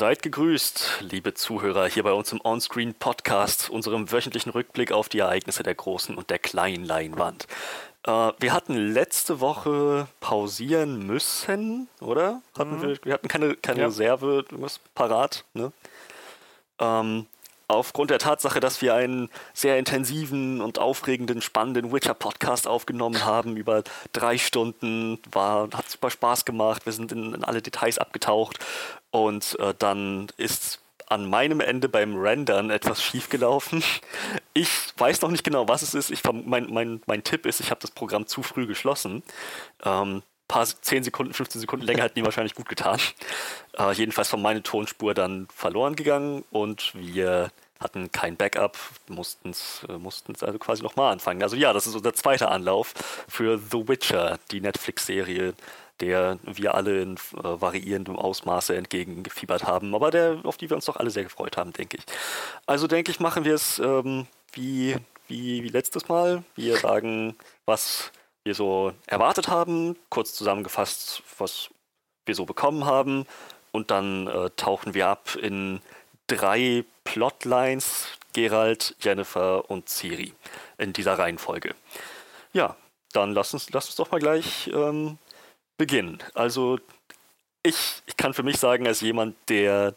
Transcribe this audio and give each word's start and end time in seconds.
Seid 0.00 0.22
gegrüßt, 0.22 1.00
liebe 1.10 1.34
Zuhörer, 1.34 1.86
hier 1.86 2.04
bei 2.04 2.14
uns 2.14 2.32
im 2.32 2.40
Onscreen 2.42 2.94
Podcast, 2.94 3.68
unserem 3.68 4.10
wöchentlichen 4.10 4.50
Rückblick 4.50 4.92
auf 4.92 5.10
die 5.10 5.18
Ereignisse 5.18 5.62
der 5.62 5.74
großen 5.74 6.16
und 6.16 6.30
der 6.30 6.38
kleinen 6.38 6.86
Leinwand. 6.86 7.46
Äh, 8.06 8.32
wir 8.38 8.54
hatten 8.54 8.76
letzte 8.76 9.40
Woche 9.40 10.08
pausieren 10.20 11.06
müssen, 11.06 11.86
oder? 12.00 12.40
Hatten 12.58 12.78
mhm. 12.78 12.82
wir, 12.82 12.98
wir 13.02 13.12
hatten 13.12 13.28
keine, 13.28 13.56
keine 13.56 13.80
ja. 13.80 13.86
Reserve, 13.88 14.46
irgendwas 14.50 14.80
parat, 14.94 15.44
ne? 15.52 15.70
Ähm, 16.78 17.26
aufgrund 17.70 18.10
der 18.10 18.18
Tatsache, 18.18 18.60
dass 18.60 18.82
wir 18.82 18.94
einen 18.94 19.28
sehr 19.54 19.78
intensiven 19.78 20.60
und 20.60 20.78
aufregenden, 20.78 21.42
spannenden 21.42 21.92
Witcher-Podcast 21.92 22.68
aufgenommen 22.68 23.24
haben, 23.24 23.56
über 23.56 23.82
drei 24.12 24.38
Stunden, 24.38 25.18
war, 25.30 25.68
hat 25.72 25.88
super 25.88 26.10
Spaß 26.10 26.44
gemacht, 26.44 26.86
wir 26.86 26.92
sind 26.92 27.12
in, 27.12 27.34
in 27.34 27.44
alle 27.44 27.62
Details 27.62 27.98
abgetaucht 27.98 28.58
und 29.10 29.58
äh, 29.58 29.74
dann 29.78 30.28
ist 30.36 30.80
an 31.10 31.28
meinem 31.28 31.60
Ende 31.60 31.88
beim 31.88 32.16
Rendern 32.16 32.70
etwas 32.70 33.02
schiefgelaufen. 33.02 33.82
Ich 34.52 34.68
weiß 34.98 35.22
noch 35.22 35.30
nicht 35.30 35.44
genau, 35.44 35.68
was 35.68 35.82
es 35.82 35.94
ist. 35.94 36.10
Ich, 36.10 36.24
mein, 36.24 36.66
mein, 36.70 37.00
mein 37.06 37.22
Tipp 37.22 37.46
ist, 37.46 37.60
ich 37.60 37.70
habe 37.70 37.80
das 37.80 37.92
Programm 37.92 38.26
zu 38.26 38.42
früh 38.42 38.66
geschlossen. 38.66 39.22
Ähm, 39.84 40.22
paar 40.50 40.66
10 40.66 41.04
Sekunden, 41.04 41.32
15 41.32 41.60
Sekunden 41.60 41.86
länger 41.86 42.02
hätten 42.02 42.16
die 42.16 42.24
wahrscheinlich 42.24 42.54
gut 42.54 42.68
getan. 42.68 42.98
Äh, 43.78 43.92
jedenfalls 43.92 44.32
war 44.32 44.40
meine 44.40 44.64
Tonspur 44.64 45.14
dann 45.14 45.46
verloren 45.54 45.94
gegangen 45.94 46.44
und 46.50 46.92
wir 46.94 47.50
hatten 47.78 48.10
kein 48.10 48.36
Backup, 48.36 48.76
mussten 49.08 49.50
es 49.50 49.86
äh, 49.88 50.44
also 50.44 50.58
quasi 50.58 50.82
nochmal 50.82 51.12
anfangen. 51.12 51.42
Also 51.42 51.54
ja, 51.54 51.72
das 51.72 51.86
ist 51.86 51.94
unser 51.94 52.12
zweiter 52.14 52.50
Anlauf 52.50 52.94
für 53.28 53.58
The 53.58 53.88
Witcher, 53.88 54.38
die 54.50 54.60
Netflix-Serie, 54.60 55.54
der 56.00 56.38
wir 56.42 56.74
alle 56.74 57.00
in 57.00 57.14
äh, 57.14 57.18
variierendem 57.42 58.16
Ausmaße 58.16 58.74
entgegengefiebert 58.74 59.64
haben, 59.64 59.94
aber 59.94 60.10
der, 60.10 60.40
auf 60.42 60.56
die 60.56 60.68
wir 60.68 60.74
uns 60.74 60.86
doch 60.86 60.96
alle 60.96 61.10
sehr 61.10 61.24
gefreut 61.24 61.56
haben, 61.56 61.72
denke 61.72 61.98
ich. 61.98 62.04
Also 62.66 62.88
denke 62.88 63.12
ich, 63.12 63.20
machen 63.20 63.44
wir 63.44 63.54
es 63.54 63.78
ähm, 63.78 64.26
wie, 64.52 64.96
wie, 65.28 65.62
wie 65.62 65.68
letztes 65.68 66.08
Mal. 66.08 66.42
Wir 66.56 66.76
sagen, 66.76 67.36
was 67.66 68.10
wir 68.44 68.54
so 68.54 68.92
erwartet 69.06 69.48
haben, 69.48 69.96
kurz 70.08 70.34
zusammengefasst, 70.34 71.22
was 71.38 71.70
wir 72.26 72.34
so 72.34 72.44
bekommen 72.44 72.84
haben 72.84 73.26
und 73.72 73.90
dann 73.90 74.26
äh, 74.26 74.50
tauchen 74.56 74.94
wir 74.94 75.08
ab 75.08 75.36
in 75.36 75.80
drei 76.26 76.84
Plotlines, 77.04 78.06
Gerald, 78.32 78.94
Jennifer 79.00 79.68
und 79.70 79.88
Ciri 79.88 80.32
in 80.78 80.92
dieser 80.92 81.18
Reihenfolge. 81.18 81.74
Ja, 82.52 82.76
dann 83.12 83.32
lass 83.32 83.52
uns, 83.52 83.70
lass 83.70 83.86
uns 83.86 83.96
doch 83.96 84.10
mal 84.10 84.20
gleich 84.20 84.68
ähm, 84.72 85.18
beginnen. 85.76 86.18
Also 86.34 86.78
ich, 87.62 88.02
ich 88.06 88.16
kann 88.16 88.34
für 88.34 88.42
mich 88.42 88.58
sagen, 88.58 88.86
als 88.86 89.00
jemand, 89.00 89.36
der 89.48 89.94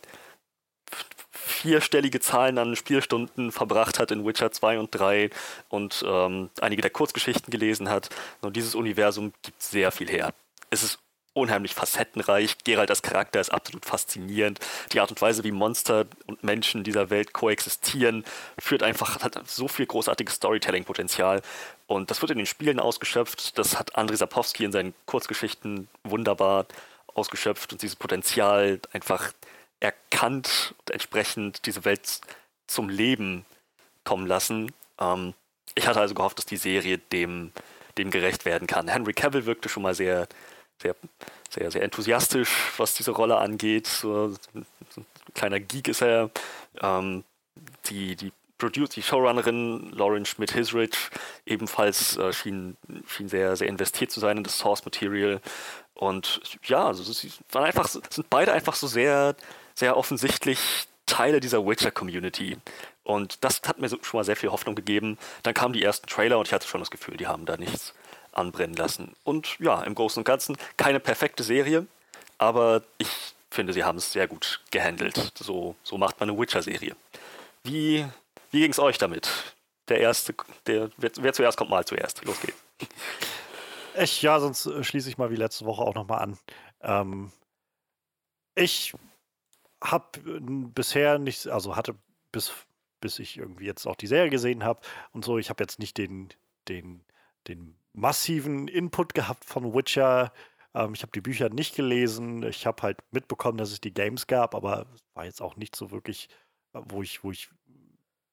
vierstellige 1.46 2.20
Zahlen 2.20 2.58
an 2.58 2.76
Spielstunden 2.76 3.52
verbracht 3.52 4.00
hat 4.00 4.12
in 4.12 4.26
Witcher 4.26 4.52
2 4.52 4.80
und 4.80 4.90
3 4.92 5.30
und 5.70 6.04
ähm, 6.08 6.50
einige 6.62 6.82
der 6.82 6.92
Kurzgeschichten 6.92 7.52
gelesen 7.52 7.90
hat. 7.90 8.10
Und 8.42 8.56
dieses 8.56 8.76
Universum 8.76 9.34
gibt 9.42 9.62
sehr 9.62 9.92
viel 9.92 10.10
her. 10.10 10.34
Es 10.70 10.84
ist 10.84 11.00
unheimlich 11.34 11.74
facettenreich. 11.74 12.58
Geralt 12.64 12.90
als 12.90 13.02
Charakter 13.02 13.42
ist 13.42 13.52
absolut 13.52 13.86
faszinierend. 13.86 14.60
Die 14.92 15.00
Art 15.00 15.10
und 15.10 15.22
Weise, 15.22 15.44
wie 15.44 15.52
Monster 15.52 16.06
und 16.28 16.44
Menschen 16.44 16.84
dieser 16.84 17.10
Welt 17.10 17.34
koexistieren, 17.34 18.24
führt 18.60 18.84
einfach, 18.84 19.22
hat 19.22 19.42
so 19.48 19.68
viel 19.68 19.86
großartiges 19.86 20.36
Storytelling-Potenzial. 20.36 21.42
Und 21.88 22.12
das 22.12 22.22
wird 22.22 22.32
in 22.32 22.38
den 22.38 22.48
Spielen 22.48 22.80
ausgeschöpft. 22.80 23.58
Das 23.58 23.78
hat 23.78 23.96
Andrei 23.96 24.16
Sapowski 24.16 24.64
in 24.64 24.72
seinen 24.72 24.94
Kurzgeschichten 25.06 25.88
wunderbar 26.04 26.68
ausgeschöpft 27.16 27.74
und 27.74 27.82
dieses 27.82 27.96
Potenzial 27.96 28.80
einfach 28.92 29.32
erkannt 29.84 30.74
und 30.80 30.92
entsprechend 30.92 31.66
diese 31.66 31.86
Welt 31.86 32.22
zum 32.68 32.90
Leben 32.90 33.46
kommen 34.04 34.26
lassen. 34.26 34.72
Ähm, 35.00 35.34
ich 35.76 35.88
hatte 35.88 36.00
also 36.00 36.14
gehofft, 36.14 36.38
dass 36.38 36.46
die 36.46 36.58
Serie 36.58 36.98
dem, 36.98 37.52
dem 37.98 38.12
gerecht 38.12 38.46
werden 38.46 38.68
kann. 38.68 38.88
Henry 38.88 39.14
Cavill 39.14 39.46
wirkte 39.46 39.70
schon 39.70 39.84
mal 39.84 39.94
sehr, 39.94 40.28
sehr, 40.82 40.96
sehr, 41.50 41.72
sehr 41.72 41.84
enthusiastisch, 41.84 42.50
was 42.78 42.94
diese 42.94 43.12
Rolle 43.12 43.38
angeht. 43.38 43.88
So, 43.88 44.34
ein 44.56 44.66
kleiner 45.34 45.60
Geek 45.60 45.88
ist 45.88 46.02
er. 46.02 46.30
Ähm, 46.82 47.24
die, 47.86 48.16
die, 48.16 48.32
die 48.62 49.04
Showrunnerin 49.04 49.92
Lauren 49.92 50.26
Schmidt-Hisrich 50.26 50.96
ebenfalls 51.46 52.16
äh, 52.18 52.32
schien, 52.32 52.78
schien 53.08 53.28
sehr, 53.28 53.58
sehr 53.58 53.68
investiert 53.68 54.12
zu 54.12 54.22
sein 54.22 54.38
in 54.38 54.44
das 54.44 54.58
Source 54.58 54.86
Material. 54.86 55.42
Und 55.96 56.42
ja, 56.64 56.88
also 56.88 57.04
sie 57.04 57.32
waren 57.52 57.66
einfach, 57.66 57.88
sind 57.88 58.30
beide 58.30 58.54
einfach 58.54 58.76
so 58.76 58.88
sehr, 58.88 59.36
sehr 59.76 59.98
offensichtlich 59.98 60.60
Teile 61.06 61.40
dieser 61.40 61.66
Witcher-Community. 61.66 62.58
Und 63.04 63.44
das 63.44 63.62
hat 63.66 63.80
mir 63.80 63.90
schon 63.90 64.00
mal 64.14 64.24
sehr 64.24 64.36
viel 64.36 64.52
Hoffnung 64.52 64.76
gegeben. 64.76 65.18
Dann 65.44 65.54
kamen 65.54 65.74
die 65.74 65.84
ersten 65.84 66.08
Trailer 66.08 66.40
und 66.40 66.48
ich 66.48 66.54
hatte 66.54 66.68
schon 66.68 66.80
das 66.80 66.92
Gefühl, 66.92 67.18
die 67.18 67.28
haben 67.28 67.46
da 67.46 67.58
nichts 67.58 67.94
anbrennen 68.32 68.76
lassen. 68.76 69.16
Und 69.24 69.58
ja, 69.60 69.84
im 69.84 69.96
Großen 69.96 70.22
und 70.22 70.26
Ganzen 70.26 70.58
keine 70.78 71.00
perfekte 71.00 71.44
Serie, 71.44 71.86
aber 72.38 72.84
ich 72.98 73.10
finde, 73.52 73.74
sie 73.74 73.84
haben 73.84 73.98
es 73.98 74.12
sehr 74.12 74.28
gut 74.28 74.62
gehandelt. 74.72 75.32
So, 75.36 75.76
so 75.84 75.98
macht 75.98 76.20
man 76.20 76.30
eine 76.30 76.40
Witcher-Serie. 76.40 76.96
Wie, 77.64 78.06
wie 78.52 78.60
ging 78.62 78.72
es 78.72 78.80
euch 78.80 78.98
damit? 78.98 79.30
Der 79.90 80.00
erste, 80.00 80.34
der, 80.66 80.90
wer, 80.98 81.12
wer, 81.20 81.34
zuerst 81.34 81.58
kommt, 81.58 81.70
mal 81.70 81.86
zuerst. 81.86 82.24
Los 82.26 82.40
geht's. 82.42 82.64
Ich, 83.96 84.22
ja, 84.24 84.40
sonst 84.40 84.66
äh, 84.66 84.84
schließe 84.84 85.08
ich 85.08 85.20
mal 85.20 85.30
wie 85.30 85.36
letzte 85.36 85.66
Woche 85.66 85.84
auch 85.84 85.94
nochmal 85.94 86.24
an. 86.24 86.38
Ähm, 86.82 87.32
ich 88.56 88.94
habe 89.84 90.20
bisher 90.74 91.20
nicht, 91.20 91.48
also 91.48 91.76
hatte 91.76 91.96
bis, 92.32 92.52
bis 93.02 93.20
ich 93.20 93.38
irgendwie 93.38 93.66
jetzt 93.66 93.86
auch 93.86 93.96
die 93.96 94.08
Serie 94.08 94.30
gesehen 94.30 94.64
habe 94.64 94.82
und 95.12 95.26
so, 95.26 95.38
ich 95.38 95.50
habe 95.50 95.64
jetzt 95.64 95.80
nicht 95.80 95.98
den, 95.98 96.30
den, 96.68 97.04
den 97.48 97.76
massiven 97.94 98.68
Input 98.68 99.14
gehabt 99.14 99.46
von 99.46 99.74
Witcher. 99.74 100.34
Ähm, 100.74 100.94
ich 100.94 101.02
habe 101.02 101.12
die 101.12 101.22
Bücher 101.22 101.50
nicht 101.50 101.76
gelesen. 101.76 102.44
Ich 102.44 102.66
habe 102.66 102.82
halt 102.82 102.98
mitbekommen, 103.12 103.58
dass 103.58 103.72
es 103.72 103.82
die 103.82 103.94
Games 103.94 104.28
gab, 104.28 104.56
aber 104.56 104.88
es 104.96 105.04
war 105.14 105.26
jetzt 105.26 105.42
auch 105.42 105.56
nicht 105.56 105.76
so 105.76 105.92
wirklich, 105.92 106.30
äh, 106.74 106.80
wo 106.86 107.02
ich, 107.04 107.24
wo 107.24 107.32
ich 107.32 107.50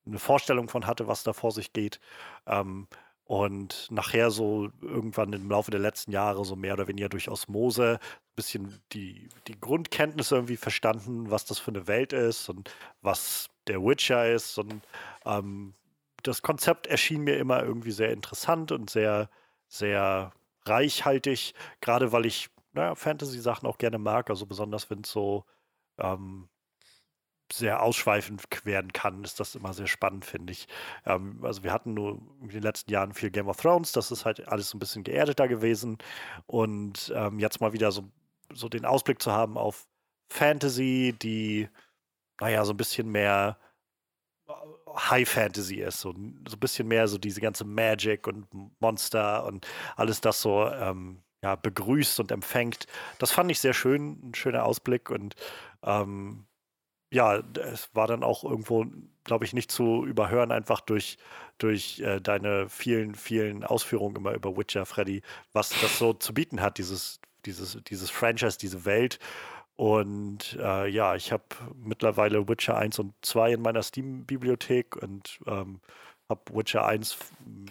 eine 0.07 0.19
Vorstellung 0.19 0.69
von 0.69 0.87
hatte, 0.87 1.07
was 1.07 1.23
da 1.25 1.33
vor 1.33 1.53
sich 1.53 1.73
geht. 1.73 2.01
Ähm, 2.47 2.89
und 3.31 3.87
nachher 3.93 4.33
so 4.33 4.71
irgendwann 4.83 5.33
im 5.33 5.49
Laufe 5.49 5.71
der 5.71 5.79
letzten 5.79 6.11
Jahre 6.11 6.45
so 6.45 6.57
mehr 6.57 6.75
oder 6.75 6.89
weniger 6.89 7.09
durch 7.09 7.29
Osmose 7.29 8.01
ein 8.03 8.35
bisschen 8.35 8.83
die, 8.91 9.29
die 9.47 9.61
Grundkenntnisse 9.61 10.35
irgendwie 10.35 10.57
verstanden, 10.57 11.31
was 11.31 11.45
das 11.45 11.61
für 11.61 11.71
eine 11.71 11.87
Welt 11.87 12.13
ist 12.13 12.49
und 12.49 12.75
was 13.03 13.49
der 13.69 13.85
Witcher 13.85 14.29
ist. 14.29 14.59
Und 14.59 14.83
ähm, 15.25 15.75
das 16.25 16.43
Konzept 16.43 16.89
erschien 16.89 17.23
mir 17.23 17.37
immer 17.39 17.63
irgendwie 17.63 17.93
sehr 17.93 18.11
interessant 18.11 18.73
und 18.73 18.91
sehr, 18.91 19.31
sehr 19.69 20.33
reichhaltig, 20.65 21.55
gerade 21.81 22.11
weil 22.11 22.27
ich 22.27 22.51
naja, 22.73 22.97
Fantasy-Sachen 22.97 23.69
auch 23.69 23.79
gerne 23.79 23.99
mag, 23.99 24.29
also 24.29 24.45
besonders 24.45 24.91
wenn 24.91 25.03
es 25.03 25.11
so 25.13 25.45
ähm, 25.99 26.49
sehr 27.53 27.83
ausschweifend 27.83 28.45
werden 28.65 28.93
kann, 28.93 29.25
ist 29.25 29.41
das 29.41 29.55
immer 29.55 29.73
sehr 29.73 29.87
spannend, 29.87 30.25
finde 30.25 30.53
ich. 30.53 30.69
Ähm, 31.07 31.41
also 31.43 31.63
wir 31.63 31.73
hatten 31.73 31.95
nur 31.95 32.21
in 32.43 32.49
den 32.49 32.63
letzten 32.63 32.91
Jahren 32.93 33.15
viel 33.15 33.31
Game 33.31 33.49
of 33.49 33.57
Thrones, 33.59 33.93
das 33.93 34.11
ist 34.11 34.25
halt 34.25 34.47
alles 34.49 34.71
so 34.71 34.77
ein 34.77 34.81
bisschen 34.81 35.05
geerdeter 35.05 35.49
gewesen 35.49 35.99
und 36.47 37.13
ähm, 37.15 37.39
jetzt 37.39 37.61
mal 37.61 37.73
wieder 37.73 37.93
so, 37.93 38.05
so 38.53 38.69
den 38.69 38.85
Ausblick 38.85 39.23
zu 39.23 39.33
haben 39.33 39.57
auf 39.57 39.87
Fantasy, 40.29 41.15
die, 41.21 41.69
naja, 42.41 42.65
so 42.65 42.73
ein 42.73 42.77
bisschen 42.77 43.11
mehr 43.11 43.59
High 44.97 45.29
Fantasy 45.29 45.77
ist, 45.77 46.01
so, 46.01 46.13
so 46.13 46.57
ein 46.57 46.61
bisschen 46.61 46.89
mehr 46.89 47.07
so 47.09 47.19
diese 47.19 47.41
ganze 47.41 47.65
Magic 47.65 48.27
und 48.27 48.47
Monster 48.81 49.45
und 49.47 49.67
alles 49.97 50.21
das 50.21 50.41
so 50.41 50.67
ähm, 50.67 51.23
ja, 51.43 51.57
begrüßt 51.57 52.21
und 52.21 52.33
empfängt. 52.33 52.87
Das 53.19 53.31
fand 53.33 53.51
ich 53.51 53.61
sehr 53.61 53.75
schön, 53.75 54.31
ein 54.31 54.35
schöner 54.35 54.65
Ausblick 54.65 55.11
und 55.11 55.35
ähm, 55.83 56.47
ja, 57.11 57.43
es 57.73 57.91
war 57.93 58.07
dann 58.07 58.23
auch 58.23 58.45
irgendwo, 58.45 58.87
glaube 59.25 59.45
ich, 59.45 59.53
nicht 59.53 59.71
zu 59.71 60.05
überhören, 60.05 60.53
einfach 60.53 60.81
durch, 60.81 61.19
durch 61.59 62.01
äh, 62.01 62.21
deine 62.21 62.69
vielen, 62.69 63.15
vielen 63.15 63.65
Ausführungen 63.65 64.17
immer 64.17 64.33
über 64.33 64.57
Witcher, 64.57 64.87
Freddy, 64.87 65.23
was 65.53 65.71
das 65.81 65.99
so 65.99 66.13
zu 66.13 66.33
bieten 66.33 66.61
hat, 66.61 66.79
dieses, 66.79 67.21
dieses, 67.45 67.79
dieses 67.89 68.11
Franchise, 68.11 68.59
diese 68.59 68.85
Welt. 68.85 69.19
Und 69.75 70.57
äh, 70.61 70.89
ja, 70.89 71.17
ich 71.17 71.33
habe 71.33 71.45
mittlerweile 71.75 72.49
Witcher 72.49 72.77
1 72.77 72.99
und 73.01 73.15
2 73.23 73.55
in 73.55 73.63
meiner 73.63 73.83
Steam-Bibliothek 73.83 74.97
und 74.97 75.41
ähm, 75.47 75.81
habe 76.29 76.43
Witcher 76.55 76.87
1 76.87 77.17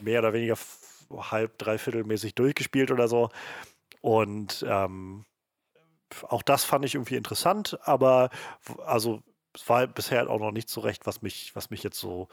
mehr 0.01 0.19
oder 0.19 0.33
weniger 0.33 0.57
halb, 1.12 1.57
dreiviertelmäßig 1.59 2.36
durchgespielt 2.36 2.91
oder 2.91 3.07
so. 3.07 3.30
Und 4.01 4.65
ähm, 4.68 5.25
auch 6.27 6.41
das 6.41 6.63
fand 6.65 6.83
ich 6.86 6.95
irgendwie 6.95 7.15
interessant, 7.15 7.77
aber 7.83 8.30
also 8.86 9.21
es 9.60 9.70
war 9.70 9.88
bisher 9.88 10.30
auch 10.30 10.40
noch 10.40 10.52
nicht 10.52 10.70
so 10.70 10.82
recht, 10.82 11.06
was 11.06 11.22
mich, 11.22 11.56
was 11.56 11.70
mich 11.70 11.84
jetzt 11.84 12.00
so, 12.00 12.30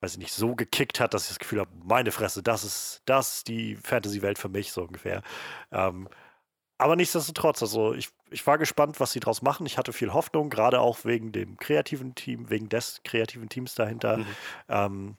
weiß 0.00 0.12
ich 0.12 0.18
nicht, 0.18 0.32
so 0.32 0.54
gekickt 0.54 0.98
hat, 0.98 1.12
dass 1.12 1.24
ich 1.24 1.28
das 1.28 1.38
Gefühl 1.38 1.60
habe, 1.60 1.70
meine 1.84 2.10
Fresse, 2.10 2.42
das 2.42 2.64
ist, 2.64 3.02
das 3.04 3.36
ist 3.36 3.48
die 3.48 3.76
Fantasy-Welt 3.76 4.38
für 4.38 4.48
mich, 4.48 4.72
so 4.72 4.82
ungefähr. 4.82 5.22
Ähm, 5.70 6.08
aber 6.78 6.96
nichtsdestotrotz, 6.96 7.62
also 7.62 7.92
ich, 7.92 8.08
ich 8.30 8.46
war 8.46 8.56
gespannt, 8.56 8.98
was 9.00 9.12
sie 9.12 9.20
daraus 9.20 9.42
machen. 9.42 9.66
Ich 9.66 9.76
hatte 9.76 9.92
viel 9.92 10.14
Hoffnung, 10.14 10.48
gerade 10.48 10.80
auch 10.80 11.04
wegen 11.04 11.32
dem 11.32 11.58
kreativen 11.58 12.14
Team, 12.14 12.48
wegen 12.48 12.70
des 12.70 13.02
kreativen 13.04 13.50
Teams 13.50 13.74
dahinter. 13.74 14.16
Mhm. 14.16 14.26
Ähm, 14.68 15.16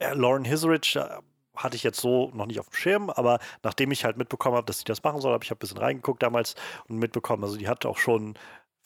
äh, 0.00 0.12
Lauren 0.12 0.44
Hiserich 0.44 0.96
äh, 0.96 1.08
hatte 1.56 1.76
ich 1.76 1.82
jetzt 1.82 2.00
so 2.00 2.30
noch 2.34 2.44
nicht 2.44 2.60
auf 2.60 2.68
dem 2.68 2.74
Schirm, 2.74 3.08
aber 3.08 3.38
nachdem 3.62 3.92
ich 3.92 4.04
halt 4.04 4.18
mitbekommen 4.18 4.56
habe, 4.56 4.66
dass 4.66 4.78
sie 4.78 4.84
das 4.84 5.02
machen 5.02 5.22
soll, 5.22 5.32
habe 5.32 5.44
ich 5.44 5.50
ein 5.50 5.56
bisschen 5.56 5.78
reingeguckt 5.78 6.22
damals 6.22 6.56
und 6.88 6.98
mitbekommen, 6.98 7.42
also 7.42 7.56
die 7.56 7.68
hat 7.68 7.86
auch 7.86 7.96
schon 7.96 8.34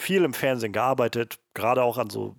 viel 0.00 0.24
im 0.24 0.34
Fernsehen 0.34 0.72
gearbeitet, 0.72 1.40
gerade 1.54 1.82
auch 1.82 1.98
an 1.98 2.10
so 2.10 2.36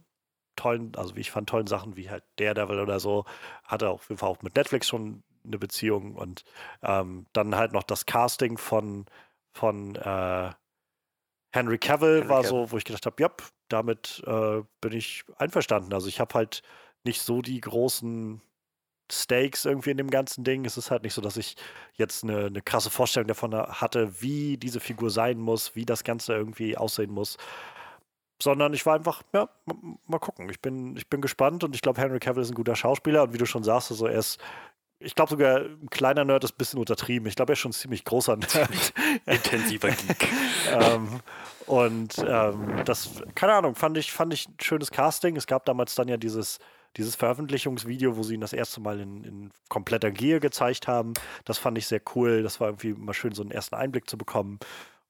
tollen, 0.55 0.93
also 0.95 1.15
wie 1.15 1.21
ich 1.21 1.31
fand, 1.31 1.49
tollen 1.49 1.67
Sachen 1.67 1.95
wie 1.95 2.09
halt 2.09 2.23
Daredevil 2.37 2.79
oder 2.79 2.99
so, 2.99 3.25
hatte 3.63 3.89
auf 3.89 4.09
jeden 4.09 4.19
Fall 4.19 4.29
auch 4.29 4.41
mit 4.41 4.55
Netflix 4.55 4.87
schon 4.87 5.23
eine 5.45 5.57
Beziehung 5.57 6.15
und 6.15 6.43
ähm, 6.83 7.25
dann 7.33 7.55
halt 7.55 7.71
noch 7.71 7.83
das 7.83 8.05
Casting 8.05 8.57
von, 8.57 9.05
von 9.53 9.95
äh, 9.95 10.51
Henry 11.51 11.77
Cavill 11.77 12.17
Henry 12.19 12.29
war 12.29 12.43
Cavill. 12.43 12.49
so, 12.49 12.71
wo 12.71 12.77
ich 12.77 12.83
gedacht 12.83 13.05
habe, 13.05 13.21
ja, 13.21 13.29
damit 13.69 14.21
äh, 14.25 14.61
bin 14.81 14.91
ich 14.91 15.23
einverstanden. 15.37 15.93
Also 15.93 16.07
ich 16.07 16.19
habe 16.19 16.33
halt 16.33 16.61
nicht 17.03 17.21
so 17.21 17.41
die 17.41 17.61
großen 17.61 18.41
Stakes 19.11 19.65
irgendwie 19.65 19.91
in 19.91 19.97
dem 19.97 20.09
ganzen 20.09 20.43
Ding. 20.43 20.65
Es 20.65 20.77
ist 20.77 20.91
halt 20.91 21.03
nicht 21.03 21.13
so, 21.13 21.21
dass 21.21 21.37
ich 21.37 21.55
jetzt 21.95 22.23
eine, 22.23 22.45
eine, 22.45 22.61
krasse 22.61 22.89
Vorstellung 22.89 23.27
davon 23.27 23.53
hatte, 23.55 24.21
wie 24.21 24.57
diese 24.57 24.79
Figur 24.79 25.09
sein 25.09 25.39
muss, 25.39 25.75
wie 25.75 25.85
das 25.85 26.03
Ganze 26.03 26.33
irgendwie 26.33 26.77
aussehen 26.77 27.11
muss. 27.11 27.37
Sondern 28.41 28.73
ich 28.73 28.85
war 28.85 28.95
einfach, 28.95 29.23
ja, 29.33 29.49
mal 30.07 30.19
gucken. 30.19 30.49
Ich 30.49 30.61
bin, 30.61 30.95
ich 30.95 31.07
bin 31.09 31.21
gespannt 31.21 31.63
und 31.63 31.75
ich 31.75 31.81
glaube, 31.81 31.99
Henry 32.01 32.19
Cavill 32.19 32.43
ist 32.43 32.51
ein 32.51 32.55
guter 32.55 32.75
Schauspieler 32.75 33.23
und 33.23 33.33
wie 33.33 33.37
du 33.37 33.45
schon 33.45 33.63
sagst, 33.63 33.91
also 33.91 34.07
er 34.07 34.19
ist 34.19 34.39
ich 35.01 35.15
glaube 35.15 35.29
sogar, 35.29 35.59
ein 35.61 35.89
kleiner 35.89 36.25
Nerd 36.25 36.43
ist 36.43 36.53
ein 36.53 36.57
bisschen 36.57 36.79
untertrieben. 36.79 37.27
Ich 37.27 37.35
glaube, 37.35 37.51
er 37.51 37.53
ist 37.53 37.59
schon 37.59 37.69
ein 37.71 37.73
ziemlich 37.73 38.03
großer 38.03 38.35
Nerd. 38.35 38.93
Intensiver 39.25 39.89
Geek. 39.89 40.27
ähm, 40.71 41.21
und 41.67 42.17
ähm, 42.27 42.83
das, 42.83 43.09
keine 43.33 43.53
Ahnung, 43.53 43.75
fand 43.75 43.97
ich, 43.97 44.11
fand 44.11 44.33
ich 44.33 44.49
ein 44.49 44.55
schönes 44.61 44.91
Casting. 44.91 45.37
Es 45.37 45.47
gab 45.47 45.65
damals 45.65 45.95
dann 45.95 46.09
ja 46.09 46.17
dieses, 46.17 46.59
dieses 46.97 47.15
Veröffentlichungsvideo, 47.15 48.17
wo 48.17 48.23
sie 48.23 48.35
ihn 48.35 48.41
das 48.41 48.53
erste 48.53 48.81
Mal 48.81 48.99
in, 48.99 49.23
in 49.23 49.51
kompletter 49.69 50.11
Gehe 50.11 50.39
gezeigt 50.39 50.87
haben. 50.87 51.13
Das 51.45 51.57
fand 51.57 51.77
ich 51.77 51.87
sehr 51.87 52.01
cool. 52.15 52.43
Das 52.43 52.59
war 52.59 52.69
irgendwie 52.69 52.93
mal 52.93 53.13
schön, 53.13 53.33
so 53.33 53.41
einen 53.41 53.51
ersten 53.51 53.75
Einblick 53.75 54.09
zu 54.09 54.17
bekommen. 54.17 54.59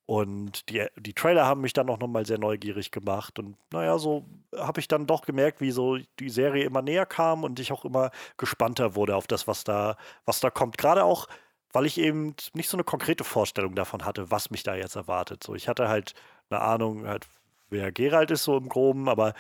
Und 0.10 0.70
die, 0.70 0.88
die 0.98 1.14
Trailer 1.14 1.46
haben 1.46 1.62
mich 1.62 1.74
dann 1.74 1.88
auch 1.88 2.00
nochmal 2.00 2.26
sehr 2.26 2.40
neugierig 2.40 2.90
gemacht. 2.90 3.38
Und 3.38 3.58
naja, 3.72 4.00
so 4.00 4.26
habe 4.58 4.80
ich 4.80 4.88
dann 4.88 5.06
doch 5.06 5.22
gemerkt, 5.22 5.62
wie 5.62 5.70
so 5.70 6.00
die 6.20 6.30
Serie 6.32 6.66
immer 6.66 6.82
näher 6.82 7.06
kam 7.06 7.44
und 7.44 7.60
ich 7.60 7.72
auch 7.72 7.86
immer 7.86 8.10
gespannter 8.36 8.96
wurde 8.96 9.16
auf 9.16 9.28
das, 9.28 9.48
was 9.48 9.64
da, 9.64 9.98
was 10.26 10.40
da 10.40 10.50
kommt. 10.50 10.80
Gerade 10.80 11.04
auch, 11.04 11.28
weil 11.74 11.86
ich 11.86 12.00
eben 12.00 12.36
nicht 12.54 12.70
so 12.70 12.76
eine 12.76 12.84
konkrete 12.84 13.24
Vorstellung 13.24 13.76
davon 13.76 14.04
hatte, 14.04 14.32
was 14.32 14.50
mich 14.50 14.64
da 14.64 14.74
jetzt 14.74 14.96
erwartet. 14.96 15.44
So, 15.44 15.54
ich 15.54 15.68
hatte 15.68 15.88
halt 15.90 16.16
eine 16.50 16.62
Ahnung, 16.62 17.08
halt, 17.08 17.28
wer 17.70 17.92
Gerald 17.92 18.32
ist 18.32 18.44
so 18.44 18.58
im 18.58 18.70
Groben, 18.70 19.10
aber 19.10 19.34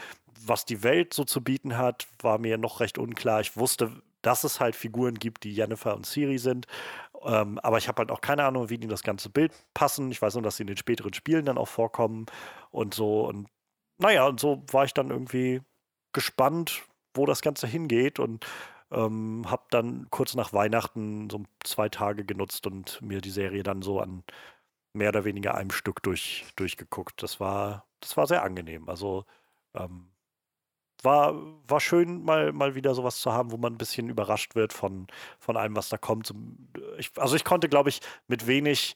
was 0.46 0.66
die 0.66 0.84
Welt 0.84 1.14
so 1.14 1.24
zu 1.24 1.44
bieten 1.44 1.78
hat, 1.78 2.08
war 2.22 2.38
mir 2.38 2.58
noch 2.58 2.80
recht 2.80 2.98
unklar. 2.98 3.42
Ich 3.42 3.58
wusste, 3.58 4.02
dass 4.22 4.44
es 4.44 4.60
halt 4.60 4.76
Figuren 4.76 5.16
gibt, 5.16 5.44
die 5.44 5.54
Jennifer 5.54 5.96
und 5.96 6.06
Siri 6.06 6.38
sind. 6.38 6.68
Ähm, 7.24 7.60
aber 7.60 7.78
ich 7.78 7.88
habe 7.88 8.00
halt 8.00 8.12
auch 8.12 8.22
keine 8.22 8.44
Ahnung, 8.46 8.70
wie 8.70 8.78
die 8.78 8.86
in 8.86 8.90
das 8.90 9.04
ganze 9.04 9.30
Bild 9.30 9.54
passen. 9.74 10.12
Ich 10.12 10.22
weiß 10.22 10.36
nur, 10.36 10.44
dass 10.44 10.58
sie 10.58 10.64
in 10.64 10.68
den 10.68 10.78
späteren 10.78 11.14
Spielen 11.14 11.46
dann 11.46 11.58
auch 11.58 11.68
vorkommen 11.68 12.26
und 12.72 12.94
so. 12.94 13.28
Und 13.28 13.50
naja, 13.98 14.28
und 14.28 14.40
so 14.40 14.64
war 14.72 14.86
ich 14.86 14.94
dann 14.94 15.10
irgendwie 15.10 15.62
gespannt, 16.14 16.84
wo 17.14 17.26
das 17.26 17.42
Ganze 17.42 17.68
hingeht 17.68 18.20
und 18.20 18.46
ähm, 18.92 19.46
habe 19.50 19.64
dann 19.70 20.08
kurz 20.10 20.36
nach 20.36 20.54
Weihnachten 20.54 21.30
so 21.30 21.44
zwei 21.64 21.90
Tage 21.90 22.26
genutzt 22.26 22.66
und 22.68 23.02
mir 23.02 23.22
die 23.22 23.30
Serie 23.30 23.64
dann 23.64 23.82
so 23.82 24.00
an 24.00 24.24
mehr 24.94 25.10
oder 25.10 25.26
weniger 25.26 25.56
einem 25.56 25.72
Stück 25.72 26.02
durch, 26.04 26.46
durchgeguckt. 26.56 27.22
Das 27.22 27.40
war, 27.40 27.86
das 28.00 28.18
war 28.18 28.28
sehr 28.28 28.44
angenehm. 28.44 28.90
Also 28.90 29.26
ähm, 29.74 30.12
war, 31.04 31.34
war 31.68 31.80
schön, 31.80 32.24
mal, 32.24 32.52
mal 32.52 32.76
wieder 32.76 32.94
sowas 32.94 33.20
zu 33.20 33.32
haben, 33.32 33.52
wo 33.52 33.58
man 33.58 33.74
ein 33.74 33.78
bisschen 33.78 34.10
überrascht 34.10 34.56
wird 34.56 34.74
von, 34.74 35.08
von 35.40 35.58
allem, 35.58 35.76
was 35.76 35.90
da 35.90 35.98
kommt. 35.98 36.34
Ich, 36.98 37.12
also 37.18 37.36
ich 37.36 37.46
konnte, 37.46 37.70
glaube 37.70 37.90
ich, 37.90 38.02
mit 38.28 38.48
wenig 38.48 38.96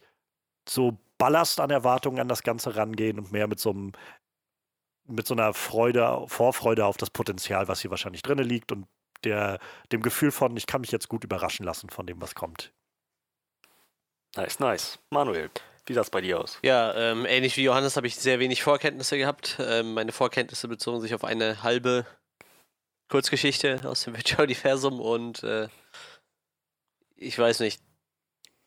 so 0.67 0.97
Ballast 1.17 1.59
an 1.59 1.69
Erwartungen 1.69 2.19
an 2.19 2.27
das 2.27 2.43
Ganze 2.43 2.75
rangehen 2.75 3.19
und 3.19 3.31
mehr 3.31 3.47
mit 3.47 3.59
so 3.59 3.69
einem 3.69 3.91
mit 5.05 5.27
so 5.27 5.33
einer 5.33 5.53
Freude, 5.53 6.23
Vorfreude 6.27 6.85
auf 6.85 6.95
das 6.95 7.09
Potenzial, 7.09 7.67
was 7.67 7.81
hier 7.81 7.91
wahrscheinlich 7.91 8.21
drin 8.21 8.37
liegt 8.39 8.71
und 8.71 8.87
der, 9.23 9.59
dem 9.91 10.01
Gefühl 10.01 10.31
von, 10.31 10.55
ich 10.57 10.65
kann 10.65 10.81
mich 10.81 10.91
jetzt 10.91 11.09
gut 11.09 11.23
überraschen 11.23 11.65
lassen 11.65 11.89
von 11.89 12.05
dem, 12.05 12.21
was 12.21 12.35
kommt. 12.35 12.73
Nice, 14.35 14.59
nice. 14.59 14.99
Manuel, 15.09 15.49
wie 15.85 15.93
sah 15.93 16.01
es 16.01 16.09
bei 16.09 16.21
dir 16.21 16.39
aus? 16.39 16.59
Ja, 16.63 16.93
ähm, 16.95 17.25
ähnlich 17.25 17.57
wie 17.57 17.63
Johannes 17.63 17.97
habe 17.97 18.07
ich 18.07 18.15
sehr 18.15 18.39
wenig 18.39 18.63
Vorkenntnisse 18.63 19.17
gehabt. 19.17 19.57
Ähm, 19.59 19.93
meine 19.93 20.11
Vorkenntnisse 20.11 20.67
bezogen 20.67 21.01
sich 21.01 21.13
auf 21.13 21.23
eine 21.23 21.63
halbe 21.63 22.05
Kurzgeschichte 23.09 23.81
aus 23.83 24.03
dem 24.03 24.13
Witcher-Universum 24.17 24.99
und 24.99 25.43
äh, 25.43 25.67
ich 27.15 27.37
weiß 27.37 27.59
nicht, 27.59 27.81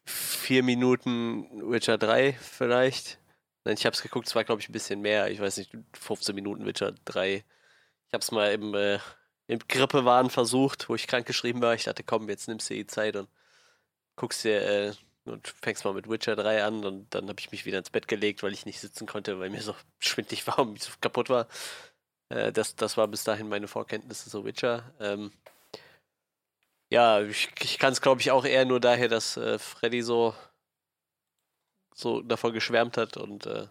vier 0.04 0.62
Minuten 0.62 1.70
Witcher 1.70 1.98
3 1.98 2.34
vielleicht. 2.34 3.18
Nein, 3.64 3.74
ich 3.78 3.86
habe 3.86 3.94
es 3.94 4.02
geguckt, 4.02 4.28
es 4.28 4.34
war 4.34 4.44
glaube 4.44 4.60
ich 4.60 4.68
ein 4.68 4.72
bisschen 4.72 5.00
mehr. 5.00 5.30
Ich 5.30 5.40
weiß 5.40 5.56
nicht, 5.56 5.72
15 5.94 6.34
Minuten 6.34 6.66
Witcher 6.66 6.92
3. 7.06 7.44
Ich 8.06 8.12
habe 8.12 8.22
es 8.22 8.30
mal 8.30 8.52
im, 8.52 8.74
äh, 8.74 8.98
im 9.48 9.58
Grippewahn 9.66 10.30
versucht, 10.30 10.88
wo 10.88 10.94
ich 10.94 11.06
krank 11.06 11.26
geschrieben 11.26 11.62
war. 11.62 11.74
Ich 11.74 11.84
dachte, 11.84 12.04
komm, 12.04 12.28
jetzt 12.28 12.46
nimmst 12.46 12.70
du 12.70 12.74
die 12.74 12.86
Zeit 12.86 13.16
und 13.16 13.28
guckst 14.14 14.44
dir 14.44 14.62
äh, 14.62 14.92
und 15.26 15.48
fängst 15.62 15.84
mal 15.84 15.94
mit 15.94 16.08
Witcher 16.08 16.36
3 16.36 16.64
an 16.64 16.84
und 16.84 17.14
dann 17.14 17.28
habe 17.28 17.40
ich 17.40 17.52
mich 17.52 17.66
wieder 17.66 17.78
ins 17.78 17.90
Bett 17.90 18.08
gelegt, 18.08 18.42
weil 18.42 18.52
ich 18.52 18.66
nicht 18.66 18.80
sitzen 18.80 19.06
konnte, 19.06 19.38
weil 19.40 19.50
mir 19.50 19.62
so 19.62 19.74
schwindlig 19.98 20.46
war 20.46 20.58
und 20.60 20.74
mich 20.74 20.84
so 20.84 20.92
kaputt 21.00 21.30
war. 21.30 21.46
Äh, 22.30 22.52
das, 22.52 22.76
das 22.76 22.96
war 22.96 23.08
bis 23.08 23.24
dahin 23.24 23.48
meine 23.48 23.68
Vorkenntnisse 23.68 24.30
so 24.30 24.44
Witcher. 24.44 24.92
Ähm, 25.00 25.32
ja, 26.90 27.20
ich, 27.22 27.50
ich 27.60 27.78
kann 27.78 27.92
es 27.92 28.00
glaube 28.00 28.20
ich 28.20 28.30
auch 28.30 28.44
eher 28.44 28.64
nur 28.64 28.80
daher, 28.80 29.08
dass 29.08 29.36
äh, 29.36 29.58
Freddy 29.58 30.02
so, 30.02 30.34
so 31.94 32.22
davon 32.22 32.52
geschwärmt 32.52 32.96
hat 32.96 33.16
und 33.16 33.46
äh, 33.46 33.66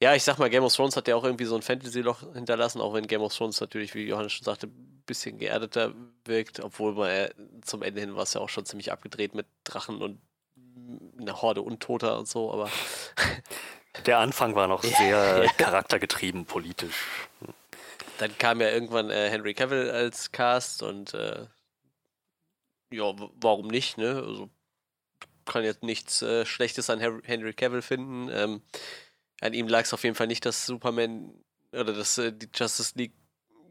ja, 0.00 0.14
ich 0.14 0.22
sag 0.22 0.38
mal, 0.38 0.50
Game 0.50 0.64
of 0.64 0.74
Thrones 0.74 0.96
hat 0.96 1.08
ja 1.08 1.16
auch 1.16 1.24
irgendwie 1.24 1.46
so 1.46 1.56
ein 1.56 1.62
Fantasy-Loch 1.62 2.34
hinterlassen, 2.34 2.80
auch 2.80 2.92
wenn 2.92 3.06
Game 3.06 3.22
of 3.22 3.34
Thrones 3.34 3.60
natürlich, 3.60 3.94
wie 3.94 4.06
Johannes 4.06 4.32
schon 4.32 4.44
sagte, 4.44 4.66
ein 4.66 5.02
bisschen 5.06 5.38
geerdeter 5.38 5.94
wirkt, 6.24 6.60
obwohl 6.60 6.92
man 6.92 7.08
äh, 7.08 7.30
zum 7.62 7.82
Ende 7.82 8.00
hin 8.00 8.14
war 8.14 8.24
es 8.24 8.34
ja 8.34 8.40
auch 8.40 8.48
schon 8.50 8.66
ziemlich 8.66 8.92
abgedreht 8.92 9.34
mit 9.34 9.46
Drachen 9.64 10.02
und 10.02 10.20
einer 11.18 11.40
Horde 11.40 11.62
Untoter 11.62 12.18
und 12.18 12.28
so, 12.28 12.52
aber. 12.52 12.70
Der 14.04 14.18
Anfang 14.18 14.54
war 14.54 14.68
noch 14.68 14.82
sehr 14.82 15.44
ja. 15.44 15.52
charaktergetrieben 15.52 16.44
politisch. 16.44 17.28
Dann 18.18 18.36
kam 18.36 18.60
ja 18.60 18.68
irgendwann 18.68 19.08
äh, 19.08 19.30
Henry 19.30 19.54
Cavill 19.54 19.90
als 19.90 20.32
Cast 20.32 20.82
und 20.82 21.14
äh, 21.14 21.46
ja, 22.92 23.14
warum 23.40 23.68
nicht, 23.68 23.96
ne? 23.96 24.22
Also 24.26 24.50
kann 25.46 25.64
jetzt 25.64 25.82
nichts 25.82 26.20
äh, 26.22 26.44
Schlechtes 26.44 26.90
an 26.90 27.00
Henry 27.00 27.54
Cavill 27.54 27.80
finden. 27.80 28.28
Ähm, 28.30 28.62
an 29.40 29.52
ihm 29.52 29.68
lag 29.68 29.82
es 29.82 29.94
auf 29.94 30.04
jeden 30.04 30.14
Fall 30.14 30.26
nicht, 30.26 30.44
dass 30.46 30.66
Superman 30.66 31.32
oder 31.72 31.92
dass 31.92 32.18
äh, 32.18 32.32
die 32.32 32.48
Justice 32.54 32.92
League 32.96 33.12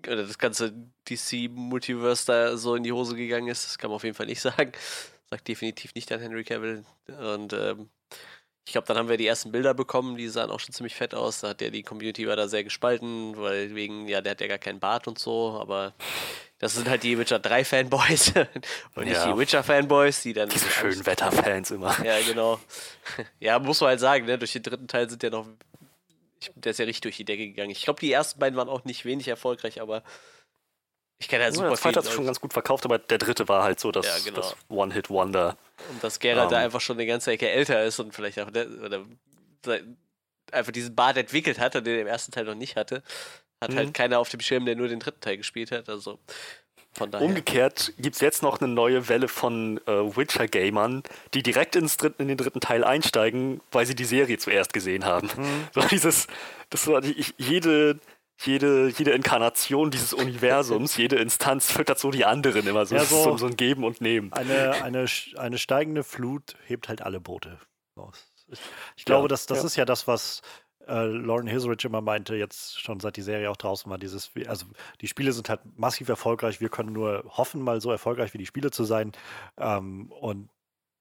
oder 0.07 0.23
das 0.25 0.37
ganze 0.37 0.73
DC-Multiverse 1.09 2.25
da 2.27 2.57
so 2.57 2.75
in 2.75 2.83
die 2.83 2.91
Hose 2.91 3.15
gegangen 3.15 3.47
ist. 3.47 3.65
Das 3.65 3.77
kann 3.77 3.89
man 3.89 3.95
auf 3.95 4.03
jeden 4.03 4.15
Fall 4.15 4.27
nicht 4.27 4.41
sagen. 4.41 4.71
Sagt 5.29 5.47
definitiv 5.47 5.95
nicht 5.95 6.11
an 6.11 6.19
Henry 6.19 6.43
Cavill. 6.43 6.85
Und 7.07 7.53
ähm, 7.53 7.89
ich 8.67 8.71
glaube, 8.71 8.87
dann 8.87 8.97
haben 8.97 9.09
wir 9.09 9.17
die 9.17 9.27
ersten 9.27 9.51
Bilder 9.51 9.73
bekommen, 9.73 10.17
die 10.17 10.27
sahen 10.27 10.49
auch 10.49 10.59
schon 10.59 10.73
ziemlich 10.73 10.95
fett 10.95 11.13
aus. 11.13 11.41
Da 11.41 11.49
hat 11.49 11.61
ja 11.61 11.69
die 11.69 11.83
Community 11.83 12.27
war 12.27 12.35
da 12.35 12.47
sehr 12.47 12.63
gespalten, 12.63 13.37
weil 13.37 13.75
wegen, 13.75 14.07
ja, 14.07 14.21
der 14.21 14.31
hat 14.31 14.41
ja 14.41 14.47
gar 14.47 14.57
keinen 14.57 14.79
Bart 14.79 15.07
und 15.07 15.19
so, 15.19 15.57
aber 15.59 15.93
das 16.59 16.73
sind 16.73 16.89
halt 16.89 17.03
die 17.03 17.17
Witcher 17.17 17.39
3 17.39 17.65
Fanboys 17.65 18.33
und 18.95 19.05
nicht 19.05 19.25
die 19.25 19.37
Witcher 19.37 19.63
Fanboys, 19.63 20.21
die 20.21 20.33
dann. 20.33 20.49
Diese 20.49 20.69
schönen 20.69 21.05
Wetterfans 21.05 21.71
immer. 21.71 21.95
Ja, 22.03 22.19
genau. 22.21 22.59
Ja, 23.39 23.59
muss 23.59 23.81
man 23.81 23.89
halt 23.89 23.99
sagen, 23.99 24.25
ne? 24.25 24.37
durch 24.37 24.53
den 24.53 24.63
dritten 24.63 24.87
Teil 24.87 25.09
sind 25.09 25.21
ja 25.21 25.29
noch. 25.29 25.47
Der 26.55 26.71
ist 26.71 26.79
ja 26.79 26.85
richtig 26.85 27.01
durch 27.01 27.17
die 27.17 27.25
Decke 27.25 27.47
gegangen. 27.47 27.71
Ich 27.71 27.83
glaube, 27.83 27.99
die 27.99 28.11
ersten 28.11 28.39
beiden 28.39 28.57
waren 28.57 28.69
auch 28.69 28.83
nicht 28.85 29.03
wenig 29.03 29.27
erfolgreich, 29.27 29.81
aber 29.81 30.03
ich 31.17 31.27
kenne 31.27 31.43
halt 31.45 31.55
super 31.55 31.69
Der 31.69 31.77
zweite 31.77 31.99
hat 31.99 32.11
schon 32.11 32.25
ganz 32.25 32.39
gut 32.39 32.53
verkauft, 32.53 32.85
aber 32.85 32.99
der 32.99 33.17
dritte 33.17 33.47
war 33.47 33.63
halt 33.63 33.79
so 33.79 33.91
das, 33.91 34.05
ja, 34.05 34.13
genau. 34.23 34.41
das 34.41 34.55
One-Hit-Wonder. 34.69 35.57
Und 35.89 36.03
dass 36.03 36.19
Geralt 36.19 36.45
um. 36.45 36.51
da 36.51 36.59
ähm. 36.59 36.65
einfach 36.65 36.81
schon 36.81 36.97
eine 36.97 37.05
ganze 37.05 37.31
Ecke 37.31 37.49
älter 37.49 37.83
ist 37.83 37.99
und 37.99 38.13
vielleicht 38.13 38.39
auch 38.39 38.51
der, 38.51 38.67
oder 38.69 39.05
einfach 40.51 40.71
diesen 40.71 40.95
Bart 40.95 41.17
entwickelt 41.17 41.59
hat, 41.59 41.73
den 41.73 41.85
er 41.85 42.01
im 42.01 42.07
ersten 42.07 42.31
Teil 42.31 42.45
noch 42.45 42.55
nicht 42.55 42.75
hatte. 42.75 43.01
Hat 43.61 43.69
halt 43.69 43.71
mhm. 43.71 43.77
halt 43.77 43.93
keiner 43.93 44.19
auf 44.19 44.29
dem 44.29 44.39
Schirm, 44.39 44.65
der 44.65 44.75
nur 44.75 44.87
den 44.87 44.99
dritten 44.99 45.21
Teil 45.21 45.37
gespielt 45.37 45.71
hat. 45.71 45.89
Also 45.89 46.19
von 46.93 47.11
daher. 47.11 47.25
Umgekehrt 47.27 47.93
gibt 47.97 48.15
es 48.15 48.21
jetzt 48.21 48.41
noch 48.41 48.61
eine 48.61 48.71
neue 48.71 49.09
Welle 49.09 49.27
von 49.27 49.79
äh, 49.85 49.91
Witcher-Gamern, 49.91 51.03
die 51.33 51.43
direkt 51.43 51.75
ins 51.75 51.97
dritten, 51.97 52.21
in 52.21 52.27
den 52.29 52.37
dritten 52.37 52.61
Teil 52.61 52.83
einsteigen, 52.83 53.61
weil 53.71 53.85
sie 53.85 53.95
die 53.95 54.05
Serie 54.05 54.37
zuerst 54.37 54.71
gesehen 54.73 55.05
haben. 55.05 55.29
Mhm. 55.35 55.67
So 55.73 55.81
dieses, 55.81 56.27
das 56.69 56.87
war 56.87 57.01
die, 57.01 57.25
jede 57.37 57.99
jede, 58.43 58.89
jede 58.89 59.11
Inkarnation 59.11 59.91
dieses 59.91 60.13
Universums, 60.13 60.97
jede 60.97 61.15
Instanz 61.17 61.71
füttert 61.71 61.99
so 61.99 62.11
die 62.11 62.25
anderen 62.25 62.67
immer 62.67 62.85
so. 62.85 62.95
Ja, 62.95 63.01
Es 63.01 63.11
ist 63.11 63.17
so- 63.17 63.31
so, 63.31 63.37
so 63.37 63.45
ein 63.47 63.55
Geben 63.55 63.83
und 63.83 64.01
Nehmen. 64.01 64.33
Eine, 64.33 64.83
eine, 64.83 65.05
eine 65.37 65.57
steigende 65.57 66.03
Flut 66.03 66.55
hebt 66.65 66.89
halt 66.89 67.01
alle 67.01 67.19
Boote 67.21 67.59
aus. 67.95 68.27
Ich, 68.47 68.59
ich 68.97 69.05
glaube, 69.05 69.25
Ja, 69.25 69.27
das, 69.29 69.45
das 69.47 69.59
ja. 69.59 69.65
ist 69.65 69.75
ja 69.77 69.85
das, 69.85 70.07
was 70.07 70.41
äh, 70.87 71.05
Lauren 71.05 71.47
Hisrich 71.47 71.83
immer 71.85 72.01
meinte, 72.01 72.35
jetzt 72.35 72.79
schon 72.81 72.99
seit 72.99 73.17
die 73.17 73.21
Serie 73.21 73.49
auch 73.49 73.57
draußen 73.57 73.89
war. 73.89 73.97
Dieses, 73.97 74.31
also 74.47 74.65
die 75.01 75.07
Spiele 75.07 75.31
sind 75.33 75.49
halt 75.49 75.61
massiv 75.77 76.09
erfolgreich. 76.09 76.61
Wir 76.61 76.69
können 76.69 76.93
nur 76.93 77.23
hoffen, 77.27 77.61
mal 77.61 77.81
so 77.81 77.91
erfolgreich 77.91 78.33
wie 78.33 78.37
die 78.37 78.45
Spiele 78.45 78.71
zu 78.71 78.83
sein. 78.83 79.11
Ähm, 79.57 80.11
und 80.11 80.49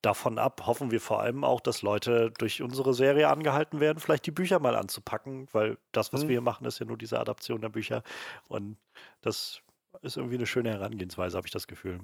davon 0.02 0.38
ab 0.38 0.66
hoffen 0.66 0.90
wir 0.90 1.00
vor 1.00 1.20
allem 1.20 1.44
auch, 1.44 1.60
dass 1.60 1.82
Leute 1.82 2.30
durch 2.38 2.60
unsere 2.62 2.92
Serie 2.94 3.28
angehalten 3.28 3.80
werden, 3.80 4.00
vielleicht 4.00 4.26
die 4.26 4.30
Bücher 4.32 4.58
mal 4.60 4.76
anzupacken, 4.76 5.48
weil 5.52 5.78
das, 5.92 6.12
was 6.12 6.22
Mhm. 6.22 6.28
wir 6.28 6.32
hier 6.34 6.40
machen, 6.42 6.66
ist 6.66 6.78
ja 6.78 6.86
nur 6.86 6.98
diese 6.98 7.18
Adaption 7.20 7.60
der 7.60 7.70
Bücher. 7.70 8.02
Und 8.48 8.76
das 9.22 9.62
ist 10.02 10.16
irgendwie 10.16 10.36
eine 10.36 10.46
schöne 10.46 10.70
Herangehensweise, 10.70 11.36
habe 11.36 11.46
ich 11.46 11.52
das 11.52 11.66
Gefühl. 11.66 12.00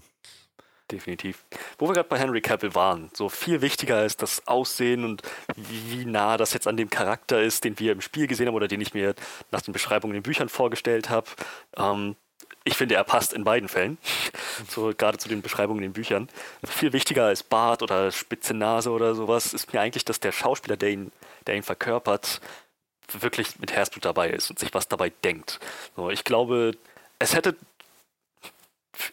Definitiv. 0.91 1.45
Wo 1.79 1.89
wir 1.89 1.95
gerade 1.95 2.09
bei 2.09 2.19
Henry 2.19 2.41
Cavill 2.41 2.75
waren, 2.75 3.11
so 3.15 3.29
viel 3.29 3.61
wichtiger 3.61 4.05
ist 4.05 4.23
das 4.23 4.47
Aussehen 4.49 5.05
und 5.05 5.23
wie, 5.57 6.05
nah 6.05 6.37
das 6.37 6.53
jetzt 6.53 6.67
an 6.67 6.77
dem 6.77 6.91
Charakter 6.91 7.41
ist, 7.41 7.65
den 7.65 7.79
wir 7.79 7.93
im 7.93 8.01
Spiel 8.01 8.27
gesehen 8.27 8.49
haben 8.49 8.55
oder 8.55 8.69
den 8.69 8.81
ich 8.81 8.93
mir 8.93 9.15
nach 9.53 9.63
den 9.63 9.73
Beschreibungen 9.73 10.17
in 10.17 10.23
den 10.23 10.29
Büchern 10.29 10.49
vorgestellt 10.49 11.09
habe. 11.09 11.29
Ähm, 11.77 12.17
ich 12.65 12.77
finde, 12.77 12.97
er 12.97 13.05
passt 13.05 13.33
in 13.33 13.45
beiden 13.45 13.69
Fällen, 13.69 13.99
so, 14.69 14.93
gerade 14.97 15.17
zu 15.17 15.29
den 15.29 15.43
Beschreibungen 15.43 15.83
in 15.83 15.91
den 15.91 15.95
Büchern. 15.95 16.29
Viel 16.65 16.93
wichtiger 16.93 17.27
als 17.27 17.43
Bart 17.43 17.83
oder 17.83 18.11
spitze 18.11 18.53
Nase 18.53 18.91
oder 18.91 19.15
sowas 19.15 19.55
ist 19.55 19.73
mir 19.73 19.81
eigentlich, 19.81 20.05
dass 20.05 20.21
der 20.21 20.33
Schauspieler, 20.33 20.77
der 20.77 20.91
ihn, 20.91 21.13
der 21.47 21.55
ihn 21.55 21.63
verkörpert, 21.63 22.41
wirklich 23.13 23.59
mit 23.61 23.73
Herzblut 23.73 24.05
dabei 24.05 24.31
ist 24.31 24.51
und 24.51 24.59
sich 24.59 24.75
was 24.75 24.89
dabei 24.89 25.11
denkt. 25.25 25.59
So, 25.97 26.11
ich 26.11 26.25
glaube, 26.25 26.73
es 27.19 27.35
hätte 27.35 27.57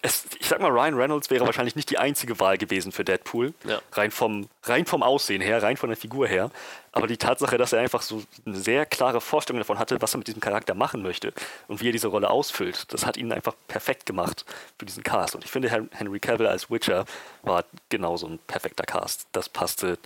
es, 0.01 0.25
ich 0.39 0.48
sag 0.48 0.60
mal, 0.60 0.72
Ryan 0.72 0.96
Reynolds 0.96 1.29
wäre 1.29 1.46
wahrscheinlich 1.46 1.75
nicht 1.75 1.89
die 1.89 1.98
einzige 1.98 2.39
Wahl 2.39 2.57
gewesen 2.57 2.91
für 2.91 3.03
Deadpool. 3.05 3.53
Ja. 3.63 3.81
Rein, 3.93 4.12
vom, 4.12 4.50
rein 4.63 4.86
vom 4.86 5.03
Aussehen 5.03 5.41
her, 5.41 5.62
rein 5.62 5.77
von 5.77 5.89
der 5.89 5.98
Figur 5.98 6.27
her. 6.27 6.50
Aber 6.91 7.05
die 7.07 7.17
Tatsache, 7.17 7.57
dass 7.60 7.74
er 7.74 7.79
einfach 7.81 8.01
so 8.01 8.24
eine 8.46 8.55
sehr 8.57 8.86
klare 8.88 9.22
Vorstellung 9.22 9.60
davon 9.60 9.77
hatte, 9.77 10.01
was 10.01 10.15
er 10.15 10.17
mit 10.17 10.27
diesem 10.27 10.41
Charakter 10.41 10.74
machen 10.74 11.03
möchte 11.03 11.31
und 11.67 11.79
wie 11.79 11.89
er 11.89 11.91
diese 11.91 12.07
Rolle 12.07 12.29
ausfüllt, 12.31 12.91
das 12.91 13.05
hat 13.05 13.17
ihn 13.17 13.31
einfach 13.31 13.53
perfekt 13.67 14.05
gemacht 14.07 14.46
für 14.79 14.86
diesen 14.86 15.03
Cast. 15.03 15.36
Und 15.36 15.46
ich 15.46 15.51
finde, 15.51 15.69
Hen- 15.69 15.89
Henry 15.93 16.19
Cavill 16.19 16.48
als 16.48 16.72
Witcher 16.72 17.05
war 17.43 17.63
genauso 17.89 18.27
ein 18.27 18.39
perfekter 18.48 18.84
Cast. 18.84 19.27
Das 19.31 19.48
passte 19.48 20.00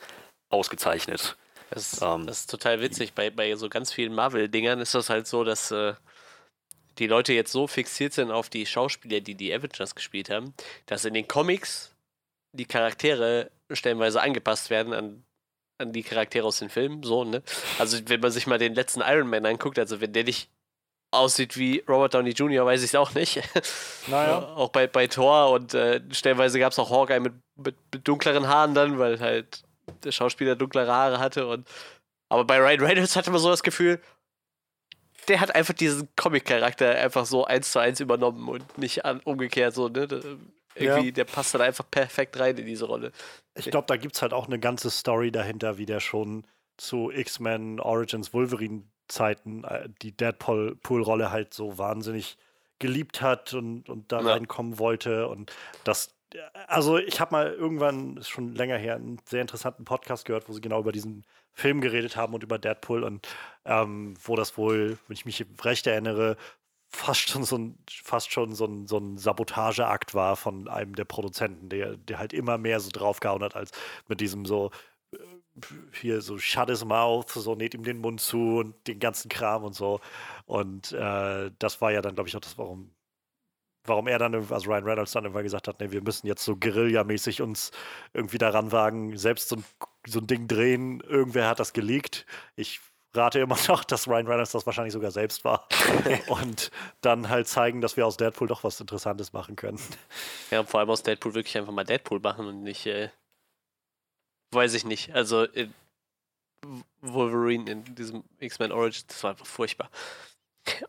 ausgezeichnet. 0.49 1.37
Das, 1.69 1.93
ist- 1.93 2.01
Ähm, 2.01 2.27
das 2.27 2.41
ist 2.41 2.49
total 2.49 2.81
witzig. 2.81 3.13
Bei, 3.13 3.29
bei 3.29 3.55
so 3.55 3.69
ganz 3.69 3.93
vielen 3.93 4.13
Marvel-Dingern 4.13 4.79
ist 4.81 4.93
das 4.93 5.09
halt 5.09 5.27
so, 5.27 5.43
dass 5.45 5.71
äh, 5.71 5.93
die 6.97 7.07
Leute 7.07 7.33
jetzt 7.33 7.51
so 7.51 7.67
fixiert 7.67 8.13
sind 8.13 8.31
auf 8.31 8.49
die 8.49 8.65
Schauspieler, 8.65 9.21
die 9.21 9.35
die 9.35 9.53
Avengers 9.53 9.95
gespielt 9.95 10.29
haben, 10.29 10.53
dass 10.85 11.05
in 11.05 11.13
den 11.13 11.27
Comics 11.27 11.95
die 12.53 12.65
Charaktere 12.65 13.49
stellenweise 13.71 14.21
angepasst 14.21 14.69
werden 14.69 14.93
an, 14.93 15.23
an 15.77 15.93
die 15.93 16.03
Charaktere 16.03 16.45
aus 16.45 16.59
den 16.59 16.69
Filmen. 16.69 17.03
So, 17.03 17.23
ne? 17.23 17.41
Also, 17.79 17.97
wenn 18.07 18.19
man 18.19 18.31
sich 18.31 18.47
mal 18.47 18.57
den 18.57 18.75
letzten 18.75 19.01
Iron 19.01 19.29
Man 19.29 19.45
anguckt, 19.45 19.79
also 19.79 20.01
wenn 20.01 20.13
der 20.13 20.25
nicht 20.25 20.49
aussieht 21.11 21.57
wie 21.57 21.83
Robert 21.87 22.13
Downey 22.13 22.31
Jr., 22.31 22.65
weiß 22.65 22.81
ich 22.81 22.89
es 22.89 22.95
auch 22.95 23.13
nicht. 23.13 23.41
Naja. 24.07 24.39
auch 24.55 24.69
bei, 24.69 24.87
bei 24.87 25.05
Thor 25.05 25.51
und 25.51 25.75
äh, 25.75 26.01
stellenweise 26.11 26.57
gab 26.57 26.71
es 26.71 26.79
auch 26.79 26.89
Hawkeye 26.89 27.19
mit, 27.19 27.33
mit, 27.55 27.75
mit 27.93 28.07
dunkleren 28.07 28.47
Haaren 28.47 28.73
dann, 28.73 28.97
weil 28.97 29.19
halt 29.19 29.61
der 30.03 30.11
Schauspieler 30.11 30.55
dunklere 30.55 30.91
Haare 30.91 31.19
hatte. 31.19 31.45
Und, 31.45 31.67
aber 32.29 32.45
bei 32.45 32.57
Ryan 32.57 32.79
Reynolds 32.79 33.15
hatte 33.15 33.29
man 33.29 33.39
so 33.39 33.49
das 33.49 33.61
Gefühl, 33.61 34.01
der 35.27 35.39
hat 35.39 35.53
einfach 35.55 35.73
diesen 35.73 36.09
Comic-Charakter 36.15 36.89
einfach 36.95 37.25
so 37.25 37.45
eins 37.45 37.71
zu 37.71 37.79
eins 37.79 37.99
übernommen 37.99 38.47
und 38.49 38.77
nicht 38.77 39.05
an, 39.05 39.19
umgekehrt 39.23 39.73
so, 39.73 39.87
ne? 39.87 40.07
Irgendwie, 40.73 41.05
Ja. 41.07 41.11
der 41.11 41.25
passt 41.25 41.53
dann 41.53 41.61
einfach 41.61 41.83
perfekt 41.91 42.39
rein 42.39 42.57
in 42.57 42.65
diese 42.65 42.85
Rolle. 42.85 43.11
Ich 43.55 43.69
glaube, 43.69 43.87
da 43.87 43.97
gibt 43.97 44.15
es 44.15 44.21
halt 44.21 44.33
auch 44.33 44.47
eine 44.47 44.57
ganze 44.59 44.89
Story 44.89 45.31
dahinter, 45.31 45.77
wie 45.77 45.85
der 45.85 45.99
schon 45.99 46.45
zu 46.77 47.11
X-Men 47.11 47.79
Origins 47.79 48.33
Wolverine 48.33 48.83
Zeiten 49.09 49.65
äh, 49.65 49.89
die 50.01 50.15
Deadpool-Rolle 50.15 51.31
halt 51.31 51.53
so 51.53 51.77
wahnsinnig 51.77 52.37
geliebt 52.79 53.21
hat 53.21 53.53
und, 53.53 53.89
und 53.89 54.11
da 54.13 54.21
Ja. 54.21 54.33
reinkommen 54.33 54.79
wollte. 54.79 55.27
Und 55.27 55.51
das, 55.83 56.15
also 56.67 56.97
ich 56.97 57.19
habe 57.19 57.31
mal 57.31 57.53
irgendwann, 57.53 58.17
ist 58.17 58.29
schon 58.29 58.55
länger 58.55 58.77
her, 58.77 58.95
einen 58.95 59.19
sehr 59.25 59.41
interessanten 59.41 59.85
Podcast 59.85 60.25
gehört, 60.25 60.47
wo 60.47 60.53
sie 60.53 60.61
genau 60.61 60.79
über 60.79 60.91
diesen 60.91 61.25
Film 61.53 61.81
geredet 61.81 62.15
haben 62.15 62.33
und 62.33 62.43
über 62.43 62.57
Deadpool 62.57 63.03
und 63.03 63.27
ähm, 63.65 64.15
wo 64.23 64.35
das 64.35 64.57
wohl, 64.57 64.97
wenn 65.07 65.13
ich 65.13 65.25
mich 65.25 65.45
recht 65.63 65.87
erinnere, 65.87 66.37
fast 66.89 67.29
schon 67.29 67.43
so 67.43 67.57
ein, 67.57 67.77
fast 67.89 68.31
schon 68.31 68.53
so 68.53 68.65
ein, 68.65 68.87
so 68.87 68.97
ein 68.97 69.17
Sabotageakt 69.17 70.13
war 70.13 70.35
von 70.35 70.67
einem 70.67 70.95
der 70.95 71.05
Produzenten, 71.05 71.69
der, 71.69 71.97
der 71.97 72.19
halt 72.19 72.33
immer 72.33 72.57
mehr 72.57 72.79
so 72.79 72.89
draufgehauen 72.91 73.43
hat, 73.43 73.55
als 73.55 73.71
mit 74.07 74.21
diesem 74.21 74.45
so 74.45 74.71
äh, 75.13 75.17
hier 75.93 76.21
so 76.21 76.37
shut 76.37 76.69
his 76.69 76.85
mouth, 76.85 77.29
so 77.29 77.55
näht 77.55 77.73
ihm 77.73 77.83
den 77.83 77.99
Mund 77.99 78.21
zu 78.21 78.59
und 78.59 78.87
den 78.87 78.99
ganzen 78.99 79.29
Kram 79.29 79.63
und 79.63 79.73
so. 79.75 80.01
Und 80.45 80.91
äh, 80.93 81.51
das 81.59 81.81
war 81.81 81.91
ja 81.91 82.01
dann, 82.01 82.15
glaube 82.15 82.29
ich, 82.29 82.35
auch 82.35 82.41
das, 82.41 82.57
warum, 82.57 82.91
warum 83.85 84.07
er 84.07 84.19
dann, 84.19 84.35
also 84.35 84.69
Ryan 84.69 84.83
Reynolds 84.83 85.11
dann 85.11 85.23
irgendwann 85.23 85.43
gesagt 85.43 85.67
hat, 85.67 85.79
nee, 85.79 85.91
wir 85.91 86.01
müssen 86.01 86.27
jetzt 86.27 86.43
so 86.43 86.55
Guerilla-mäßig 86.55 87.41
uns 87.41 87.71
irgendwie 88.13 88.37
daran 88.37 88.71
wagen, 88.71 89.17
selbst 89.17 89.49
so 89.49 89.57
ein, 89.57 89.65
so 90.05 90.19
ein 90.19 90.27
Ding 90.27 90.47
drehen. 90.47 91.01
Irgendwer 91.01 91.47
hat 91.47 91.59
das 91.59 91.73
geleakt. 91.73 92.25
Ich 92.55 92.79
rate 93.13 93.39
immer 93.39 93.57
noch, 93.67 93.83
dass 93.83 94.07
Ryan 94.07 94.27
Reynolds 94.27 94.51
das 94.51 94.65
wahrscheinlich 94.65 94.93
sogar 94.93 95.11
selbst 95.11 95.43
war. 95.43 95.67
und 96.27 96.71
dann 97.01 97.29
halt 97.29 97.47
zeigen, 97.47 97.81
dass 97.81 97.97
wir 97.97 98.05
aus 98.05 98.17
Deadpool 98.17 98.47
doch 98.47 98.63
was 98.63 98.79
Interessantes 98.79 99.33
machen 99.33 99.55
können. 99.55 99.79
Ja, 100.51 100.61
und 100.61 100.69
vor 100.69 100.79
allem 100.79 100.89
aus 100.89 101.03
Deadpool 101.03 101.33
wirklich 101.33 101.57
einfach 101.57 101.73
mal 101.73 101.83
Deadpool 101.83 102.19
machen 102.19 102.45
und 102.47 102.63
nicht, 102.63 102.85
äh, 102.85 103.09
weiß 104.51 104.73
ich 104.73 104.85
nicht. 104.85 105.13
Also 105.13 105.43
in 105.43 105.73
Wolverine 107.01 107.71
in 107.71 107.95
diesem 107.95 108.23
X-Men 108.39 108.71
Origins, 108.71 109.07
das 109.07 109.23
war 109.23 109.31
einfach 109.31 109.47
furchtbar. 109.47 109.89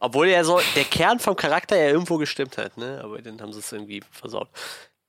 Obwohl 0.00 0.28
ja 0.28 0.44
so 0.44 0.60
der 0.76 0.84
Kern 0.84 1.18
vom 1.18 1.36
Charakter 1.36 1.76
ja 1.76 1.88
irgendwo 1.90 2.18
gestimmt 2.18 2.58
hat, 2.58 2.76
ne? 2.76 3.00
Aber 3.02 3.20
dann 3.22 3.40
haben 3.40 3.52
sie 3.52 3.60
es 3.60 3.72
irgendwie 3.72 4.02
versaut. 4.10 4.48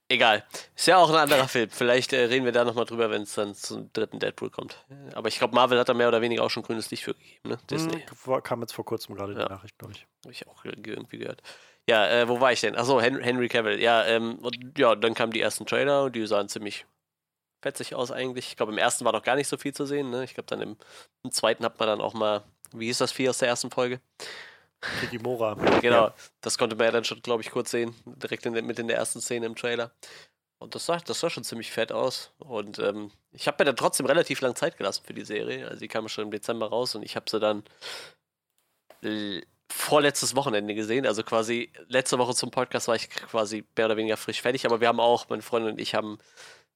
Egal. 0.10 0.43
Ist 0.75 0.88
ja 0.88 0.98
auch 0.98 1.10
ein 1.10 1.15
anderer 1.15 1.48
Film. 1.48 1.70
Vielleicht 1.70 2.13
äh, 2.13 2.25
reden 2.25 2.46
wir 2.46 2.51
da 2.51 2.63
nochmal 2.65 2.86
drüber, 2.86 3.10
wenn 3.10 3.24
es 3.24 3.34
dann 3.34 3.55
zum 3.55 3.91
dritten 3.93 4.20
Deadpool 4.20 4.50
kommt. 4.51 4.86
Aber 5.15 5.27
ich 5.27 5.38
glaube, 5.39 5.55
Marvel 5.55 5.79
hat 5.79 5.89
da 5.89 5.93
mehr 5.93 6.08
oder 6.08 6.22
weniger 6.22 6.43
auch 6.43 6.50
schon 6.50 6.62
grünes 6.63 6.91
Licht 6.91 7.03
für 7.03 7.13
gegeben, 7.15 7.50
ne? 7.50 7.58
Disney. 7.70 8.03
Hm, 8.25 8.43
kam 8.43 8.62
jetzt 8.62 8.74
vor 8.74 8.86
kurzem 8.86 9.15
gerade 9.15 9.34
Ja. 9.34 9.46
die 9.48 9.53
Nachricht, 9.53 9.77
glaube 9.77 9.93
ich. 9.93 10.05
Habe 10.24 10.34
ich 10.34 10.48
auch 10.48 10.63
irgendwie 10.65 11.17
gehört. 11.17 11.41
Ja, 11.89 12.08
äh, 12.08 12.27
wo 12.29 12.39
war 12.39 12.51
ich 12.51 12.62
denn? 12.62 12.75
Achso, 12.75 13.01
Hen 13.01 13.20
Henry 13.20 13.50
Cavill. 13.50 13.82
Ja, 13.82 14.05
ähm, 14.05 14.36
und 14.39 14.77
ja, 14.77 14.96
dann 14.96 15.13
kamen 15.13 15.32
die 15.34 15.41
ersten 15.41 15.65
Trailer 15.65 16.03
und 16.03 16.15
die 16.15 16.25
sahen 16.27 16.48
ziemlich 16.48 16.86
fetzig 17.62 17.96
aus 17.96 18.12
eigentlich. 18.12 18.48
Ich 18.50 18.55
glaube, 18.58 18.72
im 18.72 18.77
ersten 18.77 19.05
war 19.05 19.13
noch 19.13 19.24
gar 19.24 19.36
nicht 19.36 19.48
so 19.48 19.58
viel 19.58 19.74
zu 19.74 19.86
sehen. 19.86 20.10
Ne? 20.10 20.24
Ich 20.25 20.34
glaube, 20.34 20.48
dann 20.48 20.62
im, 20.62 20.77
im 21.24 21.32
zweiten 21.32 21.65
hat 21.65 21.79
man 21.79 21.88
dann 21.88 22.01
auch 22.01 22.13
mal, 22.13 22.43
wie 22.74 22.86
hieß 22.86 23.00
das 23.00 23.12
Vieh 23.12 23.29
aus 23.29 23.39
der 23.39 23.48
ersten 23.48 23.72
Folge? 23.72 24.00
Kikimora. 25.01 25.55
Genau, 25.81 26.07
Ja. 26.07 26.13
das 26.41 26.57
konnte 26.57 26.75
man 26.75 26.85
ja 26.85 26.91
dann 26.91 27.03
schon, 27.05 27.21
glaube 27.21 27.41
ich, 27.41 27.51
kurz 27.51 27.71
sehen. 27.71 27.95
Direkt 28.05 28.45
in, 28.45 28.53
mit 28.65 28.79
in 28.79 28.87
der 28.87 28.97
ersten 28.97 29.21
Szene 29.21 29.45
im 29.45 29.55
Trailer. 29.55 29.91
Und 30.59 30.75
das 30.75 30.85
sah, 30.85 30.97
das 30.97 31.19
sah 31.19 31.29
schon 31.29 31.43
ziemlich 31.43 31.71
fett 31.71 31.91
aus. 31.91 32.31
Und 32.39 32.79
ähm, 32.79 33.11
ich 33.31 33.47
habe 33.47 33.57
mir 33.59 33.65
dann 33.65 33.75
trotzdem 33.75 34.05
relativ 34.05 34.39
lang 34.41 34.55
Zeit 34.55 34.77
gelassen 34.77 35.03
für 35.05 35.13
die 35.13 35.25
Serie. 35.25 35.67
Also 35.67 35.79
die 35.79 35.87
kam 35.89 36.07
schon 36.07 36.25
im 36.25 36.31
Dezember 36.31 36.69
raus 36.69 36.95
und 36.95 37.03
ich 37.03 37.15
habe 37.15 37.29
sie 37.29 37.39
dann 37.39 37.63
l- 39.01 39.43
vorletztes 39.71 40.35
Wochenende 40.35 40.75
gesehen. 40.75 41.05
Also 41.05 41.23
quasi 41.23 41.71
letzte 41.87 42.17
Woche 42.19 42.33
zum 42.35 42.51
Podcast 42.51 42.87
war 42.87 42.95
ich 42.95 43.09
quasi 43.09 43.65
mehr 43.75 43.87
oder 43.87 43.97
weniger 43.97 44.17
frisch 44.17 44.41
fertig. 44.41 44.65
Aber 44.65 44.79
wir 44.81 44.87
haben 44.87 44.99
auch, 44.99 45.29
meine 45.29 45.41
Freundin 45.41 45.73
und 45.73 45.79
ich 45.81 45.95
haben 45.95 46.17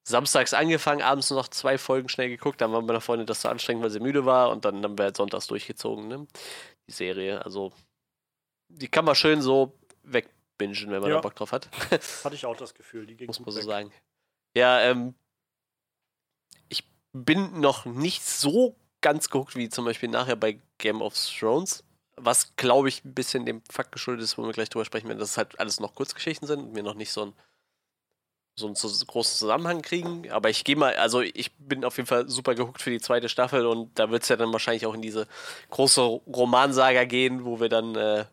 samstags 0.04 0.54
angefangen, 0.54 1.02
abends 1.02 1.30
noch 1.30 1.48
zwei 1.48 1.78
Folgen 1.78 2.10
schnell 2.10 2.30
geguckt. 2.30 2.60
Dann 2.62 2.72
war 2.72 2.82
meine 2.82 3.02
Freundin 3.02 3.28
das 3.28 3.42
so 3.42 3.50
anstrengend, 3.50 3.84
weil 3.84 3.92
sie 3.92 4.00
müde 4.00 4.26
war. 4.26 4.50
Und 4.50 4.66
dann 4.66 4.84
haben 4.84 4.98
wir 4.98 5.06
halt 5.06 5.18
sonntags 5.18 5.48
durchgezogen, 5.48 6.08
ne? 6.08 6.28
Die 6.88 6.94
Serie. 6.94 7.44
Also 7.46 7.72
die 8.70 8.88
kann 8.88 9.06
man 9.06 9.16
schön 9.16 9.42
so 9.42 9.74
wegbingen, 10.04 10.92
wenn 10.92 11.02
man 11.02 11.10
Ja. 11.10 11.16
da 11.16 11.22
Bock 11.22 11.36
drauf 11.36 11.52
hat. 11.52 11.70
Hatte 12.24 12.36
ich 12.36 12.46
auch 12.46 12.58
das 12.58 12.74
Gefühl. 12.74 13.06
Die 13.06 13.16
ging 13.16 13.28
Muss 13.28 13.40
man 13.40 13.52
so 13.52 13.60
weg. 13.60 13.66
sagen. 13.66 13.94
Ja, 14.56 14.80
ähm, 14.82 15.14
ich 16.70 16.84
bin 17.14 17.60
noch 17.60 17.86
nicht 17.86 18.24
so 18.24 18.76
ganz 19.02 19.30
geguckt 19.30 19.56
wie 19.56 19.70
zum 19.70 19.86
Beispiel 19.86 20.10
nachher 20.10 20.36
bei 20.36 20.60
Game 20.80 21.02
of 21.02 21.14
Thrones. 21.16 21.84
Was, 22.20 22.56
glaube 22.56 22.90
ich, 22.90 23.06
ein 23.06 23.14
bisschen 23.14 23.46
dem 23.46 23.62
Fakt 23.72 23.92
geschuldet 23.92 24.24
ist, 24.24 24.38
wo 24.38 24.44
wir 24.44 24.52
gleich 24.52 24.70
drüber 24.70 24.86
sprechen 24.86 25.08
werden, 25.08 25.20
dass 25.20 25.32
es 25.32 25.38
halt 25.38 25.60
alles 25.60 25.80
noch 25.80 25.94
Kurzgeschichten 25.94 26.48
sind 26.48 26.60
und 26.62 26.76
wir 26.76 26.82
noch 26.82 26.96
nicht 26.96 27.12
so, 27.12 27.28
ein, 27.28 27.34
so 28.56 28.66
einen 28.66 28.74
großen 28.76 29.38
Zusammenhang 29.38 29.84
kriegen. 29.84 30.32
Aber 30.32 30.50
ich 30.50 30.64
gehe 30.64 30.76
mal, 30.76 30.96
also 30.96 31.22
ich 31.22 31.56
bin 31.58 31.86
auf 31.86 31.98
jeden 31.98 32.08
Fall 32.08 32.28
super 32.28 32.56
gehuckt 32.56 32.82
für 32.82 32.90
die 32.90 33.00
zweite 33.00 33.30
Staffel 33.30 33.68
und 33.68 33.98
da 34.00 34.10
wird 34.10 34.24
es 34.24 34.30
ja 34.30 34.36
dann 34.36 34.52
wahrscheinlich 34.52 34.88
auch 34.88 34.96
in 34.96 35.04
diese 35.04 35.28
große 35.70 36.02
Romansaga 36.02 37.06
gehen, 37.06 37.46
wo 37.46 37.60
wir 37.60 37.70
dann 37.70 37.94
äh, 37.96 38.26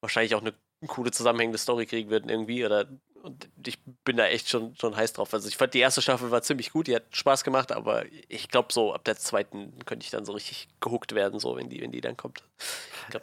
wahrscheinlich 0.00 0.34
auch 0.34 0.40
eine 0.42 0.54
coole 0.86 1.10
zusammenhängende 1.10 1.58
Story 1.58 1.86
kriegen 1.86 2.10
würden 2.10 2.28
irgendwie 2.28 2.64
oder 2.64 2.86
Und 3.22 3.48
ich 3.66 3.78
bin 4.04 4.16
da 4.16 4.26
echt 4.26 4.48
schon, 4.48 4.74
schon 4.76 4.96
heiß 4.96 5.12
drauf. 5.12 5.34
Also 5.34 5.48
ich 5.48 5.56
fand 5.56 5.74
die 5.74 5.80
erste 5.80 6.00
Staffel 6.02 6.30
war 6.30 6.42
ziemlich 6.42 6.70
gut, 6.70 6.86
die 6.86 6.94
hat 6.94 7.04
Spaß 7.10 7.42
gemacht, 7.42 7.72
aber 7.72 8.04
ich 8.28 8.48
glaube 8.48 8.72
so 8.72 8.94
ab 8.94 9.04
der 9.04 9.16
zweiten 9.16 9.84
könnte 9.86 10.04
ich 10.04 10.10
dann 10.10 10.24
so 10.24 10.32
richtig 10.32 10.68
gehuckt 10.80 11.14
werden, 11.14 11.40
so 11.40 11.56
wenn 11.56 11.68
die, 11.68 11.80
wenn 11.80 11.92
die 11.92 12.00
dann 12.00 12.16
kommt. 12.16 12.44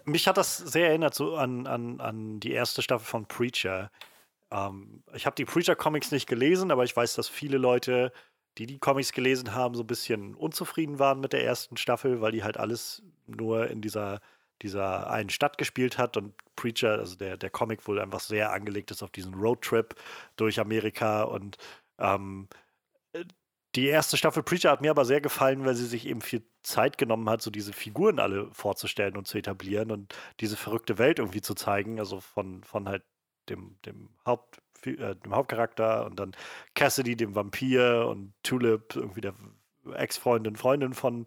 Mich 0.04 0.28
hat 0.28 0.38
das 0.38 0.58
sehr 0.58 0.90
erinnert 0.90 1.16
so 1.16 1.38
an, 1.38 1.66
an, 1.66 2.02
an 2.02 2.40
die 2.40 2.52
erste 2.52 2.82
Staffel 2.82 3.06
von 3.06 3.26
Preacher. 3.26 3.90
Ähm, 4.52 5.04
ich 5.14 5.26
habe 5.26 5.36
die 5.36 5.46
Preacher-Comics 5.46 6.12
nicht 6.12 6.28
gelesen, 6.28 6.72
aber 6.72 6.84
ich 6.84 6.96
weiß, 6.96 7.16
dass 7.16 7.30
viele 7.30 7.58
Leute, 7.58 8.12
die 8.58 8.66
die 8.66 8.80
Comics 8.80 9.12
gelesen 9.12 9.54
haben, 9.54 9.76
so 9.76 9.84
ein 9.84 9.88
bisschen 9.88 10.36
unzufrieden 10.36 11.00
waren 11.00 11.20
mit 11.20 11.34
der 11.34 11.44
ersten 11.44 11.78
Staffel, 11.78 12.22
weil 12.22 12.32
die 12.32 12.44
halt 12.44 12.58
alles 12.58 13.02
nur 13.28 13.68
in 13.70 13.82
dieser 13.82 14.20
dieser 14.62 15.10
einen 15.10 15.30
Stadt 15.30 15.58
gespielt 15.58 15.98
hat 15.98 16.18
und 16.18 16.34
Preacher, 16.56 17.00
also 17.00 17.16
der, 17.16 17.38
der 17.38 17.50
Comic 17.50 17.88
wohl 17.88 18.00
einfach 18.00 18.22
sehr 18.22 18.52
angelegt 18.52 18.92
ist 18.92 19.04
auf 19.04 19.12
diesen 19.12 19.34
Roadtrip 19.34 19.96
durch 20.38 20.60
Amerika 20.60 21.24
und 21.24 21.58
ähm, 22.00 22.48
die 23.76 23.88
erste 23.88 24.16
Staffel 24.16 24.42
Preacher 24.42 24.72
hat 24.72 24.82
mir 24.82 24.92
aber 24.92 25.04
sehr 25.04 25.20
gefallen, 25.20 25.66
weil 25.66 25.76
sie 25.76 25.86
sich 25.86 26.08
eben 26.08 26.22
viel 26.22 26.44
Zeit 26.64 26.98
genommen 26.98 27.30
hat, 27.30 27.42
so 27.42 27.52
diese 27.52 27.74
Figuren 27.74 28.20
alle 28.20 28.50
vorzustellen 28.54 29.18
und 29.18 29.28
zu 29.28 29.38
etablieren 29.38 29.92
und 29.92 30.16
diese 30.40 30.56
verrückte 30.56 30.98
Welt 30.98 31.20
irgendwie 31.20 31.42
zu 31.42 31.56
zeigen, 31.56 32.00
also 32.00 32.22
von, 32.22 32.64
von 32.64 32.88
halt 32.88 33.04
dem, 33.50 33.78
dem 33.86 34.10
Haupt, 34.26 34.62
äh, 34.86 35.16
dem 35.16 35.36
Hauptcharakter 35.36 36.06
und 36.06 36.20
dann 36.20 36.32
Cassidy, 36.74 37.18
dem 37.18 37.36
Vampir 37.36 38.08
und 38.08 38.34
Tulip, 38.44 38.96
irgendwie 38.96 39.22
der 39.22 39.36
Ex-Freundin, 39.94 40.56
Freundin 40.56 40.94
von, 40.94 41.26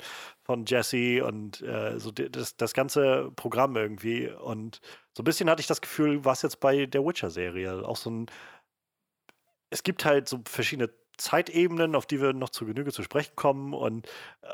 von 0.49 0.65
Jesse 0.65 1.23
und 1.25 1.61
äh, 1.61 1.99
so 2.01 2.11
das, 2.11 2.57
das 2.57 2.73
ganze 2.73 3.31
Programm 3.37 3.77
irgendwie. 3.77 4.29
Und 4.29 4.81
so 5.15 5.23
ein 5.23 5.25
bisschen 5.25 5.51
hatte 5.51 5.61
ich 5.61 5.67
das 5.67 5.83
Gefühl, 5.83 6.25
was 6.25 6.41
jetzt 6.41 6.59
bei 6.59 6.87
der 6.87 7.05
Witcher-Serie. 7.05 7.87
Auch 7.87 7.97
so 7.97 8.11
ein. 8.11 8.27
Es 9.69 9.83
gibt 9.83 10.07
halt 10.07 10.27
so 10.27 10.41
verschiedene 10.49 10.89
Zeitebenen, 11.19 11.95
auf 11.95 12.07
die 12.07 12.23
wir 12.23 12.33
noch 12.33 12.49
zu 12.49 12.65
Genüge 12.65 12.93
zu 12.93 13.03
sprechen 13.03 13.37
kommen 13.37 13.75
und 13.75 14.07
äh, 14.41 14.49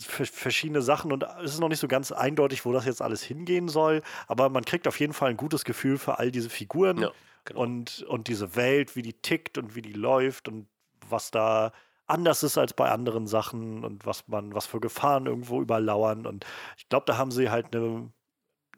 verschiedene 0.00 0.80
Sachen 0.80 1.12
und 1.12 1.24
es 1.42 1.52
ist 1.52 1.60
noch 1.60 1.68
nicht 1.68 1.80
so 1.80 1.88
ganz 1.88 2.10
eindeutig, 2.10 2.64
wo 2.64 2.72
das 2.72 2.86
jetzt 2.86 3.02
alles 3.02 3.22
hingehen 3.22 3.68
soll, 3.68 4.02
aber 4.26 4.48
man 4.48 4.64
kriegt 4.64 4.88
auf 4.88 4.98
jeden 4.98 5.12
Fall 5.12 5.30
ein 5.30 5.36
gutes 5.36 5.64
Gefühl 5.64 5.98
für 5.98 6.18
all 6.18 6.30
diese 6.30 6.50
Figuren 6.50 6.98
ja, 6.98 7.12
genau. 7.44 7.60
und, 7.60 8.02
und 8.08 8.26
diese 8.28 8.56
Welt, 8.56 8.96
wie 8.96 9.02
die 9.02 9.12
tickt 9.12 9.56
und 9.56 9.76
wie 9.76 9.82
die 9.82 9.92
läuft 9.92 10.48
und 10.48 10.66
was 11.08 11.30
da 11.30 11.72
anders 12.06 12.42
ist 12.42 12.58
als 12.58 12.74
bei 12.74 12.90
anderen 12.90 13.26
Sachen 13.26 13.84
und 13.84 14.06
was 14.06 14.28
man, 14.28 14.54
was 14.54 14.66
für 14.66 14.80
Gefahren 14.80 15.26
irgendwo 15.26 15.60
überlauern. 15.60 16.26
Und 16.26 16.44
ich 16.76 16.88
glaube, 16.88 17.06
da 17.06 17.16
haben 17.16 17.30
sie 17.30 17.50
halt 17.50 17.74
eine, 17.74 18.12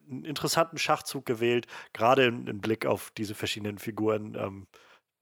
einen 0.08 0.24
interessanten 0.24 0.78
Schachzug 0.78 1.26
gewählt, 1.26 1.66
gerade 1.92 2.26
im, 2.26 2.46
im 2.46 2.60
Blick 2.60 2.86
auf 2.86 3.10
diese 3.16 3.34
verschiedenen 3.34 3.78
Figuren. 3.78 4.34
Ähm, 4.34 4.66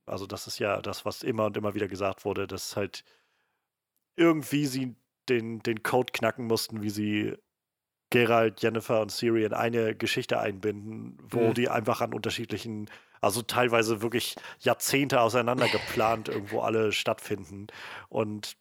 also, 0.07 0.27
das 0.27 0.47
ist 0.47 0.59
ja 0.59 0.83
das, 0.83 1.05
was 1.05 1.23
immer 1.23 1.47
und 1.47 1.57
immer 1.57 1.75
wieder 1.75 1.89
gesagt 1.89 2.25
wurde, 2.25 2.47
dass 2.47 2.77
halt 2.77 3.05
irgendwie 4.17 4.67
sie 4.67 4.95
den, 5.29 5.61
den 5.61 5.83
Code 5.83 6.13
knacken 6.13 6.47
mussten, 6.47 6.83
wie 6.83 6.91
sie 6.91 7.37
Geralt, 8.11 8.63
Jennifer 8.63 9.01
und 9.01 9.11
Siri 9.11 9.45
in 9.45 9.55
eine 9.55 9.97
Geschichte 9.97 10.39
einbinden, 10.39 11.19
wo 11.23 11.49
mhm. 11.49 11.55
die 11.55 11.69
einfach 11.69 12.01
an 12.01 12.15
unterschiedlichen 12.15 12.89
also 13.25 13.43
teilweise 13.43 14.03
wirklich 14.03 14.37
Jahrzehnte 14.61 15.21
auseinander 15.21 15.69
geplant 15.69 16.29
irgendwo 16.29 16.61
alle 16.61 16.93
stattfinden. 16.93 17.67
Und 18.09 18.57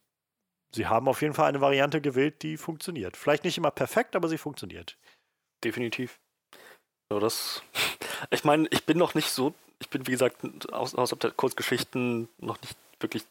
sie 0.73 0.87
haben 0.87 1.07
auf 1.07 1.21
jeden 1.21 1.33
Fall 1.33 1.49
eine 1.49 1.61
Variante 1.61 2.01
gewählt, 2.01 2.41
die 2.41 2.57
funktioniert. 2.57 3.17
Vielleicht 3.17 3.43
nicht 3.43 3.57
immer 3.57 3.71
perfekt, 3.71 4.15
aber 4.15 4.27
sie 4.29 4.37
funktioniert. 4.37 4.97
Definitiv. 5.63 6.19
Ja, 7.11 7.19
das. 7.19 7.61
Ich 8.29 8.45
meine, 8.45 8.69
ich 8.71 8.85
bin 8.85 8.97
noch 8.97 9.15
nicht 9.15 9.29
so, 9.29 9.53
ich 9.79 9.89
bin 9.89 10.07
wie 10.07 10.11
gesagt 10.11 10.37
aus, 10.71 10.95
außerhalb 10.95 11.19
der 11.19 11.31
Kurzgeschichten 11.31 12.29
noch 12.37 12.61
nicht 12.61 12.77
wirklich 13.01 13.25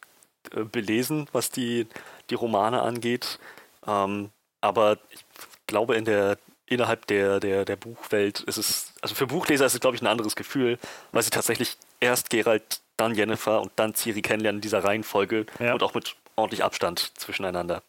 äh, 0.50 0.64
belesen, 0.64 1.28
was 1.32 1.50
die, 1.50 1.86
die 2.28 2.34
Romane 2.34 2.82
angeht. 2.82 3.38
Ähm, 3.86 4.30
aber 4.60 4.98
ich 5.08 5.24
glaube, 5.66 5.96
in 5.96 6.04
der 6.04 6.36
innerhalb 6.66 7.06
der, 7.06 7.40
der, 7.40 7.64
der 7.64 7.76
Buchwelt 7.76 8.40
ist 8.40 8.56
es, 8.56 8.94
also 9.00 9.14
für 9.14 9.26
Buchleser 9.26 9.66
ist 9.66 9.74
es, 9.74 9.80
glaube 9.80 9.96
ich, 9.96 10.02
ein 10.02 10.06
anderes 10.06 10.36
Gefühl, 10.36 10.78
weil 11.12 11.22
sie 11.22 11.30
tatsächlich 11.30 11.76
erst 12.00 12.30
Geralt, 12.30 12.80
dann 12.96 13.14
Jennifer 13.14 13.60
und 13.60 13.72
dann 13.76 13.94
Ciri 13.94 14.22
kennenlernen 14.22 14.58
in 14.58 14.62
dieser 14.62 14.84
Reihenfolge 14.84 15.46
ja. 15.58 15.72
und 15.72 15.82
auch 15.82 15.94
mit 15.94 16.16
ordentlich 16.36 16.62
Abstand 16.62 17.12
zwischeneinander. 17.18 17.82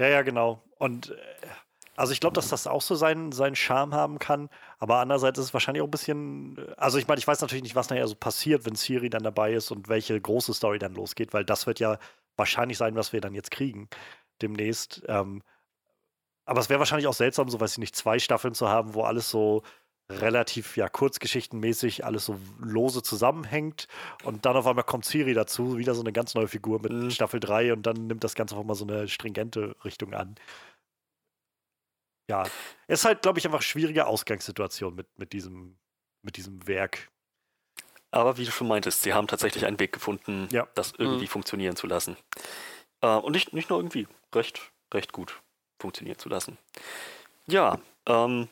Ja, 0.00 0.08
ja, 0.08 0.22
genau. 0.22 0.62
Und 0.78 1.10
äh, 1.10 1.16
also 1.96 2.12
ich 2.12 2.20
glaube, 2.20 2.34
dass 2.34 2.48
das 2.48 2.66
auch 2.66 2.82
so 2.82 2.94
seinen, 2.94 3.32
seinen 3.32 3.56
Charme 3.56 3.94
haben 3.94 4.18
kann, 4.18 4.50
aber 4.78 4.98
andererseits 4.98 5.38
ist 5.38 5.46
es 5.46 5.54
wahrscheinlich 5.54 5.80
auch 5.80 5.86
ein 5.86 5.90
bisschen, 5.90 6.56
also 6.76 6.98
ich 6.98 7.08
meine, 7.08 7.18
ich 7.18 7.26
weiß 7.26 7.40
natürlich 7.40 7.62
nicht, 7.62 7.74
was 7.74 7.88
nachher 7.88 8.06
so 8.06 8.14
passiert, 8.14 8.66
wenn 8.66 8.76
Ciri 8.76 9.08
dann 9.08 9.22
dabei 9.22 9.54
ist 9.54 9.70
und 9.70 9.88
welche 9.88 10.20
große 10.20 10.52
Story 10.52 10.78
dann 10.78 10.94
losgeht, 10.94 11.32
weil 11.32 11.44
das 11.44 11.66
wird 11.66 11.80
ja 11.80 11.98
wahrscheinlich 12.36 12.76
sein, 12.76 12.96
was 12.96 13.14
wir 13.14 13.22
dann 13.22 13.34
jetzt 13.34 13.50
kriegen 13.50 13.88
demnächst. 14.42 15.02
Ähm, 15.08 15.42
aber 16.46 16.60
es 16.60 16.68
wäre 16.70 16.78
wahrscheinlich 16.78 17.08
auch 17.08 17.14
seltsam, 17.14 17.50
so 17.50 17.60
weiß 17.60 17.72
ich 17.72 17.78
nicht, 17.78 17.96
zwei 17.96 18.18
Staffeln 18.18 18.54
zu 18.54 18.68
haben, 18.68 18.94
wo 18.94 19.02
alles 19.02 19.28
so 19.28 19.62
relativ 20.08 20.76
ja 20.76 20.88
kurzgeschichtenmäßig 20.88 22.04
alles 22.04 22.26
so 22.26 22.38
lose 22.60 23.02
zusammenhängt 23.02 23.88
und 24.22 24.46
dann 24.46 24.56
auf 24.56 24.66
einmal 24.66 24.84
kommt 24.84 25.04
Siri 25.04 25.34
dazu, 25.34 25.78
wieder 25.78 25.96
so 25.96 26.02
eine 26.02 26.12
ganz 26.12 26.34
neue 26.34 26.46
Figur 26.46 26.80
mit 26.80 26.92
mhm. 26.92 27.10
Staffel 27.10 27.40
3 27.40 27.72
und 27.72 27.82
dann 27.82 28.06
nimmt 28.06 28.22
das 28.22 28.36
Ganze 28.36 28.56
auch 28.56 28.64
mal 28.64 28.76
so 28.76 28.86
eine 28.86 29.08
stringente 29.08 29.74
Richtung 29.84 30.14
an. 30.14 30.36
Ja, 32.30 32.44
es 32.86 33.00
ist 33.00 33.04
halt, 33.04 33.22
glaube 33.22 33.40
ich, 33.40 33.46
einfach 33.46 33.62
schwierige 33.62 34.06
Ausgangssituation 34.06 34.94
mit, 34.94 35.06
mit, 35.18 35.32
diesem, 35.32 35.76
mit 36.22 36.36
diesem 36.36 36.66
Werk. 36.66 37.10
Aber 38.12 38.38
wie 38.38 38.44
du 38.44 38.50
schon 38.50 38.68
meintest, 38.68 39.02
sie 39.02 39.12
haben 39.12 39.26
tatsächlich 39.26 39.66
einen 39.66 39.78
Weg 39.78 39.92
gefunden, 39.92 40.48
ja. 40.50 40.68
das 40.74 40.92
irgendwie 40.96 41.24
mhm. 41.24 41.30
funktionieren 41.30 41.76
zu 41.76 41.88
lassen. 41.88 42.16
Äh, 43.00 43.08
und 43.08 43.32
nicht, 43.32 43.52
nicht 43.52 43.70
nur 43.70 43.78
irgendwie, 43.80 44.06
recht, 44.32 44.72
recht 44.92 45.12
gut 45.12 45.40
funktionieren 45.78 46.18
zu 46.18 46.28
lassen. 46.28 46.58
Ja, 47.46 47.78
ähm, 48.06 48.48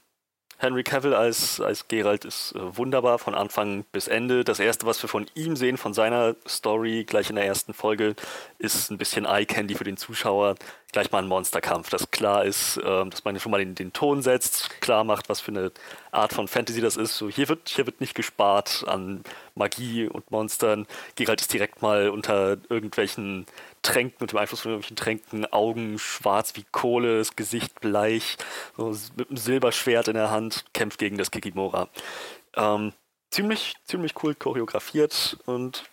Henry 0.58 0.84
Cavill 0.84 1.14
als, 1.14 1.60
als 1.60 1.88
Geralt 1.88 2.24
ist 2.24 2.54
äh, 2.54 2.76
wunderbar 2.76 3.18
von 3.18 3.34
Anfang 3.34 3.84
bis 3.92 4.08
Ende. 4.08 4.44
Das 4.44 4.60
erste, 4.60 4.86
was 4.86 5.02
wir 5.02 5.08
von 5.08 5.26
ihm 5.34 5.56
sehen, 5.56 5.76
von 5.76 5.92
seiner 5.94 6.36
Story, 6.48 7.04
gleich 7.04 7.28
in 7.28 7.36
der 7.36 7.44
ersten 7.44 7.74
Folge, 7.74 8.14
ist 8.58 8.90
ein 8.90 8.98
bisschen 8.98 9.24
Eye-Candy 9.24 9.74
für 9.74 9.84
den 9.84 9.96
Zuschauer. 9.96 10.54
Gleich 10.92 11.10
mal 11.10 11.18
ein 11.18 11.28
Monsterkampf, 11.28 11.90
das 11.90 12.10
klar 12.12 12.44
ist, 12.44 12.76
äh, 12.76 12.82
dass 12.82 13.24
man 13.24 13.38
schon 13.40 13.50
mal 13.50 13.58
den, 13.58 13.74
den 13.74 13.92
Ton 13.92 14.22
setzt, 14.22 14.80
klar 14.80 15.02
macht, 15.02 15.28
was 15.28 15.40
für 15.40 15.50
eine 15.50 15.72
Art 16.12 16.32
von 16.32 16.46
Fantasy 16.46 16.80
das 16.80 16.96
ist. 16.96 17.16
So, 17.16 17.28
hier, 17.28 17.48
wird, 17.48 17.68
hier 17.68 17.84
wird 17.84 18.00
nicht 18.00 18.14
gespart 18.14 18.84
an 18.86 19.24
Magie 19.56 20.06
und 20.06 20.30
Monstern. 20.30 20.86
Geralt 21.16 21.40
ist 21.40 21.52
direkt 21.52 21.82
mal 21.82 22.10
unter 22.10 22.58
irgendwelchen 22.68 23.46
Tränken, 23.84 24.16
unter 24.20 24.36
dem 24.36 24.40
Einfluss 24.40 24.60
von 24.60 24.72
irgendwelchen 24.72 24.96
Tränken, 24.96 25.46
Augen 25.52 25.98
schwarz 25.98 26.56
wie 26.56 26.64
Kohle, 26.72 27.18
das 27.18 27.36
Gesicht 27.36 27.80
bleich, 27.80 28.36
so 28.76 28.96
mit 29.16 29.28
einem 29.28 29.36
Silberschwert 29.36 30.08
in 30.08 30.14
der 30.14 30.30
Hand, 30.30 30.64
kämpft 30.72 30.98
gegen 30.98 31.16
das 31.16 31.30
Kikimora. 31.30 31.88
Ähm, 32.56 32.92
ziemlich, 33.30 33.74
ziemlich 33.84 34.14
cool 34.22 34.34
choreografiert 34.34 35.38
und 35.46 35.84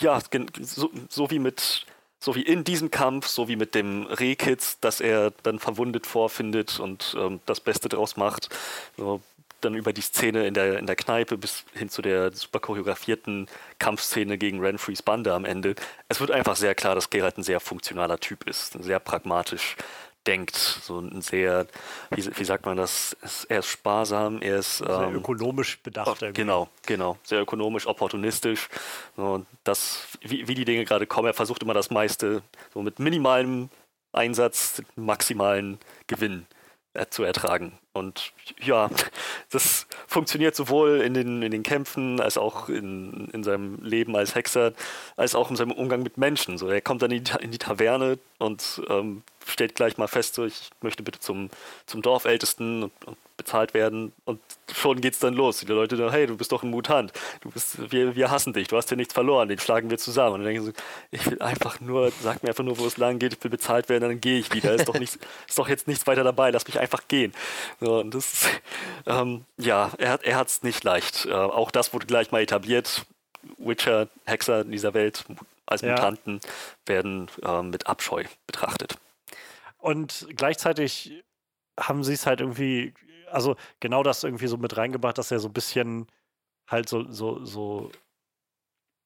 ja, 0.00 0.20
so, 0.60 0.90
so, 1.08 1.30
wie 1.30 1.40
mit, 1.40 1.86
so 2.20 2.34
wie 2.36 2.42
in 2.42 2.62
diesem 2.62 2.90
Kampf, 2.90 3.26
so 3.26 3.48
wie 3.48 3.56
mit 3.56 3.74
dem 3.74 4.06
Rehkitz, 4.06 4.78
dass 4.80 5.00
er 5.00 5.32
dann 5.42 5.58
verwundet 5.58 6.06
vorfindet 6.06 6.78
und 6.78 7.16
ähm, 7.18 7.40
das 7.46 7.60
Beste 7.60 7.88
draus 7.88 8.16
macht. 8.16 8.48
So, 8.96 9.20
dann 9.60 9.74
über 9.74 9.92
die 9.92 10.00
Szene 10.00 10.46
in 10.46 10.54
der, 10.54 10.78
in 10.78 10.86
der 10.86 10.96
Kneipe 10.96 11.36
bis 11.36 11.64
hin 11.74 11.88
zu 11.88 12.02
der 12.02 12.32
super 12.32 12.60
choreografierten 12.60 13.46
Kampfszene 13.78 14.38
gegen 14.38 14.60
Renfreys 14.60 15.02
Bande 15.02 15.32
am 15.32 15.44
Ende. 15.44 15.74
Es 16.08 16.20
wird 16.20 16.30
einfach 16.30 16.56
sehr 16.56 16.74
klar, 16.74 16.94
dass 16.94 17.10
Geralt 17.10 17.38
ein 17.38 17.42
sehr 17.42 17.60
funktionaler 17.60 18.18
Typ 18.18 18.48
ist, 18.48 18.72
sehr 18.82 19.00
pragmatisch 19.00 19.76
denkt, 20.26 20.56
so 20.56 21.00
ein 21.00 21.22
sehr, 21.22 21.66
wie, 22.10 22.24
wie 22.36 22.44
sagt 22.44 22.66
man 22.66 22.76
das, 22.76 23.16
er 23.48 23.60
ist 23.60 23.68
sparsam, 23.68 24.42
er 24.42 24.58
ist 24.58 24.78
sehr 24.78 24.88
ähm, 24.88 25.16
ökonomisch 25.16 25.78
bedacht. 25.78 26.22
Oh, 26.22 26.30
genau, 26.34 26.68
genau, 26.86 27.16
sehr 27.22 27.40
ökonomisch, 27.40 27.86
opportunistisch. 27.86 28.68
So, 29.16 29.46
das, 29.64 30.06
wie, 30.20 30.46
wie 30.46 30.54
die 30.54 30.66
Dinge 30.66 30.84
gerade 30.84 31.06
kommen, 31.06 31.28
er 31.28 31.34
versucht 31.34 31.62
immer 31.62 31.74
das 31.74 31.90
meiste 31.90 32.42
so 32.74 32.82
mit 32.82 32.98
minimalem 32.98 33.70
Einsatz, 34.12 34.82
maximalen 34.96 35.78
Gewinn 36.06 36.46
äh, 36.94 37.06
zu 37.10 37.22
ertragen. 37.22 37.78
Und 37.92 38.32
ja, 38.60 38.90
das 39.50 39.86
funktioniert 40.06 40.54
sowohl 40.54 41.00
in 41.00 41.14
den, 41.14 41.42
in 41.42 41.50
den 41.50 41.62
Kämpfen 41.62 42.20
als 42.20 42.38
auch 42.38 42.68
in, 42.68 43.28
in 43.32 43.42
seinem 43.42 43.82
Leben 43.82 44.16
als 44.16 44.34
Hexer, 44.34 44.72
als 45.16 45.34
auch 45.34 45.50
in 45.50 45.56
seinem 45.56 45.72
Umgang 45.72 46.02
mit 46.02 46.16
Menschen. 46.16 46.58
So, 46.58 46.68
er 46.68 46.80
kommt 46.80 47.02
dann 47.02 47.10
in 47.10 47.24
die, 47.24 47.32
in 47.40 47.50
die 47.50 47.58
Taverne 47.58 48.18
und 48.38 48.82
ähm, 48.88 49.22
stellt 49.46 49.74
gleich 49.74 49.98
mal 49.98 50.08
fest, 50.08 50.34
so, 50.34 50.44
ich 50.44 50.70
möchte 50.80 51.02
bitte 51.02 51.20
zum, 51.20 51.50
zum 51.86 52.02
Dorfältesten 52.02 52.84
und, 52.84 53.04
und 53.04 53.16
bezahlt 53.38 53.72
werden 53.72 54.12
und 54.26 54.40
schon 54.74 55.00
geht's 55.00 55.18
dann 55.20 55.32
los. 55.32 55.60
Die 55.60 55.66
Leute 55.66 55.96
sagen, 55.96 56.10
hey, 56.10 56.26
du 56.26 56.36
bist 56.36 56.52
doch 56.52 56.62
ein 56.62 56.70
Mutant, 56.70 57.12
du 57.40 57.50
bist, 57.50 57.90
wir, 57.90 58.14
wir 58.14 58.30
hassen 58.30 58.52
dich, 58.52 58.68
du 58.68 58.76
hast 58.76 58.90
ja 58.90 58.96
nichts 58.96 59.14
verloren, 59.14 59.48
den 59.48 59.58
schlagen 59.58 59.88
wir 59.88 59.96
zusammen. 59.96 60.34
Und 60.34 60.40
dann 60.40 60.52
denken 60.52 60.66
sie, 60.66 60.72
ich 61.10 61.24
will 61.30 61.40
einfach 61.40 61.80
nur, 61.80 62.12
sag 62.22 62.42
mir 62.42 62.50
einfach 62.50 62.64
nur, 62.64 62.78
wo 62.78 62.86
es 62.86 62.98
lang 62.98 63.18
geht, 63.18 63.32
ich 63.32 63.42
will 63.42 63.50
bezahlt 63.50 63.88
werden, 63.88 64.02
dann 64.08 64.20
gehe 64.20 64.38
ich 64.38 64.52
wieder. 64.52 64.74
Ist 64.74 64.88
doch, 64.88 64.98
nicht, 64.98 65.14
ist 65.48 65.58
doch 65.58 65.68
jetzt 65.68 65.88
nichts 65.88 66.06
weiter 66.06 66.24
dabei, 66.24 66.50
lass 66.50 66.66
mich 66.66 66.78
einfach 66.78 67.08
gehen. 67.08 67.32
So, 67.80 68.00
und 68.00 68.14
das, 68.14 68.46
ähm, 69.06 69.44
ja, 69.56 69.90
er, 69.96 70.20
er 70.22 70.36
hat 70.36 70.48
es 70.48 70.62
nicht 70.62 70.84
leicht. 70.84 71.24
Äh, 71.26 71.32
auch 71.32 71.70
das 71.70 71.94
wurde 71.94 72.06
gleich 72.06 72.30
mal 72.32 72.42
etabliert 72.42 73.06
Witcher, 73.56 74.08
Hexer 74.26 74.62
in 74.62 74.72
dieser 74.72 74.92
Welt 74.94 75.24
als 75.64 75.82
Ja. 75.82 75.92
Mutanten 75.92 76.40
werden 76.86 77.30
ähm, 77.44 77.70
mit 77.70 77.86
Abscheu 77.86 78.24
betrachtet. 78.46 78.96
Und 79.78 80.26
gleichzeitig 80.36 81.22
haben 81.78 82.02
sie 82.02 82.14
es 82.14 82.26
halt 82.26 82.40
irgendwie, 82.40 82.92
also 83.30 83.56
genau 83.80 84.02
das 84.02 84.24
irgendwie 84.24 84.46
so 84.46 84.56
mit 84.56 84.76
reingebracht, 84.76 85.18
dass 85.18 85.30
er 85.30 85.38
so 85.40 85.48
ein 85.48 85.52
bisschen 85.52 86.06
halt 86.68 86.88
so, 86.88 87.10
so, 87.10 87.44
so 87.44 87.90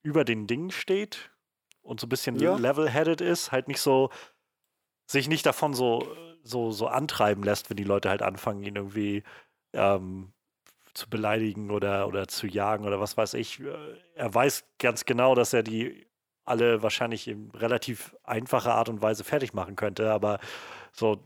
über 0.03 0.25
den 0.25 0.47
Dingen 0.47 0.71
steht 0.71 1.31
und 1.83 2.01
so 2.01 2.07
ein 2.07 2.11
bisschen 2.11 2.39
Ja. 2.39 2.57
level-headed 2.57 3.21
ist, 3.21 3.53
halt 3.53 3.69
nicht 3.69 3.81
so, 3.81 4.11
sich 5.07 5.29
nicht 5.29 5.47
davon 5.47 5.75
so, 5.75 6.17
so, 6.43 6.71
so 6.71 6.87
antreiben 6.89 7.43
lässt, 7.45 7.71
wenn 7.71 7.77
die 7.77 7.85
Leute 7.85 8.09
halt 8.09 8.23
anfangen, 8.23 8.63
ihn 8.65 8.77
irgendwie 8.77 9.23
ähm, 9.73 10.33
zu 10.95 11.09
beleidigen 11.09 11.71
oder, 11.71 12.09
oder 12.09 12.29
zu 12.29 12.47
jagen 12.47 12.85
oder 12.87 13.01
was 13.01 13.17
weiß 13.17 13.35
ich. 13.35 13.61
Er 14.15 14.35
weiß 14.35 14.65
ganz 14.79 15.05
genau, 15.05 15.35
dass 15.35 15.53
er 15.53 15.63
die 15.63 16.07
alle 16.45 16.83
wahrscheinlich 16.83 17.29
in 17.29 17.51
relativ 17.53 18.17
einfacher 18.25 18.75
Art 18.75 18.89
und 18.89 19.01
Weise 19.01 19.23
fertig 19.25 19.55
machen 19.55 19.77
könnte, 19.77 20.11
aber 20.11 20.41
so, 20.93 21.23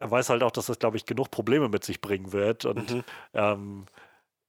er 0.00 0.10
weiß 0.10 0.30
halt 0.30 0.42
auch, 0.42 0.50
dass 0.50 0.66
das, 0.66 0.78
glaube 0.80 0.96
ich, 0.96 1.06
genug 1.06 1.30
Probleme 1.30 1.68
mit 1.68 1.84
sich 1.84 2.00
bringen 2.00 2.32
wird. 2.32 2.64
Und 2.64 2.90
Mhm. 2.90 3.04
ähm, 3.34 3.86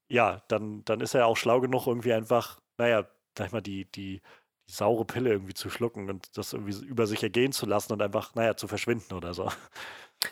ja, 0.09 0.41
dann, 0.47 0.83
dann 0.85 1.01
ist 1.01 1.13
er 1.13 1.27
auch 1.27 1.37
schlau 1.37 1.61
genug, 1.61 1.87
irgendwie 1.87 2.13
einfach, 2.13 2.59
naja, 2.77 3.05
sag 3.37 3.47
ich 3.47 3.53
mal, 3.53 3.61
die, 3.61 3.85
die, 3.85 4.21
die 4.67 4.73
saure 4.73 5.05
Pille 5.05 5.29
irgendwie 5.31 5.53
zu 5.53 5.69
schlucken 5.69 6.09
und 6.09 6.37
das 6.37 6.53
irgendwie 6.53 6.85
über 6.85 7.07
sich 7.07 7.23
ergehen 7.23 7.51
zu 7.51 7.65
lassen 7.65 7.93
und 7.93 8.01
einfach, 8.01 8.35
naja, 8.35 8.55
zu 8.57 8.67
verschwinden 8.67 9.13
oder 9.13 9.33
so. 9.33 9.49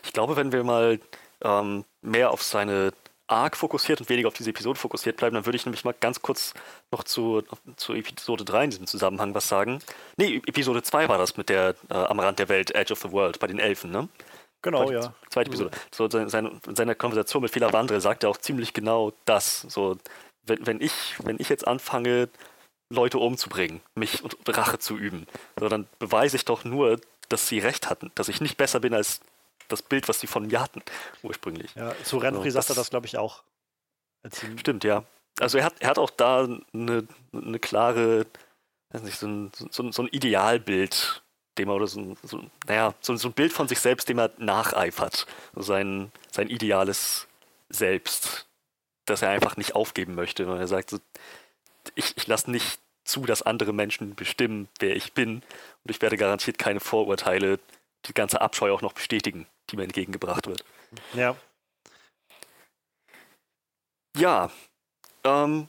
Ich 0.04 0.12
glaube, 0.12 0.36
wenn 0.36 0.52
wir 0.52 0.64
mal 0.64 1.00
ähm, 1.42 1.84
mehr 2.02 2.30
auf 2.30 2.42
seine 2.42 2.92
Arc 3.26 3.56
fokussiert 3.56 4.00
und 4.00 4.08
weniger 4.08 4.28
auf 4.28 4.34
diese 4.34 4.50
Episode 4.50 4.78
fokussiert 4.78 5.16
bleiben, 5.16 5.34
dann 5.34 5.46
würde 5.46 5.56
ich 5.56 5.64
nämlich 5.64 5.84
mal 5.84 5.94
ganz 5.98 6.20
kurz 6.20 6.52
noch 6.90 7.04
zu, 7.04 7.42
zu 7.76 7.94
Episode 7.94 8.44
3 8.44 8.64
in 8.64 8.70
diesem 8.70 8.86
Zusammenhang 8.86 9.34
was 9.34 9.48
sagen. 9.48 9.78
Nee, 10.16 10.42
Episode 10.46 10.82
2 10.82 11.08
war 11.08 11.18
das 11.18 11.36
mit 11.36 11.48
der 11.48 11.74
äh, 11.90 11.94
am 11.94 12.18
Rand 12.20 12.38
der 12.38 12.48
Welt, 12.48 12.74
Edge 12.74 12.92
of 12.92 13.00
the 13.00 13.12
World, 13.12 13.38
bei 13.38 13.46
den 13.46 13.58
Elfen, 13.60 13.90
ne? 13.90 14.08
Genau, 14.62 14.84
Zweite- 14.86 14.92
ja. 14.94 15.14
Zweite 15.30 15.48
Episode. 15.50 15.70
So, 15.90 16.08
seine, 16.10 16.28
seine, 16.28 16.60
in 16.66 16.76
seiner 16.76 16.94
Konversation 16.94 17.42
mit 17.42 17.50
Fila 17.52 17.72
Vandre 17.72 18.00
sagt 18.00 18.24
er 18.24 18.30
auch 18.30 18.36
ziemlich 18.36 18.72
genau 18.74 19.12
das. 19.24 19.62
So, 19.62 19.96
wenn, 20.42 20.66
wenn, 20.66 20.80
ich, 20.80 20.92
wenn 21.24 21.36
ich 21.40 21.48
jetzt 21.48 21.66
anfange, 21.66 22.28
Leute 22.92 23.18
umzubringen, 23.18 23.80
mich 23.94 24.22
und 24.24 24.36
Rache 24.48 24.78
zu 24.80 24.96
üben, 24.98 25.26
so, 25.58 25.68
dann 25.68 25.86
beweise 26.00 26.36
ich 26.36 26.44
doch 26.44 26.64
nur, 26.64 27.00
dass 27.28 27.46
sie 27.46 27.60
recht 27.60 27.88
hatten, 27.88 28.10
dass 28.16 28.28
ich 28.28 28.40
nicht 28.40 28.56
besser 28.56 28.80
bin 28.80 28.92
als 28.94 29.20
das 29.68 29.80
Bild, 29.82 30.08
was 30.08 30.18
sie 30.18 30.26
von 30.26 30.48
mir 30.48 30.60
hatten, 30.60 30.82
ursprünglich. 31.22 31.72
ja 31.76 31.94
zu 32.02 32.18
Renfri 32.18 32.50
So, 32.50 32.54
sagt 32.60 32.70
er 32.70 32.74
das- 32.74 32.90
glaube 32.90 33.06
ich, 33.06 33.16
auch. 33.16 33.44
Stimmt, 34.58 34.84
ja. 34.84 35.04
Also 35.38 35.58
er 35.58 35.64
hat, 35.64 35.74
er 35.80 35.88
hat 35.90 35.98
auch 35.98 36.10
da 36.10 36.48
eine, 36.74 37.06
eine 37.32 37.58
klare, 37.60 38.26
weiß 38.92 39.02
nicht, 39.04 39.18
so 39.18 39.26
ein, 39.28 39.52
so, 39.70 39.90
so 39.92 40.02
ein 40.02 40.08
Idealbild, 40.08 41.22
dem 41.60 41.68
er 41.68 41.76
oder 41.76 41.86
so 41.86 42.00
ein, 42.00 42.16
so, 42.22 42.42
naja, 42.66 42.94
so, 43.00 43.14
so 43.16 43.28
ein 43.28 43.32
Bild 43.32 43.52
von 43.52 43.68
sich 43.68 43.78
selbst, 43.80 44.08
dem 44.08 44.18
er 44.18 44.32
nacheifert. 44.38 45.26
Sein, 45.54 46.10
sein 46.30 46.48
ideales 46.48 47.28
Selbst, 47.68 48.46
das 49.04 49.22
er 49.22 49.30
einfach 49.30 49.56
nicht 49.56 49.74
aufgeben 49.74 50.14
möchte. 50.14 50.46
Und 50.46 50.58
er 50.58 50.68
sagt, 50.68 50.90
so, 50.90 50.98
ich, 51.94 52.16
ich 52.16 52.26
lasse 52.26 52.50
nicht 52.50 52.80
zu, 53.04 53.24
dass 53.26 53.42
andere 53.42 53.72
Menschen 53.72 54.14
bestimmen, 54.14 54.68
wer 54.78 54.96
ich 54.96 55.12
bin. 55.12 55.36
Und 55.36 55.90
ich 55.90 56.02
werde 56.02 56.16
garantiert 56.16 56.58
keine 56.58 56.80
Vorurteile, 56.80 57.58
die 58.06 58.14
ganze 58.14 58.40
Abscheu 58.40 58.72
auch 58.72 58.82
noch 58.82 58.92
bestätigen, 58.92 59.46
die 59.70 59.76
mir 59.76 59.84
entgegengebracht 59.84 60.46
wird. 60.46 60.64
Ja, 61.14 61.36
Ja, 64.16 64.50
ähm, 65.24 65.68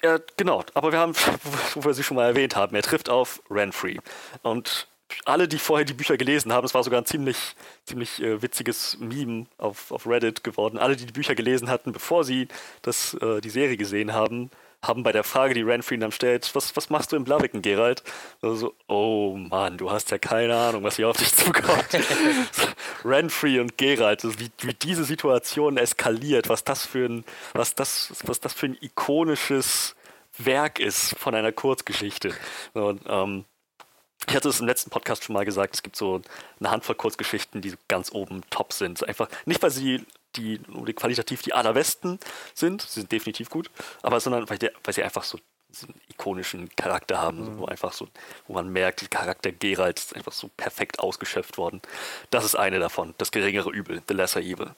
er, 0.00 0.20
genau, 0.36 0.64
aber 0.74 0.92
wir 0.92 0.98
haben, 0.98 1.14
wo 1.74 1.84
wir 1.84 1.94
sie 1.94 2.02
schon 2.02 2.16
mal 2.16 2.26
erwähnt 2.26 2.56
haben, 2.56 2.74
er 2.74 2.82
trifft 2.82 3.08
auf 3.08 3.42
Renfrey. 3.50 4.00
Und 4.42 4.88
alle, 5.24 5.48
die 5.48 5.58
vorher 5.58 5.84
die 5.84 5.94
Bücher 5.94 6.16
gelesen 6.16 6.52
haben, 6.52 6.64
es 6.64 6.74
war 6.74 6.82
sogar 6.82 7.00
ein 7.00 7.06
ziemlich, 7.06 7.54
ziemlich 7.84 8.22
äh, 8.22 8.42
witziges 8.42 8.96
Meme 8.98 9.46
auf, 9.58 9.90
auf 9.92 10.06
Reddit 10.06 10.44
geworden. 10.44 10.78
Alle, 10.78 10.96
die 10.96 11.06
die 11.06 11.12
Bücher 11.12 11.34
gelesen 11.34 11.70
hatten, 11.70 11.92
bevor 11.92 12.24
sie 12.24 12.48
das, 12.82 13.14
äh, 13.14 13.40
die 13.40 13.50
Serie 13.50 13.76
gesehen 13.76 14.12
haben, 14.12 14.50
haben 14.82 15.02
bei 15.02 15.12
der 15.12 15.24
Frage, 15.24 15.54
die 15.54 15.62
Renfrey 15.62 15.98
dann 15.98 16.12
stellt, 16.12 16.54
was, 16.54 16.76
was 16.76 16.90
machst 16.90 17.12
du 17.12 17.16
im 17.16 17.24
Blaviken, 17.24 17.62
Geralt? 17.62 18.02
Also 18.42 18.54
so, 18.54 18.74
oh 18.86 19.34
Mann, 19.36 19.78
du 19.78 19.90
hast 19.90 20.10
ja 20.10 20.18
keine 20.18 20.56
Ahnung, 20.56 20.82
was 20.82 20.96
hier 20.96 21.08
auf 21.08 21.16
dich 21.16 21.34
zukommt. 21.34 21.88
Renfrey 23.04 23.60
und 23.60 23.78
Geralt, 23.78 24.24
also 24.24 24.38
wie, 24.38 24.50
wie 24.60 24.74
diese 24.74 25.04
Situation 25.04 25.78
eskaliert, 25.78 26.48
was 26.48 26.64
das 26.64 26.84
für 26.84 27.06
ein, 27.06 27.24
was 27.54 27.74
das, 27.74 28.12
was 28.24 28.40
das 28.40 28.52
für 28.52 28.66
ein 28.66 28.76
ikonisches 28.80 29.96
Werk 30.36 30.80
ist 30.80 31.16
von 31.18 31.34
einer 31.34 31.52
Kurzgeschichte. 31.52 32.34
Und, 32.74 33.02
ähm, 33.08 33.44
ich 34.26 34.34
hatte 34.34 34.48
es 34.48 34.60
im 34.60 34.66
letzten 34.66 34.90
Podcast 34.90 35.24
schon 35.24 35.34
mal 35.34 35.44
gesagt, 35.44 35.74
es 35.74 35.82
gibt 35.82 35.96
so 35.96 36.20
eine 36.60 36.70
Handvoll 36.70 36.94
Kurzgeschichten, 36.94 37.60
die 37.60 37.74
ganz 37.88 38.12
oben 38.12 38.42
top 38.50 38.72
sind. 38.72 39.06
Einfach 39.06 39.28
nicht, 39.44 39.62
weil 39.62 39.70
sie 39.70 40.04
die, 40.36 40.58
die 40.58 40.92
qualitativ 40.92 41.42
die 41.42 41.52
allerbesten 41.52 42.18
sind, 42.54 42.82
sie 42.82 43.00
sind 43.00 43.12
definitiv 43.12 43.50
gut, 43.50 43.70
aber 44.02 44.18
sondern 44.20 44.48
weil, 44.50 44.58
der, 44.58 44.72
weil 44.82 44.94
sie 44.94 45.02
einfach 45.02 45.22
so 45.22 45.38
diesen 45.68 45.94
ikonischen 46.08 46.68
Charakter 46.76 47.20
haben, 47.20 47.44
so, 47.44 47.58
wo 47.58 47.64
einfach 47.66 47.92
so, 47.92 48.08
wo 48.46 48.54
man 48.54 48.68
merkt, 48.68 49.00
der 49.00 49.08
Charakter 49.08 49.52
Geralt 49.52 49.98
ist 49.98 50.16
einfach 50.16 50.32
so 50.32 50.48
perfekt 50.56 51.00
ausgeschöpft 51.00 51.58
worden. 51.58 51.82
Das 52.30 52.44
ist 52.44 52.54
eine 52.54 52.78
davon, 52.78 53.14
das 53.18 53.32
geringere 53.32 53.70
Übel, 53.70 54.02
The 54.08 54.14
Lesser 54.14 54.40
Evil. 54.40 54.70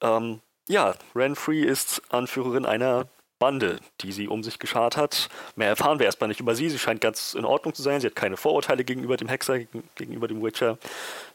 Ähm, 0.00 0.40
ja, 0.68 0.94
Renfrey 1.14 1.62
ist 1.62 2.02
Anführerin 2.10 2.66
einer 2.66 3.06
Bande, 3.38 3.80
die 4.00 4.12
sie 4.12 4.28
um 4.28 4.42
sich 4.42 4.58
geschart 4.58 4.96
hat. 4.96 5.28
Mehr 5.56 5.68
erfahren 5.68 5.98
wir 5.98 6.06
erstmal 6.06 6.28
nicht 6.28 6.40
über 6.40 6.54
sie. 6.54 6.70
Sie 6.70 6.78
scheint 6.78 7.00
ganz 7.00 7.34
in 7.34 7.44
Ordnung 7.44 7.74
zu 7.74 7.82
sein. 7.82 8.00
Sie 8.00 8.06
hat 8.06 8.16
keine 8.16 8.36
Vorurteile 8.36 8.84
gegenüber 8.84 9.16
dem 9.16 9.28
Hexer, 9.28 9.58
gegen- 9.58 9.88
gegenüber 9.94 10.28
dem 10.28 10.42
Witcher. 10.42 10.78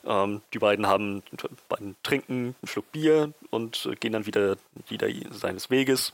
Ähm, 0.06 0.42
die 0.54 0.60
beiden 0.60 0.88
haben 0.88 1.24
beiden 1.70 1.96
trinken 2.04 2.56
einen 2.62 2.68
Schluck 2.68 2.92
Bier 2.92 3.34
und 3.50 3.86
äh, 3.92 3.96
gehen 3.96 4.14
dann 4.14 4.26
wieder, 4.26 4.58
wieder 4.88 5.08
seines 5.32 5.70
Weges. 5.70 6.14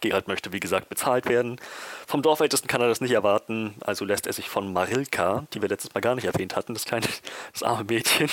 Gerald 0.00 0.26
möchte, 0.28 0.52
wie 0.52 0.60
gesagt, 0.60 0.88
bezahlt 0.88 1.26
werden. 1.28 1.60
Vom 2.06 2.22
Dorfältesten 2.22 2.68
kann 2.68 2.80
er 2.80 2.88
das 2.88 3.00
nicht 3.00 3.12
erwarten, 3.12 3.74
also 3.80 4.04
lässt 4.04 4.26
er 4.26 4.32
sich 4.32 4.48
von 4.48 4.72
Marilka, 4.72 5.46
die 5.52 5.62
wir 5.62 5.68
letztes 5.68 5.94
Mal 5.94 6.00
gar 6.00 6.14
nicht 6.14 6.24
erwähnt 6.24 6.56
hatten, 6.56 6.74
das 6.74 6.84
kleine, 6.84 7.06
das 7.52 7.62
arme 7.62 7.84
Mädchen, 7.84 8.28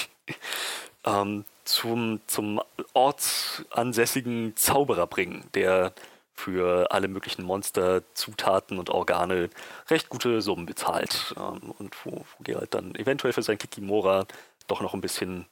ähm, 1.06 1.46
zum, 1.66 2.22
zum 2.28 2.62
ortsansässigen 2.94 4.56
Zauberer 4.56 5.08
bringen, 5.08 5.44
der 5.54 5.94
für 6.34 6.92
alle 6.92 7.08
möglichen 7.08 7.44
Monster, 7.44 8.02
Zutaten 8.14 8.80
und 8.80 8.90
Organe 8.90 9.50
recht 9.90 10.10
gute 10.10 10.42
Summen 10.42 10.66
bezahlt. 10.66 11.34
Ähm, 11.38 11.74
und 11.78 11.96
wo, 12.06 12.12
wo 12.12 12.44
Geralt 12.44 12.74
dann 12.74 12.96
eventuell 12.96 13.34
für 13.34 13.44
sein 13.44 13.58
Kikimora 13.58 14.26
doch 14.68 14.82
noch 14.82 14.94
ein 14.94 15.02
bisschen 15.02 15.46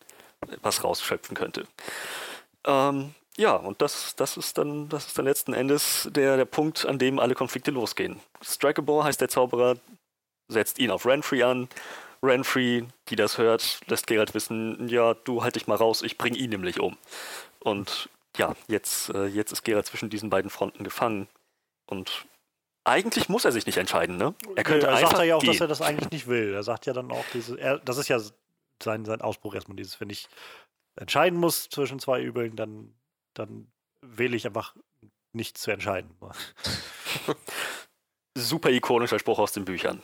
was 0.62 0.84
rausschöpfen 0.84 1.36
könnte. 1.36 1.68
Ähm, 2.66 3.14
ja, 3.38 3.56
und 3.56 3.82
das, 3.82 4.16
das 4.16 4.38
ist 4.38 4.58
dann, 4.58 4.90
das 4.90 5.08
ist 5.08 5.18
dann 5.18 5.26
letzten 5.26 5.54
Endes 5.54 6.10
der, 6.12 6.38
der 6.38 6.46
Punkt, 6.46 6.86
an 6.86 7.00
dem 7.00 7.20
alle 7.20 7.36
Konflikte 7.36 7.72
losgehen. 7.72 8.20
Strikeball 8.42 9.04
heißt 9.04 9.22
der 9.22 9.30
Zauberer, 9.30 9.78
setzt 10.48 10.80
ihn 10.80 10.92
auf 10.92 11.06
Renfrey 11.06 11.44
an. 11.44 11.70
Renfrey, 12.22 12.86
die 13.08 13.16
das 13.16 13.38
hört, 13.38 13.80
lässt 13.88 14.08
Geralt 14.08 14.34
wissen, 14.34 14.90
ja, 14.90 15.14
du 15.14 15.42
halt 15.42 15.56
dich 15.56 15.68
mal 15.68 15.76
raus, 15.76 16.02
ich 16.02 16.18
bring 16.18 16.36
ihn 16.36 16.50
nämlich 16.50 16.82
um. 16.82 16.98
Und 17.60 18.10
ja, 18.38 18.56
jetzt, 18.68 19.10
äh, 19.10 19.26
jetzt 19.26 19.52
ist 19.52 19.64
Geralt 19.64 19.86
zwischen 19.86 20.10
diesen 20.10 20.30
beiden 20.30 20.50
Fronten 20.50 20.84
gefangen. 20.84 21.28
Und 21.86 22.26
eigentlich 22.84 23.30
muss 23.30 23.46
er 23.46 23.52
sich 23.52 23.66
nicht 23.66 23.78
entscheiden, 23.78 24.18
ne? 24.18 24.36
Er 24.56 24.64
könnte 24.64 24.88
er 24.88 24.96
einfach 24.96 25.12
sagt 25.12 25.26
ja 25.26 25.36
auch, 25.36 25.42
gehen. 25.42 25.52
dass 25.52 25.62
er 25.62 25.68
das 25.68 25.82
eigentlich 25.82 26.12
nicht 26.12 26.28
will. 26.28 26.54
Er 26.54 26.64
sagt 26.64 26.86
ja 26.86 26.94
dann 26.94 27.12
auch, 27.12 27.26
diese, 27.34 27.60
er, 27.60 27.80
das 27.80 27.98
ist 27.98 28.08
ja 28.08 28.20
sein, 28.82 29.06
sein 29.06 29.22
Ausbruch 29.22 29.56
erstmal, 29.56 29.76
dieses, 29.76 30.00
wenn 30.00 30.10
ich 30.10 30.28
entscheiden 30.96 31.40
muss 31.40 31.70
zwischen 31.70 32.00
zwei 32.00 32.22
Übeln, 32.22 32.56
dann, 32.56 32.94
dann 33.34 33.72
wähle 34.02 34.36
ich 34.36 34.46
einfach 34.46 34.76
nichts 35.34 35.62
zu 35.62 35.72
entscheiden. 35.72 36.16
super 38.36 38.70
ikonischer 38.70 39.20
Spruch 39.20 39.40
aus 39.40 39.52
den 39.52 39.66
Büchern. 39.66 40.02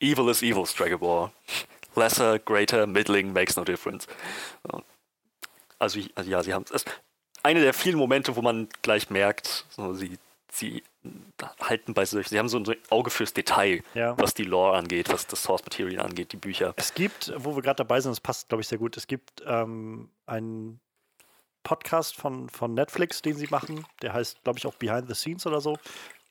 Evil 0.00 0.28
is 0.28 0.42
evil, 0.42 0.66
Stragobor. 0.66 1.32
Lesser, 1.94 2.38
greater, 2.38 2.86
middling 2.86 3.32
makes 3.32 3.56
no 3.56 3.64
difference. 3.64 4.06
Also, 5.78 6.00
also 6.14 6.30
ja, 6.30 6.42
sie 6.42 6.52
haben 6.52 6.64
es. 6.72 6.84
Eine 7.44 7.60
der 7.60 7.74
vielen 7.74 7.96
Momente, 7.98 8.34
wo 8.34 8.42
man 8.42 8.68
gleich 8.82 9.10
merkt, 9.10 9.66
so, 9.70 9.92
sie, 9.94 10.18
sie 10.50 10.82
halten 11.60 11.94
bei 11.94 12.04
sich, 12.06 12.26
sie 12.28 12.38
haben 12.38 12.48
so 12.48 12.58
ein 12.58 12.64
Auge 12.90 13.10
fürs 13.10 13.32
Detail, 13.34 13.82
Ja. 13.94 14.16
was 14.18 14.34
die 14.34 14.44
Lore 14.44 14.76
angeht, 14.76 15.10
was 15.12 15.26
das 15.26 15.42
Source 15.42 15.62
Material 15.62 16.04
angeht, 16.04 16.32
die 16.32 16.36
Bücher. 16.38 16.72
Es 16.76 16.94
gibt, 16.94 17.32
wo 17.36 17.54
wir 17.54 17.62
gerade 17.62 17.76
dabei 17.76 18.00
sind, 18.00 18.10
das 18.12 18.20
passt, 18.20 18.48
glaube 18.48 18.62
ich, 18.62 18.68
sehr 18.68 18.78
gut, 18.78 18.96
es 18.96 19.06
gibt 19.06 19.42
ähm, 19.46 20.08
einen 20.26 20.80
Podcast 21.62 22.16
von, 22.16 22.48
von 22.48 22.74
Netflix, 22.74 23.20
den 23.22 23.36
sie 23.36 23.46
machen, 23.48 23.86
der 24.02 24.12
heißt, 24.14 24.42
glaube 24.42 24.58
ich, 24.58 24.66
auch 24.66 24.74
Behind 24.74 25.06
the 25.08 25.14
Scenes 25.14 25.46
oder 25.46 25.60
so. 25.60 25.76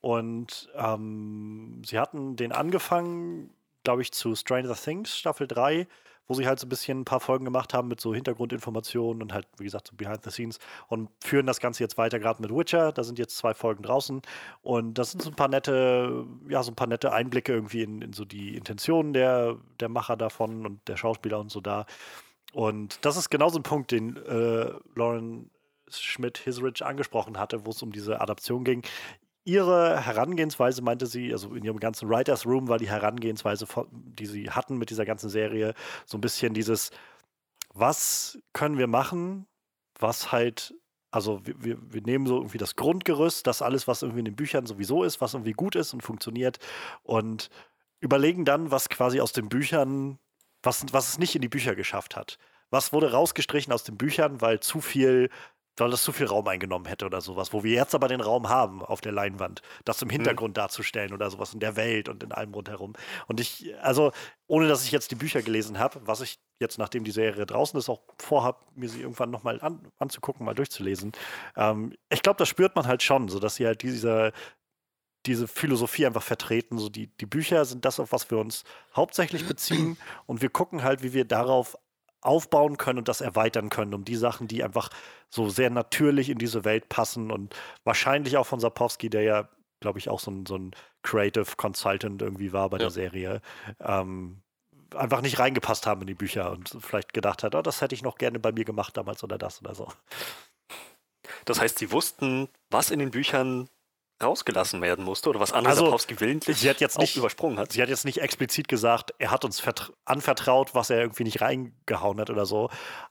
Und 0.01 0.67
ähm, 0.75 1.81
sie 1.85 1.97
hatten 1.99 2.35
den 2.35 2.51
angefangen, 2.51 3.49
glaube 3.83 4.01
ich, 4.01 4.11
zu 4.11 4.35
Stranger 4.35 4.75
Things 4.75 5.17
Staffel 5.17 5.47
3, 5.47 5.87
wo 6.27 6.33
sie 6.33 6.47
halt 6.47 6.59
so 6.59 6.65
ein 6.65 6.69
bisschen 6.69 7.01
ein 7.01 7.05
paar 7.05 7.19
Folgen 7.19 7.45
gemacht 7.45 7.73
haben 7.73 7.87
mit 7.87 7.99
so 7.99 8.13
Hintergrundinformationen 8.13 9.21
und 9.21 9.33
halt, 9.33 9.47
wie 9.57 9.63
gesagt, 9.63 9.87
so 9.87 9.95
Behind 9.95 10.23
the 10.23 10.31
Scenes 10.31 10.59
und 10.87 11.09
führen 11.23 11.45
das 11.45 11.59
Ganze 11.59 11.83
jetzt 11.83 11.97
weiter 11.97 12.19
gerade 12.19 12.41
mit 12.41 12.51
Witcher. 12.51 12.91
Da 12.91 13.03
sind 13.03 13.19
jetzt 13.19 13.37
zwei 13.37 13.53
Folgen 13.53 13.83
draußen 13.83 14.21
und 14.61 14.97
das 14.97 15.11
sind 15.11 15.21
so 15.21 15.29
ein 15.29 15.35
paar 15.35 15.49
nette, 15.49 16.25
ja, 16.47 16.63
so 16.63 16.71
ein 16.71 16.75
paar 16.75 16.87
nette 16.87 17.11
Einblicke 17.11 17.53
irgendwie 17.53 17.83
in, 17.83 18.01
in 18.01 18.13
so 18.13 18.25
die 18.25 18.55
Intentionen 18.55 19.13
der, 19.13 19.57
der 19.79 19.89
Macher 19.89 20.17
davon 20.17 20.65
und 20.65 20.87
der 20.87 20.97
Schauspieler 20.97 21.39
und 21.39 21.51
so 21.51 21.61
da. 21.61 21.85
Und 22.53 23.03
das 23.05 23.17
ist 23.17 23.29
genau 23.29 23.49
so 23.49 23.59
ein 23.59 23.63
Punkt, 23.63 23.91
den 23.91 24.15
äh, 24.17 24.71
Lauren 24.95 25.49
Schmidt-Hisrich 25.89 26.85
angesprochen 26.85 27.37
hatte, 27.37 27.65
wo 27.65 27.71
es 27.71 27.81
um 27.81 27.91
diese 27.91 28.21
Adaption 28.21 28.63
ging 28.63 28.83
ihre 29.45 30.05
Herangehensweise, 30.05 30.81
meinte 30.81 31.05
sie, 31.05 31.31
also 31.31 31.53
in 31.53 31.63
ihrem 31.63 31.79
ganzen 31.79 32.09
Writers 32.09 32.45
Room 32.45 32.67
war 32.67 32.77
die 32.77 32.89
Herangehensweise, 32.89 33.65
die 33.91 34.25
sie 34.25 34.49
hatten 34.49 34.77
mit 34.77 34.89
dieser 34.89 35.05
ganzen 35.05 35.29
Serie, 35.29 35.73
so 36.05 36.17
ein 36.17 36.21
bisschen 36.21 36.53
dieses, 36.53 36.91
was 37.73 38.39
können 38.53 38.77
wir 38.77 38.87
machen, 38.87 39.45
was 39.99 40.31
halt, 40.31 40.75
also 41.11 41.41
wir, 41.43 41.77
wir 41.91 42.01
nehmen 42.01 42.25
so 42.25 42.37
irgendwie 42.37 42.57
das 42.57 42.75
Grundgerüst, 42.75 43.45
das 43.45 43.61
alles, 43.61 43.87
was 43.87 44.01
irgendwie 44.01 44.19
in 44.19 44.25
den 44.25 44.35
Büchern 44.35 44.65
sowieso 44.65 45.03
ist, 45.03 45.21
was 45.21 45.33
irgendwie 45.33 45.53
gut 45.53 45.75
ist 45.75 45.93
und 45.93 46.01
funktioniert 46.01 46.59
und 47.03 47.49
überlegen 47.99 48.45
dann, 48.45 48.71
was 48.71 48.89
quasi 48.89 49.19
aus 49.19 49.33
den 49.33 49.49
Büchern, 49.49 50.19
was, 50.61 50.85
was 50.91 51.09
es 51.09 51.17
nicht 51.19 51.35
in 51.35 51.41
die 51.41 51.49
Bücher 51.49 51.75
geschafft 51.75 52.15
hat. 52.15 52.37
Was 52.69 52.91
wurde 52.91 53.11
rausgestrichen 53.11 53.71
aus 53.71 53.83
den 53.83 53.97
Büchern, 53.97 54.41
weil 54.41 54.59
zu 54.59 54.81
viel 54.81 55.29
weil 55.77 55.91
das 55.91 56.03
zu 56.03 56.11
viel 56.11 56.27
Raum 56.27 56.47
eingenommen 56.47 56.85
hätte 56.85 57.05
oder 57.05 57.21
sowas, 57.21 57.53
wo 57.53 57.63
wir 57.63 57.73
jetzt 57.73 57.95
aber 57.95 58.07
den 58.07 58.21
Raum 58.21 58.49
haben 58.49 58.83
auf 58.83 59.01
der 59.01 59.11
Leinwand, 59.11 59.61
das 59.85 60.01
im 60.01 60.07
mhm. 60.07 60.13
Hintergrund 60.13 60.51
mhm. 60.51 60.61
darzustellen 60.61 61.13
oder 61.13 61.29
sowas 61.29 61.53
in 61.53 61.59
der 61.59 61.75
Welt 61.75 62.09
und 62.09 62.23
in 62.23 62.31
allem 62.31 62.53
rundherum. 62.53 62.93
Und 63.27 63.39
ich, 63.39 63.73
also, 63.81 64.11
ohne 64.47 64.67
dass 64.67 64.85
ich 64.85 64.91
jetzt 64.91 65.11
die 65.11 65.15
Bücher 65.15 65.41
gelesen 65.41 65.79
habe, 65.79 66.01
was 66.05 66.21
ich 66.21 66.39
jetzt, 66.59 66.77
nachdem 66.77 67.03
die 67.03 67.11
Serie 67.11 67.45
draußen 67.45 67.77
ist, 67.79 67.89
auch 67.89 68.01
vorhabe, 68.19 68.59
mir 68.75 68.89
sie 68.89 69.01
irgendwann 69.01 69.31
nochmal 69.31 69.59
an, 69.61 69.87
anzugucken, 69.97 70.45
mal 70.45 70.53
durchzulesen. 70.53 71.11
Ähm, 71.55 71.93
ich 72.09 72.21
glaube, 72.21 72.37
das 72.37 72.49
spürt 72.49 72.75
man 72.75 72.87
halt 72.87 73.03
schon, 73.03 73.27
so 73.27 73.39
dass 73.39 73.55
sie 73.55 73.65
halt 73.65 73.81
diese, 73.81 74.31
diese 75.25 75.47
Philosophie 75.47 76.05
einfach 76.05 76.23
vertreten. 76.23 76.77
So 76.77 76.89
die, 76.89 77.07
die 77.07 77.25
Bücher 77.25 77.65
sind 77.65 77.85
das, 77.85 77.99
auf 77.99 78.11
was 78.11 78.29
wir 78.29 78.37
uns 78.37 78.63
hauptsächlich 78.95 79.47
beziehen 79.47 79.97
und 80.25 80.41
wir 80.41 80.49
gucken 80.49 80.83
halt, 80.83 81.03
wie 81.03 81.13
wir 81.13 81.25
darauf 81.25 81.77
aufbauen 82.25 82.77
können 82.77 82.99
und 82.99 83.07
das 83.07 83.21
erweitern 83.21 83.69
können, 83.69 83.93
um 83.93 84.05
die 84.05 84.15
Sachen, 84.15 84.47
die 84.47 84.63
einfach 84.63 84.89
so 85.29 85.49
sehr 85.49 85.69
natürlich 85.69 86.29
in 86.29 86.37
diese 86.37 86.65
Welt 86.65 86.89
passen 86.89 87.31
und 87.31 87.55
wahrscheinlich 87.83 88.37
auch 88.37 88.45
von 88.45 88.59
Sapowski, 88.59 89.09
der 89.09 89.23
ja, 89.23 89.49
glaube 89.79 89.99
ich, 89.99 90.09
auch 90.09 90.19
so 90.19 90.31
ein, 90.31 90.45
so 90.45 90.55
ein 90.55 90.71
Creative 91.01 91.55
Consultant 91.57 92.21
irgendwie 92.21 92.53
war 92.53 92.69
bei 92.69 92.77
ja. 92.77 92.83
der 92.83 92.91
Serie, 92.91 93.41
ähm, 93.79 94.41
einfach 94.95 95.21
nicht 95.21 95.39
reingepasst 95.39 95.87
haben 95.87 96.01
in 96.01 96.07
die 96.07 96.13
Bücher 96.13 96.51
und 96.51 96.77
vielleicht 96.79 97.13
gedacht 97.13 97.43
hat, 97.43 97.55
oh, 97.55 97.61
das 97.61 97.81
hätte 97.81 97.95
ich 97.95 98.03
noch 98.03 98.17
gerne 98.17 98.39
bei 98.39 98.51
mir 98.51 98.65
gemacht 98.65 98.95
damals 98.95 99.23
oder 99.23 99.37
das 99.37 99.61
oder 99.61 99.75
so. 99.75 99.87
Das 101.45 101.59
heißt, 101.59 101.79
sie 101.79 101.91
wussten, 101.91 102.49
was 102.69 102.91
in 102.91 102.99
den 102.99 103.11
Büchern 103.11 103.69
rausgelassen 104.23 104.81
werden 104.81 105.05
musste 105.05 105.29
oder 105.29 105.39
was 105.39 105.51
Anna 105.51 105.69
also, 105.69 105.85
Sapowski 105.85 106.19
willentlich 106.19 106.57
sie 106.57 106.69
hat 106.69 106.79
jetzt 106.79 106.97
nicht, 106.97 107.15
übersprungen 107.15 107.59
hat. 107.59 107.71
Sie 107.71 107.81
hat 107.81 107.89
jetzt 107.89 108.05
nicht 108.05 108.19
explizit 108.19 108.67
gesagt, 108.67 109.13
er 109.19 109.31
hat 109.31 109.45
uns 109.45 109.63
anvertraut, 110.05 110.73
was 110.73 110.89
er 110.89 111.01
irgendwie 111.01 111.23
nicht 111.23 111.41
reingehauen 111.41 112.19
hat 112.19 112.29
oder 112.29 112.45
so 112.45 112.69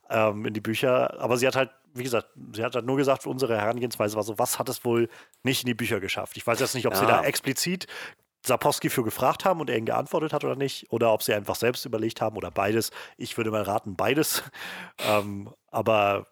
ähm, 0.09 0.45
in 0.45 0.53
die 0.53 0.61
Bücher. 0.61 1.19
Aber 1.19 1.37
sie 1.37 1.47
hat 1.47 1.55
halt, 1.55 1.71
wie 1.93 2.03
gesagt, 2.03 2.29
sie 2.53 2.63
hat 2.63 2.75
halt 2.75 2.85
nur 2.85 2.97
gesagt, 2.97 3.25
unsere 3.27 3.57
Herangehensweise 3.57 4.15
war 4.15 4.23
so, 4.23 4.37
was 4.37 4.59
hat 4.59 4.69
es 4.69 4.83
wohl 4.83 5.09
nicht 5.43 5.63
in 5.63 5.67
die 5.67 5.73
Bücher 5.73 5.99
geschafft? 5.99 6.37
Ich 6.37 6.45
weiß 6.45 6.59
jetzt 6.59 6.75
nicht, 6.75 6.87
ob 6.87 6.93
ja. 6.93 6.99
sie 6.99 7.05
da 7.05 7.23
explizit 7.23 7.87
Sapowski 8.45 8.89
für 8.89 9.03
gefragt 9.03 9.45
haben 9.45 9.61
und 9.61 9.69
er 9.69 9.77
ihn 9.77 9.85
geantwortet 9.85 10.33
hat 10.33 10.43
oder 10.43 10.55
nicht, 10.55 10.91
oder 10.91 11.13
ob 11.13 11.23
sie 11.23 11.33
einfach 11.33 11.55
selbst 11.55 11.85
überlegt 11.85 12.19
haben 12.19 12.35
oder 12.35 12.51
beides. 12.51 12.91
Ich 13.17 13.37
würde 13.37 13.51
mal 13.51 13.61
raten, 13.61 13.95
beides. 13.95 14.43
ähm, 15.07 15.53
aber 15.71 16.27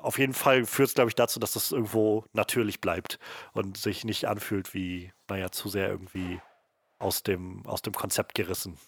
auf 0.00 0.18
jeden 0.18 0.34
Fall 0.34 0.64
führt 0.64 0.88
es, 0.88 0.94
glaube 0.94 1.10
ich, 1.10 1.14
dazu, 1.14 1.38
dass 1.40 1.52
das 1.52 1.72
irgendwo 1.72 2.24
natürlich 2.32 2.80
bleibt 2.80 3.18
und 3.52 3.76
sich 3.76 4.04
nicht 4.04 4.26
anfühlt 4.26 4.74
wie, 4.74 5.12
naja, 5.28 5.50
zu 5.50 5.68
sehr 5.68 5.88
irgendwie 5.88 6.40
aus 6.98 7.22
dem, 7.22 7.66
aus 7.66 7.82
dem 7.82 7.92
Konzept 7.92 8.34
gerissen. 8.34 8.78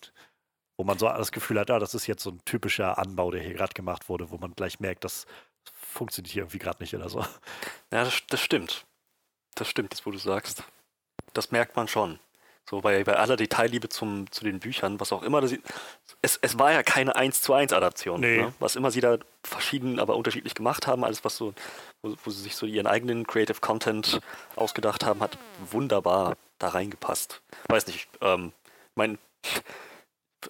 Wo 0.77 0.85
man 0.85 0.99
so 0.99 1.07
das 1.07 1.33
Gefühl 1.33 1.61
hat, 1.61 1.71
ah, 1.71 1.79
das 1.79 1.95
ist 1.95 2.07
jetzt 2.07 2.23
so 2.23 2.31
ein 2.31 2.45
typischer 2.45 2.99
Anbau, 2.99 3.31
der 3.31 3.43
hier 3.43 3.55
gerade 3.55 3.75
gemacht 3.75 4.09
wurde, 4.09 4.31
wo 4.31 4.39
man 4.39 4.55
gleich 4.55 4.81
merkt, 4.81 5.05
das 5.05 5.27
funktioniert 5.73 6.33
hier 6.33 6.43
irgendwie 6.43 6.59
gerade 6.59 6.83
nicht 6.83 6.95
oder 6.95 7.09
so. 7.09 7.21
Ja, 7.93 8.05
das, 8.05 8.23
das 8.29 8.41
stimmt. 8.41 8.87
Das 9.55 9.69
stimmt, 9.69 9.93
das, 9.93 10.07
wo 10.07 10.11
du 10.11 10.19
sagst. 10.19 10.65
Das 11.35 11.51
merkt 11.51 11.77
man 11.77 11.89
schon. 11.89 12.19
So 12.71 12.81
bei, 12.81 13.03
bei 13.03 13.17
aller 13.17 13.37
Detailliebe 13.37 13.89
zum, 13.89 14.31
zu 14.31 14.45
den 14.45 14.61
Büchern, 14.61 15.01
was 15.01 15.13
auch 15.13 15.25
immer. 15.25 15.41
Das, 15.41 15.53
es, 16.23 16.39
es 16.41 16.57
war 16.57 16.71
ja 16.71 16.85
keine 16.85 17.17
1 17.17 17.43
zu 17.43 17.53
1 17.53 17.73
Adaption. 17.73 18.21
Nee. 18.21 18.43
Ne? 18.43 18.55
Was 18.61 18.77
immer 18.77 18.93
sie 18.93 19.01
da 19.01 19.19
verschieden, 19.43 19.99
aber 19.99 20.15
unterschiedlich 20.15 20.55
gemacht 20.55 20.87
haben, 20.87 21.03
alles 21.03 21.25
was 21.25 21.37
so, 21.37 21.53
wo, 22.01 22.15
wo, 22.23 22.31
sie 22.31 22.43
sich 22.43 22.55
so 22.55 22.67
ihren 22.67 22.87
eigenen 22.87 23.27
Creative 23.27 23.59
Content 23.61 24.21
ausgedacht 24.55 25.05
haben, 25.05 25.21
hat 25.21 25.37
wunderbar 25.73 26.37
da 26.61 26.69
reingepasst. 26.69 27.43
Weiß 27.67 27.89
nicht, 27.89 28.09
ähm, 28.21 28.53
mein, 28.95 29.19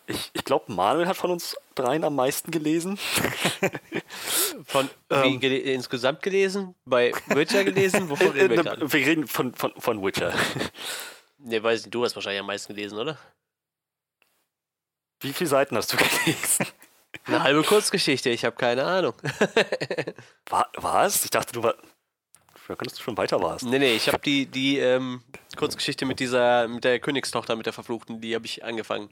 ich, 0.06 0.30
ich 0.34 0.44
glaube, 0.44 0.70
Manuel 0.70 1.06
hat 1.06 1.16
von 1.16 1.30
uns 1.30 1.56
dreien 1.74 2.04
am 2.04 2.16
meisten 2.16 2.50
gelesen. 2.50 2.98
von 4.66 4.90
ähm, 5.08 5.40
gele 5.40 5.56
insgesamt 5.56 6.20
gelesen? 6.20 6.74
Bei 6.84 7.12
Witcher 7.28 7.64
gelesen? 7.64 8.10
Wovon 8.10 8.28
reden 8.32 8.62
wir, 8.62 8.72
äh, 8.72 8.92
wir 8.92 9.06
reden 9.06 9.26
von, 9.26 9.54
von, 9.54 9.72
von 9.78 10.04
Witcher. 10.04 10.34
Ne, 11.42 11.62
weiß 11.62 11.84
nicht, 11.84 11.94
du 11.94 12.04
hast 12.04 12.14
wahrscheinlich 12.14 12.40
am 12.40 12.46
meisten 12.46 12.74
gelesen, 12.74 12.98
oder? 12.98 13.18
Wie 15.20 15.32
viele 15.32 15.48
Seiten 15.48 15.76
hast 15.76 15.92
du 15.92 15.96
gelesen? 16.24 16.66
Eine 17.24 17.42
halbe 17.42 17.62
Kurzgeschichte, 17.62 18.30
ich 18.30 18.44
habe 18.44 18.56
keine 18.56 18.84
Ahnung. 18.84 19.14
War, 20.48 20.70
was? 20.74 21.24
Ich 21.24 21.30
dachte, 21.30 21.52
du 21.52 21.62
warst. 21.62 21.78
Ja, 22.68 22.76
dass 22.76 22.94
du 22.94 23.02
schon 23.02 23.16
weiter 23.16 23.42
warst. 23.42 23.64
Nee, 23.64 23.80
nee, 23.80 23.94
ich 23.94 24.06
habe 24.06 24.20
die, 24.20 24.46
die 24.46 24.78
ähm, 24.78 25.24
Kurzgeschichte 25.56 26.06
mit 26.06 26.20
dieser, 26.20 26.68
mit 26.68 26.84
der 26.84 27.00
Königstochter, 27.00 27.56
mit 27.56 27.66
der 27.66 27.72
Verfluchten, 27.72 28.20
die 28.20 28.32
habe 28.36 28.46
ich 28.46 28.62
angefangen. 28.62 29.10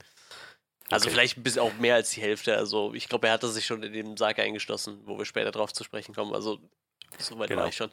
Also 0.91 1.07
okay. 1.07 1.15
vielleicht 1.15 1.43
bis 1.43 1.59
auch 1.59 1.75
mehr 1.75 1.97
als 1.97 2.11
die 2.11 2.21
Hälfte. 2.21 2.57
Also 2.57 2.95
ich 2.95 3.09
glaube, 3.09 3.27
er 3.27 3.33
hatte 3.33 3.49
sich 3.49 3.67
schon 3.67 3.83
in 3.83 3.93
den 3.93 4.17
Sarg 4.17 4.39
eingeschlossen, 4.39 5.01
wo 5.07 5.19
wir 5.19 5.25
später 5.25 5.51
drauf 5.51 5.73
zu 5.73 5.83
sprechen 5.83 6.15
kommen. 6.15 6.35
Also 6.35 6.61
so 7.19 7.37
weit 7.39 7.49
genau. 7.49 7.63
war 7.63 7.69
ich 7.69 7.77
schon. 7.77 7.91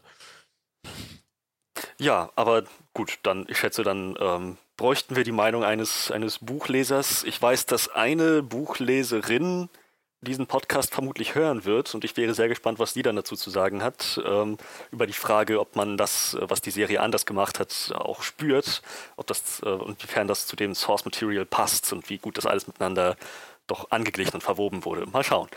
Ja, 2.00 2.30
aber 2.36 2.64
gut, 2.94 3.20
dann, 3.24 3.46
ich 3.48 3.58
schätze, 3.58 3.84
dann 3.84 4.16
ähm, 4.20 4.58
bräuchten 4.76 5.16
wir 5.16 5.24
die 5.24 5.32
Meinung 5.32 5.64
eines, 5.64 6.12
eines 6.12 6.40
Buchlesers. 6.40 7.24
Ich 7.24 7.42
weiß, 7.42 7.66
dass 7.68 7.90
eine 7.90 8.44
Buchleserin 8.44 9.70
diesen 10.22 10.48
Podcast 10.48 10.94
vermutlich 10.94 11.36
hören 11.36 11.66
wird 11.66 11.94
und 11.94 12.04
ich 12.04 12.18
wäre 12.18 12.34
sehr 12.34 12.50
gespannt, 12.50 12.80
was 12.80 12.94
die 12.94 13.04
dann 13.04 13.16
dazu 13.16 13.36
zu 13.36 13.50
sagen 13.50 13.84
hat, 13.84 14.20
ähm, 14.26 14.58
über 14.92 15.08
die 15.08 15.14
Frage, 15.14 15.60
ob 15.60 15.76
man 15.76 15.98
das, 15.98 16.36
was 16.42 16.62
die 16.62 16.72
Serie 16.72 17.00
anders 17.00 17.26
gemacht 17.26 17.60
hat, 17.60 17.94
auch 17.94 18.24
spürt, 18.24 18.82
ob 19.18 19.28
das, 19.28 19.62
äh, 19.62 19.70
inwiefern 19.70 20.28
das 20.28 20.48
zu 20.48 20.56
dem 20.56 20.74
Source 20.74 21.06
Material 21.06 21.46
passt 21.46 21.94
und 21.94 22.10
wie 22.10 22.18
gut 22.18 22.38
das 22.38 22.46
alles 22.46 22.68
miteinander 22.68 23.16
doch 23.68 23.92
angeglichen 23.92 24.34
und 24.34 24.42
verwoben 24.42 24.84
wurde. 24.84 25.06
Mal 25.06 25.24
schauen, 25.24 25.48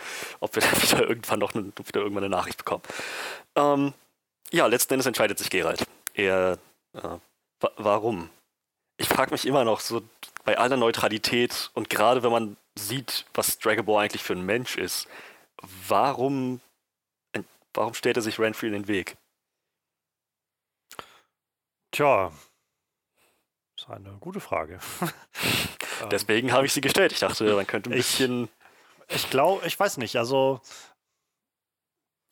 ob 0.40 0.54
wir 0.54 0.62
dann 0.70 0.82
wieder 0.82 1.08
irgendwann 1.08 1.38
noch 1.38 1.54
eine, 1.54 1.72
wieder 1.84 2.00
irgendwann 2.00 2.24
eine 2.24 2.36
Nachricht 2.36 2.58
bekommen. 2.58 2.82
Ähm, 3.56 3.94
ja, 4.50 4.66
letzten 4.66 4.94
Endes 4.94 5.06
entscheidet 5.06 5.38
sich 5.38 5.50
Gerald 5.50 5.86
eher, 6.18 6.58
äh, 6.94 7.18
warum? 7.76 8.30
Ich 8.96 9.08
frage 9.08 9.30
mich 9.30 9.46
immer 9.46 9.64
noch 9.64 9.80
so 9.80 10.02
bei 10.44 10.58
aller 10.58 10.76
Neutralität 10.76 11.70
und 11.74 11.88
gerade 11.88 12.22
wenn 12.22 12.32
man 12.32 12.56
sieht, 12.74 13.26
was 13.34 13.58
Dragon 13.58 13.84
Ball 13.84 14.04
eigentlich 14.04 14.22
für 14.22 14.32
ein 14.32 14.44
Mensch 14.44 14.76
ist, 14.76 15.08
warum, 15.60 16.60
warum 17.74 17.94
stellt 17.94 18.16
er 18.16 18.22
sich 18.22 18.38
Renfrey 18.38 18.68
in 18.68 18.72
den 18.72 18.88
Weg? 18.88 19.16
Tja, 21.90 22.32
ist 23.76 23.88
eine 23.88 24.16
gute 24.20 24.40
Frage. 24.40 24.80
Deswegen 26.10 26.52
habe 26.52 26.66
ich 26.66 26.72
sie 26.72 26.80
gestellt. 26.80 27.12
Ich 27.12 27.20
dachte, 27.20 27.54
man 27.54 27.66
könnte 27.66 27.90
ein 27.90 27.92
ich, 27.92 28.06
bisschen. 28.06 28.48
Ich 29.08 29.30
glaube, 29.30 29.66
ich 29.66 29.78
weiß 29.78 29.96
nicht. 29.98 30.16
Also, 30.16 30.60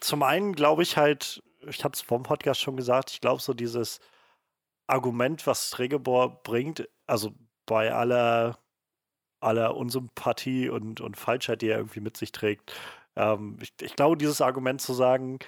zum 0.01 0.22
einen 0.22 0.55
glaube 0.55 0.83
ich 0.83 0.96
halt, 0.96 1.42
ich 1.69 1.85
hatte 1.85 1.97
es 1.97 2.03
vom 2.03 2.23
Podcast 2.23 2.61
schon 2.61 2.77
gesagt, 2.77 3.11
ich 3.11 3.21
glaube, 3.21 3.43
so 3.43 3.55
dieses 3.55 4.01
Argument, 4.87 5.47
was 5.47 5.69
Stregebor 5.69 6.43
bringt, 6.43 6.89
also 7.07 7.35
bei 7.67 7.93
aller, 7.93 8.59
aller 9.41 9.77
Unsympathie 9.77 10.69
und, 10.69 11.01
und 11.01 11.17
Falschheit, 11.17 11.63
die 11.63 11.69
er 11.69 11.79
irgendwie 11.79 12.01
mit 12.01 12.17
sich 12.17 12.33
trägt, 12.33 12.73
ähm, 13.17 13.59
ich, 13.61 13.73
ich 13.81 13.97
glaube, 13.97 14.17
dieses 14.17 14.41
Argument 14.41 14.81
zu 14.81 14.95
sagen, 14.95 15.39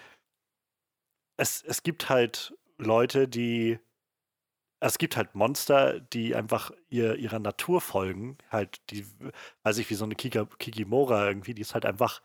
es, 1.36 1.62
es 1.62 1.82
gibt 1.82 2.08
halt 2.08 2.54
Leute, 2.78 3.28
die 3.28 3.78
es 4.80 4.98
gibt 4.98 5.16
halt 5.16 5.34
Monster, 5.34 6.00
die 6.00 6.34
einfach 6.34 6.70
ihr, 6.88 7.16
ihrer 7.16 7.40
Natur 7.40 7.80
folgen. 7.80 8.38
Halt, 8.50 8.80
die, 8.90 9.04
weiß 9.64 9.78
ich, 9.78 9.90
wie 9.90 9.94
so 9.94 10.04
eine 10.04 10.14
Kika, 10.14 10.46
Kikimora 10.58 11.26
irgendwie, 11.26 11.54
die 11.54 11.62
ist 11.62 11.74
halt 11.74 11.84
einfach 11.84 12.22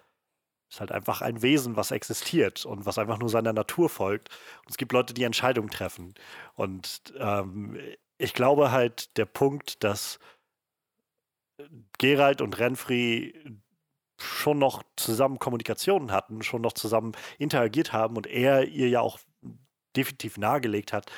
ist 0.73 0.79
halt 0.79 0.91
einfach 0.91 1.21
ein 1.21 1.43
Wesen, 1.43 1.75
was 1.75 1.91
existiert 1.91 2.65
und 2.65 2.87
was 2.87 2.97
einfach 2.97 3.19
nur 3.19 3.29
seiner 3.29 3.53
Natur 3.53 3.89
folgt. 3.89 4.29
Und 4.63 4.71
es 4.71 4.77
gibt 4.77 4.91
Leute, 4.91 5.13
die 5.13 5.23
Entscheidungen 5.23 5.69
treffen. 5.69 6.15
Und 6.55 7.13
ähm, 7.19 7.77
ich 8.17 8.33
glaube 8.33 8.71
halt, 8.71 9.15
der 9.17 9.25
Punkt, 9.25 9.83
dass 9.83 10.17
Gerald 11.99 12.41
und 12.41 12.57
Renfri 12.57 13.35
schon 14.17 14.57
noch 14.57 14.81
zusammen 14.95 15.37
Kommunikationen 15.37 16.11
hatten, 16.11 16.41
schon 16.41 16.61
noch 16.61 16.73
zusammen 16.73 17.11
interagiert 17.37 17.93
haben 17.93 18.17
und 18.17 18.25
er 18.25 18.67
ihr 18.67 18.89
ja 18.89 19.01
auch 19.01 19.19
definitiv 19.95 20.39
nahegelegt 20.39 20.91
hat, 20.91 21.11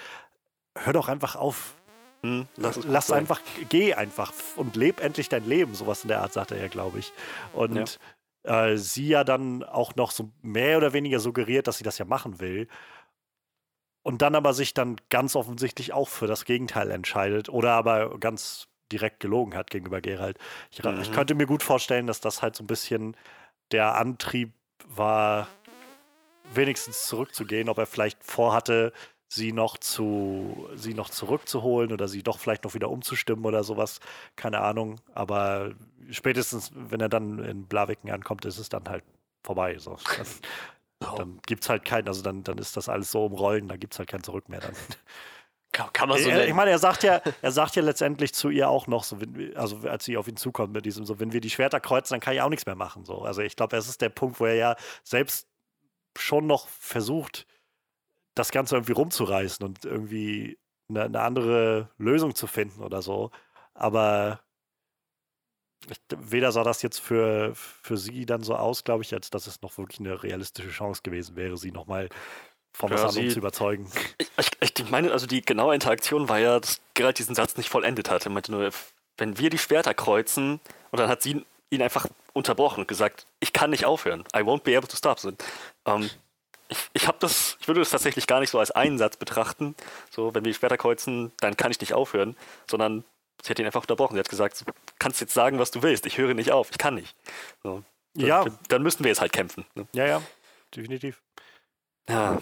hör 0.78 0.91
doch 0.91 1.08
einfach 1.08 1.38
auf. 1.38 1.76
Hm, 2.24 2.48
lass 2.58 2.84
Lass 2.84 3.10
einfach, 3.10 3.39
geh 3.70 3.94
einfach 3.94 4.34
und 4.58 4.76
leb 4.76 5.00
endlich 5.00 5.30
dein 5.30 5.48
Leben. 5.48 5.76
Sowas 5.76 6.04
in 6.04 6.10
der 6.10 6.22
Art 6.22 6.34
sagt 6.34 6.52
er 6.52 6.60
ja, 6.60 6.68
glaube 6.68 7.00
ich. 7.00 7.13
Und 7.54 8.00
äh, 8.45 8.77
sie 8.77 9.08
ja 9.08 9.23
dann 9.23 9.63
auch 9.63 9.95
noch 9.95 10.12
so 10.12 10.31
mehr 10.41 10.77
oder 10.77 10.93
weniger 10.93 11.19
suggeriert, 11.19 11.67
dass 11.67 11.77
sie 11.77 11.84
das 11.84 11.97
ja 11.97 12.05
machen 12.05 12.39
will. 12.39 12.67
Und 14.03 14.21
dann 14.21 14.36
aber 14.36 14.53
sich 14.53 14.73
dann 14.73 14.97
ganz 15.10 15.36
offensichtlich 15.36 15.91
auch 15.93 16.08
für 16.08 16.27
das 16.27 16.45
Gegenteil 16.45 16.91
entscheidet 16.91 17.49
oder 17.49 17.71
aber 17.71 18.19
ganz 18.19 18.67
direkt 18.91 19.19
gelogen 19.19 19.55
hat 19.55 19.71
gegenüber 19.71 19.99
Gerald. 19.99 20.38
Ich, 20.69 20.84
ra- 20.86 20.99
ich 21.01 21.10
Mhm. 21.10 21.13
könnte 21.13 21.34
mir 21.36 21.47
gut 21.47 21.63
vorstellen, 21.63 22.05
dass 22.05 22.21
das 22.21 22.43
halt 22.43 22.55
so 22.55 22.63
ein 22.63 22.67
bisschen 22.67 23.17
der 23.71 23.95
Antrieb 23.95 24.53
war, 24.88 25.47
wenigstens 26.53 27.08
zurückzugehen, 27.08 27.67
ob 27.67 27.79
er 27.79 27.88
vielleicht 27.88 28.23
vorhatte, 28.23 28.93
sie 29.28 29.52
noch 29.52 29.78
zu, 29.78 30.70
sie 30.76 30.94
noch 30.94 31.10
zurückzuholen 31.10 31.92
oder 31.92 32.08
sie 32.08 32.24
doch 32.24 32.40
vielleicht 32.40 32.64
noch 32.64 32.74
wieder 32.74 32.90
umzustimmen 32.90 33.46
oder 33.46 33.64
sowas. 33.64 34.00
Keine 34.36 34.62
Ahnung. 34.62 35.00
Aber 35.14 35.74
spätestens, 36.12 36.72
wenn 36.74 37.02
er 37.02 37.10
dann 37.10 37.40
in 37.40 37.66
Blaviken 37.66 38.12
ankommt, 38.12 38.46
ist 38.46 38.60
es 38.60 38.70
dann 38.70 38.88
halt 38.88 39.04
vorbei. 39.44 39.78
So. 39.78 39.98
Dann, 41.00 41.16
dann 41.18 41.40
gibt 41.46 41.64
es 41.64 41.70
halt 41.70 41.86
keinen, 41.86 42.08
also 42.08 42.22
dann, 42.22 42.44
dann 42.44 42.58
ist 42.58 42.78
das 42.78 42.90
alles 42.90 43.12
so 43.12 43.26
im 43.26 43.34
Rollen, 43.34 43.68
da 43.68 43.78
gibt 43.78 43.94
es 43.94 44.00
halt 44.00 44.10
kein 44.10 44.24
Zurück 44.24 44.50
mehr 44.50 44.62
dann. 44.62 44.74
Kann, 45.72 45.92
kann 45.92 46.08
man 46.08 46.18
so 46.18 46.30
Er, 46.30 46.48
ich 46.48 46.54
meine, 46.54 46.72
er 46.72 46.80
sagt 46.80 47.04
ja, 47.04 47.22
er 47.42 47.52
sagt 47.52 47.76
ja 47.76 47.84
letztendlich 47.84 48.34
zu 48.34 48.50
ihr 48.50 48.70
auch 48.70 48.88
noch, 48.88 49.04
so, 49.04 49.18
also 49.56 49.80
als 49.80 50.06
sie 50.06 50.16
auf 50.16 50.28
ihn 50.30 50.38
zukommt 50.38 50.72
mit 50.72 50.86
diesem, 50.86 51.06
so, 51.06 51.20
wenn 51.20 51.34
wir 51.34 51.42
die 51.42 51.50
Schwerter 51.50 51.82
kreuzen, 51.82 52.14
dann 52.14 52.22
kann 52.22 52.34
ich 52.34 52.42
auch 52.42 52.50
nichts 52.50 52.66
mehr 52.66 52.76
machen. 52.76 53.04
So. 53.04 53.24
Also 53.24 53.42
ich 53.42 53.58
glaube, 53.58 53.76
es 53.76 53.90
ist 53.90 54.02
der 54.02 54.08
Punkt, 54.08 54.40
wo 54.40 54.46
er 54.46 54.56
ja 54.56 54.76
selbst 55.04 55.50
schon 56.18 56.48
noch 56.48 56.70
versucht, 56.70 57.46
das 58.36 58.52
Ganze 58.52 58.76
irgendwie 58.76 58.93
rumzureißen 58.93 59.65
und 59.65 59.86
irgendwie 59.86 60.58
eine, 60.89 61.04
eine 61.04 61.21
andere 61.21 61.89
Lösung 61.98 62.36
zu 62.36 62.48
finden 62.48 62.84
oder 62.84 63.02
so. 63.02 63.32
Aber 63.74 64.41
ich, 65.89 65.98
weder 66.17 66.52
sah 66.52 66.63
das 66.63 66.82
jetzt 66.82 67.00
für, 67.00 67.52
für 67.56 67.98
sie 67.98 68.26
dann 68.26 68.43
so 68.43 68.56
aus, 68.56 68.84
glaube 68.84 69.04
ich, 69.04 69.13
als 69.13 69.30
dass 69.30 69.48
es 69.48 69.62
noch 69.62 69.78
wirklich 69.78 70.00
eine 70.00 70.21
realistische 70.24 70.69
Chance 70.69 71.02
gewesen 71.04 71.36
wäre, 71.36 71.58
sie 71.58 71.71
nochmal 71.71 72.10
von 72.74 72.91
was 72.91 73.02
Ja, 73.02 73.08
anderem 73.08 73.28
sie- 73.28 73.34
zu 73.34 73.39
überzeugen. 73.39 73.91
Ich, 74.17 74.30
ich, 74.62 74.80
ich 74.80 74.89
meine, 74.89 75.12
also 75.12 75.28
die 75.28 75.41
genaue 75.41 75.74
Interaktion 75.74 76.28
war 76.28 76.39
ja, 76.39 76.60
dass 76.60 76.82
Geralt 76.93 77.19
diesen 77.19 77.36
Satz 77.36 77.56
nicht 77.58 77.69
vollendet 77.69 78.10
hat. 78.10 78.26
Er 78.26 78.32
meinte 78.32 78.52
nur, 78.52 78.69
wenn 79.17 79.38
wir 79.38 79.50
die 79.50 79.58
Schwerter 79.58 79.93
kreuzen, 79.93 80.60
und 80.91 81.00
dann 81.00 81.08
hat 81.08 81.21
sie 81.21 81.45
ihn 81.69 81.82
einfach 81.82 82.08
unterbrochen 82.34 82.82
und 82.82 82.88
gesagt, 82.88 83.28
ich 83.39 83.54
kann 83.54 83.69
nicht 83.69 83.86
aufhören. 83.86 84.21
I 84.36 84.39
won't 84.39 84.63
be 84.63 84.76
able 84.78 84.88
to 84.89 84.98
stop. 84.98 85.19
So, 85.19 85.32
ähm, 85.86 86.10
ich 86.69 86.78
ich 86.93 87.08
habe 87.08 87.17
das, 87.19 87.58
ich 87.60 87.67
würde 87.67 87.80
das 87.80 87.89
tatsächlich 87.89 88.28
gar 88.28 88.39
nicht 88.39 88.49
so 88.49 88.60
als 88.60 88.71
einen 88.71 88.97
Satz 88.97 89.17
betrachten. 89.17 89.75
So, 90.10 90.34
wenn 90.34 90.43
wir 90.45 90.51
die 90.51 90.58
Schwerter 90.58 90.78
kreuzen, 90.78 91.32
dann 91.38 91.58
kann 91.58 91.71
ich 91.71 91.80
nicht 91.80 91.93
aufhören, 91.93 92.36
sondern 92.69 93.04
sie 93.43 93.49
hat 93.49 93.60
ihn 93.60 93.65
einfach 93.65 93.82
unterbrochen. 93.82 94.15
Sie 94.15 94.19
hat 94.19 94.30
gesagt, 94.30 94.62
du 94.65 94.71
kannst 94.99 95.21
jetzt 95.21 95.34
sagen, 95.34 95.60
was 95.60 95.71
du 95.71 95.84
willst. 95.84 96.06
Ich 96.06 96.17
höre 96.17 96.34
nicht 96.34 96.51
auf. 96.51 96.71
Ich 96.71 96.78
kann 96.78 96.95
nicht. 96.95 97.15
So, 97.63 97.84
dann, 98.13 98.28
Ja. 98.28 98.45
Dann 98.69 98.84
müssten 98.84 99.04
wir 99.04 99.10
jetzt 99.10 99.21
halt 99.21 99.34
kämpfen. 99.34 99.65
Ne? 99.75 99.88
Ja, 99.93 100.06
ja, 100.06 100.21
definitiv. 100.75 101.21
Ja. 102.10 102.41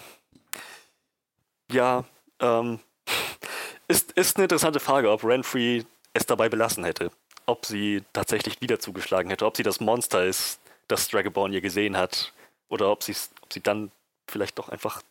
Ja, 1.70 2.04
ähm, 2.40 2.80
ist, 3.88 4.12
ist 4.12 4.36
eine 4.36 4.44
interessante 4.44 4.80
Frage, 4.80 5.10
ob 5.10 5.24
Renfrey 5.24 5.84
es 6.12 6.26
dabei 6.26 6.48
belassen 6.48 6.84
hätte. 6.84 7.10
Ob 7.46 7.66
sie 7.66 8.02
tatsächlich 8.12 8.60
wieder 8.60 8.78
zugeschlagen 8.78 9.30
hätte, 9.30 9.44
ob 9.44 9.56
sie 9.56 9.62
das 9.62 9.80
Monster 9.80 10.24
ist, 10.24 10.60
das 10.88 11.08
Dragonborn 11.08 11.52
ihr 11.52 11.60
gesehen 11.60 11.96
hat, 11.96 12.32
oder 12.68 12.90
ob, 12.90 13.00
ob 13.00 13.52
sie 13.52 13.60
dann 13.62 13.90
vielleicht 14.28 14.58
doch 14.58 14.68
einfach, 14.68 15.02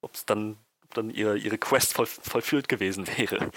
ob 0.00 0.14
es 0.14 0.24
dann, 0.26 0.56
dann 0.94 1.10
ihre, 1.10 1.36
ihre 1.38 1.58
Quest 1.58 1.94
voll, 1.94 2.06
vollführt 2.06 2.68
gewesen 2.68 3.06
wäre. 3.16 3.50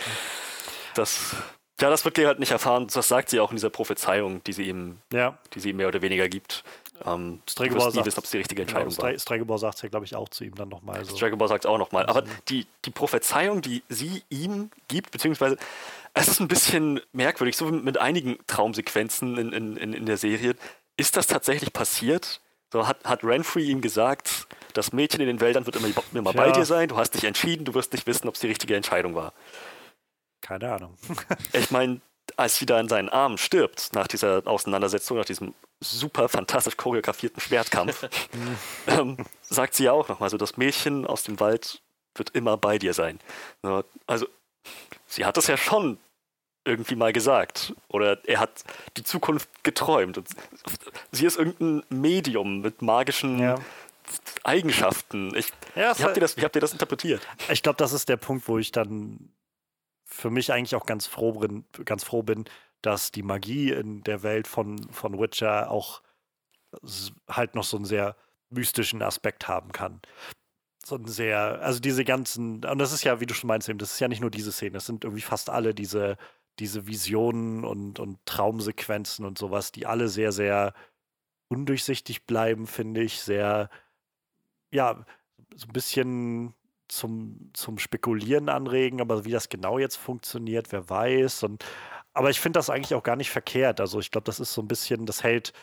Das, 0.93 1.36
ja, 1.81 1.89
das 1.89 2.05
wird 2.05 2.15
Geralt 2.15 2.39
nicht 2.39 2.51
erfahren. 2.51 2.88
Das 2.93 3.08
sagt 3.08 3.29
sie 3.29 3.39
auch 3.39 3.51
in 3.51 3.58
dieser 3.58 3.69
Prophezeiung, 3.69 4.43
die 4.45 4.53
sie 4.53 4.63
ihm, 4.69 4.99
Ja, 5.12 5.38
die 5.53 5.60
sie 5.60 5.71
ihm 5.71 5.77
mehr 5.77 5.88
oder 5.89 6.01
weniger 6.01 6.29
gibt. 6.29 6.63
Ähm, 7.05 7.41
wirst 7.45 7.60
nie 7.60 7.69
sagt- 7.91 8.05
wissen, 8.05 8.19
ob 8.19 8.23
es 8.23 8.31
die 8.31 8.38
richtige 8.38 8.63
genau. 8.65 8.79
Entscheidung 8.79 9.03
war. 9.03 9.10
Stre 9.12 9.19
Stregebor 9.19 9.60
sagt 9.60 9.75
es 9.75 9.81
ja, 9.81 9.89
glaube 9.89 10.05
ich, 10.05 10.15
auch 10.15 10.29
zu 10.29 10.45
ihm 10.45 10.55
dann 10.55 10.69
nochmal. 10.69 11.03
So. 11.03 11.17
Ball 11.36 11.49
sagt 11.49 11.65
es 11.65 11.69
auch 11.69 11.77
nochmal. 11.77 12.05
Aber 12.05 12.21
Mhm. 12.21 12.29
die, 12.47 12.67
die 12.86 12.91
Prophezeiung, 12.91 13.62
die 13.62 13.84
sie 13.89 14.23
ihm 14.29 14.71
gibt, 14.88 15.12
beziehungsweise 15.12 15.58
es 16.13 16.29
ist 16.29 16.39
ein 16.39 16.47
bisschen 16.47 17.01
merkwürdig, 17.12 17.58
so 17.58 17.67
wie 17.67 17.75
mit 17.75 17.97
einigen 17.97 18.38
Traumsequenzen 18.47 19.38
in, 19.38 19.51
in, 19.51 19.75
in, 19.75 19.91
in 19.93 20.05
der 20.05 20.15
Serie. 20.15 20.55
Ist 20.95 21.17
das 21.17 21.27
tatsächlich 21.27 21.73
passiert? 21.73 22.39
So 22.71 22.88
hat, 22.88 23.03
hat 23.03 23.25
Renfrey 23.25 23.65
ihm 23.65 23.81
gesagt, 23.81 24.47
das 24.75 24.93
Mädchen 24.93 25.21
in 25.21 25.27
den 25.27 25.39
Wäldern 25.39 25.65
wird 25.65 25.75
immer, 25.77 25.88
immer 26.13 26.33
bei 26.33 26.45
Tja. 26.45 26.51
dir 26.53 26.65
sein, 26.65 26.88
du 26.88 26.97
hast 26.97 27.11
dich 27.11 27.23
entschieden, 27.23 27.65
du 27.65 27.73
wirst 27.73 27.93
nicht 27.93 28.05
wissen, 28.05 28.27
ob 28.27 28.35
es 28.35 28.41
die 28.41 28.47
richtige 28.47 28.75
Entscheidung 28.75 29.15
war. 29.15 29.33
Keine 30.41 30.71
Ahnung. 30.71 30.95
Ich 31.53 31.71
meine, 31.71 32.01
als 32.38 32.57
sie 32.57 32.65
da 32.65 32.79
in 32.79 32.89
seinen 32.89 33.09
Armen 33.09 33.38
stirbt, 33.38 33.93
nach 33.93 34.07
dieser 34.07 34.43
Auseinandersetzung, 34.45 35.17
nach 35.17 35.25
diesem 35.25 35.53
super 35.79 36.27
fantastisch 36.29 36.75
choreografierten 36.77 37.39
Schwertkampf, 37.39 38.07
ähm, 38.88 39.17
sagt 39.41 39.75
sie 39.75 39.85
ja 39.85 39.91
auch 39.91 40.07
nochmal 40.07 40.29
so, 40.29 40.38
das 40.38 40.57
Mädchen 40.57 41.05
aus 41.07 41.23
dem 41.23 41.39
Wald 41.39 41.81
wird 42.15 42.31
immer 42.31 42.57
bei 42.57 42.77
dir 42.77 42.93
sein. 42.93 43.19
Ja, 43.63 43.83
Also, 44.07 44.27
sie 45.05 45.25
hat 45.25 45.38
das 45.38 45.47
ja 45.47 45.57
schon 45.57 45.97
irgendwie 46.65 46.95
mal 46.95 47.13
gesagt. 47.13 47.73
Oder 47.89 48.17
er 48.25 48.39
hat 48.39 48.63
die 48.97 49.03
Zukunft 49.03 49.47
geträumt. 49.63 50.17
Und 50.17 50.27
sie 51.11 51.25
ist 51.25 51.38
irgendein 51.38 51.83
Medium 51.89 52.61
mit 52.61 52.81
magischen 52.81 53.39
Ja. 53.39 53.55
Eigenschaften. 54.44 55.36
Ich, 55.36 55.52
Ja, 55.76 55.98
wie, 55.98 56.04
habt 56.04 56.18
ihr 56.18 56.22
das, 56.22 56.38
wie 56.38 56.41
habt 56.41 56.56
ihr 56.56 56.62
das 56.62 56.74
interpretiert? 56.74 57.22
Ich 57.50 57.63
glaube, 57.63 57.78
das 57.78 57.94
ist 57.94 58.10
der 58.10 58.18
Punkt, 58.18 58.48
wo 58.48 58.58
ich 58.58 58.72
dann 58.72 59.34
für 60.06 60.30
mich 60.30 60.52
eigentlich 60.52 60.76
auch 60.76 60.86
ganz 60.86 61.08
froh 61.08 61.34
bin, 61.34 61.65
ganz 61.84 62.04
froh 62.04 62.24
bin 62.24 62.46
dass 62.86 63.12
die 63.12 63.24
Magie 63.24 63.72
in 63.72 64.04
der 64.04 64.22
Welt 64.24 64.48
von, 64.48 64.78
von 64.91 65.20
Witcher 65.20 65.72
auch 65.72 66.02
halt 67.30 67.56
noch 67.56 67.63
so 67.63 67.78
einen 67.78 67.86
sehr 67.86 68.15
mystischen 68.50 69.02
Aspekt 69.02 69.48
haben 69.48 69.72
kann. 69.72 70.02
So 70.86 70.96
ein 70.96 71.08
sehr, 71.08 71.62
also 71.62 71.80
diese 71.80 72.06
ganzen, 72.06 72.63
und 72.63 72.78
das 72.78 72.91
ist 72.91 73.04
ja, 73.04 73.20
wie 73.20 73.26
du 73.26 73.34
schon 73.34 73.48
meinst, 73.48 73.68
eben, 73.70 73.80
das 73.80 73.94
ist 73.94 74.00
ja 74.00 74.08
nicht 74.08 74.22
nur 74.22 74.30
diese 74.30 74.52
Szene, 74.52 74.74
das 74.74 74.86
sind 74.86 75.04
irgendwie 75.04 75.22
fast 75.22 75.50
alle 75.50 75.74
diese, 75.74 76.18
diese 76.60 76.86
Visionen 76.86 77.63
und, 77.63 78.00
und 78.00 78.24
Traumsequenzen 78.26 79.26
und 79.26 79.39
sowas, 79.39 79.72
die 79.72 79.88
alle 79.88 80.08
sehr, 80.08 80.32
sehr 80.32 80.74
undurchsichtig 81.48 82.26
bleiben, 82.26 82.68
finde 82.68 83.02
ich, 83.02 83.20
sehr, 83.20 83.70
ja, 84.75 85.05
so 85.55 85.67
ein 85.67 85.73
bisschen 85.73 86.53
zum, 86.88 87.51
zum 87.53 87.79
Spekulieren 87.79 88.49
anregen, 88.49 89.01
aber 89.01 89.25
wie 89.25 89.31
das 89.31 89.49
genau 89.49 89.79
jetzt 89.79 89.95
funktioniert, 89.97 90.71
wer 90.71 90.89
weiß. 90.89 91.43
Und, 91.43 91.65
aber 92.13 92.29
ich 92.29 92.39
finde 92.39 92.59
das 92.59 92.69
eigentlich 92.69 92.95
auch 92.95 93.03
gar 93.03 93.15
nicht 93.15 93.31
verkehrt. 93.31 93.79
Also 93.81 93.99
ich 93.99 94.11
glaube, 94.11 94.25
das 94.25 94.39
ist 94.39 94.53
so 94.53 94.61
ein 94.61 94.67
bisschen, 94.67 95.05
das 95.05 95.23
hält 95.23 95.53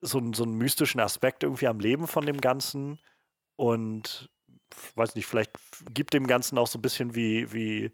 so, 0.00 0.18
einen- 0.18 0.32
so 0.34 0.44
einen 0.44 0.54
mystischen 0.58 1.00
Aspekt 1.00 1.42
irgendwie 1.42 1.66
am 1.68 1.80
Leben 1.80 2.06
von 2.08 2.26
dem 2.26 2.40
Ganzen 2.40 2.98
und 3.56 4.30
weiß 4.96 5.14
nicht, 5.16 5.26
vielleicht 5.26 5.52
gibt 5.92 6.14
dem 6.14 6.26
Ganzen 6.26 6.58
auch 6.58 6.66
so 6.66 6.78
ein 6.78 6.82
bisschen 6.82 7.14
wie, 7.14 7.52
wie 7.52 7.92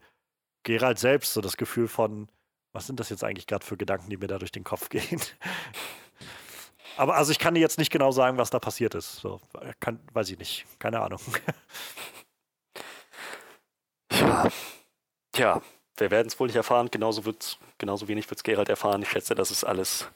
Gerald 0.64 0.98
selbst 1.00 1.34
so 1.34 1.40
das 1.42 1.56
Gefühl 1.58 1.88
von, 1.88 2.28
was 2.72 2.86
sind 2.86 3.00
das 3.00 3.10
jetzt 3.10 3.24
eigentlich 3.24 3.46
gerade 3.48 3.66
für 3.66 3.76
Gedanken, 3.78 4.10
die 4.10 4.18
mir 4.18 4.28
da 4.28 4.38
durch 4.38 4.52
den 4.52 4.64
Kopf 4.64 4.88
gehen? 4.90 5.20
Aber 6.98 7.16
also 7.16 7.32
ich 7.32 7.38
kann 7.38 7.54
dir 7.54 7.61
jetzt 7.61 7.78
nicht 7.78 7.90
genau 7.90 8.11
sagen, 8.11 8.38
was 8.38 8.50
da 8.50 8.58
passiert 8.58 8.94
ist. 8.94 9.16
So, 9.16 9.40
kann, 9.80 10.00
weiß 10.12 10.30
ich 10.30 10.38
nicht. 10.38 10.66
Keine 10.78 11.00
Ahnung. 11.00 11.20
Ja. 14.11 14.50
Tja, 15.32 15.62
wir 15.96 16.11
werden 16.11 16.26
es 16.26 16.40
wohl 16.40 16.48
nicht 16.48 16.56
erfahren. 16.56 16.88
Genauso, 16.90 17.24
wird's, 17.24 17.58
genauso 17.78 18.08
wenig 18.08 18.28
wird 18.28 18.38
es 18.38 18.42
Gerald 18.42 18.68
erfahren. 18.68 19.02
Ich 19.02 19.11
schätze, 19.11 19.34
das 19.34 19.50
ist 19.50 19.64
alles 19.64 20.08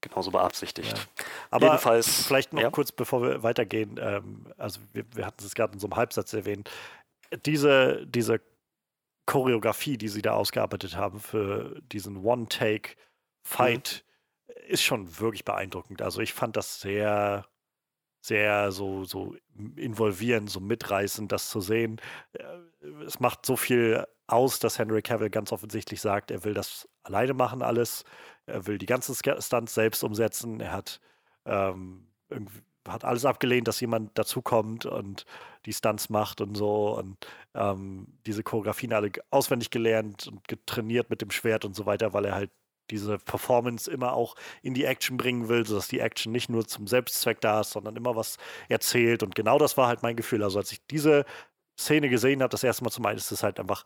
genauso 0.00 0.30
beabsichtigt. 0.30 0.96
Ja. 0.96 1.24
Aber 1.50 1.66
Jedenfalls, 1.66 2.26
vielleicht 2.26 2.52
noch 2.52 2.62
ja. 2.62 2.70
kurz, 2.70 2.92
bevor 2.92 3.22
wir 3.22 3.42
weitergehen, 3.42 3.98
ähm, 4.00 4.46
also 4.58 4.80
wir, 4.92 5.04
wir 5.14 5.26
hatten 5.26 5.44
es 5.44 5.54
gerade 5.54 5.72
in 5.72 5.80
so 5.80 5.86
einem 5.86 5.96
Halbsatz 5.96 6.32
erwähnt, 6.34 6.70
diese, 7.46 8.06
diese 8.06 8.40
Choreografie, 9.26 9.98
die 9.98 10.08
sie 10.08 10.22
da 10.22 10.32
ausgearbeitet 10.32 10.96
haben 10.96 11.20
für 11.20 11.80
diesen 11.92 12.24
One-Take-Fight, 12.24 14.04
ist 14.68 14.82
schon 14.82 15.18
wirklich 15.18 15.44
beeindruckend. 15.44 16.02
Also 16.02 16.20
ich 16.20 16.32
fand 16.32 16.56
das 16.56 16.80
sehr, 16.80 17.46
sehr 18.20 18.72
so, 18.72 19.04
so 19.04 19.36
involvierend, 19.76 20.50
so 20.50 20.60
mitreißend, 20.60 21.32
das 21.32 21.50
zu 21.50 21.60
sehen. 21.60 22.00
Äh, 22.32 22.44
Es 23.06 23.20
macht 23.20 23.46
so 23.46 23.56
viel 23.56 24.06
aus, 24.26 24.58
dass 24.60 24.78
Henry 24.78 25.02
Cavill 25.02 25.30
ganz 25.30 25.52
offensichtlich 25.52 26.00
sagt, 26.00 26.30
er 26.30 26.44
will 26.44 26.54
das 26.54 26.88
alleine 27.02 27.34
machen 27.34 27.62
alles. 27.62 28.04
Er 28.46 28.66
will 28.66 28.78
die 28.78 28.86
ganzen 28.86 29.14
Stunts 29.14 29.74
selbst 29.74 30.04
umsetzen. 30.04 30.60
Er 30.60 30.72
hat, 30.72 31.00
ähm, 31.46 32.06
hat 32.86 33.04
alles 33.04 33.24
abgelehnt, 33.24 33.68
dass 33.68 33.80
jemand 33.80 34.16
dazukommt 34.18 34.86
und 34.86 35.24
die 35.66 35.72
Stunts 35.72 36.10
macht 36.10 36.40
und 36.40 36.54
so. 36.56 36.96
Und 36.98 37.16
ähm, 37.54 38.18
diese 38.26 38.42
Choreografien 38.42 38.92
alle 38.92 39.10
auswendig 39.30 39.70
gelernt 39.70 40.26
und 40.28 40.46
getrainiert 40.48 41.10
mit 41.10 41.20
dem 41.22 41.30
Schwert 41.30 41.64
und 41.64 41.74
so 41.74 41.86
weiter, 41.86 42.12
weil 42.12 42.24
er 42.26 42.34
halt 42.34 42.50
diese 42.90 43.18
Performance 43.18 43.90
immer 43.90 44.12
auch 44.12 44.34
in 44.62 44.74
die 44.74 44.84
Action 44.84 45.16
bringen 45.16 45.48
will, 45.48 45.66
sodass 45.66 45.88
die 45.88 46.00
Action 46.00 46.32
nicht 46.32 46.48
nur 46.48 46.66
zum 46.66 46.86
Selbstzweck 46.86 47.40
da 47.40 47.60
ist, 47.60 47.70
sondern 47.70 47.96
immer 47.96 48.16
was 48.16 48.36
erzählt. 48.68 49.22
Und 49.22 49.34
genau 49.34 49.58
das 49.58 49.76
war 49.76 49.88
halt 49.88 50.02
mein 50.02 50.16
Gefühl. 50.16 50.42
Also 50.42 50.58
als 50.58 50.72
ich 50.72 50.84
diese 50.86 51.24
Szene 51.78 52.08
gesehen 52.08 52.42
habe, 52.42 52.50
das 52.50 52.64
erste 52.64 52.84
Mal 52.84 52.90
zum 52.90 53.06
einen 53.06 53.18
ist 53.18 53.30
es 53.30 53.42
halt 53.42 53.60
einfach 53.60 53.84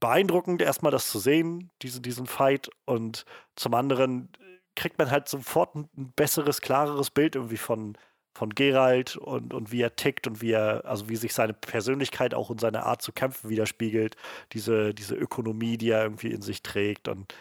beeindruckend, 0.00 0.62
erstmal 0.62 0.92
das 0.92 1.10
zu 1.10 1.18
sehen, 1.18 1.70
diese, 1.82 2.00
diesen 2.00 2.26
Fight. 2.26 2.70
Und 2.84 3.24
zum 3.56 3.74
anderen 3.74 4.30
kriegt 4.76 4.98
man 4.98 5.10
halt 5.10 5.28
sofort 5.28 5.74
ein, 5.74 5.88
ein 5.96 6.12
besseres, 6.14 6.60
klareres 6.60 7.10
Bild 7.10 7.34
irgendwie 7.34 7.56
von, 7.56 7.98
von 8.34 8.50
Geralt 8.50 9.16
und, 9.16 9.52
und 9.52 9.72
wie 9.72 9.82
er 9.82 9.96
tickt 9.96 10.28
und 10.28 10.40
wie 10.40 10.52
er, 10.52 10.84
also 10.84 11.08
wie 11.08 11.16
sich 11.16 11.34
seine 11.34 11.52
Persönlichkeit 11.54 12.34
auch 12.34 12.50
und 12.50 12.60
seine 12.60 12.84
Art 12.84 13.02
zu 13.02 13.12
kämpfen 13.12 13.50
widerspiegelt, 13.50 14.16
diese, 14.52 14.94
diese 14.94 15.16
Ökonomie, 15.16 15.76
die 15.76 15.90
er 15.90 16.04
irgendwie 16.04 16.30
in 16.30 16.42
sich 16.42 16.62
trägt. 16.62 17.08
Und 17.08 17.34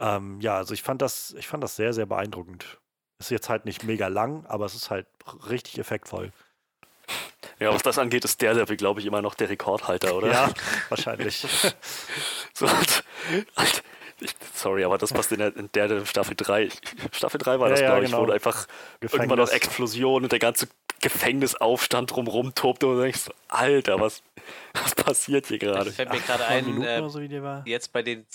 ähm, 0.00 0.40
ja, 0.40 0.56
also 0.56 0.74
ich 0.74 0.82
fand 0.82 1.02
das, 1.02 1.34
ich 1.38 1.46
fand 1.46 1.62
das 1.62 1.76
sehr, 1.76 1.92
sehr 1.92 2.06
beeindruckend. 2.06 2.78
Ist 3.18 3.30
jetzt 3.30 3.50
halt 3.50 3.66
nicht 3.66 3.84
mega 3.84 4.08
lang, 4.08 4.46
aber 4.46 4.64
es 4.64 4.74
ist 4.74 4.90
halt 4.90 5.06
richtig 5.48 5.78
effektvoll. 5.78 6.32
Ja, 7.58 7.74
was 7.74 7.82
das 7.82 7.98
angeht, 7.98 8.24
ist 8.24 8.40
der 8.40 8.54
Level, 8.54 8.76
glaube 8.76 9.00
ich, 9.00 9.06
immer 9.06 9.20
noch 9.20 9.34
der 9.34 9.50
Rekordhalter, 9.50 10.14
oder? 10.14 10.32
Ja, 10.32 10.50
wahrscheinlich. 10.88 11.46
so, 12.54 12.66
halt, 12.66 13.04
halt, 13.56 13.82
ich, 14.20 14.34
sorry, 14.54 14.84
aber 14.84 14.96
das 14.96 15.12
passt 15.12 15.32
in 15.32 15.38
der, 15.38 15.54
in 15.54 15.70
der 15.72 16.06
Staffel 16.06 16.34
3. 16.34 16.70
Staffel 17.12 17.38
3 17.38 17.60
war 17.60 17.68
das, 17.68 17.80
ja, 17.80 17.88
glaube 17.88 18.04
ich, 18.04 18.10
genau. 18.10 18.26
wo 18.26 18.32
einfach 18.32 18.66
Gefängnis. 19.00 19.12
irgendwann 19.12 19.38
noch 19.38 19.52
Explosion 19.52 20.22
und 20.22 20.32
der 20.32 20.38
ganze 20.38 20.68
Gefängnisaufstand 21.02 22.10
drumherum 22.10 22.54
tobte 22.54 22.86
und 22.86 22.96
du 22.96 23.02
denkst, 23.02 23.28
Alter, 23.48 24.00
was, 24.00 24.22
was 24.74 24.94
passiert 24.94 25.46
hier 25.46 25.58
gerade? 25.58 25.92
Fällt 25.92 26.10
mir 26.10 26.20
gerade 26.20 26.46
ein, 26.46 26.82
äh, 26.82 27.08
so 27.08 27.20
jetzt 27.20 27.92
bei 27.92 28.02
den, 28.02 28.26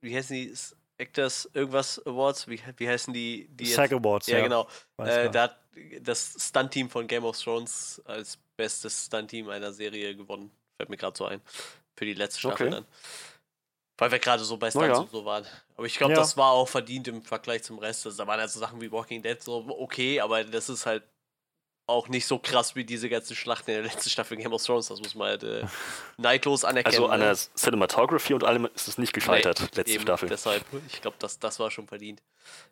wie 0.00 0.16
heißen 0.16 0.34
die, 0.34 0.54
Actors 0.98 1.48
irgendwas 1.52 2.04
Awards, 2.06 2.48
wie, 2.48 2.60
wie 2.76 2.88
heißen 2.88 3.12
die? 3.12 3.48
die 3.50 3.66
SAG 3.66 3.92
Awards, 3.92 4.26
ja. 4.26 4.38
Ja, 4.38 4.44
genau. 4.44 4.68
Äh, 4.98 5.30
da 5.30 5.44
hat 5.44 5.58
das 6.00 6.36
Stunt-Team 6.38 6.90
von 6.90 7.06
Game 7.06 7.24
of 7.24 7.38
Thrones 7.38 8.00
als 8.04 8.38
bestes 8.56 9.06
Stunt-Team 9.06 9.48
einer 9.48 9.72
Serie 9.72 10.14
gewonnen. 10.14 10.50
Fällt 10.76 10.90
mir 10.90 10.96
gerade 10.96 11.16
so 11.16 11.24
ein. 11.24 11.40
Für 11.96 12.04
die 12.04 12.14
letzte 12.14 12.40
Staffel 12.40 12.68
okay. 12.68 12.74
dann. 12.76 12.86
Weil 13.98 14.10
wir 14.10 14.18
gerade 14.18 14.42
so 14.44 14.56
bei 14.56 14.70
Stunts 14.70 14.88
ja. 14.88 14.96
und 14.98 15.10
so 15.10 15.24
waren. 15.24 15.46
Aber 15.76 15.86
ich 15.86 15.96
glaube, 15.96 16.12
ja. 16.14 16.18
das 16.18 16.36
war 16.36 16.52
auch 16.52 16.68
verdient 16.68 17.08
im 17.08 17.22
Vergleich 17.22 17.62
zum 17.62 17.78
Rest. 17.78 18.06
Also, 18.06 18.18
da 18.18 18.26
waren 18.26 18.40
also 18.40 18.58
Sachen 18.58 18.80
wie 18.80 18.90
Walking 18.90 19.22
Dead 19.22 19.40
so 19.40 19.64
okay, 19.78 20.20
aber 20.20 20.42
das 20.44 20.68
ist 20.68 20.86
halt 20.86 21.04
auch 21.86 22.08
nicht 22.08 22.26
so 22.26 22.38
krass 22.38 22.76
wie 22.76 22.84
diese 22.84 23.08
ganzen 23.08 23.34
Schlachten 23.34 23.70
in 23.70 23.82
der 23.82 23.92
letzten 23.92 24.08
Staffel 24.08 24.36
Game 24.36 24.52
of 24.52 24.64
Thrones. 24.64 24.88
Das 24.88 25.00
muss 25.00 25.14
man 25.14 25.28
halt 25.28 25.42
äh, 25.42 25.64
neidlos 26.16 26.64
anerkennen. 26.64 26.94
Also 26.94 27.08
an 27.08 27.20
der 27.20 27.32
ne? 27.32 27.38
Cinematography 27.56 28.34
und 28.34 28.44
allem 28.44 28.68
ist 28.74 28.88
es 28.88 28.98
nicht 28.98 29.12
gescheitert, 29.12 29.60
nee, 29.60 29.68
letzte 29.74 29.94
eben, 29.94 30.02
Staffel. 30.02 30.28
Deshalb, 30.28 30.64
ich 30.86 31.00
glaube, 31.02 31.16
das, 31.18 31.38
das 31.38 31.58
war 31.58 31.70
schon 31.70 31.88
verdient. 31.88 32.22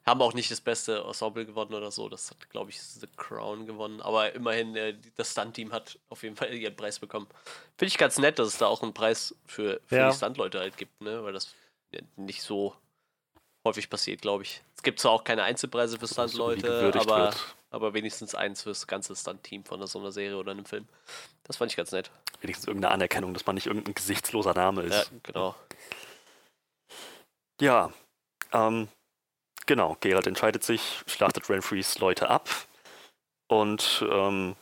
Haben 0.07 0.23
auch 0.23 0.33
nicht 0.33 0.51
das 0.51 0.61
beste 0.61 1.05
Ensemble 1.07 1.45
gewonnen 1.45 1.75
oder 1.75 1.91
so. 1.91 2.09
Das 2.09 2.31
hat, 2.31 2.51
glaube 2.51 2.71
ich, 2.71 2.81
The 2.81 3.09
Crown 3.17 3.67
gewonnen. 3.67 4.01
Aber 4.01 4.33
immerhin, 4.33 4.77
äh, 4.77 4.95
das 5.17 5.33
Stunt-Team 5.33 5.73
hat 5.73 5.99
auf 6.09 6.23
jeden 6.23 6.37
Fall 6.37 6.55
ihren 6.55 6.77
Preis 6.77 6.99
bekommen. 6.99 7.27
Finde 7.77 7.91
ich 7.91 7.99
ganz 7.99 8.19
nett, 8.19 8.39
dass 8.39 8.49
es 8.49 8.59
da 8.59 8.67
auch 8.67 8.83
einen 8.83 8.95
Preis 8.95 9.35
für, 9.47 9.81
für 9.87 9.97
ja. 9.97 10.11
die 10.11 10.17
Stunt-Leute 10.17 10.61
halt 10.61 10.77
gibt, 10.77 11.01
ne? 11.01 11.23
Weil 11.25 11.33
das 11.33 11.55
nicht 12.17 12.43
so 12.43 12.75
häufig 13.65 13.91
passiert, 13.91 14.23
glaube 14.23 14.45
ich. 14.45 14.63
Es 14.77 14.83
gibt 14.83 15.01
zwar 15.01 15.13
auch 15.13 15.25
keine 15.25 15.43
Einzelpreise 15.43 15.99
für 15.99 16.07
Stunt-Leute, 16.07 16.93
aber. 16.95 17.25
Wird 17.25 17.37
aber 17.71 17.95
wenigstens 17.95 18.35
eins 18.35 18.63
fürs 18.63 18.87
ganze 18.87 19.15
Stunt-Team 19.15 19.65
von 19.65 19.85
so 19.87 19.99
einer 19.99 20.13
Serie 20.13 20.37
oder 20.37 20.53
einem 20.53 20.65
Film. 20.65 20.87
Das 21.45 21.57
fand 21.57 21.71
ich 21.71 21.77
ganz 21.77 21.93
nett. 21.93 22.11
Wenigstens 22.41 22.67
irgendeine 22.67 22.95
Anerkennung, 22.95 23.35
dass 23.35 23.47
man 23.47 23.55
nicht 23.55 23.67
irgendein 23.67 23.95
gesichtsloser 23.95 24.55
Name 24.55 24.83
ist. 24.83 25.11
Ja, 25.11 25.19
genau. 25.23 25.55
Ja, 27.61 27.93
ähm, 28.53 28.89
genau. 29.67 29.97
Gerald 30.01 30.27
entscheidet 30.27 30.65
sich, 30.65 31.03
schlachtet 31.07 31.49
Renfreys 31.49 31.99
Leute 31.99 32.29
ab 32.29 32.49
und 33.49 34.05
ähm, 34.11 34.57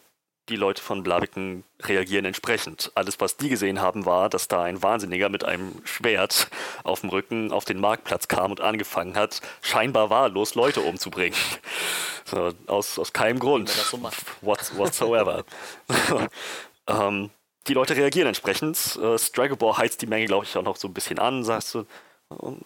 die 0.49 0.57
Leute 0.57 0.83
von 0.83 1.03
Blaviken 1.03 1.65
reagieren 1.83 2.25
entsprechend. 2.25 2.91
Alles, 2.95 3.21
was 3.21 3.37
die 3.37 3.49
gesehen 3.49 3.81
haben, 3.81 4.07
war, 4.07 4.29
dass 4.29 4.49
da 4.49 4.63
ein 4.63 4.83
Wahnsinniger 4.83 5.29
mit 5.29 5.45
einem 5.45 5.75
Schwert 5.85 6.49
auf 6.85 7.01
dem 7.01 7.11
Rücken 7.11 7.53
auf 7.53 7.65
den 7.65 7.79
Marktplatz 7.81 8.29
kam 8.29 8.51
und 8.51 8.61
angefangen 8.61 9.17
hat, 9.17 9.41
scheinbar 9.63 10.11
wahllos 10.11 10.55
Leute 10.55 10.81
umzubringen. 10.81 11.39
So, 12.25 12.53
aus, 12.67 12.99
aus 12.99 13.13
keinem 13.13 13.39
Grund. 13.39 13.69
So 13.69 13.99
What, 14.43 14.77
whatsoever. 14.77 15.45
ähm, 16.87 17.31
die 17.69 17.75
Leute 17.75 17.97
reagieren 17.97 18.29
entsprechend. 18.29 18.99
Äh, 19.03 19.19
Stragobor 19.19 19.79
heizt 19.79 20.03
die 20.03 20.07
Menge, 20.07 20.27
glaube 20.27 20.45
ich, 20.45 20.57
auch 20.57 20.63
noch 20.63 20.77
so 20.77 20.89
ein 20.89 20.95
bisschen 20.95 21.19
an. 21.19 21.45
Sagst 21.45 21.75
du, 21.75 21.87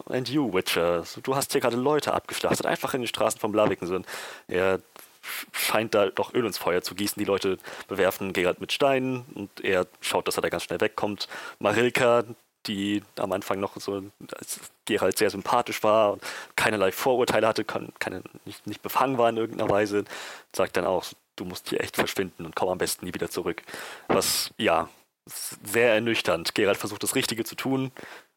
and 0.08 0.28
you, 0.28 0.52
Witcher, 0.52 1.04
du 1.22 1.36
hast 1.36 1.52
hier 1.52 1.60
gerade 1.60 1.76
Leute 1.76 2.12
abgeschlachtet, 2.12 2.66
einfach 2.66 2.94
in 2.94 3.02
den 3.02 3.06
Straßen 3.06 3.40
von 3.40 3.52
Blaviken 3.52 3.86
sind. 3.86 4.06
Er 4.48 4.80
scheint 5.52 5.94
da 5.94 6.10
doch 6.10 6.34
Öl 6.34 6.44
ins 6.46 6.58
Feuer 6.58 6.82
zu 6.82 6.94
gießen. 6.94 7.18
Die 7.18 7.26
Leute 7.26 7.58
bewerfen 7.88 8.32
Gerald 8.32 8.60
mit 8.60 8.72
Steinen 8.72 9.24
und 9.34 9.64
er 9.64 9.86
schaut, 10.00 10.28
dass 10.28 10.36
er 10.36 10.42
da 10.42 10.48
ganz 10.48 10.64
schnell 10.64 10.80
wegkommt. 10.80 11.28
Marilka, 11.58 12.24
die 12.66 13.02
am 13.16 13.32
Anfang 13.32 13.60
noch 13.60 13.76
so 13.80 14.02
als 14.36 14.60
Gerald 14.84 15.18
sehr 15.18 15.30
sympathisch 15.30 15.82
war 15.82 16.14
und 16.14 16.22
keinerlei 16.56 16.92
Vorurteile 16.92 17.46
hatte, 17.46 17.64
keine, 17.64 18.22
nicht, 18.44 18.66
nicht 18.66 18.82
befangen 18.82 19.18
war 19.18 19.28
in 19.28 19.36
irgendeiner 19.36 19.70
Weise, 19.70 20.04
sagt 20.54 20.76
dann 20.76 20.86
auch, 20.86 21.04
du 21.36 21.44
musst 21.44 21.70
hier 21.70 21.80
echt 21.80 21.96
verschwinden 21.96 22.44
und 22.44 22.54
komm 22.54 22.68
am 22.68 22.78
besten 22.78 23.06
nie 23.06 23.14
wieder 23.14 23.30
zurück. 23.30 23.62
Was, 24.08 24.52
ja, 24.58 24.88
sehr 25.26 25.94
ernüchternd. 25.94 26.54
Gerald 26.54 26.78
versucht 26.78 27.02
das 27.02 27.14
Richtige 27.14 27.44
zu 27.44 27.54
tun, 27.54 27.92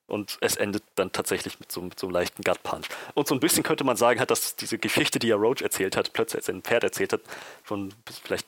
und 0.08 0.38
es 0.41 0.56
endet 0.56 0.84
dann 0.95 1.12
tatsächlich 1.12 1.60
mit 1.60 1.72
so, 1.72 1.82
mit 1.82 1.99
so 1.99 2.08
einem 2.08 2.14
leichten 2.14 2.43
Gut 2.43 2.62
Punch. 2.64 2.88
Und 3.14 3.28
so 3.28 3.34
ein 3.36 3.39
bisschen 3.39 3.64
könnte 3.64 3.84
man 3.84 3.97
sagen, 3.97 4.20
hat 4.20 4.32
dass 4.32 4.56
diese 4.56 4.78
Geschichte, 4.78 5.20
die 5.20 5.28
ja 5.28 5.36
Roach 5.36 5.62
erzählt 5.62 5.97
hat, 5.97 6.14
plötzlich 6.14 6.39
als 6.39 6.47
er 6.47 6.56
ein 6.56 6.62
Pferd 6.62 6.84
erzählt 6.84 7.14
hat, 7.14 7.22
schon 7.68 7.93
vielleicht 8.24 8.47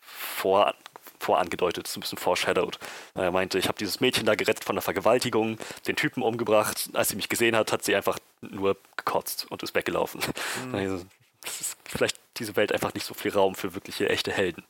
vor, 0.00 0.74
vorangedeutet, 1.20 1.86
so 1.86 1.98
ein 1.98 2.02
bisschen 2.02 2.18
foreshadowed. 2.18 2.78
Er 3.14 3.30
meinte, 3.30 3.58
ich 3.58 3.68
habe 3.68 3.78
dieses 3.78 4.00
Mädchen 4.00 4.26
da 4.26 4.34
gerettet 4.34 4.64
von 4.64 4.76
der 4.76 4.82
Vergewaltigung, 4.82 5.58
den 5.86 5.96
Typen 5.96 6.22
umgebracht. 6.22 6.90
Als 6.92 7.08
sie 7.08 7.16
mich 7.16 7.28
gesehen 7.28 7.56
hat, 7.56 7.72
hat 7.72 7.84
sie 7.84 7.94
einfach 7.94 8.18
nur 8.40 8.76
gekotzt 8.96 9.46
und 9.50 9.62
ist 9.62 9.74
weggelaufen. 9.74 10.20
Mhm. 10.66 10.74
Also, 10.84 11.04
ist 11.44 11.76
vielleicht 11.84 12.18
diese 12.38 12.56
Welt 12.56 12.72
einfach 12.72 12.94
nicht 12.94 13.04
so 13.04 13.12
viel 13.12 13.30
Raum 13.30 13.54
für 13.54 13.74
wirkliche 13.74 14.08
echte 14.08 14.32
Helden. 14.32 14.64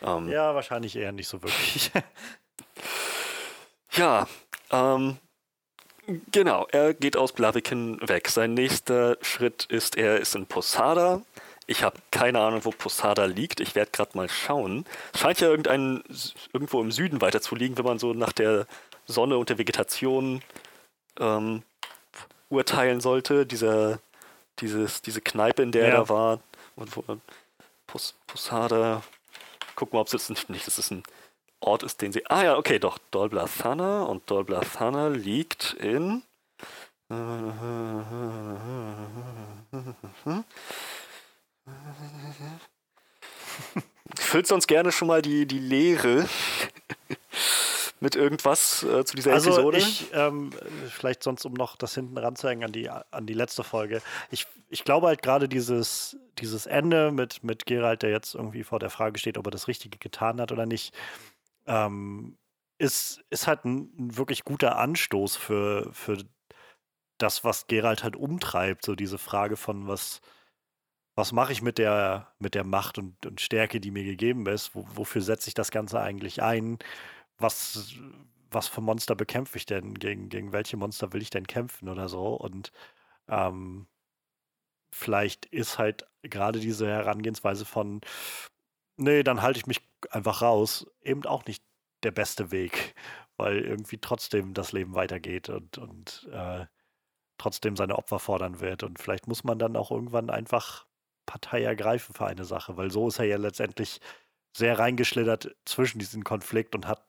Ähm, 0.00 0.28
ja, 0.28 0.54
wahrscheinlich 0.54 0.94
eher 0.94 1.10
nicht 1.10 1.28
so 1.28 1.42
wirklich. 1.42 1.90
ja, 3.92 4.28
ähm, 4.70 5.18
Genau, 6.32 6.66
er 6.70 6.94
geht 6.94 7.16
aus 7.16 7.32
Blaviken 7.32 7.98
weg. 8.06 8.28
Sein 8.28 8.54
nächster 8.54 9.16
Schritt 9.22 9.64
ist, 9.66 9.96
er 9.96 10.20
ist 10.20 10.34
in 10.34 10.46
Posada. 10.46 11.22
Ich 11.66 11.82
habe 11.82 11.96
keine 12.10 12.40
Ahnung, 12.40 12.64
wo 12.64 12.70
Posada 12.70 13.24
liegt. 13.24 13.60
Ich 13.60 13.74
werde 13.74 13.90
gerade 13.90 14.16
mal 14.16 14.28
schauen. 14.28 14.84
Es 15.14 15.20
scheint 15.20 15.40
ja 15.40 15.48
irgendein, 15.48 16.02
irgendwo 16.52 16.80
im 16.80 16.92
Süden 16.92 17.22
weiter 17.22 17.40
zu 17.40 17.54
liegen, 17.54 17.78
wenn 17.78 17.86
man 17.86 17.98
so 17.98 18.12
nach 18.12 18.32
der 18.32 18.66
Sonne 19.06 19.38
und 19.38 19.48
der 19.48 19.58
Vegetation 19.58 20.42
ähm, 21.18 21.62
urteilen 22.50 23.00
sollte. 23.00 23.46
Dieser, 23.46 23.98
dieses, 24.60 25.00
diese 25.00 25.22
Kneipe, 25.22 25.62
in 25.62 25.72
der 25.72 25.88
ja. 25.88 25.88
er 25.88 25.96
da 26.00 26.08
war. 26.10 26.40
Und 26.76 26.94
wo, 26.96 27.04
Pos, 27.86 28.14
Posada. 28.26 29.02
Gucken 29.74 29.96
wir, 29.96 30.00
ob 30.00 30.08
es 30.08 30.12
jetzt 30.12 30.30
nicht, 30.30 30.50
nicht, 30.50 30.66
das 30.66 30.78
ist 30.78 30.90
ein 30.90 31.02
Ort 31.64 31.82
ist, 31.82 32.02
den 32.02 32.12
sie. 32.12 32.26
Ah 32.26 32.44
ja, 32.44 32.56
okay, 32.58 32.78
doch. 32.78 32.98
Dolblathana 33.10 34.02
und 34.02 34.30
Dolblathana 34.30 35.08
liegt 35.08 35.74
in. 35.74 36.22
Füllt 44.16 44.52
uns 44.52 44.66
gerne 44.66 44.92
schon 44.92 45.08
mal 45.08 45.22
die, 45.22 45.46
die 45.46 45.58
Leere 45.58 46.28
mit 48.00 48.16
irgendwas 48.16 48.82
äh, 48.82 49.04
zu 49.04 49.16
dieser 49.16 49.32
also 49.32 49.50
Episode? 49.50 49.78
Ich, 49.78 50.10
ähm, 50.12 50.50
vielleicht 50.90 51.22
sonst, 51.22 51.44
um 51.46 51.54
noch 51.54 51.76
das 51.76 51.94
hinten 51.94 52.18
ranzuhängen 52.18 52.64
an 52.64 52.72
die, 52.72 52.90
an 52.90 53.26
die 53.26 53.34
letzte 53.34 53.64
Folge. 53.64 54.02
Ich, 54.30 54.46
ich 54.68 54.84
glaube 54.84 55.06
halt 55.06 55.22
gerade 55.22 55.48
dieses, 55.48 56.16
dieses 56.38 56.66
Ende 56.66 57.10
mit, 57.10 57.42
mit 57.42 57.64
Gerald, 57.64 58.02
der 58.02 58.10
jetzt 58.10 58.34
irgendwie 58.34 58.64
vor 58.64 58.78
der 58.78 58.90
Frage 58.90 59.18
steht, 59.18 59.38
ob 59.38 59.46
er 59.46 59.50
das 59.50 59.68
Richtige 59.68 59.98
getan 59.98 60.40
hat 60.40 60.52
oder 60.52 60.66
nicht, 60.66 60.94
ähm, 61.66 62.38
ist, 62.78 63.22
ist 63.30 63.46
halt 63.46 63.64
ein, 63.64 64.16
wirklich 64.16 64.44
guter 64.44 64.76
Anstoß 64.78 65.36
für, 65.36 65.92
für 65.92 66.24
das, 67.18 67.44
was 67.44 67.66
Gerald 67.66 68.04
halt 68.04 68.16
umtreibt. 68.16 68.84
So 68.84 68.94
diese 68.94 69.18
Frage 69.18 69.56
von, 69.56 69.86
was, 69.88 70.20
was 71.14 71.32
mache 71.32 71.52
ich 71.52 71.62
mit 71.62 71.78
der, 71.78 72.32
mit 72.38 72.54
der 72.54 72.64
Macht 72.64 72.98
und, 72.98 73.24
und 73.26 73.40
Stärke, 73.40 73.80
die 73.80 73.90
mir 73.90 74.04
gegeben 74.04 74.46
ist? 74.46 74.74
Wo, 74.74 74.86
wofür 74.94 75.22
setze 75.22 75.48
ich 75.48 75.54
das 75.54 75.70
Ganze 75.70 76.00
eigentlich 76.00 76.42
ein? 76.42 76.78
Was, 77.38 77.94
was 78.50 78.68
für 78.68 78.80
Monster 78.80 79.14
bekämpfe 79.14 79.58
ich 79.58 79.66
denn? 79.66 79.94
Gegen, 79.94 80.28
gegen 80.28 80.52
welche 80.52 80.76
Monster 80.76 81.12
will 81.12 81.22
ich 81.22 81.30
denn 81.30 81.46
kämpfen 81.46 81.88
oder 81.88 82.08
so? 82.08 82.34
Und 82.34 82.72
ähm, 83.28 83.86
vielleicht 84.92 85.46
ist 85.46 85.78
halt 85.78 86.06
gerade 86.22 86.60
diese 86.60 86.86
Herangehensweise 86.88 87.64
von, 87.64 88.00
nee, 88.96 89.22
dann 89.22 89.42
halte 89.42 89.58
ich 89.58 89.66
mich 89.66 89.80
einfach 90.10 90.42
raus, 90.42 90.86
eben 91.02 91.24
auch 91.26 91.44
nicht 91.46 91.62
der 92.02 92.10
beste 92.10 92.50
Weg, 92.50 92.94
weil 93.36 93.58
irgendwie 93.58 93.98
trotzdem 93.98 94.54
das 94.54 94.72
Leben 94.72 94.94
weitergeht 94.94 95.48
und, 95.48 95.78
und 95.78 96.28
äh, 96.32 96.66
trotzdem 97.38 97.76
seine 97.76 97.96
Opfer 97.96 98.18
fordern 98.18 98.60
wird. 98.60 98.82
Und 98.82 98.98
vielleicht 98.98 99.26
muss 99.26 99.44
man 99.44 99.58
dann 99.58 99.76
auch 99.76 99.90
irgendwann 99.90 100.30
einfach 100.30 100.86
Partei 101.26 101.62
ergreifen 101.62 102.14
für 102.14 102.26
eine 102.26 102.44
Sache, 102.44 102.76
weil 102.76 102.90
so 102.90 103.08
ist 103.08 103.18
er 103.18 103.24
ja 103.24 103.36
letztendlich 103.36 104.00
sehr 104.56 104.78
reingeschlittert 104.78 105.56
zwischen 105.64 105.98
diesen 105.98 106.22
Konflikt 106.22 106.74
und 106.74 106.86
hat 106.86 107.04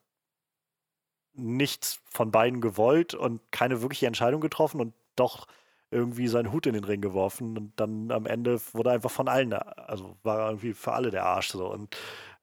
nichts 1.34 2.02
von 2.06 2.32
beiden 2.32 2.62
gewollt 2.62 3.14
und 3.14 3.42
keine 3.52 3.82
wirkliche 3.82 4.08
Entscheidung 4.08 4.42
getroffen 4.42 4.82
und 4.82 4.94
doch 5.16 5.48
irgendwie 5.92 6.28
seinen 6.28 6.52
Hut 6.52 6.66
in 6.66 6.74
den 6.74 6.84
Ring 6.84 7.02
geworfen 7.02 7.58
und 7.58 7.80
dann 7.80 8.12
am 8.12 8.26
Ende 8.26 8.60
wurde 8.74 8.92
einfach 8.92 9.12
von 9.12 9.28
allen, 9.28 9.54
also 9.54 10.18
war 10.24 10.40
er 10.40 10.48
irgendwie 10.50 10.74
für 10.74 10.94
alle 10.94 11.12
der 11.12 11.26
Arsch 11.26 11.50
so. 11.50 11.72
Und 11.72 11.96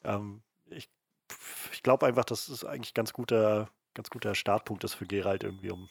ähm, 0.05 0.43
ich, 0.71 0.89
ich 1.73 1.83
glaube 1.83 2.07
einfach, 2.07 2.25
das 2.25 2.49
ist 2.49 2.65
eigentlich 2.65 2.95
ganz 2.95 3.13
guter, 3.13 3.69
ganz 3.95 4.11
guter 4.11 4.35
Startpunkt 4.35 4.85
ist 4.85 4.95
für 4.95 5.07
Gerald 5.07 5.45
irgendwie, 5.45 5.71
um 5.71 5.89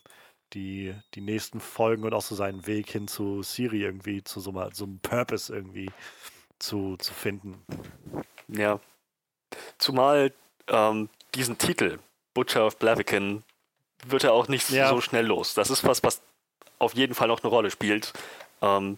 die, 0.53 0.93
die 1.13 1.21
nächsten 1.21 1.59
Folgen 1.59 2.03
und 2.03 2.13
auch 2.13 2.21
so 2.21 2.35
seinen 2.35 2.67
Weg 2.67 2.89
hin 2.89 3.07
zu 3.07 3.43
Siri 3.43 3.81
irgendwie, 3.81 4.23
zu 4.23 4.39
so, 4.39 4.51
mal, 4.51 4.73
so 4.73 4.85
einem 4.85 4.99
Purpose 4.99 5.53
irgendwie 5.53 5.89
zu, 6.59 6.97
zu 6.97 7.13
finden. 7.13 7.63
Ja. 8.47 8.79
Zumal 9.77 10.33
ähm, 10.67 11.09
diesen 11.35 11.57
Titel, 11.57 11.99
Butcher 12.33 12.65
of 12.65 12.77
Blaviken, 12.77 13.43
wird 14.05 14.23
er 14.23 14.33
auch 14.33 14.47
nicht 14.47 14.69
ja. 14.69 14.89
so 14.89 15.01
schnell 15.01 15.25
los. 15.25 15.53
Das 15.53 15.69
ist 15.69 15.83
was, 15.83 16.03
was 16.03 16.21
auf 16.79 16.95
jeden 16.95 17.13
Fall 17.13 17.27
noch 17.27 17.43
eine 17.43 17.49
Rolle 17.49 17.71
spielt. 17.71 18.13
Ähm, 18.61 18.97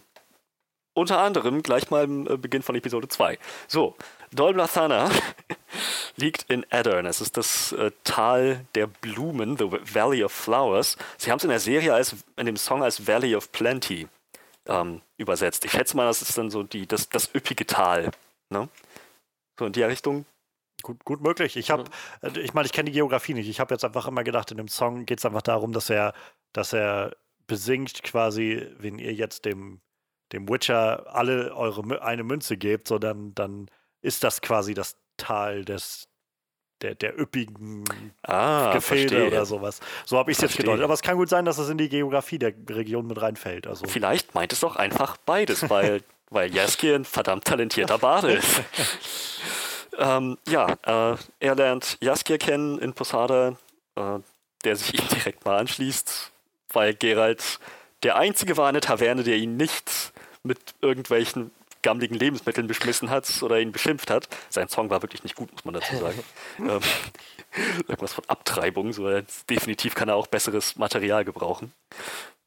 unter 0.94 1.18
anderem 1.18 1.62
gleich 1.62 1.90
mal 1.90 2.04
im 2.04 2.26
äh, 2.26 2.36
Beginn 2.36 2.62
von 2.62 2.74
Episode 2.74 3.08
2. 3.08 3.38
So, 3.68 3.96
Dol 4.34 4.52
Blathana 4.52 5.10
liegt 6.16 6.50
in 6.50 6.66
Addern. 6.70 7.06
Es 7.06 7.20
ist 7.20 7.36
das 7.36 7.72
äh, 7.72 7.92
Tal 8.02 8.66
der 8.74 8.86
Blumen, 8.86 9.56
The 9.56 9.70
Valley 9.70 10.24
of 10.24 10.32
Flowers. 10.32 10.96
Sie 11.18 11.30
haben 11.30 11.38
es 11.38 11.44
in 11.44 11.50
der 11.50 11.60
Serie 11.60 11.94
als, 11.94 12.16
in 12.36 12.46
dem 12.46 12.56
Song 12.56 12.82
als 12.82 13.06
Valley 13.06 13.36
of 13.36 13.52
Plenty 13.52 14.08
ähm, 14.66 15.02
übersetzt. 15.16 15.64
Ich 15.64 15.72
schätze 15.72 15.96
mal, 15.96 16.06
das 16.06 16.22
ist 16.22 16.36
dann 16.36 16.50
so 16.50 16.62
die, 16.62 16.86
das, 16.86 17.08
das 17.08 17.32
üppige 17.34 17.66
Tal. 17.66 18.10
Ne? 18.50 18.68
So 19.58 19.66
in 19.66 19.72
die 19.72 19.82
Richtung. 19.82 20.24
Gut, 20.82 21.04
gut 21.04 21.22
möglich. 21.22 21.56
Ich 21.56 21.70
habe, 21.70 21.84
äh, 22.22 22.38
ich 22.40 22.54
meine, 22.54 22.66
ich 22.66 22.72
kenne 22.72 22.90
die 22.90 22.94
Geografie 22.94 23.34
nicht. 23.34 23.48
Ich 23.48 23.60
habe 23.60 23.72
jetzt 23.74 23.84
einfach 23.84 24.08
immer 24.08 24.24
gedacht, 24.24 24.50
in 24.50 24.56
dem 24.56 24.68
Song 24.68 25.06
geht 25.06 25.18
es 25.18 25.24
einfach 25.24 25.42
darum, 25.42 25.72
dass 25.72 25.90
er, 25.90 26.12
dass 26.52 26.72
er 26.72 27.16
besingt 27.46 28.02
quasi, 28.02 28.66
wenn 28.78 28.98
ihr 28.98 29.12
jetzt 29.12 29.44
dem, 29.44 29.80
dem 30.32 30.48
Witcher 30.48 31.14
alle 31.14 31.54
eure 31.54 32.02
eine 32.02 32.24
Münze 32.24 32.56
gebt, 32.56 32.88
so 32.88 32.98
dann, 32.98 33.34
dann 33.34 33.68
ist 34.04 34.22
das 34.22 34.40
quasi 34.40 34.74
das 34.74 34.96
Tal 35.16 35.64
des 35.64 36.08
der, 36.82 36.94
der 36.94 37.18
üppigen 37.18 37.84
ah, 38.22 38.72
Gefilde 38.72 39.08
verstehe. 39.08 39.26
oder 39.28 39.46
sowas. 39.46 39.80
So 40.04 40.18
habe 40.18 40.30
ich 40.30 40.36
es 40.36 40.42
jetzt 40.42 40.56
gedeutet. 40.56 40.84
Aber 40.84 40.92
es 40.92 41.02
kann 41.02 41.16
gut 41.16 41.30
sein, 41.30 41.44
dass 41.44 41.56
es 41.56 41.70
in 41.70 41.78
die 41.78 41.88
Geografie 41.88 42.38
der 42.38 42.52
Region 42.68 43.06
mit 43.06 43.22
reinfällt. 43.22 43.66
Also. 43.66 43.86
Vielleicht 43.86 44.34
meint 44.34 44.52
es 44.52 44.60
doch 44.60 44.76
einfach 44.76 45.16
beides, 45.16 45.70
weil, 45.70 46.02
weil 46.30 46.54
Jaskier 46.54 46.96
ein 46.96 47.04
verdammt 47.06 47.46
talentierter 47.46 47.96
Bade 47.98 48.32
ist. 48.32 48.60
ähm, 49.98 50.36
ja, 50.46 50.66
äh, 50.84 51.16
er 51.40 51.54
lernt 51.54 51.96
Jaskier 52.02 52.38
kennen 52.38 52.78
in 52.80 52.92
Posada, 52.92 53.56
äh, 53.96 54.18
der 54.64 54.76
sich 54.76 54.92
ihm 54.92 55.08
direkt 55.08 55.44
mal 55.46 55.58
anschließt, 55.58 56.32
weil 56.72 56.92
Gerald 56.94 57.60
der 58.02 58.16
einzige 58.16 58.58
war 58.58 58.68
in 58.68 58.74
der 58.74 58.82
Taverne, 58.82 59.22
der 59.22 59.36
ihn 59.36 59.56
nicht 59.56 60.12
mit 60.42 60.74
irgendwelchen 60.82 61.50
gammligen 61.84 62.16
Lebensmitteln 62.16 62.66
beschmissen 62.66 63.10
hat 63.10 63.42
oder 63.42 63.60
ihn 63.60 63.70
beschimpft 63.70 64.10
hat. 64.10 64.28
Sein 64.50 64.68
Song 64.68 64.90
war 64.90 65.02
wirklich 65.02 65.22
nicht 65.22 65.36
gut, 65.36 65.52
muss 65.52 65.64
man 65.64 65.74
dazu 65.74 65.96
sagen. 65.96 66.24
ähm, 66.58 66.80
irgendwas 67.88 68.14
von 68.14 68.24
Abtreibung, 68.26 68.92
so 68.92 69.08
definitiv 69.48 69.94
kann 69.94 70.08
er 70.08 70.16
auch 70.16 70.26
besseres 70.26 70.76
Material 70.76 71.24
gebrauchen. 71.24 71.72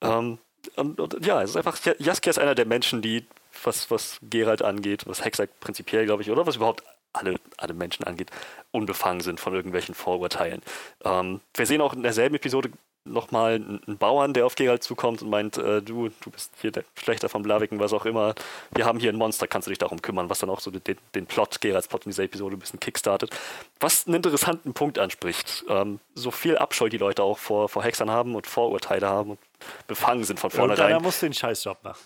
Ähm, 0.02 0.40
und, 0.76 1.00
und, 1.00 1.26
ja, 1.26 1.42
es 1.42 1.52
ist 1.52 1.56
einfach, 1.56 1.78
Jaskier 2.00 2.32
ist 2.32 2.40
einer 2.40 2.56
der 2.56 2.66
Menschen, 2.66 3.02
die, 3.02 3.26
was, 3.64 3.90
was 3.90 4.20
Gerald 4.22 4.62
angeht, 4.62 5.04
was 5.08 5.24
Hexer 5.24 5.48
prinzipiell, 5.48 6.06
glaube 6.06 6.24
ich, 6.24 6.30
oder 6.30 6.46
was 6.46 6.58
überhaupt 6.58 6.84
alle, 7.14 7.36
alle 7.58 7.74
Menschen 7.74 8.06
angeht, 8.06 8.32
unbefangen 8.72 9.22
sind 9.22 9.40
von 9.40 9.54
irgendwelchen 9.54 9.96
Vorurteilen. 9.96 10.62
Ähm, 11.04 11.42
wir 11.54 11.66
sehen 11.66 11.82
auch 11.82 11.94
in 11.94 12.04
derselben 12.04 12.36
Episode 12.36 12.70
nochmal 13.12 13.56
einen 13.56 13.98
Bauern, 13.98 14.34
der 14.34 14.46
auf 14.46 14.56
Gerald 14.56 14.84
zukommt 14.84 15.22
und 15.22 15.30
meint, 15.30 15.58
äh, 15.58 15.82
du, 15.82 16.10
du 16.10 16.30
bist 16.30 16.54
hier 16.62 16.72
der 16.72 16.84
Schlechter 16.96 17.30
vom 17.30 17.44
Blaviken, 17.44 17.80
was 17.80 17.94
auch 17.94 18.06
immer. 18.06 18.36
Wir 18.74 18.86
haben 18.86 19.00
hier 19.00 19.12
ein 19.12 19.18
Monster, 19.18 19.48
kannst 19.48 19.68
du 19.68 19.70
dich 19.70 19.80
darum 19.80 20.02
kümmern, 20.02 20.30
was 20.30 20.40
dann 20.40 20.50
auch 20.50 20.60
so 20.60 20.72
den, 20.72 20.98
den 21.16 21.26
Plot, 21.26 21.62
Geralds 21.62 21.88
Plot 21.88 22.06
in 22.06 22.12
dieser 22.12 22.24
Episode 22.24 22.56
ein 22.56 22.60
bisschen 22.60 22.80
kickstartet. 22.80 23.32
Was 23.80 24.08
einen 24.08 24.16
interessanten 24.16 24.74
Punkt 24.74 25.00
anspricht. 25.00 25.66
Ähm, 25.70 26.00
so 26.16 26.32
viel 26.32 26.58
Abscheu 26.58 26.90
die 26.90 26.98
Leute 26.98 27.24
auch 27.24 27.38
vor, 27.38 27.70
vor 27.70 27.84
Hexern 27.84 28.12
haben 28.12 28.36
und 28.36 28.48
Vorurteile 28.48 29.08
haben 29.08 29.32
und 29.32 29.40
befangen 29.88 30.24
sind 30.24 30.40
von 30.40 30.52
vornherein. 30.52 30.92
Er 30.92 31.00
muss 31.00 31.20
den 31.20 31.34
Scheißjob 31.34 31.84
machen. 31.84 32.00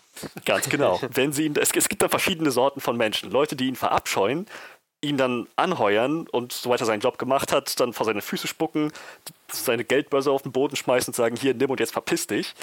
Ganz 0.46 0.70
genau. 0.70 1.00
Wenn 1.14 1.34
sie 1.34 1.46
ihn, 1.46 1.56
es, 1.60 1.72
es 1.72 1.90
gibt 1.90 2.02
da 2.02 2.10
verschiedene 2.10 2.52
Sorten 2.52 2.82
von 2.82 2.98
Menschen. 2.98 3.32
Leute, 3.32 3.56
die 3.56 3.68
ihn 3.68 3.76
verabscheuen, 3.76 4.48
ihn 5.02 5.18
dann 5.18 5.48
anheuern 5.56 6.28
und 6.28 6.54
soweit 6.54 6.80
er 6.80 6.86
seinen 6.86 7.02
Job 7.02 7.18
gemacht 7.18 7.52
hat, 7.52 7.80
dann 7.80 7.92
vor 7.92 8.06
seine 8.06 8.22
Füße 8.22 8.48
spucken, 8.48 8.92
seine 9.52 9.84
Geldbörse 9.84 10.32
auf 10.32 10.44
den 10.44 10.52
Boden 10.52 10.76
schmeißen 10.76 11.12
und 11.12 11.16
sagen, 11.16 11.36
hier, 11.36 11.56
nimm 11.56 11.72
und 11.72 11.80
jetzt 11.80 11.92
verpiss 11.92 12.28
dich. 12.28 12.54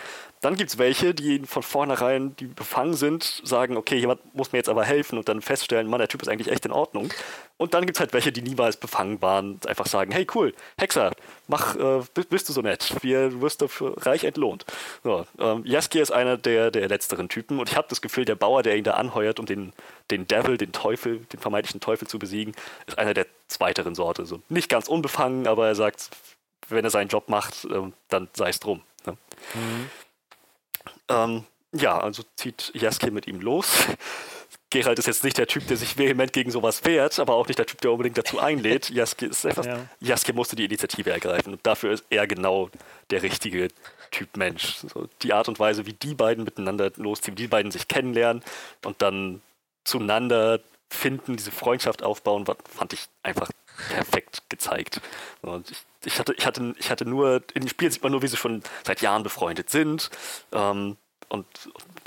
Dann 0.40 0.56
gibt 0.56 0.70
es 0.70 0.78
welche, 0.78 1.14
die 1.14 1.40
von 1.40 1.64
vornherein, 1.64 2.36
die 2.36 2.46
befangen 2.46 2.94
sind, 2.94 3.42
sagen, 3.44 3.76
okay, 3.76 3.96
jemand 3.96 4.34
muss 4.34 4.52
mir 4.52 4.58
jetzt 4.58 4.68
aber 4.68 4.84
helfen 4.84 5.18
und 5.18 5.28
dann 5.28 5.42
feststellen, 5.42 5.88
Mann, 5.88 5.98
der 5.98 6.08
Typ 6.08 6.22
ist 6.22 6.28
eigentlich 6.28 6.50
echt 6.52 6.64
in 6.64 6.72
Ordnung. 6.72 7.10
Und 7.58 7.74
dann 7.74 7.84
gibt 7.84 7.96
es 7.96 8.00
halt 8.00 8.12
welche, 8.12 8.30
die 8.30 8.40
niemals 8.40 8.76
befangen 8.76 9.20
waren 9.20 9.54
und 9.54 9.66
einfach 9.66 9.86
sagen, 9.86 10.12
hey, 10.12 10.26
cool, 10.34 10.54
Hexer, 10.78 11.12
mach, 11.48 11.74
äh, 11.76 12.02
bist 12.30 12.48
du 12.48 12.52
so 12.52 12.62
nett, 12.62 12.94
wir, 13.02 13.40
wirst 13.40 13.60
dafür 13.60 13.94
reich 14.06 14.22
entlohnt. 14.22 14.64
So, 15.02 15.26
ähm, 15.40 15.62
Jaskier 15.66 16.02
ist 16.02 16.12
einer 16.12 16.36
der, 16.36 16.70
der 16.70 16.88
letzteren 16.88 17.28
Typen 17.28 17.58
und 17.58 17.68
ich 17.68 17.76
habe 17.76 17.88
das 17.90 18.00
Gefühl, 18.00 18.24
der 18.24 18.36
Bauer, 18.36 18.62
der 18.62 18.76
ihn 18.76 18.84
da 18.84 18.92
anheuert, 18.92 19.40
um 19.40 19.46
den, 19.46 19.72
den 20.12 20.28
Devil, 20.28 20.56
den 20.56 20.70
Teufel, 20.70 21.18
den 21.32 21.40
vermeintlichen 21.40 21.80
Teufel 21.80 22.06
zu 22.06 22.20
besiegen, 22.20 22.54
ist 22.86 22.96
einer 22.96 23.12
der 23.12 23.26
zweiteren 23.48 23.96
Sorte. 23.96 24.24
So, 24.24 24.40
nicht 24.48 24.68
ganz 24.68 24.86
unbefangen, 24.86 25.48
aber 25.48 25.66
er 25.66 25.74
sagt, 25.74 26.10
wenn 26.68 26.84
er 26.84 26.90
seinen 26.90 27.08
Job 27.08 27.28
macht, 27.28 27.64
äh, 27.64 27.90
dann 28.08 28.28
sei 28.34 28.50
es 28.50 28.60
drum. 28.60 28.82
Ne? 29.04 29.16
Mhm. 29.54 29.90
Ähm, 31.08 31.44
ja, 31.72 31.98
also 31.98 32.22
zieht 32.36 32.70
Jaskier 32.74 33.10
mit 33.10 33.26
ihm 33.26 33.40
los. 33.40 33.84
Gerald 34.70 34.98
ist 34.98 35.06
jetzt 35.06 35.24
nicht 35.24 35.38
der 35.38 35.46
Typ, 35.46 35.66
der 35.66 35.78
sich 35.78 35.96
vehement 35.96 36.32
gegen 36.32 36.50
sowas 36.50 36.84
wehrt, 36.84 37.18
aber 37.18 37.34
auch 37.34 37.46
nicht 37.48 37.58
der 37.58 37.66
Typ, 37.66 37.80
der 37.80 37.90
unbedingt 37.90 38.18
dazu 38.18 38.38
einlädt. 38.38 38.90
Jaskier, 38.94 39.30
ist 39.30 39.44
etwas, 39.44 39.66
ja. 39.66 39.78
Jaskier 40.00 40.34
musste 40.34 40.56
die 40.56 40.66
Initiative 40.66 41.10
ergreifen 41.10 41.54
und 41.54 41.66
dafür 41.66 41.92
ist 41.92 42.04
er 42.10 42.26
genau 42.26 42.68
der 43.10 43.22
richtige 43.22 43.68
Typ 44.10 44.36
Mensch. 44.36 44.76
So, 44.76 45.08
die 45.22 45.32
Art 45.32 45.48
und 45.48 45.58
Weise, 45.58 45.86
wie 45.86 45.94
die 45.94 46.14
beiden 46.14 46.44
miteinander 46.44 46.92
losziehen, 46.96 47.38
wie 47.38 47.42
die 47.42 47.48
beiden 47.48 47.70
sich 47.70 47.88
kennenlernen 47.88 48.42
und 48.84 49.00
dann 49.00 49.40
zueinander 49.84 50.60
finden, 50.90 51.36
diese 51.36 51.50
Freundschaft 51.50 52.02
aufbauen, 52.02 52.44
fand 52.46 52.92
ich 52.92 53.06
einfach 53.22 53.50
perfekt 53.90 54.42
gezeigt. 54.48 55.00
Und 55.42 55.70
ich, 55.70 55.78
ich, 56.04 56.18
hatte, 56.18 56.34
ich, 56.34 56.46
hatte, 56.46 56.74
ich 56.78 56.90
hatte 56.90 57.04
nur, 57.04 57.42
in 57.54 57.62
dem 57.62 57.68
Spiel 57.68 57.90
sieht 57.90 58.02
man 58.02 58.12
nur, 58.12 58.22
wie 58.22 58.28
sie 58.28 58.36
schon 58.36 58.62
seit 58.84 59.00
Jahren 59.00 59.22
befreundet 59.22 59.70
sind. 59.70 60.10
Ähm, 60.52 60.96
und 61.28 61.46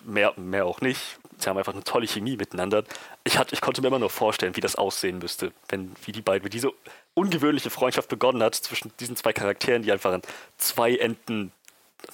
mehr, 0.04 0.34
mehr 0.36 0.66
auch 0.66 0.82
nicht. 0.82 1.20
Sie 1.42 1.50
haben 1.50 1.58
einfach 1.58 1.74
eine 1.74 1.84
tolle 1.84 2.08
Chemie 2.08 2.38
miteinander. 2.38 2.84
Ich, 3.24 3.38
hatte, 3.38 3.54
ich 3.54 3.62
konnte 3.62 3.82
mir 3.82 3.88
immer 3.88 4.00
nur 4.00 4.10
vorstellen, 4.10 4.56
wie 4.56 4.62
das 4.62 4.76
aussehen 4.76 5.20
müsste, 5.20 5.52
wenn 5.70 5.92
wie 6.06 6.12
die 6.12 6.22
beiden, 6.22 6.46
wie 6.46 6.50
diese 6.50 6.72
ungewöhnliche 7.14 7.70
Freundschaft 7.70 8.10
begonnen 8.10 8.42
hat 8.44 8.56
zwischen 8.56 8.92
diesen 9.00 9.16
zwei 9.16 9.34
Charakteren, 9.34 9.84
die 9.84 9.92
einfach 9.92 10.14
an 10.14 10.22
zwei 10.58 10.96
Enden, 10.96 11.52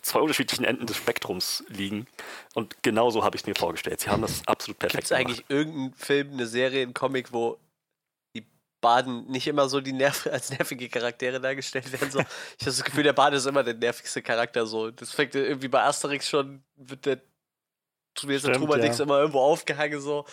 zwei 0.02 0.20
unterschiedlichen 0.20 0.66
Enden 0.66 0.86
des 0.86 0.98
Spektrums 0.98 1.64
liegen. 1.68 2.08
Und 2.54 2.82
genauso 2.84 3.24
habe 3.24 3.36
ich 3.36 3.44
es 3.44 3.48
mir 3.48 3.56
vorgestellt. 3.56 4.00
Sie 4.00 4.10
haben 4.10 4.22
das 4.22 4.48
absolut 4.48 4.80
perfekt 4.80 5.02
Gibt 5.02 5.06
es 5.06 5.12
eigentlich 5.12 5.46
irgendeinen 5.50 5.94
Film, 5.94 6.34
eine 6.34 6.48
Serie, 6.48 6.84
einen 6.84 6.94
Comic, 6.94 7.34
wo 7.34 7.60
Baden 8.82 9.26
nicht 9.28 9.48
immer 9.48 9.68
so 9.70 9.82
die 9.82 9.94
Nerv 9.94 10.28
als 10.32 10.52
nervige 10.52 10.90
Charaktere 10.90 11.40
dargestellt 11.40 11.92
werden. 11.92 12.12
So. 12.12 12.20
Ich 12.60 12.66
habe 12.66 12.66
das 12.66 12.84
Gefühl, 12.84 13.04
der 13.04 13.14
Baden 13.14 13.36
ist 13.36 13.46
immer 13.46 13.64
der 13.64 13.74
nervigste 13.74 14.22
Charakter. 14.22 14.66
So. 14.66 14.92
Das 14.92 15.12
fängt 15.12 15.36
irgendwie 15.36 15.68
bei 15.68 15.84
Asterix 15.84 16.30
schon, 16.30 16.64
wird 16.76 17.06
der 17.06 17.22
Tobias 18.18 18.42
der 18.42 18.54
Trumerdix 18.54 18.98
ja. 18.98 19.06
immer 19.06 19.20
irgendwo 19.20 19.40
aufgehangen. 19.40 20.02
So. 20.02 20.26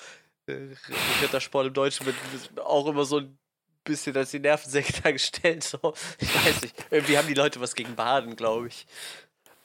Äh, 0.46 0.74
Rittersport 1.22 1.68
im 1.68 1.74
Deutschen 1.74 2.06
wird 2.06 2.16
auch 2.60 2.86
immer 2.86 3.04
so 3.04 3.18
ein 3.18 3.38
bisschen 3.84 4.16
als 4.16 4.30
die 4.30 4.40
Nervensäge 4.40 4.92
dargestellt. 5.02 5.64
So. 5.64 5.94
Ich 6.18 6.34
weiß 6.34 6.62
nicht. 6.62 6.74
Irgendwie 6.90 7.18
haben 7.18 7.28
die 7.28 7.34
Leute 7.34 7.60
was 7.60 7.74
gegen 7.74 7.94
Baden, 7.94 8.36
glaube 8.36 8.68
ich. 8.68 8.86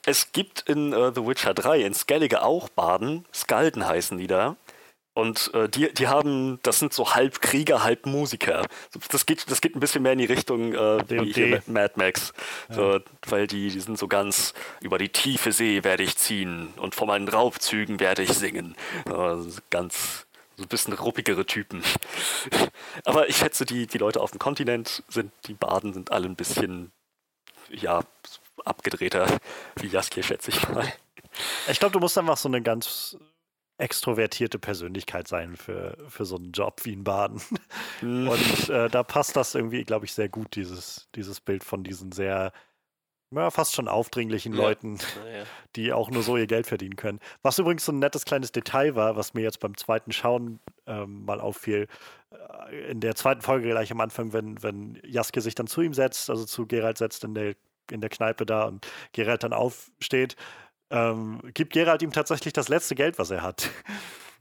Es 0.06 0.32
gibt 0.32 0.62
in 0.62 0.94
uh, 0.94 1.12
The 1.14 1.26
Witcher 1.26 1.54
3 1.54 1.82
in 1.82 1.94
Skellige 1.94 2.42
auch 2.42 2.70
Baden. 2.70 3.26
Skalden 3.34 3.86
heißen 3.86 4.18
die 4.18 4.28
da. 4.28 4.56
Und 5.14 5.52
äh, 5.54 5.68
die, 5.68 5.94
die 5.94 6.08
haben, 6.08 6.60
das 6.64 6.80
sind 6.80 6.94
so 6.94 7.14
halb 7.14 7.42
Krieger, 7.42 7.84
halb 7.84 8.06
Musiker. 8.06 8.66
Das 9.12 9.26
geht, 9.26 9.50
das 9.52 9.60
geht 9.60 9.76
ein 9.76 9.80
bisschen 9.80 10.04
mehr 10.04 10.14
in 10.14 10.20
die 10.20 10.26
Richtung 10.26 10.74
äh, 10.74 11.10
wie 11.10 11.34
hier 11.34 11.62
Mad 11.68 11.96
Max. 11.98 12.34
Ja. 12.70 12.76
So, 12.76 13.00
weil 13.28 13.48
die, 13.48 13.70
die 13.70 13.80
sind 13.80 13.98
so 13.98 14.08
ganz 14.08 14.54
über 14.82 14.98
die 14.98 15.10
tiefe 15.10 15.52
See 15.52 15.84
werde 15.84 16.04
ich 16.04 16.16
ziehen 16.18 16.74
und 16.78 16.96
von 16.96 17.08
meinen 17.08 17.28
Raubzügen 17.28 18.00
werde 18.00 18.24
ich 18.24 18.34
singen. 18.34 18.76
Äh, 19.08 19.36
ganz 19.70 20.26
so 20.56 20.66
ein 20.66 20.68
bisschen 20.68 20.94
ruppigere 20.94 21.46
Typen. 21.46 21.84
Aber 23.06 23.30
ich 23.30 23.38
schätze, 23.38 23.66
die, 23.66 23.88
die 23.88 23.98
Leute 23.98 24.22
auf 24.22 24.32
dem 24.32 24.40
Kontinent 24.40 25.04
sind, 25.08 25.32
die 25.46 25.54
Baden 25.54 25.94
sind 25.94 26.12
alle 26.12 26.28
ein 26.28 26.36
bisschen, 26.36 26.92
ja, 27.70 28.02
abgedrehter 28.66 29.40
wie 29.78 29.88
Jaskier, 29.88 30.24
schätze 30.24 30.52
ich 30.52 30.68
mal. 30.70 30.92
Ich 31.70 31.80
glaube, 31.80 31.94
du 31.94 32.00
musst 32.00 32.18
einfach 32.18 32.38
so 32.38 32.50
eine 32.50 32.62
ganz 32.62 33.18
extrovertierte 33.80 34.60
Persönlichkeit 34.60 35.28
sein 35.28 35.56
für, 35.56 35.98
für 36.10 36.26
so 36.26 36.36
einen 36.36 36.52
Job 36.52 36.82
wie 36.84 36.94
in 36.94 37.04
Baden. 37.04 37.42
Und 38.02 38.70
äh, 38.70 38.90
da 38.90 39.04
passt 39.04 39.36
das 39.36 39.56
irgendwie, 39.56 39.84
glaube 39.84 40.06
ich, 40.06 40.14
sehr 40.14 40.30
gut, 40.30 40.56
dieses, 40.56 41.08
dieses 41.16 41.40
Bild 41.40 41.64
von 41.64 41.84
diesen 41.84 42.12
sehr, 42.12 42.52
ja, 43.34 43.50
fast 43.52 43.76
schon 43.76 43.88
aufdringlichen 43.88 44.54
Ja. 44.54 44.62
Leuten, 44.64 44.98
die 45.76 45.94
auch 45.94 46.12
nur 46.12 46.24
so 46.24 46.36
ihr 46.36 46.48
Geld 46.48 46.68
verdienen 46.68 46.98
können. 46.98 47.20
Was 47.42 47.58
übrigens 47.58 47.86
so 47.86 47.92
ein 47.94 48.00
nettes 48.00 48.26
kleines 48.26 48.52
Detail 48.52 48.96
war, 48.96 49.16
was 49.16 49.34
mir 49.34 49.42
jetzt 49.42 49.60
beim 49.62 49.78
zweiten 49.78 50.12
Schauen 50.12 50.60
ähm, 50.86 51.24
mal 51.26 51.40
auffiel. 51.40 51.88
Äh, 52.70 52.92
In 52.92 53.00
der 53.00 53.16
zweiten 53.16 53.42
Folge 53.42 53.70
gleich 53.70 53.92
am 53.92 54.02
Anfang, 54.02 54.34
wenn, 54.34 54.62
wenn 54.62 55.00
Jaske 55.06 55.40
sich 55.42 55.56
dann 55.56 55.68
zu 55.68 55.82
ihm 55.82 55.94
setzt, 55.94 56.30
also 56.30 56.44
zu 56.46 56.68
Gerald 56.68 56.98
setzt 56.98 57.24
in 57.24 57.34
der, 57.34 57.54
in 57.92 58.02
der 58.02 58.10
Kneipe 58.10 58.46
da 58.46 58.66
und 58.66 58.86
Gerald 59.14 59.44
dann 59.44 59.54
aufsteht, 59.54 60.36
ähm, 60.92 61.42
gibt 61.54 61.74
Gerald 61.74 62.02
ihm 62.02 62.12
tatsächlich 62.12 62.54
das 62.54 62.70
letzte 62.70 62.96
Geld, 62.96 63.20
was 63.20 63.32
er 63.32 63.42
hat. 63.42 63.70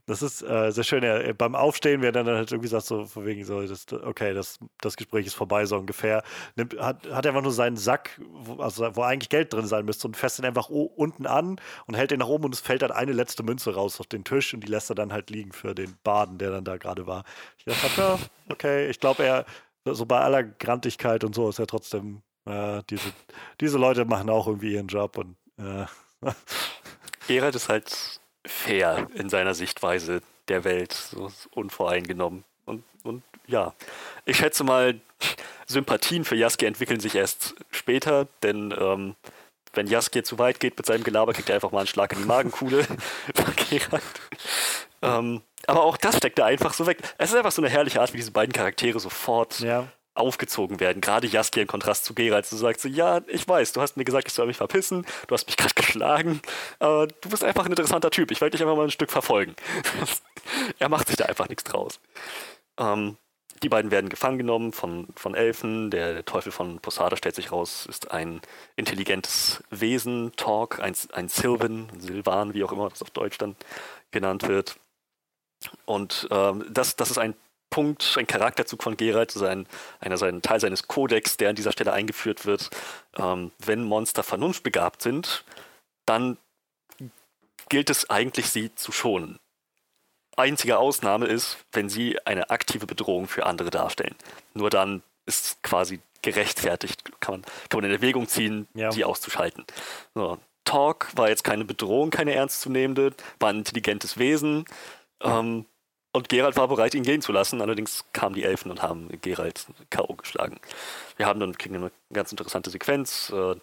Das 0.09 0.23
ist 0.23 0.41
äh, 0.41 0.71
sehr 0.71 0.83
schön. 0.83 1.03
Er, 1.03 1.35
beim 1.35 1.53
Aufstehen, 1.53 2.01
wer 2.01 2.11
dann 2.11 2.25
halt 2.25 2.51
irgendwie 2.51 2.67
sagt, 2.67 2.87
so 2.87 3.05
von 3.05 3.27
wegen 3.27 3.45
so, 3.45 3.61
das, 3.61 3.85
okay, 3.93 4.33
das, 4.33 4.57
das 4.81 4.97
Gespräch 4.97 5.27
ist 5.27 5.35
vorbei, 5.35 5.67
so 5.67 5.77
ungefähr, 5.77 6.23
nimmt, 6.55 6.75
hat, 6.79 7.07
hat 7.11 7.27
einfach 7.27 7.43
nur 7.43 7.51
seinen 7.51 7.77
Sack, 7.77 8.19
wo, 8.27 8.59
also 8.59 8.95
wo 8.95 9.03
eigentlich 9.03 9.29
Geld 9.29 9.53
drin 9.53 9.67
sein 9.67 9.85
müsste, 9.85 10.07
und 10.07 10.17
fässt 10.17 10.39
ihn 10.39 10.45
einfach 10.45 10.69
unten 10.69 11.27
an 11.27 11.61
und 11.85 11.93
hält 11.93 12.09
den 12.09 12.21
nach 12.21 12.27
oben 12.27 12.45
und 12.45 12.55
es 12.55 12.59
fällt 12.59 12.81
dann 12.81 12.91
eine 12.91 13.11
letzte 13.11 13.43
Münze 13.43 13.75
raus 13.75 13.99
auf 13.99 14.07
den 14.07 14.23
Tisch 14.23 14.51
und 14.55 14.61
die 14.61 14.67
lässt 14.67 14.89
er 14.89 14.95
dann 14.95 15.13
halt 15.13 15.29
liegen 15.29 15.51
für 15.51 15.75
den 15.75 15.95
Baden, 16.03 16.39
der 16.39 16.49
dann 16.49 16.63
da 16.63 16.77
gerade 16.77 17.05
war. 17.05 17.23
Ich 17.59 17.65
dachte, 17.65 18.01
ja, 18.01 18.19
okay, 18.49 18.89
ich 18.89 18.99
glaube, 18.99 19.23
er, 19.23 19.45
so 19.85 20.07
bei 20.07 20.19
aller 20.19 20.41
Grantigkeit 20.41 21.23
und 21.23 21.35
so 21.35 21.49
ist 21.49 21.59
er 21.59 21.67
trotzdem, 21.67 22.23
äh, 22.45 22.81
diese, 22.89 23.13
diese 23.61 23.77
Leute 23.77 24.05
machen 24.05 24.31
auch 24.31 24.47
irgendwie 24.47 24.73
ihren 24.73 24.87
Job 24.87 25.19
und 25.19 25.35
äh, 25.59 25.85
Gerald 27.27 27.55
ist 27.55 27.69
halt 27.69 28.19
fair 28.45 29.07
in 29.13 29.29
seiner 29.29 29.53
Sichtweise 29.53 30.21
der 30.47 30.63
Welt, 30.63 30.93
so 30.93 31.31
unvoreingenommen. 31.51 32.43
Und, 32.65 32.83
und 33.03 33.23
ja, 33.47 33.73
ich 34.25 34.37
schätze 34.37 34.63
mal, 34.63 34.99
Sympathien 35.67 36.25
für 36.25 36.35
Jaski 36.35 36.65
entwickeln 36.65 36.99
sich 36.99 37.15
erst 37.15 37.55
später, 37.71 38.27
denn 38.41 38.73
ähm, 38.77 39.15
wenn 39.73 39.87
Jaski 39.87 40.23
zu 40.23 40.39
weit 40.39 40.59
geht 40.59 40.77
mit 40.77 40.85
seinem 40.85 41.03
Gelaber, 41.03 41.33
kriegt 41.33 41.49
er 41.49 41.55
einfach 41.55 41.71
mal 41.71 41.79
einen 41.79 41.87
Schlag 41.87 42.11
in 42.13 42.19
die 42.19 42.25
Magenkuhle 42.25 42.83
von 43.35 43.55
Gerald. 43.69 44.03
Ähm, 45.01 45.41
aber 45.67 45.83
auch 45.83 45.97
das 45.97 46.17
steckt 46.17 46.39
er 46.39 46.45
einfach 46.45 46.73
so 46.73 46.87
weg. 46.87 46.97
Es 47.17 47.29
ist 47.29 47.35
einfach 47.35 47.51
so 47.51 47.61
eine 47.61 47.69
herrliche 47.69 48.01
Art, 48.01 48.13
wie 48.13 48.17
diese 48.17 48.31
beiden 48.31 48.53
Charaktere 48.53 48.99
sofort 48.99 49.59
ja. 49.59 49.87
Aufgezogen 50.13 50.79
werden. 50.79 51.01
Gerade 51.01 51.27
Jaski 51.27 51.61
im 51.61 51.67
Kontrast 51.67 52.05
zu 52.05 52.13
Geralt. 52.13 52.51
Du 52.51 52.55
sagst 52.55 52.81
so, 52.81 52.89
ja, 52.89 53.21
ich 53.27 53.47
weiß, 53.47 53.73
du 53.73 53.81
hast 53.81 53.97
mir 53.97 54.05
gesagt, 54.05 54.27
ich 54.27 54.33
soll 54.33 54.47
mich 54.47 54.57
verpissen, 54.57 55.05
du 55.27 55.33
hast 55.33 55.47
mich 55.47 55.57
gerade 55.57 55.73
geschlagen, 55.73 56.41
aber 56.79 57.07
du 57.07 57.29
bist 57.29 57.43
einfach 57.43 57.65
ein 57.65 57.71
interessanter 57.71 58.11
Typ. 58.11 58.31
Ich 58.31 58.41
werde 58.41 58.51
dich 58.51 58.61
einfach 58.61 58.75
mal 58.75 58.83
ein 58.83 58.91
Stück 58.91 59.11
verfolgen. 59.11 59.55
er 60.79 60.89
macht 60.89 61.07
sich 61.07 61.17
da 61.17 61.25
einfach 61.25 61.47
nichts 61.47 61.63
draus. 61.63 61.99
Ähm, 62.77 63.17
die 63.63 63.69
beiden 63.69 63.91
werden 63.91 64.09
gefangen 64.09 64.37
genommen 64.37 64.71
von, 64.71 65.07
von 65.15 65.35
Elfen. 65.35 65.91
Der, 65.91 66.13
der 66.13 66.25
Teufel 66.25 66.51
von 66.51 66.79
Posada 66.79 67.17
stellt 67.17 67.35
sich 67.35 67.51
raus, 67.51 67.85
ist 67.87 68.11
ein 68.11 68.41
intelligentes 68.75 69.63
Wesen, 69.69 70.31
Talk, 70.37 70.79
ein, 70.79 70.95
ein 71.11 71.27
Sylvan, 71.27 71.89
Silvan, 71.97 72.53
wie 72.53 72.63
auch 72.63 72.71
immer 72.71 72.89
das 72.89 73.01
auf 73.01 73.09
Deutsch 73.09 73.37
dann 73.37 73.55
genannt 74.11 74.47
wird. 74.47 74.77
Und 75.85 76.27
ähm, 76.31 76.65
das, 76.69 76.95
das 76.95 77.11
ist 77.11 77.17
ein 77.17 77.35
Punkt, 77.69 78.15
ein 78.17 78.27
Charakterzug 78.27 78.81
von 78.83 78.97
Geralt, 78.97 79.31
sein, 79.31 79.67
einer, 79.99 80.17
sein 80.17 80.41
Teil 80.41 80.59
seines 80.59 80.87
Kodex, 80.87 81.37
der 81.37 81.49
an 81.49 81.55
dieser 81.55 81.71
Stelle 81.71 81.93
eingeführt 81.93 82.45
wird. 82.45 82.69
Ähm, 83.17 83.51
wenn 83.59 83.83
Monster 83.83 84.23
vernunftbegabt 84.23 85.01
sind, 85.01 85.43
dann 86.05 86.37
gilt 87.69 87.89
es 87.89 88.09
eigentlich, 88.09 88.49
sie 88.49 88.73
zu 88.75 88.91
schonen. 88.91 89.39
Einzige 90.35 90.79
Ausnahme 90.79 91.27
ist, 91.27 91.57
wenn 91.71 91.89
sie 91.89 92.17
eine 92.25 92.49
aktive 92.49 92.87
Bedrohung 92.87 93.27
für 93.27 93.45
andere 93.45 93.69
darstellen. 93.69 94.15
Nur 94.53 94.69
dann 94.69 95.03
ist 95.25 95.45
es 95.45 95.61
quasi 95.61 95.99
gerechtfertigt, 96.21 97.03
kann 97.19 97.35
man, 97.35 97.41
kann 97.69 97.81
man 97.81 97.85
in 97.85 97.91
Erwägung 97.91 98.27
ziehen, 98.27 98.67
Ja. 98.73 98.91
sie 98.91 99.05
auszuschalten. 99.05 99.65
So. 100.15 100.37
Talk 100.65 101.07
war 101.15 101.29
jetzt 101.29 101.43
keine 101.43 101.65
Bedrohung, 101.65 102.09
keine 102.09 102.33
ernstzunehmende, 102.33 103.13
war 103.39 103.49
ein 103.49 103.57
intelligentes 103.59 104.17
Wesen. 104.17 104.65
Ähm, 105.21 105.65
und 106.11 106.29
Geralt 106.29 106.57
war 106.57 106.67
bereit, 106.67 106.95
ihn 106.95 107.03
gehen 107.03 107.21
zu 107.21 107.31
lassen. 107.31 107.61
Allerdings 107.61 108.05
kamen 108.13 108.35
die 108.35 108.43
Elfen 108.43 108.71
und 108.71 108.81
haben 108.81 109.09
Geralt 109.21 109.67
K.O. 109.89 110.15
geschlagen. 110.15 110.59
Wir 111.17 111.25
haben 111.25 111.39
dann 111.39 111.57
kriegen 111.57 111.75
eine 111.75 111.91
ganz 112.11 112.31
interessante 112.31 112.69
Sequenz 112.69 113.31
äh, 113.35 113.55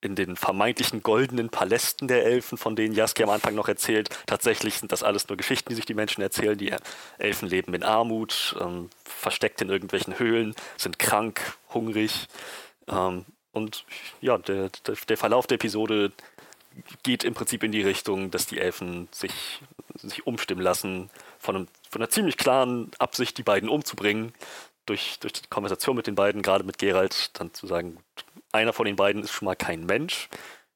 in 0.00 0.16
den 0.16 0.34
vermeintlichen 0.36 1.02
goldenen 1.02 1.48
Palästen 1.48 2.08
der 2.08 2.24
Elfen, 2.24 2.58
von 2.58 2.74
denen 2.74 2.92
Jaski 2.92 3.22
am 3.22 3.30
Anfang 3.30 3.54
noch 3.54 3.68
erzählt. 3.68 4.10
Tatsächlich 4.26 4.78
sind 4.78 4.90
das 4.90 5.04
alles 5.04 5.28
nur 5.28 5.36
Geschichten, 5.36 5.68
die 5.68 5.76
sich 5.76 5.86
die 5.86 5.94
Menschen 5.94 6.22
erzählen. 6.22 6.58
Die 6.58 6.74
Elfen 7.18 7.48
leben 7.48 7.72
in 7.72 7.84
Armut, 7.84 8.56
ähm, 8.60 8.90
versteckt 9.04 9.62
in 9.62 9.70
irgendwelchen 9.70 10.18
Höhlen, 10.18 10.56
sind 10.76 10.98
krank, 10.98 11.56
hungrig. 11.72 12.26
Ähm, 12.88 13.24
und 13.52 13.84
ja, 14.20 14.38
der, 14.38 14.70
der, 14.86 14.96
der 15.08 15.16
Verlauf 15.16 15.46
der 15.46 15.54
Episode 15.54 16.10
geht 17.02 17.22
im 17.22 17.34
Prinzip 17.34 17.62
in 17.62 17.70
die 17.70 17.82
Richtung, 17.82 18.30
dass 18.30 18.46
die 18.46 18.58
Elfen 18.58 19.08
sich, 19.12 19.60
sich 19.94 20.26
umstimmen 20.26 20.62
lassen, 20.62 21.10
von, 21.42 21.56
einem, 21.56 21.68
von 21.90 22.00
einer 22.00 22.08
ziemlich 22.08 22.36
klaren 22.36 22.90
Absicht, 22.98 23.36
die 23.36 23.42
beiden 23.42 23.68
umzubringen, 23.68 24.32
durch, 24.86 25.18
durch 25.20 25.32
die 25.32 25.48
Konversation 25.48 25.96
mit 25.96 26.06
den 26.06 26.14
beiden, 26.14 26.40
gerade 26.40 26.64
mit 26.64 26.78
Geralt, 26.78 27.30
dann 27.38 27.52
zu 27.52 27.66
sagen, 27.66 27.98
einer 28.52 28.72
von 28.72 28.86
den 28.86 28.96
beiden 28.96 29.22
ist 29.22 29.32
schon 29.32 29.46
mal 29.46 29.56
kein 29.56 29.84
Mensch 29.84 30.28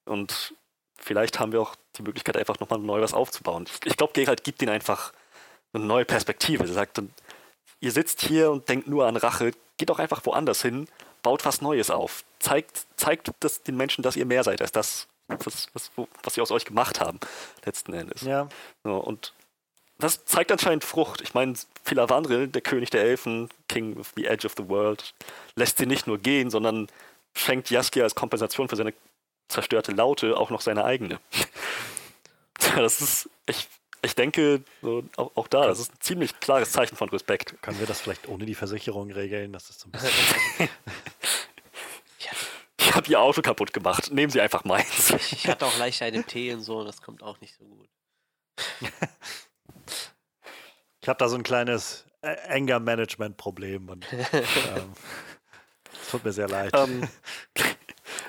und 0.05 0.55
vielleicht 0.99 1.39
haben 1.39 1.53
wir 1.53 1.61
auch 1.61 1.77
die 1.97 2.03
Möglichkeit, 2.03 2.37
einfach 2.37 2.59
nochmal 2.59 2.81
neu 2.81 3.01
was 3.01 3.15
aufzubauen. 3.15 3.67
Ich, 3.69 3.87
ich 3.87 3.97
glaube, 3.97 4.13
Geralt 4.13 4.45
gibt 4.45 4.61
ihnen 4.61 4.73
einfach 4.73 5.13
eine 5.73 5.85
neue 5.85 6.05
Perspektive. 6.05 6.65
Er 6.65 6.73
sagt 6.73 7.01
ihr 7.81 7.93
sitzt 7.93 8.23
hier 8.23 8.51
und 8.51 8.69
denkt 8.69 8.89
nur 8.89 9.07
an 9.07 9.17
Rache, 9.17 9.53
geht 9.77 9.91
doch 9.91 9.99
einfach 9.99 10.25
woanders 10.25 10.63
hin, 10.63 10.89
baut 11.23 11.45
was 11.45 11.61
Neues 11.61 11.91
auf. 11.91 12.25
Zeigt, 12.39 12.87
zeigt 12.97 13.31
das 13.41 13.63
den 13.63 13.77
Menschen, 13.77 14.03
dass 14.03 14.17
ihr 14.17 14.27
mehr 14.27 14.43
seid 14.43 14.61
als 14.63 14.73
das, 14.73 15.07
was, 15.29 15.69
was, 15.75 15.91
was 16.23 16.35
sie 16.35 16.41
aus 16.41 16.51
euch 16.51 16.65
gemacht 16.65 17.01
haben, 17.01 17.21
letzten 17.65 17.93
Endes. 17.93 18.23
Ja. 18.23 18.49
So, 18.85 18.97
und 18.97 19.33
das 19.99 20.25
zeigt 20.25 20.53
anscheinend 20.53 20.85
Frucht. 20.85 21.21
Ich 21.23 21.35
meine, 21.35 21.55
Filavandril, 21.85 22.49
der 22.49 22.63
König 22.63 22.91
der 22.91 23.03
Elfen, 23.03 23.49
King 23.69 23.99
of 23.99 24.13
the 24.17 24.27
Edge 24.27 24.47
of 24.47 24.55
the 24.57 24.69
World, 24.69 25.15
lässt 25.55 25.79
sie 25.79 25.87
nicht 25.87 26.07
nur 26.07 26.19
gehen, 26.19 26.51
sondern 26.51 26.89
schenkt 27.35 27.71
Jaskier 27.71 28.05
als 28.05 28.15
Kompensation 28.15 28.69
für 28.69 28.77
seine 28.77 28.93
zerstörte 29.49 29.93
Laute 29.93 30.37
auch 30.37 30.51
noch 30.51 30.61
seine 30.61 30.85
eigene. 30.85 31.21
das 32.77 33.01
ist, 33.01 33.31
ich, 33.47 33.69
ich 34.03 34.15
denke, 34.15 34.63
so, 34.83 35.05
auch, 35.17 35.31
auch 35.35 35.49
da, 35.49 35.67
das 35.67 35.79
ist 35.79 35.93
ein 35.93 36.01
ziemlich 36.01 36.41
klares 36.41 36.73
Zeichen 36.73 36.97
von 36.97 37.09
Respekt. 37.09 37.55
Können 37.63 37.79
wir 37.79 37.87
das 37.87 38.01
vielleicht 38.01 38.29
ohne 38.29 38.45
die 38.45 38.55
Versicherung 38.55 39.11
regeln? 39.11 39.53
Das 39.53 39.71
ist 39.71 39.81
so 39.81 39.89
ein 39.89 39.93
bisschen. 39.93 40.69
Ich 42.79 42.95
habe 42.95 43.11
ihr 43.11 43.21
Auto 43.21 43.43
kaputt 43.43 43.73
gemacht. 43.73 44.13
Nehmen 44.13 44.31
Sie 44.31 44.41
einfach 44.41 44.65
meins. 44.65 45.11
Ich 45.33 45.49
hatte 45.49 45.67
auch 45.67 45.77
leicht 45.77 46.01
einen 46.03 46.25
Tee 46.25 46.55
und 46.55 46.63
so 46.63 46.85
das 46.85 47.03
kommt 47.03 47.23
auch 47.23 47.41
nicht 47.41 47.55
so 47.59 47.65
gut. 47.65 47.89
Ich 51.07 51.09
habe 51.09 51.19
da 51.19 51.29
so 51.29 51.37
ein 51.37 51.45
kleines 51.45 52.05
äh, 52.23 52.35
Anger-Management-Problem 52.49 53.91
und 53.91 54.13
ähm, 54.33 54.93
es 56.03 56.11
tut 56.11 56.25
mir 56.25 56.33
sehr 56.33 56.49
leid. 56.49 56.73
ähm, 56.75 57.07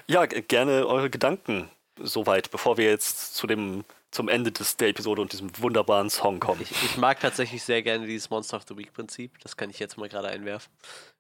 ja, 0.06 0.28
gerne 0.28 0.86
eure 0.86 1.10
Gedanken 1.10 1.72
soweit, 2.00 2.52
bevor 2.52 2.78
wir 2.78 2.86
jetzt 2.86 3.34
zu 3.34 3.48
dem, 3.48 3.84
zum 4.12 4.30
Ende 4.30 4.52
des, 4.52 4.78
der 4.78 4.90
Episode 4.90 5.24
und 5.24 5.32
diesem 5.32 5.50
wunderbaren 5.60 6.12
Song 6.12 6.40
kommen. 6.40 6.62
Ich, 6.62 6.70
ich 6.84 6.98
mag 6.98 7.20
tatsächlich 7.20 7.64
sehr 7.64 7.82
gerne 7.82 8.06
dieses 8.06 8.30
Monster 8.30 8.58
of 8.58 8.66
the 8.70 8.78
Week 8.78 8.94
Prinzip. 8.94 9.40
Das 9.40 9.58
kann 9.58 9.72
ich 9.72 9.80
jetzt 9.80 9.98
mal 9.98 10.08
gerade 10.08 10.28
einwerfen. 10.28 10.72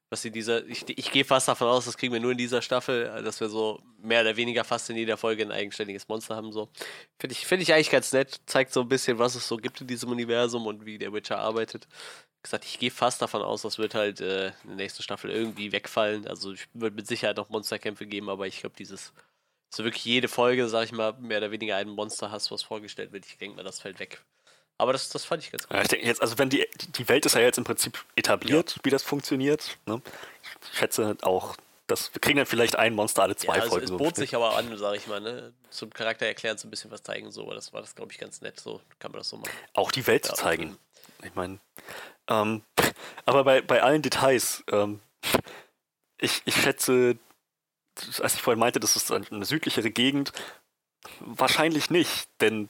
Was 0.09 0.21
sie 0.21 0.31
dieser, 0.31 0.65
ich, 0.67 0.87
ich 0.87 1.11
gehe 1.11 1.25
fast 1.25 1.49
davon 1.49 1.67
aus, 1.67 1.85
das 1.85 1.97
kriegen 1.97 2.13
wir 2.13 2.21
nur 2.21 2.31
in 2.31 2.37
dieser 2.37 2.61
Staffel, 2.61 3.07
äh, 3.07 3.23
dass 3.23 3.39
wir 3.41 3.49
so 3.49 3.81
mehr 4.01 4.21
oder 4.21 4.37
weniger 4.37 4.63
fast 4.63 4.89
in 4.89 4.95
jeder 4.95 5.17
Folge 5.17 5.43
ein 5.43 5.51
eigenständiges 5.51 6.07
Monster 6.07 6.35
haben. 6.35 6.51
So 6.51 6.69
finde 7.19 7.33
ich, 7.33 7.45
finde 7.45 7.63
ich 7.63 7.73
eigentlich 7.73 7.89
ganz 7.89 8.13
nett. 8.13 8.39
Zeigt 8.45 8.73
so 8.73 8.81
ein 8.81 8.87
bisschen, 8.87 9.19
was 9.19 9.35
es 9.35 9.47
so 9.47 9.57
gibt 9.57 9.81
in 9.81 9.87
diesem 9.87 10.09
Universum 10.09 10.65
und 10.65 10.85
wie 10.85 10.97
der 10.97 11.13
Witcher 11.13 11.39
arbeitet. 11.39 11.87
Wie 12.37 12.43
gesagt, 12.43 12.65
ich 12.65 12.79
gehe 12.79 12.91
fast 12.91 13.21
davon 13.21 13.41
aus, 13.41 13.63
das 13.63 13.77
wird 13.77 13.95
halt 13.95 14.21
äh, 14.21 14.47
in 14.63 14.69
der 14.69 14.75
nächsten 14.77 15.03
Staffel 15.03 15.29
irgendwie 15.31 15.71
wegfallen. 15.71 16.27
Also 16.27 16.53
es 16.53 16.67
wird 16.73 16.95
mit 16.95 17.07
Sicherheit 17.07 17.37
noch 17.37 17.49
Monsterkämpfe 17.49 18.05
geben, 18.07 18.29
aber 18.29 18.47
ich 18.47 18.61
glaube, 18.61 18.75
dieses 18.77 19.13
so 19.69 19.83
wirklich 19.83 20.05
jede 20.05 20.27
Folge, 20.27 20.69
sag 20.69 20.85
ich 20.85 20.91
mal, 20.93 21.13
mehr 21.19 21.39
oder 21.39 21.51
weniger 21.51 21.75
ein 21.77 21.89
Monster 21.89 22.31
hast, 22.31 22.51
was 22.51 22.63
vorgestellt 22.63 23.11
wird. 23.11 23.25
Ich 23.25 23.37
denke 23.37 23.57
mal, 23.57 23.63
das 23.63 23.79
fällt 23.81 23.99
weg. 23.99 24.23
Aber 24.77 24.93
das, 24.93 25.09
das 25.09 25.25
fand 25.25 25.43
ich 25.43 25.51
ganz 25.51 25.67
gut. 25.67 25.75
Ja, 25.75 25.81
ich 25.81 25.87
denke 25.87 26.05
jetzt, 26.05 26.21
also 26.21 26.37
wenn 26.37 26.49
die, 26.49 26.67
die 26.97 27.09
Welt 27.09 27.25
ist 27.25 27.35
ja 27.35 27.41
jetzt 27.41 27.57
im 27.57 27.63
Prinzip 27.63 28.03
etabliert, 28.15 28.77
wie 28.83 28.89
das 28.89 29.03
funktioniert. 29.03 29.77
Ne? 29.85 30.01
Ich 30.71 30.77
schätze 30.77 31.17
auch, 31.23 31.55
dass 31.87 32.13
wir 32.13 32.21
kriegen 32.21 32.37
dann 32.37 32.45
vielleicht 32.45 32.75
ein 32.75 32.93
Monster 32.93 33.23
alle 33.23 33.35
zwei 33.35 33.55
ja, 33.55 33.61
also 33.61 33.71
Folgen. 33.71 33.85
es 33.85 33.89
so 33.89 33.97
bot 33.97 34.15
sich 34.15 34.35
aber 34.35 34.55
an, 34.55 34.77
sag 34.77 34.95
ich 34.95 35.07
mal, 35.07 35.19
ne? 35.21 35.53
Zum 35.69 35.89
Charakter 35.91 36.25
erklären, 36.25 36.57
so 36.57 36.67
ein 36.67 36.71
bisschen 36.71 36.91
was 36.91 37.01
zeigen, 37.01 37.31
so. 37.31 37.43
Aber 37.43 37.55
das 37.55 37.73
war 37.73 37.81
das, 37.81 37.95
glaube 37.95 38.11
ich, 38.11 38.19
ganz 38.19 38.41
nett. 38.41 38.59
So 38.59 38.81
kann 38.99 39.11
man 39.11 39.19
das 39.19 39.29
so 39.29 39.37
machen. 39.37 39.51
auch 39.73 39.91
die 39.91 40.05
Welt 40.05 40.25
Ja, 40.25 40.33
zu 40.33 40.41
zeigen. 40.41 40.77
Ich 41.23 41.33
meine, 41.33 41.59
ähm, 42.27 42.63
aber 43.25 43.43
bei, 43.43 43.61
bei 43.61 43.81
allen 43.81 44.01
Details, 44.01 44.63
ähm, 44.71 44.99
ich, 46.19 46.41
ich 46.45 46.55
schätze, 46.55 47.17
als 48.19 48.35
ich 48.35 48.41
vorhin 48.41 48.59
meinte, 48.59 48.79
das 48.79 48.95
ist 48.95 49.11
eine 49.11 49.45
südlichere 49.45 49.89
Gegend, 49.89 50.33
wahrscheinlich 51.19 51.89
nicht, 51.89 52.27
denn 52.41 52.69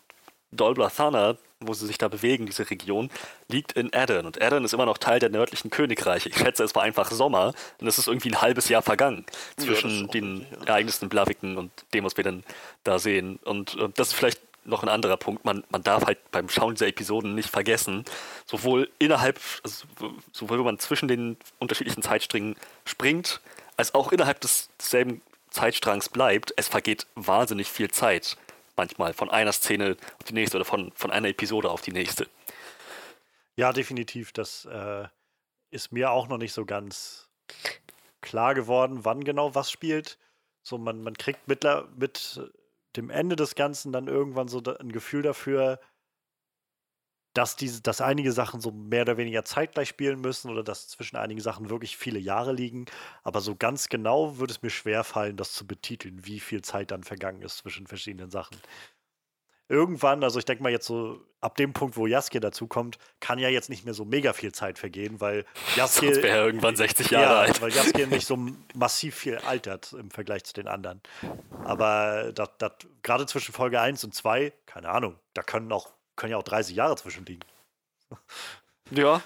Dol 0.52 0.76
Blathanna, 0.76 1.38
wo 1.60 1.74
sie 1.74 1.88
sich 1.88 1.98
da 1.98 2.08
bewegen, 2.08 2.46
diese 2.46 2.70
Region, 2.70 3.10
liegt 3.48 3.74
in 3.74 3.94
Aden. 3.94 4.26
Und 4.26 4.42
Aden 4.42 4.64
ist 4.64 4.74
immer 4.74 4.86
noch 4.86 4.98
Teil 4.98 5.20
der 5.20 5.30
nördlichen 5.30 5.70
Königreiche. 5.70 6.30
Ich 6.30 6.38
schätze, 6.38 6.64
es 6.64 6.76
war 6.76 6.84
einfach 6.84 7.12
Sommer 7.12 7.54
und 7.80 7.88
es 7.88 7.98
ist 7.98 8.08
irgendwie 8.08 8.30
ein 8.30 8.42
halbes 8.42 8.70
Jahr 8.70 8.82
vergangen 8.82 9.26
zwischen 9.58 10.06
Ja, 10.06 10.08
den 10.08 10.38
richtig, 10.38 10.60
ja. 10.60 10.66
Ereignissen 10.68 11.06
in 11.06 11.10
Blaviken 11.10 11.58
und 11.58 11.72
dem, 11.94 12.04
was 12.04 12.18
wir 12.18 12.24
dann 12.24 12.44
da 12.84 13.00
sehen. 13.00 13.40
Und 13.44 13.76
äh, 13.76 13.90
das 13.96 14.10
ist 14.10 14.14
vielleicht 14.14 14.42
noch 14.68 14.84
ein 14.84 14.90
anderer 14.90 15.18
Punkt. 15.18 15.46
Man, 15.46 15.64
man 15.70 15.82
darf 15.82 16.06
halt 16.06 16.20
beim 16.32 16.50
Schauen 16.50 16.76
dieser 16.76 16.88
Episoden 16.88 17.34
nicht 17.36 17.50
vergessen, 17.50 18.06
sowohl 18.46 18.90
innerhalb, 19.00 19.40
also 19.64 19.86
sowohl 20.32 20.60
wenn 20.60 20.66
man 20.66 20.80
zwischen 20.80 21.08
den 21.08 21.38
unterschiedlichen 21.60 22.04
Zeitsträngen 22.04 22.56
springt, 22.86 23.40
als 23.78 23.96
auch 23.96 24.12
innerhalb 24.12 24.42
des, 24.42 24.70
desselben 24.80 25.22
Zeitstrangs 25.50 26.10
bleibt, 26.10 26.54
es 26.58 26.68
vergeht 26.68 27.08
wahnsinnig 27.16 27.68
viel 27.68 27.90
Zeit. 27.90 28.38
Manchmal 28.78 29.14
von 29.14 29.30
einer 29.30 29.52
Szene 29.52 29.98
auf 30.18 30.24
die 30.24 30.34
nächste 30.34 30.58
oder 30.58 30.66
von, 30.66 30.92
von 30.94 31.12
einer 31.12 31.28
Episode 31.28 31.70
auf 31.70 31.82
die 31.82 31.92
nächste. 31.92 32.28
Ja, 33.56 33.74
definitiv. 33.74 34.32
Das 34.32 34.66
äh, 34.66 35.08
ist 35.72 35.92
mir 35.92 36.12
auch 36.12 36.28
noch 36.28 36.38
nicht 36.38 36.54
so 36.54 36.64
ganz 36.66 37.28
klar 38.22 38.54
geworden, 38.54 39.04
wann 39.04 39.24
genau 39.24 39.56
was 39.56 39.72
spielt. 39.72 40.18
So, 40.62 40.78
man, 40.78 41.02
man 41.02 41.16
kriegt 41.16 41.48
mittler, 41.48 41.88
mit 41.96 42.40
dem 42.96 43.10
Ende 43.10 43.36
des 43.36 43.56
Ganzen 43.56 43.92
dann 43.92 44.08
irgendwann 44.08 44.48
so 44.48 44.62
ein 44.62 44.92
Gefühl 44.92 45.22
dafür, 45.22 45.80
dass, 47.38 47.56
diese, 47.56 47.82
dass 47.82 48.02
einige 48.02 48.32
Sachen 48.32 48.62
so 48.62 48.72
mehr 48.72 49.04
oder 49.04 49.18
weniger 49.18 49.46
zeitgleich 49.46 49.90
spielen 49.90 50.20
müssen 50.22 50.50
oder 50.50 50.64
dass 50.64 50.88
zwischen 50.88 51.18
einigen 51.18 51.42
Sachen 51.42 51.70
wirklich 51.70 51.96
viele 51.98 52.20
Jahre 52.20 52.54
liegen. 52.54 52.86
Aber 53.24 53.42
so 53.42 53.56
ganz 53.56 53.90
genau 53.90 54.38
würde 54.38 54.52
es 54.52 54.62
mir 54.62 54.70
schwer 54.70 55.04
fallen, 55.04 55.38
das 55.38 55.54
zu 55.54 55.68
betiteln, 55.68 56.26
wie 56.26 56.40
viel 56.40 56.62
Zeit 56.62 56.92
dann 56.92 57.04
vergangen 57.04 57.42
ist 57.42 57.58
zwischen 57.58 57.88
verschiedenen 57.88 58.32
Sachen 58.32 58.58
irgendwann, 59.70 60.24
also 60.24 60.40
ich 60.40 60.46
denke 60.46 60.64
mal 60.64 60.72
jetzt 60.72 60.88
so, 60.88 61.20
ab 61.42 61.56
dem 61.58 61.74
Punkt, 61.74 61.98
wo 61.98 62.08
Jaskier 62.08 62.40
dazukommt, 62.40 62.98
kann 63.20 63.38
ja 63.38 63.50
jetzt 63.50 63.70
nicht 63.70 63.86
mehr 63.86 63.94
so 63.94 64.06
mega 64.06 64.34
viel 64.34 64.52
Zeit 64.52 64.80
vergehen, 64.80 65.20
weil 65.20 65.46
Jaskier. 65.76 66.14
Sonst 66.14 66.24
wäre 66.24 66.46
irgendwann 66.46 66.76
60 66.76 67.12
Jahre 67.12 67.34
ja, 67.34 67.40
alt. 67.42 67.62
weil 67.62 67.72
Jaskier 67.72 68.08
nicht 68.08 68.28
so 68.28 68.38
massiv 68.76 69.16
viel 69.16 69.38
altert 69.38 69.94
im 69.94 70.10
Vergleich 70.10 70.44
zu 70.46 70.54
den 70.54 70.68
anderen. 70.68 71.02
Aber 71.64 72.32
das, 72.34 72.50
gerade 73.04 73.26
zwischen 73.26 73.54
Folge 73.54 73.80
1 73.80 74.04
und 74.04 74.16
2, 74.16 74.54
keine 74.66 74.90
Ahnung, 74.90 75.16
da 75.34 75.44
können 75.44 75.72
auch, 75.72 75.90
können 76.18 76.32
ja 76.32 76.38
auch 76.38 76.44
30 76.44 76.76
Jahre 76.76 76.98
zwischen 76.98 77.26
liegen. 77.26 77.42
Ja, 78.92 79.22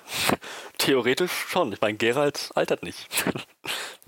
theoretisch 0.78 1.32
schon. 1.32 1.72
Ich 1.74 1.82
meine, 1.82 1.98
Geralt 1.98 2.52
altert 2.56 2.84
nicht. 2.84 3.08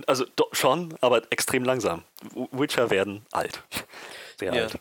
Also 0.08 0.26
do, 0.36 0.48
schon, 0.54 0.98
aber 1.02 1.22
extrem 1.32 1.64
langsam. 1.64 2.04
Witcher 2.52 2.90
werden 2.90 3.24
alt. 3.32 3.62
Sehr 4.40 4.52
Ja. 4.52 4.64
alt. 4.64 4.80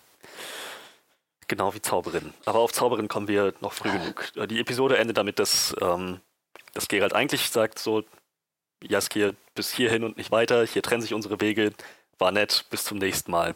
Genau 1.48 1.74
wie 1.74 1.82
Zauberin. 1.82 2.32
Aber 2.46 2.60
auf 2.60 2.72
Zauberin 2.72 3.08
kommen 3.08 3.28
wir 3.28 3.52
noch 3.60 3.74
früh 3.74 3.90
genug. 3.92 4.32
Äh, 4.36 4.46
Die 4.46 4.58
Episode 4.58 4.96
endet 4.96 5.18
damit, 5.18 5.38
dass, 5.38 5.76
ähm, 5.82 6.22
dass 6.72 6.88
Geralt 6.88 7.12
eigentlich 7.12 7.50
sagt, 7.50 7.78
so, 7.78 8.04
Jaskier, 8.82 9.34
bis 9.54 9.70
hierhin 9.70 10.02
und 10.02 10.16
nicht 10.16 10.30
weiter, 10.30 10.64
hier 10.66 10.82
trennen 10.82 11.02
sich 11.02 11.12
unsere 11.12 11.42
Wege, 11.42 11.74
war 12.18 12.32
nett, 12.32 12.64
bis 12.70 12.84
zum 12.84 12.96
nächsten 12.96 13.30
Mal. 13.32 13.54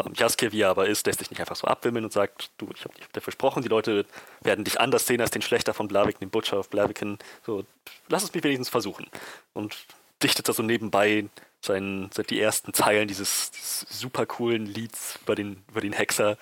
Ähm, 0.00 0.12
Jaskier, 0.14 0.52
wie 0.52 0.62
er 0.62 0.70
aber 0.70 0.88
ist, 0.88 1.06
lässt 1.06 1.18
sich 1.18 1.30
nicht 1.30 1.40
einfach 1.40 1.56
so 1.56 1.66
abwimmeln 1.66 2.04
und 2.04 2.12
sagt, 2.12 2.50
du, 2.58 2.68
ich 2.74 2.84
habe 2.84 2.94
dir 3.14 3.20
versprochen, 3.20 3.62
die 3.62 3.68
Leute 3.68 4.06
werden 4.42 4.64
dich 4.64 4.80
anders 4.80 5.06
sehen 5.06 5.20
als 5.20 5.30
den 5.30 5.42
Schlechter 5.42 5.74
von 5.74 5.88
Blaviken, 5.88 6.20
den 6.20 6.30
Butcher 6.30 6.58
of 6.58 6.70
Blaviken. 6.70 7.18
So, 7.44 7.64
lass 8.08 8.24
es 8.24 8.32
mich 8.32 8.44
wenigstens 8.44 8.70
versuchen. 8.70 9.06
Und 9.52 9.76
dichtet 10.22 10.48
da 10.48 10.52
so 10.52 10.62
nebenbei 10.62 11.28
seinen, 11.60 12.10
die 12.30 12.40
ersten 12.40 12.72
Zeilen 12.72 13.08
dieses, 13.08 13.50
dieses 13.50 13.80
super 13.88 14.26
coolen 14.26 14.66
Lieds 14.66 15.18
über 15.22 15.34
den, 15.34 15.64
über 15.68 15.80
den 15.80 15.92
Hexer. 15.92 16.38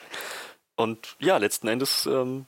Und 0.76 1.16
ja, 1.18 1.36
letzten 1.36 1.68
Endes 1.68 2.07
ähm, 2.07 2.47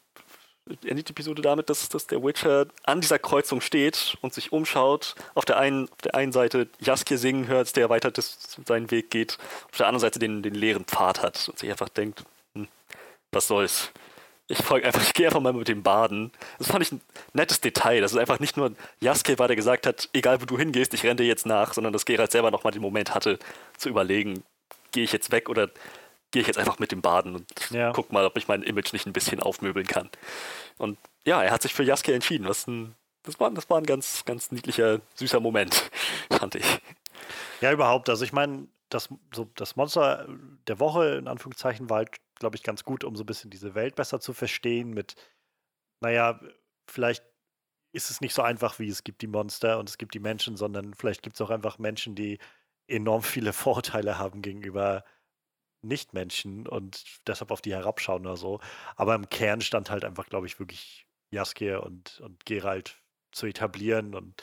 endet 0.84 1.08
die 1.08 1.12
Episode 1.12 1.42
damit, 1.42 1.68
dass, 1.68 1.88
dass 1.88 2.06
der 2.06 2.22
Witcher 2.22 2.66
an 2.84 3.00
dieser 3.00 3.18
Kreuzung 3.18 3.60
steht 3.60 4.16
und 4.22 4.32
sich 4.32 4.52
umschaut. 4.52 5.14
Auf 5.34 5.44
der 5.44 5.58
einen, 5.58 5.88
auf 5.88 5.98
der 6.02 6.14
einen 6.14 6.32
Seite 6.32 6.68
Jaskier 6.80 7.18
singen 7.18 7.48
hört, 7.48 7.76
der 7.76 7.90
weiter 7.90 8.10
seinen 8.16 8.90
Weg 8.90 9.10
geht. 9.10 9.38
Auf 9.70 9.78
der 9.78 9.86
anderen 9.86 10.00
Seite 10.00 10.18
den, 10.18 10.42
den 10.42 10.54
leeren 10.54 10.84
Pfad 10.84 11.22
hat 11.22 11.48
und 11.48 11.58
sich 11.58 11.70
einfach 11.70 11.88
denkt, 11.88 12.24
hm, 12.54 12.68
was 13.32 13.48
soll's. 13.48 13.90
Ich 14.46 14.58
folge 14.58 14.86
einfach, 14.86 15.02
ich 15.02 15.14
gehe 15.14 15.26
einfach 15.26 15.40
mal 15.40 15.54
mit 15.54 15.68
dem 15.68 15.82
Baden. 15.82 16.30
Das 16.58 16.68
fand 16.68 16.82
ich 16.82 16.92
ein 16.92 17.00
nettes 17.32 17.60
Detail. 17.60 18.00
Das 18.00 18.12
ist 18.12 18.18
einfach 18.18 18.40
nicht 18.40 18.56
nur 18.56 18.72
Jaskier 19.00 19.38
war, 19.38 19.48
der 19.48 19.56
gesagt 19.56 19.86
hat, 19.86 20.08
egal 20.12 20.40
wo 20.40 20.44
du 20.44 20.58
hingehst, 20.58 20.92
ich 20.92 21.02
renne 21.02 21.16
dir 21.16 21.26
jetzt 21.26 21.46
nach, 21.46 21.72
sondern 21.72 21.92
dass 21.92 22.04
Geralt 22.04 22.32
selber 22.32 22.50
nochmal 22.50 22.72
den 22.72 22.82
Moment 22.82 23.14
hatte, 23.14 23.38
zu 23.78 23.88
überlegen, 23.88 24.44
gehe 24.92 25.04
ich 25.04 25.12
jetzt 25.12 25.32
weg 25.32 25.48
oder 25.48 25.70
gehe 26.34 26.42
ich 26.42 26.48
jetzt 26.48 26.58
einfach 26.58 26.80
mit 26.80 26.90
dem 26.90 27.00
Baden 27.00 27.36
und 27.36 27.70
Ja. 27.70 27.92
guck 27.92 28.12
mal, 28.12 28.26
ob 28.26 28.36
ich 28.36 28.48
mein 28.48 28.62
Image 28.64 28.92
nicht 28.92 29.06
ein 29.06 29.12
bisschen 29.12 29.40
aufmöbeln 29.40 29.86
kann. 29.86 30.10
Und 30.78 30.98
ja, 31.24 31.42
er 31.42 31.52
hat 31.52 31.62
sich 31.62 31.72
für 31.72 31.84
Jaskier 31.84 32.14
entschieden. 32.14 32.48
Was 32.48 32.66
ein, 32.66 32.96
das, 33.22 33.38
war, 33.38 33.50
das 33.52 33.70
war 33.70 33.78
ein 33.78 33.86
ganz, 33.86 34.24
ganz 34.24 34.50
niedlicher, 34.50 35.00
süßer 35.14 35.38
Moment, 35.38 35.90
fand 36.30 36.56
ich. 36.56 36.80
Ja, 37.60 37.70
überhaupt. 37.72 38.08
Also 38.08 38.24
ich 38.24 38.32
meine, 38.32 38.66
das, 38.88 39.08
so, 39.32 39.48
das 39.54 39.76
Monster 39.76 40.26
der 40.66 40.80
Woche, 40.80 41.14
in 41.14 41.28
Anführungszeichen, 41.28 41.88
war 41.88 41.98
halt, 41.98 42.16
glaube 42.40 42.56
ich, 42.56 42.64
ganz 42.64 42.82
gut, 42.82 43.04
um 43.04 43.14
so 43.14 43.22
ein 43.22 43.26
bisschen 43.26 43.50
diese 43.50 43.76
Welt 43.76 43.94
besser 43.94 44.18
zu 44.18 44.32
verstehen 44.32 44.90
mit, 44.90 45.14
naja, 46.00 46.40
vielleicht 46.88 47.24
ist 47.92 48.10
es 48.10 48.20
nicht 48.20 48.34
so 48.34 48.42
einfach, 48.42 48.80
wie 48.80 48.88
es 48.88 49.04
gibt 49.04 49.22
die 49.22 49.28
Monster 49.28 49.78
und 49.78 49.88
es 49.88 49.98
gibt 49.98 50.14
die 50.14 50.18
Menschen, 50.20 50.56
sondern 50.56 50.94
vielleicht 50.94 51.22
gibt 51.22 51.36
es 51.36 51.40
auch 51.40 51.50
einfach 51.50 51.78
Menschen, 51.78 52.16
die 52.16 52.40
enorm 52.88 53.22
viele 53.22 53.52
Vorteile 53.52 54.18
haben 54.18 54.42
gegenüber 54.42 55.04
Nichtmenschen 55.84 56.66
und 56.66 57.04
deshalb 57.26 57.50
auf 57.50 57.60
die 57.60 57.72
herabschauen 57.74 58.26
oder 58.26 58.36
so. 58.36 58.60
Aber 58.96 59.14
im 59.14 59.28
Kern 59.28 59.60
stand 59.60 59.90
halt 59.90 60.04
einfach, 60.04 60.26
glaube 60.26 60.46
ich, 60.46 60.58
wirklich 60.58 61.06
Jaskier 61.30 61.82
und, 61.82 62.20
und 62.20 62.44
Geralt 62.46 63.02
zu 63.32 63.46
etablieren 63.46 64.14
und 64.14 64.42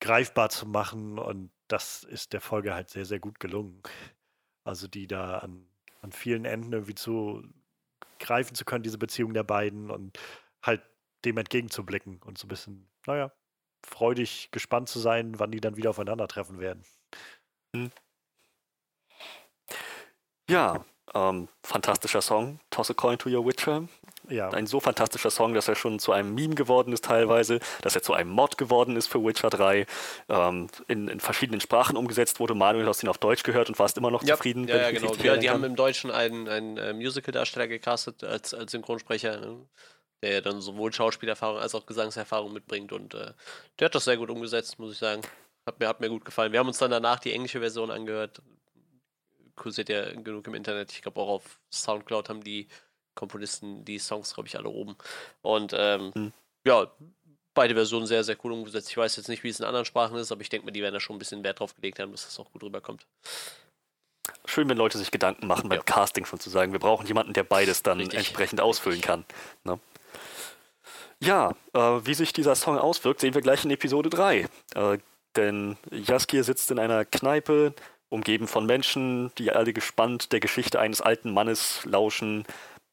greifbar 0.00 0.50
zu 0.50 0.66
machen. 0.66 1.18
Und 1.18 1.50
das 1.68 2.04
ist 2.04 2.32
der 2.32 2.40
Folge 2.40 2.74
halt 2.74 2.90
sehr, 2.90 3.04
sehr 3.04 3.20
gut 3.20 3.40
gelungen. 3.40 3.82
Also 4.64 4.88
die 4.88 5.06
da 5.06 5.38
an, 5.38 5.66
an 6.02 6.12
vielen 6.12 6.44
Enden 6.44 6.72
irgendwie 6.72 6.94
zu 6.94 7.42
greifen 8.18 8.54
zu 8.54 8.64
können, 8.64 8.82
diese 8.82 8.98
Beziehung 8.98 9.32
der 9.34 9.44
beiden 9.44 9.90
und 9.90 10.18
halt 10.62 10.82
dem 11.24 11.36
entgegenzublicken 11.36 12.20
und 12.24 12.38
so 12.38 12.46
ein 12.46 12.48
bisschen, 12.48 12.88
naja, 13.06 13.32
freudig 13.84 14.50
gespannt 14.50 14.88
zu 14.88 14.98
sein, 14.98 15.38
wann 15.38 15.50
die 15.50 15.60
dann 15.60 15.76
wieder 15.76 15.90
aufeinandertreffen 15.90 16.58
werden. 16.58 16.84
Ja, 20.48 20.84
ähm, 21.14 21.48
fantastischer 21.62 22.22
Song, 22.22 22.60
Toss 22.70 22.90
a 22.90 22.94
Coin 22.94 23.18
to 23.18 23.28
Your 23.28 23.46
Witcher. 23.46 23.88
Ja, 24.28 24.50
Ein 24.50 24.66
so 24.66 24.78
fantastischer 24.78 25.30
Song, 25.30 25.54
dass 25.54 25.68
er 25.68 25.74
schon 25.74 25.98
zu 25.98 26.12
einem 26.12 26.34
Meme 26.34 26.54
geworden 26.54 26.92
ist 26.92 27.04
teilweise, 27.04 27.60
dass 27.80 27.94
er 27.94 28.02
zu 28.02 28.12
einem 28.12 28.30
Mod 28.30 28.58
geworden 28.58 28.96
ist 28.96 29.06
für 29.06 29.24
Witcher 29.24 29.48
3, 29.48 29.86
ähm, 30.28 30.66
in, 30.86 31.08
in 31.08 31.20
verschiedenen 31.20 31.60
Sprachen 31.60 31.96
umgesetzt 31.96 32.38
wurde. 32.38 32.54
Manuel, 32.54 32.84
du 32.84 32.90
hast 32.90 33.02
ihn 33.02 33.08
auf 33.08 33.16
Deutsch 33.16 33.42
gehört 33.42 33.70
und 33.70 33.78
warst 33.78 33.96
immer 33.96 34.10
noch 34.10 34.22
zufrieden. 34.22 34.68
Ja, 34.68 34.74
wenn 34.74 34.82
ja 34.82 35.00
mich 35.00 35.12
genau. 35.12 35.34
Ja, 35.34 35.36
die 35.38 35.48
haben 35.48 35.64
im 35.64 35.76
Deutschen 35.76 36.10
einen, 36.10 36.46
einen 36.46 36.76
äh, 36.76 36.92
Musical-Darsteller 36.92 37.68
gecastet 37.68 38.22
als, 38.22 38.52
als 38.52 38.72
Synchronsprecher, 38.72 39.40
ne? 39.40 39.56
der 40.22 40.32
ja 40.32 40.40
dann 40.40 40.60
sowohl 40.60 40.92
Schauspielerfahrung 40.92 41.58
als 41.58 41.74
auch 41.74 41.86
Gesangserfahrung 41.86 42.52
mitbringt 42.52 42.92
und 42.92 43.14
äh, 43.14 43.32
der 43.78 43.86
hat 43.86 43.94
das 43.94 44.04
sehr 44.04 44.16
gut 44.16 44.30
umgesetzt, 44.30 44.78
muss 44.78 44.92
ich 44.92 44.98
sagen. 44.98 45.22
Hat 45.64 45.80
mir, 45.80 45.88
hat 45.88 46.00
mir 46.00 46.08
gut 46.08 46.24
gefallen. 46.24 46.52
Wir 46.52 46.60
haben 46.60 46.68
uns 46.68 46.78
dann 46.78 46.90
danach 46.90 47.20
die 47.20 47.32
englische 47.32 47.60
Version 47.60 47.90
angehört. 47.90 48.42
Kursiert 49.58 49.88
ja 49.88 50.12
genug 50.12 50.46
im 50.46 50.54
Internet. 50.54 50.92
Ich 50.92 51.02
glaube 51.02 51.20
auch 51.20 51.28
auf 51.28 51.58
Soundcloud 51.72 52.28
haben 52.28 52.42
die 52.42 52.68
Komponisten 53.14 53.84
die 53.84 53.98
Songs, 53.98 54.32
glaube 54.34 54.46
ich, 54.48 54.56
alle 54.56 54.68
oben. 54.68 54.96
Und 55.42 55.74
ähm, 55.76 56.12
Hm. 56.14 56.32
ja, 56.64 56.86
beide 57.54 57.74
Versionen 57.74 58.06
sehr, 58.06 58.22
sehr 58.22 58.36
cool 58.44 58.52
umgesetzt. 58.52 58.88
Ich 58.90 58.96
weiß 58.96 59.16
jetzt 59.16 59.28
nicht, 59.28 59.42
wie 59.42 59.48
es 59.48 59.58
in 59.58 59.66
anderen 59.66 59.84
Sprachen 59.84 60.16
ist, 60.16 60.30
aber 60.30 60.40
ich 60.42 60.48
denke 60.48 60.64
mir, 60.66 60.72
die 60.72 60.80
werden 60.82 60.94
da 60.94 61.00
schon 61.00 61.16
ein 61.16 61.18
bisschen 61.18 61.42
Wert 61.42 61.58
drauf 61.58 61.74
gelegt 61.74 61.98
haben, 61.98 62.12
dass 62.12 62.24
das 62.24 62.38
auch 62.38 62.50
gut 62.52 62.62
rüberkommt. 62.62 63.04
Schön, 64.44 64.68
wenn 64.68 64.76
Leute 64.76 64.96
sich 64.98 65.10
Gedanken 65.10 65.46
machen 65.46 65.68
beim 65.68 65.78
Ja. 65.78 65.82
Casting 65.84 66.24
schon 66.24 66.38
zu 66.38 66.50
sagen, 66.50 66.72
wir 66.72 66.78
brauchen 66.78 67.06
jemanden, 67.06 67.32
der 67.32 67.44
beides 67.44 67.82
dann 67.82 67.98
Richtig. 67.98 68.18
entsprechend 68.18 68.60
ausfüllen 68.60 69.00
kann. 69.00 69.24
Ne? 69.64 69.80
Ja, 71.20 71.50
äh, 71.72 71.78
wie 72.06 72.14
sich 72.14 72.32
dieser 72.32 72.54
Song 72.54 72.78
auswirkt, 72.78 73.20
sehen 73.20 73.34
wir 73.34 73.40
gleich 73.42 73.64
in 73.64 73.70
Episode 73.70 74.08
3. 74.10 74.46
Äh, 74.74 74.98
denn 75.36 75.76
Jaskier 75.90 76.44
sitzt 76.44 76.70
in 76.70 76.78
einer 76.78 77.04
Kneipe, 77.04 77.74
umgeben 78.08 78.48
von 78.48 78.66
Menschen, 78.66 79.32
die 79.38 79.52
alle 79.52 79.72
gespannt 79.72 80.32
der 80.32 80.40
Geschichte 80.40 80.80
eines 80.80 81.00
alten 81.00 81.32
Mannes 81.32 81.84
lauschen, 81.84 82.44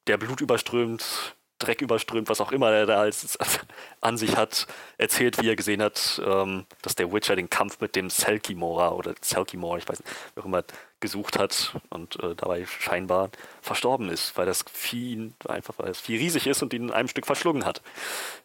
der 0.08 0.18
Blut 0.18 0.42
überströmt, 0.42 1.36
Dreck 1.58 1.82
überströmt, 1.82 2.28
was 2.28 2.42
auch 2.42 2.52
immer 2.52 2.72
er 2.72 2.86
da 2.86 3.00
als, 3.00 3.38
an 4.02 4.18
sich 4.18 4.36
hat, 4.36 4.68
erzählt, 4.98 5.42
wie 5.42 5.50
er 5.50 5.56
gesehen 5.56 5.82
hat, 5.82 6.22
ähm, 6.26 6.66
dass 6.82 6.96
der 6.96 7.12
Witcher 7.14 7.36
den 7.36 7.50
Kampf 7.50 7.80
mit 7.80 7.96
dem 7.96 8.10
Selkimora 8.10 8.92
oder 8.92 9.16
Selkimor, 9.22 9.78
ich 9.78 9.88
weiß 9.88 10.00
nicht, 10.00 10.12
wie 10.36 10.42
auch 10.42 10.46
immer, 10.46 10.64
gesucht 11.00 11.38
hat 11.38 11.76
und 11.90 12.22
äh, 12.24 12.36
dabei 12.36 12.66
scheinbar 12.66 13.30
verstorben 13.62 14.10
ist, 14.10 14.38
weil 14.38 14.46
das 14.46 14.66
Vieh 14.72 15.32
einfach, 15.48 15.76
weil 15.78 15.88
das 15.88 16.00
Vieh 16.00 16.18
riesig 16.18 16.48
ist 16.48 16.64
und 16.64 16.74
ihn 16.74 16.84
in 16.84 16.92
einem 16.92 17.08
Stück 17.08 17.26
verschlungen 17.26 17.66
hat. 17.66 17.82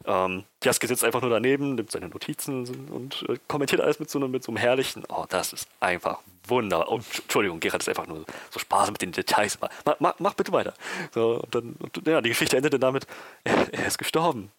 Ähm, 0.04 0.44
Jaske 0.62 0.86
sitzt 0.86 1.04
einfach 1.04 1.20
nur 1.22 1.30
daneben, 1.30 1.76
nimmt 1.76 1.90
seine 1.90 2.08
Notizen 2.08 2.88
und 2.90 3.24
äh, 3.28 3.38
kommentiert 3.48 3.80
alles 3.80 4.00
mit 4.00 4.10
so, 4.10 4.18
einem, 4.18 4.30
mit 4.30 4.42
so 4.42 4.52
einem 4.52 4.58
herrlichen, 4.58 5.04
oh, 5.08 5.24
das 5.28 5.52
ist 5.52 5.68
einfach 5.80 6.18
wunderbar. 6.46 6.90
Oh, 6.90 7.00
Entschuldigung, 7.22 7.60
Gerhard 7.60 7.82
ist 7.82 7.88
einfach 7.88 8.06
nur 8.06 8.24
so 8.50 8.58
sparsam 8.58 8.92
mit 8.92 9.02
den 9.02 9.12
Details. 9.12 9.58
Mach, 9.60 9.96
mach, 10.00 10.14
mach 10.18 10.34
bitte 10.34 10.52
weiter. 10.52 10.74
So, 11.14 11.40
und 11.42 11.54
dann, 11.54 11.76
und, 11.78 12.06
ja, 12.06 12.20
die 12.20 12.30
Geschichte 12.30 12.56
endete 12.56 12.78
damit, 12.78 13.06
er, 13.44 13.72
er 13.72 13.86
ist 13.86 13.98
gestorben. 13.98 14.50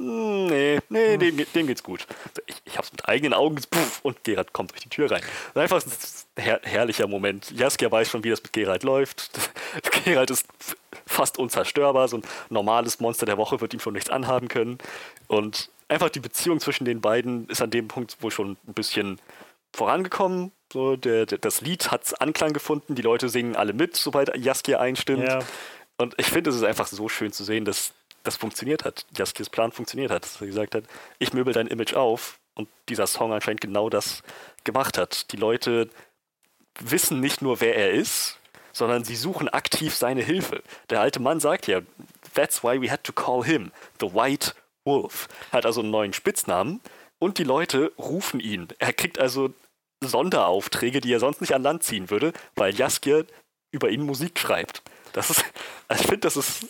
Hm, 0.00 0.46
nee, 0.46 0.78
nee, 0.88 1.18
dem, 1.18 1.36
dem 1.36 1.66
geht's 1.66 1.82
gut. 1.82 2.06
Ich, 2.46 2.56
ich 2.64 2.78
hab's 2.78 2.90
mit 2.90 3.06
eigenen 3.06 3.34
Augen 3.34 3.56
puff, 3.70 4.00
und 4.02 4.24
Gerard 4.24 4.54
kommt 4.54 4.70
durch 4.70 4.80
die 4.80 4.88
Tür 4.88 5.10
rein. 5.10 5.20
Einfach 5.54 5.82
ein 5.84 6.42
her 6.42 6.58
herrlicher 6.62 7.06
Moment. 7.06 7.50
Jaskia 7.50 7.92
weiß 7.92 8.08
schon, 8.08 8.24
wie 8.24 8.30
das 8.30 8.42
mit 8.42 8.54
Gerald 8.54 8.82
läuft. 8.82 9.30
Gerald 10.04 10.30
ist 10.30 10.46
fast 11.04 11.38
unzerstörbar. 11.38 12.08
So 12.08 12.16
ein 12.16 12.22
normales 12.48 12.98
Monster 13.00 13.26
der 13.26 13.36
Woche 13.36 13.60
wird 13.60 13.74
ihm 13.74 13.80
schon 13.80 13.92
nichts 13.92 14.08
anhaben 14.08 14.48
können. 14.48 14.78
Und 15.26 15.68
einfach 15.88 16.08
die 16.08 16.20
Beziehung 16.20 16.60
zwischen 16.60 16.86
den 16.86 17.02
beiden 17.02 17.46
ist 17.48 17.60
an 17.60 17.70
dem 17.70 17.86
Punkt 17.88 18.22
wohl 18.22 18.30
schon 18.30 18.56
ein 18.66 18.72
bisschen 18.72 19.20
vorangekommen. 19.74 20.50
So, 20.72 20.96
der, 20.96 21.26
der, 21.26 21.36
das 21.36 21.60
Lied 21.60 21.90
hat 21.90 22.18
Anklang 22.22 22.54
gefunden, 22.54 22.94
die 22.94 23.02
Leute 23.02 23.28
singen 23.28 23.54
alle 23.54 23.74
mit, 23.74 23.96
sobald 23.96 24.34
Jaskia 24.34 24.78
einstimmt. 24.78 25.28
Ja. 25.28 25.40
Und 25.98 26.14
ich 26.16 26.26
finde, 26.26 26.48
es 26.48 26.56
ist 26.56 26.62
einfach 26.62 26.86
so 26.86 27.10
schön 27.10 27.32
zu 27.32 27.44
sehen, 27.44 27.66
dass 27.66 27.92
das 28.22 28.36
funktioniert 28.36 28.84
hat, 28.84 29.06
Jaskirs 29.16 29.50
Plan 29.50 29.72
funktioniert 29.72 30.10
hat, 30.10 30.24
dass 30.24 30.40
er 30.40 30.46
gesagt 30.46 30.74
hat, 30.74 30.84
ich 31.18 31.32
möbel 31.32 31.52
dein 31.52 31.66
Image 31.66 31.94
auf 31.94 32.38
und 32.54 32.68
dieser 32.88 33.06
Song 33.06 33.32
anscheinend 33.32 33.60
genau 33.60 33.88
das 33.88 34.22
gemacht 34.64 34.98
hat. 34.98 35.32
Die 35.32 35.36
Leute 35.36 35.88
wissen 36.78 37.20
nicht 37.20 37.42
nur, 37.42 37.60
wer 37.60 37.76
er 37.76 37.92
ist, 37.92 38.38
sondern 38.72 39.04
sie 39.04 39.16
suchen 39.16 39.48
aktiv 39.48 39.94
seine 39.94 40.22
Hilfe. 40.22 40.62
Der 40.90 41.00
alte 41.00 41.20
Mann 41.20 41.40
sagt 41.40 41.66
ja, 41.66 41.80
that's 42.34 42.62
why 42.62 42.80
we 42.80 42.90
had 42.90 43.04
to 43.04 43.12
call 43.12 43.44
him 43.44 43.72
the 44.00 44.12
White 44.14 44.54
Wolf. 44.84 45.28
Hat 45.52 45.66
also 45.66 45.80
einen 45.80 45.90
neuen 45.90 46.12
Spitznamen 46.12 46.80
und 47.18 47.38
die 47.38 47.44
Leute 47.44 47.92
rufen 47.98 48.40
ihn. 48.40 48.68
Er 48.78 48.92
kriegt 48.92 49.18
also 49.18 49.52
Sonderaufträge, 50.02 51.00
die 51.00 51.12
er 51.12 51.20
sonst 51.20 51.40
nicht 51.40 51.54
an 51.54 51.62
Land 51.62 51.82
ziehen 51.82 52.10
würde, 52.10 52.32
weil 52.54 52.74
Jaskier 52.74 53.26
über 53.70 53.90
ihn 53.90 54.02
Musik 54.02 54.38
schreibt. 54.38 54.82
Das 55.12 55.30
ist, 55.30 55.44
also 55.88 56.00
ich 56.02 56.06
finde, 56.06 56.20
das 56.20 56.36
ist 56.36 56.66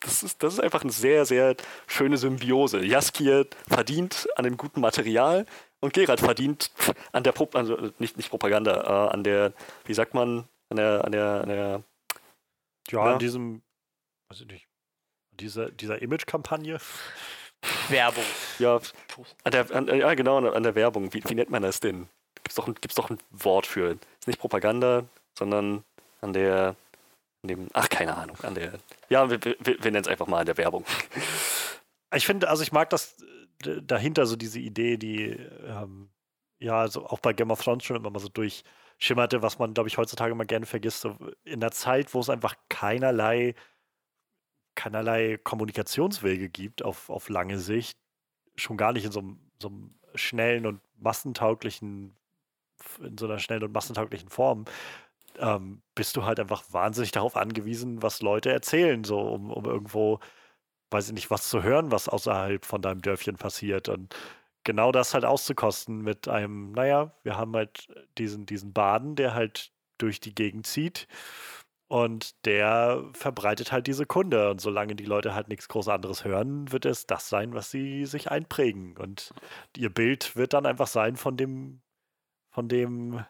das 0.00 0.22
ist, 0.22 0.42
das 0.42 0.54
ist 0.54 0.60
einfach 0.60 0.82
eine 0.82 0.92
sehr, 0.92 1.26
sehr 1.26 1.56
schöne 1.86 2.16
Symbiose. 2.16 2.84
Jaskier 2.84 3.46
verdient 3.68 4.28
an 4.36 4.44
dem 4.44 4.56
guten 4.56 4.80
Material 4.80 5.46
und 5.80 5.92
Gerard 5.92 6.20
verdient 6.20 6.70
an 7.12 7.22
der 7.22 7.32
Pro 7.32 7.48
also 7.52 7.90
nicht, 7.98 8.16
nicht 8.16 8.30
Propaganda, 8.30 8.82
äh, 8.82 9.12
an 9.12 9.22
der, 9.24 9.52
wie 9.84 9.94
sagt 9.94 10.14
man, 10.14 10.48
an 10.70 10.76
der, 10.76 11.04
an 11.04 11.12
der, 11.12 11.40
an 11.42 11.48
der 11.48 11.82
ja, 12.90 13.04
ja, 13.04 13.12
an 13.12 13.18
diesem, 13.18 13.62
weiß 14.28 14.40
ich 14.42 14.46
nicht, 14.46 14.68
dieser, 15.32 15.70
dieser 15.70 16.00
Image-Kampagne. 16.02 16.78
Werbung. 17.88 18.24
Ja, 18.58 18.80
an 19.44 19.52
der, 19.52 19.70
an, 19.74 19.86
ja, 19.86 20.14
genau, 20.14 20.38
an 20.38 20.62
der 20.62 20.74
Werbung. 20.74 21.12
Wie, 21.12 21.22
wie 21.26 21.34
nennt 21.34 21.50
man 21.50 21.62
das 21.62 21.80
denn? 21.80 22.08
Gibt 22.36 22.48
es 22.48 22.54
doch, 22.54 22.66
gibt's 22.66 22.94
doch 22.94 23.10
ein 23.10 23.18
Wort 23.30 23.66
für. 23.66 23.98
Ist 24.18 24.28
nicht 24.28 24.40
Propaganda, 24.40 25.04
sondern 25.38 25.84
an 26.22 26.32
der, 26.32 26.74
dem, 27.48 27.68
ach, 27.72 27.88
keine 27.88 28.16
Ahnung, 28.16 28.36
an 28.42 28.54
der, 28.54 28.74
ja, 29.08 29.28
wir, 29.30 29.42
wir, 29.42 29.56
wir 29.60 29.90
nennen 29.90 30.02
es 30.02 30.08
einfach 30.08 30.26
mal 30.26 30.40
an 30.40 30.46
der 30.46 30.58
Werbung. 30.58 30.84
Ich 32.14 32.26
finde, 32.26 32.48
also 32.48 32.62
ich 32.62 32.72
mag 32.72 32.90
das 32.90 33.16
äh, 33.64 33.80
dahinter 33.82 34.26
so 34.26 34.36
diese 34.36 34.58
Idee, 34.58 34.96
die 34.96 35.30
ähm, 35.64 36.10
ja, 36.60 36.78
also 36.78 37.06
auch 37.06 37.18
bei 37.20 37.32
Game 37.32 37.50
of 37.50 37.62
Thrones 37.62 37.84
schon 37.84 37.96
immer 37.96 38.10
mal 38.10 38.20
so 38.20 38.28
durchschimmerte, 38.28 39.42
was 39.42 39.58
man, 39.58 39.74
glaube 39.74 39.88
ich, 39.88 39.96
heutzutage 39.98 40.34
mal 40.34 40.46
gerne 40.46 40.66
vergisst, 40.66 41.00
so 41.00 41.16
in 41.44 41.60
der 41.60 41.72
Zeit, 41.72 42.14
wo 42.14 42.20
es 42.20 42.28
einfach 42.28 42.54
keinerlei, 42.68 43.54
keinerlei 44.74 45.38
Kommunikationswege 45.38 46.50
gibt 46.50 46.82
auf, 46.84 47.08
auf 47.08 47.28
lange 47.28 47.58
Sicht, 47.58 47.98
schon 48.56 48.76
gar 48.76 48.92
nicht 48.92 49.06
in 49.06 49.12
so, 49.12 49.22
so 49.60 49.68
einem 49.68 49.98
schnellen 50.14 50.66
und 50.66 50.80
massentauglichen, 50.98 52.14
in 53.00 53.18
so 53.18 53.26
einer 53.26 53.38
schnellen 53.38 53.64
und 53.64 53.72
massentauglichen 53.72 54.28
Form, 54.28 54.66
ähm, 55.40 55.82
bist 55.94 56.16
du 56.16 56.24
halt 56.24 56.40
einfach 56.40 56.64
wahnsinnig 56.70 57.12
darauf 57.12 57.36
angewiesen, 57.36 58.02
was 58.02 58.22
Leute 58.22 58.52
erzählen, 58.52 59.04
so 59.04 59.20
um, 59.20 59.50
um 59.50 59.64
irgendwo, 59.64 60.20
weiß 60.90 61.08
ich 61.08 61.14
nicht, 61.14 61.30
was 61.30 61.48
zu 61.48 61.62
hören, 61.62 61.90
was 61.92 62.08
außerhalb 62.08 62.64
von 62.64 62.82
deinem 62.82 63.02
Dörfchen 63.02 63.36
passiert. 63.36 63.88
Und 63.88 64.14
genau 64.64 64.92
das 64.92 65.14
halt 65.14 65.24
auszukosten 65.24 66.02
mit 66.02 66.28
einem, 66.28 66.72
naja, 66.72 67.12
wir 67.22 67.36
haben 67.36 67.54
halt 67.54 67.88
diesen, 68.18 68.46
diesen 68.46 68.72
Baden, 68.72 69.16
der 69.16 69.34
halt 69.34 69.72
durch 69.98 70.20
die 70.20 70.34
Gegend 70.34 70.66
zieht. 70.66 71.08
Und 71.88 72.46
der 72.46 73.04
verbreitet 73.14 73.72
halt 73.72 73.88
diese 73.88 74.06
Kunde. 74.06 74.50
Und 74.50 74.60
solange 74.60 74.94
die 74.94 75.04
Leute 75.04 75.34
halt 75.34 75.48
nichts 75.48 75.68
groß 75.68 75.88
anderes 75.88 76.24
hören, 76.24 76.70
wird 76.70 76.84
es 76.84 77.06
das 77.06 77.28
sein, 77.28 77.52
was 77.52 77.70
sie 77.72 78.06
sich 78.06 78.30
einprägen. 78.30 78.96
Und 78.96 79.34
ihr 79.76 79.90
Bild 79.90 80.36
wird 80.36 80.52
dann 80.52 80.66
einfach 80.66 80.86
sein 80.86 81.16
von 81.16 81.36
dem, 81.36 81.80
von 82.50 82.68
dem 82.68 83.24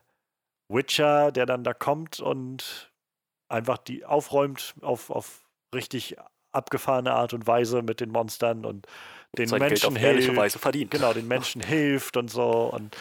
Witcher, 0.70 1.32
der 1.32 1.46
dann 1.46 1.64
da 1.64 1.74
kommt 1.74 2.20
und 2.20 2.92
einfach 3.48 3.78
die 3.78 4.04
aufräumt 4.04 4.74
auf, 4.80 5.10
auf 5.10 5.44
richtig 5.74 6.16
abgefahrene 6.52 7.12
Art 7.12 7.32
und 7.32 7.46
Weise 7.46 7.82
mit 7.82 8.00
den 8.00 8.10
Monstern 8.10 8.64
und 8.64 8.86
den 9.36 9.48
Sein 9.48 9.60
Menschen 9.60 9.96
hilft. 9.96 10.34
Weise 10.36 10.58
verdient. 10.58 10.90
Genau, 10.90 11.12
den 11.12 11.28
Menschen 11.28 11.60
hilft 11.62 12.16
und 12.16 12.30
so. 12.30 12.50
Und 12.50 12.96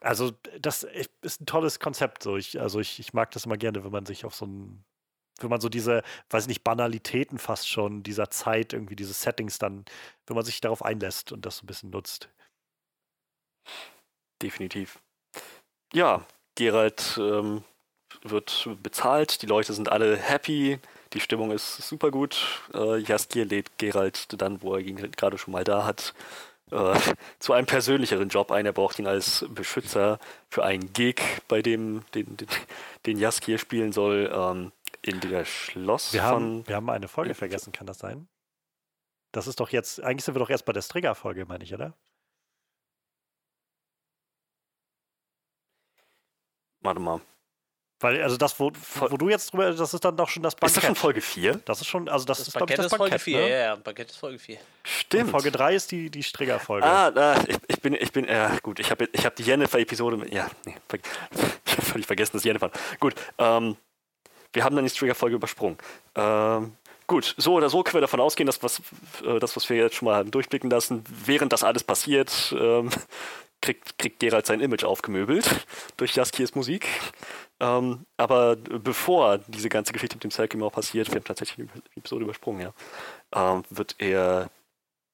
also 0.00 0.32
das 0.60 0.84
ist 1.22 1.40
ein 1.40 1.46
tolles 1.46 1.78
Konzept. 1.78 2.22
So. 2.22 2.36
Ich, 2.36 2.60
also 2.60 2.80
ich, 2.80 2.98
ich 2.98 3.12
mag 3.12 3.30
das 3.32 3.46
immer 3.46 3.56
gerne, 3.56 3.84
wenn 3.84 3.92
man 3.92 4.06
sich 4.06 4.24
auf 4.24 4.34
so 4.34 4.46
ein, 4.46 4.84
wenn 5.40 5.50
man 5.50 5.60
so 5.60 5.68
diese, 5.68 6.02
weiß 6.30 6.48
nicht, 6.48 6.64
Banalitäten 6.64 7.38
fast 7.38 7.68
schon 7.68 8.02
dieser 8.02 8.30
Zeit, 8.30 8.72
irgendwie 8.72 8.96
diese 8.96 9.12
Settings 9.12 9.58
dann, 9.58 9.84
wenn 10.26 10.36
man 10.36 10.44
sich 10.44 10.60
darauf 10.60 10.84
einlässt 10.84 11.32
und 11.32 11.46
das 11.46 11.58
so 11.58 11.64
ein 11.64 11.66
bisschen 11.66 11.90
nutzt. 11.90 12.28
Definitiv. 14.42 15.00
Ja, 15.92 16.26
Gerald 16.54 17.18
ähm, 17.18 17.64
wird 18.22 18.68
bezahlt, 18.82 19.42
die 19.42 19.46
Leute 19.46 19.72
sind 19.72 19.90
alle 19.90 20.16
happy, 20.16 20.78
die 21.12 21.20
Stimmung 21.20 21.50
ist 21.50 21.76
super 21.76 22.10
gut. 22.10 22.62
Äh, 22.74 22.98
Jaskier 22.98 23.44
lädt 23.44 23.78
Gerald 23.78 24.40
dann, 24.40 24.62
wo 24.62 24.74
er 24.74 24.80
ihn 24.80 24.96
gerade 25.12 25.38
schon 25.38 25.52
mal 25.52 25.64
da 25.64 25.84
hat, 25.84 26.14
äh, 26.70 26.94
zu 27.38 27.52
einem 27.52 27.66
persönlicheren 27.66 28.28
Job 28.28 28.50
ein. 28.50 28.66
Er 28.66 28.72
braucht 28.72 28.98
ihn 28.98 29.06
als 29.06 29.44
Beschützer 29.50 30.18
für 30.48 30.64
einen 30.64 30.92
Gig, 30.92 31.20
bei 31.48 31.62
dem 31.62 32.04
den, 32.14 32.36
den, 32.36 32.48
den 33.06 33.18
Jaskier 33.18 33.58
spielen 33.58 33.92
soll, 33.92 34.30
ähm, 34.32 34.72
in 35.02 35.20
der 35.20 35.44
Schloss 35.44 36.12
wir 36.12 36.22
von. 36.22 36.30
Haben, 36.30 36.68
wir 36.68 36.76
haben 36.76 36.90
eine 36.90 37.08
Folge 37.08 37.34
vergessen, 37.34 37.72
kann 37.72 37.86
das 37.86 37.98
sein? 37.98 38.28
Das 39.32 39.46
ist 39.46 39.60
doch 39.60 39.70
jetzt, 39.70 40.02
eigentlich 40.02 40.24
sind 40.24 40.34
wir 40.34 40.40
doch 40.40 40.50
erst 40.50 40.64
bei 40.64 40.72
der 40.72 40.82
Strigger-Folge, 40.82 41.46
meine 41.46 41.64
ich, 41.64 41.74
oder? 41.74 41.94
Warte 46.82 47.00
mal. 47.00 47.20
Weil, 48.02 48.20
also 48.20 48.36
das, 48.36 48.58
wo, 48.58 48.72
wo 48.98 49.16
du 49.16 49.28
jetzt 49.28 49.52
drüber, 49.52 49.72
das 49.72 49.94
ist 49.94 50.04
dann 50.04 50.16
doch 50.16 50.28
schon 50.28 50.42
das 50.42 50.56
Bankett. 50.56 50.70
Ist 50.70 50.76
das 50.78 50.84
schon 50.84 50.96
Folge 50.96 51.20
4? 51.20 51.60
Das 51.64 51.80
ist 51.80 51.86
schon, 51.86 52.08
also 52.08 52.26
das, 52.26 52.38
das 52.38 52.48
ist, 52.48 52.56
glaube 52.56 52.72
ich, 52.72 52.76
das 52.76 52.90
Bankett. 52.90 53.10
Folge 53.10 53.18
4, 53.20 53.38
ne? 53.38 53.50
ja, 53.50 53.56
ja, 53.56 53.74
Bankett 53.76 54.10
ist 54.10 54.16
Folge 54.16 54.38
4. 54.40 54.58
Stimmt. 54.82 55.24
Und 55.24 55.30
Folge 55.30 55.52
3 55.52 55.74
ist 55.76 55.92
die, 55.92 56.10
die 56.10 56.22
Strigger-Folge. 56.22 56.84
Ah, 56.84 57.12
ah, 57.14 57.44
ich, 57.46 57.56
ich 57.68 57.80
bin, 57.80 57.94
ich 57.94 58.10
bin, 58.10 58.24
ja, 58.24 58.56
gut, 58.60 58.80
ich 58.80 58.90
habe 58.90 59.08
ich 59.12 59.24
hab 59.24 59.36
die 59.36 59.44
Jennifer-Episode, 59.44 60.26
ja, 60.30 60.50
nee, 60.64 60.74
ich 61.64 61.72
habe 61.72 61.82
völlig 61.82 62.06
vergessen, 62.06 62.32
dass 62.32 62.44
Jennifer, 62.44 62.72
gut, 62.98 63.14
ähm, 63.38 63.76
wir 64.52 64.64
haben 64.64 64.74
dann 64.74 64.84
die 64.84 64.90
Strigger-Folge 64.90 65.36
übersprungen. 65.36 65.78
Ähm, 66.16 66.76
gut, 67.06 67.36
so 67.36 67.54
oder 67.54 67.70
so 67.70 67.84
können 67.84 67.94
wir 67.94 68.00
davon 68.00 68.20
ausgehen, 68.20 68.46
dass 68.46 68.64
was, 68.64 68.82
äh, 69.24 69.38
das, 69.38 69.54
was 69.54 69.70
wir 69.70 69.76
jetzt 69.76 69.94
schon 69.94 70.06
mal 70.06 70.16
haben 70.16 70.32
durchblicken 70.32 70.70
lassen, 70.70 71.04
während 71.24 71.52
das 71.52 71.62
alles 71.62 71.84
passiert, 71.84 72.52
ähm, 72.58 72.90
kriegt, 73.62 73.98
kriegt 73.98 74.20
Gerald 74.20 74.46
sein 74.46 74.60
Image 74.60 74.84
aufgemöbelt 74.84 75.48
durch 75.96 76.14
Jaskiers 76.14 76.54
Musik. 76.54 76.86
Ähm, 77.60 78.04
aber 78.16 78.56
bevor 78.56 79.38
diese 79.38 79.68
ganze 79.68 79.92
Geschichte 79.92 80.16
mit 80.16 80.24
dem 80.24 80.30
Selkimau 80.30 80.68
passiert, 80.68 81.08
wir 81.08 81.16
haben 81.16 81.24
tatsächlich 81.24 81.70
eine 81.70 81.82
Episode 81.96 82.24
übersprungen, 82.24 82.60
ja, 83.32 83.54
ähm, 83.54 83.62
wird 83.70 83.94
er 83.98 84.50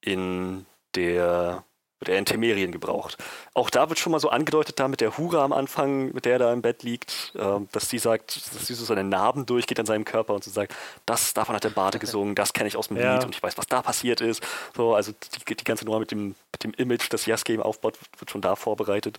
in 0.00 0.66
der 0.94 1.64
wird 2.00 2.08
er 2.08 2.18
in 2.18 2.24
Temerien 2.24 2.72
gebraucht. 2.72 3.16
Auch 3.54 3.70
da 3.70 3.88
wird 3.88 3.98
schon 3.98 4.12
mal 4.12 4.20
so 4.20 4.30
angedeutet, 4.30 4.78
da 4.78 4.88
mit 4.88 5.00
der 5.00 5.18
Hure 5.18 5.42
am 5.42 5.52
Anfang, 5.52 6.12
mit 6.12 6.24
der 6.24 6.34
er 6.34 6.38
da 6.38 6.52
im 6.52 6.62
Bett 6.62 6.82
liegt, 6.82 7.32
äh, 7.36 7.60
dass 7.72 7.88
sie 7.88 7.98
sagt, 7.98 8.54
dass 8.54 8.66
sie 8.66 8.74
so 8.74 8.84
seine 8.84 9.04
Narben 9.04 9.46
durchgeht 9.46 9.80
an 9.80 9.86
seinem 9.86 10.04
Körper 10.04 10.34
und 10.34 10.44
so 10.44 10.50
sagt, 10.50 10.74
das, 11.06 11.34
davon 11.34 11.54
hat 11.54 11.64
der 11.64 11.70
Bade 11.70 11.98
gesungen, 11.98 12.34
das 12.34 12.52
kenne 12.52 12.68
ich 12.68 12.76
aus 12.76 12.88
dem 12.88 12.96
ja. 12.96 13.14
Lied 13.14 13.24
und 13.24 13.34
ich 13.34 13.42
weiß, 13.42 13.58
was 13.58 13.66
da 13.66 13.82
passiert 13.82 14.20
ist. 14.20 14.42
So, 14.76 14.94
also 14.94 15.12
die, 15.12 15.56
die 15.56 15.64
ganze 15.64 15.84
Nummer 15.84 15.98
mit 15.98 16.10
dem, 16.10 16.34
mit 16.52 16.64
dem 16.64 16.72
Image, 16.74 17.08
das 17.10 17.26
Yes-Game 17.26 17.62
aufbaut, 17.62 17.98
wird 18.18 18.30
schon 18.30 18.40
da 18.40 18.56
vorbereitet. 18.56 19.18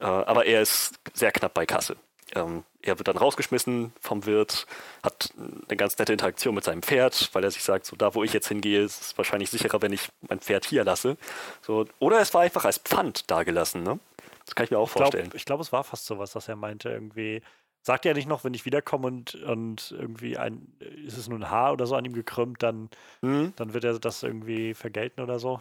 Äh, 0.00 0.04
aber 0.04 0.46
er 0.46 0.62
ist 0.62 0.94
sehr 1.14 1.32
knapp 1.32 1.54
bei 1.54 1.66
Kasse. 1.66 1.96
Ähm, 2.34 2.64
er 2.82 2.98
wird 2.98 3.08
dann 3.08 3.16
rausgeschmissen 3.16 3.92
vom 4.00 4.26
Wirt, 4.26 4.66
hat 5.02 5.30
eine 5.68 5.76
ganz 5.76 5.98
nette 5.98 6.12
Interaktion 6.12 6.54
mit 6.54 6.64
seinem 6.64 6.82
Pferd, 6.82 7.30
weil 7.32 7.44
er 7.44 7.50
sich 7.50 7.62
sagt, 7.64 7.86
so 7.86 7.96
da 7.96 8.14
wo 8.14 8.22
ich 8.24 8.32
jetzt 8.32 8.48
hingehe, 8.48 8.82
ist 8.82 9.00
es 9.00 9.18
wahrscheinlich 9.18 9.50
sicherer, 9.50 9.80
wenn 9.82 9.92
ich 9.92 10.08
mein 10.28 10.40
Pferd 10.40 10.64
hier 10.64 10.84
lasse. 10.84 11.16
So, 11.62 11.86
oder 11.98 12.20
es 12.20 12.34
war 12.34 12.42
einfach 12.42 12.64
als 12.64 12.78
Pfand 12.78 13.30
dagelassen, 13.30 13.82
ne? 13.82 13.98
Das 14.44 14.54
kann 14.54 14.64
ich 14.64 14.70
mir 14.70 14.78
auch 14.78 14.88
vorstellen. 14.88 15.26
Ich 15.26 15.44
glaube, 15.44 15.44
glaub, 15.44 15.60
es 15.60 15.72
war 15.72 15.84
fast 15.84 16.06
sowas, 16.06 16.32
dass 16.32 16.48
er 16.48 16.56
meinte, 16.56 16.88
irgendwie, 16.88 17.42
sagt 17.82 18.06
er 18.06 18.14
nicht 18.14 18.28
noch, 18.28 18.44
wenn 18.44 18.54
ich 18.54 18.64
wiederkomme 18.64 19.06
und, 19.06 19.34
und 19.34 19.94
irgendwie 19.96 20.38
ein, 20.38 20.72
ist 21.06 21.18
es 21.18 21.28
nur 21.28 21.38
ein 21.38 21.50
Haar 21.50 21.72
oder 21.72 21.86
so 21.86 21.96
an 21.96 22.04
ihm 22.04 22.14
gekrümmt, 22.14 22.62
dann, 22.62 22.88
Mhm. 23.20 23.52
dann 23.56 23.74
wird 23.74 23.84
er 23.84 23.98
das 23.98 24.22
irgendwie 24.22 24.74
vergelten 24.74 25.20
oder 25.20 25.38
so. 25.38 25.60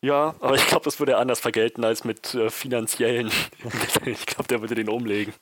Ja, 0.00 0.34
aber 0.40 0.54
ich 0.54 0.66
glaube, 0.66 0.84
das 0.84 0.98
würde 0.98 1.12
er 1.12 1.18
anders 1.18 1.40
vergelten 1.40 1.84
als 1.84 2.04
mit 2.04 2.34
äh, 2.34 2.50
finanziellen. 2.50 3.30
ich 4.04 4.26
glaube, 4.26 4.48
der 4.48 4.60
würde 4.60 4.74
den 4.74 4.88
umlegen. 4.88 5.32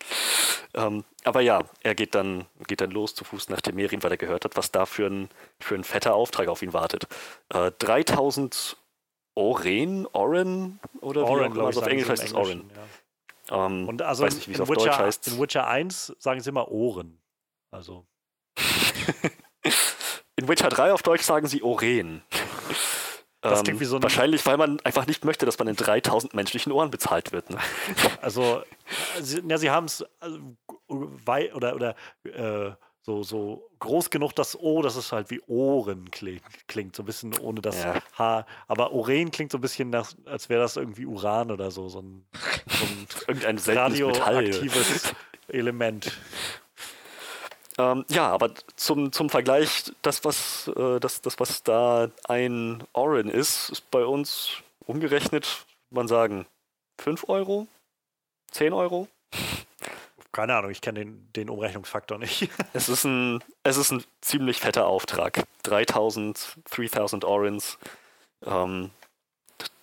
Ähm, 0.74 1.04
aber 1.24 1.40
ja, 1.40 1.62
er 1.82 1.94
geht 1.94 2.14
dann, 2.14 2.46
geht 2.66 2.80
dann 2.80 2.90
los 2.90 3.14
zu 3.14 3.24
Fuß 3.24 3.48
nach 3.48 3.60
Temerien, 3.60 4.02
weil 4.02 4.12
er 4.12 4.16
gehört 4.16 4.44
hat, 4.44 4.56
was 4.56 4.70
da 4.70 4.86
für 4.86 5.06
ein, 5.06 5.28
für 5.58 5.74
ein 5.74 5.84
fetter 5.84 6.14
Auftrag 6.14 6.48
auf 6.48 6.62
ihn 6.62 6.72
wartet. 6.72 7.06
Äh, 7.52 7.72
3000 7.78 8.76
Oren, 9.34 10.06
Oren 10.12 10.80
oder 11.00 11.22
wie 11.22 11.26
auch 11.26 11.36
immer, 11.38 11.66
also 11.66 11.80
auf 11.80 11.86
Englisch 11.86 12.08
heißt 12.08 12.24
es 12.24 12.34
Oren. 12.34 12.70
Ja. 13.50 13.66
Ähm, 13.66 13.88
Und 13.88 14.02
also 14.02 14.24
weiß 14.24 14.34
in, 14.34 14.38
nicht, 14.38 14.48
wie 14.48 14.52
es 14.52 14.60
auf 14.60 14.68
Witcher, 14.68 14.84
Deutsch 14.86 14.98
heißt. 14.98 15.28
in 15.28 15.40
Witcher 15.40 15.66
1 15.66 16.16
sagen 16.18 16.40
sie 16.40 16.50
immer 16.50 16.70
Ohren. 16.70 17.20
Also, 17.70 18.06
In 20.36 20.48
Witcher 20.48 20.70
3 20.70 20.92
auf 20.92 21.02
Deutsch 21.02 21.22
sagen 21.22 21.46
sie 21.46 21.62
Oren. 21.62 22.22
Das 23.42 23.60
Ähm, 23.60 23.64
klingt 23.64 23.80
wie 23.80 23.84
so 23.86 23.96
ein- 23.96 24.02
wahrscheinlich, 24.02 24.44
weil 24.46 24.56
man 24.58 24.80
einfach 24.80 25.06
nicht 25.06 25.24
möchte, 25.24 25.46
dass 25.46 25.58
man 25.58 25.68
in 25.68 25.76
3000 25.76 26.34
menschlichen 26.34 26.72
Ohren 26.72 26.90
bezahlt 26.90 27.32
wird. 27.32 27.48
Ne? 27.50 27.58
also 28.20 28.62
sie, 29.20 29.42
ja, 29.48 29.56
sie 29.58 29.70
haben 29.70 29.86
es 29.86 30.04
also, 30.20 30.38
oder, 30.88 31.74
oder 31.74 31.94
äh, 32.24 32.72
so, 33.02 33.22
so 33.22 33.70
groß 33.78 34.10
genug, 34.10 34.34
dass 34.36 34.58
O, 34.60 34.82
dass 34.82 34.94
es 34.96 35.10
halt 35.10 35.30
wie 35.30 35.40
Ohren 35.46 36.10
klingt, 36.10 36.42
klingt 36.68 36.94
so 36.94 37.02
ein 37.02 37.06
bisschen 37.06 37.36
ohne 37.38 37.62
das 37.62 37.82
Ja. 37.82 37.94
H. 38.18 38.44
Aber 38.68 38.92
Oren 38.92 39.30
klingt 39.30 39.52
so 39.52 39.58
ein 39.58 39.62
bisschen 39.62 39.88
nach, 39.88 40.12
als 40.26 40.50
wäre 40.50 40.60
das 40.60 40.76
irgendwie 40.76 41.06
Uran 41.06 41.50
oder 41.50 41.70
so, 41.70 41.88
so 41.88 42.00
ein, 42.00 42.26
so 42.68 43.32
ein 43.32 43.58
radioaktives 43.58 45.14
Element. 45.48 46.12
Ähm, 47.80 48.04
ja, 48.10 48.28
aber 48.28 48.50
zum, 48.76 49.10
zum 49.10 49.30
Vergleich, 49.30 49.90
das 50.02 50.24
was, 50.24 50.68
äh, 50.76 51.00
das, 51.00 51.22
das, 51.22 51.40
was 51.40 51.62
da 51.62 52.10
ein 52.28 52.84
Oren 52.92 53.30
ist, 53.30 53.70
ist 53.70 53.90
bei 53.90 54.04
uns 54.04 54.62
umgerechnet, 54.86 55.64
man 55.88 56.06
sagen, 56.06 56.46
5 57.00 57.28
Euro? 57.28 57.66
10 58.50 58.74
Euro? 58.74 59.08
Keine 60.32 60.54
Ahnung, 60.56 60.70
ich 60.70 60.82
kenne 60.82 61.00
den, 61.00 61.28
den 61.34 61.48
Umrechnungsfaktor 61.48 62.18
nicht. 62.18 62.50
Es 62.74 62.88
ist 62.88 63.04
ein, 63.04 63.42
es 63.62 63.78
ist 63.78 63.92
ein 63.92 64.04
ziemlich 64.20 64.60
fetter 64.60 64.86
Auftrag. 64.86 65.44
3000, 65.62 66.58
3000 66.70 67.24
Orens, 67.24 67.78
ähm, 68.44 68.90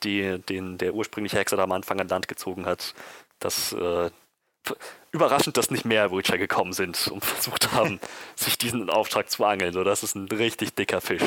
die, 0.04 0.40
den 0.40 0.78
der 0.78 0.94
ursprüngliche 0.94 1.38
Hexer 1.38 1.58
da 1.58 1.64
am 1.64 1.72
Anfang 1.72 2.00
an 2.00 2.08
Land 2.08 2.28
gezogen 2.28 2.66
hat. 2.66 2.94
Das 3.40 3.74
äh, 3.74 4.12
überraschend, 5.12 5.58
dass 5.58 5.72
nicht 5.72 5.86
mehr 5.86 6.12
Witcher 6.12 6.38
gekommen 6.38 6.74
sind 6.74 7.08
und 7.08 7.24
versucht 7.26 7.72
haben, 7.72 8.00
sich 8.36 8.58
diesen 8.58 8.90
Auftrag 8.90 9.30
zu 9.30 9.44
angeln. 9.46 9.74
So, 9.74 9.84
das 9.84 10.04
ist 10.04 10.16
ein 10.16 10.28
richtig 10.28 10.76
dicker 10.76 11.02
Fisch. 11.02 11.24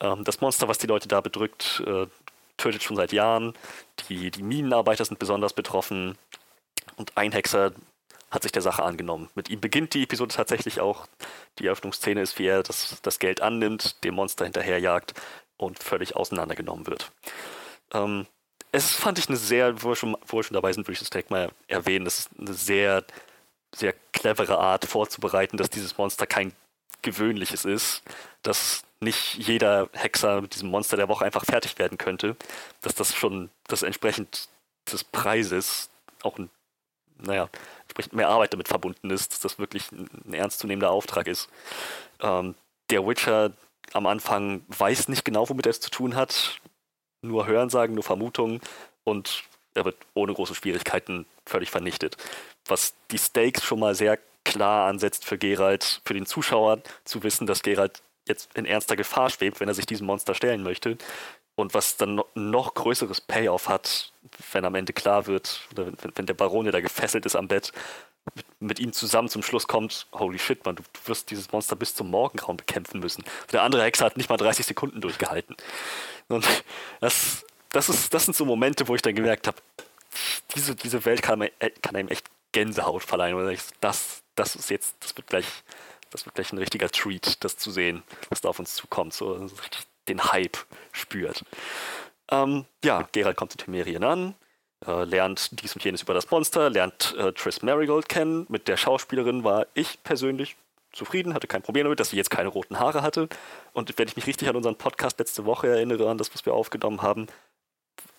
Ähm, 0.00 0.24
das 0.24 0.40
Monster, 0.40 0.68
was 0.68 0.78
die 0.78 0.86
Leute 0.86 1.08
da 1.08 1.20
bedrückt, 1.20 1.82
äh, 1.86 2.06
tötet 2.56 2.82
schon 2.82 2.96
seit 2.96 3.12
Jahren. 3.12 3.54
Die, 4.08 4.30
die 4.30 4.42
Minenarbeiter 4.42 5.04
sind 5.04 5.18
besonders 5.18 5.52
betroffen. 5.52 6.16
Und 6.96 7.16
ein 7.16 7.32
Hexer 7.32 7.72
hat 8.30 8.42
sich 8.42 8.52
der 8.52 8.62
Sache 8.62 8.82
angenommen. 8.82 9.28
Mit 9.34 9.50
ihm 9.50 9.60
beginnt 9.60 9.94
die 9.94 10.04
Episode 10.04 10.34
tatsächlich 10.34 10.80
auch. 10.80 11.06
Die 11.58 11.66
Eröffnungsszene 11.66 12.22
ist, 12.22 12.38
wie 12.38 12.46
er 12.46 12.62
das, 12.62 12.98
das 13.02 13.18
Geld 13.18 13.42
annimmt, 13.42 14.02
dem 14.04 14.14
Monster 14.14 14.44
hinterherjagt 14.44 15.14
und 15.58 15.78
völlig 15.78 16.16
auseinandergenommen 16.16 16.86
wird. 16.86 17.12
Ähm, 17.92 18.26
es 18.72 18.90
fand 18.94 19.18
ich 19.18 19.28
eine 19.28 19.36
sehr, 19.36 19.82
wo 19.82 19.90
wir 19.90 19.96
schon, 19.96 20.16
wo 20.26 20.38
wir 20.38 20.42
schon 20.42 20.54
dabei 20.54 20.72
sind, 20.72 20.86
würde 20.86 20.94
ich 20.94 20.98
das 20.98 21.10
direkt 21.10 21.30
mal 21.30 21.50
erwähnen, 21.68 22.06
das 22.06 22.20
ist 22.20 22.30
eine 22.38 22.54
sehr, 22.54 23.04
sehr 23.74 23.94
clevere 24.12 24.58
Art 24.58 24.86
vorzubereiten, 24.86 25.58
dass 25.58 25.70
dieses 25.70 25.96
Monster 25.98 26.26
kein 26.26 26.52
gewöhnliches 27.02 27.64
ist, 27.64 28.02
dass 28.42 28.84
nicht 29.00 29.34
jeder 29.34 29.88
Hexer 29.92 30.40
mit 30.40 30.54
diesem 30.54 30.70
Monster 30.70 30.96
der 30.96 31.08
Woche 31.08 31.24
einfach 31.24 31.44
fertig 31.44 31.78
werden 31.78 31.98
könnte, 31.98 32.36
dass 32.80 32.94
das 32.94 33.14
schon 33.14 33.50
das 33.66 33.82
entsprechend 33.82 34.48
des 34.90 35.04
Preises 35.04 35.90
auch 36.22 36.38
ein, 36.38 36.48
naja, 37.18 37.48
entsprechend 37.82 38.14
mehr 38.14 38.28
Arbeit 38.28 38.52
damit 38.52 38.68
verbunden 38.68 39.10
ist, 39.10 39.32
dass 39.32 39.40
das 39.40 39.58
wirklich 39.58 39.90
ein, 39.92 40.32
ernstzunehmender 40.32 40.90
Auftrag 40.90 41.26
ist. 41.26 41.50
Ähm, 42.20 42.54
der 42.90 43.06
Witcher 43.06 43.52
am 43.92 44.06
Anfang 44.06 44.64
weiß 44.68 45.08
nicht 45.08 45.24
genau, 45.24 45.48
womit 45.48 45.66
er 45.66 45.70
es 45.70 45.80
zu 45.80 45.90
tun 45.90 46.14
hat, 46.14 46.60
nur 47.22 47.46
Hörensagen, 47.46 47.94
nur 47.94 48.04
Vermutungen 48.04 48.60
und 49.04 49.44
er 49.74 49.84
wird 49.84 49.96
ohne 50.14 50.34
große 50.34 50.54
Schwierigkeiten 50.54 51.24
völlig 51.46 51.70
vernichtet. 51.70 52.16
Was 52.66 52.94
die 53.10 53.18
Stakes 53.18 53.64
schon 53.64 53.80
mal 53.80 53.94
sehr 53.94 54.18
klar 54.44 54.88
ansetzt 54.88 55.24
für 55.24 55.38
Geralt, 55.38 56.02
für 56.04 56.14
den 56.14 56.26
Zuschauer 56.26 56.82
zu 57.04 57.22
wissen, 57.22 57.46
dass 57.46 57.62
Geralt 57.62 58.02
jetzt 58.28 58.50
in 58.54 58.66
ernster 58.66 58.96
Gefahr 58.96 59.30
schwebt, 59.30 59.60
wenn 59.60 59.68
er 59.68 59.74
sich 59.74 59.86
diesem 59.86 60.06
Monster 60.06 60.34
stellen 60.34 60.62
möchte. 60.62 60.98
Und 61.54 61.74
was 61.74 61.96
dann 61.96 62.14
no- 62.14 62.26
noch 62.34 62.74
größeres 62.74 63.20
Payoff 63.20 63.68
hat, 63.68 64.12
wenn 64.52 64.64
am 64.64 64.74
Ende 64.74 64.92
klar 64.92 65.26
wird, 65.26 65.68
oder 65.72 65.86
wenn, 65.86 66.12
wenn 66.14 66.26
der 66.26 66.34
Baron, 66.34 66.64
der 66.64 66.72
da 66.72 66.80
gefesselt 66.80 67.26
ist 67.26 67.36
am 67.36 67.46
Bett, 67.48 67.72
mit, 68.34 68.46
mit 68.60 68.78
ihm 68.80 68.92
zusammen 68.92 69.28
zum 69.28 69.42
Schluss 69.42 69.66
kommt, 69.66 70.06
holy 70.12 70.38
shit, 70.38 70.64
man, 70.64 70.76
du, 70.76 70.82
du 70.82 71.08
wirst 71.08 71.30
dieses 71.30 71.52
Monster 71.52 71.76
bis 71.76 71.94
zum 71.94 72.10
Morgengrauen 72.10 72.56
bekämpfen 72.56 73.00
müssen. 73.00 73.24
Der 73.52 73.62
andere 73.62 73.82
Hexer 73.82 74.06
hat 74.06 74.16
nicht 74.16 74.30
mal 74.30 74.36
30 74.38 74.64
Sekunden 74.64 75.00
durchgehalten. 75.00 75.56
Und 76.28 76.46
das, 77.00 77.44
das, 77.70 77.88
ist, 77.88 78.12
das 78.14 78.24
sind 78.24 78.36
so 78.36 78.44
Momente, 78.44 78.88
wo 78.88 78.94
ich 78.94 79.02
dann 79.02 79.14
gemerkt 79.14 79.46
habe, 79.46 79.58
diese, 80.54 80.74
diese 80.74 81.04
Welt 81.04 81.22
kann, 81.22 81.42
äh, 81.42 81.50
kann 81.82 81.96
einem 81.96 82.08
echt 82.08 82.26
Gänsehaut 82.52 83.02
verleihen. 83.02 83.48
Ich, 83.50 83.62
das, 83.80 84.22
das 84.34 84.54
ist 84.54 84.70
jetzt, 84.70 84.96
das 85.00 85.16
wird 85.16 85.26
gleich, 85.26 85.46
das 86.10 86.26
wird 86.26 86.34
gleich 86.34 86.52
ein 86.52 86.58
richtiger 86.58 86.90
Treat, 86.90 87.42
das 87.44 87.56
zu 87.56 87.70
sehen, 87.70 88.02
was 88.28 88.40
da 88.40 88.48
auf 88.50 88.58
uns 88.58 88.74
zukommt. 88.74 89.14
So 89.14 89.48
den 90.08 90.32
Hype 90.32 90.58
spürt. 90.92 91.44
Ähm, 92.30 92.66
ja, 92.84 93.08
Geralt 93.12 93.36
kommt 93.36 93.52
in 93.52 93.58
Temerien 93.58 94.04
an, 94.04 94.34
äh, 94.86 95.04
lernt 95.04 95.60
dies 95.62 95.74
und 95.74 95.84
jenes 95.84 96.02
über 96.02 96.14
das 96.14 96.30
Monster, 96.30 96.70
lernt 96.70 97.14
äh, 97.18 97.32
Triss 97.32 97.62
Marigold 97.62 98.08
kennen. 98.08 98.46
Mit 98.48 98.68
der 98.68 98.76
Schauspielerin 98.76 99.44
war 99.44 99.66
ich 99.74 100.02
persönlich 100.02 100.56
zufrieden, 100.92 101.34
hatte 101.34 101.46
kein 101.46 101.62
Problem 101.62 101.84
damit, 101.84 102.00
dass 102.00 102.10
sie 102.10 102.16
jetzt 102.16 102.30
keine 102.30 102.48
roten 102.48 102.78
Haare 102.78 103.02
hatte. 103.02 103.28
Und 103.72 103.98
wenn 103.98 104.08
ich 104.08 104.16
mich 104.16 104.26
richtig 104.26 104.48
an 104.48 104.56
unseren 104.56 104.76
Podcast 104.76 105.18
letzte 105.18 105.44
Woche 105.44 105.68
erinnere, 105.68 106.08
an 106.10 106.18
das, 106.18 106.32
was 106.34 106.44
wir 106.46 106.54
aufgenommen 106.54 107.02
haben, 107.02 107.26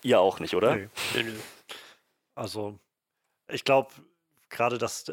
ihr 0.02 0.20
auch 0.20 0.40
nicht, 0.40 0.54
oder? 0.54 0.76
Nee. 0.76 0.88
Also, 2.34 2.78
ich 3.48 3.64
glaube, 3.64 3.92
gerade 4.50 4.78
das, 4.78 5.12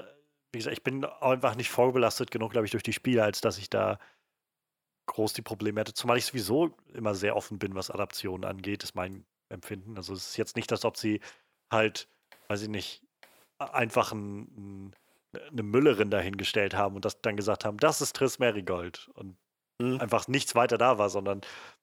wie 0.52 0.60
gesagt, 0.60 0.76
ich 0.76 0.84
bin 0.84 1.06
einfach 1.06 1.56
nicht 1.56 1.70
vorbelastet 1.70 2.32
genug, 2.32 2.52
glaube 2.52 2.66
ich, 2.66 2.72
durch 2.72 2.84
die 2.84 2.94
Spiele, 2.94 3.24
als 3.24 3.42
dass 3.42 3.58
ich 3.58 3.70
da 3.70 4.00
groß 5.08 5.34
die 5.34 5.42
Probleme 5.42 5.80
hätte. 5.80 5.94
Zumal 5.94 6.18
ich 6.18 6.26
sowieso 6.26 6.76
immer 6.94 7.16
sehr 7.16 7.36
offen 7.36 7.60
bin, 7.60 7.76
was 7.76 7.92
Adaptionen 7.92 8.46
angeht, 8.46 8.84
ist 8.84 8.96
mein 8.96 9.26
Empfinden. 9.50 9.98
Also, 9.98 10.14
es 10.14 10.30
ist 10.30 10.38
jetzt 10.38 10.56
nicht, 10.56 10.72
als 10.72 10.86
ob 10.86 10.98
sie 10.98 11.22
halt, 11.70 12.08
weiß 12.48 12.64
ich 12.64 12.70
nicht, 12.70 13.04
einfach 13.58 14.12
ein, 14.12 14.42
ein, 14.58 14.96
eine 15.34 15.64
Müllerin 15.64 16.10
dahingestellt 16.12 16.74
haben 16.76 16.96
und 16.96 17.06
das 17.06 17.22
dann 17.22 17.38
gesagt 17.38 17.66
haben, 17.66 17.78
das 17.78 18.02
ist 18.02 18.16
Triss 18.16 18.40
Marigold. 18.40 19.10
Und 19.14 19.38
Hm. 19.82 20.00
einfach 20.00 20.28
nichts 20.28 20.54
weiter 20.56 20.78
da 20.78 20.98
war, 20.98 21.10
sondern 21.10 21.42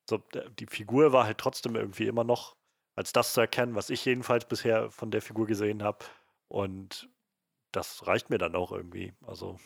so, 0.09 0.18
der- 0.18 0.51
die 0.51 0.66
Figur 0.66 1.12
war 1.12 1.24
halt 1.24 1.38
trotzdem 1.38 1.74
irgendwie 1.74 2.07
immer 2.07 2.24
noch 2.24 2.57
als 2.94 3.12
das 3.12 3.32
zu 3.32 3.40
erkennen, 3.40 3.74
was 3.74 3.90
ich 3.90 4.05
jedenfalls 4.05 4.44
bisher 4.46 4.90
von 4.90 5.11
der 5.11 5.22
Figur 5.22 5.46
gesehen 5.46 5.82
habe. 5.82 6.05
Und 6.49 7.09
das 7.72 8.07
reicht 8.07 8.30
mir 8.30 8.38
dann 8.38 8.55
auch 8.57 8.72
irgendwie. 8.72 9.14
Also, 9.26 9.59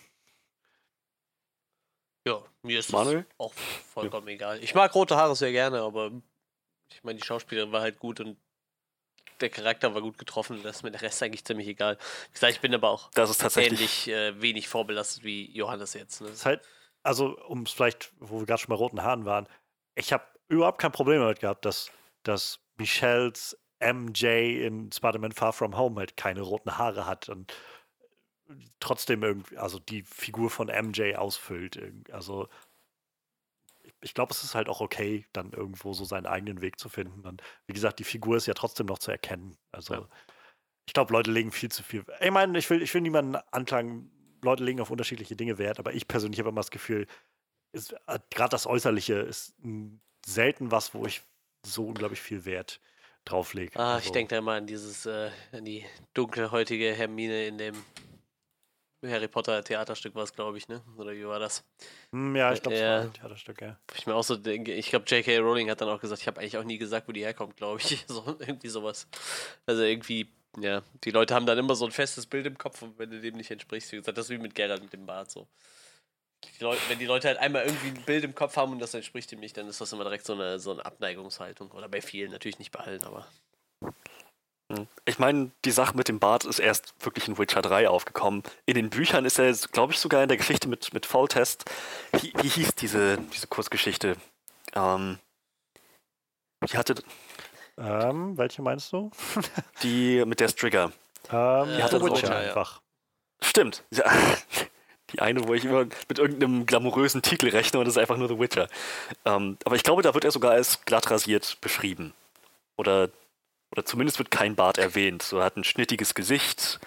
Ja, 2.26 2.43
mir 2.62 2.78
ist 2.78 2.93
Manuel? 2.93 3.26
es 3.28 3.35
auch 3.39 3.53
vollkommen 3.53 4.28
egal. 4.28 4.62
Ich 4.62 4.74
mag 4.74 4.95
rote 4.95 5.16
Haare 5.16 5.35
sehr 5.35 5.51
gerne, 5.53 5.80
aber 5.80 6.12
ich 6.91 7.03
meine, 7.03 7.18
die 7.18 7.24
Schauspielerin 7.24 7.72
war 7.72 7.80
halt 7.80 7.99
gut 7.99 8.20
und 8.20 8.39
der 9.43 9.51
Charakter 9.51 9.95
war 9.95 10.01
gut 10.03 10.18
getroffen. 10.18 10.61
Das 10.62 10.76
ist 10.76 10.82
mir 10.82 10.90
der 10.90 11.03
Rest 11.03 11.22
eigentlich 11.22 11.45
ziemlich 11.45 11.68
egal. 11.68 11.99
Wie 12.28 12.32
gesagt, 12.32 12.53
ich 12.55 12.61
bin 12.61 12.74
aber 12.74 12.90
auch 12.90 13.11
Das 13.12 13.30
ist 13.30 13.40
tatsächlich. 13.40 14.07
ähnlich 14.07 14.09
äh, 14.09 14.40
wenig 14.40 14.68
vorbelastet 14.68 15.24
wie 15.24 15.51
Johannes 15.57 15.95
jetzt. 15.95 16.20
Ne? 16.20 16.30
halt, 16.45 16.62
also, 17.03 17.36
um 17.47 17.62
es 17.62 17.72
vielleicht, 17.72 18.12
wo 18.18 18.40
wir 18.40 18.47
gerade 18.47 18.61
schon 18.62 18.70
bei 18.70 18.76
roten 18.76 19.03
Haaren 19.03 19.24
waren, 19.24 19.49
ich 19.95 20.12
habe 20.12 20.24
überhaupt 20.49 20.80
kein 20.80 20.93
Problem 20.93 21.20
damit 21.20 21.40
gehabt, 21.40 21.64
dass, 21.64 21.90
dass 22.22 22.61
Michelles 22.76 23.59
MJ 23.80 24.64
in 24.64 24.90
Spider-Man 24.93 25.32
Far 25.32 25.53
From 25.53 25.76
Home 25.76 25.99
halt 25.99 26.16
keine 26.16 26.43
roten 26.43 26.78
Haare 26.78 27.07
hat 27.07 27.28
und 27.28 27.53
trotzdem 28.80 29.22
irgendwie, 29.22 29.57
also 29.57 29.78
die 29.78 30.03
Figur 30.03 30.51
von 30.51 30.68
MJ 30.68 31.16
ausfüllt. 31.16 31.80
Also, 32.12 32.49
ich- 34.03 34.11
ich 34.11 34.14
glaube, 34.14 34.32
es 34.32 34.42
ist 34.42 34.55
halt 34.55 34.68
auch 34.68 34.80
okay, 34.80 35.26
dann 35.32 35.53
irgendwo 35.53 35.92
so 35.94 36.05
seinen 36.05 36.26
eigenen 36.26 36.61
Weg 36.61 36.78
zu 36.78 36.88
finden. 36.88 37.26
Und 37.26 37.42
wie 37.66 37.72
gesagt, 37.72 37.98
die 37.98 38.05
Figur 38.05 38.36
ist 38.36 38.46
ja 38.46 38.55
trotzdem 38.55 38.86
noch 38.86 38.98
zu 38.98 39.11
erkennen. 39.11 39.57
Also, 39.72 39.94
Ja. 39.94 40.09
ich 40.86 40.92
glaube, 40.92 41.12
Leute 41.12 41.30
legen 41.30 41.53
viel 41.53 41.70
zu 41.70 41.82
viel. 41.82 42.05
Ich 42.20 42.30
meine, 42.30 42.59
ich 42.59 42.68
will, 42.68 42.82
ich 42.82 42.92
will 42.92 43.00
niemanden 43.00 43.36
anklagen, 43.53 44.11
Leute 44.42 44.64
legen 44.64 44.80
auf 44.80 44.90
unterschiedliche 44.90 45.36
Dinge 45.36 45.59
Wert, 45.59 45.78
aber 45.78 45.94
ich 45.94 46.09
persönlich 46.09 46.40
habe 46.40 46.48
immer 46.50 46.61
das 46.61 46.70
Gefühl, 46.70 47.07
gerade 48.30 48.50
das 48.50 48.66
Äußerliche 48.66 49.14
ist 49.14 49.55
selten 50.26 50.70
was, 50.70 50.94
wo 50.94 51.07
ich 51.07 51.22
so 51.64 51.86
unglaublich 51.86 52.20
viel 52.20 52.44
Wert 52.44 52.80
drauf 53.24 53.55
lege. 53.55 53.78
Ah, 53.78 53.98
ich 53.98 54.05
Also, 54.07 54.12
denke 54.12 54.30
da 54.34 54.38
immer 54.38 54.53
an 54.55 54.66
dieses, 54.66 55.07
äh, 55.07 55.30
an 55.53 55.64
die 55.64 55.86
dunkelhäutige 56.12 56.92
Hermine 56.92 57.46
in 57.46 57.57
dem 57.59 57.74
Harry 59.03 59.28
Potter 59.28 59.62
Theaterstück 59.64 60.14
war 60.14 60.22
es, 60.22 60.32
glaube 60.32 60.59
ich, 60.59 60.68
ne? 60.68 60.82
Oder 60.96 61.12
wie 61.12 61.26
war 61.26 61.38
das? 61.38 61.64
Hm, 62.12 62.36
ja, 62.36 62.53
ich 62.53 62.62
glaube, 62.62 62.76
es 62.76 62.82
war 62.82 63.00
ein 63.00 63.12
Theaterstück, 63.12 63.61
ja. 63.61 63.78
Ich 63.96 64.07
mir 64.07 64.14
auch 64.14 64.22
so 64.22 64.36
denke, 64.36 64.72
ich 64.72 64.90
glaube, 64.90 65.07
J.K. 65.07 65.38
Rowling 65.38 65.70
hat 65.70 65.80
dann 65.80 65.88
auch 65.88 66.00
gesagt, 66.00 66.20
ich 66.20 66.26
habe 66.28 66.40
eigentlich 66.40 66.57
auch 66.57 66.64
nie 66.64 66.78
gesagt, 66.78 67.09
wo 67.09 67.12
die 67.12 67.24
herkommt, 67.24 67.57
glaube 67.57 67.80
ich. 67.80 68.05
So, 68.09 68.36
irgendwie 68.38 68.68
sowas. 68.68 69.07
Also 69.66 69.82
irgendwie, 69.82 70.28
ja, 70.59 70.82
die 71.05 71.11
Leute 71.11 71.34
haben 71.34 71.46
dann 71.46 71.59
immer 71.59 71.74
so 71.74 71.84
ein 71.86 71.92
festes 71.92 72.26
Bild 72.26 72.46
im 72.46 72.59
Kopf 72.59 72.82
und 72.82 72.98
wenn 72.98 73.11
du 73.11 73.20
dem 73.20 73.36
nicht 73.36 73.50
entsprichst, 73.50 73.90
wie 73.92 73.96
gesagt, 73.96 74.18
das 74.18 74.26
ist 74.26 74.30
wie 74.30 74.38
mit 74.38 74.55
Geralt 74.55 74.82
mit 74.82 74.92
dem 74.92 75.07
Bart 75.07 75.30
so. 75.30 75.48
Die 76.59 76.64
Leute, 76.64 76.80
wenn 76.88 76.98
die 76.98 77.07
Leute 77.07 77.28
halt 77.28 77.38
einmal 77.38 77.64
irgendwie 77.64 77.88
ein 77.88 78.05
Bild 78.05 78.24
im 78.24 78.34
Kopf 78.34 78.57
haben 78.57 78.72
und 78.72 78.80
das 78.80 78.94
entspricht 78.94 79.30
dem 79.30 79.40
nicht, 79.40 79.57
dann 79.57 79.68
ist 79.68 79.80
das 79.80 79.92
immer 79.92 80.05
direkt 80.05 80.26
so 80.26 80.34
eine, 80.34 80.59
so 80.59 80.72
eine 80.72 80.84
Abneigungshaltung. 80.84 81.70
Oder 81.70 81.88
bei 81.88 82.03
vielen, 82.03 82.32
natürlich 82.32 82.59
nicht 82.59 82.72
bei 82.72 82.80
allen, 82.80 83.03
aber. 83.05 83.26
Ich 85.05 85.18
meine, 85.18 85.51
die 85.64 85.70
Sache 85.70 85.97
mit 85.97 86.09
dem 86.09 86.18
Bart 86.18 86.45
ist 86.45 86.59
erst 86.59 86.95
wirklich 87.01 87.29
in 87.29 87.39
Witcher 87.39 87.62
3 87.62 87.89
aufgekommen. 87.89 88.43
In 88.66 88.75
den 88.75 88.91
Büchern 88.91 89.25
ist 89.25 89.39
er, 89.39 89.53
glaube 89.73 89.93
ich, 89.93 89.99
sogar 89.99 90.23
in 90.23 90.29
der 90.29 90.39
Geschichte 90.39 90.68
mit, 90.68 90.93
mit 90.95 91.07
Foltest. 91.07 91.64
Wie, 92.12 92.33
wie 92.41 92.49
hieß 92.49 92.75
diese, 92.77 93.18
diese 93.33 93.47
Kurzgeschichte? 93.47 94.16
Ähm, 94.75 95.18
die 96.70 96.77
hatte 96.77 96.95
Ähm, 97.77 98.37
welche 98.39 98.62
meinst 98.62 98.93
du? 98.93 99.11
die 99.83 100.25
mit 100.25 100.41
der 100.41 100.49
Strigger. 100.49 100.93
Ähm, 101.31 101.79
Ja, 101.79 101.89
The 101.89 101.99
das 101.99 102.03
Witcher 102.03 102.31
ja. 102.43 102.49
einfach. 102.49 102.81
Stimmt. 103.43 103.85
Ja. 103.93 104.05
Die 105.11 105.20
eine, 105.20 105.47
wo 105.47 105.53
ich 105.53 105.66
immer 105.66 105.85
mit 106.09 106.18
irgendeinem 106.18 106.64
glamourösen 106.64 107.20
Titel 107.20 107.49
rechne 107.51 107.79
und 107.79 107.85
das 107.85 107.97
ist 107.97 108.01
einfach 108.01 108.16
nur 108.16 108.29
The 108.29 108.39
Witcher. 108.39 108.66
Ähm, 109.27 109.59
aber 109.64 109.77
ich 109.77 109.83
glaube, 109.83 110.01
da 110.01 110.14
wird 110.14 110.25
er 110.25 110.31
sogar 110.31 110.53
als 110.53 110.87
glatt 110.87 111.11
rasiert 111.11 111.59
beschrieben. 111.61 112.14
Oder, 112.79 113.11
oder 113.73 113.85
zumindest 113.85 114.18
wird 114.18 114.31
kein 114.31 114.55
Bart 114.55 114.79
erwähnt. 114.79 115.23
So, 115.23 115.39
er 115.39 115.45
hat 115.47 115.57
ein 115.57 115.64
schnittiges 115.64 116.14
Gesicht, 116.14 116.79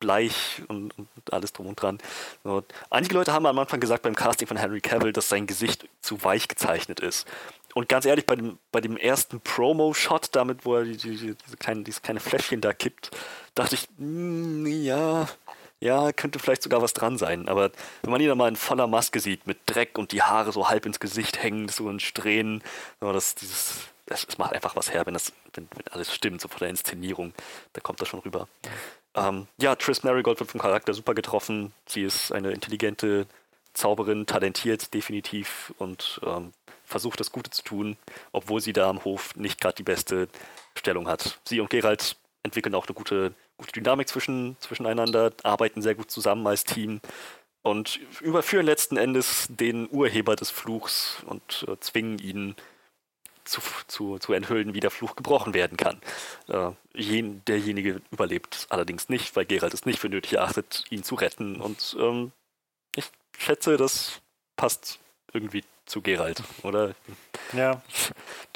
bleich 0.00 0.62
und, 0.68 0.98
und 0.98 1.08
alles 1.30 1.52
drum 1.52 1.66
und 1.66 1.80
dran. 1.80 1.98
So, 2.42 2.64
einige 2.88 3.14
Leute 3.14 3.32
haben 3.32 3.46
am 3.46 3.58
Anfang 3.58 3.78
gesagt 3.78 4.02
beim 4.02 4.16
Casting 4.16 4.48
von 4.48 4.56
Henry 4.56 4.80
Cavill, 4.80 5.12
dass 5.12 5.28
sein 5.28 5.46
Gesicht 5.46 5.88
zu 6.00 6.24
weich 6.24 6.48
gezeichnet 6.48 6.98
ist. 7.00 7.28
Und 7.74 7.88
ganz 7.88 8.06
ehrlich, 8.06 8.26
bei 8.26 8.34
dem, 8.34 8.58
bei 8.72 8.80
dem 8.80 8.96
ersten 8.96 9.40
Promo-Shot, 9.40 10.30
damit, 10.32 10.64
wo 10.64 10.76
er 10.76 10.84
die, 10.84 10.96
die, 10.96 11.36
diese 11.46 11.56
kleine, 11.58 11.84
dieses 11.84 12.02
kleine 12.02 12.18
Fläschchen 12.18 12.60
da 12.60 12.72
kippt, 12.72 13.10
dachte 13.54 13.76
ich, 13.76 13.88
"Mm, 13.98 14.66
ja, 14.66 15.28
ja, 15.80 16.12
könnte 16.12 16.38
vielleicht 16.38 16.62
sogar 16.62 16.82
was 16.82 16.92
dran 16.92 17.16
sein. 17.16 17.48
Aber 17.48 17.70
wenn 18.02 18.10
man 18.10 18.20
ihn 18.20 18.28
dann 18.28 18.38
mal 18.38 18.48
in 18.48 18.56
voller 18.56 18.86
Maske 18.86 19.20
sieht, 19.20 19.46
mit 19.46 19.58
Dreck 19.66 19.98
und 19.98 20.12
die 20.12 20.22
Haare 20.22 20.52
so 20.52 20.68
halb 20.68 20.84
ins 20.86 21.00
Gesicht 21.00 21.42
hängen, 21.42 21.68
so 21.68 21.88
in 21.88 22.00
Strähnen, 22.00 22.62
so, 23.00 23.12
das, 23.12 23.34
dieses, 23.34 23.74
das, 24.10 24.26
das 24.26 24.38
macht 24.38 24.52
einfach 24.52 24.76
was 24.76 24.92
her, 24.92 25.06
wenn, 25.06 25.14
das, 25.14 25.32
wenn, 25.54 25.68
wenn 25.74 25.88
alles 25.92 26.12
stimmt, 26.12 26.40
so 26.40 26.48
von 26.48 26.58
der 26.58 26.68
Inszenierung, 26.68 27.32
da 27.72 27.80
kommt 27.80 28.00
das 28.00 28.08
schon 28.08 28.20
rüber. 28.20 28.48
Ähm, 29.14 29.46
ja, 29.58 29.76
Triss 29.76 30.02
Marigold 30.02 30.40
wird 30.40 30.50
vom 30.50 30.60
Charakter 30.60 30.92
super 30.92 31.14
getroffen. 31.14 31.72
Sie 31.86 32.02
ist 32.02 32.32
eine 32.32 32.50
intelligente 32.50 33.26
Zauberin, 33.72 34.26
talentiert 34.26 34.92
definitiv 34.94 35.72
und 35.78 36.20
ähm, 36.24 36.52
versucht 36.84 37.20
das 37.20 37.30
Gute 37.30 37.50
zu 37.50 37.62
tun, 37.62 37.96
obwohl 38.32 38.60
sie 38.60 38.72
da 38.72 38.90
am 38.90 39.04
Hof 39.04 39.36
nicht 39.36 39.60
gerade 39.60 39.76
die 39.76 39.84
beste 39.84 40.28
Stellung 40.74 41.08
hat. 41.08 41.38
Sie 41.44 41.60
und 41.60 41.70
Geralt 41.70 42.16
entwickeln 42.42 42.74
auch 42.74 42.88
eine 42.88 42.94
gute, 42.94 43.32
gute 43.58 43.72
Dynamik 43.72 44.08
zwischen, 44.08 44.56
zwischeneinander, 44.58 45.32
arbeiten 45.44 45.82
sehr 45.82 45.94
gut 45.94 46.10
zusammen 46.10 46.46
als 46.48 46.64
Team 46.64 47.00
und 47.62 48.00
überführen 48.20 48.66
letzten 48.66 48.96
Endes 48.96 49.46
den 49.50 49.88
Urheber 49.88 50.34
des 50.34 50.50
Fluchs 50.50 51.22
und 51.26 51.64
äh, 51.68 51.78
zwingen 51.78 52.18
ihn 52.18 52.56
zu, 53.44 53.60
zu, 53.86 54.18
zu 54.18 54.32
enthüllen, 54.32 54.74
wie 54.74 54.80
der 54.80 54.90
Fluch 54.90 55.16
gebrochen 55.16 55.54
werden 55.54 55.76
kann. 55.76 56.00
Äh, 56.48 56.70
jen, 56.94 57.42
derjenige 57.46 58.00
überlebt 58.10 58.66
allerdings 58.70 59.08
nicht, 59.08 59.34
weil 59.36 59.46
Geralt 59.46 59.74
es 59.74 59.86
nicht 59.86 59.98
für 59.98 60.08
nötig 60.08 60.34
erachtet, 60.34 60.84
ihn 60.90 61.02
zu 61.02 61.14
retten. 61.14 61.60
Und 61.60 61.96
ähm, 61.98 62.32
ich 62.94 63.04
schätze, 63.38 63.76
das 63.76 64.20
passt 64.56 64.98
irgendwie 65.32 65.64
zu 65.86 66.02
Geralt, 66.02 66.42
oder? 66.62 66.94
Ja, 67.52 67.82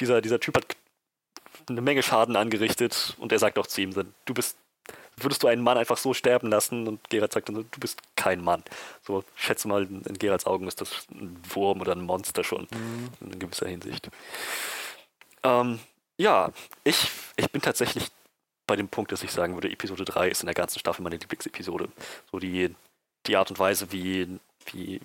Dieser, 0.00 0.20
dieser 0.20 0.40
Typ 0.40 0.56
hat 0.56 0.76
eine 1.68 1.80
Menge 1.80 2.02
Schaden 2.02 2.36
angerichtet 2.36 3.14
und 3.18 3.32
er 3.32 3.38
sagt 3.38 3.58
auch 3.58 3.66
zu 3.66 3.80
ihm, 3.80 3.92
du 3.92 4.34
bist, 4.34 4.56
würdest 5.16 5.42
du 5.42 5.48
einen 5.48 5.62
Mann 5.62 5.78
einfach 5.78 5.96
so 5.96 6.14
sterben 6.14 6.48
lassen? 6.48 6.86
Und 6.88 7.10
Geralt 7.10 7.32
sagt 7.32 7.48
dann, 7.48 7.56
so, 7.56 7.62
du 7.62 7.80
bist 7.80 8.00
kein 8.16 8.42
Mann. 8.42 8.62
So, 9.06 9.24
schätze 9.36 9.68
mal, 9.68 9.82
in 9.84 10.18
Geralts 10.18 10.46
Augen 10.46 10.66
ist 10.66 10.80
das 10.80 11.06
ein 11.10 11.36
Wurm 11.50 11.80
oder 11.80 11.92
ein 11.92 12.02
Monster 12.02 12.44
schon, 12.44 12.66
in 13.20 13.38
gewisser 13.38 13.68
Hinsicht. 13.68 14.10
Ähm, 15.42 15.78
ja, 16.16 16.50
ich, 16.84 17.08
ich 17.36 17.50
bin 17.50 17.62
tatsächlich 17.62 18.10
bei 18.66 18.76
dem 18.76 18.88
Punkt, 18.88 19.12
dass 19.12 19.22
ich 19.22 19.30
sagen 19.30 19.54
würde, 19.54 19.70
Episode 19.70 20.04
3 20.04 20.28
ist 20.28 20.42
in 20.42 20.46
der 20.46 20.54
ganzen 20.54 20.78
Staffel 20.78 21.02
meine 21.02 21.16
Lieblingsepisode. 21.16 21.88
So 22.30 22.38
die, 22.38 22.74
die 23.26 23.36
Art 23.36 23.50
und 23.50 23.58
Weise, 23.58 23.92
wie, 23.92 24.38
wie, 24.66 25.00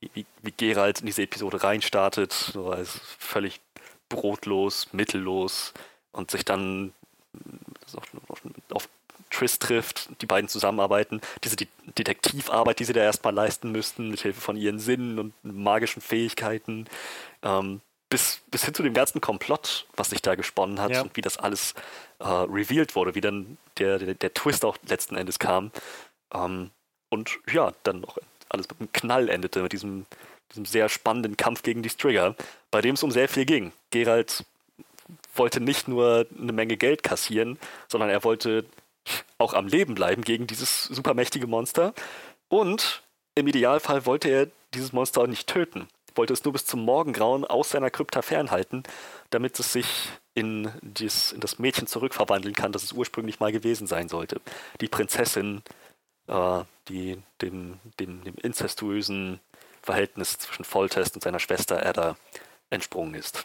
wie, 0.00 0.26
wie 0.42 0.52
Geralt 0.56 1.00
in 1.00 1.06
diese 1.06 1.22
Episode 1.22 1.62
reinstartet, 1.62 2.32
so 2.32 2.70
als 2.70 3.00
völlig 3.18 3.60
brotlos, 4.08 4.92
mittellos 4.92 5.72
und 6.12 6.30
sich 6.30 6.44
dann 6.44 6.92
auf 8.70 8.88
Triss 9.30 9.58
trifft, 9.58 10.10
die 10.20 10.26
beiden 10.26 10.48
zusammenarbeiten, 10.48 11.20
diese 11.44 11.56
De 11.56 11.66
Detektivarbeit, 11.98 12.78
die 12.78 12.84
sie 12.84 12.92
da 12.92 13.00
erstmal 13.00 13.34
leisten 13.34 13.72
müssten, 13.72 14.10
mit 14.10 14.20
Hilfe 14.20 14.40
von 14.40 14.56
ihren 14.56 14.78
Sinnen 14.78 15.18
und 15.18 15.32
magischen 15.42 16.00
Fähigkeiten, 16.02 16.86
ähm, 17.42 17.80
bis, 18.08 18.40
bis 18.50 18.64
hin 18.64 18.74
zu 18.74 18.82
dem 18.82 18.94
ganzen 18.94 19.20
Komplott, 19.20 19.86
was 19.96 20.10
sich 20.10 20.22
da 20.22 20.34
gesponnen 20.34 20.80
hat 20.80 20.90
Ja. 20.92 21.02
und 21.02 21.16
wie 21.16 21.20
das 21.20 21.36
alles 21.36 21.74
äh, 22.18 22.26
revealed 22.28 22.94
wurde, 22.94 23.14
wie 23.14 23.20
dann 23.20 23.56
der, 23.78 23.98
der, 23.98 24.14
der 24.14 24.34
Twist 24.34 24.64
auch 24.64 24.76
letzten 24.86 25.16
Endes 25.16 25.38
kam. 25.38 25.70
Ähm, 26.32 26.70
und 27.08 27.38
ja, 27.52 27.72
dann 27.82 28.00
noch 28.00 28.18
alles 28.48 28.68
mit 28.68 28.80
einem 28.80 28.92
Knall 28.92 29.28
endete, 29.28 29.62
mit 29.62 29.72
diesem, 29.72 30.06
diesem 30.50 30.64
sehr 30.64 30.88
spannenden 30.88 31.36
Kampf 31.36 31.62
gegen 31.62 31.82
die 31.82 31.90
Strigger, 31.90 32.34
bei 32.70 32.80
dem 32.80 32.94
es 32.94 33.02
um 33.02 33.10
sehr 33.10 33.28
viel 33.28 33.46
ging. 33.46 33.72
Geralt 33.90 34.44
wollte 35.34 35.60
nicht 35.60 35.88
nur 35.88 36.26
eine 36.38 36.52
Menge 36.52 36.76
Geld 36.76 37.02
kassieren, 37.02 37.58
sondern 37.88 38.10
er 38.10 38.22
wollte 38.24 38.64
auch 39.38 39.54
am 39.54 39.66
Leben 39.66 39.94
bleiben 39.94 40.22
gegen 40.22 40.46
dieses 40.46 40.84
supermächtige 40.84 41.46
Monster. 41.46 41.94
Und 42.48 43.02
im 43.34 43.46
Idealfall 43.46 44.06
wollte 44.06 44.28
er 44.28 44.48
dieses 44.74 44.92
Monster 44.92 45.22
auch 45.22 45.26
nicht 45.26 45.48
töten. 45.48 45.88
Wollte 46.14 46.32
es 46.32 46.44
nur 46.44 46.52
bis 46.52 46.66
zum 46.66 46.84
Morgengrauen 46.84 47.44
aus 47.44 47.70
seiner 47.70 47.90
Krypta 47.90 48.22
fernhalten, 48.22 48.82
damit 49.30 49.58
es 49.60 49.72
sich 49.72 50.08
in, 50.34 50.70
dies, 50.82 51.32
in 51.32 51.40
das 51.40 51.58
Mädchen 51.58 51.86
zurückverwandeln 51.86 52.54
kann, 52.54 52.72
das 52.72 52.82
es 52.82 52.92
ursprünglich 52.92 53.40
mal 53.40 53.52
gewesen 53.52 53.86
sein 53.86 54.08
sollte. 54.08 54.40
Die 54.80 54.88
Prinzessin, 54.88 55.62
äh, 56.26 56.62
die 56.88 57.18
dem, 57.40 57.78
dem, 57.98 58.24
dem 58.24 58.34
inzestuösen 58.42 59.40
Verhältnis 59.82 60.38
zwischen 60.38 60.64
Foltest 60.64 61.14
und 61.14 61.22
seiner 61.22 61.38
Schwester 61.38 61.84
Ada 61.84 62.16
entsprungen 62.70 63.14
ist. 63.14 63.44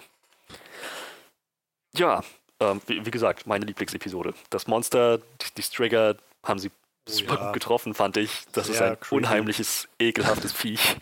Ja, 1.95 2.23
ähm, 2.59 2.81
wie, 2.87 3.05
wie 3.05 3.11
gesagt, 3.11 3.47
meine 3.47 3.65
Lieblingsepisode. 3.65 4.33
Das 4.49 4.67
Monster, 4.67 5.17
die, 5.17 5.53
die 5.57 5.61
Strigger 5.61 6.15
haben 6.43 6.59
sie 6.59 6.71
super 7.07 7.35
ja. 7.35 7.45
gut 7.45 7.53
getroffen, 7.53 7.93
fand 7.93 8.17
ich. 8.17 8.43
Das 8.53 8.69
ist 8.69 8.77
Sehr 8.77 8.91
ein 8.91 8.99
creepy. 8.99 9.15
unheimliches, 9.15 9.87
ekelhaftes 9.99 10.53
Viech. 10.53 10.95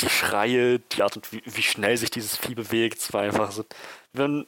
Die 0.00 0.08
Schreie, 0.08 0.78
die 0.78 1.02
Art 1.02 1.16
und 1.16 1.32
wie, 1.32 1.42
wie 1.44 1.62
schnell 1.62 1.96
sich 1.96 2.10
dieses 2.10 2.36
Vieh 2.36 2.54
bewegt, 2.54 2.98
es 2.98 3.12
war 3.12 3.22
einfach 3.22 3.52
so. 3.52 3.64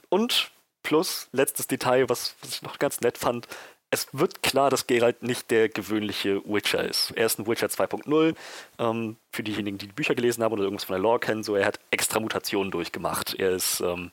Und 0.08 0.50
plus, 0.82 1.28
letztes 1.32 1.66
Detail, 1.66 2.08
was, 2.08 2.34
was 2.40 2.50
ich 2.50 2.62
noch 2.62 2.78
ganz 2.78 3.00
nett 3.00 3.18
fand, 3.18 3.46
es 3.90 4.08
wird 4.12 4.42
klar, 4.42 4.70
dass 4.70 4.86
Geralt 4.86 5.22
nicht 5.22 5.50
der 5.50 5.68
gewöhnliche 5.68 6.42
Witcher 6.46 6.82
ist. 6.82 7.10
Er 7.10 7.26
ist 7.26 7.38
ein 7.38 7.46
Witcher 7.46 7.66
2.0. 7.66 8.34
Ähm, 8.78 9.16
für 9.30 9.42
diejenigen, 9.42 9.76
die 9.76 9.86
die 9.86 9.92
Bücher 9.92 10.14
gelesen 10.14 10.42
haben 10.42 10.52
oder 10.52 10.62
irgendwas 10.62 10.84
von 10.84 10.94
der 10.94 11.02
Lore 11.02 11.20
kennen, 11.20 11.42
so 11.42 11.54
er 11.56 11.66
hat 11.66 11.78
extra 11.90 12.18
Mutationen 12.18 12.70
durchgemacht. 12.70 13.34
Er 13.38 13.50
ist 13.50 13.80
ähm, 13.80 14.10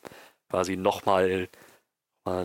quasi 0.49 0.76
nochmal 0.76 1.30
mal 1.30 1.49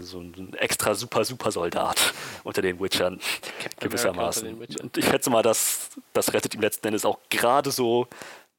so 0.01 0.21
ein 0.21 0.55
extra 0.55 0.95
super 0.95 1.25
super 1.25 1.51
Soldat 1.51 2.15
unter 2.45 2.63
den 2.63 2.81
Witchern 2.81 3.21
Captain 3.61 3.89
gewissermaßen. 3.89 4.61
Den. 4.61 4.81
Und 4.81 4.97
ich 4.97 5.05
schätze 5.05 5.31
mal, 5.31 5.43
dass 5.43 5.91
das 6.13 6.33
rettet 6.33 6.55
ihm 6.55 6.61
letzten 6.61 6.87
Endes 6.87 7.05
auch 7.05 7.19
gerade 7.29 7.71
so 7.71 8.09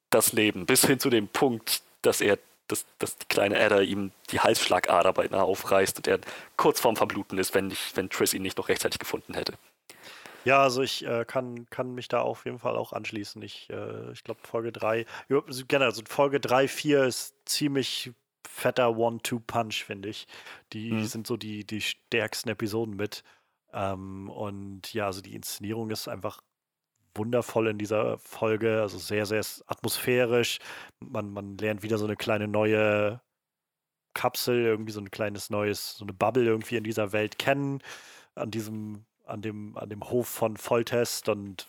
das 0.10 0.34
Leben, 0.34 0.66
bis 0.66 0.86
hin 0.86 1.00
zu 1.00 1.10
dem 1.10 1.28
Punkt, 1.28 1.82
dass 2.02 2.22
er, 2.22 2.38
dass, 2.68 2.86
dass 3.00 3.18
die 3.18 3.26
kleine 3.28 3.60
Ada 3.60 3.82
ihm 3.82 4.12
die 4.32 4.40
Halsschlagader 4.40 5.14
beinahe 5.14 5.44
aufreißt 5.44 5.98
und 5.98 6.08
er 6.08 6.20
kurz 6.58 6.80
vorm 6.80 6.96
Verbluten 6.96 7.38
ist, 7.38 7.54
wenn, 7.54 7.68
nicht, 7.68 7.96
wenn 7.98 8.10
Triss 8.10 8.34
ihn 8.34 8.42
nicht 8.42 8.58
noch 8.58 8.70
rechtzeitig 8.70 9.00
gefunden 9.00 9.34
hätte. 9.34 9.54
Ja, 10.46 10.62
also 10.62 10.84
ich 10.84 11.04
äh, 11.06 11.26
kann, 11.26 11.68
kann 11.72 11.96
mich 11.96 12.08
da 12.08 12.22
auf 12.22 12.46
jeden 12.46 12.60
Fall 12.60 12.78
auch 12.78 12.94
anschließen. 12.94 13.42
Ich, 13.42 13.68
äh, 13.72 14.12
ich 14.12 14.24
glaube, 14.24 14.40
Folge 14.44 14.72
3, 14.72 15.06
ja, 15.28 15.42
also 15.46 15.64
generell, 15.68 15.90
also 15.90 16.04
Folge 16.08 16.40
3, 16.40 16.68
4 16.68 17.04
ist 17.06 17.34
ziemlich 17.46 18.12
fetter 18.46 18.98
One-Two-Punch, 18.98 19.84
finde 19.84 20.10
ich. 20.10 20.28
Die 20.74 20.92
Mhm. 20.94 21.06
sind 21.06 21.28
so 21.28 21.38
die, 21.38 21.66
die 21.66 21.82
stärksten 21.82 22.50
Episoden 22.50 22.96
mit. 22.96 23.24
Ähm, 23.74 24.30
und 24.30 24.94
ja, 24.94 25.08
also 25.08 25.22
die 25.22 25.36
Inszenierung 25.36 25.90
ist 25.90 26.08
einfach 26.08 26.42
wundervoll 27.16 27.68
in 27.68 27.78
dieser 27.78 28.18
Folge, 28.20 28.82
also 28.82 28.98
sehr, 28.98 29.26
sehr 29.26 29.44
atmosphärisch. 29.68 30.60
Man, 31.00 31.32
man 31.32 31.58
lernt 31.58 31.82
wieder 31.84 31.98
so 31.98 32.06
eine 32.06 32.16
kleine 32.18 32.48
neue 32.48 33.22
Kapsel, 34.14 34.64
irgendwie 34.66 34.92
so 34.92 35.02
ein 35.02 35.12
kleines 35.12 35.50
neues, 35.50 35.96
so 35.96 36.06
eine 36.06 36.14
Bubble 36.14 36.46
irgendwie 36.46 36.78
in 36.78 36.84
dieser 36.84 37.12
Welt 37.12 37.38
kennen, 37.38 37.82
an 38.36 38.52
diesem, 38.52 39.06
an 39.26 39.42
dem, 39.42 39.78
an 39.78 39.90
dem 39.90 40.04
Hof 40.10 40.28
von 40.28 40.58
Volltest 40.58 41.28
und 41.30 41.68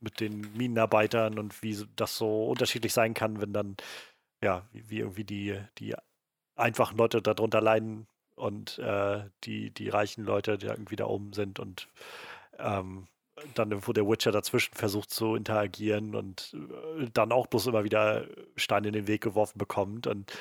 mit 0.00 0.20
den 0.20 0.40
Minenarbeitern 0.56 1.38
und 1.38 1.62
wie 1.62 1.76
das 1.96 2.16
so 2.16 2.46
unterschiedlich 2.46 2.92
sein 2.92 3.14
kann, 3.14 3.40
wenn 3.40 3.52
dann, 3.52 3.76
ja, 4.42 4.68
wie, 4.72 4.90
wie 4.90 4.98
irgendwie 5.00 5.24
die, 5.24 5.60
die 5.78 5.94
einfachen 6.56 6.96
Leute 6.96 7.22
darunter 7.22 7.60
leiden 7.60 8.06
und 8.34 8.78
äh, 8.78 9.24
die, 9.44 9.70
die 9.70 9.88
reichen 9.88 10.24
Leute, 10.24 10.58
die 10.58 10.66
irgendwie 10.66 10.96
da 10.96 11.06
oben 11.06 11.32
sind 11.32 11.58
und 11.58 11.88
ähm, 12.58 13.06
dann 13.54 13.70
irgendwo 13.70 13.92
der 13.92 14.08
Witcher 14.08 14.32
dazwischen 14.32 14.74
versucht 14.74 15.10
zu 15.10 15.34
interagieren 15.34 16.14
und 16.14 16.54
äh, 16.98 17.08
dann 17.12 17.32
auch 17.32 17.46
bloß 17.46 17.66
immer 17.66 17.84
wieder 17.84 18.26
Steine 18.56 18.88
in 18.88 18.92
den 18.92 19.06
Weg 19.06 19.22
geworfen 19.22 19.58
bekommt. 19.58 20.06
Und 20.06 20.32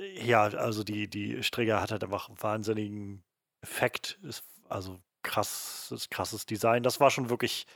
äh, 0.00 0.26
ja, 0.26 0.44
also 0.44 0.82
die, 0.84 1.08
die 1.08 1.42
Strigger 1.42 1.80
hat 1.80 1.92
halt 1.92 2.04
einfach 2.04 2.28
einen 2.28 2.42
wahnsinnigen 2.42 3.22
Effekt. 3.62 4.18
Ist 4.22 4.44
also 4.68 4.98
krasses, 5.22 6.08
krasses 6.08 6.46
Design. 6.46 6.82
Das 6.82 7.00
war 7.00 7.10
schon 7.10 7.30
wirklich 7.30 7.66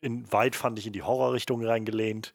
in 0.00 0.30
weit, 0.32 0.56
fand 0.56 0.78
ich, 0.78 0.86
in 0.86 0.94
die 0.94 1.02
Horrorrichtung 1.02 1.64
reingelehnt. 1.64 2.32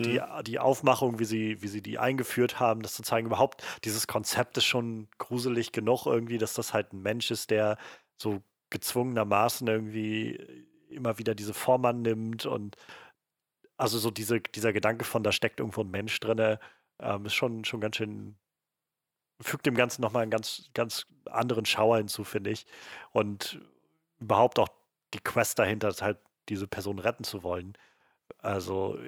Die, 0.00 0.20
Mhm. 0.20 0.44
die 0.44 0.58
Aufmachung, 0.58 1.18
wie 1.18 1.24
sie, 1.24 1.62
wie 1.62 1.68
sie 1.68 1.82
die 1.82 1.98
eingeführt 1.98 2.60
haben, 2.60 2.82
das 2.82 2.94
zu 2.94 3.02
zeigen, 3.02 3.26
überhaupt, 3.26 3.62
dieses 3.84 4.06
Konzept 4.06 4.56
ist 4.58 4.64
schon 4.64 5.08
gruselig 5.18 5.72
genug 5.72 6.06
irgendwie, 6.06 6.38
dass 6.38 6.54
das 6.54 6.72
halt 6.74 6.92
ein 6.92 7.02
Mensch 7.02 7.30
ist, 7.30 7.50
der 7.50 7.78
so 8.16 8.42
gezwungenermaßen 8.70 9.66
irgendwie 9.66 10.36
immer 10.88 11.18
wieder 11.18 11.34
diese 11.34 11.54
Form 11.54 11.84
annimmt 11.84 12.46
und 12.46 12.76
also 13.76 13.98
so 13.98 14.10
diese, 14.10 14.40
dieser 14.40 14.72
Gedanke 14.72 15.04
von, 15.04 15.22
da 15.22 15.32
steckt 15.32 15.60
irgendwo 15.60 15.82
ein 15.82 15.90
Mensch 15.90 16.18
drin, 16.20 16.58
ähm, 17.00 17.26
ist 17.26 17.34
schon, 17.34 17.64
schon 17.64 17.80
ganz 17.80 17.96
schön, 17.96 18.36
fügt 19.40 19.66
dem 19.66 19.74
Ganzen 19.74 20.02
nochmal 20.02 20.22
einen 20.22 20.30
ganz, 20.30 20.70
ganz 20.74 21.06
anderen 21.26 21.64
Schauer 21.64 21.98
hinzu, 21.98 22.24
finde 22.24 22.50
ich. 22.50 22.66
Und 23.12 23.60
überhaupt 24.20 24.58
auch 24.58 24.68
die 25.14 25.20
Quest 25.20 25.58
dahinter, 25.58 25.92
halt 26.00 26.18
diese 26.48 26.66
Person 26.68 26.98
retten 26.98 27.24
zu 27.24 27.42
wollen. 27.42 27.76
Also 28.38 28.98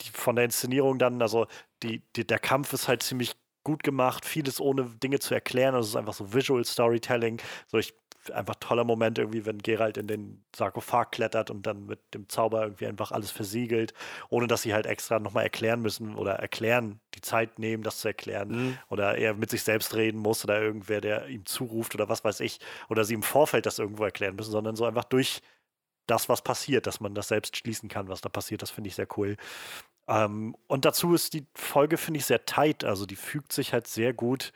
die, 0.00 0.10
von 0.12 0.36
der 0.36 0.46
Inszenierung 0.46 0.98
dann, 0.98 1.20
also 1.22 1.46
die, 1.82 2.02
die, 2.16 2.26
der 2.26 2.38
Kampf 2.38 2.72
ist 2.72 2.88
halt 2.88 3.02
ziemlich 3.02 3.34
gut 3.64 3.82
gemacht, 3.82 4.24
vieles 4.24 4.60
ohne 4.60 4.84
Dinge 4.84 5.20
zu 5.20 5.34
erklären. 5.34 5.74
Also 5.74 5.86
es 5.86 5.90
ist 5.90 5.96
einfach 5.96 6.14
so 6.14 6.32
Visual 6.34 6.64
Storytelling. 6.64 7.40
So 7.68 7.78
ich 7.78 7.94
einfach 8.30 8.54
toller 8.56 8.84
Moment 8.84 9.18
irgendwie, 9.18 9.44
wenn 9.46 9.58
Geralt 9.58 9.96
in 9.96 10.06
den 10.06 10.44
Sarkophag 10.54 11.10
klettert 11.10 11.50
und 11.50 11.66
dann 11.66 11.86
mit 11.86 11.98
dem 12.14 12.28
Zauber 12.28 12.62
irgendwie 12.62 12.86
einfach 12.86 13.10
alles 13.10 13.30
versiegelt, 13.30 13.94
ohne 14.28 14.46
dass 14.46 14.62
sie 14.62 14.74
halt 14.74 14.86
extra 14.86 15.18
nochmal 15.18 15.44
erklären 15.44 15.80
müssen 15.82 16.14
oder 16.14 16.34
erklären, 16.34 17.00
die 17.14 17.20
Zeit 17.20 17.58
nehmen, 17.58 17.82
das 17.82 17.98
zu 17.98 18.08
erklären. 18.08 18.48
Mhm. 18.48 18.78
Oder 18.88 19.18
er 19.18 19.34
mit 19.34 19.50
sich 19.50 19.62
selbst 19.62 19.94
reden 19.94 20.18
muss 20.18 20.44
oder 20.44 20.60
irgendwer, 20.60 21.00
der 21.00 21.26
ihm 21.28 21.44
zuruft 21.46 21.94
oder 21.94 22.08
was 22.08 22.22
weiß 22.22 22.40
ich. 22.40 22.60
Oder 22.88 23.04
sie 23.04 23.14
im 23.14 23.22
Vorfeld 23.22 23.66
das 23.66 23.78
irgendwo 23.78 24.04
erklären 24.04 24.36
müssen, 24.36 24.52
sondern 24.52 24.76
so 24.76 24.84
einfach 24.84 25.04
durch 25.04 25.40
das, 26.06 26.28
was 26.28 26.42
passiert, 26.42 26.86
dass 26.86 27.00
man 27.00 27.14
das 27.14 27.28
selbst 27.28 27.56
schließen 27.56 27.88
kann, 27.88 28.08
was 28.08 28.20
da 28.20 28.28
passiert. 28.28 28.62
Das 28.62 28.70
finde 28.70 28.88
ich 28.88 28.94
sehr 28.94 29.08
cool. 29.16 29.36
Ähm, 30.08 30.56
und 30.66 30.84
dazu 30.84 31.14
ist 31.14 31.34
die 31.34 31.46
Folge, 31.54 31.96
finde 31.96 32.18
ich, 32.18 32.26
sehr 32.26 32.44
tight. 32.44 32.84
Also 32.84 33.06
die 33.06 33.16
fügt 33.16 33.52
sich 33.52 33.72
halt 33.72 33.86
sehr 33.86 34.12
gut. 34.12 34.52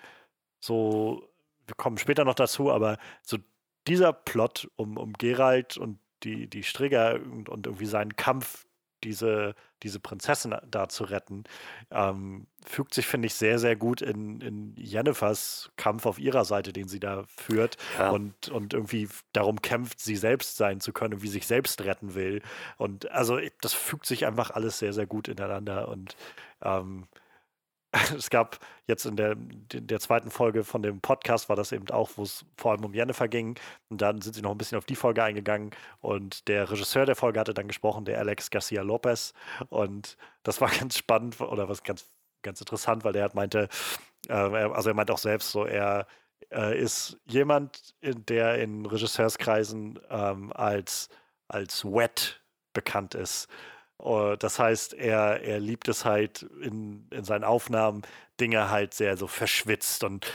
So, 0.61 1.29
wir 1.67 1.75
kommen 1.77 1.99
später 1.99 2.25
noch 2.25 2.35
dazu, 2.35 2.71
aber 2.71 2.99
so 3.23 3.39
dieser 3.87 4.13
Plot 4.13 4.69
um, 4.77 4.97
um 4.97 5.13
Geralt 5.15 5.77
und 5.77 5.99
die, 6.23 6.49
die 6.49 6.63
Strigger 6.63 7.15
und, 7.15 7.49
und 7.49 7.67
irgendwie 7.67 7.87
seinen 7.87 8.17
Kampf, 8.17 8.67
diese, 9.05 9.55
diese 9.87 10.01
Prinzessin 10.01 10.55
da 10.69 10.89
zu 10.89 11.05
retten, 11.05 11.45
ähm, 11.91 12.47
fügt 12.67 12.93
sich, 12.95 13.07
finde 13.07 13.27
ich, 13.27 13.35
sehr, 13.35 13.59
sehr 13.61 13.77
gut 13.77 14.03
in, 14.03 14.41
in 14.41 14.75
Jennifers 14.77 15.71
Kampf 15.77 16.05
auf 16.07 16.19
ihrer 16.19 16.45
Seite, 16.45 16.73
den 16.73 16.89
sie 16.89 16.99
da 16.99 17.25
führt 17.29 17.77
Ja. 17.99 18.11
und, 18.11 18.49
und 18.49 18.75
irgendwie 18.75 19.09
darum 19.33 19.63
kämpft, 19.63 20.01
sie 20.01 20.17
selbst 20.17 20.57
sein 20.57 20.81
zu 20.81 20.93
können 20.93 21.15
und 21.15 21.23
wie 21.23 21.29
sich 21.29 21.47
selbst 21.47 21.85
retten 21.85 22.15
will. 22.15 22.43
Und 22.77 23.11
also 23.13 23.39
das 23.61 23.73
fügt 23.73 24.07
sich 24.07 24.27
einfach 24.27 24.51
alles 24.51 24.79
sehr, 24.81 24.93
sehr 24.93 25.07
gut 25.07 25.29
ineinander. 25.29 25.89
Und 25.89 26.17
ähm, 26.63 27.07
es 28.17 28.31
gab 28.31 28.59
jetzt 28.87 29.07
in 29.07 29.17
der, 29.17 29.33
in 29.33 29.87
der 29.87 30.01
zweiten 30.01 30.31
Folge 30.31 30.65
von 30.65 30.83
dem 30.83 31.01
Podcast 31.01 31.49
war 31.49 31.57
das 31.57 31.73
eben 31.73 31.89
auch, 31.91 32.11
wo 32.17 32.23
es 32.23 32.45
vor 32.57 32.73
allem 32.73 32.85
um 32.85 32.95
Jennifer 32.95 33.29
ging. 33.29 33.59
Und 33.89 34.01
dann 34.01 34.21
sind 34.21 34.35
sie 34.35 34.43
noch 34.43 34.53
ein 34.53 34.59
bisschen 34.59 34.79
auf 34.79 34.85
die 34.85 34.97
Folge 34.97 35.23
eingegangen. 35.23 35.71
Und 36.01 36.49
der 36.49 36.71
Regisseur 36.71 37.07
der 37.07 37.17
Folge 37.17 37.41
hatte 37.41 37.55
dann 37.55 37.69
gesprochen, 37.69 38.05
der 38.05 38.19
Alex 38.19 38.51
Garcia 38.51 38.83
Lopez. 38.83 39.35
Und 39.69 40.17
das 40.43 40.61
war 40.61 40.71
ganz 40.79 40.99
spannend 40.99 41.41
oder 41.41 41.69
was 41.69 41.83
ganz, 41.83 42.07
ganz 42.43 42.61
interessant, 42.61 43.05
weil 43.05 43.13
der 43.13 43.25
hat 43.25 43.35
meinte, 43.35 43.69
äh, 44.29 44.33
also 44.33 44.91
er 44.91 44.95
meint 44.95 45.11
auch 45.11 45.19
selbst 45.19 45.51
so, 45.51 45.65
er 45.65 46.07
äh, 46.53 46.79
ist 46.79 47.19
jemand, 47.27 47.95
in 48.01 48.25
der 48.27 48.59
in 48.59 48.87
Regisseurskreisen 48.87 49.99
ähm, 50.11 50.53
als, 50.53 51.09
als 51.49 51.85
wet 51.85 52.43
bekannt 52.73 53.15
ist. 53.15 53.49
Äh, 54.03 54.37
Das 54.39 54.59
heißt, 54.59 54.95
er, 54.95 55.43
er 55.43 55.61
liebt 55.61 55.89
es 55.89 56.05
halt 56.05 56.43
in, 56.63 57.07
in 57.11 57.25
seinen 57.25 57.45
Aufnahmen, 57.45 58.03
Dinge 58.41 58.71
halt 58.71 58.95
sehr 58.95 59.17
so 59.17 59.27
verschwitzt 59.27 60.05
und 60.05 60.27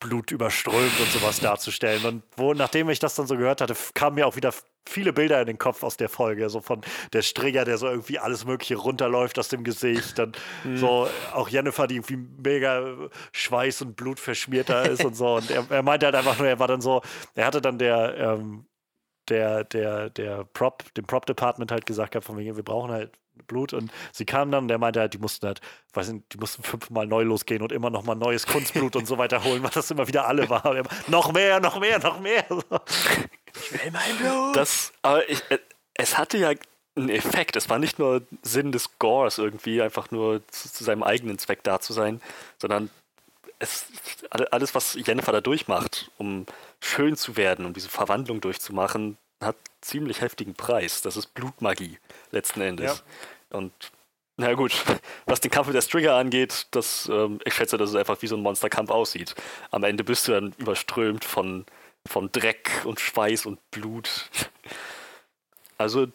blutüberströmt 0.00 1.00
und 1.00 1.10
sowas 1.10 1.40
darzustellen. 1.40 2.04
Und 2.04 2.22
wo, 2.36 2.52
nachdem 2.54 2.90
ich 2.90 2.98
das 2.98 3.14
dann 3.14 3.26
so 3.26 3.36
gehört 3.36 3.60
hatte, 3.60 3.74
kamen 3.94 4.16
mir 4.16 4.26
auch 4.26 4.36
wieder 4.36 4.52
viele 4.86 5.14
Bilder 5.14 5.40
in 5.40 5.46
den 5.46 5.56
Kopf 5.58 5.82
aus 5.82 5.96
der 5.96 6.10
Folge. 6.10 6.50
So 6.50 6.60
von 6.60 6.82
der 7.14 7.22
Strigger, 7.22 7.64
der 7.64 7.78
so 7.78 7.88
irgendwie 7.88 8.18
alles 8.18 8.44
Mögliche 8.44 8.76
runterläuft 8.76 9.38
aus 9.38 9.48
dem 9.48 9.64
Gesicht. 9.64 10.18
Dann 10.18 10.32
so 10.74 11.08
auch 11.32 11.48
Jennifer, 11.48 11.86
die 11.86 11.96
irgendwie 11.96 12.16
mega 12.16 13.08
Schweiß 13.32 13.80
und 13.82 13.96
Blut 13.96 14.20
verschmierter 14.20 14.88
ist 14.90 15.04
und 15.04 15.16
so. 15.16 15.36
Und 15.36 15.50
er, 15.50 15.64
er 15.70 15.82
meinte 15.82 16.04
halt 16.04 16.16
einfach 16.16 16.38
nur, 16.38 16.48
er 16.48 16.58
war 16.58 16.68
dann 16.68 16.82
so, 16.82 17.00
er 17.34 17.46
hatte 17.46 17.62
dann 17.62 17.78
der, 17.78 18.14
ähm, 18.18 18.66
der, 19.28 19.64
der, 19.64 20.10
der 20.10 20.44
Prop, 20.44 20.92
dem 20.94 21.04
Prop-Department 21.06 21.70
halt 21.72 21.86
gesagt 21.86 22.12
gehabt, 22.12 22.26
von 22.26 22.36
wegen, 22.38 22.56
wir 22.56 22.62
brauchen 22.62 22.90
halt 22.90 23.10
Blut. 23.48 23.72
Und 23.72 23.90
sie 24.12 24.24
kamen 24.24 24.52
dann 24.52 24.64
und 24.64 24.68
der 24.68 24.78
meinte 24.78 25.00
halt, 25.00 25.12
die 25.14 25.18
mussten 25.18 25.46
halt, 25.46 25.60
weiß 25.92 26.12
nicht, 26.12 26.32
die 26.32 26.38
mussten 26.38 26.62
fünfmal 26.62 27.06
neu 27.06 27.22
losgehen 27.24 27.62
und 27.62 27.72
immer 27.72 27.90
noch 27.90 28.04
mal 28.04 28.14
neues 28.14 28.46
Kunstblut 28.46 28.94
und 28.96 29.06
so 29.06 29.18
weiter 29.18 29.42
holen, 29.44 29.62
weil 29.62 29.70
das 29.70 29.90
immer 29.90 30.06
wieder 30.06 30.26
alle 30.28 30.48
war. 30.50 30.64
Und 30.66 30.76
er, 30.76 30.84
noch 31.08 31.32
mehr, 31.32 31.60
noch 31.60 31.80
mehr, 31.80 31.98
noch 31.98 32.20
mehr. 32.20 32.44
So. 32.48 32.62
Ich 33.56 33.72
will 33.72 33.92
mein 33.92 34.16
Blut. 34.16 34.56
Das, 34.56 34.92
aber 35.02 35.28
ich, 35.28 35.40
äh, 35.48 35.58
es 35.94 36.18
hatte 36.18 36.38
ja 36.38 36.50
einen 36.96 37.08
Effekt. 37.08 37.54
Es 37.54 37.68
war 37.68 37.78
nicht 37.78 38.00
nur 38.00 38.22
Sinn 38.42 38.72
des 38.72 38.98
Gores 38.98 39.38
irgendwie, 39.38 39.80
einfach 39.80 40.10
nur 40.10 40.42
zu, 40.48 40.72
zu 40.72 40.82
seinem 40.82 41.04
eigenen 41.04 41.38
Zweck 41.38 41.62
da 41.62 41.78
zu 41.80 41.92
sein, 41.92 42.20
sondern 42.58 42.90
es, 43.60 43.86
alle- 44.30 44.52
alles, 44.52 44.74
was 44.74 44.94
Jennifer 44.94 45.30
da 45.30 45.40
durchmacht, 45.40 46.10
um 46.18 46.46
schön 46.84 47.16
zu 47.16 47.36
werden, 47.36 47.64
um 47.64 47.72
diese 47.72 47.88
Verwandlung 47.88 48.40
durchzumachen, 48.40 49.16
hat 49.40 49.56
ziemlich 49.80 50.20
heftigen 50.20 50.54
Preis. 50.54 51.02
Das 51.02 51.16
ist 51.16 51.34
Blutmagie 51.34 51.98
letzten 52.30 52.60
Endes. 52.60 53.02
Und 53.50 53.72
na 54.36 54.52
gut, 54.54 54.72
was 55.26 55.40
den 55.40 55.50
Kampf 55.50 55.68
mit 55.68 55.76
der 55.76 55.82
Strigger 55.82 56.16
angeht, 56.16 56.66
das, 56.72 57.08
ähm, 57.08 57.40
ich 57.44 57.54
schätze, 57.54 57.76
dass 57.76 57.90
es 57.90 57.96
einfach 57.96 58.20
wie 58.22 58.26
so 58.26 58.36
ein 58.36 58.42
Monsterkampf 58.42 58.90
aussieht. 58.90 59.34
Am 59.70 59.84
Ende 59.84 60.04
bist 60.04 60.28
du 60.28 60.32
dann 60.32 60.52
überströmt 60.58 61.24
von, 61.24 61.64
von 62.06 62.30
Dreck 62.32 62.70
und 62.84 63.00
Schweiß 63.00 63.46
und 63.46 63.58
Blut. 63.70 64.30
Also 65.78 66.06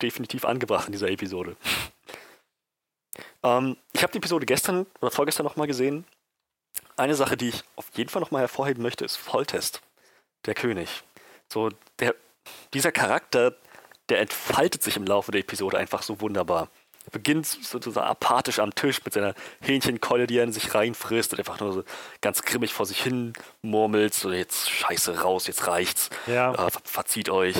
definitiv 0.00 0.44
angebracht 0.44 0.86
in 0.86 0.92
dieser 0.92 1.08
Episode. 1.08 1.56
Ähm, 3.42 3.76
ich 3.92 4.02
habe 4.02 4.12
die 4.12 4.18
Episode 4.18 4.46
gestern 4.46 4.86
oder 5.00 5.10
vorgestern 5.10 5.44
nochmal 5.44 5.66
gesehen. 5.66 6.04
Eine 6.98 7.14
Sache, 7.14 7.36
die 7.36 7.50
ich 7.50 7.62
auf 7.76 7.86
jeden 7.94 8.10
Fall 8.10 8.20
nochmal 8.20 8.42
hervorheben 8.42 8.82
möchte, 8.82 9.04
ist 9.04 9.16
Volltest, 9.16 9.80
der 10.46 10.54
König. 10.54 11.02
So, 11.48 11.70
der, 12.00 12.14
dieser 12.74 12.92
Charakter, 12.92 13.54
der 14.08 14.20
entfaltet 14.20 14.82
sich 14.82 14.96
im 14.96 15.04
Laufe 15.04 15.30
der 15.30 15.40
Episode 15.42 15.78
einfach 15.78 16.02
so 16.02 16.20
wunderbar. 16.20 16.68
Er 17.06 17.10
beginnt 17.12 17.46
sozusagen 17.46 18.06
apathisch 18.06 18.58
am 18.58 18.74
Tisch 18.74 19.02
mit 19.04 19.14
seiner 19.14 19.34
Hähnchenkeule, 19.60 20.26
die 20.26 20.36
er 20.38 20.44
in 20.44 20.52
sich 20.52 20.74
reinfrisst 20.74 21.32
und 21.32 21.38
einfach 21.38 21.60
nur 21.60 21.72
so 21.72 21.84
ganz 22.20 22.42
grimmig 22.42 22.74
vor 22.74 22.84
sich 22.84 23.02
hin 23.02 23.32
murmelt, 23.62 24.12
so 24.12 24.30
jetzt 24.30 24.68
scheiße 24.68 25.20
raus, 25.22 25.46
jetzt 25.46 25.66
reicht's, 25.66 26.10
Ja. 26.26 26.52
äh, 26.52 26.70
ver 26.70 26.80
verzieht 26.84 27.30
euch. 27.30 27.56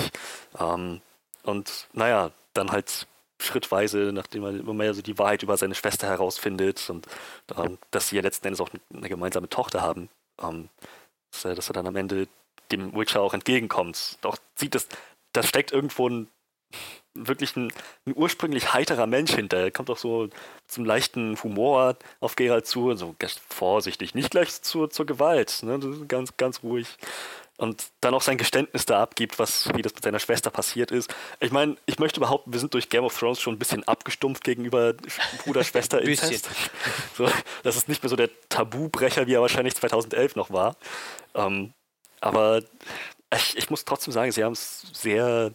Ähm, 0.59 1.01
und 1.45 1.89
naja, 1.95 2.33
dann 2.53 2.73
halt 2.73 3.07
schrittweise, 3.41 4.11
nachdem 4.13 4.45
er 4.45 4.51
immer 4.51 4.75
mehr 4.75 4.95
so 4.95 5.03
die 5.03 5.19
Wahrheit 5.19 5.43
über 5.43 5.57
seine 5.57 5.75
Schwester 5.75 6.09
herausfindet 6.09 6.89
und 6.91 7.07
ähm, 7.57 7.79
dass 7.91 8.09
sie 8.09 8.17
ja 8.17 8.23
letzten 8.23 8.47
Endes 8.47 8.61
auch 8.61 8.71
eine 8.93 9.09
gemeinsame 9.09 9.49
Tochter 9.49 9.81
haben, 9.81 10.09
ähm, 10.43 10.69
dass, 11.31 11.45
er, 11.45 11.55
dass 11.55 11.71
er 11.71 11.75
dann 11.75 11.87
am 11.87 11.97
Ende 11.97 12.29
dem 12.73 12.95
Witcher 12.95 13.21
auch 13.21 13.35
entgegenkommt. 13.35 14.19
Doch 14.23 14.37
sieht 14.57 14.75
das, 14.75 14.89
da 15.33 15.43
steckt 15.43 15.73
irgendwo 15.73 16.09
ein 16.09 16.29
wirklich 17.15 17.57
ein, 17.57 17.73
ein 18.07 18.15
ursprünglich 18.15 18.73
heiterer 18.73 19.07
Mensch 19.07 19.35
hinter. 19.35 19.59
Er 19.59 19.71
kommt 19.71 19.91
auch 19.91 19.99
so 19.99 20.29
zum 20.67 20.85
leichten 20.85 21.41
Humor 21.43 21.97
auf 22.21 22.37
Geralt 22.37 22.67
zu, 22.67 22.95
so 22.95 23.15
vorsichtig, 23.49 24.15
nicht 24.15 24.31
gleich 24.31 24.63
zur, 24.63 24.91
zur 24.91 25.07
Gewalt, 25.07 25.63
ne? 25.63 25.81
ganz, 26.07 26.37
ganz 26.37 26.63
ruhig. 26.63 26.97
Und 27.59 27.89
dann 28.01 28.15
auch 28.15 28.23
sein 28.23 28.39
Geständnis 28.39 28.87
da 28.87 29.03
abgibt, 29.03 29.41
was, 29.41 29.69
wie 29.75 29.83
das 29.83 29.93
mit 29.93 30.05
seiner 30.05 30.21
Schwester 30.21 30.49
passiert 30.49 30.93
ist. 30.93 31.13
Ich 31.41 31.51
meine, 31.51 31.77
ich 31.87 31.99
möchte 31.99 32.21
behaupten, 32.21 32.53
wir 32.53 32.61
sind 32.61 32.73
durch 32.73 32.89
Game 32.89 33.03
of 33.03 33.19
Thrones 33.19 33.41
schon 33.41 33.55
ein 33.55 33.59
bisschen 33.59 33.83
abgestumpft 33.87 34.45
gegenüber 34.45 34.95
Bruder-Schwester-Inzest. 35.45 36.49
so, 37.17 37.29
das 37.65 37.75
ist 37.75 37.89
nicht 37.89 38.01
mehr 38.01 38.11
so 38.11 38.15
der 38.15 38.31
Tabubrecher, 38.49 39.27
wie 39.27 39.35
er 39.35 39.41
wahrscheinlich 39.41 39.75
2011 39.75 40.37
noch 40.37 40.53
war. 40.53 40.77
Ähm, 41.35 41.73
aber 42.21 42.63
ich, 43.35 43.57
ich 43.59 43.71
muss 43.71 43.85
trotzdem 43.85 44.13
sagen, 44.13 44.31
sie 44.31 44.45
haben 44.45 44.53
es 44.53 44.87
sehr 44.93 45.53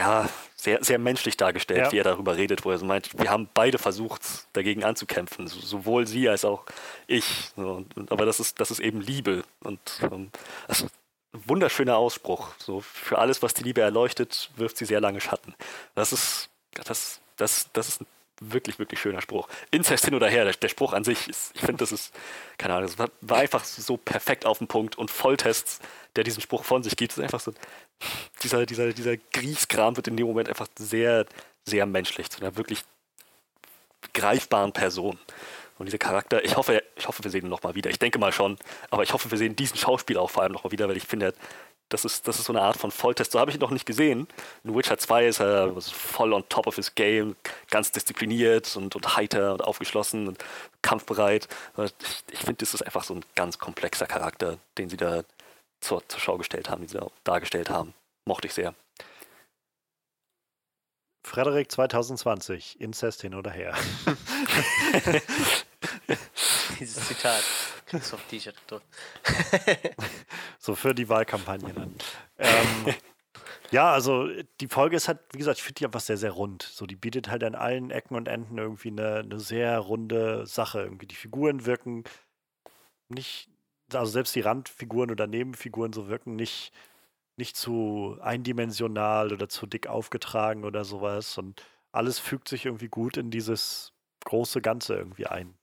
ja, 0.00 0.28
sehr, 0.56 0.82
sehr 0.84 0.98
menschlich 0.98 1.36
dargestellt, 1.36 1.86
Ja. 1.86 1.92
wie 1.92 1.98
er 1.98 2.04
darüber 2.04 2.36
redet, 2.36 2.64
wo 2.64 2.70
er 2.70 2.78
so 2.78 2.84
meint, 2.84 3.18
wir 3.18 3.30
haben 3.30 3.48
beide 3.54 3.78
versucht, 3.78 4.22
dagegen 4.52 4.84
anzukämpfen, 4.84 5.46
so- 5.48 5.60
sowohl 5.60 6.06
sie 6.06 6.28
als 6.28 6.44
auch 6.44 6.64
ich. 7.06 7.50
Aber 7.56 8.26
das 8.26 8.40
ist, 8.40 8.60
das 8.60 8.70
ist 8.70 8.80
eben 8.80 9.00
Liebe. 9.00 9.42
Und 9.62 9.80
ähm, 10.02 10.30
das 10.68 10.80
ist 10.82 10.90
ein 11.32 11.48
wunderschöner 11.48 11.96
Ausspruch. 11.96 12.50
So, 12.58 12.80
für 12.80 13.18
alles, 13.18 13.42
was 13.42 13.54
die 13.54 13.62
Liebe 13.62 13.80
erleuchtet, 13.80 14.50
wirft 14.56 14.76
sie 14.76 14.84
sehr 14.86 15.00
lange 15.00 15.20
Schatten. 15.20 15.54
Das 15.94 16.12
ist, 16.12 16.48
das, 16.84 17.20
das, 17.36 17.68
das 17.72 17.88
ist 17.88 18.00
ein 18.02 18.06
wirklich, 18.40 18.78
wirklich 18.78 19.00
schöner 19.00 19.22
Spruch. 19.22 19.48
Inzest 19.70 20.04
hin 20.04 20.14
oder 20.14 20.28
her, 20.28 20.44
der, 20.44 20.52
der 20.54 20.68
Spruch 20.68 20.92
an 20.92 21.04
sich, 21.04 21.26
ist, 21.28 21.52
ich 21.54 21.60
finde, 21.62 21.78
das 21.78 21.92
ist, 21.92 22.12
keine 22.58 22.74
Ahnung, 22.74 22.88
das 22.88 22.98
war, 22.98 23.08
war 23.22 23.38
einfach 23.38 23.64
so 23.64 23.96
perfekt 23.96 24.44
auf 24.44 24.58
den 24.58 24.66
Punkt 24.68 24.98
und 24.98 25.10
Volltests, 25.10 25.80
der 26.16 26.24
diesen 26.24 26.42
Spruch 26.42 26.64
von 26.64 26.82
sich 26.82 26.96
gibt, 26.96 27.12
ist 27.12 27.20
einfach 27.20 27.40
so, 27.40 27.52
dieser, 28.42 28.66
dieser, 28.66 28.92
dieser 28.92 29.16
Grieskram 29.16 29.96
wird 29.96 30.08
in 30.08 30.16
dem 30.16 30.26
Moment 30.26 30.48
einfach 30.48 30.68
sehr, 30.78 31.26
sehr 31.64 31.86
menschlich, 31.86 32.30
zu 32.30 32.40
einer 32.40 32.56
wirklich 32.56 32.82
greifbaren 34.12 34.72
Person. 34.72 35.18
Und 35.78 35.86
dieser 35.86 35.98
Charakter, 35.98 36.42
ich 36.44 36.56
hoffe, 36.56 36.82
ich 36.96 37.06
hoffe, 37.06 37.22
wir 37.22 37.30
sehen 37.30 37.44
ihn 37.44 37.50
nochmal 37.50 37.74
wieder. 37.74 37.90
Ich 37.90 37.98
denke 37.98 38.18
mal 38.18 38.32
schon, 38.32 38.56
aber 38.90 39.02
ich 39.02 39.12
hoffe, 39.12 39.30
wir 39.30 39.36
sehen 39.36 39.56
diesen 39.56 39.76
Schauspieler 39.76 40.22
auch 40.22 40.30
vor 40.30 40.42
allem 40.42 40.52
nochmal 40.52 40.72
wieder, 40.72 40.88
weil 40.88 40.96
ich 40.96 41.06
finde, 41.06 41.34
das 41.88 42.04
ist, 42.04 42.26
das 42.26 42.38
ist 42.38 42.46
so 42.46 42.52
eine 42.52 42.62
Art 42.62 42.76
von 42.76 42.90
Volltest. 42.90 43.32
So 43.32 43.38
habe 43.38 43.50
ich 43.50 43.56
ihn 43.56 43.60
noch 43.60 43.70
nicht 43.70 43.86
gesehen. 43.86 44.26
In 44.64 44.74
Witcher 44.74 44.98
2 44.98 45.26
ist 45.26 45.40
er 45.40 45.72
voll 45.80 46.32
on 46.32 46.48
top 46.48 46.66
of 46.66 46.76
his 46.76 46.94
game, 46.94 47.36
ganz 47.70 47.92
diszipliniert 47.92 48.74
und, 48.76 48.96
und 48.96 49.16
heiter 49.16 49.52
und 49.52 49.62
aufgeschlossen 49.62 50.26
und 50.26 50.38
kampfbereit. 50.82 51.46
Ich, 51.78 51.92
ich 52.32 52.38
finde, 52.40 52.56
das 52.56 52.74
ist 52.74 52.82
einfach 52.82 53.04
so 53.04 53.14
ein 53.14 53.24
ganz 53.34 53.58
komplexer 53.58 54.06
Charakter, 54.06 54.58
den 54.78 54.88
sie 54.88 54.96
da 54.96 55.22
zur, 55.80 56.06
zur 56.08 56.20
Schau 56.20 56.38
gestellt 56.38 56.70
haben, 56.70 56.82
den 56.82 56.88
sie 56.88 56.98
da 56.98 57.06
dargestellt 57.24 57.70
haben. 57.70 57.94
Mochte 58.24 58.46
ich 58.46 58.54
sehr. 58.54 58.74
Frederik 61.24 61.70
2020, 61.70 62.80
Inzest 62.80 63.22
hin 63.22 63.34
oder 63.34 63.50
her. 63.50 63.74
Dieses 66.78 67.08
Zitat. 67.08 67.42
Kriegst 67.86 68.12
du 68.12 68.16
auf 68.16 68.22
T-Shirt 68.28 68.56
gedrückt. 68.62 68.86
So 70.58 70.74
für 70.74 70.94
die 70.94 71.08
Wahlkampagne 71.08 71.72
dann. 71.72 71.94
ähm, 72.38 72.94
ja, 73.70 73.92
also 73.92 74.28
die 74.60 74.68
Folge 74.68 74.96
ist 74.96 75.08
halt, 75.08 75.20
wie 75.32 75.38
gesagt, 75.38 75.58
ich 75.58 75.64
finde 75.64 75.78
die 75.78 75.84
einfach 75.84 76.00
sehr, 76.00 76.16
sehr 76.16 76.32
rund. 76.32 76.62
So, 76.62 76.86
die 76.86 76.96
bietet 76.96 77.28
halt 77.28 77.44
an 77.44 77.54
allen 77.54 77.90
Ecken 77.90 78.16
und 78.16 78.28
Enden 78.28 78.58
irgendwie 78.58 78.88
eine, 78.88 79.18
eine 79.18 79.40
sehr 79.40 79.78
runde 79.78 80.46
Sache. 80.46 80.82
Irgendwie 80.82 81.06
die 81.06 81.14
Figuren 81.14 81.66
wirken 81.66 82.04
nicht, 83.08 83.48
also 83.92 84.10
selbst 84.12 84.34
die 84.34 84.40
Randfiguren 84.40 85.10
oder 85.10 85.26
Nebenfiguren 85.26 85.92
so 85.92 86.08
wirken 86.08 86.36
nicht, 86.36 86.72
nicht 87.36 87.56
zu 87.56 88.18
eindimensional 88.20 89.32
oder 89.32 89.48
zu 89.48 89.66
dick 89.66 89.86
aufgetragen 89.88 90.64
oder 90.64 90.84
sowas. 90.84 91.38
Und 91.38 91.62
alles 91.92 92.18
fügt 92.18 92.48
sich 92.48 92.66
irgendwie 92.66 92.88
gut 92.88 93.16
in 93.16 93.30
dieses 93.30 93.92
große 94.24 94.60
Ganze 94.62 94.96
irgendwie 94.96 95.26
ein. 95.26 95.58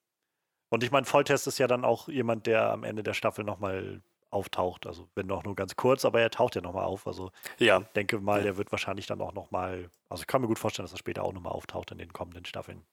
Und 0.69 0.83
ich 0.83 0.91
meine, 0.91 1.05
Volltest 1.05 1.47
ist 1.47 1.59
ja 1.59 1.67
dann 1.67 1.85
auch 1.85 2.07
jemand, 2.09 2.47
der 2.47 2.71
am 2.71 2.83
Ende 2.83 3.03
der 3.03 3.13
Staffel 3.13 3.45
nochmal 3.45 4.03
auftaucht. 4.31 4.87
Also 4.87 5.09
wenn 5.15 5.31
auch 5.31 5.43
nur 5.43 5.55
ganz 5.55 5.75
kurz, 5.75 6.05
aber 6.05 6.21
er 6.21 6.31
taucht 6.31 6.55
ja 6.55 6.61
nochmal 6.61 6.85
auf. 6.85 7.07
Also 7.07 7.31
Ja, 7.59 7.83
ich 7.87 7.93
denke 7.95 8.19
mal, 8.19 8.41
Ja. 8.41 8.43
der 8.43 8.57
wird 8.57 8.71
wahrscheinlich 8.71 9.07
dann 9.07 9.21
auch 9.21 9.33
nochmal, 9.33 9.91
also 10.09 10.21
ich 10.23 10.27
kann 10.27 10.41
mir 10.41 10.47
gut 10.47 10.59
vorstellen, 10.59 10.85
dass 10.85 10.93
er 10.93 10.99
später 10.99 11.23
auch 11.23 11.33
nochmal 11.33 11.53
auftaucht 11.53 11.91
in 11.91 11.99
den 11.99 12.13
kommenden 12.13 12.45
Staffeln. 12.45 12.85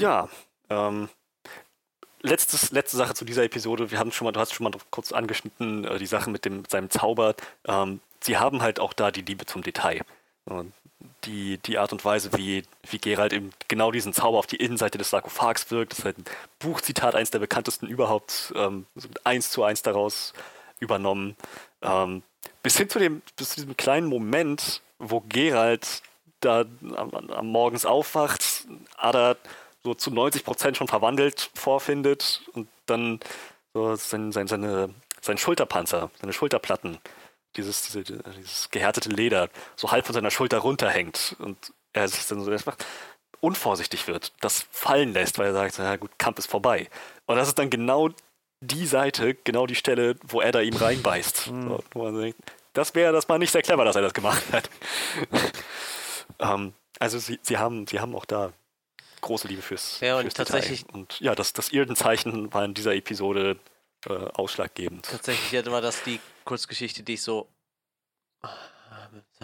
Ja, 0.00 0.28
ähm, 0.70 1.08
letztes, 2.22 2.70
letzte 2.70 2.96
Sache 2.96 3.14
zu 3.14 3.24
dieser 3.24 3.44
Episode. 3.44 3.90
Wir 3.90 3.98
haben 3.98 4.12
schon 4.12 4.24
mal, 4.24 4.32
du 4.32 4.40
hast 4.40 4.54
schon 4.54 4.64
mal 4.64 4.72
kurz 4.90 5.12
angeschnitten, 5.12 5.84
äh, 5.84 5.98
die 5.98 6.06
Sache 6.06 6.30
mit, 6.30 6.44
dem, 6.44 6.62
mit 6.62 6.70
seinem 6.70 6.90
Zauber. 6.90 7.34
Ähm, 7.66 8.00
sie 8.20 8.36
haben 8.38 8.62
halt 8.62 8.80
auch 8.80 8.92
da 8.92 9.10
die 9.10 9.22
Liebe 9.22 9.46
zum 9.46 9.62
Detail. 9.62 10.02
Die, 11.24 11.58
die 11.58 11.78
Art 11.78 11.92
und 11.92 12.04
Weise, 12.04 12.30
wie, 12.36 12.62
wie 12.88 12.98
Geralt 12.98 13.32
eben 13.34 13.50
genau 13.68 13.92
diesen 13.92 14.14
Zauber 14.14 14.38
auf 14.38 14.46
die 14.46 14.56
Innenseite 14.56 14.96
des 14.96 15.10
Sarkophags 15.10 15.70
wirkt, 15.70 15.92
ist 15.92 16.04
halt 16.04 16.18
ein 16.18 16.24
Buchzitat, 16.58 17.14
eins 17.14 17.30
der 17.30 17.38
bekanntesten 17.38 17.86
überhaupt, 17.86 18.52
ähm, 18.56 18.86
so 18.94 19.08
eins 19.24 19.50
zu 19.50 19.62
eins 19.62 19.82
daraus 19.82 20.32
übernommen. 20.80 21.36
Ähm, 21.82 22.22
bis 22.62 22.78
hin 22.78 22.88
zu 22.88 22.98
dem, 22.98 23.22
bis 23.36 23.50
zu 23.50 23.56
diesem 23.56 23.76
kleinen 23.76 24.06
Moment, 24.06 24.80
wo 24.98 25.20
Geralt 25.28 26.02
da 26.40 26.64
am, 26.96 27.10
am 27.30 27.46
morgens 27.46 27.84
aufwacht, 27.84 28.66
Ada 28.96 29.36
so 29.84 29.94
zu 29.94 30.10
90 30.10 30.44
Prozent 30.44 30.76
schon 30.76 30.88
verwandelt 30.88 31.50
vorfindet 31.54 32.42
und 32.52 32.68
dann 32.86 33.20
so 33.74 33.94
sein, 33.96 34.32
sein, 34.32 34.48
seine, 34.48 34.94
sein 35.20 35.38
Schulterpanzer, 35.38 36.10
seine 36.20 36.32
Schulterplatten, 36.32 36.98
dieses, 37.56 37.82
diese, 37.82 38.02
dieses 38.02 38.70
gehärtete 38.70 39.08
Leder 39.08 39.48
so 39.76 39.90
halb 39.90 40.06
von 40.06 40.14
seiner 40.14 40.30
Schulter 40.30 40.58
runterhängt 40.58 41.36
und 41.38 41.72
er 41.92 42.08
sich 42.08 42.26
dann 42.26 42.42
so 42.42 42.50
einfach 42.50 42.76
unvorsichtig 43.40 44.08
wird, 44.08 44.32
das 44.40 44.66
fallen 44.70 45.12
lässt, 45.12 45.38
weil 45.38 45.46
er 45.46 45.52
sagt, 45.52 45.76
na 45.78 45.96
gut, 45.96 46.18
Kampf 46.18 46.38
ist 46.38 46.50
vorbei. 46.50 46.88
Und 47.26 47.36
das 47.36 47.48
ist 47.48 47.58
dann 47.58 47.70
genau 47.70 48.10
die 48.60 48.86
Seite, 48.86 49.34
genau 49.34 49.66
die 49.66 49.76
Stelle, 49.76 50.16
wo 50.26 50.40
er 50.40 50.52
da 50.52 50.60
ihm 50.60 50.74
reinbeißt. 50.74 51.36
So, 51.68 51.84
wo 51.92 52.04
man 52.04 52.20
denkt, 52.20 52.38
das 52.72 52.94
wäre 52.94 53.12
das 53.12 53.28
mal 53.28 53.38
nicht 53.38 53.52
sehr 53.52 53.62
clever, 53.62 53.84
dass 53.84 53.96
er 53.96 54.02
das 54.02 54.14
gemacht 54.14 54.42
hat. 54.52 54.68
ähm, 56.40 56.72
also 56.98 57.18
sie, 57.18 57.38
sie, 57.42 57.58
haben, 57.58 57.86
sie 57.86 58.00
haben 58.00 58.14
auch 58.14 58.24
da 58.24 58.52
große 59.20 59.48
Liebe 59.48 59.62
fürs, 59.62 60.00
Ja, 60.00 60.16
und 60.16 60.22
fürs 60.22 60.34
tatsächlich- 60.34 60.82
Detail. 60.84 60.98
Und 60.98 61.20
ja, 61.20 61.34
das, 61.34 61.52
das 61.52 61.70
Irden-Zeichen 61.70 62.52
war 62.52 62.64
in 62.64 62.74
dieser 62.74 62.94
Episode 62.94 63.58
äh, 64.06 64.12
ausschlaggebend. 64.12 65.06
Tatsächlich 65.06 65.66
war 65.66 65.80
das 65.80 66.02
die 66.04 66.20
Kurzgeschichte, 66.44 67.02
die 67.02 67.14
ich 67.14 67.22
so 67.22 67.48
äh, 68.42 68.48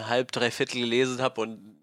halb, 0.03 0.33
dreiviertel 0.33 0.81
gelesen 0.81 1.21
habe 1.21 1.41
und 1.41 1.81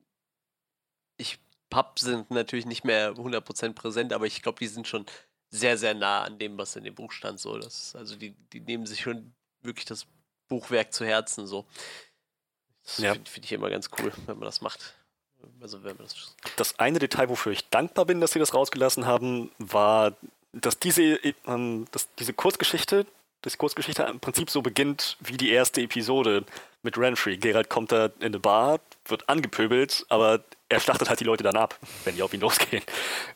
ich 1.18 1.39
Pub 1.69 1.99
sind 1.99 2.31
natürlich 2.31 2.65
nicht 2.65 2.84
mehr 2.84 3.13
100% 3.13 3.73
präsent, 3.73 4.11
aber 4.13 4.26
ich 4.26 4.41
glaube, 4.41 4.59
die 4.59 4.68
sind 4.68 4.88
schon 4.88 5.05
sehr, 5.49 5.77
sehr 5.77 5.93
nah 5.93 6.23
an 6.23 6.38
dem, 6.39 6.57
was 6.57 6.76
in 6.76 6.84
dem 6.84 6.95
Buch 6.95 7.11
stand. 7.11 7.39
So. 7.39 7.57
Das, 7.57 7.95
also 7.95 8.15
die, 8.15 8.31
die 8.51 8.59
nehmen 8.59 8.85
sich 8.85 9.01
schon 9.01 9.34
wirklich 9.61 9.85
das 9.85 10.05
Buchwerk 10.49 10.91
zu 10.93 11.05
Herzen. 11.05 11.47
So. 11.47 11.65
Das 12.84 12.97
Ja. 12.97 13.13
finde 13.13 13.30
find 13.30 13.45
ich 13.45 13.51
immer 13.53 13.69
ganz 13.69 13.89
cool, 13.99 14.11
wenn 14.26 14.38
man 14.39 14.45
das 14.45 14.61
macht. 14.61 14.95
Also 15.61 15.84
wenn 15.84 15.95
man 15.95 16.05
das 16.05 16.35
Das 16.55 16.80
eine 16.80 16.99
Detail, 16.99 17.30
wofür 17.30 17.51
ich 17.51 17.69
dankbar 17.69 18.05
bin, 18.05 18.22
dass 18.22 18.31
sie 18.31 18.39
das 18.39 18.53
rausgelassen 18.53 19.05
haben, 19.05 19.51
war, 19.57 20.13
dass 20.53 20.80
diese, 20.80 21.19
ähm, 21.47 21.85
dass 21.91 22.13
diese 22.15 22.34
Kurzgeschichte, 22.34 23.05
das 23.41 23.57
Kurzgeschichte 23.57 24.03
im 24.03 24.19
Prinzip 24.19 24.49
so 24.49 24.61
beginnt 24.61 25.18
wie 25.19 25.38
die 25.38 25.51
erste 25.51 25.81
Episode 25.81 26.43
mit 26.84 26.97
Renfrey. 26.97 27.38
Geralt 27.38 27.69
kommt 27.69 27.91
da 27.91 28.07
in 28.19 28.27
eine 28.27 28.39
Bar, 28.39 28.80
wird 29.05 29.27
angepöbelt, 29.30 30.05
aber 30.09 30.43
er 30.69 30.80
schlachtet 30.80 31.09
halt 31.09 31.19
die 31.19 31.26
Leute 31.26 31.43
dann 31.43 31.57
ab, 31.57 31.77
wenn 32.05 32.15
die 32.15 32.23
auf 32.23 32.34
ihn 32.34 32.41
losgehen. 32.41 32.84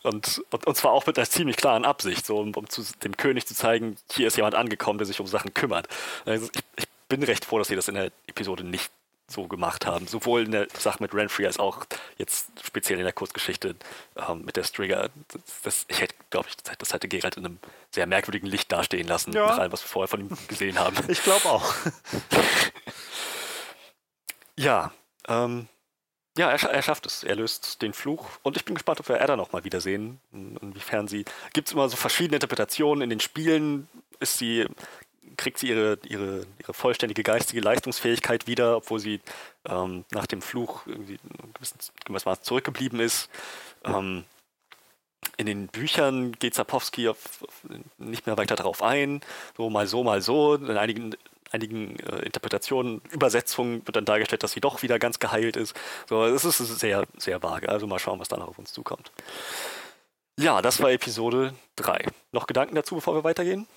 Und, 0.03 0.43
und, 0.51 0.65
und 0.67 0.77
zwar 0.77 0.91
auch 0.91 1.05
mit 1.05 1.17
einer 1.17 1.29
ziemlich 1.29 1.57
klaren 1.57 1.85
Absicht, 1.85 2.25
so 2.25 2.39
um, 2.39 2.53
um 2.53 2.69
zu, 2.69 2.83
dem 3.03 3.17
König 3.17 3.45
zu 3.45 3.55
zeigen, 3.55 3.97
hier 4.11 4.27
ist 4.27 4.37
jemand 4.37 4.55
angekommen, 4.55 4.99
der 4.99 5.05
sich 5.05 5.19
um 5.19 5.27
Sachen 5.27 5.53
kümmert. 5.53 5.87
Also 6.25 6.47
ich, 6.53 6.61
ich 6.77 6.85
bin 7.09 7.23
recht 7.23 7.45
froh, 7.45 7.59
dass 7.59 7.67
sie 7.67 7.75
das 7.75 7.87
in 7.87 7.95
der 7.95 8.11
Episode 8.27 8.63
nicht 8.63 8.91
so 9.27 9.47
gemacht 9.47 9.85
haben. 9.85 10.07
Sowohl 10.07 10.43
in 10.45 10.51
der 10.51 10.67
Sache 10.77 11.01
mit 11.01 11.13
Renfrey 11.13 11.45
als 11.45 11.57
auch 11.59 11.85
jetzt 12.17 12.47
speziell 12.63 12.99
in 12.99 13.05
der 13.05 13.13
Kurzgeschichte 13.13 13.75
ähm, 14.15 14.43
mit 14.45 14.55
der 14.55 14.63
Strigger. 14.63 15.09
Das, 15.29 15.61
das, 15.63 15.85
ich 15.87 15.99
hätte, 16.01 16.15
glaube 16.29 16.47
ich, 16.49 16.57
das 16.77 16.93
hätte 16.93 17.07
Geralt 17.07 17.37
in 17.37 17.45
einem 17.45 17.59
sehr 17.91 18.05
merkwürdigen 18.07 18.47
Licht 18.47 18.71
dastehen 18.71 19.07
lassen, 19.07 19.33
Ja. 19.33 19.47
nach 19.47 19.57
allem, 19.57 19.71
was 19.71 19.83
wir 19.83 19.87
vorher 19.89 20.07
von 20.07 20.19
ihm 20.21 20.37
gesehen 20.47 20.77
haben. 20.79 20.95
Ich 21.07 21.23
glaube 21.23 21.45
auch. 21.49 21.73
Ja, 24.57 24.93
ähm, 25.27 25.67
ja, 26.37 26.49
er, 26.51 26.63
er 26.63 26.81
schafft 26.81 27.05
es. 27.05 27.23
Er 27.23 27.35
löst 27.35 27.81
den 27.81 27.93
Fluch. 27.93 28.25
Und 28.43 28.57
ich 28.57 28.65
bin 28.65 28.75
gespannt, 28.75 28.99
ob 28.99 29.09
wir 29.09 29.21
Ada 29.21 29.35
noch 29.35 29.51
mal 29.51 29.63
wiedersehen. 29.63 30.19
In- 30.31 30.57
Inwiefern 30.57 31.07
sie. 31.07 31.25
Gibt 31.53 31.67
es 31.67 31.73
immer 31.73 31.89
so 31.89 31.97
verschiedene 31.97 32.37
Interpretationen. 32.37 33.01
In 33.03 33.09
den 33.09 33.19
Spielen 33.19 33.87
ist 34.19 34.37
sie, 34.37 34.65
kriegt 35.35 35.59
sie 35.59 35.69
ihre, 35.69 35.97
ihre, 36.07 36.45
ihre 36.59 36.73
vollständige 36.73 37.23
geistige 37.23 37.61
Leistungsfähigkeit 37.61 38.47
wieder, 38.47 38.77
obwohl 38.77 38.99
sie 38.99 39.21
ähm, 39.67 40.05
nach 40.11 40.25
dem 40.25 40.41
Fluch 40.41 40.85
irgendwie 40.87 41.19
Maß 42.09 42.41
zurückgeblieben 42.41 42.99
ist. 42.99 43.29
Ähm, 43.83 44.23
in 45.37 45.47
den 45.47 45.67
Büchern 45.67 46.31
geht 46.33 46.53
Sapowski 46.53 47.09
auf, 47.09 47.43
auf, 47.43 47.63
nicht 47.97 48.25
mehr 48.25 48.37
weiter 48.37 48.55
darauf 48.55 48.81
ein. 48.81 49.21
So 49.57 49.69
mal 49.69 49.87
so, 49.87 50.03
mal 50.03 50.21
so. 50.21 50.55
In 50.55 50.77
einigen 50.77 51.15
einigen 51.51 51.97
äh, 51.99 52.25
Interpretationen, 52.25 53.01
Übersetzungen 53.11 53.85
wird 53.85 53.95
dann 53.95 54.05
dargestellt, 54.05 54.43
dass 54.43 54.51
sie 54.51 54.61
doch 54.61 54.81
wieder 54.81 54.99
ganz 54.99 55.19
geheilt 55.19 55.55
ist. 55.55 55.75
So, 56.07 56.23
es 56.25 56.43
ist 56.43 56.57
sehr, 56.57 57.05
sehr 57.17 57.41
vage. 57.41 57.69
Also 57.69 57.87
mal 57.87 57.99
schauen, 57.99 58.19
was 58.19 58.27
dann 58.27 58.41
auf 58.41 58.57
uns 58.59 58.73
zukommt. 58.73 59.11
Ja, 60.37 60.61
das 60.61 60.81
war 60.81 60.91
Episode 60.91 61.53
3. 61.77 62.05
Noch 62.31 62.47
Gedanken 62.47 62.75
dazu, 62.75 62.95
bevor 62.95 63.15
wir 63.15 63.23
weitergehen? 63.23 63.67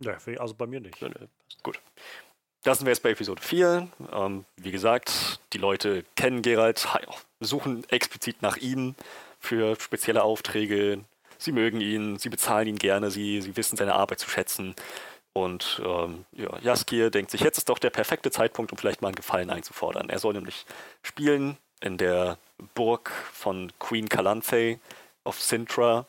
Ja, 0.00 0.16
also 0.38 0.54
bei 0.54 0.66
mir 0.66 0.80
nicht. 0.80 0.98
Gut. 1.62 1.80
Da 2.62 2.74
sind 2.74 2.86
wir 2.86 2.90
jetzt 2.90 3.02
bei 3.02 3.10
Episode 3.10 3.40
4. 3.40 3.88
Ähm, 4.12 4.44
wie 4.56 4.70
gesagt, 4.70 5.40
die 5.52 5.58
Leute 5.58 6.04
kennen 6.16 6.42
Geralt, 6.42 6.86
suchen 7.40 7.84
explizit 7.88 8.42
nach 8.42 8.56
ihm 8.56 8.94
für 9.38 9.76
spezielle 9.80 10.22
Aufträge. 10.22 11.04
Sie 11.38 11.52
mögen 11.52 11.80
ihn, 11.80 12.18
sie 12.18 12.28
bezahlen 12.28 12.66
ihn 12.66 12.78
gerne, 12.78 13.10
sie, 13.10 13.40
sie 13.40 13.56
wissen 13.56 13.76
seine 13.76 13.94
Arbeit 13.94 14.18
zu 14.18 14.28
schätzen. 14.28 14.74
Und 15.32 15.80
ähm, 15.84 16.24
ja, 16.32 16.58
Jaskier 16.60 17.10
denkt 17.10 17.30
sich, 17.30 17.42
jetzt 17.42 17.58
ist 17.58 17.68
doch 17.68 17.78
der 17.78 17.90
perfekte 17.90 18.30
Zeitpunkt, 18.32 18.72
um 18.72 18.78
vielleicht 18.78 19.02
mal 19.02 19.08
einen 19.08 19.14
Gefallen 19.14 19.50
einzufordern. 19.50 20.10
Er 20.10 20.18
soll 20.18 20.34
nämlich 20.34 20.66
spielen 21.02 21.56
in 21.80 21.96
der 21.96 22.38
Burg 22.74 23.10
von 23.32 23.72
Queen 23.78 24.08
Calanthe 24.08 24.80
auf 25.22 25.40
Sintra 25.40 26.06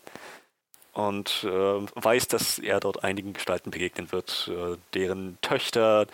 und 0.93 1.43
äh, 1.43 1.47
weiß, 1.95 2.27
dass 2.27 2.59
er 2.59 2.79
dort 2.79 3.03
einigen 3.03 3.33
Gestalten 3.33 3.71
begegnen 3.71 4.11
wird, 4.11 4.49
äh, 4.51 4.77
deren 4.93 5.37
Töchter, 5.41 6.07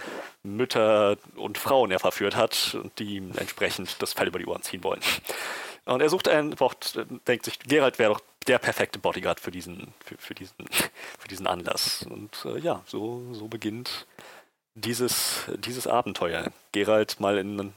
Mütter 0.44 1.18
und 1.36 1.58
Frauen 1.58 1.92
er 1.92 2.00
verführt 2.00 2.36
hat 2.36 2.78
und 2.82 2.98
die 3.00 3.16
ihm 3.16 3.32
entsprechend 3.38 4.02
das 4.02 4.14
Fell 4.14 4.28
über 4.28 4.40
die 4.40 4.46
Ohren 4.46 4.62
ziehen 4.62 4.84
wollen. 4.84 5.02
Und 5.86 6.02
er 6.02 6.10
sucht 6.10 6.28
einen, 6.28 6.52
braucht, 6.52 7.00
denkt 7.28 7.46
sich, 7.46 7.60
Gerald 7.60 8.00
wäre 8.00 8.14
doch 8.14 8.22
der 8.48 8.60
perfekte 8.60 9.00
Bodyguard 9.00 9.40
für 9.40 9.52
diesen, 9.52 9.94
für, 10.04 10.18
für 10.18 10.34
diesen, 10.34 10.56
für 11.20 11.28
diesen 11.28 11.48
Anlass. 11.48 12.06
Und 12.10 12.46
äh, 12.46 12.60
ja, 12.60 12.82
so, 12.86 13.34
so 13.34 13.48
beginnt 13.48 14.08
dieses, 14.74 15.44
dieses 15.58 15.88
Abenteuer. 15.88 16.52
Gerald 16.72 17.20
mal 17.20 17.38
in 17.38 17.74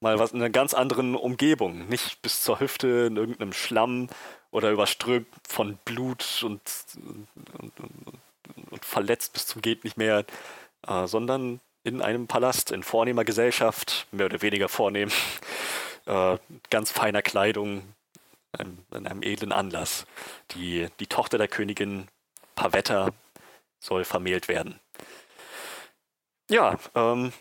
mal 0.00 0.18
was 0.18 0.32
in 0.32 0.38
einer 0.38 0.50
ganz 0.50 0.74
anderen 0.74 1.16
Umgebung, 1.16 1.88
nicht 1.88 2.22
bis 2.22 2.42
zur 2.42 2.60
Hüfte 2.60 3.06
in 3.08 3.16
irgendeinem 3.16 3.52
Schlamm 3.52 4.08
oder 4.50 4.70
überströmt 4.70 5.28
von 5.46 5.78
Blut 5.84 6.42
und, 6.42 6.60
und, 7.58 7.80
und, 7.80 8.70
und 8.70 8.84
verletzt 8.84 9.32
bis 9.32 9.46
zum 9.46 9.62
geht 9.62 9.84
nicht 9.84 9.96
mehr, 9.96 10.24
äh, 10.86 11.06
sondern 11.06 11.60
in 11.84 12.02
einem 12.02 12.26
Palast 12.26 12.70
in 12.70 12.82
vornehmer 12.82 13.24
Gesellschaft, 13.24 14.06
mehr 14.10 14.26
oder 14.26 14.42
weniger 14.42 14.68
vornehm, 14.68 15.10
äh, 16.06 16.38
ganz 16.70 16.90
feiner 16.90 17.22
Kleidung, 17.22 17.82
in, 18.58 18.78
in 18.94 19.06
einem 19.06 19.22
edlen 19.22 19.52
Anlass. 19.52 20.06
Die, 20.52 20.88
die 21.00 21.06
Tochter 21.06 21.38
der 21.38 21.48
Königin 21.48 22.08
Pavetta 22.54 23.10
soll 23.78 24.04
vermählt 24.04 24.48
werden. 24.48 24.80
Ja, 26.50 26.78
ähm, 26.94 27.32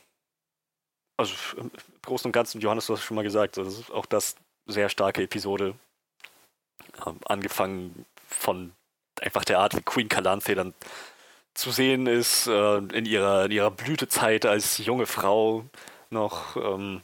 also 1.16 1.34
im 1.58 1.72
Großen 2.04 2.28
und 2.28 2.34
Ganzen, 2.34 2.62
Johannes, 2.62 2.88
du 2.88 2.94
hast 2.94 3.04
schon 3.04 3.16
mal 3.16 3.24
gesagt, 3.24 3.58
das 3.58 3.80
ist 3.80 3.92
auch 3.92 4.06
das 4.06 4.36
sehr 4.66 4.90
starke 4.90 5.24
Episode. 5.24 5.76
Ähm, 7.06 7.20
angefangen 7.26 8.06
von 8.28 8.74
einfach 9.22 9.46
der 9.46 9.60
Art, 9.60 9.76
wie 9.76 9.82
Queen 9.82 10.10
Calanthe 10.10 10.56
dann 10.56 10.74
zu 11.54 11.72
sehen 11.72 12.06
ist, 12.08 12.48
äh, 12.48 12.78
in, 12.78 13.06
ihrer, 13.06 13.46
in 13.46 13.52
ihrer 13.52 13.72
Blütezeit 13.72 14.46
als 14.46 14.78
junge 14.78 15.08
Frau 15.08 15.66
noch. 16.10 16.56
Ähm, 16.56 17.02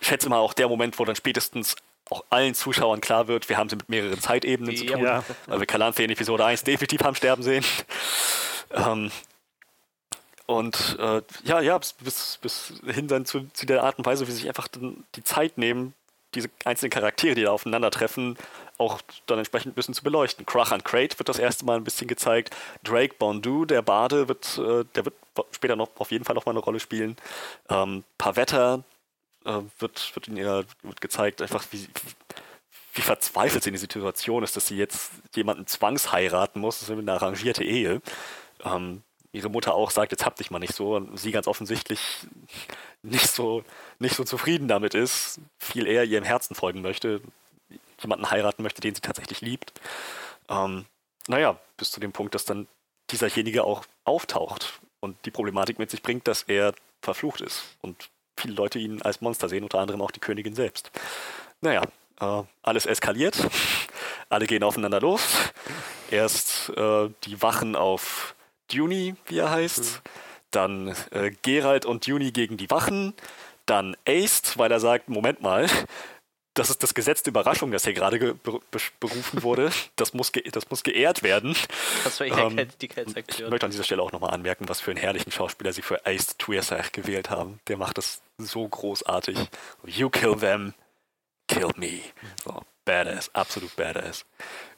ich 0.00 0.06
schätze 0.06 0.28
mal 0.28 0.38
auch 0.38 0.52
der 0.52 0.68
Moment, 0.68 0.98
wo 0.98 1.04
dann 1.04 1.16
spätestens 1.16 1.76
auch 2.10 2.24
allen 2.28 2.54
Zuschauern 2.54 3.00
klar 3.00 3.28
wird, 3.28 3.48
wir 3.48 3.56
haben 3.56 3.70
sie 3.70 3.76
mit 3.76 3.88
mehreren 3.88 4.20
Zeitebenen 4.20 4.76
zu 4.76 4.84
tun. 4.84 5.02
Ja. 5.02 5.24
Weil 5.46 5.60
wir 5.60 5.66
Calanthe 5.66 6.02
in 6.02 6.10
Episode 6.10 6.44
1 6.44 6.64
definitiv 6.64 7.02
haben 7.02 7.14
sterben 7.14 7.42
sehen. 7.42 7.64
ähm, 8.72 9.10
und 10.46 10.98
äh, 10.98 11.22
ja, 11.44 11.60
ja, 11.60 11.78
bis, 11.78 11.94
bis, 11.94 12.38
bis 12.42 12.74
hin 12.84 13.08
dann 13.08 13.24
zu, 13.24 13.48
zu, 13.54 13.64
der 13.64 13.82
Art 13.82 13.96
und 13.98 14.04
Weise, 14.04 14.26
wie 14.26 14.30
sie 14.30 14.38
sich 14.38 14.48
einfach 14.48 14.68
die 14.68 15.24
Zeit 15.24 15.56
nehmen, 15.56 15.94
diese 16.34 16.50
einzelnen 16.64 16.90
Charaktere, 16.90 17.34
die 17.34 17.42
da 17.42 17.50
aufeinandertreffen, 17.50 18.36
auch 18.78 19.00
dann 19.26 19.38
entsprechend 19.38 19.72
ein 19.72 19.74
bisschen 19.74 19.94
zu 19.94 20.02
beleuchten. 20.02 20.46
Krachan 20.46 20.82
Crate 20.82 21.18
wird 21.18 21.28
das 21.28 21.38
erste 21.38 21.64
Mal 21.64 21.76
ein 21.76 21.84
bisschen 21.84 22.08
gezeigt. 22.08 22.54
Drake 22.82 23.14
Bondu, 23.18 23.64
der 23.64 23.82
Bade, 23.82 24.28
wird, 24.28 24.58
äh, 24.58 24.84
der 24.94 25.04
wird 25.04 25.14
später 25.52 25.76
noch 25.76 25.90
auf 25.98 26.10
jeden 26.10 26.24
Fall 26.24 26.34
noch 26.34 26.46
mal 26.46 26.52
eine 26.52 26.60
Rolle 26.60 26.80
spielen. 26.80 27.16
Ähm, 27.68 28.04
Pavetta 28.18 28.82
äh, 29.44 29.60
wird, 29.78 30.14
wird 30.14 30.28
in 30.28 30.36
ihrer 30.36 30.64
wird 30.82 31.00
gezeigt, 31.00 31.42
einfach 31.42 31.64
wie, 31.70 31.88
wie 32.94 33.02
verzweifelt 33.02 33.62
sie 33.62 33.70
in 33.70 33.74
die 33.74 33.80
Situation 33.80 34.42
ist, 34.42 34.56
dass 34.56 34.66
sie 34.66 34.76
jetzt 34.76 35.12
jemanden 35.34 35.66
zwangsheiraten 35.66 36.60
muss. 36.60 36.80
Das 36.80 36.88
ist 36.88 36.98
eine 36.98 37.12
arrangierte 37.12 37.64
Ehe. 37.64 38.02
Ähm, 38.64 39.02
ihre 39.32 39.48
Mutter 39.48 39.74
auch 39.74 39.90
sagt, 39.90 40.12
jetzt 40.12 40.26
hab 40.26 40.36
dich 40.36 40.50
mal 40.50 40.58
nicht 40.58 40.74
so. 40.74 40.96
Und 40.96 41.18
sie 41.18 41.32
ganz 41.32 41.46
offensichtlich 41.46 42.00
nicht 43.02 43.28
so, 43.28 43.64
nicht 43.98 44.14
so 44.14 44.24
zufrieden 44.24 44.68
damit 44.68 44.94
ist, 44.94 45.40
viel 45.58 45.86
eher 45.86 46.04
ihrem 46.04 46.24
Herzen 46.24 46.54
folgen 46.54 46.82
möchte, 46.82 47.20
jemanden 48.00 48.30
heiraten 48.30 48.62
möchte, 48.62 48.80
den 48.80 48.94
sie 48.94 49.00
tatsächlich 49.00 49.40
liebt. 49.40 49.72
Ähm, 50.48 50.86
naja, 51.26 51.58
bis 51.76 51.90
zu 51.90 52.00
dem 52.00 52.12
Punkt, 52.12 52.34
dass 52.34 52.44
dann 52.44 52.68
dieserjenige 53.10 53.64
auch 53.64 53.84
auftaucht 54.04 54.80
und 55.00 55.16
die 55.24 55.30
Problematik 55.30 55.78
mit 55.78 55.90
sich 55.90 56.02
bringt, 56.02 56.26
dass 56.28 56.44
er 56.44 56.74
verflucht 57.00 57.40
ist 57.40 57.64
und 57.80 58.10
viele 58.36 58.54
Leute 58.54 58.78
ihn 58.78 59.02
als 59.02 59.20
Monster 59.20 59.48
sehen, 59.48 59.64
unter 59.64 59.78
anderem 59.78 60.00
auch 60.02 60.10
die 60.10 60.20
Königin 60.20 60.54
selbst. 60.54 60.90
Naja, 61.60 61.82
äh, 62.20 62.42
alles 62.62 62.86
eskaliert, 62.86 63.36
alle 64.28 64.46
gehen 64.46 64.62
aufeinander 64.62 65.00
los. 65.00 65.22
Erst 66.10 66.70
äh, 66.70 67.10
die 67.24 67.42
Wachen 67.42 67.76
auf 67.76 68.34
Juni, 68.70 69.14
wie 69.26 69.38
er 69.38 69.50
heißt. 69.50 69.80
Mhm. 69.80 70.10
Dann 70.52 70.94
äh, 71.10 71.32
Gerald 71.42 71.84
und 71.84 72.06
Juni 72.06 72.30
gegen 72.30 72.56
die 72.56 72.70
Wachen. 72.70 73.14
Dann 73.66 73.96
Ace, 74.06 74.56
weil 74.56 74.70
er 74.70 74.80
sagt, 74.80 75.08
Moment 75.08 75.42
mal, 75.42 75.66
das 76.54 76.68
ist 76.68 76.82
das 76.82 76.92
Gesetz 76.94 77.22
der 77.22 77.30
Überraschung, 77.30 77.70
das 77.70 77.84
hier 77.84 77.94
gerade 77.94 78.34
berufen 79.00 79.42
wurde. 79.42 79.70
Das 79.96 80.12
muss, 80.12 80.32
das 80.32 80.70
muss 80.70 80.82
geehrt 80.82 81.22
werden. 81.22 81.56
Das 82.04 82.20
war 82.20 82.26
ähm, 82.26 82.68
die 82.80 82.86
Ich 82.86 83.48
möchte 83.48 83.66
an 83.66 83.70
dieser 83.70 83.84
Stelle 83.84 84.02
auch 84.02 84.12
nochmal 84.12 84.30
anmerken, 84.30 84.68
was 84.68 84.80
für 84.80 84.90
einen 84.90 85.00
herrlichen 85.00 85.32
Schauspieler 85.32 85.72
sie 85.72 85.82
für 85.82 86.04
Ace 86.06 86.36
Tuirsach 86.36 86.92
gewählt 86.92 87.30
haben. 87.30 87.60
Der 87.68 87.78
macht 87.78 87.98
das 87.98 88.20
so 88.36 88.68
großartig. 88.68 89.38
You 89.86 90.10
kill 90.10 90.36
them, 90.36 90.74
kill 91.48 91.70
me. 91.76 92.00
So, 92.44 92.60
badass, 92.84 93.34
absolut 93.34 93.74
badass. 93.76 94.26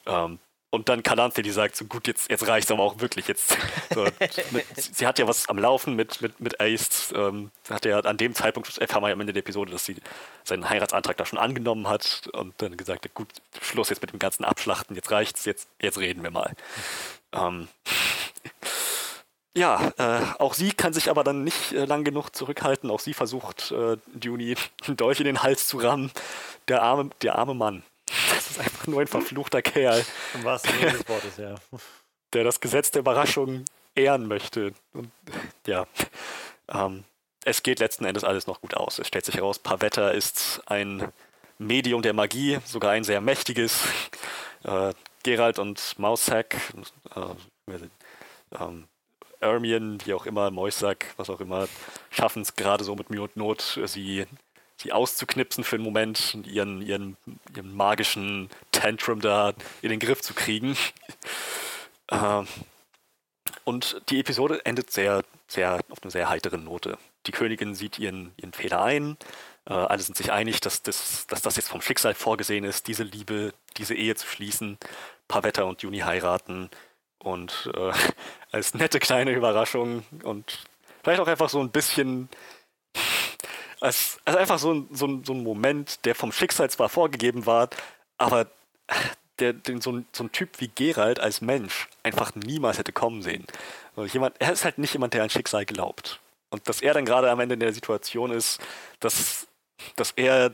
Ähm, 0.05 0.39
und 0.75 0.89
dann 0.89 1.03
Kalante, 1.03 1.41
die 1.41 1.51
sagt, 1.51 1.75
so 1.75 1.85
gut, 1.85 2.07
jetzt, 2.07 2.29
jetzt 2.29 2.47
reicht 2.47 2.67
es 2.67 2.71
aber 2.71 2.83
auch 2.83 2.99
wirklich. 2.99 3.27
Jetzt, 3.27 3.57
so, 3.93 4.03
mit, 4.51 4.65
sie 4.75 5.07
hat 5.07 5.17
ja 5.17 5.27
was 5.27 5.49
am 5.49 5.57
Laufen 5.57 5.95
mit, 5.95 6.21
mit, 6.21 6.39
mit 6.39 6.61
Ace. 6.61 7.13
Ähm, 7.15 7.51
hat 7.69 7.85
ja 7.85 7.99
an 7.99 8.17
dem 8.17 8.35
Zeitpunkt, 8.35 8.77
erfahren 8.77 9.01
wir 9.03 9.07
ja 9.07 9.13
am 9.13 9.21
Ende 9.21 9.33
der 9.33 9.39
Episode, 9.39 9.71
dass 9.71 9.85
sie 9.85 9.95
seinen 10.43 10.69
Heiratsantrag 10.69 11.17
da 11.17 11.25
schon 11.25 11.39
angenommen 11.39 11.87
hat 11.87 12.29
und 12.33 12.53
dann 12.61 12.77
gesagt 12.77 13.05
hat, 13.05 13.13
gut, 13.13 13.29
Schluss 13.61 13.89
jetzt 13.89 14.01
mit 14.01 14.11
dem 14.11 14.19
ganzen 14.19 14.43
Abschlachten, 14.43 14.95
jetzt 14.95 15.09
reicht's, 15.11 15.45
jetzt, 15.45 15.67
jetzt 15.81 15.97
reden 15.97 16.23
wir 16.23 16.31
mal. 16.31 16.53
Ähm, 17.33 17.67
ja, 19.57 19.93
äh, 19.97 20.21
auch 20.39 20.53
sie 20.53 20.71
kann 20.71 20.91
sich 20.91 21.09
aber 21.09 21.23
dann 21.23 21.45
nicht 21.45 21.71
äh, 21.71 21.85
lang 21.85 22.03
genug 22.03 22.31
zurückhalten. 22.31 22.91
Auch 22.91 22.99
sie 22.99 23.13
versucht, 23.13 23.71
äh, 23.71 23.95
Juni 24.21 24.55
einen 24.85 24.97
Dolch 24.97 25.21
in 25.21 25.25
den 25.25 25.43
Hals 25.43 25.67
zu 25.67 25.77
rammen. 25.77 26.11
Der 26.67 26.81
arme, 26.83 27.09
der 27.21 27.37
arme 27.37 27.53
Mann. 27.53 27.83
Das 28.07 28.51
ist 28.51 28.59
einfach 28.59 28.87
nur 28.87 29.01
ein 29.01 29.07
verfluchter 29.07 29.61
Kerl. 29.61 30.05
Im 30.33 30.43
wahrsten 30.43 30.71
Sinne 30.73 30.91
des 30.91 31.07
Wortes, 31.07 31.37
ja. 31.37 31.55
Der 32.33 32.43
das 32.43 32.59
Gesetz 32.59 32.91
der 32.91 32.99
Überraschung 32.99 33.65
ehren 33.95 34.27
möchte. 34.27 34.73
Und 34.93 35.11
ja, 35.65 35.87
ähm, 36.69 37.03
es 37.43 37.63
geht 37.63 37.79
letzten 37.79 38.05
Endes 38.05 38.23
alles 38.23 38.47
noch 38.47 38.61
gut 38.61 38.75
aus. 38.75 38.99
Es 38.99 39.07
stellt 39.07 39.25
sich 39.25 39.35
heraus, 39.35 39.59
Pavetta 39.59 40.09
ist 40.09 40.61
ein 40.65 41.11
Medium 41.57 42.01
der 42.01 42.13
Magie, 42.13 42.59
sogar 42.65 42.91
ein 42.91 43.03
sehr 43.03 43.21
mächtiges. 43.21 43.81
Äh, 44.63 44.93
Gerald 45.23 45.57
und 45.57 45.97
Maussack, 45.97 46.55
äh, 47.15 47.73
ähm, 48.59 48.87
Ermion, 49.39 49.99
wie 50.05 50.13
auch 50.13 50.25
immer, 50.25 50.51
Moisack, 50.51 51.13
was 51.17 51.29
auch 51.29 51.39
immer, 51.39 51.67
schaffen 52.09 52.41
es 52.41 52.55
gerade 52.55 52.83
so 52.83 52.95
mit 52.95 53.09
Mühe 53.09 53.23
und 53.23 53.35
Not, 53.35 53.79
sie 53.85 54.25
sie 54.77 54.91
auszuknipsen 54.91 55.63
für 55.63 55.77
einen 55.77 55.85
Moment 55.85 56.37
ihren, 56.45 56.81
ihren, 56.81 57.17
ihren 57.55 57.75
magischen 57.75 58.49
Tantrum 58.71 59.21
da 59.21 59.53
in 59.81 59.89
den 59.89 59.99
Griff 59.99 60.21
zu 60.21 60.33
kriegen. 60.33 60.77
Ähm, 62.11 62.47
und 63.63 63.99
die 64.09 64.19
Episode 64.19 64.63
endet 64.63 64.91
sehr, 64.91 65.23
sehr 65.47 65.79
auf 65.89 66.03
einer 66.03 66.11
sehr 66.11 66.29
heiteren 66.29 66.63
Note. 66.63 66.99
Die 67.25 67.31
Königin 67.31 67.73
sieht 67.73 67.97
ihren, 67.97 68.31
ihren 68.37 68.53
Fehler 68.53 68.83
ein. 68.83 69.17
Äh, 69.67 69.73
alle 69.73 70.01
sind 70.01 70.15
sich 70.15 70.31
einig, 70.31 70.61
dass 70.61 70.83
das, 70.83 71.25
dass 71.27 71.41
das 71.41 71.55
jetzt 71.55 71.69
vom 71.69 71.81
Schicksal 71.81 72.13
vorgesehen 72.13 72.63
ist, 72.63 72.87
diese 72.87 73.03
Liebe, 73.03 73.53
diese 73.77 73.95
Ehe 73.95 74.15
zu 74.15 74.27
schließen. 74.27 74.77
Pavetta 75.27 75.63
und 75.63 75.81
Juni 75.81 75.99
heiraten. 75.99 76.69
Und 77.17 77.71
äh, 77.75 77.91
als 78.51 78.75
nette 78.75 78.99
kleine 78.99 79.31
Überraschung 79.31 80.03
und 80.23 80.59
vielleicht 81.03 81.19
auch 81.19 81.27
einfach 81.27 81.49
so 81.49 81.59
ein 81.59 81.71
bisschen 81.71 82.29
als, 83.85 84.19
als 84.25 84.35
einfach 84.35 84.59
so 84.59 84.73
ein, 84.73 84.87
so, 84.91 85.05
ein, 85.07 85.23
so 85.23 85.33
ein 85.33 85.43
Moment, 85.43 86.05
der 86.05 86.15
vom 86.15 86.31
Schicksal 86.31 86.69
zwar 86.69 86.89
vorgegeben 86.89 87.45
war, 87.45 87.69
aber 88.17 88.47
der, 89.39 89.53
den 89.53 89.81
so, 89.81 89.91
ein, 89.91 90.07
so 90.11 90.23
ein 90.23 90.31
Typ 90.31 90.59
wie 90.59 90.69
Gerald 90.69 91.19
als 91.19 91.41
Mensch 91.41 91.87
einfach 92.03 92.35
niemals 92.35 92.77
hätte 92.77 92.91
kommen 92.91 93.21
sehen. 93.21 93.45
Also 93.95 94.11
jemand, 94.11 94.35
er 94.39 94.51
ist 94.51 94.65
halt 94.65 94.77
nicht 94.77 94.93
jemand, 94.93 95.13
der 95.13 95.23
an 95.23 95.29
Schicksal 95.29 95.65
glaubt. 95.65 96.19
Und 96.49 96.67
dass 96.67 96.81
er 96.81 96.93
dann 96.93 97.05
gerade 97.05 97.29
am 97.29 97.39
Ende 97.39 97.53
in 97.53 97.59
der 97.59 97.73
Situation 97.73 98.31
ist, 98.31 98.59
dass, 98.99 99.47
dass 99.95 100.11
er 100.11 100.53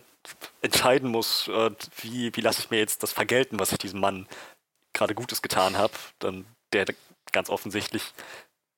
entscheiden 0.61 1.09
muss, 1.09 1.47
äh, 1.47 1.71
wie, 2.01 2.35
wie 2.35 2.41
lasse 2.41 2.61
ich 2.61 2.69
mir 2.69 2.79
jetzt 2.79 3.03
das 3.03 3.13
vergelten, 3.13 3.59
was 3.59 3.71
ich 3.71 3.77
diesem 3.77 3.99
Mann 3.99 4.27
gerade 4.93 5.15
Gutes 5.15 5.41
getan 5.41 5.77
habe, 5.77 5.93
dann 6.19 6.45
der 6.73 6.85
ganz 7.31 7.49
offensichtlich 7.49 8.03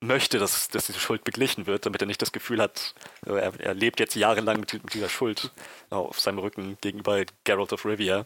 möchte, 0.08 0.40
dass, 0.40 0.68
dass 0.70 0.88
diese 0.88 1.00
Schuld 1.00 1.24
beglichen 1.24 1.66
wird, 1.68 1.86
damit 1.86 2.02
er 2.02 2.08
nicht 2.08 2.22
das 2.22 2.32
Gefühl 2.32 2.62
hat, 2.62 2.94
äh, 3.26 3.32
er, 3.32 3.60
er 3.60 3.74
lebt 3.74 4.00
jetzt 4.00 4.16
jahrelang 4.16 4.60
mit, 4.60 4.74
mit, 4.74 4.94
dieser 4.94 5.10
Schuld 5.10 5.52
auf 5.90 6.20
seinem 6.20 6.40
Rücken 6.40 6.78
gegenüber 6.82 7.24
Geralt 7.44 7.74
of 7.74 7.86
Rivia. 7.86 8.26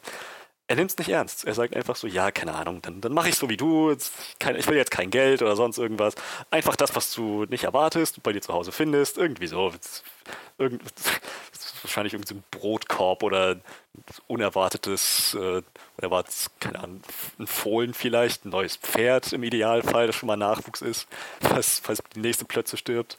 er 0.68 0.76
nimmt 0.76 0.92
es 0.92 0.98
nicht 0.98 1.10
ernst. 1.10 1.46
Er 1.46 1.54
sagt 1.54 1.76
einfach 1.76 1.96
so, 1.96 2.08
ja, 2.08 2.32
keine 2.32 2.56
Ahnung, 2.56 2.82
dann, 2.82 3.02
dann 3.02 3.14
mache 3.14 3.30
ich 3.30 3.36
so 3.36 3.50
wie 3.50 3.58
du. 3.58 3.96
Kein, 4.40 4.56
ich 4.56 4.68
will 4.68 4.76
jetzt 4.78 4.92
kein 4.92 5.10
Geld 5.10 5.42
oder 5.42 5.56
sonst 5.56 5.78
irgendwas. 5.78 6.16
Einfach 6.52 6.76
das, 6.76 6.96
was 6.96 7.14
du 7.14 7.46
nicht 7.46 7.64
erwartest, 7.64 8.22
bei 8.24 8.34
dir 8.34 8.42
zu 8.42 8.54
Hause 8.54 8.72
findest. 8.72 9.18
Irgendwie 9.18 9.48
so. 9.48 9.72
Irgend, 10.58 10.82
wahrscheinlich 11.88 12.14
irgendein 12.14 12.44
so 12.52 12.60
Brotkorb 12.60 13.24
oder 13.24 13.58
unerwartetes, 14.28 15.34
äh, 15.34 15.62
unerwartetes, 15.98 16.52
keine 16.60 16.80
Ahnung, 16.80 17.02
ein 17.40 17.48
Fohlen 17.48 17.94
vielleicht, 17.94 18.46
ein 18.46 18.50
neues 18.50 18.78
Pferd 18.78 19.34
im 19.34 19.44
Idealfall, 19.44 20.08
das 20.08 20.16
schon 20.16 20.28
mal 20.28 20.38
Nachwuchs 20.38 20.82
ist, 20.82 21.08
falls, 21.42 21.80
falls 21.80 22.02
die 22.16 22.20
nächste 22.20 22.46
Plötze 22.46 22.78
stirbt. 22.78 23.18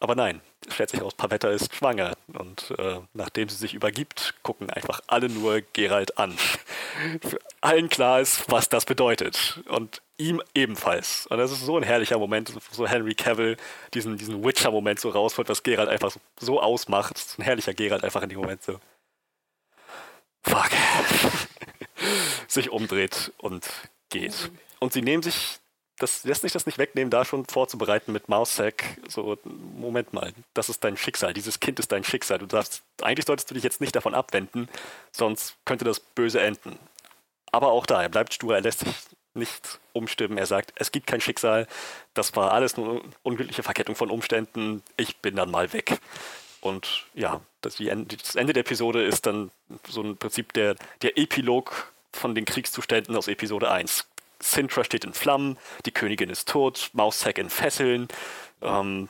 Aber 0.00 0.14
nein, 0.14 0.40
stellt 0.70 0.90
sich 0.90 1.02
aus, 1.02 1.14
Pavetta 1.14 1.48
ist 1.50 1.74
schwanger. 1.74 2.14
Und 2.32 2.74
äh, 2.78 3.00
nachdem 3.14 3.48
sie 3.48 3.56
sich 3.56 3.74
übergibt, 3.74 4.34
gucken 4.42 4.70
einfach 4.70 5.00
alle 5.06 5.28
nur 5.28 5.62
Gerald 5.72 6.18
an. 6.18 6.36
Für 7.22 7.38
allen 7.60 7.88
klar 7.88 8.20
ist, 8.20 8.50
was 8.50 8.68
das 8.68 8.84
bedeutet. 8.84 9.60
Und 9.68 10.02
ihm 10.18 10.42
ebenfalls. 10.54 11.26
Und 11.26 11.38
das 11.38 11.52
ist 11.52 11.64
so 11.64 11.76
ein 11.76 11.82
herrlicher 11.82 12.18
Moment, 12.18 12.52
so 12.70 12.86
Henry 12.86 13.14
Cavill 13.14 13.56
diesen, 13.94 14.16
diesen 14.16 14.44
Witcher-Moment 14.44 15.00
so 15.00 15.10
rausholt, 15.10 15.48
was 15.48 15.62
Gerald 15.62 15.88
einfach 15.88 16.10
so, 16.10 16.20
so 16.38 16.60
ausmacht. 16.60 17.16
ein 17.38 17.42
herrlicher 17.42 17.74
Gerald 17.74 18.04
einfach 18.04 18.22
in 18.22 18.30
dem 18.30 18.40
Moment 18.40 18.62
so. 18.62 18.80
Fuck. 20.42 20.70
sich 22.48 22.70
umdreht 22.70 23.32
und 23.38 23.66
geht. 24.10 24.50
Und 24.78 24.92
sie 24.92 25.02
nehmen 25.02 25.22
sich 25.22 25.58
das 25.98 26.24
lässt 26.24 26.42
sich 26.42 26.52
das 26.52 26.66
nicht 26.66 26.78
wegnehmen, 26.78 27.10
da 27.10 27.24
schon 27.24 27.46
vorzubereiten 27.46 28.12
mit 28.12 28.28
Mausack. 28.28 28.84
So, 29.08 29.38
Moment 29.44 30.12
mal, 30.12 30.32
das 30.54 30.68
ist 30.68 30.84
dein 30.84 30.96
Schicksal, 30.96 31.32
dieses 31.32 31.60
Kind 31.60 31.78
ist 31.78 31.92
dein 31.92 32.04
Schicksal. 32.04 32.38
Du 32.38 32.46
darfst, 32.46 32.82
eigentlich 33.02 33.26
solltest 33.26 33.50
du 33.50 33.54
dich 33.54 33.64
jetzt 33.64 33.80
nicht 33.80 33.96
davon 33.96 34.14
abwenden, 34.14 34.68
sonst 35.12 35.56
könnte 35.64 35.84
das 35.84 36.00
böse 36.00 36.40
enden. 36.40 36.78
Aber 37.50 37.68
auch 37.68 37.86
da, 37.86 38.02
er 38.02 38.08
bleibt 38.08 38.34
stur, 38.34 38.54
er 38.54 38.60
lässt 38.60 38.80
sich 38.80 38.94
nicht 39.34 39.78
umstimmen. 39.92 40.38
Er 40.38 40.46
sagt, 40.46 40.72
es 40.76 40.92
gibt 40.92 41.06
kein 41.06 41.20
Schicksal, 41.20 41.66
das 42.14 42.36
war 42.36 42.52
alles 42.52 42.76
nur 42.76 43.02
unglückliche 43.22 43.62
Verkettung 43.62 43.94
von 43.94 44.10
Umständen, 44.10 44.82
ich 44.96 45.16
bin 45.18 45.36
dann 45.36 45.50
mal 45.50 45.72
weg. 45.72 45.98
Und 46.60 47.06
ja, 47.14 47.40
das, 47.60 47.76
das 47.76 48.34
Ende 48.34 48.52
der 48.52 48.62
Episode 48.62 49.04
ist 49.04 49.26
dann 49.26 49.50
so 49.88 50.02
im 50.02 50.16
Prinzip 50.16 50.52
der, 50.52 50.74
der 51.02 51.16
Epilog 51.16 51.92
von 52.12 52.34
den 52.34 52.44
Kriegszuständen 52.44 53.14
aus 53.14 53.28
Episode 53.28 53.70
1. 53.70 54.06
Sintra 54.40 54.84
steht 54.84 55.04
in 55.04 55.12
Flammen, 55.12 55.58
die 55.84 55.92
Königin 55.92 56.30
ist 56.30 56.48
tot, 56.48 56.90
Maussack 56.92 57.38
in 57.38 57.50
Fesseln. 57.50 58.08
Ähm, 58.62 59.08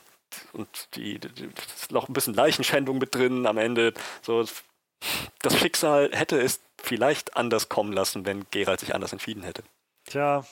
und 0.53 0.95
die, 0.95 1.19
die, 1.19 1.49
ist 1.75 1.91
noch 1.91 2.07
ein 2.07 2.13
bisschen 2.13 2.33
Leichenschändung 2.33 2.97
mit 2.97 3.15
drin 3.15 3.45
am 3.45 3.57
Ende. 3.57 3.93
So, 4.21 4.45
das 5.41 5.57
Schicksal 5.57 6.11
hätte 6.13 6.39
es 6.39 6.59
vielleicht 6.81 7.37
anders 7.37 7.69
kommen 7.69 7.93
lassen, 7.93 8.25
wenn 8.25 8.45
Gerald 8.51 8.79
sich 8.79 8.93
anders 8.93 9.13
entschieden 9.13 9.43
hätte. 9.43 9.63
Tja, 10.05 10.45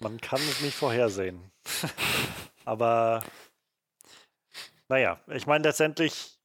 man 0.00 0.20
kann 0.20 0.40
es 0.40 0.60
nicht 0.60 0.76
vorhersehen. 0.76 1.50
Aber 2.64 3.22
naja, 4.88 5.20
ich 5.28 5.46
meine, 5.46 5.64
letztendlich 5.64 6.38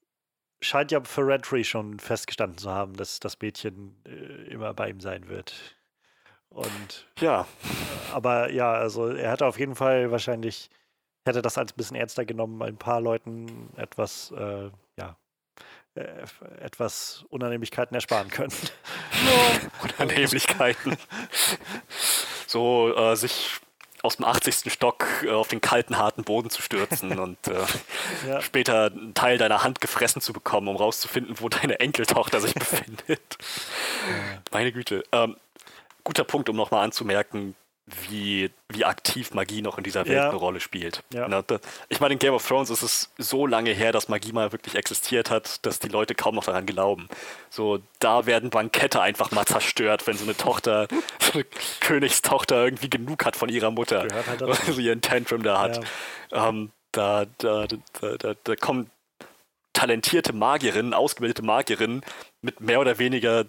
scheint 0.61 0.91
ja 0.91 1.03
für 1.03 1.27
Redtree 1.27 1.63
schon 1.63 1.99
festgestanden 1.99 2.57
zu 2.57 2.71
haben, 2.71 2.95
dass 2.95 3.19
das 3.19 3.39
Mädchen 3.41 4.01
äh, 4.05 4.51
immer 4.51 4.73
bei 4.73 4.89
ihm 4.89 5.01
sein 5.01 5.27
wird. 5.27 5.53
Und 6.53 7.07
ja. 7.19 7.47
Aber 8.13 8.51
ja, 8.51 8.71
also 8.73 9.07
er 9.07 9.31
hätte 9.31 9.45
auf 9.45 9.59
jeden 9.59 9.75
Fall 9.75 10.11
wahrscheinlich, 10.11 10.69
hätte 11.25 11.41
das 11.41 11.57
als 11.57 11.73
ein 11.73 11.77
bisschen 11.77 11.97
ernster 11.97 12.25
genommen, 12.25 12.61
ein 12.61 12.77
paar 12.77 13.01
Leuten 13.01 13.69
etwas, 13.75 14.31
äh, 14.37 14.69
ja, 14.97 15.17
äh, 15.95 16.25
etwas 16.61 17.25
Unannehmlichkeiten 17.29 17.95
ersparen 17.95 18.29
können. 18.29 18.53
Unannehmlichkeiten. 19.99 20.97
so 22.47 22.95
äh, 22.95 23.15
sich 23.15 23.59
aus 24.03 24.17
dem 24.17 24.25
80. 24.25 24.71
Stock 24.71 25.07
äh, 25.23 25.31
auf 25.31 25.47
den 25.47 25.61
kalten, 25.61 25.97
harten 25.97 26.23
Boden 26.23 26.49
zu 26.49 26.61
stürzen 26.61 27.17
und 27.19 27.47
äh, 27.47 27.65
ja. 28.27 28.41
später 28.41 28.91
einen 28.91 29.13
Teil 29.15 29.37
deiner 29.39 29.63
Hand 29.63 29.81
gefressen 29.81 30.21
zu 30.21 30.33
bekommen, 30.33 30.67
um 30.67 30.75
rauszufinden, 30.75 31.39
wo 31.39 31.49
deine 31.49 31.79
Enkeltochter 31.79 32.39
sich 32.41 32.53
befindet. 32.53 33.37
Meine 34.51 34.71
Güte. 34.71 35.03
Ähm, 35.11 35.37
guter 36.03 36.23
Punkt, 36.23 36.49
um 36.49 36.55
nochmal 36.55 36.83
anzumerken, 36.83 37.55
wie, 37.85 38.49
wie 38.69 38.85
aktiv 38.85 39.33
Magie 39.33 39.61
noch 39.61 39.77
in 39.77 39.83
dieser 39.83 40.05
Welt 40.05 40.15
ja. 40.15 40.29
eine 40.29 40.37
Rolle 40.37 40.61
spielt. 40.61 41.03
Ja. 41.13 41.27
Ich 41.89 41.99
meine, 41.99 42.13
in 42.13 42.19
Game 42.19 42.33
of 42.33 42.47
Thrones 42.47 42.69
ist 42.69 42.81
es 42.81 43.11
so 43.17 43.45
lange 43.45 43.71
her, 43.71 43.91
dass 43.91 44.07
Magie 44.07 44.31
mal 44.31 44.53
wirklich 44.53 44.75
existiert 44.75 45.29
hat, 45.29 45.65
dass 45.65 45.79
die 45.79 45.89
Leute 45.89 46.15
kaum 46.15 46.35
noch 46.35 46.45
daran 46.45 46.65
glauben. 46.65 47.09
So, 47.49 47.79
da 47.99 48.25
werden 48.25 48.51
Bankette 48.51 49.01
einfach 49.01 49.31
mal 49.31 49.45
zerstört, 49.45 50.07
wenn 50.07 50.15
so 50.15 50.23
eine 50.23 50.37
Tochter, 50.37 50.87
so 51.19 51.33
eine 51.33 51.45
Königstochter 51.81 52.63
irgendwie 52.63 52.89
genug 52.89 53.25
hat 53.25 53.35
von 53.35 53.49
ihrer 53.49 53.71
Mutter, 53.71 54.07
halt 54.27 54.41
weil 54.41 54.73
sie 54.73 54.85
ihren 54.85 55.01
Tantrum 55.01 55.43
da 55.43 55.59
hat. 55.59 55.81
Ja. 56.31 56.49
Ähm, 56.49 56.71
da, 56.93 57.25
da, 57.39 57.65
da, 57.99 58.17
da, 58.17 58.33
da 58.41 58.55
kommen 58.55 58.89
talentierte 59.73 60.33
Magierinnen, 60.33 60.93
ausgebildete 60.93 61.41
Magierinnen 61.41 62.01
mit 62.41 62.61
mehr 62.61 62.79
oder 62.79 62.99
weniger 62.99 63.45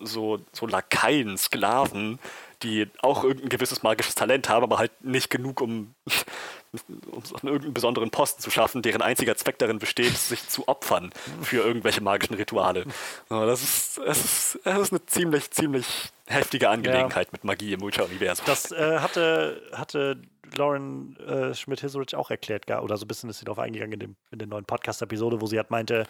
so, 0.00 0.40
so 0.52 0.66
Lakaien, 0.66 1.38
Sklaven, 1.38 2.18
die 2.62 2.88
auch 3.00 3.24
irgendein 3.24 3.48
gewisses 3.48 3.82
magisches 3.82 4.14
Talent 4.14 4.48
haben, 4.48 4.62
aber 4.62 4.78
halt 4.78 5.04
nicht 5.04 5.30
genug, 5.30 5.60
um, 5.60 5.94
um 7.10 7.22
irgendeinen 7.42 7.74
besonderen 7.74 8.10
Posten 8.10 8.40
zu 8.40 8.50
schaffen, 8.50 8.82
deren 8.82 9.02
einziger 9.02 9.36
Zweck 9.36 9.58
darin 9.58 9.78
besteht, 9.78 10.16
sich 10.16 10.48
zu 10.48 10.68
opfern 10.68 11.12
für 11.42 11.64
irgendwelche 11.64 12.00
magischen 12.00 12.36
Rituale. 12.36 12.84
Das 13.28 13.62
ist, 13.62 13.98
das 13.98 14.24
ist, 14.24 14.58
das 14.64 14.78
ist 14.78 14.92
eine 14.92 15.06
ziemlich, 15.06 15.50
ziemlich 15.50 15.86
heftige 16.26 16.70
Angelegenheit 16.70 17.28
ja. 17.28 17.32
mit 17.32 17.44
Magie 17.44 17.72
im 17.72 17.80
Witcher-Universum. 17.80 18.46
Das 18.46 18.70
äh, 18.70 18.98
hatte, 19.00 19.62
hatte 19.72 20.18
Lauren 20.56 21.16
äh, 21.16 21.54
Schmidt-Hisurich 21.54 22.14
auch 22.14 22.30
erklärt, 22.30 22.70
oder 22.70 22.96
so 22.96 23.04
ein 23.04 23.08
bisschen 23.08 23.30
ist 23.30 23.38
sie 23.38 23.44
darauf 23.44 23.58
eingegangen 23.58 23.94
in, 23.94 24.00
dem, 24.00 24.16
in 24.30 24.38
der 24.38 24.48
neuen 24.48 24.64
Podcast-Episode, 24.64 25.40
wo 25.40 25.46
sie 25.46 25.58
hat 25.58 25.70
meinte, 25.70 26.06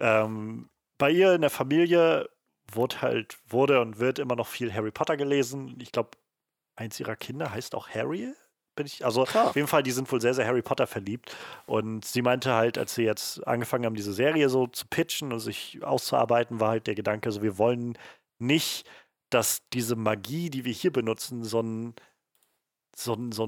ähm, 0.00 0.68
bei 0.98 1.10
ihr 1.10 1.34
in 1.34 1.40
der 1.42 1.50
Familie 1.50 2.28
wurde 2.72 3.02
halt, 3.02 3.38
wurde 3.48 3.80
und 3.80 3.98
wird 3.98 4.18
immer 4.18 4.36
noch 4.36 4.48
viel 4.48 4.72
Harry 4.72 4.90
Potter 4.90 5.16
gelesen. 5.16 5.76
Ich 5.80 5.92
glaube, 5.92 6.10
eins 6.74 6.98
ihrer 7.00 7.16
Kinder 7.16 7.52
heißt 7.52 7.74
auch 7.74 7.88
Harry. 7.88 8.32
Bin 8.74 8.86
ich, 8.86 9.04
also 9.04 9.24
Klar. 9.24 9.48
auf 9.48 9.56
jeden 9.56 9.68
Fall, 9.68 9.82
die 9.82 9.90
sind 9.90 10.10
wohl 10.12 10.20
sehr, 10.20 10.34
sehr 10.34 10.46
Harry 10.46 10.62
Potter 10.62 10.86
verliebt. 10.86 11.34
Und 11.66 12.04
sie 12.04 12.22
meinte 12.22 12.52
halt, 12.52 12.76
als 12.76 12.94
sie 12.94 13.04
jetzt 13.04 13.46
angefangen 13.46 13.86
haben, 13.86 13.94
diese 13.94 14.12
Serie 14.12 14.48
so 14.48 14.66
zu 14.66 14.86
pitchen 14.88 15.32
und 15.32 15.40
sich 15.40 15.82
auszuarbeiten, 15.82 16.60
war 16.60 16.70
halt 16.70 16.86
der 16.86 16.94
Gedanke, 16.94 17.32
so 17.32 17.42
wir 17.42 17.56
wollen 17.56 17.96
nicht, 18.38 18.86
dass 19.30 19.62
diese 19.72 19.96
Magie, 19.96 20.50
die 20.50 20.64
wir 20.64 20.72
hier 20.72 20.92
benutzen, 20.92 21.42
so 21.42 21.60
ein 21.60 21.94
so 22.98 23.12
ein, 23.12 23.30
so 23.30 23.46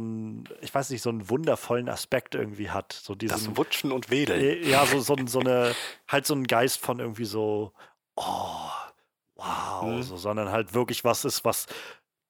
ich 0.61 0.75
weiß 0.75 0.91
nicht, 0.91 1.03
so 1.03 1.09
einen 1.09 1.31
wundervollen 1.31 1.89
Aspekt 1.89 2.35
irgendwie 2.35 2.71
hat. 2.71 2.93
So 2.93 3.15
diesen, 3.15 3.33
das 3.33 3.57
Wutschen 3.57 3.93
und 3.93 4.11
Wedeln. 4.11 4.41
Äh, 4.41 4.69
ja, 4.69 4.85
so, 4.85 5.01
so, 5.01 5.17
so 5.27 5.41
eine, 5.41 5.75
halt 6.09 6.27
so 6.27 6.35
ein 6.35 6.47
Geist 6.47 6.81
von 6.81 6.99
irgendwie 6.99 7.25
so, 7.25 7.73
oh, 8.17 8.71
wow, 9.37 9.83
mhm. 9.85 10.03
so, 10.03 10.17
sondern 10.17 10.51
halt 10.51 10.75
wirklich 10.75 11.03
was 11.03 11.25
ist, 11.25 11.45
was, 11.47 11.67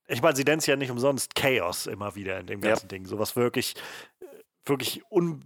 ich 0.07 0.23
meine, 0.23 0.37
sie 0.37 0.45
nennt 0.45 0.63
es 0.63 0.67
ja 0.67 0.77
nicht 0.77 0.91
umsonst 0.91 1.35
Chaos 1.35 1.87
immer 1.87 2.15
wieder 2.15 2.39
in 2.39 2.47
dem 2.47 2.61
ganzen 2.61 2.87
ja. 2.87 2.89
Ding. 2.89 3.07
So 3.07 3.19
was 3.19 3.35
wirklich, 3.35 3.75
wirklich 4.65 5.03
un, 5.11 5.45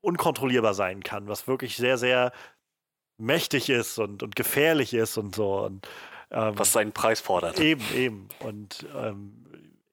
unkontrollierbar 0.00 0.72
sein 0.72 1.02
kann, 1.02 1.28
was 1.28 1.46
wirklich 1.46 1.76
sehr, 1.76 1.98
sehr 1.98 2.32
mächtig 3.18 3.68
ist 3.68 3.98
und, 3.98 4.22
und 4.22 4.36
gefährlich 4.36 4.94
ist 4.94 5.18
und 5.18 5.34
so. 5.34 5.60
Und, 5.60 5.86
ähm, 6.30 6.58
was 6.58 6.72
seinen 6.72 6.92
Preis 6.92 7.20
fordert. 7.20 7.60
Eben, 7.60 7.84
eben. 7.94 8.28
Und 8.40 8.86
ähm, 8.96 9.44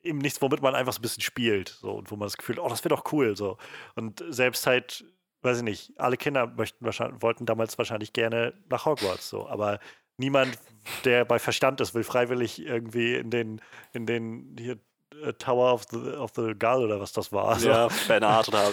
eben 0.03 0.19
nichts, 0.19 0.41
womit 0.41 0.61
man 0.61 0.75
einfach 0.75 0.93
so 0.93 0.99
ein 0.99 1.01
bisschen 1.01 1.23
spielt. 1.23 1.69
So, 1.69 1.91
und 1.91 2.11
wo 2.11 2.15
man 2.15 2.27
das 2.27 2.37
Gefühl, 2.37 2.59
oh, 2.59 2.69
das 2.69 2.83
wäre 2.83 2.95
doch 2.95 3.11
cool. 3.11 3.35
So. 3.35 3.57
Und 3.95 4.23
selbst 4.29 4.65
halt, 4.67 5.05
weiß 5.41 5.57
ich 5.57 5.63
nicht, 5.63 5.93
alle 5.97 6.17
Kinder 6.17 6.47
möchten 6.47 6.83
wahrscheinlich, 6.85 7.21
wollten 7.21 7.45
damals 7.45 7.77
wahrscheinlich 7.77 8.13
gerne 8.13 8.53
nach 8.69 8.85
Hogwarts. 8.85 9.29
So. 9.29 9.47
Aber 9.47 9.79
niemand, 10.17 10.57
der 11.05 11.25
bei 11.25 11.39
Verstand 11.39 11.81
ist, 11.81 11.93
will 11.93 12.03
freiwillig 12.03 12.63
irgendwie 12.65 13.15
in 13.15 13.29
den, 13.29 13.61
in 13.93 14.05
den 14.05 14.55
hier 14.57 14.77
äh, 15.23 15.33
Tower 15.33 15.73
of 15.73 15.85
the, 15.91 15.97
of 15.97 16.31
the 16.35 16.53
Gull 16.57 16.83
oder 16.83 16.99
was 16.99 17.11
das 17.11 17.31
war. 17.31 17.49
Also, 17.49 17.69
ja, 17.69 17.87
Bernard 18.07 18.47
oder. 18.47 18.71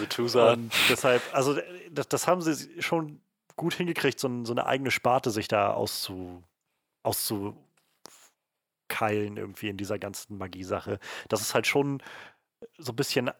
Und 0.52 0.72
deshalb, 0.88 1.22
also 1.32 1.59
das, 1.90 2.09
das, 2.09 2.26
haben 2.26 2.42
sie 2.42 2.82
schon 2.82 3.20
gut 3.56 3.74
hingekriegt, 3.74 4.18
so, 4.18 4.44
so 4.44 4.52
eine 4.52 4.66
eigene 4.66 4.90
Sparte 4.90 5.30
sich 5.30 5.48
da 5.48 5.72
auszu, 5.72 6.42
auszu 7.02 7.56
Keilen 8.89 9.36
irgendwie 9.36 9.69
in 9.69 9.77
dieser 9.77 9.98
ganzen 9.98 10.39
Magie-Sache. 10.39 10.98
Das 11.28 11.40
ist 11.40 11.55
halt 11.55 11.66
schon 11.66 12.02
so 12.78 12.93
ein 12.93 12.97
bisschen 12.97 13.31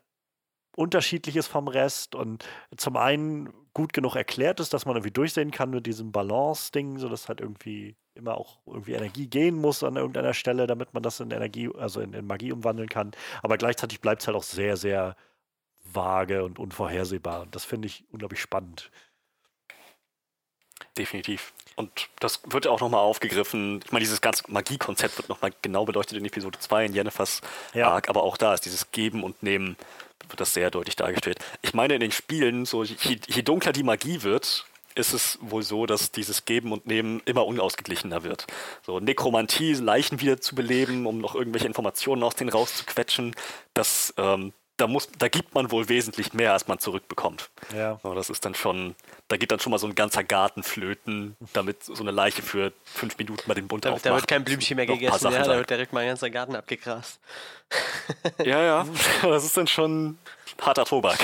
unterschiedlich 0.77 1.35
ist 1.35 1.49
vom 1.49 1.67
Rest 1.67 2.15
und 2.15 2.45
zum 2.77 2.97
einen 2.97 3.53
gut 3.75 3.93
genug 3.93 4.15
erklärt 4.15 4.61
ist, 4.61 4.73
dass 4.73 4.87
man 4.87 4.95
irgendwie 4.95 5.11
durchsehen 5.11 5.51
kann 5.51 5.71
mit 5.71 5.87
diesem 5.87 6.13
Balance-Ding, 6.13 6.99
sodass 6.99 7.29
halt 7.29 7.41
irgendwie 7.41 7.97
immer 8.15 8.37
auch 8.39 8.61
irgendwie 8.65 8.93
Energie 8.93 9.27
gehen 9.27 9.57
muss 9.57 9.83
an 9.83 9.97
irgendeiner 9.97 10.35
Stelle, 10.35 10.69
damit 10.69 10.95
man 10.95 11.03
das 11.03 11.19
in 11.19 11.33
Energie, 11.33 11.69
also 11.77 12.01
in, 12.01 12.13
in 12.13 12.27
Magie 12.27 12.53
umwandeln 12.53 12.89
kann. 12.89 13.11
Aber 13.43 13.59
gleichzeitig 13.59 14.01
bleibt 14.01 14.23
es 14.23 14.29
halt 14.29 14.37
auch 14.37 14.45
sehr, 14.45 14.77
sehr 14.77 15.17
vage 15.85 16.45
und 16.45 16.61
unvorhersehbar. 16.61 17.43
Und 17.43 17.55
das 17.57 17.65
finde 17.65 17.87
ich 17.87 18.05
unglaublich 18.11 18.41
spannend. 18.41 18.91
Definitiv. 20.97 21.53
Und 21.79 22.09
das 22.19 22.41
wird 22.49 22.65
ja 22.65 22.73
auch 22.73 22.81
nochmal 22.81 23.01
aufgegriffen. 23.01 23.81
Ich 23.85 23.93
meine, 23.93 24.05
dieses 24.05 24.21
ganze 24.21 24.43
Magiekonzept 24.49 25.17
wird 25.17 25.29
nochmal 25.29 25.53
genau 25.63 25.85
beleuchtet 25.85 26.19
in 26.19 26.25
Episode 26.25 26.59
2 26.59 26.87
in 26.87 26.93
Jennifers 26.93 27.41
Ja. 27.73 27.91
Arc, 27.91 28.09
aber 28.09 28.25
auch 28.25 28.37
da 28.37 28.53
ist 28.53 28.65
dieses 28.65 28.91
Geben 28.91 29.23
und 29.23 29.45
Nehmen, 29.45 29.77
wird 30.29 30.41
das 30.41 30.53
sehr 30.53 30.73
deutlich 30.73 30.97
dargestellt. 30.97 31.39
Ich 31.63 31.75
meine, 31.75 31.95
in 31.95 32.01
den 32.01 32.11
Spielen, 32.11 32.67
so 32.67 32.83
je, 32.83 33.19
je 33.27 33.43
dunkler 33.43 33.73
die 33.73 33.85
Magie 33.85 34.25
wird, 34.25 34.67
ist 34.97 35.13
es 35.13 35.39
wohl 35.41 35.63
so, 35.63 35.87
dass 35.87 36.11
dieses 36.11 36.45
Geben 36.45 36.73
und 36.73 36.87
Nehmen 36.87 37.23
immer 37.25 37.47
unausgeglichener 37.47 38.25
wird. 38.25 38.49
So 38.83 38.99
Nekromantie, 38.99 39.75
Leichen 39.75 40.21
wieder 40.21 40.41
zu 40.41 40.57
beleben, 40.57 41.07
um 41.07 41.19
noch 41.19 41.37
irgendwelche 41.37 41.69
Informationen 41.69 42.25
aus 42.25 42.35
denen 42.35 42.51
rauszuquetschen, 42.51 43.37
das, 43.73 44.13
ähm, 44.17 44.53
da, 44.79 44.87
muss, 44.87 45.09
da 45.19 45.29
gibt 45.29 45.55
man 45.55 45.71
wohl 45.71 45.89
wesentlich 45.89 46.33
mehr, 46.33 46.53
als 46.53 46.67
man 46.69 46.79
zurückbekommt. 46.79 47.51
Ja. 47.77 48.01
Aber 48.03 48.15
das 48.15 48.31
ist 48.31 48.45
dann 48.45 48.55
schon, 48.55 48.95
da 49.29 49.37
geht 49.37 49.51
dann 49.53 49.61
schon 49.61 49.71
mal 49.71 49.79
so 49.79 49.87
ein 49.87 49.95
ganzer 49.95 50.25
Garten 50.25 50.63
flöten, 50.63 51.37
damit 51.53 51.83
so 51.83 52.01
eine 52.01 52.13
Leiche 52.13 52.43
für 52.43 52.73
fünf 52.85 53.19
Minuten 53.19 53.43
mal 53.47 53.55
den 53.55 53.69
Bund 53.69 53.85
Da, 53.85 53.91
aufmacht. 53.91 54.07
da 54.07 54.15
wird 54.15 54.29
kein 54.29 54.45
Blümchen 54.45 54.77
mehr 54.77 54.87
gegessen, 54.87 55.31
ja, 55.33 55.43
da 55.43 55.57
wird 55.57 55.69
direkt 55.69 55.93
mal 55.93 56.01
ein 56.01 56.09
ganzer 56.09 56.31
Garten 56.31 56.57
abgegrast. 56.57 57.21
Ja, 58.43 58.63
ja, 58.63 58.87
das 59.23 59.45
ist 59.45 59.57
dann 59.57 59.67
schon 59.67 60.19
harter 60.63 60.85
Tobak. 60.85 61.19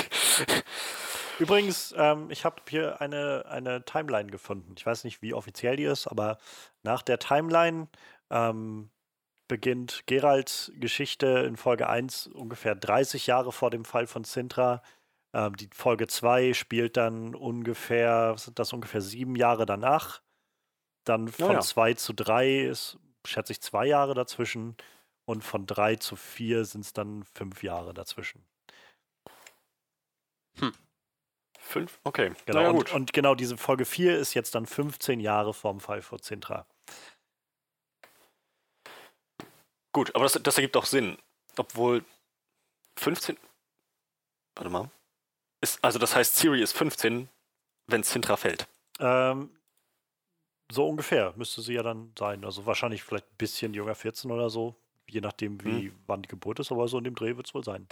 Übrigens, 1.39 1.93
ähm, 1.97 2.27
ich 2.29 2.45
habe 2.45 2.57
hier 2.69 3.01
eine, 3.01 3.45
eine 3.49 3.83
Timeline 3.83 4.29
gefunden. 4.29 4.75
Ich 4.77 4.85
weiß 4.85 5.03
nicht, 5.03 5.21
wie 5.21 5.33
offiziell 5.33 5.75
die 5.75 5.83
ist, 5.83 6.07
aber 6.07 6.37
nach 6.83 7.01
der 7.01 7.19
Timeline 7.19 7.87
ähm, 8.29 8.89
beginnt 9.47 10.03
Geralds 10.07 10.71
Geschichte 10.75 11.27
in 11.47 11.57
Folge 11.57 11.87
1 11.89 12.27
ungefähr 12.27 12.75
30 12.75 13.27
Jahre 13.27 13.51
vor 13.51 13.69
dem 13.71 13.85
Fall 13.85 14.07
von 14.07 14.23
Sintra. 14.23 14.81
Ähm, 15.33 15.55
die 15.57 15.69
Folge 15.73 16.07
2 16.07 16.53
spielt 16.53 16.97
dann 16.97 17.35
ungefähr, 17.35 18.31
was 18.33 18.45
sind 18.45 18.59
das 18.59 18.73
ungefähr 18.73 19.01
sieben 19.01 19.35
Jahre 19.35 19.65
danach. 19.65 20.21
Dann 21.05 21.27
Ja, 21.37 21.47
von 21.47 21.51
ja. 21.55 21.59
2 21.61 21.93
zu 21.95 22.13
3 22.13 22.61
ist, 22.61 22.97
schätze 23.25 23.53
ich, 23.53 23.61
zwei 23.61 23.85
Jahre 23.87 24.13
dazwischen. 24.15 24.75
Und 25.25 25.43
von 25.43 25.65
3 25.67 25.95
zu 25.97 26.15
4 26.15 26.65
sind 26.65 26.81
es 26.85 26.93
dann 26.93 27.23
fünf 27.23 27.63
Jahre 27.63 27.93
dazwischen. 27.93 28.45
Fünf? 31.59 31.99
Okay. 32.03 32.31
Genau, 32.45 32.59
Naja, 32.59 32.69
und, 32.69 32.75
gut. 32.77 32.93
und 32.93 33.13
genau 33.13 33.35
diese 33.35 33.57
Folge 33.57 33.85
4 33.85 34.17
ist 34.17 34.33
jetzt 34.35 34.55
dann 34.55 34.65
15 34.65 35.19
Jahre 35.19 35.53
vorm 35.53 35.79
Fall 35.79 36.01
vor 36.01 36.19
Sintra. 36.21 36.67
Gut, 39.95 40.13
aber 40.13 40.25
das, 40.25 40.33
das 40.33 40.57
ergibt 40.57 40.75
auch 40.75 40.83
Sinn. 40.83 41.17
Obwohl 41.55 42.03
15. 42.97 43.37
Warte 44.55 44.69
mal. 44.69 44.91
Ist, 45.61 45.81
also 45.81 45.99
das 45.99 46.13
heißt, 46.13 46.35
Siri 46.35 46.61
ist 46.61 46.73
15, 46.73 47.29
wenn 47.87 48.03
Sintra 48.03 48.35
fällt. 48.35 48.67
Ähm, 48.99 49.51
so 50.69 50.85
ungefähr 50.89 51.31
müsste 51.37 51.61
sie 51.61 51.75
ja 51.75 51.81
dann 51.81 52.11
sein. 52.19 52.43
Also 52.43 52.65
wahrscheinlich 52.65 53.03
vielleicht 53.03 53.25
ein 53.25 53.37
bisschen 53.37 53.73
jünger, 53.73 53.95
14 53.95 54.29
oder 54.31 54.49
so. 54.49 54.75
Je 55.07 55.21
nachdem, 55.21 55.63
wie 55.63 55.93
wann 56.07 56.23
die 56.23 56.27
Geburt 56.27 56.59
ist, 56.59 56.73
aber 56.73 56.89
so 56.89 56.97
in 56.97 57.05
dem 57.05 57.15
Dreh 57.15 57.37
wird 57.37 57.47
es 57.47 57.53
wohl 57.53 57.63
sein. 57.63 57.87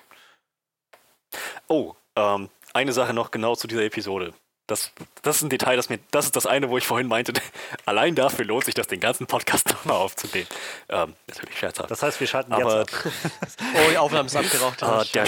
Oh, 1.70 1.96
ähm, 2.18 2.50
eine 2.74 2.92
Sache 2.92 3.14
noch 3.14 3.32
genau 3.32 3.56
zu 3.56 3.68
dieser 3.68 3.86
Episode. 3.86 4.34
Das, 4.66 4.92
das 5.24 5.38
ist 5.38 5.42
ein 5.42 5.50
Detail, 5.50 5.76
das 5.76 5.90
mir, 5.90 6.00
das 6.12 6.26
ist 6.26 6.36
das 6.38 6.46
eine, 6.46 6.70
wo 6.70 6.78
ich 6.78 6.88
vorhin 6.88 7.08
meinte, 7.08 7.34
allein 7.86 8.16
dafür 8.16 8.46
lohnt 8.46 8.64
sich 8.64 8.74
das, 8.74 8.88
den 8.88 9.02
ganzen 9.02 9.28
Podcast 9.28 9.68
nochmal 9.74 9.98
aufzunehmen. 9.98 10.48
Ähm, 10.88 11.14
natürlich 11.28 11.60
scherzhaft. 11.60 11.92
Das 11.92 12.02
heißt, 12.02 12.20
wir 12.20 12.28
schalten 12.28 12.54
Aber 12.54 12.80
jetzt 12.80 12.94
ab. 12.94 13.12
Oh, 13.76 13.90
die 13.92 13.98
Aufnahme 13.98 14.28
ist 14.28 14.36
abgeraucht. 14.38 14.82
Ah, 14.84 15.04
der- 15.14 15.26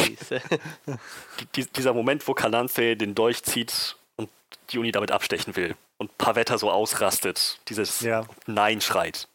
die, 1.55 1.65
dieser 1.65 1.93
Moment, 1.93 2.27
wo 2.27 2.33
Kalanthe 2.33 2.95
den 2.95 3.13
Dolch 3.15 3.43
zieht 3.43 3.95
und 4.15 4.29
die 4.69 4.79
Uni 4.79 4.91
damit 4.91 5.11
abstechen 5.11 5.55
will 5.55 5.75
und 5.97 6.17
Pavetta 6.17 6.57
so 6.57 6.71
ausrastet, 6.71 7.59
dieses 7.67 8.01
Ja. 8.01 8.25
Nein 8.47 8.81
schreit, 8.81 9.27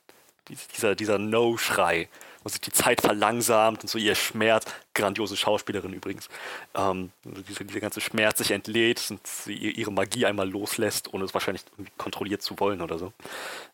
Dies- 0.48 0.66
dieser, 0.68 0.94
dieser 0.94 1.18
No-Schrei, 1.18 2.08
wo 2.42 2.48
sich 2.48 2.60
die 2.60 2.72
Zeit 2.72 3.00
verlangsamt 3.00 3.82
und 3.82 3.88
so 3.88 3.98
ihr 3.98 4.14
Schmerz, 4.14 4.64
grandiose 4.94 5.36
Schauspielerin 5.36 5.92
übrigens, 5.92 6.28
ähm, 6.74 7.10
diese, 7.24 7.64
dieser 7.64 7.80
ganze 7.80 8.00
Schmerz 8.00 8.38
sich 8.38 8.50
entlädt 8.50 9.04
und 9.10 9.26
sie 9.26 9.54
ihr- 9.54 9.76
ihre 9.76 9.92
Magie 9.92 10.26
einmal 10.26 10.48
loslässt, 10.48 11.12
ohne 11.12 11.24
es 11.24 11.34
wahrscheinlich 11.34 11.62
kontrolliert 11.98 12.42
zu 12.42 12.58
wollen 12.60 12.80
oder 12.80 12.98
so. 12.98 13.12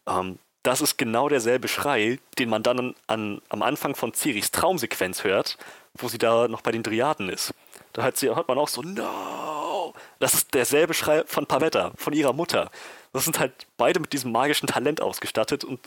Ähm, 0.06 0.38
das 0.62 0.80
ist 0.80 0.98
genau 0.98 1.28
derselbe 1.28 1.68
Schrei, 1.68 2.18
den 2.38 2.48
man 2.48 2.64
dann 2.64 2.78
an, 2.80 2.94
an, 3.06 3.42
am 3.50 3.62
Anfang 3.62 3.94
von 3.94 4.12
Ciris 4.14 4.50
Traumsequenz 4.50 5.22
hört, 5.22 5.58
wo 5.94 6.08
sie 6.08 6.18
da 6.18 6.48
noch 6.48 6.60
bei 6.62 6.72
den 6.72 6.82
Driaden 6.82 7.28
ist. 7.28 7.54
Da 7.92 8.02
hört, 8.02 8.16
sie, 8.16 8.28
hört 8.34 8.48
man 8.48 8.58
auch 8.58 8.68
so, 8.68 8.82
no! 8.82 9.94
Das 10.18 10.34
ist 10.34 10.52
derselbe 10.54 10.92
Schrei 10.92 11.22
von 11.24 11.46
Pavetta, 11.46 11.92
von 11.96 12.12
ihrer 12.12 12.32
Mutter. 12.32 12.70
Das 13.12 13.24
sind 13.24 13.38
halt 13.38 13.52
beide 13.76 14.00
mit 14.00 14.12
diesem 14.12 14.32
magischen 14.32 14.66
Talent 14.66 15.00
ausgestattet 15.00 15.62
und 15.64 15.78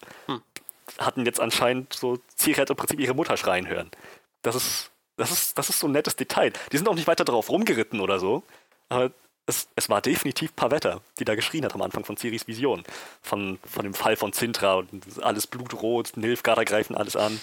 hatten 0.98 1.26
jetzt 1.26 1.40
anscheinend 1.40 1.94
so, 1.94 2.20
hat 2.58 2.70
im 2.70 2.76
Prinzip 2.76 3.00
ihre 3.00 3.14
Mutter 3.14 3.38
schreien 3.38 3.68
hören. 3.68 3.90
Das 4.42 4.56
ist, 4.56 4.92
das 5.18 5.32
ist, 5.32 5.58
das 5.58 5.70
ist 5.70 5.80
so 5.80 5.88
ein 5.88 5.92
nettes 5.92 6.16
Detail. 6.16 6.54
Die 6.72 6.78
sind 6.78 6.88
auch 6.88 6.96
nicht 6.96 7.08
weiter 7.08 7.26
drauf 7.26 7.50
rumgeritten 7.50 8.00
oder 8.00 8.20
so, 8.20 8.44
aber 8.90 9.12
es, 9.46 9.68
es 9.76 9.90
war 9.90 10.00
definitiv 10.02 10.56
Pavetta, 10.56 11.02
die 11.18 11.26
da 11.26 11.34
geschrien 11.34 11.66
hat 11.66 11.74
am 11.74 11.82
Anfang 11.82 12.06
von 12.06 12.16
Ciris 12.18 12.48
Vision. 12.48 12.84
Von, 13.24 13.58
von 13.66 13.84
dem 13.84 13.96
Fall 13.96 14.16
von 14.16 14.32
Sintra 14.32 14.76
und 14.76 15.04
alles 15.24 15.48
blutrot, 15.48 16.16
Nilfgaarder 16.18 16.66
greifen 16.66 16.96
alles 16.96 17.16
an. 17.16 17.40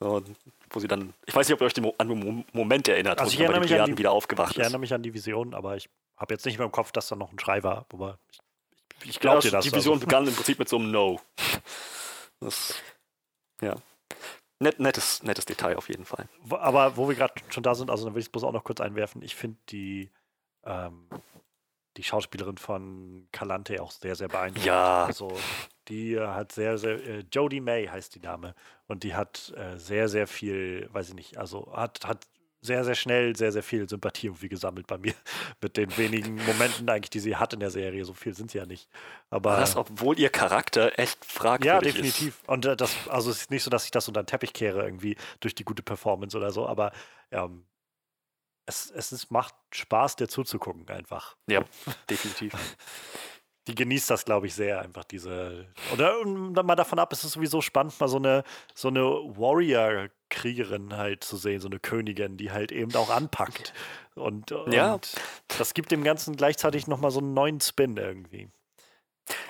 So, 0.00 0.22
wo 0.70 0.80
sie 0.80 0.88
dann, 0.88 1.12
ich 1.26 1.34
weiß 1.34 1.46
nicht, 1.48 1.54
ob 1.54 1.60
ihr 1.60 1.66
euch 1.66 1.74
den 1.74 1.84
Mo 1.84 1.94
an 1.98 2.08
den 2.08 2.18
Mo 2.18 2.44
Moment 2.52 2.88
erinnert, 2.88 3.18
Also 3.20 3.24
wo 3.24 3.32
ich 3.32 3.38
sie 3.38 3.38
bei 3.38 3.52
erinnere 3.52 3.60
den 3.60 3.62
mich 3.64 3.72
an 3.72 3.76
Triaden 3.78 3.94
die- 3.96 3.98
wieder 3.98 4.12
aufgewacht 4.12 4.52
Ich 4.52 4.56
ist. 4.56 4.62
erinnere 4.62 4.80
mich 4.80 4.94
an 4.94 5.02
die 5.02 5.12
Vision, 5.12 5.52
aber 5.52 5.76
ich 5.76 5.88
habe 6.16 6.32
jetzt 6.32 6.46
nicht 6.46 6.56
mehr 6.58 6.64
im 6.64 6.72
Kopf, 6.72 6.92
dass 6.92 7.08
da 7.08 7.16
noch 7.16 7.30
ein 7.30 7.38
Schrei 7.38 7.62
war. 7.62 7.84
Aber 7.92 8.18
ich, 9.02 9.10
ich 9.10 9.14
Ja, 9.16 9.20
glaube 9.20 9.42
dir 9.42 9.50
das. 9.50 9.64
Die 9.66 9.72
Vision 9.74 9.94
also. 9.96 10.06
begann 10.06 10.26
im 10.26 10.34
Prinzip 10.34 10.58
mit 10.58 10.68
so 10.68 10.76
einem 10.78 10.90
No. 10.90 11.20
Das, 12.40 12.74
ja. 13.60 13.76
Net, 14.58 14.78
nettes, 14.78 15.22
nettes 15.22 15.46
Detail 15.46 15.76
auf 15.76 15.88
jeden 15.88 16.04
Fall. 16.04 16.28
Aber 16.50 16.96
wo 16.96 17.08
wir 17.08 17.14
gerade 17.14 17.34
schon 17.48 17.62
da 17.62 17.74
sind, 17.74 17.90
also 17.90 18.04
dann 18.04 18.14
will 18.14 18.20
ich 18.20 18.26
es 18.26 18.32
bloß 18.32 18.44
auch 18.44 18.52
noch 18.52 18.64
kurz 18.64 18.80
einwerfen. 18.80 19.22
Ich 19.22 19.34
finde 19.34 19.58
die, 19.70 20.10
ähm, 20.64 21.08
die 21.96 22.02
Schauspielerin 22.02 22.58
von 22.58 23.26
Calante 23.32 23.82
auch 23.82 23.90
sehr, 23.90 24.16
sehr 24.16 24.28
beeindruckend. 24.28 24.66
Ja. 24.66 25.06
Also 25.06 25.32
die 25.88 26.18
hat 26.20 26.52
sehr, 26.52 26.76
sehr, 26.78 27.02
äh, 27.06 27.24
Jodie 27.32 27.60
May 27.60 27.86
heißt 27.86 28.14
die 28.14 28.20
Dame. 28.20 28.54
Und 28.86 29.02
die 29.02 29.14
hat 29.14 29.52
äh, 29.56 29.78
sehr, 29.78 30.08
sehr 30.08 30.26
viel, 30.26 30.88
weiß 30.92 31.10
ich 31.10 31.14
nicht, 31.14 31.38
also 31.38 31.74
hat, 31.74 32.06
hat 32.06 32.26
sehr, 32.62 32.84
sehr 32.84 32.94
schnell 32.94 33.36
sehr, 33.36 33.52
sehr 33.52 33.62
viel 33.62 33.88
Sympathie 33.88 34.26
irgendwie 34.26 34.48
gesammelt 34.48 34.86
bei 34.86 34.98
mir. 34.98 35.14
Mit 35.62 35.76
den 35.76 35.96
wenigen 35.96 36.34
Momenten 36.44 36.88
eigentlich, 36.88 37.10
die 37.10 37.20
sie 37.20 37.36
hat 37.36 37.52
in 37.52 37.60
der 37.60 37.70
Serie. 37.70 38.04
So 38.04 38.12
viel 38.12 38.34
sind 38.34 38.50
sie 38.50 38.58
ja 38.58 38.66
nicht. 38.66 38.88
Aber 39.30 39.56
Das, 39.56 39.76
obwohl 39.76 40.18
ihr 40.18 40.30
Charakter 40.30 40.98
echt 40.98 41.24
fragwürdig 41.24 41.66
ja, 41.66 41.78
ist. 41.78 41.96
definitiv. 41.96 42.42
Und 42.46 42.66
äh, 42.66 42.76
das, 42.76 43.08
also 43.08 43.30
es 43.30 43.42
ist 43.42 43.50
nicht 43.50 43.62
so, 43.62 43.70
dass 43.70 43.84
ich 43.84 43.90
das 43.90 44.08
unter 44.08 44.22
den 44.22 44.26
Teppich 44.26 44.52
kehre, 44.52 44.82
irgendwie 44.84 45.16
durch 45.40 45.54
die 45.54 45.64
gute 45.64 45.82
Performance 45.82 46.36
oder 46.36 46.50
so, 46.50 46.66
aber 46.66 46.92
ähm, 47.30 47.64
es, 48.66 48.90
es 48.90 49.12
ist, 49.12 49.30
macht 49.30 49.54
Spaß, 49.72 50.16
dir 50.16 50.28
zuzugucken, 50.28 50.88
einfach. 50.88 51.36
Ja, 51.48 51.64
definitiv. 52.10 52.52
Die 53.66 53.74
genießt 53.74 54.08
das, 54.10 54.24
glaube 54.24 54.46
ich, 54.46 54.54
sehr, 54.54 54.80
einfach 54.80 55.04
diese. 55.04 55.66
Oder 55.92 56.18
und 56.20 56.54
dann 56.54 56.66
mal 56.66 56.76
davon 56.76 56.98
ab, 56.98 57.12
es 57.12 57.24
ist 57.24 57.32
sowieso 57.32 57.60
spannend, 57.60 57.98
mal 58.00 58.08
so 58.08 58.16
eine, 58.16 58.42
so 58.74 58.88
eine 58.88 59.02
Warrior-Kriegerin 59.02 60.96
halt 60.96 61.24
zu 61.24 61.36
sehen, 61.36 61.60
so 61.60 61.68
eine 61.68 61.78
Königin, 61.78 62.36
die 62.36 62.50
halt 62.50 62.72
eben 62.72 62.94
auch 62.94 63.10
anpackt. 63.10 63.72
Und, 64.14 64.50
Ja. 64.70 64.94
und 64.94 65.14
das 65.58 65.74
gibt 65.74 65.90
dem 65.92 66.04
Ganzen 66.04 66.36
gleichzeitig 66.36 66.86
nochmal 66.86 67.10
so 67.10 67.20
einen 67.20 67.34
neuen 67.34 67.60
Spin 67.60 67.96
irgendwie. 67.96 68.48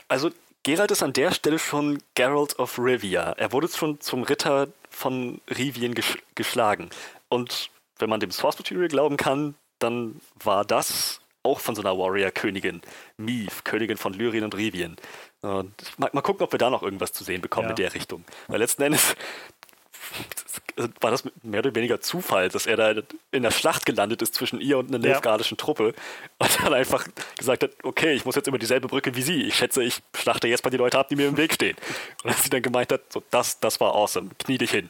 Also, 0.09 0.31
Geralt 0.63 0.91
ist 0.91 1.03
an 1.03 1.15
der 1.15 1.31
Stelle 1.33 1.59
schon 1.59 2.03
Geralt 2.15 2.59
of 2.59 2.79
Rivia. 2.79 3.33
Er 3.33 3.53
wurde 3.53 3.69
schon 3.69 4.01
zum 4.01 4.25
Ritter 4.25 4.69
von 4.91 5.41
Rivien 5.49 5.95
gesch 5.95 6.19
geschlagen. 6.35 6.91
Und 7.29 7.71
wenn 7.99 8.11
man 8.11 8.21
dem 8.21 8.31
Source 8.31 8.59
Material 8.59 8.89
glauben 8.89 9.17
kann, 9.17 9.55
dann 9.79 10.21
war 10.35 10.65
das 10.67 11.23
auch 11.43 11.61
von 11.61 11.75
so 11.75 11.83
einer 11.83 11.97
Warrior-Königin. 11.97 12.83
Mief, 13.17 13.65
Königin 13.65 13.97
von 13.97 14.13
Lyrien 14.13 14.45
und 14.45 14.55
Rivien. 14.57 14.97
Und 15.41 15.73
mal, 15.99 16.11
mal 16.13 16.21
gucken, 16.21 16.43
ob 16.45 16.53
wir 16.53 16.59
da 16.59 16.69
noch 16.71 16.83
irgendwas 16.83 17.13
zu 17.13 17.25
sehen 17.25 17.41
bekommen 17.41 17.67
Ja. 17.69 17.71
in 17.71 17.77
der 17.77 17.95
Richtung. 17.95 18.25
Weil 18.49 18.59
letzten 18.59 18.83
Endes 18.83 19.15
war 21.01 21.11
das 21.11 21.25
mehr 21.43 21.61
oder 21.61 21.75
weniger 21.75 22.01
Zufall, 22.01 22.49
dass 22.49 22.67
er 22.67 22.77
da 22.77 22.95
in 23.31 23.43
der 23.43 23.51
Schlacht 23.51 23.87
gelandet 23.87 24.23
ist 24.23 24.35
zwischen 24.35 24.61
ihr 24.61 24.77
und 24.79 24.89
einer 24.89 24.99
Ja. 25.05 25.13
nilfgaardischen 25.13 25.57
Truppe 25.57 25.95
und 26.39 26.63
dann 26.63 26.75
einfach 26.75 27.07
gesagt 27.39 27.63
hat, 27.63 27.71
okay, 27.85 28.13
ich 28.13 28.25
muss 28.25 28.35
jetzt 28.35 28.47
über 28.49 28.59
dieselbe 28.59 28.89
Brücke 28.89 29.15
wie 29.15 29.23
sie. 29.23 29.43
Ich 29.45 29.57
schätze, 29.57 29.83
ich 29.83 30.03
schlachte 30.15 30.49
jetzt 30.49 30.65
mal 30.65 30.71
die 30.71 30.77
Leute 30.79 30.99
ab, 30.99 31.09
die 31.09 31.17
mir 31.17 31.29
im 31.29 31.37
Weg 31.37 31.55
stehen. 31.55 31.77
Und 32.25 32.31
dass 32.33 32.43
sie 32.43 32.51
dann 32.51 32.63
gemeint 32.63 32.93
hat, 32.93 33.13
so, 33.13 33.23
das, 33.31 33.61
das 33.61 33.79
war 33.81 33.95
awesome, 33.95 34.31
knie 34.39 34.59
dich 34.59 34.71
hin. 34.73 34.89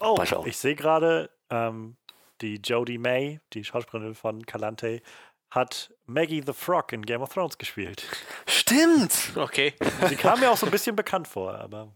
Oh, 0.00 0.16
ich 0.46 0.56
sehe 0.56 0.74
gerade, 0.74 1.30
ähm, 1.50 1.96
die 2.44 2.60
Jodie 2.62 2.98
May, 2.98 3.40
die 3.52 3.64
Schauspielerin 3.64 4.14
von 4.14 4.44
Calante, 4.44 5.00
hat 5.50 5.92
Maggie 6.06 6.42
the 6.44 6.52
Frog 6.52 6.92
in 6.92 7.02
Game 7.02 7.22
of 7.22 7.32
Thrones 7.32 7.58
gespielt. 7.58 8.04
Stimmt! 8.46 9.32
Okay. 9.34 9.74
Sie 10.08 10.16
kam 10.16 10.40
mir 10.40 10.50
auch 10.50 10.56
so 10.56 10.66
ein 10.66 10.72
bisschen 10.72 10.94
bekannt 10.94 11.26
vor, 11.28 11.54
aber. 11.54 11.92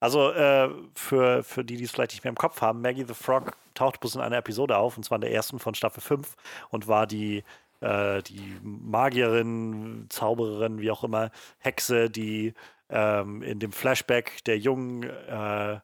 Also 0.00 0.30
äh, 0.30 0.70
für, 0.94 1.42
für 1.42 1.64
die, 1.64 1.76
die 1.76 1.84
es 1.84 1.90
vielleicht 1.90 2.12
nicht 2.12 2.24
mehr 2.24 2.30
im 2.30 2.36
Kopf 2.36 2.60
haben, 2.62 2.80
Maggie 2.80 3.04
the 3.04 3.14
Frog 3.14 3.56
taucht 3.74 4.00
bloß 4.00 4.14
in 4.14 4.20
einer 4.20 4.38
Episode 4.38 4.76
auf, 4.76 4.96
und 4.96 5.02
zwar 5.02 5.16
in 5.16 5.22
der 5.22 5.32
ersten 5.32 5.58
von 5.58 5.74
Staffel 5.74 6.00
5 6.00 6.36
und 6.70 6.88
war 6.88 7.06
die 7.06 7.42
äh, 7.80 8.22
die 8.22 8.58
Magierin, 8.62 10.06
Zaubererin, 10.10 10.80
wie 10.80 10.90
auch 10.90 11.02
immer, 11.04 11.30
Hexe, 11.58 12.10
die 12.10 12.54
ähm, 12.90 13.42
in 13.42 13.58
dem 13.58 13.72
Flashback 13.72 14.44
der 14.44 14.58
jungen 14.58 15.04
äh, 15.04 15.80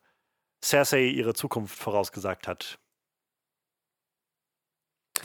Cersei 0.62 1.04
ihre 1.04 1.34
Zukunft 1.34 1.78
vorausgesagt 1.78 2.48
hat. 2.48 2.78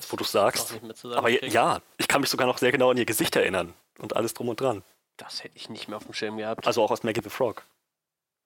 Jetzt, 0.02 0.12
wo 0.12 0.18
du 0.18 0.24
sagst. 0.24 0.80
Aber 1.16 1.30
ja, 1.30 1.80
ich 1.98 2.08
kann 2.08 2.22
mich 2.22 2.32
sogar 2.32 2.48
noch 2.48 2.58
sehr 2.58 2.72
genau 2.72 2.90
an 2.90 2.98
ihr 2.98 3.06
Gesicht 3.06 3.36
erinnern 3.36 3.76
und 4.00 4.16
alles 4.16 4.34
drum 4.34 4.50
und 4.50 4.60
dran. 4.60 4.82
Das 5.18 5.44
hätte 5.44 5.56
ich 5.56 5.70
nicht 5.70 5.88
mehr 5.88 5.98
auf 5.98 6.06
dem 6.06 6.14
Schirm 6.14 6.38
gehabt. 6.38 6.66
Also 6.66 6.82
auch 6.82 6.90
aus 6.90 7.04
Maggie 7.04 7.22
the 7.24 7.30
Frog. 7.30 7.64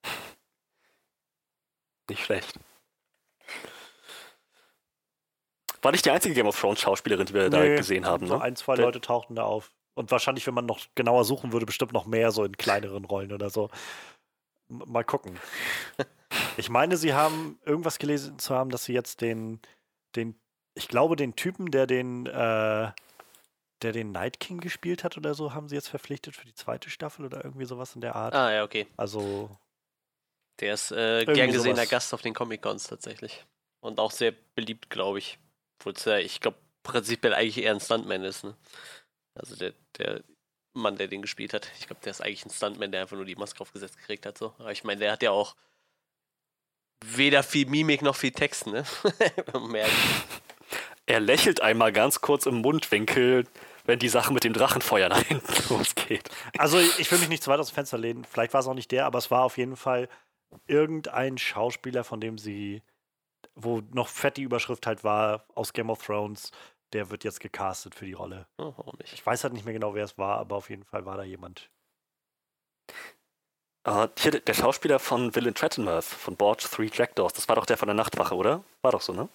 Nicht 2.09 2.25
schlecht. 2.25 2.59
War 5.81 5.91
nicht 5.91 6.05
die 6.05 6.11
einzige 6.11 6.35
Game 6.35 6.45
of 6.45 6.59
Thrones 6.59 6.81
Schauspielerin, 6.81 7.25
die 7.25 7.33
wir 7.33 7.43
nee, 7.43 7.49
da 7.49 7.75
gesehen 7.75 8.05
haben, 8.05 8.27
ne? 8.27 8.41
Ein, 8.41 8.55
zwei 8.55 8.75
Leute 8.75 9.01
tauchten 9.01 9.35
da 9.35 9.43
auf. 9.43 9.71
Und 9.95 10.11
wahrscheinlich, 10.11 10.45
wenn 10.45 10.53
man 10.53 10.65
noch 10.65 10.79
genauer 10.95 11.23
suchen 11.23 11.51
würde, 11.53 11.65
bestimmt 11.65 11.93
noch 11.93 12.05
mehr 12.05 12.31
so 12.31 12.43
in 12.43 12.57
kleineren 12.57 13.05
Rollen 13.05 13.31
oder 13.31 13.49
so. 13.49 13.69
Mal 14.67 15.03
gucken. 15.03 15.39
ich 16.57 16.69
meine, 16.69 16.97
sie 16.97 17.13
haben 17.13 17.59
irgendwas 17.65 17.97
gelesen 17.97 18.37
zu 18.39 18.53
haben, 18.53 18.71
dass 18.71 18.83
sie 18.85 18.93
jetzt 18.93 19.21
den, 19.21 19.59
den, 20.15 20.35
ich 20.75 20.87
glaube, 20.87 21.15
den 21.15 21.35
Typen, 21.35 21.71
der 21.71 21.87
den, 21.87 22.27
äh, 22.27 22.91
der 23.81 23.91
den 23.91 24.11
Night 24.11 24.39
King 24.39 24.59
gespielt 24.59 25.03
hat 25.03 25.17
oder 25.17 25.33
so, 25.33 25.53
haben 25.53 25.69
sie 25.69 25.75
jetzt 25.75 25.87
verpflichtet 25.87 26.35
für 26.35 26.45
die 26.45 26.53
zweite 26.53 26.89
Staffel 26.89 27.25
oder 27.25 27.43
irgendwie 27.43 27.65
sowas 27.65 27.95
in 27.95 28.01
der 28.01 28.15
Art. 28.15 28.35
Ah, 28.35 28.53
ja, 28.53 28.63
okay. 28.63 28.85
Also. 28.97 29.49
Der 30.59 30.73
ist 30.73 30.91
äh, 30.91 31.25
gern 31.25 31.51
gesehener 31.51 31.77
sowas. 31.77 31.89
Gast 31.89 32.13
auf 32.13 32.21
den 32.21 32.33
Comic-Cons 32.33 32.87
tatsächlich. 32.87 33.45
Und 33.81 33.99
auch 33.99 34.11
sehr 34.11 34.33
beliebt, 34.55 34.89
glaube 34.89 35.19
ich. 35.19 35.39
Obwohl 35.79 35.93
es 35.93 36.05
ja, 36.05 36.17
ich 36.17 36.39
glaube, 36.39 36.57
prinzipiell 36.83 37.33
eigentlich 37.33 37.57
eher 37.57 37.73
ein 37.73 37.79
Stuntman 37.79 38.23
ist, 38.23 38.43
ne? 38.43 38.55
Also 39.33 39.55
der, 39.57 39.73
der 39.97 40.23
Mann, 40.73 40.97
der 40.97 41.07
den 41.07 41.21
gespielt 41.21 41.53
hat. 41.53 41.69
Ich 41.79 41.87
glaube, 41.87 42.01
der 42.03 42.11
ist 42.11 42.21
eigentlich 42.21 42.45
ein 42.45 42.51
Stuntman, 42.51 42.91
der 42.91 43.01
einfach 43.01 43.17
nur 43.17 43.25
die 43.25 43.35
Maske 43.35 43.59
aufgesetzt 43.59 43.97
gekriegt 43.97 44.25
hat. 44.25 44.37
So. 44.37 44.53
Aber 44.59 44.71
ich 44.71 44.83
meine, 44.83 44.99
der 44.99 45.11
hat 45.11 45.23
ja 45.23 45.31
auch 45.31 45.55
weder 47.03 47.43
viel 47.43 47.65
Mimik 47.65 48.01
noch 48.01 48.15
viel 48.15 48.31
Text, 48.31 48.67
ne? 48.67 48.85
er 51.05 51.19
lächelt 51.19 51.61
einmal 51.61 51.91
ganz 51.91 52.21
kurz 52.21 52.45
im 52.45 52.61
Mundwinkel, 52.61 53.45
wenn 53.85 53.99
die 53.99 54.09
Sache 54.09 54.33
mit 54.33 54.43
dem 54.43 54.53
Drachenfeuer 54.53 55.09
nach 55.09 55.21
hinten 55.21 55.53
losgeht. 55.69 56.29
Also 56.57 56.79
ich 56.79 57.11
will 57.11 57.19
mich 57.19 57.29
nicht 57.29 57.43
zu 57.43 57.51
weit 57.51 57.59
aus 57.59 57.69
dem 57.69 57.75
Fenster 57.75 57.97
lehnen. 57.97 58.25
Vielleicht 58.25 58.53
war 58.53 58.61
es 58.61 58.67
auch 58.67 58.73
nicht 58.73 58.91
der, 58.91 59.05
aber 59.05 59.19
es 59.19 59.29
war 59.29 59.43
auf 59.43 59.57
jeden 59.57 59.75
Fall 59.75 60.09
irgendein 60.67 61.37
Schauspieler, 61.37 62.03
von 62.03 62.19
dem 62.19 62.37
sie, 62.37 62.81
wo 63.53 63.81
noch 63.91 64.07
fett 64.07 64.37
die 64.37 64.43
Überschrift 64.43 64.87
halt 64.87 65.03
war 65.03 65.45
aus 65.53 65.73
Game 65.73 65.89
of 65.89 66.03
Thrones, 66.03 66.51
der 66.93 67.09
wird 67.11 67.23
jetzt 67.23 67.39
gecastet 67.39 67.93
für 67.93 68.05
die 68.05 68.13
Rolle. 68.13 68.47
Oh, 68.57 68.73
warum 68.77 68.95
nicht? 68.99 69.13
Ich 69.13 69.25
weiß 69.25 69.43
halt 69.43 69.53
nicht 69.53 69.65
mehr 69.65 69.73
genau, 69.73 69.93
wer 69.93 70.05
es 70.05 70.17
war, 70.17 70.37
aber 70.37 70.55
auf 70.55 70.69
jeden 70.69 70.85
Fall 70.85 71.05
war 71.05 71.17
da 71.17 71.23
jemand. 71.23 71.69
Uh, 73.87 74.07
hier, 74.17 74.39
der 74.39 74.53
Schauspieler 74.55 74.97
von 74.97 75.35
Villain 75.35 75.53
Trettenworth, 75.53 76.05
von 76.05 76.35
Board 76.35 76.61
Three 76.61 76.89
Jackdaws, 76.91 77.33
das 77.33 77.47
war 77.47 77.55
doch 77.55 77.67
der 77.67 77.77
von 77.77 77.87
der 77.87 77.95
Nachtwache, 77.95 78.35
oder? 78.35 78.63
War 78.81 78.91
doch 78.91 79.01
so, 79.01 79.13
ne? 79.13 79.29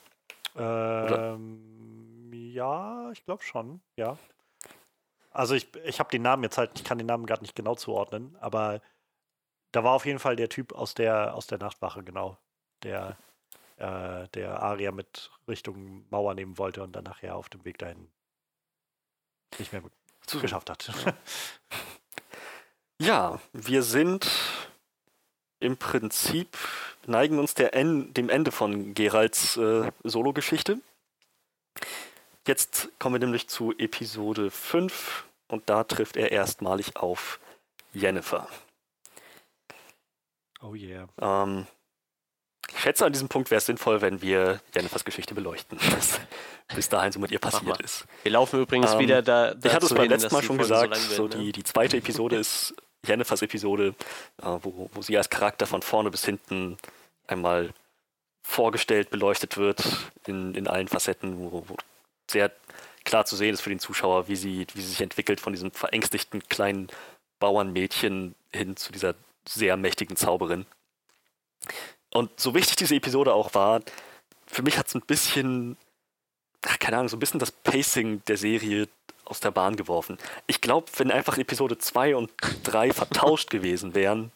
Ähm, 0.56 2.30
ja, 2.32 3.10
ich 3.12 3.24
glaube 3.24 3.42
schon, 3.42 3.80
ja. 3.96 4.18
Also 5.30 5.54
ich, 5.54 5.74
ich 5.84 6.00
habe 6.00 6.10
den 6.10 6.22
Namen 6.22 6.42
jetzt 6.42 6.58
halt, 6.58 6.72
ich 6.74 6.84
kann 6.84 6.98
den 6.98 7.06
Namen 7.06 7.26
gerade 7.26 7.42
nicht 7.42 7.54
genau 7.54 7.74
zuordnen, 7.74 8.36
aber 8.40 8.80
da 9.72 9.84
war 9.84 9.92
auf 9.92 10.06
jeden 10.06 10.18
Fall 10.18 10.36
der 10.36 10.48
Typ 10.48 10.72
aus 10.72 10.94
der, 10.94 11.34
aus 11.34 11.46
der 11.46 11.58
Nachtwache, 11.58 12.02
genau. 12.02 12.36
Der 12.82 13.16
äh, 13.80 14.28
der 14.34 14.62
Aria 14.62 14.92
mit 14.92 15.30
Richtung 15.48 16.04
Mauer 16.10 16.34
nehmen 16.34 16.58
wollte 16.58 16.82
und 16.82 16.92
dann 16.92 17.04
nachher 17.04 17.34
auf 17.34 17.48
dem 17.48 17.64
Weg 17.64 17.78
dahin 17.78 18.10
nicht 19.58 19.72
mehr 19.72 19.82
geschafft 20.40 20.68
hat. 20.70 20.92
Ja, 23.00 23.40
wir 23.54 23.82
sind 23.82 24.30
im 25.60 25.76
Prinzip, 25.76 26.56
neigen 27.06 27.38
uns 27.38 27.54
en 27.54 28.12
dem 28.14 28.28
Ende 28.28 28.50
von 28.50 28.94
Geralds 28.94 29.56
äh, 29.56 29.90
Solo-Geschichte. 30.02 30.78
Jetzt 32.46 32.88
kommen 32.98 33.14
wir 33.14 33.20
nämlich 33.20 33.48
zu 33.48 33.72
Episode 33.78 34.50
5 34.50 35.24
und 35.48 35.68
da 35.68 35.84
trifft 35.84 36.16
er 36.16 36.32
erstmalig 36.32 36.96
auf 36.96 37.38
Jennifer. 37.92 38.48
Oh 40.62 40.74
yeah. 40.74 41.08
Ähm, 41.20 41.66
ich 42.68 42.80
schätze, 42.80 43.04
an 43.04 43.12
diesem 43.12 43.28
Punkt 43.28 43.50
wäre 43.50 43.58
es 43.58 43.66
sinnvoll, 43.66 44.00
wenn 44.00 44.22
wir 44.22 44.60
Jennifers 44.74 45.04
Geschichte 45.04 45.34
beleuchten, 45.34 45.78
was 45.90 46.20
bis 46.74 46.88
dahin 46.88 47.12
so 47.12 47.18
mit 47.18 47.30
ihr 47.30 47.38
passiert 47.38 47.80
ist. 47.80 48.06
Wir 48.22 48.32
laufen 48.32 48.60
übrigens 48.60 48.92
ähm, 48.92 49.00
wieder 49.00 49.22
da. 49.22 49.54
Ich 49.62 49.72
hatte 49.72 49.86
es 49.86 49.94
beim 49.94 50.08
letzten 50.08 50.32
Mal 50.32 50.42
schon 50.42 50.58
gesagt, 50.58 50.96
so, 50.96 51.14
so 51.14 51.28
die, 51.28 51.46
ne? 51.46 51.52
die 51.52 51.64
zweite 51.64 51.96
Episode 51.96 52.36
ist 52.40 52.74
Jennifers 53.06 53.42
Episode, 53.42 53.94
äh, 54.42 54.44
wo, 54.62 54.90
wo 54.92 55.02
sie 55.02 55.16
als 55.16 55.30
Charakter 55.30 55.66
von 55.66 55.82
vorne 55.82 56.10
bis 56.10 56.24
hinten 56.24 56.76
einmal 57.26 57.72
vorgestellt, 58.42 59.10
beleuchtet 59.10 59.56
wird 59.56 59.82
in, 60.26 60.54
in 60.54 60.66
allen 60.66 60.88
Facetten, 60.88 61.38
wo, 61.38 61.64
wo 61.66 61.76
sehr 62.30 62.52
klar 63.04 63.24
zu 63.24 63.36
sehen 63.36 63.54
ist 63.54 63.60
für 63.60 63.70
den 63.70 63.78
Zuschauer, 63.78 64.28
wie 64.28 64.36
sie, 64.36 64.66
wie 64.74 64.80
sie 64.80 64.88
sich 64.88 65.00
entwickelt 65.00 65.40
von 65.40 65.52
diesem 65.52 65.70
verängstigten 65.70 66.42
kleinen 66.48 66.88
Bauernmädchen 67.38 68.34
hin 68.52 68.76
zu 68.76 68.92
dieser 68.92 69.14
sehr 69.46 69.76
mächtigen 69.76 70.16
Zauberin. 70.16 70.66
Und 72.12 72.38
so 72.40 72.54
wichtig 72.54 72.76
diese 72.76 72.94
Episode 72.94 73.32
auch 73.32 73.54
war, 73.54 73.80
für 74.46 74.62
mich 74.62 74.78
hat 74.78 74.88
es 74.88 74.94
ein 74.94 75.02
bisschen, 75.02 75.76
ach, 76.66 76.78
keine 76.78 76.98
Ahnung, 76.98 77.08
so 77.08 77.16
ein 77.16 77.20
bisschen 77.20 77.40
das 77.40 77.52
Pacing 77.52 78.22
der 78.26 78.36
Serie 78.36 78.88
aus 79.24 79.40
der 79.40 79.50
Bahn 79.50 79.76
geworfen. 79.76 80.18
Ich 80.46 80.60
glaube, 80.60 80.90
wenn 80.96 81.10
einfach 81.10 81.38
Episode 81.38 81.78
2 81.78 82.16
und 82.16 82.30
3 82.64 82.92
vertauscht 82.92 83.50
gewesen 83.50 83.94
wären, 83.94 84.32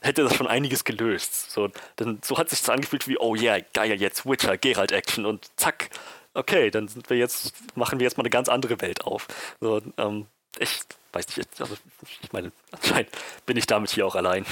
hätte 0.00 0.22
das 0.22 0.36
schon 0.36 0.46
einiges 0.46 0.84
gelöst. 0.84 1.50
So, 1.50 1.68
dann, 1.96 2.20
so 2.22 2.38
hat 2.38 2.50
sich 2.50 2.60
das 2.60 2.70
angefühlt 2.70 3.08
wie, 3.08 3.18
oh 3.18 3.34
yeah, 3.34 3.58
geil, 3.74 4.00
jetzt 4.00 4.24
Witcher, 4.24 4.56
Geralt 4.56 4.92
Action 4.92 5.26
und 5.26 5.48
zack, 5.56 5.90
okay, 6.34 6.70
dann 6.70 6.86
sind 6.88 7.10
wir 7.10 7.16
jetzt, 7.16 7.54
machen 7.76 7.98
wir 7.98 8.04
jetzt 8.04 8.16
mal 8.16 8.22
eine 8.22 8.30
ganz 8.30 8.48
andere 8.48 8.80
Welt 8.80 9.04
auf. 9.04 9.26
So, 9.60 9.82
ähm, 9.96 10.26
ich 10.58 10.80
weiß 11.12 11.36
nicht, 11.36 11.48
also 11.60 11.76
ich 12.22 12.32
meine, 12.32 12.52
anscheinend 12.70 13.10
bin 13.46 13.56
ich 13.56 13.66
damit 13.66 13.90
hier 13.90 14.06
auch 14.06 14.14
allein. 14.14 14.46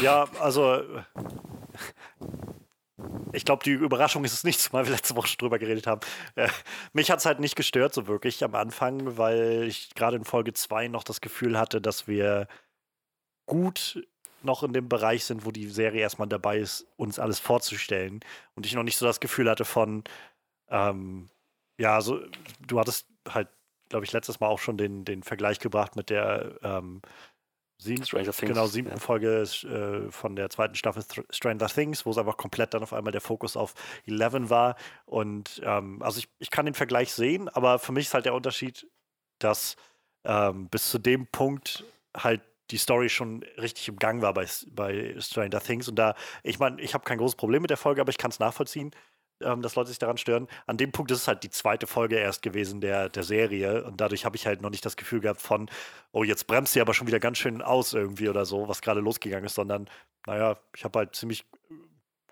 Ja, 0.00 0.28
also 0.38 0.82
ich 3.32 3.44
glaube, 3.44 3.64
die 3.64 3.72
Überraschung 3.72 4.24
ist 4.24 4.32
es 4.32 4.44
nicht, 4.44 4.72
weil 4.72 4.84
wir 4.84 4.92
letzte 4.92 5.16
Woche 5.16 5.28
schon 5.28 5.38
drüber 5.38 5.58
geredet 5.58 5.86
haben. 5.86 6.00
Äh, 6.34 6.48
mich 6.92 7.10
hat 7.10 7.18
es 7.18 7.26
halt 7.26 7.40
nicht 7.40 7.56
gestört, 7.56 7.94
so 7.94 8.06
wirklich 8.06 8.42
am 8.44 8.54
Anfang, 8.54 9.16
weil 9.16 9.64
ich 9.64 9.94
gerade 9.94 10.16
in 10.16 10.24
Folge 10.24 10.52
2 10.52 10.88
noch 10.88 11.04
das 11.04 11.20
Gefühl 11.20 11.58
hatte, 11.58 11.80
dass 11.80 12.06
wir 12.06 12.48
gut 13.46 14.06
noch 14.42 14.62
in 14.62 14.72
dem 14.72 14.88
Bereich 14.88 15.24
sind, 15.24 15.46
wo 15.46 15.50
die 15.50 15.68
Serie 15.68 16.00
erstmal 16.00 16.28
dabei 16.28 16.58
ist, 16.58 16.86
uns 16.96 17.18
alles 17.18 17.38
vorzustellen. 17.38 18.20
Und 18.54 18.66
ich 18.66 18.74
noch 18.74 18.82
nicht 18.82 18.96
so 18.96 19.06
das 19.06 19.20
Gefühl 19.20 19.48
hatte 19.48 19.64
von, 19.64 20.04
ähm, 20.68 21.28
ja, 21.78 22.00
so, 22.00 22.20
du 22.66 22.80
hattest 22.80 23.06
halt, 23.28 23.48
glaube 23.88 24.04
ich, 24.04 24.12
letztes 24.12 24.40
Mal 24.40 24.48
auch 24.48 24.58
schon 24.58 24.76
den, 24.76 25.04
den 25.04 25.22
Vergleich 25.22 25.58
gebracht 25.60 25.96
mit 25.96 26.10
der 26.10 26.58
ähm, 26.62 27.02
sieben, 27.82 28.04
Stranger 28.04 28.32
Things. 28.32 28.48
Genau, 28.48 28.66
siebten 28.66 28.92
ja. 28.92 28.98
Folge 28.98 29.42
äh, 29.42 30.10
von 30.10 30.36
der 30.36 30.50
zweiten 30.50 30.74
Staffel 30.74 31.04
Stranger 31.30 31.66
Things, 31.66 32.06
wo 32.06 32.10
es 32.10 32.18
einfach 32.18 32.36
komplett 32.36 32.74
dann 32.74 32.82
auf 32.82 32.92
einmal 32.92 33.12
der 33.12 33.20
Fokus 33.20 33.56
auf 33.56 33.74
Eleven 34.06 34.50
war. 34.50 34.76
Und 35.04 35.60
ähm, 35.64 36.02
also 36.02 36.18
ich, 36.18 36.28
ich 36.38 36.50
kann 36.50 36.66
den 36.66 36.74
Vergleich 36.74 37.12
sehen, 37.12 37.48
aber 37.48 37.78
für 37.78 37.92
mich 37.92 38.06
ist 38.06 38.14
halt 38.14 38.24
der 38.24 38.34
Unterschied, 38.34 38.86
dass 39.38 39.76
ähm, 40.24 40.68
bis 40.68 40.90
zu 40.90 40.98
dem 40.98 41.26
Punkt 41.26 41.84
halt 42.16 42.42
die 42.70 42.78
Story 42.78 43.08
schon 43.08 43.42
richtig 43.58 43.88
im 43.88 43.96
Gang 43.96 44.22
war 44.22 44.32
bei, 44.32 44.46
bei 44.70 45.14
Stranger 45.18 45.60
Things. 45.60 45.88
Und 45.88 45.96
da, 45.96 46.14
ich 46.42 46.58
meine, 46.58 46.80
ich 46.80 46.94
habe 46.94 47.04
kein 47.04 47.18
großes 47.18 47.36
Problem 47.36 47.62
mit 47.62 47.70
der 47.70 47.76
Folge, 47.76 48.00
aber 48.00 48.10
ich 48.10 48.18
kann 48.18 48.30
es 48.30 48.38
nachvollziehen 48.38 48.92
ähm, 49.44 49.62
dass 49.62 49.74
Leute 49.74 49.88
sich 49.88 49.98
daran 49.98 50.16
stören. 50.16 50.48
An 50.66 50.76
dem 50.76 50.92
Punkt 50.92 51.10
ist 51.10 51.18
es 51.18 51.28
halt 51.28 51.42
die 51.42 51.50
zweite 51.50 51.86
Folge 51.86 52.16
erst 52.16 52.42
gewesen 52.42 52.80
der, 52.80 53.08
der 53.08 53.22
Serie 53.22 53.84
und 53.84 54.00
dadurch 54.00 54.24
habe 54.24 54.36
ich 54.36 54.46
halt 54.46 54.62
noch 54.62 54.70
nicht 54.70 54.84
das 54.84 54.96
Gefühl 54.96 55.20
gehabt 55.20 55.40
von, 55.40 55.70
oh, 56.12 56.24
jetzt 56.24 56.46
bremst 56.46 56.72
sie 56.72 56.80
aber 56.80 56.94
schon 56.94 57.06
wieder 57.06 57.20
ganz 57.20 57.38
schön 57.38 57.62
aus 57.62 57.92
irgendwie 57.92 58.28
oder 58.28 58.44
so, 58.44 58.68
was 58.68 58.82
gerade 58.82 59.00
losgegangen 59.00 59.46
ist, 59.46 59.54
sondern, 59.54 59.88
naja, 60.26 60.58
ich 60.76 60.84
habe 60.84 60.98
halt 60.98 61.14
ziemlich 61.14 61.44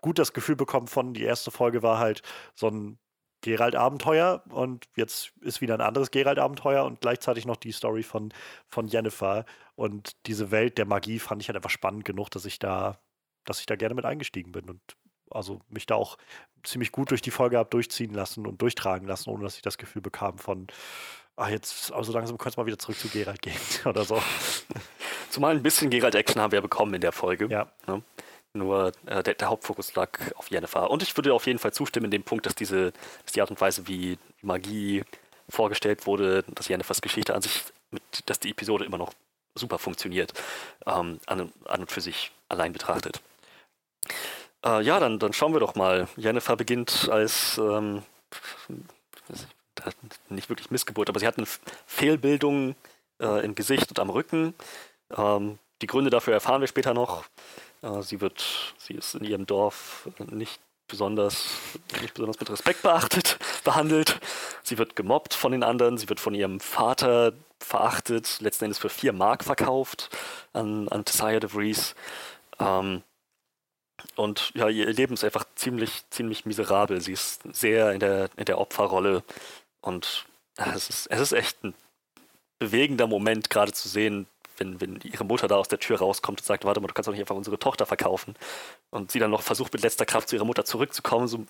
gut 0.01 0.19
das 0.19 0.33
Gefühl 0.33 0.55
bekommen 0.55 0.87
von, 0.87 1.13
die 1.13 1.23
erste 1.23 1.51
Folge 1.51 1.83
war 1.83 1.99
halt 1.99 2.21
so 2.55 2.67
ein 2.67 2.97
Gerald-Abenteuer 3.41 4.43
und 4.49 4.87
jetzt 4.95 5.33
ist 5.41 5.61
wieder 5.61 5.73
ein 5.73 5.81
anderes 5.81 6.11
Gerald-Abenteuer 6.11 6.85
und 6.85 7.01
gleichzeitig 7.01 7.45
noch 7.45 7.57
die 7.57 7.71
Story 7.71 8.03
von, 8.03 8.31
von 8.67 8.87
Jennifer. 8.87 9.45
Und 9.75 10.15
diese 10.27 10.51
Welt 10.51 10.77
der 10.77 10.85
Magie 10.85 11.19
fand 11.19 11.41
ich 11.41 11.49
halt 11.49 11.55
einfach 11.55 11.71
spannend 11.71 12.05
genug, 12.05 12.29
dass 12.29 12.45
ich 12.45 12.59
da, 12.59 12.99
dass 13.45 13.59
ich 13.59 13.65
da 13.65 13.75
gerne 13.75 13.95
mit 13.95 14.05
eingestiegen 14.05 14.51
bin. 14.51 14.69
Und 14.69 14.81
also 15.31 15.59
mich 15.69 15.85
da 15.85 15.95
auch 15.95 16.17
ziemlich 16.63 16.91
gut 16.91 17.11
durch 17.11 17.21
die 17.21 17.31
Folge 17.31 17.57
habe 17.57 17.69
durchziehen 17.69 18.13
lassen 18.13 18.45
und 18.45 18.61
durchtragen 18.61 19.07
lassen, 19.07 19.29
ohne 19.29 19.43
dass 19.43 19.55
ich 19.55 19.61
das 19.61 19.77
Gefühl 19.77 20.01
bekam 20.01 20.37
von, 20.37 20.67
ah, 21.35 21.49
jetzt, 21.49 21.91
also 21.91 22.11
langsam 22.11 22.37
könnte 22.37 22.49
es 22.49 22.57
mal 22.57 22.65
wieder 22.65 22.77
zurück 22.77 22.97
zu 22.97 23.09
Gerald 23.09 23.41
gehen 23.41 23.57
oder 23.85 24.03
so. 24.03 24.21
Zumal 25.29 25.55
ein 25.55 25.63
bisschen 25.63 25.89
Gerald-Action 25.89 26.41
haben 26.41 26.51
wir 26.51 26.61
bekommen 26.61 26.93
in 26.93 27.01
der 27.01 27.11
Folge. 27.11 27.47
Ja. 27.47 27.71
Ne? 27.87 28.03
Nur 28.53 28.91
äh, 29.05 29.23
der, 29.23 29.33
der, 29.35 29.47
Hauptfokus 29.47 29.95
lag 29.95 30.19
auf 30.35 30.51
Jennifer. 30.51 30.91
Und 30.91 31.03
ich 31.03 31.15
würde 31.15 31.33
auf 31.33 31.47
jeden 31.47 31.59
Fall 31.59 31.71
zustimmen 31.71 32.05
in 32.05 32.11
dem 32.11 32.23
Punkt, 32.23 32.45
dass 32.45 32.53
diese, 32.53 32.91
dass 33.23 33.31
die 33.33 33.41
Art 33.41 33.49
und 33.49 33.61
Weise, 33.61 33.87
wie 33.87 34.17
Magie 34.41 35.03
vorgestellt 35.47 36.05
wurde, 36.05 36.43
dass 36.43 36.67
Jennifers 36.67 37.01
Geschichte 37.01 37.33
an 37.33 37.41
sich, 37.41 37.63
mit, 37.91 38.03
dass 38.25 38.39
die 38.39 38.51
Episode 38.51 38.83
immer 38.83 38.97
noch 38.97 39.13
super 39.55 39.79
funktioniert, 39.79 40.33
ähm, 40.85 41.19
an, 41.27 41.51
an, 41.65 41.81
und 41.81 41.91
für 41.91 42.01
sich 42.01 42.31
allein 42.49 42.73
betrachtet. 42.73 43.21
Äh, 44.65 44.81
ja, 44.83 44.99
dann, 44.99 45.19
dann 45.19 45.33
schauen 45.33 45.53
wir 45.53 45.59
doch 45.59 45.75
mal. 45.75 46.07
Jennifer 46.17 46.55
beginnt 46.55 47.09
als 47.09 47.57
ähm, 47.57 48.03
nicht 50.29 50.49
wirklich 50.49 50.71
Missgeburt, 50.71 51.09
aber 51.09 51.19
sie 51.19 51.27
hat 51.27 51.37
eine 51.37 51.47
Fehlbildung 51.85 52.75
äh, 53.19 53.43
im 53.43 53.55
Gesicht 53.55 53.89
und 53.89 53.99
am 53.99 54.09
Rücken. 54.09 54.53
Ähm, 55.15 55.57
die 55.81 55.87
Gründe 55.87 56.09
dafür 56.09 56.33
erfahren 56.33 56.61
wir 56.61 56.67
später 56.67 56.93
noch. 56.93 57.25
Äh, 57.81 58.01
sie 58.01 58.21
wird, 58.21 58.75
sie 58.77 58.93
ist 58.93 59.15
in 59.15 59.23
ihrem 59.23 59.45
Dorf 59.45 60.07
nicht 60.29 60.61
besonders, 60.87 61.45
nicht 62.01 62.13
besonders 62.13 62.39
mit 62.39 62.49
Respekt 62.49 62.83
beachtet, 62.83 63.39
behandelt. 63.63 64.19
Sie 64.61 64.77
wird 64.77 64.95
gemobbt 64.95 65.33
von 65.33 65.53
den 65.53 65.63
anderen, 65.63 65.97
sie 65.97 66.09
wird 66.09 66.19
von 66.19 66.35
ihrem 66.35 66.59
Vater 66.59 67.33
verachtet, 67.59 68.39
letzten 68.41 68.65
Endes 68.65 68.79
für 68.79 68.89
vier 68.89 69.13
Mark 69.13 69.43
verkauft 69.43 70.09
an, 70.53 70.87
an 70.89 71.03
de 71.05 71.47
Vries. 71.47 71.95
Ähm, 72.59 73.03
und 74.15 74.51
ja, 74.55 74.67
ihr 74.69 74.91
Leben 74.91 75.13
ist 75.13 75.23
einfach 75.23 75.45
ziemlich, 75.55 76.03
ziemlich 76.09 76.45
miserabel. 76.45 77.01
Sie 77.01 77.13
ist 77.13 77.41
sehr 77.53 77.91
in 77.91 77.99
der, 77.99 78.29
in 78.37 78.45
der 78.45 78.59
Opferrolle 78.59 79.23
und 79.81 80.25
es 80.57 80.89
ist, 80.89 81.07
es 81.07 81.19
ist 81.19 81.31
echt 81.31 81.63
ein 81.63 81.73
bewegender 82.59 83.07
Moment, 83.07 83.49
gerade 83.49 83.73
zu 83.73 83.89
sehen, 83.89 84.27
wenn, 84.57 84.79
wenn 84.79 84.99
ihre 85.01 85.23
Mutter 85.23 85.47
da 85.47 85.55
aus 85.55 85.67
der 85.67 85.79
Tür 85.79 85.99
rauskommt 85.99 86.39
und 86.39 86.45
sagt, 86.45 86.65
warte 86.65 86.79
mal, 86.79 86.87
du 86.87 86.93
kannst 86.93 87.07
doch 87.07 87.13
nicht 87.13 87.21
einfach 87.21 87.35
unsere 87.35 87.57
Tochter 87.57 87.85
verkaufen. 87.85 88.35
Und 88.91 89.11
sie 89.11 89.19
dann 89.19 89.31
noch 89.31 89.41
versucht 89.41 89.73
mit 89.73 89.81
letzter 89.81 90.05
Kraft 90.05 90.29
zu 90.29 90.35
ihrer 90.35 90.45
Mutter 90.45 90.65
zurückzukommen, 90.65 91.27
so, 91.27 91.45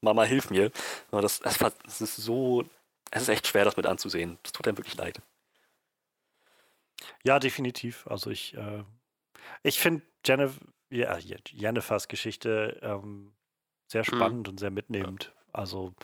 Mama, 0.00 0.24
hilf 0.24 0.50
mir. 0.50 0.72
Aber 1.12 1.22
das, 1.22 1.40
das 1.40 2.00
ist 2.00 2.16
so, 2.16 2.64
es 3.10 3.22
ist 3.22 3.28
echt 3.28 3.46
schwer, 3.46 3.64
das 3.64 3.76
mit 3.76 3.86
anzusehen. 3.86 4.38
Das 4.42 4.52
tut 4.52 4.66
einem 4.66 4.76
wirklich 4.76 4.96
leid. 4.96 5.20
Ja, 7.22 7.38
definitiv. 7.38 8.06
Also 8.08 8.30
ich, 8.30 8.54
äh, 8.54 8.82
ich 9.62 9.78
finde 9.78 10.02
Jennifer, 10.26 10.58
ja, 10.94 11.18
Jennifers 11.18 12.08
Geschichte 12.08 12.78
ähm, 12.82 13.34
sehr 13.88 14.02
mhm. 14.02 14.16
spannend 14.16 14.46
mhm. 14.46 14.52
und 14.52 14.60
sehr 14.60 14.70
mitnehmend. 14.70 15.34
Also 15.52 15.94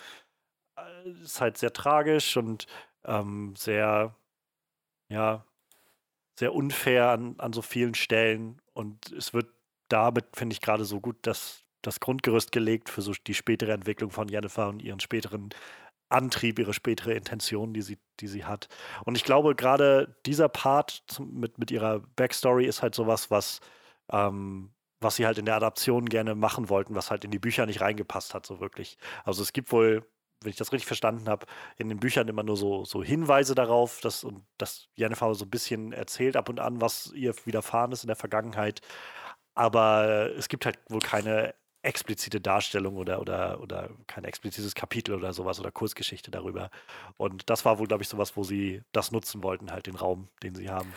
äh, 0.77 1.11
ist 1.23 1.41
halt 1.41 1.59
sehr 1.59 1.73
tragisch 1.73 2.37
und 2.37 2.67
ähm, 3.05 3.55
sehr, 3.57 4.15
ja, 5.09 5.45
sehr 6.39 6.55
unfair 6.55 7.11
an, 7.11 7.35
an 7.39 7.53
so 7.53 7.62
vielen 7.62 7.95
Stellen. 7.95 8.61
Und 8.73 9.12
es 9.12 9.33
wird 9.35 9.49
damit, 9.89 10.27
finde 10.35 10.55
ich, 10.55 10.61
gerade 10.61 10.85
so 10.85 11.01
gut 11.01 11.17
das, 11.23 11.65
das 11.83 12.01
Grundgerüst 12.01 12.53
gelegt 12.53 12.89
für 12.89 13.03
so 13.03 13.12
die 13.27 13.35
spätere 13.35 13.73
Entwicklung 13.73 14.11
von 14.11 14.29
Jennifer 14.29 14.69
und 14.69 14.83
ihren 14.83 15.01
späteren 15.01 15.51
Antrieb, 16.09 16.59
ihre 16.59 16.75
spätere 16.75 17.12
Intention, 17.12 17.73
die 17.73 17.83
sie, 17.83 17.99
die 18.19 18.27
sie 18.27 18.45
hat. 18.45 18.69
Und 19.05 19.17
ich 19.17 19.25
glaube, 19.25 19.55
gerade 19.55 20.17
dieser 20.27 20.49
Part 20.49 21.05
zum, 21.07 21.39
mit, 21.39 21.59
mit 21.59 21.71
ihrer 21.71 22.01
Backstory 22.17 22.67
ist 22.67 22.83
halt 22.83 22.95
sowas, 22.95 23.31
was, 23.31 23.61
ähm, 24.12 24.73
was 25.01 25.16
sie 25.16 25.27
halt 25.27 25.39
in 25.39 25.47
der 25.47 25.56
Adaption 25.56 26.06
gerne 26.09 26.35
machen 26.35 26.68
wollten, 26.68 26.94
was 26.94 27.10
halt 27.10 27.24
in 27.24 27.31
die 27.31 27.39
Bücher 27.39 27.66
nicht 27.66 27.81
reingepasst 27.81 28.35
hat, 28.35 28.47
so 28.47 28.60
wirklich. 28.60 28.98
Also 29.24 29.43
es 29.43 29.52
gibt 29.52 29.72
wohl 29.72 30.05
wenn 30.43 30.51
ich 30.51 30.56
das 30.56 30.72
richtig 30.72 30.86
verstanden 30.86 31.28
habe, 31.28 31.47
in 31.77 31.89
den 31.89 32.01
Büchern 32.01 32.28
immer 32.28 32.43
nur 32.43 32.56
so, 32.56 32.85
so 32.85 33.02
Hinweise 33.02 33.55
darauf, 33.55 34.01
dass, 34.01 34.27
dass 34.56 34.89
Jennifer 34.94 35.35
so 35.35 35.44
ein 35.44 35.51
bisschen 35.51 35.93
erzählt 35.93 36.36
ab 36.36 36.48
und 36.48 36.60
an, 36.60 36.81
was 36.81 37.12
ihr 37.12 37.35
widerfahren 37.44 37.93
ist 37.93 38.05
in 38.05 38.09
der 38.09 38.16
Vergangenheit. 38.16 38.81
Aber 39.55 40.31
es 40.36 40.48
gibt 40.48 40.64
halt 40.64 40.78
wohl 40.89 41.01
keine 41.01 41.55
explizite 41.82 42.40
Darstellung 42.40 42.97
oder, 42.97 43.20
oder, 43.20 43.60
oder 43.60 43.90
kein 44.06 44.24
explizites 44.24 44.74
Kapitel 44.74 45.14
oder 45.14 45.32
sowas 45.32 45.60
oder 45.60 45.70
Kurzgeschichte 45.70 46.31
darüber. 46.31 46.70
Und 47.16 47.48
das 47.48 47.64
war 47.64 47.78
wohl, 47.78 47.86
glaube 47.86 48.02
ich, 48.02 48.09
sowas, 48.09 48.36
wo 48.36 48.44
sie 48.44 48.82
das 48.93 49.12
nutzen 49.12 49.43
wollten, 49.43 49.70
halt 49.70 49.86
den 49.86 49.97
Raum, 49.97 50.28
den 50.43 50.55
sie 50.55 50.68
haben. 50.70 50.93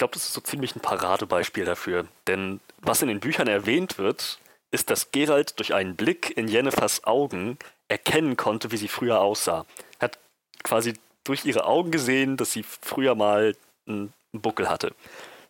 Ich 0.00 0.02
glaube, 0.02 0.14
das 0.14 0.24
ist 0.24 0.32
so 0.32 0.40
ziemlich 0.40 0.74
ein 0.74 0.80
Paradebeispiel 0.80 1.66
dafür. 1.66 2.06
Denn 2.26 2.60
was 2.78 3.02
in 3.02 3.08
den 3.08 3.20
Büchern 3.20 3.48
erwähnt 3.48 3.98
wird, 3.98 4.38
ist, 4.70 4.88
dass 4.88 5.10
Gerald 5.10 5.58
durch 5.58 5.74
einen 5.74 5.94
Blick 5.94 6.34
in 6.38 6.48
Jennifers 6.48 7.04
Augen 7.04 7.58
erkennen 7.88 8.38
konnte, 8.38 8.72
wie 8.72 8.78
sie 8.78 8.88
früher 8.88 9.20
aussah. 9.20 9.66
Er 9.98 10.04
hat 10.04 10.18
quasi 10.62 10.94
durch 11.22 11.44
ihre 11.44 11.66
Augen 11.66 11.90
gesehen, 11.90 12.38
dass 12.38 12.50
sie 12.50 12.62
früher 12.62 13.14
mal 13.14 13.54
einen 13.86 14.14
Buckel 14.32 14.70
hatte. 14.70 14.94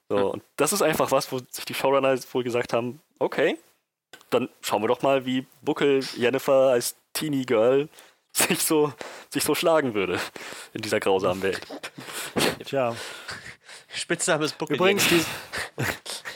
So, 0.09 0.17
hm. 0.17 0.25
Und 0.25 0.43
das 0.57 0.73
ist 0.73 0.83
einfach 0.83 1.13
was, 1.13 1.31
wo 1.31 1.39
sich 1.53 1.65
die 1.65 1.75
Showrunner 1.75 2.19
wohl 2.33 2.43
gesagt 2.43 2.73
haben, 2.73 3.01
okay, 3.21 3.57
dann 4.31 4.49
schauen 4.63 4.83
wir 4.83 4.89
doch 4.89 5.03
mal, 5.03 5.25
wie 5.25 5.47
Buckel 5.63 6.01
Jennifer 6.17 6.71
als 6.71 6.97
Teenie 7.13 7.47
Girl 7.47 7.89
sich 8.33 8.65
so, 8.65 8.93
sich 9.29 9.45
so 9.45 9.55
schlagen 9.55 9.95
würde 9.95 10.19
in 10.73 10.83
dieser 10.83 10.99
grausamen 10.99 11.41
Welt. 11.41 11.65
Tja. 12.65 12.97
Spitzname 13.93 14.45
ist 14.45 14.59
Buckel. 14.59 14.77
Übrigens, 14.77 15.09
die 15.09 15.25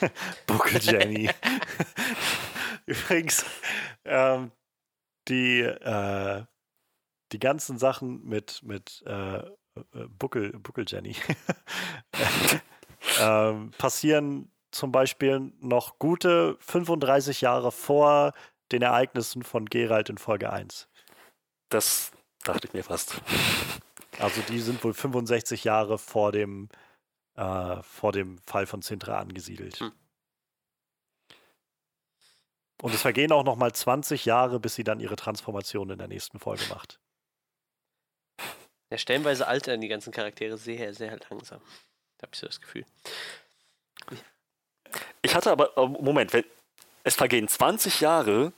Buckel 0.47 0.81
Jenny. 0.81 1.31
Übrigens, 2.87 3.45
ähm, 4.05 4.51
die, 5.29 5.61
äh, 5.61 6.45
die 7.33 7.39
ganzen 7.39 7.79
Sachen 7.79 8.25
mit, 8.25 8.63
mit 8.63 9.03
äh, 9.07 9.39
äh 9.39 9.49
Buckel, 10.09 10.53
Buckel 10.59 10.85
Jenny 10.87 11.17
ähm, 13.21 13.71
passieren 13.79 14.51
zum 14.71 14.93
Beispiel 14.93 15.53
noch 15.61 15.99
gute 15.99 16.57
35 16.61 17.41
Jahre 17.41 17.73
vor 17.73 18.33
den 18.73 18.83
Ereignissen 18.83 19.43
von 19.43 19.67
Gerald 19.67 20.11
in 20.11 20.19
Folge 20.19 20.53
1. 20.53 20.89
Das 21.69 22.13
dachte 22.43 22.67
ich 22.67 22.75
mir 22.75 22.85
fast. 22.85 23.21
Also 24.19 24.41
die 24.49 24.61
sind 24.61 24.83
wohl 24.85 24.95
65 24.95 25.65
Jahre 25.65 25.99
vor 25.99 26.33
dem, 26.33 26.69
äh, 27.37 27.83
vor 27.83 28.13
dem 28.13 28.39
Fall 28.39 28.67
von 28.67 28.83
Sintra 28.83 29.19
angesiedelt. 29.19 29.81
Hm. 29.81 29.93
Und 32.83 32.95
es 32.95 33.03
vergehen 33.03 33.33
auch 33.33 33.45
noch 33.45 33.57
mal 33.57 33.73
20 33.73 34.25
Jahre, 34.25 34.61
bis 34.61 34.75
sie 34.75 34.85
dann 34.85 35.01
ihre 35.01 35.17
Transformation 35.17 35.91
in 35.91 35.99
der 35.99 36.09
nächsten 36.09 36.39
Folge 36.39 36.65
macht. 36.69 37.01
Ja, 38.91 38.99
stellenweise 38.99 39.47
altern 39.47 39.81
die 39.81 39.89
ganzen 39.89 40.13
Charaktere 40.13 40.59
sehr, 40.59 40.93
sehr 40.93 41.19
langsam. 41.31 41.61
Da 42.19 42.27
habe 42.27 42.35
ich 42.35 42.41
so 42.41 42.47
das 42.47 42.61
Gefühl. 42.61 42.85
Ich 45.23 45.35
hatte 45.35 45.51
aber, 45.51 45.77
äh, 45.77 45.87
Moment, 45.87 46.33
es 47.05 47.15
vergehen 47.15 47.49
20 47.49 48.01
Jahre 48.01 48.53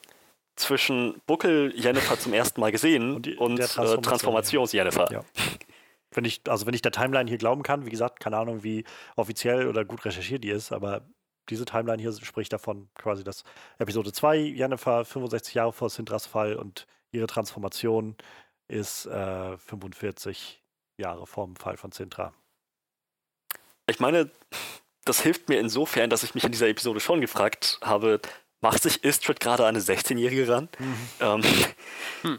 zwischen 0.56 1.20
Buckel 1.26 1.72
Jennifer 1.76 2.18
zum 2.18 2.32
ersten 2.32 2.60
Mal 2.60 2.72
gesehen 2.72 3.16
und, 3.16 3.26
die, 3.26 3.36
und 3.36 3.56
Transformation, 3.56 3.98
äh, 3.98 4.02
Transformations 4.02 4.72
Jennifer. 4.72 5.12
Ja. 5.12 5.24
Wenn 6.16 6.24
ich, 6.24 6.40
also 6.48 6.66
wenn 6.66 6.74
ich 6.74 6.82
der 6.82 6.92
Timeline 6.92 7.28
hier 7.28 7.38
glauben 7.38 7.62
kann, 7.62 7.86
wie 7.86 7.90
gesagt, 7.90 8.20
keine 8.20 8.38
Ahnung, 8.38 8.62
wie 8.64 8.84
offiziell 9.16 9.68
oder 9.68 9.84
gut 9.84 10.04
recherchiert 10.04 10.42
die 10.42 10.50
ist, 10.50 10.72
aber 10.72 11.02
diese 11.48 11.64
Timeline 11.64 12.00
hier 12.02 12.12
spricht 12.12 12.52
davon 12.52 12.88
quasi, 12.94 13.22
dass 13.22 13.44
Episode 13.78 14.12
2, 14.12 14.38
Jennifer 14.38 15.04
65 15.04 15.54
Jahre 15.54 15.72
vor 15.72 15.90
Sindras 15.90 16.26
Fall 16.26 16.56
und 16.56 16.86
ihre 17.12 17.26
Transformation 17.26 18.16
ist 18.68 19.06
äh, 19.06 19.56
45 19.58 20.62
Jahre 20.98 21.26
vor 21.26 21.46
dem 21.46 21.56
Fall 21.56 21.76
von 21.76 21.92
Sintra. 21.92 22.32
Ich 23.86 24.00
meine, 24.00 24.30
das 25.04 25.20
hilft 25.20 25.48
mir 25.48 25.60
insofern, 25.60 26.10
dass 26.10 26.24
ich 26.24 26.34
mich 26.34 26.44
in 26.44 26.52
dieser 26.52 26.68
Episode 26.68 26.98
schon 26.98 27.20
gefragt 27.20 27.78
habe, 27.82 28.20
macht 28.60 28.82
sich 28.82 29.04
Istrid 29.04 29.38
gerade 29.38 29.66
eine 29.66 29.78
16-Jährige 29.78 30.48
ran? 30.48 30.68
Mhm. 30.78 30.96
Ähm, 31.20 31.42
hm. 32.22 32.38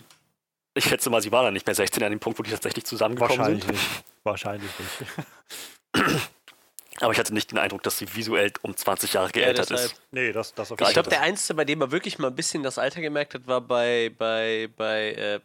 Ich 0.78 0.86
schätze 0.86 1.10
mal, 1.10 1.22
sie 1.22 1.32
war 1.32 1.44
dann 1.44 1.54
nicht 1.54 1.66
mehr 1.66 1.76
16 1.76 2.04
an 2.04 2.12
dem 2.12 2.20
Punkt, 2.20 2.38
wo 2.38 2.44
die 2.44 2.52
tatsächlich 2.52 2.86
zusammengekommen 2.86 3.38
Wahrscheinlich 3.38 3.64
sind. 3.64 3.74
Nicht. 3.74 4.04
Wahrscheinlich 4.24 4.72
nicht. 4.80 5.12
Aber 7.00 7.12
ich 7.14 7.20
hatte 7.20 7.34
nicht 7.34 7.52
den 7.52 7.60
Eindruck, 7.60 7.84
dass 7.84 7.98
sie 7.98 8.16
visuell 8.16 8.52
um 8.64 8.76
20 8.76 9.14
Jahre 9.14 9.30
geältert 9.32 9.70
ja, 9.70 9.76
ist. 9.76 10.02
Nee, 10.12 10.32
das, 10.32 10.54
das 10.56 10.72
auf 10.72 10.80
jeden 10.80 10.90
Ich 10.90 10.94
glaube, 10.94 11.10
der 11.10 11.22
Einzige, 11.22 11.56
bei 11.56 11.66
dem 11.66 11.80
man 11.80 11.92
wirklich 11.92 12.18
mal 12.18 12.28
ein 12.28 12.36
bisschen 12.36 12.64
das 12.64 12.80
Alter 12.80 13.02
gemerkt 13.02 13.36
hat, 13.36 13.46
war 13.46 13.62
bei, 13.62 14.12
bei, 14.18 14.70
bei, 14.76 15.14
äh, 15.14 15.40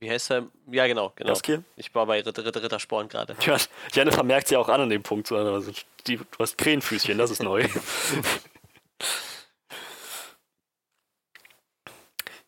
wie 0.00 0.10
heißt 0.10 0.30
er? 0.30 0.46
Ja, 0.70 0.86
genau, 0.86 1.12
genau. 1.14 1.30
Jaskier? 1.30 1.62
Ich 1.76 1.94
war 1.94 2.06
bei 2.06 2.20
Ritter, 2.20 2.44
Ritter, 2.44 2.62
Rittersporn 2.62 3.08
gerade. 3.08 3.36
Ja, 3.44 3.56
Jennifer 3.92 4.22
merkt 4.22 4.48
sie 4.48 4.56
auch 4.56 4.68
an 4.68 4.80
an 4.80 4.90
dem 4.90 5.02
Punkt. 5.02 5.30
Also 5.30 5.72
die, 6.06 6.16
du 6.16 6.24
hast 6.38 6.56
Krähenfüßchen, 6.56 7.18
das 7.18 7.30
ist 7.30 7.42
neu. 7.42 7.68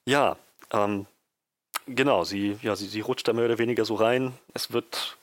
ja, 0.07 0.37
ähm, 0.73 1.07
genau, 1.87 2.25
sie, 2.25 2.59
ja, 2.63 2.77
sie, 2.77 2.87
sie 2.87 3.01
rutscht 3.01 3.29
da 3.29 3.33
mehr 3.33 3.47
oder 3.47 3.59
weniger 3.59 3.85
so 3.85 3.95
rein. 3.95 4.33
Es 4.53 4.73
wird, 4.73 5.17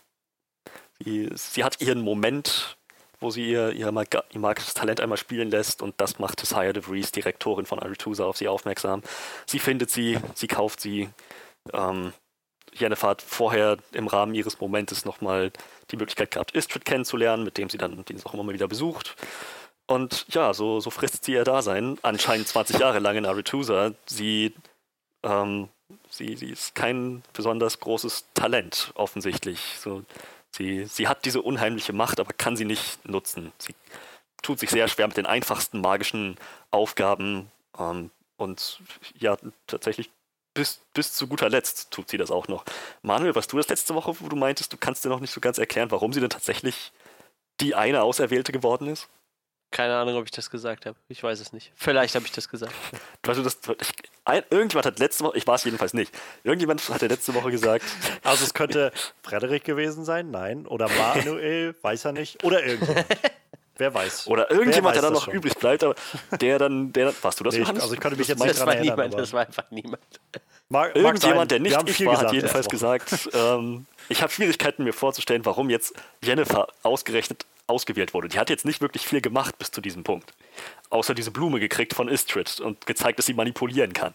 sie, 1.00 1.30
sie 1.34 1.64
hat 1.64 1.82
ihren 1.82 2.02
Moment 2.02 2.78
wo 3.22 3.30
sie 3.30 3.52
ihr, 3.52 3.72
ihr, 3.72 3.94
ihr 4.32 4.40
magisches 4.40 4.74
Talent 4.74 5.00
einmal 5.00 5.18
spielen 5.18 5.50
lässt 5.52 5.82
und 5.82 5.94
das 6.02 6.20
macht 6.20 6.40
Tessaya 6.40 6.74
DeVries, 6.74 7.12
Direktorin 7.12 7.66
von 7.66 7.80
Aretusa, 7.80 8.26
auf 8.26 8.36
sie 8.36 8.48
aufmerksam. 8.48 9.04
Sie 9.46 9.60
findet 9.60 9.92
sie, 9.92 10.18
sie 10.34 10.48
kauft 10.48 10.82
sie. 10.82 11.10
Ähm, 11.72 12.14
Jennifer 12.74 13.10
hat 13.10 13.22
vorher 13.22 13.78
im 13.94 14.08
Rahmen 14.08 14.34
ihres 14.34 14.60
Momentes 14.60 15.06
nochmal 15.06 15.52
die 15.92 15.98
Möglichkeit 15.98 16.32
gehabt, 16.32 16.52
Istrid 16.52 16.84
kennenzulernen, 16.84 17.44
mit 17.44 17.58
dem 17.58 17.70
sie 17.70 17.78
dann 17.78 18.04
den 18.06 18.26
auch 18.26 18.34
immer 18.34 18.44
mal 18.44 18.56
wieder 18.56 18.68
besucht. 18.68 19.16
Und 19.86 20.26
ja, 20.30 20.54
so, 20.54 20.80
so 20.80 20.90
frisst 20.90 21.26
sie 21.26 21.34
ihr 21.34 21.44
Dasein, 21.44 22.00
anscheinend 22.02 22.48
20 22.48 22.80
Jahre 22.80 23.00
lang 23.00 23.18
in 23.18 23.26
Aretusa. 23.26 23.92
Sie 24.06 24.56
ähm, 25.22 25.70
Sie, 26.12 26.36
sie 26.36 26.50
ist 26.50 26.76
kein 26.76 27.24
besonders 27.34 27.80
großes 27.80 28.26
Talent, 28.34 28.92
offensichtlich. 28.96 29.62
So, 29.80 30.04
sie, 30.52 30.86
sie 30.86 31.08
hat 31.08 31.24
diese 31.24 31.42
unheimliche 31.42 31.94
Macht, 31.94 32.20
aber 32.20 32.34
kann 32.34 32.58
sie 32.58 32.66
nicht 32.66 33.08
nutzen. 33.08 33.54
Sie 33.58 33.74
tut 34.44 34.60
sich 34.60 34.70
sehr 34.70 34.90
schwer 34.90 35.08
mit 35.08 35.16
den 35.16 35.26
einfachsten 35.26 35.80
magischen 35.80 36.38
Aufgaben. 36.70 37.50
Ähm, 37.80 38.12
und 38.36 38.82
ja, 39.18 39.38
tatsächlich 39.68 40.10
bis, 40.54 40.82
bis 40.94 41.14
zu 41.14 41.28
guter 41.28 41.50
Letzt 41.50 41.92
tut 41.92 42.10
sie 42.10 42.18
das 42.18 42.30
auch 42.30 42.50
noch. 42.50 42.66
Manuel, 43.04 43.36
was 43.36 43.48
du 43.48 43.56
das 43.56 43.70
letzte 43.70 43.96
Woche, 43.96 44.20
wo 44.20 44.28
du 44.28 44.36
meintest, 44.36 44.74
du 44.74 44.78
kannst 44.78 45.06
dir 45.06 45.10
noch 45.10 45.22
nicht 45.22 45.32
so 45.32 45.40
ganz 45.40 45.58
erklären, 45.58 45.92
warum 45.92 46.12
sie 46.12 46.20
denn 46.20 46.30
tatsächlich 46.30 46.92
die 47.62 47.74
eine 47.74 48.02
Auserwählte 48.02 48.52
geworden 48.52 48.88
ist? 48.88 49.08
Keine 49.72 49.96
Ahnung, 49.96 50.18
ob 50.18 50.26
ich 50.26 50.32
das 50.32 50.50
gesagt 50.50 50.86
habe. 50.86 50.98
Ich 51.08 51.24
weiß 51.24 51.40
es 51.40 51.54
nicht. 51.54 51.72
Vielleicht 51.76 52.16
habe 52.16 52.26
ich 52.26 52.34
das 52.34 52.50
gesagt. 52.50 52.74
Weißt 53.24 53.40
du, 53.40 53.44
das, 53.44 53.58
ich, 53.80 53.94
ein, 54.26 54.44
irgendjemand 54.50 54.86
hat 54.86 55.00
letzte 55.00 55.24
Woche, 55.24 55.38
ich 55.38 55.48
war 55.48 55.56
es 55.56 55.64
jedenfalls 55.64 55.94
nicht, 55.94 56.14
irgendjemand 56.44 56.88
hat 56.90 57.02
letzte 57.02 57.34
Woche 57.34 57.52
gesagt. 57.52 57.86
Also 58.24 58.46
es 58.46 58.54
könnte 58.54 58.92
Frederik 59.24 59.64
gewesen 59.64 60.06
sein, 60.06 60.30
nein. 60.30 60.68
Oder 60.68 60.88
Manuel, 60.90 61.76
weiß 61.82 62.06
er 62.06 62.12
nicht. 62.12 62.44
Oder 62.44 62.64
irgendjemand. 62.64 63.08
Wer 63.82 63.96
weiß. 63.96 64.28
Oder 64.28 64.52
irgendjemand, 64.52 64.94
der 64.94 65.02
dann 65.02 65.14
noch 65.14 65.26
schon. 65.26 65.34
übrig 65.34 65.58
bleibt, 65.58 65.84
aber 65.84 65.96
der 66.40 66.60
dann, 66.60 66.94
der, 66.94 67.12
warst 67.24 67.40
du 67.40 67.44
das, 67.44 67.56
nee, 67.56 67.64
Also 67.64 67.96
ich 67.96 68.00
könnte 68.00 68.16
mich 68.16 68.28
jetzt 68.28 68.38
nicht 68.38 68.52
das 68.52 68.58
dran 68.58 68.68
war 68.68 68.76
erinnern. 68.76 68.96
Niemand, 68.96 69.20
das 69.20 69.34
war 69.34 69.42
einfach 69.48 69.72
niemand. 69.72 70.04
Mag, 70.70 70.96
Irgendjemand, 70.96 71.50
der 71.50 71.60
nicht 71.60 71.76
ich 71.88 72.06
war, 72.06 72.14
gesagt, 72.14 72.28
hat 72.28 72.34
jedenfalls 72.34 72.70
gesagt, 72.70 73.30
ähm, 73.34 73.88
ich 74.08 74.22
habe 74.22 74.32
Schwierigkeiten 74.32 74.84
mir 74.84 74.94
vorzustellen, 74.94 75.44
warum 75.46 75.72
jetzt 75.72 75.96
Jennifer 76.24 76.68
ausgerechnet 76.84 77.48
ausgewählt 77.66 78.14
wurde. 78.14 78.28
Die 78.28 78.38
hat 78.38 78.52
jetzt 78.52 78.66
nicht 78.66 78.82
wirklich 78.82 79.08
viel 79.08 79.20
gemacht 79.20 79.58
bis 79.58 79.72
zu 79.72 79.82
diesem 79.82 80.04
Punkt. 80.04 80.32
Außer 80.92 81.16
diese 81.16 81.32
Blume 81.32 81.60
gekriegt 81.60 81.96
von 81.96 82.08
Istrid 82.08 82.60
und 82.60 82.86
gezeigt, 82.86 83.18
dass 83.18 83.26
sie 83.26 83.34
manipulieren 83.34 83.94
kann. 83.94 84.14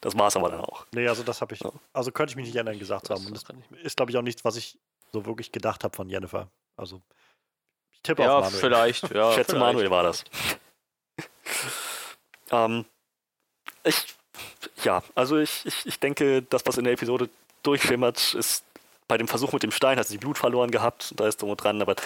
Das 0.00 0.16
war 0.16 0.28
es 0.28 0.36
aber 0.36 0.50
dann 0.50 0.60
auch. 0.60 0.86
Nee, 0.92 1.08
also 1.08 1.24
das 1.24 1.40
habe 1.40 1.56
ich, 1.56 1.62
also 1.92 2.12
könnte 2.12 2.30
ich 2.30 2.36
mich 2.36 2.46
nicht 2.46 2.54
erinnern 2.54 2.78
gesagt 2.78 3.10
haben. 3.10 3.26
Und 3.26 3.34
das 3.34 3.44
ist, 3.82 3.96
glaube 3.96 4.12
ich, 4.12 4.16
auch 4.16 4.22
nichts, 4.22 4.44
was 4.44 4.54
ich 4.54 4.78
so 5.12 5.26
wirklich 5.26 5.50
gedacht 5.50 5.82
habe 5.82 5.96
von 5.96 6.08
Jennifer. 6.08 6.48
Also 6.76 7.02
ich 8.00 8.02
tippe 8.02 8.22
ja, 8.22 8.38
auf 8.38 8.44
Manuel. 8.44 8.60
vielleicht. 8.60 9.14
Ja, 9.14 9.30
ich 9.30 9.34
schätze, 9.36 9.52
vielleicht. 9.52 9.66
Manuel 9.66 9.90
war 9.90 10.02
das. 10.02 10.24
ähm, 12.50 12.84
ich, 13.84 14.06
ja, 14.84 15.02
also 15.14 15.38
ich, 15.38 15.66
ich, 15.66 15.86
ich 15.86 16.00
denke, 16.00 16.42
das, 16.42 16.62
was 16.64 16.78
in 16.78 16.84
der 16.84 16.94
Episode 16.94 17.28
durchschimmert, 17.62 18.34
ist 18.34 18.64
bei 19.06 19.18
dem 19.18 19.28
Versuch 19.28 19.52
mit 19.52 19.62
dem 19.62 19.72
Stein 19.72 19.98
hat 19.98 20.06
sie 20.06 20.18
Blut 20.18 20.38
verloren 20.38 20.70
gehabt, 20.70 21.12
da 21.16 21.26
ist 21.26 21.42
drum 21.42 21.50
und 21.50 21.62
dran, 21.62 21.82
aber 21.82 21.96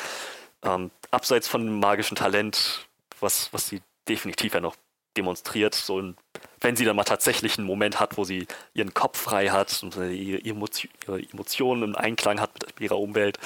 ähm, 0.62 0.90
abseits 1.10 1.46
von 1.46 1.64
dem 1.64 1.78
magischen 1.78 2.16
Talent, 2.16 2.86
was, 3.20 3.52
was 3.52 3.68
sie 3.68 3.82
definitiv 4.08 4.54
ja 4.54 4.60
noch 4.60 4.74
demonstriert, 5.16 5.74
so 5.74 6.00
ein, 6.00 6.16
wenn 6.60 6.76
sie 6.76 6.84
dann 6.84 6.96
mal 6.96 7.04
tatsächlich 7.04 7.58
einen 7.58 7.66
Moment 7.66 8.00
hat, 8.00 8.16
wo 8.16 8.24
sie 8.24 8.46
ihren 8.74 8.94
Kopf 8.94 9.18
frei 9.18 9.48
hat 9.48 9.82
und 9.82 9.96
ihre, 9.96 10.38
ihre 10.38 11.22
Emotionen 11.32 11.82
im 11.82 11.96
Einklang 11.96 12.40
hat 12.40 12.52
mit 12.66 12.80
ihrer 12.80 12.98
Umwelt, 12.98 13.38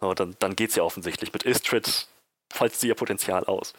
dann, 0.00 0.36
dann 0.38 0.56
geht 0.56 0.70
es 0.70 0.76
ja 0.76 0.82
offensichtlich 0.82 1.32
mit 1.32 1.44
Istrid, 1.44 2.08
falls 2.52 2.80
sie 2.80 2.88
ihr 2.88 2.94
Potenzial 2.94 3.44
aus. 3.44 3.72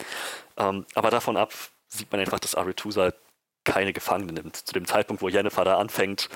Ähm, 0.58 0.86
aber 0.96 1.10
davon 1.10 1.38
ab 1.38 1.54
sieht 1.90 2.12
man 2.12 2.22
einfach, 2.22 2.40
dass 2.40 2.56
Aretusa 2.56 3.14
keine 3.64 3.94
Gefangenen 3.94 4.36
nimmt. 4.36 4.58
Zu 4.58 4.74
dem 4.74 4.86
Zeitpunkt, 4.86 5.22
wo 5.22 5.30
Jennifer 5.30 5.64
da 5.64 5.78
anfängt, 5.78 6.30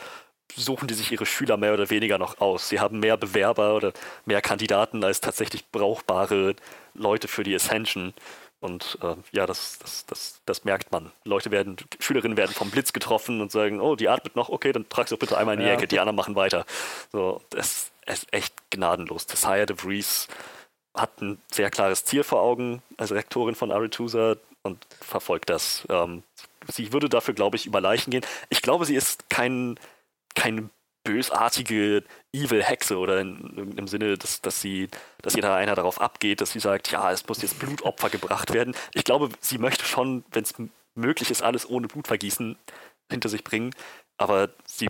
suchen 0.56 0.88
die 0.88 0.94
sich 0.94 1.12
ihre 1.12 1.26
Schüler 1.26 1.58
mehr 1.58 1.74
oder 1.74 1.90
weniger 1.90 2.18
noch 2.18 2.40
aus. 2.40 2.70
Sie 2.70 2.80
haben 2.80 3.00
mehr 3.00 3.18
Bewerber 3.18 3.76
oder 3.76 3.92
mehr 4.26 4.42
Kandidaten 4.42 5.04
als 5.04 5.20
tatsächlich 5.20 5.70
brauchbare 5.72 6.56
Leute 6.94 7.28
für 7.28 7.44
die 7.44 7.56
Ascension. 7.56 8.14
Und 8.60 8.98
äh, 9.04 9.16
ja, 9.32 9.46
das, 9.46 9.78
das, 9.80 10.06
das, 10.08 10.42
das 10.46 10.64
merkt 10.64 10.92
man. 10.92 11.12
Leute 11.24 11.52
werden, 11.52 11.78
Schülerinnen 12.00 12.38
werden 12.38 12.54
vom 12.54 12.72
Blitz 12.72 12.92
getroffen 12.92 13.40
und 13.40 13.52
sagen, 13.52 13.80
oh, 13.80 13.96
die 13.96 14.10
atmet 14.10 14.36
noch, 14.36 14.50
okay, 14.50 14.72
dann 14.72 14.90
trag 14.90 15.08
sie 15.08 15.16
doch 15.16 15.20
bitte 15.20 15.38
einmal 15.38 15.56
in 15.56 15.62
die 15.62 15.68
Ja. 15.68 15.74
Ecke, 15.74 15.88
die 15.88 16.00
anderen 16.00 16.16
machen 16.16 16.36
weiter. 16.36 16.66
So, 17.12 17.42
das 17.52 17.92
ist 18.08 18.34
echt 18.34 18.54
gnadenlos. 18.72 19.28
Tessaya 19.28 19.66
de 19.66 19.76
Vries 19.76 20.28
hat 20.96 21.22
ein 21.22 21.40
sehr 21.52 21.70
klares 21.70 22.04
Ziel 22.06 22.24
vor 22.24 22.42
Augen 22.42 22.82
als 22.98 23.12
Rektorin 23.12 23.54
von 23.54 23.72
Aretusa 23.72 24.38
und 24.64 24.86
verfolgt 25.02 25.50
das. 25.52 25.86
Ähm, 25.90 26.24
sie 26.68 26.92
würde 26.92 27.10
dafür, 27.10 27.36
glaube 27.36 27.58
ich, 27.58 27.68
über 27.68 27.80
Leichen 27.80 28.10
gehen. 28.10 28.26
Ich 28.50 28.64
glaube, 28.64 28.86
sie 28.86 28.96
ist 28.96 29.30
kein, 29.30 29.80
keine 30.34 30.70
bösartige 31.08 32.04
Evil-Hexe 32.34 32.98
oder 32.98 33.22
in, 33.22 33.74
im 33.78 33.88
Sinne, 33.88 34.18
dass, 34.18 34.42
dass 34.42 34.62
sie, 34.62 34.90
dass 35.22 35.36
jeder 35.36 35.56
einer 35.56 35.74
darauf 35.74 36.02
abgeht, 36.02 36.42
dass 36.42 36.52
sie 36.52 36.60
sagt, 36.60 36.92
ja, 36.92 37.12
es 37.12 37.26
muss 37.28 37.42
jetzt 37.42 37.60
Blutopfer 37.60 38.10
gebracht 38.10 38.54
werden. 38.54 38.76
Ich 38.94 39.06
glaube, 39.06 39.30
sie 39.40 39.58
möchte 39.58 39.86
schon, 39.86 40.26
wenn 40.32 40.44
es 40.44 40.54
möglich 40.96 41.32
ist, 41.32 41.42
alles 41.42 41.70
ohne 41.70 41.88
Blutvergießen 41.88 42.58
hinter 43.10 43.30
sich 43.30 43.46
bringen, 43.46 43.74
aber 44.18 44.50
sie, 44.66 44.90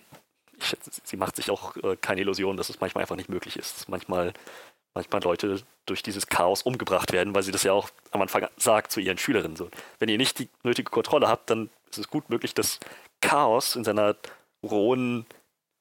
ich, 0.58 0.76
sie 1.04 1.18
macht 1.18 1.36
sich 1.36 1.52
auch 1.52 1.76
äh, 1.78 1.96
keine 1.98 2.22
Illusion, 2.22 2.58
dass 2.58 2.70
es 2.70 2.80
manchmal 2.80 3.04
einfach 3.04 3.16
nicht 3.16 3.30
möglich 3.30 3.56
ist. 3.56 3.88
Manchmal, 3.88 4.34
manchmal 4.96 5.22
Leute 5.22 5.62
durch 5.86 6.02
dieses 6.02 6.26
Chaos 6.26 6.64
umgebracht 6.64 7.12
werden, 7.12 7.36
weil 7.36 7.44
sie 7.44 7.52
das 7.52 7.62
ja 7.62 7.74
auch 7.74 7.92
am 8.10 8.24
Anfang 8.24 8.48
sagt 8.58 8.92
zu 8.92 9.02
ihren 9.02 9.20
Schülerinnen. 9.20 9.56
So. 9.56 9.70
Wenn 10.00 10.10
ihr 10.10 10.18
nicht 10.18 10.40
die 10.40 10.50
nötige 10.64 10.90
Kontrolle 10.90 11.28
habt, 11.28 11.52
dann 11.52 11.70
ist 11.92 12.00
es 12.00 12.08
gut 12.08 12.28
möglich, 12.32 12.56
dass 12.56 12.80
Chaos 13.22 13.76
in 13.76 13.84
seiner 13.84 14.16
rohen 14.64 15.28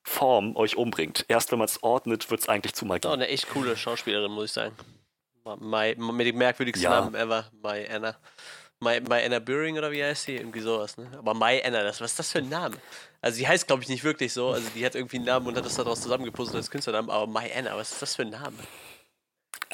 Form 0.08 0.54
euch 0.56 0.76
umbringt. 0.76 1.24
Erst 1.26 1.50
wenn 1.50 1.58
man 1.58 1.66
es 1.66 1.82
ordnet, 1.82 2.30
wird 2.30 2.40
es 2.40 2.48
eigentlich 2.48 2.74
zu 2.74 2.84
Magie. 2.86 3.00
Doch, 3.00 3.12
eine 3.12 3.26
echt 3.26 3.48
coole 3.48 3.76
Schauspielerin, 3.76 4.30
muss 4.30 4.46
ich 4.46 4.52
sagen. 4.52 4.74
My, 5.58 5.96
mit 5.96 6.26
dem 6.28 6.38
merkwürdigsten 6.38 6.84
Ja. 6.84 7.00
Namen 7.00 7.14
ever, 7.16 7.50
My 7.62 7.86
Anna. 7.88 8.16
My, 8.78 9.00
My 9.00 9.24
Anna 9.24 9.40
Büring 9.40 9.76
oder 9.78 9.90
wie 9.90 10.02
heißt 10.04 10.24
sie? 10.24 10.36
Irgendwie 10.36 10.60
sowas, 10.60 10.96
ne? 10.96 11.10
Aber 11.18 11.34
My 11.34 11.60
Anna, 11.64 11.82
das, 11.82 12.00
was 12.00 12.12
ist 12.12 12.18
das 12.20 12.30
für 12.32 12.38
ein 12.38 12.48
Name? 12.48 12.76
Also 13.20 13.38
die 13.38 13.48
heißt, 13.48 13.66
glaube 13.66 13.82
ich, 13.82 13.88
nicht 13.88 14.04
wirklich 14.04 14.32
so. 14.32 14.50
Also 14.50 14.68
die 14.76 14.86
hat 14.86 14.94
irgendwie 14.94 15.16
einen 15.16 15.24
Namen 15.26 15.46
und 15.48 15.56
hat 15.56 15.64
das 15.64 15.74
daraus 15.74 16.00
zusammengepuzzelt 16.02 16.56
als 16.56 16.70
Künstlernamen. 16.70 17.10
Aber 17.10 17.26
My 17.26 17.50
Anna, 17.52 17.76
was 17.76 17.90
ist 17.92 18.02
das 18.02 18.14
für 18.14 18.22
ein 18.22 18.30
Name? 18.30 18.56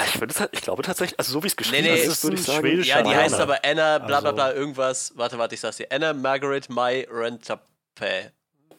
Ich, 0.03 0.19
würde 0.21 0.33
es, 0.35 0.49
ich 0.53 0.63
glaube 0.63 0.83
tatsächlich, 0.83 1.19
also 1.19 1.31
so 1.33 1.43
wie 1.43 1.49
es 1.49 1.57
geschrieben 1.57 1.83
nee, 1.85 1.95
ist, 1.95 2.07
es 2.07 2.13
ist 2.15 2.25
würde 2.25 2.37
ich 2.37 2.45
sagen. 2.45 2.61
schwedischer 2.61 2.99
Ja, 2.99 3.03
die 3.03 3.15
heißt 3.15 3.35
aber 3.39 3.63
Anna, 3.65 3.99
bla 3.99 4.21
bla 4.21 4.31
Also- 4.31 4.33
bla, 4.35 4.53
irgendwas. 4.55 5.13
Warte, 5.17 5.37
warte, 5.37 5.55
ich 5.57 5.61
sag's 5.61 5.77
dir. 5.77 5.89
Anna 5.91 6.15
Margaret 6.15 6.71
May 6.71 7.07
Rentape. 7.11 7.61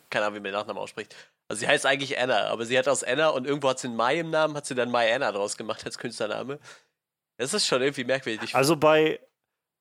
Keine 0.10 0.26
Ahnung, 0.26 0.36
wie 0.36 0.40
man 0.40 0.44
den 0.46 0.54
Nachnamen 0.54 0.82
ausspricht. 0.82 1.16
Also 1.50 1.60
sie 1.62 1.68
heißt 1.68 1.86
eigentlich 1.86 2.18
Anna, 2.18 2.48
aber 2.48 2.66
sie 2.66 2.78
hat 2.78 2.88
aus 2.88 3.04
Anna 3.04 3.30
und 3.30 3.46
irgendwo 3.46 3.70
hat 3.70 3.80
sie 3.80 3.88
einen 3.88 3.96
Mai 3.98 4.20
im 4.20 4.30
Namen, 4.30 4.56
hat 4.56 4.66
sie 4.66 4.76
dann 4.76 4.90
Mai 4.92 5.14
Anna 5.14 5.32
draus 5.32 5.58
gemacht 5.58 5.86
als 5.86 5.98
Künstlername. 5.98 6.60
Das 7.38 7.54
ist 7.54 7.68
schon 7.68 7.82
irgendwie 7.82 8.06
merkwürdig. 8.06 8.56
Also 8.56 8.76
bei, 8.78 9.20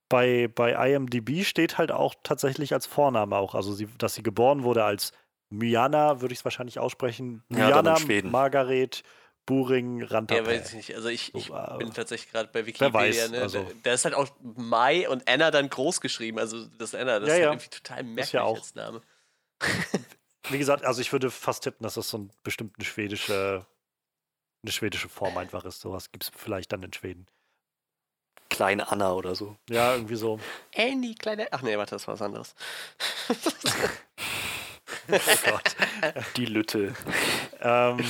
bei, 0.09 0.48
bei 0.48 0.90
IMDb 0.90 1.44
steht 1.44 1.78
halt 1.78 1.93
auch 1.93 2.14
tatsächlich 2.22 2.72
als 2.72 2.86
Vorname 2.86 3.36
auch. 3.36 3.55
Also 3.55 3.72
sie, 3.72 3.89
dass 3.98 4.14
sie 4.14 4.22
geboren 4.22 4.64
wurde 4.64 4.84
als 4.84 5.12
Myana, 5.51 6.20
würde 6.20 6.32
ich 6.32 6.40
es 6.40 6.44
wahrscheinlich 6.44 6.78
aussprechen. 6.78 7.44
Ja, 7.51 7.68
Myana 7.68 7.97
Schweden. 7.97 8.30
Margaret 8.30 9.02
Buring 9.44 10.02
Rantape. 10.02 10.40
Ja, 10.40 10.47
weiß 10.47 10.68
ich 10.70 10.74
nicht. 10.74 10.94
Also 10.97 11.09
ich, 11.09 11.34
ich 11.34 11.47
So, 11.47 11.55
äh, 11.56 11.78
bin 11.78 11.93
tatsächlich 11.93 12.30
gerade 12.32 12.48
bei 12.48 12.60
wer 12.60 12.66
Wikipedia. 12.66 12.93
weiß, 13.01 13.30
ne? 13.32 13.40
also- 13.43 13.62
da, 13.64 13.70
da 13.82 13.93
ist 13.93 14.05
halt 14.05 14.14
auch 14.14 14.28
Mai 14.40 15.09
und 15.09 15.28
Anna 15.28 15.51
dann 15.51 15.68
groß 15.68 16.01
geschrieben. 16.01 16.39
Also 16.39 16.66
das 16.78 16.94
Anna, 16.94 17.18
das 17.20 17.28
Ja, 17.28 17.34
ist 17.34 17.40
ja. 17.40 17.47
halt 17.51 17.60
irgendwie 17.60 17.76
total 17.76 18.02
merkwürdig 18.05 18.32
ja 18.32 18.43
auch. 18.43 18.56
als 18.59 18.74
Name. 18.74 19.01
Wie 20.48 20.59
gesagt, 20.59 20.85
also 20.85 21.01
ich 21.01 21.12
würde 21.12 21.31
fast 21.31 21.64
tippen, 21.64 21.85
dass 21.85 21.94
das 21.94 22.09
so 22.09 22.19
ein 22.19 22.32
bestimmt 22.43 22.74
eine 22.77 22.85
schwedische, 22.85 23.66
eine 24.62 24.73
schwedische 24.73 25.09
Form 25.09 25.36
einfach 25.39 25.64
ist. 25.64 25.81
Sowas 25.81 26.10
gibt 26.10 26.24
es 26.24 26.32
vielleicht 26.35 26.73
dann 26.73 26.82
in 26.82 26.93
Schweden. 26.93 27.27
Kleine 28.48 28.90
Anna 28.90 29.12
oder 29.12 29.35
so. 29.35 29.56
Ja, 29.70 29.94
irgendwie 29.94 30.16
so. 30.16 30.39
Andy, 30.73 31.14
kleine. 31.14 31.48
Ach 31.52 31.62
nee, 31.62 31.77
warte, 31.78 31.94
das 31.94 32.06
war 32.06 32.14
was 32.14 32.23
anderes. 32.23 32.55
Oh 35.09 35.51
Gott. 35.51 35.77
Die 36.36 36.47
Lütte. 36.47 36.94
ähm, 37.60 38.05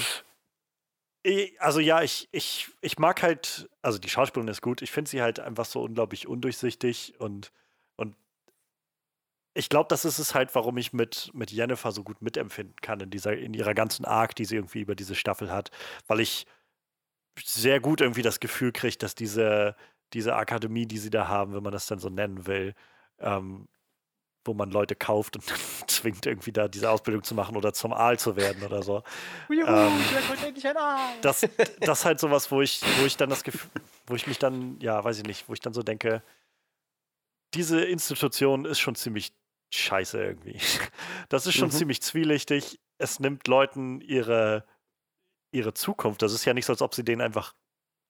also 1.58 1.80
ja, 1.80 2.02
ich, 2.02 2.28
ich, 2.32 2.68
ich 2.80 2.98
mag 2.98 3.22
halt, 3.22 3.68
also 3.80 3.98
die 3.98 4.08
Schauspielerin 4.08 4.48
ist 4.48 4.62
gut. 4.62 4.82
Ich 4.82 4.90
finde 4.90 5.10
sie 5.10 5.22
halt 5.22 5.40
einfach 5.40 5.64
so 5.64 5.82
unglaublich 5.82 6.26
undurchsichtig 6.26 7.14
und, 7.18 7.26
und 7.28 7.52
ich 9.54 9.68
glaube, 9.68 9.88
das 9.88 10.04
ist 10.04 10.18
es 10.18 10.34
halt, 10.34 10.54
warum 10.54 10.78
ich 10.78 10.92
mit, 10.92 11.30
mit 11.34 11.50
Jennifer 11.50 11.92
so 11.92 12.02
gut 12.02 12.22
mitempfinden 12.22 12.76
kann 12.80 13.00
in 13.00 13.10
dieser, 13.10 13.36
in 13.36 13.54
ihrer 13.54 13.74
ganzen 13.74 14.04
Arc, 14.04 14.34
die 14.34 14.44
sie 14.44 14.56
irgendwie 14.56 14.80
über 14.80 14.94
diese 14.94 15.14
Staffel 15.14 15.50
hat, 15.52 15.70
weil 16.06 16.20
ich 16.20 16.46
sehr 17.38 17.80
gut 17.80 18.00
irgendwie 18.00 18.22
das 18.22 18.40
Gefühl 18.40 18.72
kriege, 18.72 18.96
dass 18.98 19.14
diese, 19.14 19.76
diese 20.12 20.34
Akademie, 20.36 20.86
die 20.86 20.98
sie 20.98 21.10
da 21.10 21.28
haben, 21.28 21.54
wenn 21.54 21.62
man 21.62 21.72
das 21.72 21.86
dann 21.86 21.98
so 21.98 22.08
nennen 22.08 22.46
will, 22.46 22.74
ähm, 23.18 23.68
wo 24.44 24.54
man 24.54 24.70
Leute 24.70 24.96
kauft 24.96 25.36
und 25.36 25.44
zwingt, 25.86 26.26
irgendwie 26.26 26.52
da 26.52 26.68
diese 26.68 26.90
Ausbildung 26.90 27.22
zu 27.22 27.34
machen 27.34 27.56
oder 27.56 27.72
zum 27.72 27.92
Aal 27.92 28.18
zu 28.18 28.36
werden 28.36 28.62
oder 28.62 28.82
so. 28.82 29.02
Ähm, 29.50 29.92
das, 31.20 31.46
das 31.80 31.98
ist 32.00 32.04
halt 32.04 32.20
sowas, 32.20 32.50
wo 32.50 32.60
ich, 32.62 32.82
wo 33.00 33.06
ich 33.06 33.16
dann 33.16 33.30
das 33.30 33.44
Gefühl, 33.44 33.70
wo 34.06 34.14
ich 34.14 34.26
mich 34.26 34.38
dann, 34.38 34.78
ja, 34.80 35.02
weiß 35.02 35.18
ich 35.18 35.24
nicht, 35.24 35.48
wo 35.48 35.52
ich 35.52 35.60
dann 35.60 35.74
so 35.74 35.82
denke, 35.82 36.22
diese 37.54 37.84
Institution 37.84 38.64
ist 38.64 38.80
schon 38.80 38.94
ziemlich 38.94 39.32
scheiße 39.72 40.22
irgendwie. 40.22 40.58
Das 41.28 41.46
ist 41.46 41.54
schon 41.54 41.68
Mhm. 41.68 41.72
ziemlich 41.72 42.02
zwielichtig. 42.02 42.78
Es 42.98 43.18
nimmt 43.20 43.48
Leuten 43.48 44.00
ihre, 44.00 44.64
ihre 45.50 45.74
Zukunft. 45.74 46.22
Das 46.22 46.32
ist 46.32 46.44
ja 46.44 46.54
nicht 46.54 46.66
so, 46.66 46.72
als 46.72 46.82
ob 46.82 46.94
sie 46.94 47.04
denen 47.04 47.20
einfach 47.22 47.54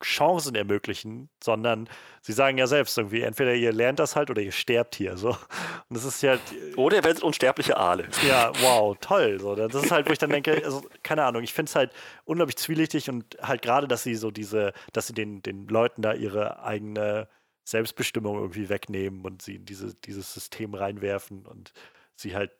Chancen 0.02 0.56
ermöglichen, 0.56 1.30
sondern 1.42 1.88
sie 2.22 2.32
sagen 2.32 2.58
ja 2.58 2.66
selbst 2.66 2.98
irgendwie, 2.98 3.22
entweder 3.22 3.54
ihr 3.54 3.72
lernt 3.72 4.00
das 4.00 4.16
halt 4.16 4.30
oder 4.30 4.42
ihr 4.42 4.50
sterbt 4.50 4.96
hier. 4.96 5.16
So. 5.16 5.28
Und 5.88 5.96
das 5.96 6.04
ist 6.04 6.20
ja. 6.22 6.38
Oder 6.76 6.96
ihr 6.96 7.04
werdet 7.04 7.22
unsterbliche 7.22 7.76
Aale. 7.76 8.08
Ja, 8.28 8.50
wow, 8.62 8.96
toll. 9.00 9.38
So. 9.38 9.54
Das 9.54 9.72
ist 9.74 9.92
halt, 9.92 10.08
wo 10.08 10.12
ich 10.12 10.18
dann 10.18 10.30
denke, 10.30 10.60
also, 10.64 10.84
keine 11.04 11.24
Ahnung, 11.24 11.44
ich 11.44 11.52
finde 11.54 11.70
es 11.70 11.76
halt 11.76 11.92
unglaublich 12.24 12.56
zwielichtig 12.56 13.08
und 13.10 13.36
halt 13.40 13.62
gerade, 13.62 13.86
dass 13.86 14.02
sie 14.02 14.16
so 14.16 14.32
diese, 14.32 14.72
dass 14.92 15.06
sie 15.06 15.14
den, 15.14 15.40
den 15.42 15.68
Leuten 15.68 16.02
da 16.02 16.12
ihre 16.14 16.64
eigene 16.64 17.28
Selbstbestimmung 17.64 18.36
irgendwie 18.36 18.68
wegnehmen 18.68 19.24
und 19.24 19.42
sie 19.42 19.56
in 19.56 19.64
diese, 19.64 19.94
dieses 19.94 20.32
System 20.32 20.74
reinwerfen 20.74 21.46
und 21.46 21.72
sie 22.16 22.34
halt 22.34 22.52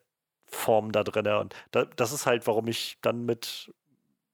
formen 0.45 0.91
da 0.91 1.03
drin. 1.03 1.27
Und 1.27 1.55
da, 1.71 1.85
das 1.85 2.11
ist 2.11 2.25
halt, 2.25 2.47
warum 2.47 2.67
ich 2.67 2.97
dann 3.01 3.25
mit 3.25 3.73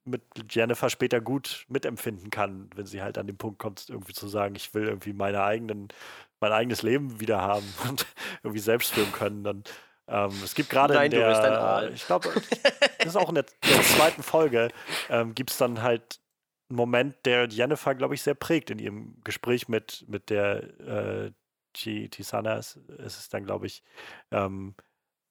mit 0.05 0.23
Jennifer 0.49 0.89
später 0.89 1.21
gut 1.21 1.65
mitempfinden 1.69 2.29
kann, 2.29 2.69
wenn 2.75 2.85
sie 2.85 3.01
halt 3.01 3.17
an 3.17 3.27
den 3.27 3.37
Punkt 3.37 3.59
kommt, 3.59 3.89
irgendwie 3.89 4.13
zu 4.13 4.27
sagen, 4.27 4.55
ich 4.55 4.73
will 4.73 4.87
irgendwie 4.87 5.13
meine 5.13 5.43
eigenen, 5.43 5.89
mein 6.39 6.51
eigenes 6.51 6.81
Leben 6.81 7.19
wieder 7.19 7.41
haben 7.41 7.65
und 7.89 8.05
irgendwie 8.43 8.59
selbst 8.59 8.93
filmen 8.93 9.11
können. 9.11 9.43
Dann, 9.43 9.63
ähm, 10.07 10.31
es 10.43 10.55
gibt 10.55 10.69
gerade 10.69 10.93
in 11.05 11.11
der, 11.11 11.91
ich 11.93 12.05
glaube, 12.05 12.29
das 12.97 13.07
ist 13.07 13.15
auch 13.15 13.29
in 13.29 13.35
der, 13.35 13.45
der 13.63 13.81
zweiten 13.83 14.23
Folge, 14.23 14.69
ähm, 15.09 15.35
gibt 15.35 15.51
es 15.51 15.57
dann 15.57 15.81
halt 15.81 16.19
einen 16.69 16.77
Moment, 16.77 17.15
der 17.25 17.47
Jennifer, 17.47 17.95
glaube 17.95 18.15
ich, 18.15 18.21
sehr 18.21 18.35
prägt 18.35 18.69
in 18.69 18.79
ihrem 18.79 19.21
Gespräch 19.23 19.67
mit, 19.67 20.05
mit 20.07 20.29
der 20.29 20.79
äh, 20.79 21.31
Tisana, 21.73 22.55
ist, 22.55 22.77
ist 22.97 23.19
es 23.19 23.29
dann, 23.29 23.45
glaube 23.45 23.67
ich, 23.67 23.83
ähm, 24.31 24.75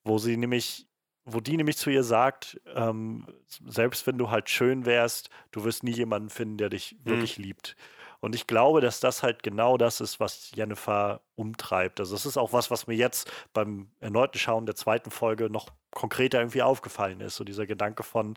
wo 0.05 0.19
sie 0.19 0.37
nämlich 0.37 0.89
wo 1.31 1.41
die 1.41 1.57
nämlich 1.57 1.77
zu 1.77 1.91
ihr 1.91 2.05
sagt, 2.05 2.59
ähm, 2.75 3.27
selbst 3.67 4.07
wenn 4.07 4.17
du 4.17 4.31
halt 4.31 4.49
schön 4.49 4.87
wärst, 4.87 5.29
du 5.51 5.63
wirst 5.65 5.83
nie 5.83 5.93
jemanden 5.93 6.31
finden, 6.31 6.57
der 6.57 6.71
dich 6.71 6.97
mhm. 7.01 7.11
wirklich 7.11 7.37
liebt. 7.37 7.77
Und 8.21 8.35
ich 8.35 8.47
glaube, 8.47 8.81
dass 8.81 8.99
das 8.99 9.23
halt 9.23 9.43
genau 9.43 9.77
das 9.77 10.01
ist, 10.01 10.19
was 10.19 10.51
Jennifer 10.55 11.21
umtreibt. 11.37 12.01
Also 12.01 12.17
es 12.17 12.27
ist 12.27 12.37
auch 12.37 12.53
was, 12.53 12.71
was 12.71 12.87
mir 12.87 12.97
jetzt 12.97 13.31
beim 13.53 13.91
erneuten 14.01 14.39
Schauen 14.39 14.67
der 14.67 14.75
zweiten 14.75 15.11
Folge 15.11 15.51
noch 15.51 15.69
konkreter 15.93 16.41
irgendwie 16.41 16.63
aufgefallen 16.63 17.21
ist. 17.21 17.37
So 17.37 17.45
dieser 17.45 17.67
Gedanke 17.67 18.03
von 18.03 18.35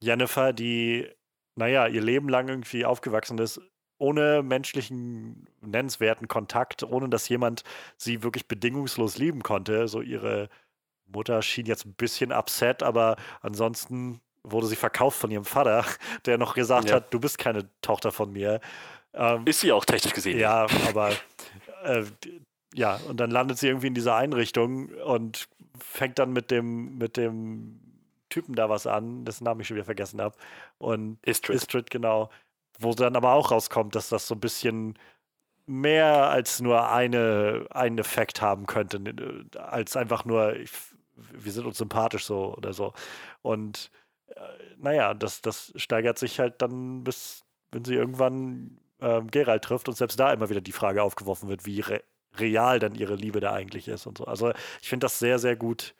Jennifer, 0.00 0.52
die, 0.52 1.10
naja, 1.56 1.86
ihr 1.86 2.00
Leben 2.00 2.28
lang 2.28 2.48
irgendwie 2.48 2.84
aufgewachsen 2.84 3.38
ist, 3.38 3.60
ohne 3.98 4.42
menschlichen, 4.42 5.46
nennenswerten 5.60 6.26
Kontakt, 6.26 6.82
ohne 6.82 7.08
dass 7.08 7.28
jemand 7.28 7.62
sie 7.96 8.22
wirklich 8.22 8.48
bedingungslos 8.48 9.16
lieben 9.16 9.42
konnte. 9.42 9.86
So 9.86 10.00
ihre 10.00 10.48
Mutter 11.06 11.40
schien 11.42 11.66
jetzt 11.66 11.86
ein 11.86 11.94
bisschen 11.94 12.32
upset, 12.32 12.82
aber 12.82 13.16
ansonsten 13.42 14.20
wurde 14.42 14.66
sie 14.66 14.76
verkauft 14.76 15.18
von 15.18 15.30
ihrem 15.30 15.44
Vater, 15.44 15.84
der 16.26 16.38
noch 16.38 16.54
gesagt 16.54 16.90
ja. 16.90 16.96
hat, 16.96 17.14
du 17.14 17.20
bist 17.20 17.38
keine 17.38 17.68
Tochter 17.80 18.10
von 18.10 18.32
mir. 18.32 18.60
Ähm, 19.14 19.42
ist 19.46 19.60
sie 19.60 19.72
auch 19.72 19.84
technisch 19.84 20.14
gesehen. 20.14 20.38
Ja, 20.38 20.66
aber 20.88 21.12
äh, 21.84 22.04
ja, 22.74 22.98
und 23.08 23.18
dann 23.18 23.30
landet 23.30 23.58
sie 23.58 23.68
irgendwie 23.68 23.88
in 23.88 23.94
dieser 23.94 24.16
Einrichtung 24.16 24.88
und 24.88 25.48
fängt 25.78 26.18
dann 26.18 26.32
mit 26.32 26.50
dem, 26.50 26.98
mit 26.98 27.16
dem 27.16 27.81
Typen 28.32 28.54
da 28.54 28.68
was 28.68 28.86
an, 28.86 29.24
dessen 29.24 29.44
Namen 29.44 29.60
ich 29.60 29.68
schon 29.68 29.76
wieder 29.76 29.84
vergessen 29.84 30.20
habe. 30.20 30.36
Und 30.78 31.18
Istrid. 31.22 31.56
Istrid, 31.56 31.90
genau. 31.90 32.30
Wo 32.78 32.92
dann 32.94 33.16
aber 33.16 33.34
auch 33.34 33.50
rauskommt, 33.50 33.94
dass 33.94 34.08
das 34.08 34.26
so 34.26 34.34
ein 34.34 34.40
bisschen 34.40 34.98
mehr 35.66 36.30
als 36.30 36.60
nur 36.60 36.90
eine, 36.90 37.66
einen 37.70 37.98
Effekt 37.98 38.42
haben 38.42 38.66
könnte, 38.66 39.00
als 39.56 39.96
einfach 39.96 40.24
nur, 40.24 40.56
ich 40.56 40.70
wir 41.14 41.52
sind 41.52 41.66
uns 41.66 41.78
sympathisch 41.78 42.24
so 42.24 42.54
oder 42.56 42.72
so. 42.72 42.92
Und 43.42 43.90
äh, 44.28 44.40
naja, 44.78 45.14
das, 45.14 45.42
das 45.42 45.72
steigert 45.76 46.18
sich 46.18 46.40
halt 46.40 46.62
dann 46.62 47.04
bis, 47.04 47.44
wenn 47.70 47.84
sie 47.84 47.94
irgendwann 47.94 48.78
ähm, 49.00 49.30
Gerald 49.30 49.64
trifft 49.64 49.88
und 49.88 49.96
selbst 49.96 50.18
da 50.18 50.32
immer 50.32 50.50
wieder 50.50 50.60
die 50.60 50.72
Frage 50.72 51.02
aufgeworfen 51.02 51.48
wird, 51.48 51.66
wie 51.66 51.80
re 51.80 52.02
real 52.38 52.78
dann 52.78 52.94
ihre 52.94 53.14
Liebe 53.14 53.40
da 53.40 53.52
eigentlich 53.52 53.88
ist 53.88 54.06
und 54.06 54.16
so. 54.16 54.24
Also 54.24 54.52
ich 54.80 54.88
finde 54.88 55.04
das 55.04 55.18
sehr, 55.18 55.38
sehr 55.38 55.54
gut 55.54 55.94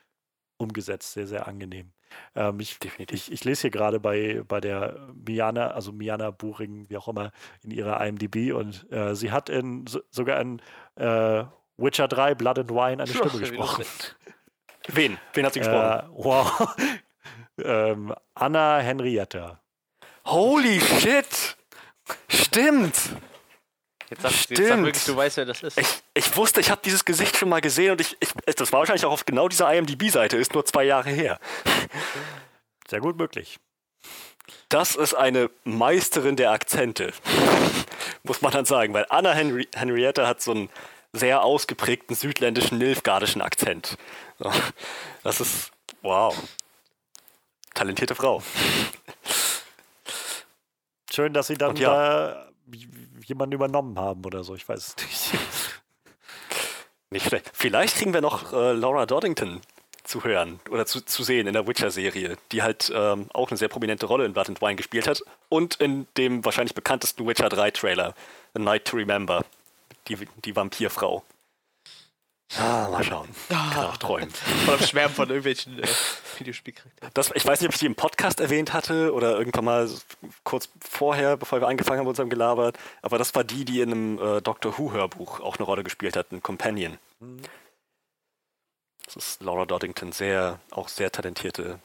umgesetzt, 0.56 1.12
sehr, 1.12 1.26
sehr 1.26 1.46
angenehm. 1.46 1.92
Ähm, 2.34 2.60
ich, 2.60 2.78
ich, 3.10 3.32
ich, 3.32 3.44
lese 3.44 3.62
hier 3.62 3.70
gerade 3.70 4.00
bei, 4.00 4.42
bei 4.46 4.60
der 4.60 5.08
Miana, 5.14 5.72
also 5.72 5.92
Miana 5.92 6.30
Buring, 6.30 6.88
wie 6.88 6.96
auch 6.96 7.08
immer, 7.08 7.32
in 7.62 7.70
ihrer 7.70 8.04
IMDb 8.04 8.52
und 8.52 8.90
äh, 8.90 9.14
sie 9.14 9.30
hat 9.30 9.48
in 9.48 9.86
so, 9.86 10.00
sogar 10.10 10.40
in 10.40 10.60
äh, 10.96 11.44
Witcher 11.76 12.08
3 12.08 12.34
Blood 12.34 12.58
and 12.58 12.70
Wine 12.70 13.02
eine 13.02 13.06
Stimme 13.06 13.30
gesprochen. 13.38 13.84
Wen? 14.88 15.18
Wen 15.34 15.46
hat 15.46 15.52
sie 15.52 15.60
gesprochen? 15.60 16.10
Äh, 16.10 16.24
wow. 16.24 16.76
ähm, 17.64 18.14
Anna 18.34 18.78
Henrietta. 18.78 19.60
Holy 20.24 20.80
shit! 20.80 21.56
Stimmt! 22.28 23.16
Jetzt 24.12 24.22
sag, 24.22 24.32
Stimmt. 24.32 24.58
Jetzt 24.58 24.68
sag 24.68 24.84
wirklich, 24.84 25.04
du 25.06 25.16
weißt, 25.16 25.36
wer 25.38 25.46
das 25.46 25.62
ist. 25.62 25.78
Ich, 25.78 25.86
ich 26.12 26.36
wusste, 26.36 26.60
ich 26.60 26.70
habe 26.70 26.82
dieses 26.84 27.06
Gesicht 27.06 27.34
schon 27.34 27.48
mal 27.48 27.62
gesehen 27.62 27.92
und 27.92 28.00
ich, 28.02 28.14
ich, 28.20 28.54
das 28.56 28.70
war 28.70 28.80
wahrscheinlich 28.80 29.06
auch 29.06 29.12
auf 29.12 29.24
genau 29.24 29.48
dieser 29.48 29.72
IMDb-Seite, 29.72 30.36
ist 30.36 30.52
nur 30.52 30.66
zwei 30.66 30.84
Jahre 30.84 31.08
her. 31.08 31.40
Sehr 32.90 33.00
gut 33.00 33.16
möglich. 33.16 33.58
Das 34.68 34.96
ist 34.96 35.14
eine 35.14 35.48
Meisterin 35.64 36.36
der 36.36 36.50
Akzente, 36.50 37.14
muss 38.22 38.42
man 38.42 38.52
dann 38.52 38.66
sagen, 38.66 38.92
weil 38.92 39.06
Anna 39.08 39.32
Henri 39.32 39.66
Henrietta 39.74 40.26
hat 40.26 40.42
so 40.42 40.52
ein 40.52 40.68
sehr 41.14 41.42
ausgeprägten 41.42 42.14
südländischen, 42.14 42.76
nilfgardischen 42.76 43.40
Akzent. 43.40 43.96
Das 45.22 45.40
ist, 45.40 45.70
wow. 46.02 46.36
Talentierte 47.72 48.14
Frau. 48.14 48.42
Schön, 51.10 51.32
dass 51.32 51.46
sie 51.46 51.56
dann 51.56 51.76
ja, 51.76 51.94
da 51.94 52.51
jemanden 53.24 53.54
übernommen 53.54 53.98
haben 53.98 54.24
oder 54.24 54.44
so, 54.44 54.54
ich 54.54 54.68
weiß 54.68 54.88
es 54.88 54.96
nicht. 54.96 55.32
Nicht. 57.10 57.30
Vielleicht 57.52 57.96
kriegen 57.96 58.14
wir 58.14 58.22
noch 58.22 58.54
äh, 58.54 58.72
Laura 58.72 59.04
Doddington 59.04 59.60
zu 60.02 60.24
hören 60.24 60.60
oder 60.70 60.86
zu, 60.86 61.02
zu 61.02 61.22
sehen 61.22 61.46
in 61.46 61.52
der 61.52 61.66
Witcher-Serie, 61.66 62.38
die 62.50 62.62
halt 62.62 62.90
ähm, 62.94 63.28
auch 63.34 63.50
eine 63.50 63.58
sehr 63.58 63.68
prominente 63.68 64.06
Rolle 64.06 64.24
in 64.24 64.32
Blood 64.32 64.48
and 64.48 64.62
Wine 64.62 64.76
gespielt 64.76 65.06
hat 65.06 65.22
und 65.50 65.76
in 65.76 66.06
dem 66.16 66.42
wahrscheinlich 66.44 66.74
bekanntesten 66.74 67.26
Witcher 67.26 67.48
3-Trailer, 67.48 68.14
A 68.54 68.58
Night 68.58 68.86
to 68.86 68.96
Remember 68.96 69.44
die, 70.08 70.16
die 70.44 70.56
Vampirfrau. 70.56 71.22
Ah, 72.58 72.88
mal 72.90 73.02
schauen. 73.02 73.28
Kann 73.48 73.86
auch 73.86 73.96
träumen. 73.96 74.30
Von 74.30 74.76
dem 74.76 74.86
Schwärmen 74.86 75.14
von 75.14 75.28
irgendwelchen 75.28 75.78
äh, 75.78 75.86
Videospielcharakteren. 76.38 77.32
ich 77.34 77.46
weiß 77.46 77.60
nicht, 77.60 77.68
ob 77.68 77.74
ich 77.74 77.80
die 77.80 77.86
im 77.86 77.94
Podcast 77.94 78.40
erwähnt 78.40 78.72
hatte 78.72 79.12
oder 79.14 79.38
irgendwann 79.38 79.64
mal 79.64 79.90
kurz 80.44 80.68
vorher, 80.80 81.36
bevor 81.36 81.60
wir 81.60 81.68
angefangen 81.68 81.98
haben 81.98 82.06
mit 82.06 82.10
unserem 82.10 82.30
Gelabert, 82.30 82.78
aber 83.00 83.18
das 83.18 83.34
war 83.34 83.44
die, 83.44 83.64
die 83.64 83.80
in 83.80 83.90
einem 83.90 84.18
äh, 84.18 84.40
Doctor 84.42 84.76
Who-Hörbuch 84.76 85.40
auch 85.40 85.56
eine 85.56 85.64
Rolle 85.64 85.82
gespielt 85.82 86.16
hat, 86.16 86.32
ein 86.32 86.42
Companion. 86.42 86.98
Mhm. 87.20 87.42
Das 89.06 89.16
ist 89.16 89.42
Laura 89.42 89.64
Doddington, 89.64 90.12
sehr, 90.12 90.60
auch 90.70 90.88
sehr 90.88 91.10
talentierte 91.10 91.78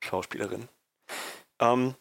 Schauspielerin. 0.00 0.68
Ähm, 1.58 1.94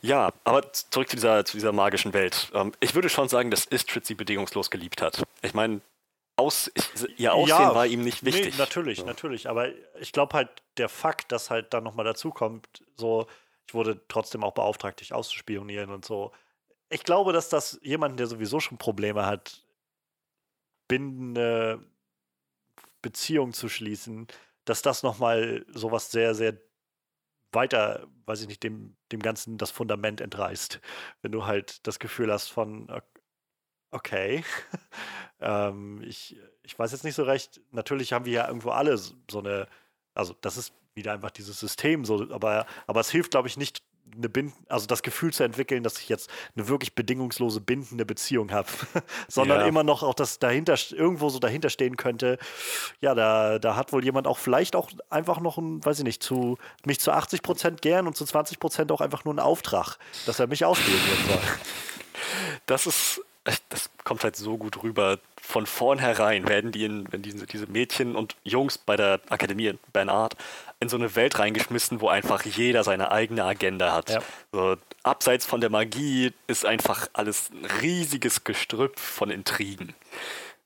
ja, 0.00 0.32
aber 0.44 0.72
zurück 0.72 1.08
zu 1.08 1.16
dieser, 1.16 1.44
zu 1.44 1.56
dieser 1.56 1.72
magischen 1.72 2.12
Welt. 2.12 2.50
Ähm, 2.54 2.72
ich 2.80 2.94
würde 2.94 3.08
schon 3.08 3.28
sagen, 3.28 3.50
dass 3.50 3.64
Istrid 3.64 4.06
sie 4.06 4.14
bedingungslos 4.14 4.70
geliebt 4.70 5.02
hat. 5.02 5.22
Ich 5.42 5.54
meine, 5.54 5.80
aus, 6.36 6.70
ihr 7.16 7.34
Aussehen 7.34 7.58
ja, 7.58 7.74
war 7.74 7.86
ihm 7.86 8.02
nicht 8.02 8.24
wichtig. 8.24 8.54
Nee, 8.54 8.58
natürlich, 8.58 9.00
so. 9.00 9.06
natürlich. 9.06 9.48
Aber 9.48 9.68
ich 10.00 10.12
glaube 10.12 10.34
halt, 10.34 10.62
der 10.76 10.88
Fakt, 10.88 11.32
dass 11.32 11.50
halt 11.50 11.74
dann 11.74 11.84
nochmal 11.84 12.04
dazu 12.04 12.30
kommt, 12.30 12.84
so, 12.96 13.26
ich 13.66 13.74
wurde 13.74 14.00
trotzdem 14.08 14.42
auch 14.42 14.52
beauftragt, 14.52 15.00
dich 15.00 15.12
auszuspionieren 15.12 15.90
und 15.90 16.04
so. 16.04 16.32
Ich 16.88 17.04
glaube, 17.04 17.32
dass 17.32 17.48
das 17.48 17.78
jemanden, 17.82 18.16
der 18.16 18.26
sowieso 18.26 18.60
schon 18.60 18.78
Probleme 18.78 19.26
hat, 19.26 19.62
bindende 20.88 21.84
Beziehungen 23.00 23.52
zu 23.52 23.68
schließen, 23.68 24.26
dass 24.64 24.82
das 24.82 25.02
nochmal 25.02 25.64
sowas 25.68 26.10
sehr, 26.10 26.34
sehr 26.34 26.58
weiter, 27.52 28.06
weiß 28.26 28.42
ich 28.42 28.48
nicht, 28.48 28.62
dem, 28.62 28.96
dem 29.10 29.20
Ganzen 29.20 29.58
das 29.58 29.70
Fundament 29.70 30.20
entreißt. 30.20 30.80
Wenn 31.20 31.32
du 31.32 31.46
halt 31.46 31.86
das 31.86 31.98
Gefühl 31.98 32.32
hast 32.32 32.48
von, 32.48 32.90
okay, 33.92 34.44
ähm, 35.40 36.02
ich, 36.02 36.36
ich 36.62 36.78
weiß 36.78 36.92
jetzt 36.92 37.04
nicht 37.04 37.14
so 37.14 37.22
recht, 37.22 37.60
natürlich 37.70 38.12
haben 38.12 38.24
wir 38.24 38.32
ja 38.32 38.48
irgendwo 38.48 38.70
alle 38.70 38.96
so 38.96 39.14
eine, 39.34 39.68
also 40.14 40.34
das 40.40 40.56
ist 40.56 40.72
wieder 40.94 41.12
einfach 41.12 41.30
dieses 41.30 41.58
System 41.58 42.04
so, 42.04 42.30
aber, 42.30 42.66
aber 42.86 43.00
es 43.00 43.10
hilft, 43.10 43.30
glaube 43.30 43.48
ich, 43.48 43.56
nicht 43.56 43.82
eine 44.14 44.28
Bind 44.28 44.52
also 44.68 44.86
das 44.86 45.02
Gefühl 45.02 45.32
zu 45.32 45.42
entwickeln, 45.42 45.82
dass 45.82 45.98
ich 45.98 46.08
jetzt 46.08 46.28
eine 46.54 46.68
wirklich 46.68 46.94
bedingungslose 46.94 47.60
bindende 47.60 48.04
Beziehung 48.04 48.50
habe, 48.50 48.68
sondern 49.28 49.60
ja. 49.60 49.66
immer 49.66 49.84
noch 49.84 50.02
auch 50.02 50.14
das 50.14 50.38
dahinter 50.38 50.76
irgendwo 50.90 51.28
so 51.28 51.38
dahinter 51.38 51.70
stehen 51.70 51.96
könnte. 51.96 52.38
Ja, 53.00 53.14
da, 53.14 53.58
da 53.58 53.76
hat 53.76 53.92
wohl 53.92 54.04
jemand 54.04 54.26
auch 54.26 54.38
vielleicht 54.38 54.76
auch 54.76 54.90
einfach 55.08 55.40
noch 55.40 55.56
ein, 55.58 55.84
weiß 55.84 55.98
ich 55.98 56.04
nicht, 56.04 56.22
zu 56.22 56.58
mich 56.84 57.00
zu 57.00 57.12
80 57.12 57.42
Prozent 57.42 57.82
gern 57.82 58.06
und 58.06 58.16
zu 58.16 58.24
20 58.24 58.58
Prozent 58.58 58.92
auch 58.92 59.00
einfach 59.00 59.24
nur 59.24 59.32
einen 59.32 59.40
Auftrag, 59.40 59.96
dass 60.26 60.38
er 60.40 60.46
mich 60.46 60.64
ausspielen 60.64 61.00
soll. 61.28 61.38
Das 62.66 62.86
ist, 62.86 63.22
das 63.44 63.90
kommt 64.04 64.24
halt 64.24 64.36
so 64.36 64.56
gut 64.56 64.82
rüber 64.82 65.18
von 65.40 65.66
vornherein 65.66 66.48
werden 66.48 66.70
die, 66.70 66.84
in, 66.84 67.12
wenn 67.12 67.22
diese, 67.22 67.46
diese 67.46 67.66
Mädchen 67.66 68.14
und 68.14 68.36
Jungs 68.44 68.78
bei 68.78 68.96
der 68.96 69.20
Akademie 69.28 69.66
in 69.66 69.78
Bernard 69.92 70.36
in 70.78 70.88
so 70.88 70.96
eine 70.96 71.14
Welt 71.16 71.38
reingeschmissen, 71.38 72.00
wo 72.00 72.08
einfach 72.08 72.44
jeder 72.44 72.84
seine 72.84 73.10
eigene 73.10 73.44
Agenda 73.44 73.92
hat. 73.92 74.10
Ja. 74.10 74.22
So, 74.52 74.76
abseits 75.02 75.44
von 75.44 75.60
der 75.60 75.70
Magie 75.70 76.32
ist 76.46 76.64
einfach 76.64 77.08
alles 77.12 77.50
ein 77.50 77.64
riesiges 77.82 78.44
Gestrüpp 78.44 78.98
von 78.98 79.30
Intrigen. 79.30 79.94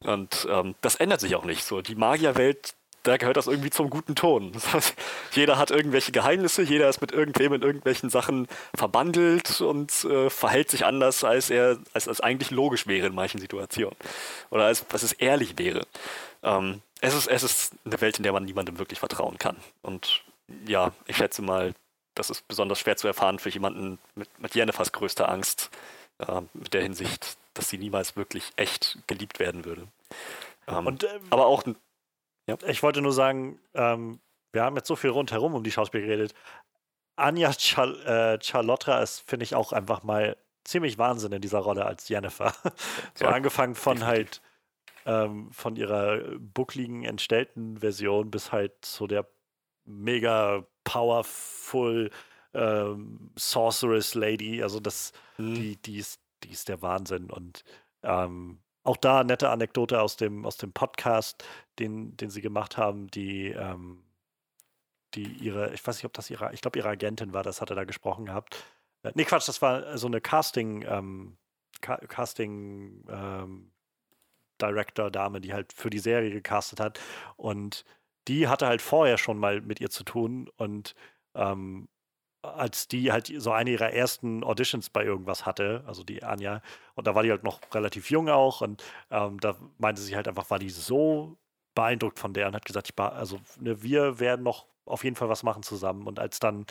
Und 0.01 0.47
ähm, 0.51 0.75
das 0.83 0.97
ändert 0.97 1.21
sich 1.21 1.35
auch 1.35 1.45
nicht. 1.45 1.65
So, 1.65 1.81
die 1.81 1.95
Magierwelt 1.95 2.75
da 3.07 3.17
gehört 3.17 3.37
das 3.37 3.47
irgendwie 3.47 3.71
zum 3.71 3.89
guten 3.89 4.15
Ton. 4.15 4.53
jeder 5.33 5.59
hat 5.59 5.71
irgendwelche 5.71 6.13
Geheimnisse, 6.13 6.63
jeder 6.63 6.89
ist 6.89 7.01
mit 7.01 7.13
irgendwem 7.13 7.53
in 7.53 7.63
irgendwelchen 7.63 8.11
Sachen 8.11 8.49
verbandelt 8.75 9.61
und 9.61 10.05
äh, 10.05 10.29
verhält 10.29 10.71
sich 10.71 10.85
anders, 10.85 11.23
als 11.23 11.51
er 11.51 11.79
als, 11.93 12.09
als 12.09 12.21
eigentlich 12.21 12.51
logisch 12.51 12.87
wäre 12.87 13.07
in 13.07 13.15
manchen 13.15 13.41
Situationen. 13.41 13.97
Oder 14.51 14.65
als, 14.65 14.85
als 14.93 15.05
es 15.05 15.13
ehrlich 15.13 15.59
wäre. 15.59 15.87
Ähm, 16.43 16.83
es, 17.01 17.15
ist, 17.15 17.29
es 17.29 17.43
ist 17.43 17.73
eine 17.85 18.01
Welt, 18.01 18.17
in 18.19 18.25
der 18.25 18.33
man 18.33 18.45
niemandem 18.45 18.79
wirklich 18.79 18.99
vertrauen 18.99 19.39
kann. 19.39 19.57
Und 19.83 20.23
ja, 20.67 20.93
ich 21.07 21.17
schätze 21.17 21.43
mal, 21.43 21.75
das 22.15 22.31
ist 22.31 22.49
besonders 22.49 22.81
schwer 22.81 22.97
zu 22.97 23.07
erfahren 23.07 23.39
für 23.39 23.51
jemanden 23.51 23.99
mit, 24.17 24.29
mit 24.41 24.55
Jennifers 24.55 24.91
größter 24.91 25.29
Angst, 25.29 25.71
äh, 26.19 26.41
mit 26.55 26.75
der 26.75 26.83
Hinsicht, 26.83 27.37
dass 27.55 27.69
sie 27.69 27.79
niemals 27.79 28.17
wirklich 28.17 28.51
echt 28.57 28.99
geliebt 29.07 29.39
werden 29.39 29.65
würde. 29.65 29.87
Ähm, 30.67 30.87
und, 30.87 31.05
ähm, 31.05 31.21
aber 31.31 31.47
auch 31.47 31.65
ja. 32.47 32.57
Ich 32.67 32.83
wollte 32.83 33.03
nur 33.03 33.13
sagen, 33.13 33.61
ähm, 33.75 34.21
wir 34.53 34.63
haben 34.63 34.77
jetzt 34.77 34.89
so 34.89 34.97
viel 34.97 35.11
rundherum 35.11 35.55
um 35.55 35.65
die 35.65 35.71
Schauspiel 35.71 36.03
geredet. 36.03 36.35
Anja 37.17 37.53
Chal 37.53 38.01
äh, 38.05 38.43
Charlotta 38.43 39.01
ist, 39.01 39.21
finde 39.21 39.45
ich, 39.45 39.55
auch 39.55 39.73
einfach 39.73 40.03
mal 40.03 40.37
ziemlich 40.65 40.99
Wahnsinn 40.99 41.33
in 41.33 41.41
dieser 41.41 41.59
Rolle 41.59 41.87
als 41.87 42.09
Jennifer. 42.09 42.53
so 43.15 43.25
ja, 43.25 43.31
angefangen 43.31 43.75
von 43.75 43.99
definitiv. 43.99 44.17
halt 44.19 44.43
ähm, 45.07 45.53
von 45.53 45.77
ihrer 45.77 46.19
buckligen, 46.39 47.05
entstellten 47.05 47.79
Version 47.79 48.31
bis 48.31 48.53
halt 48.53 48.73
zu 48.83 49.07
der 49.07 49.27
mega 49.85 50.67
powerful 50.85 52.11
ähm, 52.53 53.31
Sorceress 53.37 54.15
Lady. 54.15 54.63
Also 54.63 54.81
das, 54.81 55.13
mhm. 55.39 55.55
die, 55.55 55.77
die, 55.77 55.99
ist, 55.99 56.21
die 56.43 56.51
ist 56.51 56.69
der 56.69 56.83
Wahnsinn. 56.83 57.31
Und 57.31 57.63
ähm, 58.03 58.59
auch 58.87 58.97
da 58.97 59.25
nette 59.25 59.51
Anekdote 59.51 60.01
aus 60.01 60.17
dem, 60.17 60.47
aus 60.47 60.57
dem 60.57 60.73
Podcast, 60.73 61.45
den, 61.79 62.17
den 62.17 62.31
sie 62.31 62.41
gemacht 62.41 62.77
haben, 62.77 63.09
die, 63.09 63.49
ähm, 63.49 64.05
die 65.15 65.25
ihre, 65.25 65.75
ich 65.75 65.87
weiß 65.87 65.97
nicht, 65.97 66.05
ob 66.05 66.13
das 66.13 66.31
ihre, 66.31 66.53
ich 66.53 66.61
glaube, 66.61 66.79
ihre 66.79 66.89
Agentin 66.89 67.33
war, 67.33 67.43
das 67.43 67.61
hat 67.61 67.71
er 67.71 67.77
da 67.77 67.85
gesprochen 67.85 68.27
gehabt. 68.27 68.65
Äh, 69.03 69.13
nee, 69.15 69.25
Quatsch, 69.25 69.49
das 69.49 69.61
war 69.63 69.99
so 69.99 70.07
eine 70.07 70.21
Casting, 70.21 70.85
ähm, 70.89 71.37
Ca 71.81 71.97
Casting 72.07 73.05
ähm, 73.09 73.73
Director-Dame, 74.61 75.41
die 75.41 75.53
halt 75.53 75.73
für 75.73 75.91
die 75.91 75.99
Serie 75.99 76.31
gecastet 76.31 76.81
hat. 76.81 77.01
Und 77.37 77.85
die 78.29 78.49
hatte 78.49 78.67
halt 78.67 78.83
vorher 78.83 79.19
schon 79.19 79.39
mal 79.39 79.61
mit 79.61 79.81
ihr 79.81 79.91
zu 79.91 80.05
tun 80.05 80.49
und 80.57 80.95
ähm, 81.35 81.89
als 82.55 82.89
die 82.89 83.13
halt 83.13 83.33
so 83.37 83.53
eine 83.53 83.71
ihrer 83.71 83.93
ersten 83.93 84.45
Auditions 84.45 84.91
bei 84.91 85.05
irgendwas 85.05 85.47
hatte, 85.47 85.83
also 85.87 86.05
die 86.05 86.23
Anja, 86.23 86.63
und 86.95 87.07
da 87.07 87.15
war 87.15 87.23
die 87.23 87.31
halt 87.31 87.45
noch 87.45 87.61
relativ 87.73 88.11
jung 88.11 88.29
auch 88.29 88.61
und 88.61 88.83
ähm, 89.11 89.41
da 89.41 89.57
meinte 89.79 90.01
sie 90.03 90.17
halt 90.17 90.29
einfach, 90.29 90.51
war 90.51 90.59
die 90.59 90.71
so 90.71 91.37
beeindruckt 91.75 92.19
von 92.19 92.33
der 92.33 92.49
und 92.49 92.55
hat 92.57 92.65
gesagt, 92.65 92.91
ich 92.91 92.99
also 92.99 93.39
ne, 93.61 93.83
wir 93.83 94.19
werden 94.19 94.43
noch 94.43 94.67
auf 94.87 95.05
jeden 95.05 95.17
Fall 95.17 95.29
was 95.29 95.43
machen 95.43 95.63
zusammen. 95.63 96.07
Und 96.07 96.19
als 96.19 96.41
dann 96.41 96.67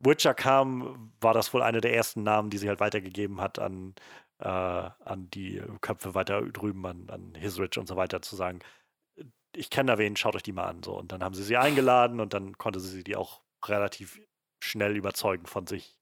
Witcher 0.00 0.34
kam, 0.34 1.12
war 1.20 1.34
das 1.34 1.52
wohl 1.52 1.62
eine 1.62 1.80
der 1.80 1.94
ersten 1.94 2.22
Namen, 2.22 2.50
die 2.50 2.58
sie 2.58 2.68
halt 2.68 2.80
weitergegeben 2.80 3.40
hat 3.40 3.58
an, 3.58 3.94
äh, 4.38 4.48
an 4.48 5.28
die 5.30 5.60
Köpfe 5.80 6.14
weiter 6.14 6.40
drüben, 6.42 6.86
an, 6.86 7.08
an 7.10 7.34
Hisrich 7.34 7.78
und 7.78 7.88
so 7.88 7.96
weiter, 7.96 8.22
zu 8.22 8.36
sagen, 8.36 8.60
ich 9.54 9.70
kenne 9.70 9.92
da 9.92 9.98
wen, 9.98 10.16
schaut 10.16 10.36
euch 10.36 10.42
die 10.42 10.52
mal 10.52 10.66
an. 10.68 10.82
So. 10.82 10.96
Und 10.96 11.12
dann 11.12 11.24
haben 11.24 11.34
sie 11.34 11.42
sie 11.42 11.56
eingeladen 11.56 12.20
und 12.20 12.34
dann 12.34 12.56
konnte 12.58 12.80
sie 12.80 13.02
die 13.02 13.16
auch 13.16 13.42
relativ 13.64 14.20
schnell 14.60 14.96
überzeugen 14.96 15.46
von 15.46 15.66
sich. 15.66 15.94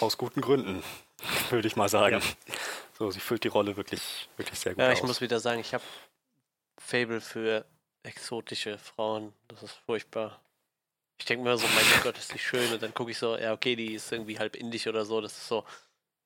Aus 0.00 0.18
guten 0.18 0.40
Gründen, 0.40 0.82
würde 1.50 1.68
ich 1.68 1.76
mal 1.76 1.88
sagen. 1.88 2.20
Ja. 2.20 2.56
So, 2.98 3.10
sie 3.10 3.20
füllt 3.20 3.44
die 3.44 3.48
Rolle 3.48 3.76
wirklich, 3.76 4.28
wirklich 4.36 4.58
sehr 4.58 4.74
gut 4.74 4.82
ja, 4.82 4.90
aus. 4.90 4.98
ich 4.98 5.04
muss 5.04 5.20
wieder 5.20 5.40
sagen, 5.40 5.60
ich 5.60 5.74
habe 5.74 5.84
Fable 6.78 7.20
für 7.20 7.64
exotische 8.02 8.78
Frauen. 8.78 9.32
Das 9.48 9.62
ist 9.62 9.72
furchtbar. 9.86 10.40
Ich 11.18 11.24
denke 11.24 11.44
mir 11.44 11.56
so, 11.56 11.66
mein 11.68 11.84
Gott, 12.02 12.18
ist 12.18 12.34
die 12.34 12.38
schön. 12.38 12.72
Und 12.72 12.82
dann 12.82 12.94
gucke 12.94 13.10
ich 13.10 13.18
so, 13.18 13.36
ja, 13.36 13.52
okay, 13.52 13.76
die 13.76 13.94
ist 13.94 14.12
irgendwie 14.12 14.38
halb 14.38 14.56
indisch 14.56 14.86
oder 14.86 15.04
so. 15.04 15.20
Das 15.20 15.32
ist 15.32 15.48
so, 15.48 15.64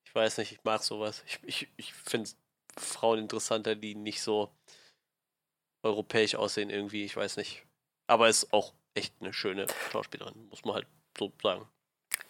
ich 0.04 0.14
weiß 0.14 0.38
nicht, 0.38 0.52
ich 0.52 0.64
mag 0.64 0.82
sowas. 0.82 1.22
Ich, 1.26 1.38
ich, 1.42 1.68
ich 1.76 1.92
finde 1.92 2.30
Frauen 2.78 3.18
interessanter, 3.18 3.74
die 3.74 3.94
nicht 3.94 4.22
so 4.22 4.50
europäisch 5.82 6.34
aussehen 6.34 6.70
irgendwie. 6.70 7.04
Ich 7.04 7.16
weiß 7.16 7.36
nicht. 7.36 7.64
Aber 8.06 8.28
ist 8.28 8.52
auch 8.52 8.72
echt 8.96 9.14
eine 9.20 9.32
schöne 9.32 9.66
Schauspielerin, 9.92 10.34
muss 10.50 10.64
man 10.64 10.76
halt 10.76 10.86
so 11.16 11.32
sagen. 11.42 11.66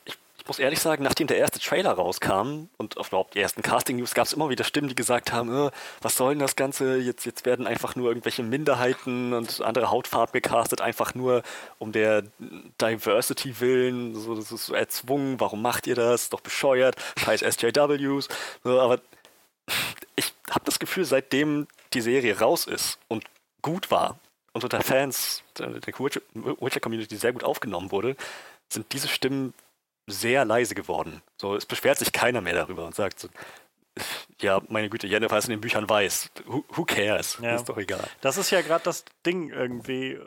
Ich, 0.04 0.16
ich 0.38 0.46
muss 0.46 0.58
ehrlich 0.58 0.80
sagen, 0.80 1.02
nachdem 1.02 1.26
der 1.26 1.38
erste 1.38 1.58
Trailer 1.58 1.92
rauskam 1.92 2.68
und 2.76 2.96
auf 2.98 3.08
überhaupt 3.08 3.34
die 3.34 3.40
ersten 3.40 3.62
Casting-News 3.62 4.14
gab 4.14 4.26
es 4.26 4.32
immer 4.32 4.48
wieder 4.48 4.64
Stimmen, 4.64 4.88
die 4.88 4.94
gesagt 4.94 5.32
haben, 5.32 5.68
äh, 5.68 5.70
was 6.02 6.16
soll 6.16 6.34
denn 6.34 6.40
das 6.40 6.56
Ganze? 6.56 6.98
Jetzt, 6.98 7.24
jetzt 7.24 7.46
werden 7.46 7.66
einfach 7.66 7.96
nur 7.96 8.08
irgendwelche 8.08 8.42
Minderheiten 8.42 9.32
und 9.32 9.60
andere 9.60 9.90
Hautfarben 9.90 10.32
gecastet, 10.32 10.80
einfach 10.80 11.14
nur 11.14 11.42
um 11.78 11.92
der 11.92 12.24
Diversity 12.80 13.60
willen. 13.60 14.14
So, 14.14 14.34
das 14.34 14.52
ist 14.52 14.66
so 14.66 14.74
erzwungen, 14.74 15.40
warum 15.40 15.62
macht 15.62 15.86
ihr 15.86 15.94
das? 15.94 16.30
Doch 16.30 16.40
bescheuert, 16.40 16.96
scheiß 17.18 17.40
SJWs. 17.40 18.28
So, 18.62 18.80
aber 18.80 19.00
ich 20.14 20.32
habe 20.50 20.64
das 20.64 20.78
Gefühl, 20.78 21.04
seitdem 21.04 21.66
die 21.92 22.00
Serie 22.00 22.38
raus 22.38 22.66
ist 22.66 22.98
und 23.08 23.24
gut 23.62 23.90
war 23.90 24.18
und 24.56 24.64
unter 24.64 24.80
Fans 24.80 25.42
der 25.58 25.74
Witcher-Community 25.74 27.16
sehr 27.16 27.34
gut 27.34 27.44
aufgenommen 27.44 27.90
wurde, 27.90 28.16
sind 28.70 28.90
diese 28.94 29.06
Stimmen 29.06 29.52
sehr 30.06 30.46
leise 30.46 30.74
geworden. 30.74 31.20
So, 31.36 31.54
es 31.54 31.66
beschwert 31.66 31.98
sich 31.98 32.10
keiner 32.10 32.40
mehr 32.40 32.54
darüber 32.54 32.86
und 32.86 32.94
sagt 32.94 33.20
so, 33.20 33.28
ja, 34.40 34.62
meine 34.68 34.88
Güte, 34.88 35.06
Jennifer 35.06 35.36
ist 35.36 35.44
in 35.44 35.50
den 35.50 35.60
Büchern 35.60 35.88
weiß. 35.88 36.30
Who, 36.46 36.64
who 36.70 36.84
cares? 36.84 37.38
Ja. 37.42 37.56
Ist 37.56 37.68
doch 37.68 37.76
egal. 37.76 38.08
Das 38.22 38.38
ist 38.38 38.50
ja 38.50 38.62
gerade 38.62 38.84
das 38.84 39.04
Ding 39.26 39.50
irgendwie, 39.50 40.18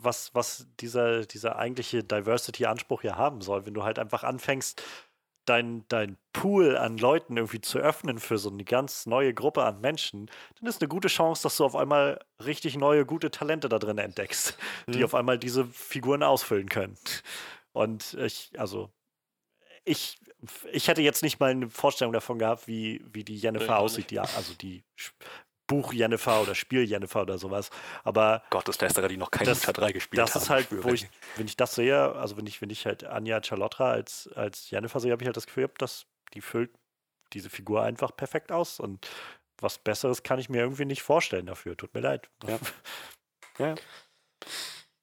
was, 0.00 0.34
was 0.34 0.66
dieser, 0.80 1.26
dieser 1.26 1.56
eigentliche 1.56 2.02
Diversity-Anspruch 2.02 3.02
ja 3.02 3.16
haben 3.16 3.42
soll. 3.42 3.66
Wenn 3.66 3.74
du 3.74 3.84
halt 3.84 3.98
einfach 3.98 4.24
anfängst, 4.24 4.82
dein, 5.50 5.84
dein 5.88 6.16
Pool 6.32 6.76
an 6.76 6.96
Leuten 6.96 7.36
irgendwie 7.36 7.60
zu 7.60 7.78
öffnen 7.78 8.20
für 8.20 8.38
so 8.38 8.50
eine 8.50 8.64
ganz 8.64 9.06
neue 9.06 9.34
Gruppe 9.34 9.64
an 9.64 9.80
Menschen, 9.80 10.30
dann 10.58 10.68
ist 10.68 10.80
eine 10.80 10.88
gute 10.88 11.08
Chance, 11.08 11.42
dass 11.42 11.56
du 11.56 11.64
auf 11.64 11.74
einmal 11.74 12.20
richtig 12.44 12.76
neue, 12.76 13.04
gute 13.04 13.32
Talente 13.32 13.68
da 13.68 13.80
drin 13.80 13.98
entdeckst, 13.98 14.56
mhm. 14.86 14.92
die 14.92 15.04
auf 15.04 15.14
einmal 15.14 15.38
diese 15.38 15.66
Figuren 15.66 16.22
ausfüllen 16.22 16.68
können. 16.68 16.96
Und 17.72 18.14
ich, 18.14 18.52
also, 18.58 18.90
ich, 19.84 20.18
ich 20.72 20.86
hätte 20.86 21.02
jetzt 21.02 21.24
nicht 21.24 21.40
mal 21.40 21.50
eine 21.50 21.68
Vorstellung 21.68 22.12
davon 22.12 22.38
gehabt, 22.38 22.68
wie, 22.68 23.04
wie 23.12 23.24
die 23.24 23.36
Jennifer 23.36 23.78
aussieht, 23.78 24.12
die, 24.12 24.20
also 24.20 24.54
die 24.54 24.84
Buch 25.70 25.92
Jennifer 25.92 26.42
oder 26.42 26.56
Spiel 26.56 26.82
Jennifer 26.82 27.22
oder 27.22 27.38
sowas. 27.38 27.70
Aber 28.02 28.42
Gotteslästerer, 28.50 29.06
die 29.06 29.16
noch 29.16 29.30
keine 29.30 29.54
Witcher 29.54 29.72
3 29.72 29.92
gespielt 29.92 30.18
das 30.18 30.30
haben. 30.30 30.34
Das 30.34 30.42
ist 30.42 30.50
halt, 30.50 30.84
wo 30.84 30.88
ich, 30.88 31.08
wenn 31.36 31.46
ich 31.46 31.56
das 31.56 31.76
sehe, 31.76 32.12
also 32.16 32.36
wenn 32.36 32.46
ich, 32.48 32.60
wenn 32.60 32.70
ich 32.70 32.86
halt 32.86 33.04
Anja 33.04 33.40
Charlotta 33.40 33.88
als, 33.88 34.28
als 34.34 34.68
Jennifer 34.70 34.98
sehe, 34.98 35.12
habe 35.12 35.22
ich 35.22 35.26
halt 35.28 35.36
das 35.36 35.46
Gefühl, 35.46 35.70
dass 35.78 36.06
die 36.34 36.40
füllt 36.40 36.72
diese 37.32 37.50
Figur 37.50 37.84
einfach 37.84 38.16
perfekt 38.16 38.50
aus. 38.50 38.80
Und 38.80 39.06
was 39.58 39.78
Besseres 39.78 40.24
kann 40.24 40.40
ich 40.40 40.48
mir 40.48 40.58
irgendwie 40.58 40.86
nicht 40.86 41.02
vorstellen 41.02 41.46
dafür. 41.46 41.76
Tut 41.76 41.94
mir 41.94 42.00
leid. 42.00 42.28
Ja. 42.48 42.58
ja. 43.64 43.74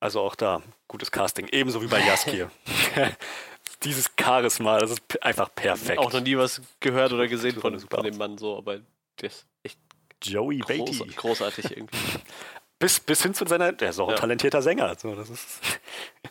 Also 0.01 0.19
auch 0.19 0.35
da, 0.35 0.61
gutes 0.89 1.11
Casting. 1.11 1.47
Ebenso 1.47 1.81
wie 1.81 1.87
bei 1.87 2.05
Jaskir. 2.05 2.51
Dieses 3.83 4.11
Charisma, 4.19 4.79
das 4.79 4.91
ist 4.91 5.23
einfach 5.23 5.49
perfekt. 5.55 5.99
Auch 5.99 6.11
noch 6.11 6.19
nie 6.19 6.37
was 6.37 6.61
gehört 6.81 7.13
oder 7.13 7.29
gesehen 7.29 7.57
von, 7.57 7.79
von 7.79 8.03
dem 8.03 8.17
Mann 8.17 8.37
so, 8.37 8.57
aber 8.57 8.81
das 9.15 9.33
ist 9.33 9.47
echt 9.63 9.79
Joey 10.21 10.59
Beatty. 10.59 10.97
Groß, 10.97 11.15
großartig 11.15 11.77
irgendwie. 11.77 11.97
bis, 12.79 12.99
bis 12.99 13.21
hin 13.21 13.33
zu 13.33 13.45
seiner, 13.45 13.71
der 13.71 13.89
ist 13.89 13.99
auch 13.99 14.09
ja. 14.09 14.15
ein 14.15 14.19
talentierter 14.19 14.61
Sänger. 14.61 14.95
So, 14.97 15.15
das 15.15 15.29
ist, 15.29 15.61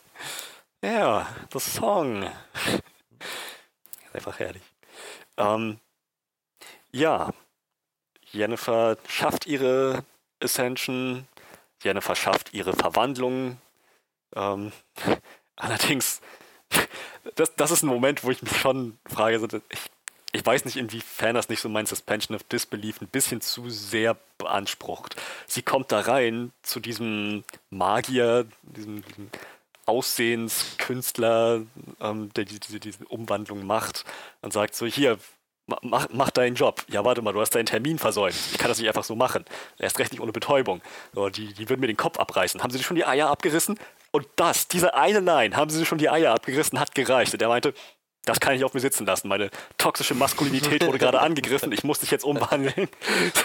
ja, 0.83 1.27
das 1.49 1.75
Song. 1.75 2.29
Einfach 4.13 4.39
herrlich. 4.39 4.63
Ähm, 5.37 5.79
ja, 6.91 7.31
Jennifer 8.31 8.97
schafft 9.07 9.45
ihre 9.45 10.03
Ascension, 10.41 11.27
Jennifer 11.81 12.15
schafft 12.15 12.53
ihre 12.53 12.73
Verwandlung. 12.73 13.59
Ähm, 14.35 14.71
allerdings, 15.55 16.21
das, 17.35 17.55
das 17.55 17.71
ist 17.71 17.83
ein 17.83 17.87
Moment, 17.87 18.23
wo 18.23 18.31
ich 18.31 18.41
mich 18.41 18.57
schon 18.57 18.97
frage, 19.05 19.61
ich 19.69 19.79
ich 20.37 20.45
weiß 20.45 20.65
nicht, 20.65 20.77
inwiefern 20.77 21.33
das 21.33 21.49
nicht 21.49 21.61
so 21.61 21.69
mein 21.69 21.87
Suspension 21.87 22.35
of 22.35 22.43
Disbelief 22.43 23.01
ein 23.01 23.07
bisschen 23.07 23.41
zu 23.41 23.69
sehr 23.69 24.15
beansprucht. 24.37 25.15
Sie 25.47 25.63
kommt 25.63 25.91
da 25.91 26.01
rein 26.01 26.51
zu 26.61 26.79
diesem 26.79 27.43
Magier, 27.71 28.45
diesem, 28.61 29.03
diesem 29.03 29.29
Aussehenskünstler, 29.87 31.63
ähm, 32.01 32.31
der 32.35 32.45
diese, 32.45 32.79
diese, 32.79 33.05
Umwandlung 33.05 33.65
macht 33.65 34.05
und 34.41 34.53
sagt 34.53 34.75
so, 34.75 34.85
hier, 34.85 35.17
mach, 35.81 36.07
mach 36.11 36.29
deinen 36.29 36.55
Job. 36.55 36.83
Ja, 36.87 37.03
warte 37.03 37.23
mal, 37.23 37.33
du 37.33 37.41
hast 37.41 37.55
deinen 37.55 37.65
Termin 37.65 37.97
versäumt. 37.97 38.35
Ich 38.51 38.59
kann 38.59 38.69
das 38.69 38.77
nicht 38.77 38.87
einfach 38.87 39.03
so 39.03 39.15
machen. 39.15 39.43
Erst 39.79 39.97
recht 39.97 40.11
nicht 40.11 40.21
ohne 40.21 40.33
Betäubung. 40.33 40.81
So, 41.13 41.29
die, 41.29 41.53
die 41.53 41.67
würden 41.67 41.81
mir 41.81 41.87
den 41.87 41.97
Kopf 41.97 42.19
abreißen. 42.19 42.61
Haben 42.61 42.71
sie 42.71 42.83
schon 42.83 42.95
die 42.95 43.05
Eier 43.05 43.29
abgerissen? 43.29 43.79
Und 44.11 44.27
das, 44.35 44.67
diese 44.67 44.93
eine 44.93 45.19
Line, 45.19 45.55
haben 45.55 45.69
sie 45.69 45.85
schon 45.85 45.97
die 45.97 46.09
Eier 46.09 46.33
abgerissen, 46.33 46.79
hat 46.79 46.93
gereicht. 46.93 47.33
Und 47.33 47.41
er 47.41 47.49
meinte, 47.49 47.73
das 48.27 48.39
kann 48.39 48.55
ich 48.55 48.63
auf 48.63 48.73
mir 48.73 48.79
sitzen 48.79 49.05
lassen. 49.05 49.27
Meine 49.27 49.49
toxische 49.77 50.13
Maskulinität 50.13 50.85
wurde 50.85 50.99
gerade 50.99 51.19
angegriffen. 51.19 51.71
Ich 51.71 51.83
muss 51.83 51.99
dich 51.99 52.11
jetzt 52.11 52.23
umwandeln. 52.23 52.89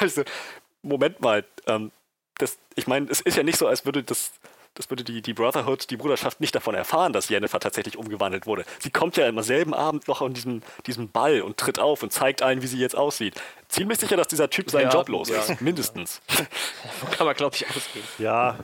Moment 0.83 1.21
mal. 1.21 1.45
Ähm, 1.67 1.93
das, 2.39 2.59
ich 2.75 2.87
meine, 2.87 3.09
es 3.09 3.21
ist 3.21 3.37
ja 3.37 3.43
nicht 3.43 3.59
so, 3.59 3.67
als 3.67 3.85
würde 3.85 4.03
das 4.03 4.33
das 4.75 4.89
würde 4.89 5.05
die, 5.05 5.21
die 5.21 5.35
Brotherhood, 5.35 5.91
die 5.91 5.99
Bruderschaft 5.99 6.41
nicht 6.41 6.55
davon 6.55 6.75
erfahren, 6.75 7.13
dass 7.13 7.29
Jennifer 7.29 7.61
tatsächlich 7.61 7.99
umgewandelt 7.99 8.47
wurde. 8.47 8.65
Sie 8.79 8.91
kommt 8.91 9.19
ja 9.19 9.29
am 9.29 9.43
selben 9.43 9.75
Abend 9.75 10.09
noch 10.09 10.23
an 10.23 10.33
diesem, 10.33 10.63
diesem 10.87 11.11
Ball 11.11 11.43
und 11.43 11.59
tritt 11.59 11.79
auf 11.79 12.03
und 12.03 12.11
zeigt 12.11 12.41
allen, 12.41 12.63
wie 12.63 12.67
sie 12.67 12.79
jetzt 12.79 12.97
aussieht. 12.97 13.35
Ziemlich 13.69 13.99
sicher, 13.99 14.17
dass 14.17 14.29
dieser 14.29 14.49
Typ 14.49 14.71
seinen 14.71 14.85
ja, 14.85 14.95
Job 14.95 15.09
los 15.11 15.29
ja. 15.29 15.43
ist, 15.43 15.61
mindestens. 15.61 16.23
Kann 17.11 17.27
man, 17.27 17.37
glaube 17.37 17.55
ich, 17.55 17.69
ausgehen. 17.69 18.05
Ja. 18.17 18.61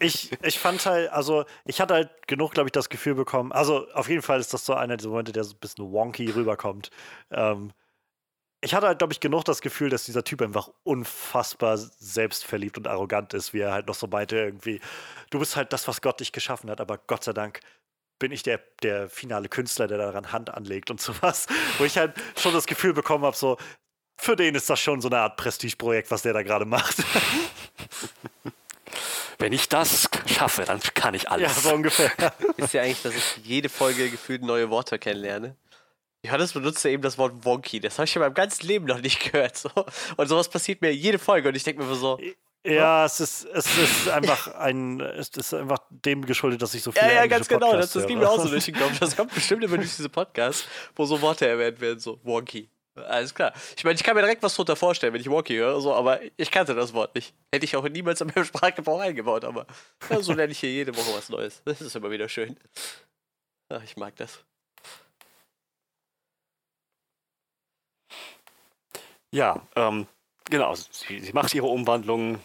Ich, 0.00 0.30
ich 0.42 0.58
fand 0.58 0.84
halt, 0.86 1.10
also 1.10 1.44
ich 1.64 1.80
hatte 1.80 1.94
halt 1.94 2.10
genug, 2.26 2.52
glaube 2.52 2.68
ich, 2.68 2.72
das 2.72 2.88
Gefühl 2.88 3.14
bekommen. 3.14 3.52
Also 3.52 3.88
auf 3.92 4.08
jeden 4.08 4.22
Fall 4.22 4.40
ist 4.40 4.52
das 4.52 4.64
so 4.64 4.74
einer 4.74 4.96
dieser 4.96 5.10
Momente, 5.10 5.32
der 5.32 5.44
so 5.44 5.54
ein 5.54 5.58
bisschen 5.60 5.90
wonky 5.92 6.30
rüberkommt. 6.30 6.90
Ähm, 7.30 7.72
ich 8.60 8.74
hatte 8.74 8.86
halt, 8.86 8.98
glaube 8.98 9.12
ich, 9.12 9.20
genug 9.20 9.44
das 9.44 9.60
Gefühl, 9.60 9.90
dass 9.90 10.04
dieser 10.04 10.24
Typ 10.24 10.40
einfach 10.40 10.70
unfassbar 10.84 11.76
selbstverliebt 11.76 12.78
und 12.78 12.88
arrogant 12.88 13.34
ist, 13.34 13.52
wie 13.52 13.60
er 13.60 13.72
halt 13.72 13.86
noch 13.86 13.94
so 13.94 14.06
meinte, 14.06 14.36
irgendwie, 14.36 14.80
du 15.30 15.38
bist 15.38 15.54
halt 15.56 15.72
das, 15.72 15.86
was 15.86 16.00
Gott 16.00 16.20
dich 16.20 16.32
geschaffen 16.32 16.70
hat, 16.70 16.80
aber 16.80 16.98
Gott 16.98 17.24
sei 17.24 17.34
Dank 17.34 17.60
bin 18.18 18.32
ich 18.32 18.42
der, 18.42 18.60
der 18.82 19.10
finale 19.10 19.48
Künstler, 19.50 19.86
der 19.86 19.98
daran 19.98 20.32
Hand 20.32 20.48
anlegt 20.48 20.90
und 20.90 21.00
sowas. 21.00 21.46
Wo 21.78 21.84
ich 21.84 21.98
halt 21.98 22.14
schon 22.38 22.54
das 22.54 22.66
Gefühl 22.66 22.94
bekommen 22.94 23.24
habe, 23.24 23.36
so, 23.36 23.58
für 24.16 24.36
den 24.36 24.54
ist 24.54 24.70
das 24.70 24.80
schon 24.80 25.00
so 25.02 25.08
eine 25.08 25.18
Art 25.18 25.36
Prestigeprojekt, 25.36 26.10
was 26.10 26.22
der 26.22 26.32
da 26.32 26.42
gerade 26.42 26.64
macht. 26.64 26.96
Wenn 29.38 29.52
ich 29.52 29.68
das 29.68 30.08
schaffe, 30.26 30.64
dann 30.64 30.80
kann 30.80 31.14
ich 31.14 31.30
alles. 31.30 31.54
Ja, 31.54 31.70
so 31.70 31.74
ungefähr. 31.74 32.10
Ist 32.56 32.74
ja 32.74 32.82
eigentlich, 32.82 33.02
dass 33.02 33.14
ich 33.14 33.38
jede 33.44 33.68
Folge 33.68 34.10
gefühlt 34.10 34.42
neue 34.42 34.70
Worte 34.70 34.98
kennenlerne. 34.98 35.56
Johannes 36.24 36.52
benutzt 36.52 36.82
ja 36.84 36.90
eben 36.90 37.02
das 37.02 37.18
Wort 37.18 37.44
wonky. 37.44 37.80
Das 37.80 37.98
habe 37.98 38.06
ich 38.06 38.16
in 38.16 38.22
meinem 38.22 38.34
ganzen 38.34 38.66
Leben 38.66 38.86
noch 38.86 39.00
nicht 39.00 39.32
gehört. 39.32 39.56
So. 39.56 39.68
Und 40.16 40.26
sowas 40.26 40.48
passiert 40.48 40.80
mir 40.80 40.94
jede 40.94 41.18
Folge 41.18 41.48
und 41.48 41.54
ich 41.54 41.64
denke 41.64 41.82
mir 41.82 41.94
so. 41.94 42.18
Ja, 42.66 43.04
es 43.04 43.20
ist, 43.20 43.44
es 43.44 43.66
ist 43.76 44.08
einfach 44.08 44.54
ein, 44.54 44.98
es 45.00 45.28
ist 45.28 45.52
einfach 45.52 45.80
dem 45.90 46.24
geschuldet, 46.24 46.62
dass 46.62 46.72
ich 46.72 46.82
so 46.82 46.92
viel. 46.92 47.02
Ja, 47.02 47.12
ja, 47.12 47.26
ganz 47.26 47.46
genau. 47.46 47.72
Das, 47.74 47.92
das 47.92 48.06
ging 48.06 48.18
mir 48.18 48.30
auch 48.30 48.40
so 48.40 48.48
durch 48.50 48.64
den 48.64 48.74
Kopf. 48.74 48.98
Das 48.98 49.14
kommt 49.14 49.34
bestimmt 49.34 49.62
immer 49.64 49.76
durch 49.76 49.94
diese 49.94 50.08
Podcasts, 50.08 50.66
wo 50.96 51.04
so 51.04 51.20
Worte 51.20 51.46
erwähnt 51.46 51.78
werden, 51.82 52.00
so 52.00 52.18
wonky. 52.22 52.70
Alles 52.96 53.34
klar. 53.34 53.52
Ich 53.76 53.82
meine, 53.82 53.96
ich 53.96 54.04
kann 54.04 54.14
mir 54.14 54.22
direkt 54.22 54.42
was 54.42 54.54
drunter 54.54 54.76
vorstellen, 54.76 55.12
wenn 55.12 55.20
ich 55.20 55.28
wonky 55.28 55.54
höre, 55.54 55.80
so, 55.80 55.92
aber 55.94 56.20
ich 56.36 56.50
kannte 56.50 56.74
das 56.74 56.92
Wort 56.94 57.14
nicht. 57.14 57.34
Hätte 57.52 57.64
ich 57.64 57.76
auch 57.76 57.88
niemals 57.88 58.20
in 58.20 58.28
meinem 58.28 58.44
Sprachgebrauch 58.44 59.00
eingebaut, 59.00 59.44
aber 59.44 59.66
ja, 60.10 60.20
so 60.22 60.32
lerne 60.32 60.52
ich 60.52 60.60
hier 60.60 60.70
jede 60.70 60.96
Woche 60.96 61.12
was 61.16 61.28
Neues. 61.28 61.60
Das 61.64 61.80
ist 61.80 61.96
immer 61.96 62.10
wieder 62.10 62.28
schön. 62.28 62.56
Ach, 63.68 63.82
ich 63.82 63.96
mag 63.96 64.14
das. 64.16 64.44
Ja, 69.32 69.60
ähm, 69.74 70.06
genau. 70.48 70.74
Sie, 70.76 71.18
sie, 71.18 71.32
macht 71.32 71.52
ihre 71.54 71.66
Umwandlung, 71.66 72.38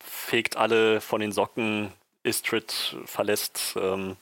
fegt 0.00 0.56
alle 0.56 1.00
von 1.00 1.20
den 1.20 1.32
Socken, 1.32 1.92
Istrid 2.22 2.96
verlässt, 3.06 3.74
ähm, 3.76 4.16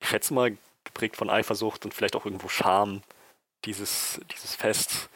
ich 0.00 0.08
schätze 0.10 0.34
mal, 0.34 0.56
geprägt 0.84 1.16
von 1.16 1.30
Eifersucht 1.30 1.86
und 1.86 1.94
vielleicht 1.94 2.16
auch 2.16 2.26
irgendwo 2.26 2.48
Scham, 2.48 3.02
dieses, 3.64 4.20
dieses 4.32 4.54
Fest. 4.54 5.08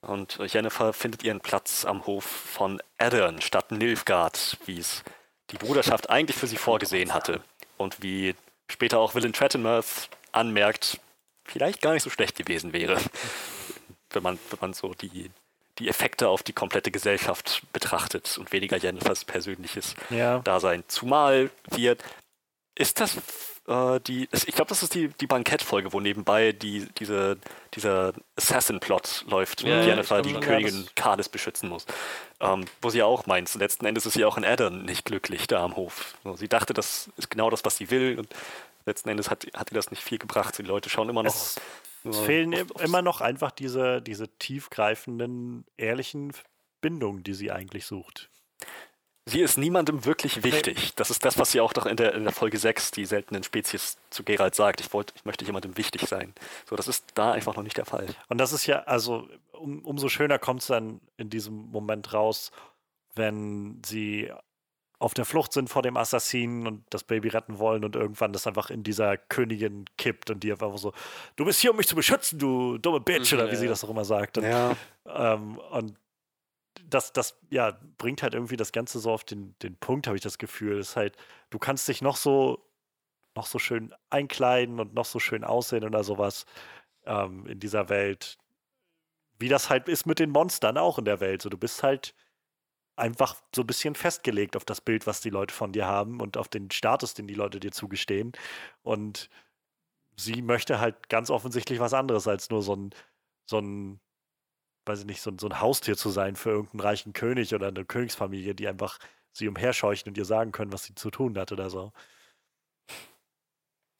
Und 0.00 0.38
Jennifer 0.46 0.92
findet 0.92 1.24
ihren 1.24 1.40
Platz 1.40 1.84
am 1.84 2.06
Hof 2.06 2.24
von 2.24 2.80
Eddern 2.98 3.40
statt 3.40 3.72
Nilfgaard, 3.72 4.58
wie 4.66 4.78
es 4.78 5.02
die 5.50 5.56
Bruderschaft 5.56 6.10
eigentlich 6.10 6.36
für 6.36 6.46
sie 6.46 6.56
vorgesehen 6.56 7.14
hatte. 7.14 7.42
Und 7.76 8.02
wie 8.02 8.34
später 8.70 8.98
auch 8.98 9.14
Willem 9.14 9.32
Trettenmouth 9.32 10.08
anmerkt, 10.32 11.00
vielleicht 11.44 11.80
gar 11.80 11.94
nicht 11.94 12.02
so 12.02 12.10
schlecht 12.10 12.36
gewesen 12.36 12.72
wäre, 12.72 12.98
wenn 14.10 14.22
man, 14.22 14.38
wenn 14.50 14.58
man 14.60 14.72
so 14.72 14.94
die, 14.94 15.30
die 15.78 15.88
Effekte 15.88 16.28
auf 16.28 16.42
die 16.42 16.52
komplette 16.52 16.90
Gesellschaft 16.90 17.62
betrachtet 17.72 18.38
und 18.38 18.52
weniger 18.52 18.76
Jennifers 18.76 19.24
persönliches 19.24 19.94
ja. 20.10 20.40
Dasein. 20.40 20.84
Zumal 20.88 21.50
wir, 21.70 21.96
ist 22.74 23.00
das 23.00 23.16
äh, 23.68 24.00
die, 24.00 24.28
ich 24.32 24.54
glaube, 24.54 24.68
das 24.68 24.82
ist 24.82 24.94
die, 24.94 25.08
die 25.08 25.26
Bankettfolge, 25.26 25.92
wo 25.92 26.00
nebenbei 26.00 26.52
die, 26.52 26.88
diese, 26.98 27.38
dieser 27.74 28.12
Assassin-Plot 28.36 29.26
läuft 29.28 29.62
ja, 29.62 29.80
und 29.80 29.86
Jennifer 29.86 30.22
die 30.22 30.34
Königin 30.34 30.84
ja, 30.84 30.90
Kades 30.94 31.28
beschützen 31.28 31.68
muss. 31.68 31.86
Ähm, 32.40 32.64
wo 32.80 32.90
sie 32.90 33.02
auch 33.02 33.26
meint, 33.26 33.54
letzten 33.54 33.86
Endes 33.86 34.06
ist 34.06 34.14
sie 34.14 34.24
auch 34.24 34.36
in 34.36 34.44
Addon 34.44 34.84
nicht 34.84 35.04
glücklich 35.04 35.46
da 35.46 35.62
am 35.64 35.76
Hof. 35.76 36.14
So, 36.24 36.34
sie 36.36 36.48
dachte, 36.48 36.74
das 36.74 37.10
ist 37.16 37.30
genau 37.30 37.50
das, 37.50 37.64
was 37.64 37.76
sie 37.76 37.90
will 37.90 38.18
und 38.18 38.28
letzten 38.86 39.08
Endes 39.10 39.30
hat, 39.30 39.46
hat 39.54 39.70
ihr 39.70 39.74
das 39.74 39.90
nicht 39.90 40.02
viel 40.02 40.18
gebracht. 40.18 40.56
Die 40.58 40.62
Leute 40.62 40.88
schauen 40.88 41.08
immer 41.08 41.22
noch 41.22 41.34
es 41.34 41.56
es 42.04 42.18
fehlen 42.20 42.52
immer 42.52 43.02
noch 43.02 43.20
einfach 43.20 43.50
diese, 43.50 44.00
diese 44.00 44.28
tiefgreifenden, 44.38 45.64
ehrlichen 45.76 46.32
Bindungen, 46.80 47.22
die 47.22 47.34
sie 47.34 47.50
eigentlich 47.50 47.86
sucht. 47.86 48.30
Sie 49.28 49.40
ist 49.40 49.58
niemandem 49.58 50.06
wirklich 50.06 50.42
wichtig. 50.42 50.94
Das 50.96 51.10
ist 51.10 51.22
das, 51.22 51.38
was 51.38 51.52
sie 51.52 51.60
auch 51.60 51.74
doch 51.74 51.84
in 51.84 51.96
der, 51.96 52.14
in 52.14 52.24
der 52.24 52.32
Folge 52.32 52.56
6, 52.56 52.92
die 52.92 53.04
seltenen 53.04 53.42
Spezies, 53.42 53.98
zu 54.08 54.24
Gerald 54.24 54.54
sagt. 54.54 54.80
Ich, 54.80 54.90
wollt, 54.94 55.12
ich 55.14 55.26
möchte 55.26 55.44
jemandem 55.44 55.76
wichtig 55.76 56.08
sein. 56.08 56.32
So, 56.68 56.76
das 56.76 56.88
ist 56.88 57.04
da 57.14 57.32
einfach 57.32 57.54
noch 57.54 57.62
nicht 57.62 57.76
der 57.76 57.84
Fall. 57.84 58.06
Und 58.28 58.38
das 58.38 58.52
ist 58.52 58.64
ja, 58.66 58.84
also 58.84 59.28
um, 59.52 59.84
umso 59.84 60.08
schöner 60.08 60.38
kommt 60.38 60.62
es 60.62 60.68
dann 60.68 61.02
in 61.18 61.28
diesem 61.28 61.70
Moment 61.70 62.14
raus, 62.14 62.52
wenn 63.14 63.82
sie 63.84 64.32
auf 64.98 65.12
der 65.12 65.26
Flucht 65.26 65.52
sind 65.52 65.68
vor 65.68 65.82
dem 65.82 65.96
Assassinen 65.96 66.66
und 66.66 66.84
das 66.90 67.04
Baby 67.04 67.28
retten 67.28 67.58
wollen 67.58 67.84
und 67.84 67.94
irgendwann 67.96 68.32
das 68.32 68.46
einfach 68.46 68.70
in 68.70 68.82
dieser 68.82 69.16
Königin 69.16 69.84
kippt 69.98 70.30
und 70.30 70.42
die 70.42 70.50
einfach 70.50 70.76
so, 70.78 70.92
du 71.36 71.44
bist 71.44 71.60
hier, 71.60 71.70
um 71.70 71.76
mich 71.76 71.86
zu 71.86 71.94
beschützen, 71.94 72.38
du 72.38 72.78
dumme 72.78 73.00
Bitch, 73.00 73.32
mhm, 73.32 73.38
oder 73.38 73.48
wie 73.48 73.54
ja. 73.54 73.60
sie 73.60 73.68
das 73.68 73.84
auch 73.84 73.90
immer 73.90 74.04
sagt. 74.04 74.38
Und, 74.38 74.44
ja. 74.44 74.74
ähm, 75.06 75.58
und 75.70 75.94
das, 76.86 77.12
das 77.12 77.38
ja, 77.50 77.78
bringt 77.98 78.22
halt 78.22 78.34
irgendwie 78.34 78.56
das 78.56 78.72
Ganze 78.72 78.98
so 78.98 79.10
auf 79.10 79.24
den, 79.24 79.54
den 79.60 79.76
Punkt, 79.76 80.06
habe 80.06 80.16
ich 80.16 80.22
das 80.22 80.38
Gefühl. 80.38 80.78
Ist 80.78 80.96
halt, 80.96 81.16
du 81.50 81.58
kannst 81.58 81.88
dich 81.88 82.02
noch 82.02 82.16
so, 82.16 82.64
noch 83.36 83.46
so 83.46 83.58
schön 83.58 83.94
einkleiden 84.10 84.80
und 84.80 84.94
noch 84.94 85.04
so 85.04 85.18
schön 85.18 85.44
aussehen 85.44 85.84
oder 85.84 86.04
sowas 86.04 86.46
ähm, 87.06 87.46
in 87.46 87.60
dieser 87.60 87.88
Welt. 87.88 88.38
Wie 89.38 89.48
das 89.48 89.70
halt 89.70 89.88
ist 89.88 90.06
mit 90.06 90.18
den 90.18 90.30
Monstern 90.30 90.78
auch 90.78 90.98
in 90.98 91.04
der 91.04 91.20
Welt. 91.20 91.42
So, 91.42 91.48
du 91.48 91.58
bist 91.58 91.82
halt 91.82 92.14
einfach 92.96 93.36
so 93.54 93.62
ein 93.62 93.66
bisschen 93.66 93.94
festgelegt 93.94 94.56
auf 94.56 94.64
das 94.64 94.80
Bild, 94.80 95.06
was 95.06 95.20
die 95.20 95.30
Leute 95.30 95.54
von 95.54 95.72
dir 95.72 95.86
haben 95.86 96.20
und 96.20 96.36
auf 96.36 96.48
den 96.48 96.70
Status, 96.70 97.14
den 97.14 97.28
die 97.28 97.34
Leute 97.34 97.60
dir 97.60 97.70
zugestehen. 97.72 98.32
Und 98.82 99.30
sie 100.16 100.42
möchte 100.42 100.80
halt 100.80 101.08
ganz 101.08 101.30
offensichtlich 101.30 101.80
was 101.80 101.94
anderes 101.94 102.26
als 102.28 102.50
nur 102.50 102.62
so 102.62 102.74
ein, 102.74 102.90
so 103.46 103.58
ein, 103.58 104.00
weiß 104.88 105.00
ich 105.00 105.06
nicht, 105.06 105.20
so 105.20 105.30
ein, 105.30 105.38
so 105.38 105.48
ein 105.48 105.60
Haustier 105.60 105.96
zu 105.96 106.10
sein 106.10 106.36
für 106.36 106.50
irgendeinen 106.50 106.80
reichen 106.80 107.12
König 107.12 107.54
oder 107.54 107.68
eine 107.68 107.84
Königsfamilie, 107.84 108.54
die 108.54 108.68
einfach 108.68 108.98
sie 109.32 109.48
umherscheuchen 109.48 110.08
und 110.08 110.18
ihr 110.18 110.24
sagen 110.24 110.52
können, 110.52 110.72
was 110.72 110.84
sie 110.84 110.94
zu 110.94 111.10
tun 111.10 111.38
hat 111.38 111.52
oder 111.52 111.70
so. 111.70 111.92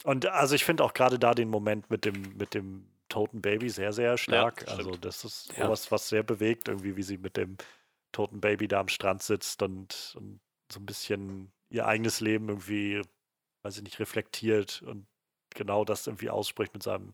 Und 0.04 0.26
also 0.26 0.54
ich 0.54 0.64
finde 0.64 0.84
auch 0.84 0.94
gerade 0.94 1.18
da 1.18 1.34
den 1.34 1.50
Moment 1.50 1.90
mit 1.90 2.04
dem, 2.04 2.36
mit 2.36 2.54
dem 2.54 2.88
toten 3.08 3.40
Baby 3.40 3.70
sehr, 3.70 3.92
sehr 3.92 4.16
stark. 4.18 4.64
Ja, 4.66 4.74
also 4.76 4.92
das 4.92 5.24
ist 5.24 5.56
ja. 5.56 5.68
was, 5.68 5.90
was 5.90 6.08
sehr 6.08 6.22
bewegt, 6.22 6.68
irgendwie, 6.68 6.96
wie 6.96 7.02
sie 7.02 7.18
mit 7.18 7.36
dem 7.36 7.56
toten 8.12 8.40
Baby 8.40 8.68
da 8.68 8.80
am 8.80 8.88
Strand 8.88 9.22
sitzt 9.22 9.62
und, 9.62 10.14
und 10.16 10.40
so 10.72 10.80
ein 10.80 10.86
bisschen 10.86 11.52
ihr 11.70 11.86
eigenes 11.86 12.20
Leben 12.20 12.48
irgendwie, 12.48 13.02
weiß 13.62 13.76
ich 13.76 13.82
nicht, 13.82 13.98
reflektiert 13.98 14.82
und 14.82 15.06
genau 15.50 15.84
das 15.84 16.06
irgendwie 16.06 16.30
ausspricht 16.30 16.74
mit 16.74 16.82
seinem, 16.82 17.12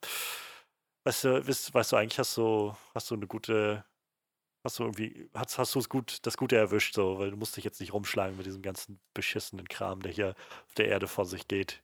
weißt 1.04 1.24
du, 1.24 1.46
weißt, 1.46 1.74
weißt 1.74 1.92
du, 1.92 1.96
eigentlich 1.96 2.18
hast 2.18 2.36
du, 2.36 2.74
hast 2.94 3.10
du 3.10 3.14
eine 3.14 3.26
gute, 3.26 3.84
hast 4.64 4.78
du 4.78 4.84
irgendwie, 4.84 5.30
hast, 5.34 5.58
hast 5.58 5.74
du 5.74 5.78
es 5.80 5.88
gut, 5.88 6.18
das 6.26 6.36
Gute 6.36 6.56
erwischt, 6.56 6.94
so, 6.94 7.18
weil 7.18 7.30
du 7.30 7.36
musst 7.36 7.56
dich 7.56 7.64
jetzt 7.64 7.80
nicht 7.80 7.92
rumschlagen 7.92 8.36
mit 8.36 8.46
diesem 8.46 8.62
ganzen 8.62 9.00
beschissenen 9.14 9.68
Kram, 9.68 10.02
der 10.02 10.12
hier 10.12 10.34
auf 10.66 10.74
der 10.74 10.88
Erde 10.88 11.08
vor 11.08 11.26
sich 11.26 11.48
geht. 11.48 11.82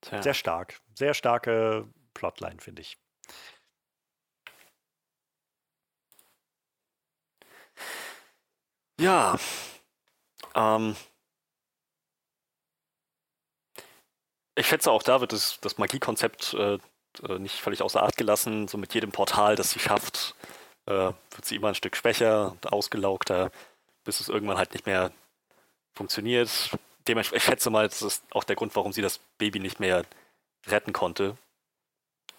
Tja. 0.00 0.22
Sehr 0.22 0.34
stark. 0.34 0.80
Sehr 0.94 1.14
starke 1.14 1.88
Plotline, 2.14 2.60
finde 2.60 2.82
ich. 2.82 2.98
Ja. 9.00 9.38
Ähm, 10.54 10.96
ich 14.58 14.66
schätze 14.66 14.90
auch 14.90 15.02
da 15.02 15.20
wird 15.20 15.32
das, 15.32 15.58
das 15.60 15.78
Magiekonzept 15.78 16.54
äh, 16.54 16.78
äh, 17.28 17.38
nicht 17.38 17.60
völlig 17.60 17.82
außer 17.82 18.02
Acht 18.02 18.16
gelassen. 18.16 18.68
So 18.68 18.78
mit 18.78 18.94
jedem 18.94 19.12
Portal, 19.12 19.56
das 19.56 19.70
sie 19.70 19.78
schafft, 19.78 20.34
äh, 20.86 20.92
wird 20.92 21.44
sie 21.44 21.56
immer 21.56 21.68
ein 21.68 21.74
Stück 21.74 21.96
schwächer 21.96 22.52
und 22.52 22.72
ausgelaugter, 22.72 23.50
bis 24.04 24.20
es 24.20 24.28
irgendwann 24.28 24.58
halt 24.58 24.72
nicht 24.72 24.86
mehr 24.86 25.12
funktioniert. 25.94 26.50
Dementsprechend, 27.06 27.42
ich 27.42 27.50
schätze 27.50 27.70
mal, 27.70 27.88
das 27.88 28.02
ist 28.02 28.24
auch 28.30 28.44
der 28.44 28.56
Grund, 28.56 28.74
warum 28.76 28.92
sie 28.92 29.02
das 29.02 29.20
Baby 29.38 29.60
nicht 29.60 29.80
mehr 29.80 30.04
retten 30.66 30.92
konnte. 30.92 31.36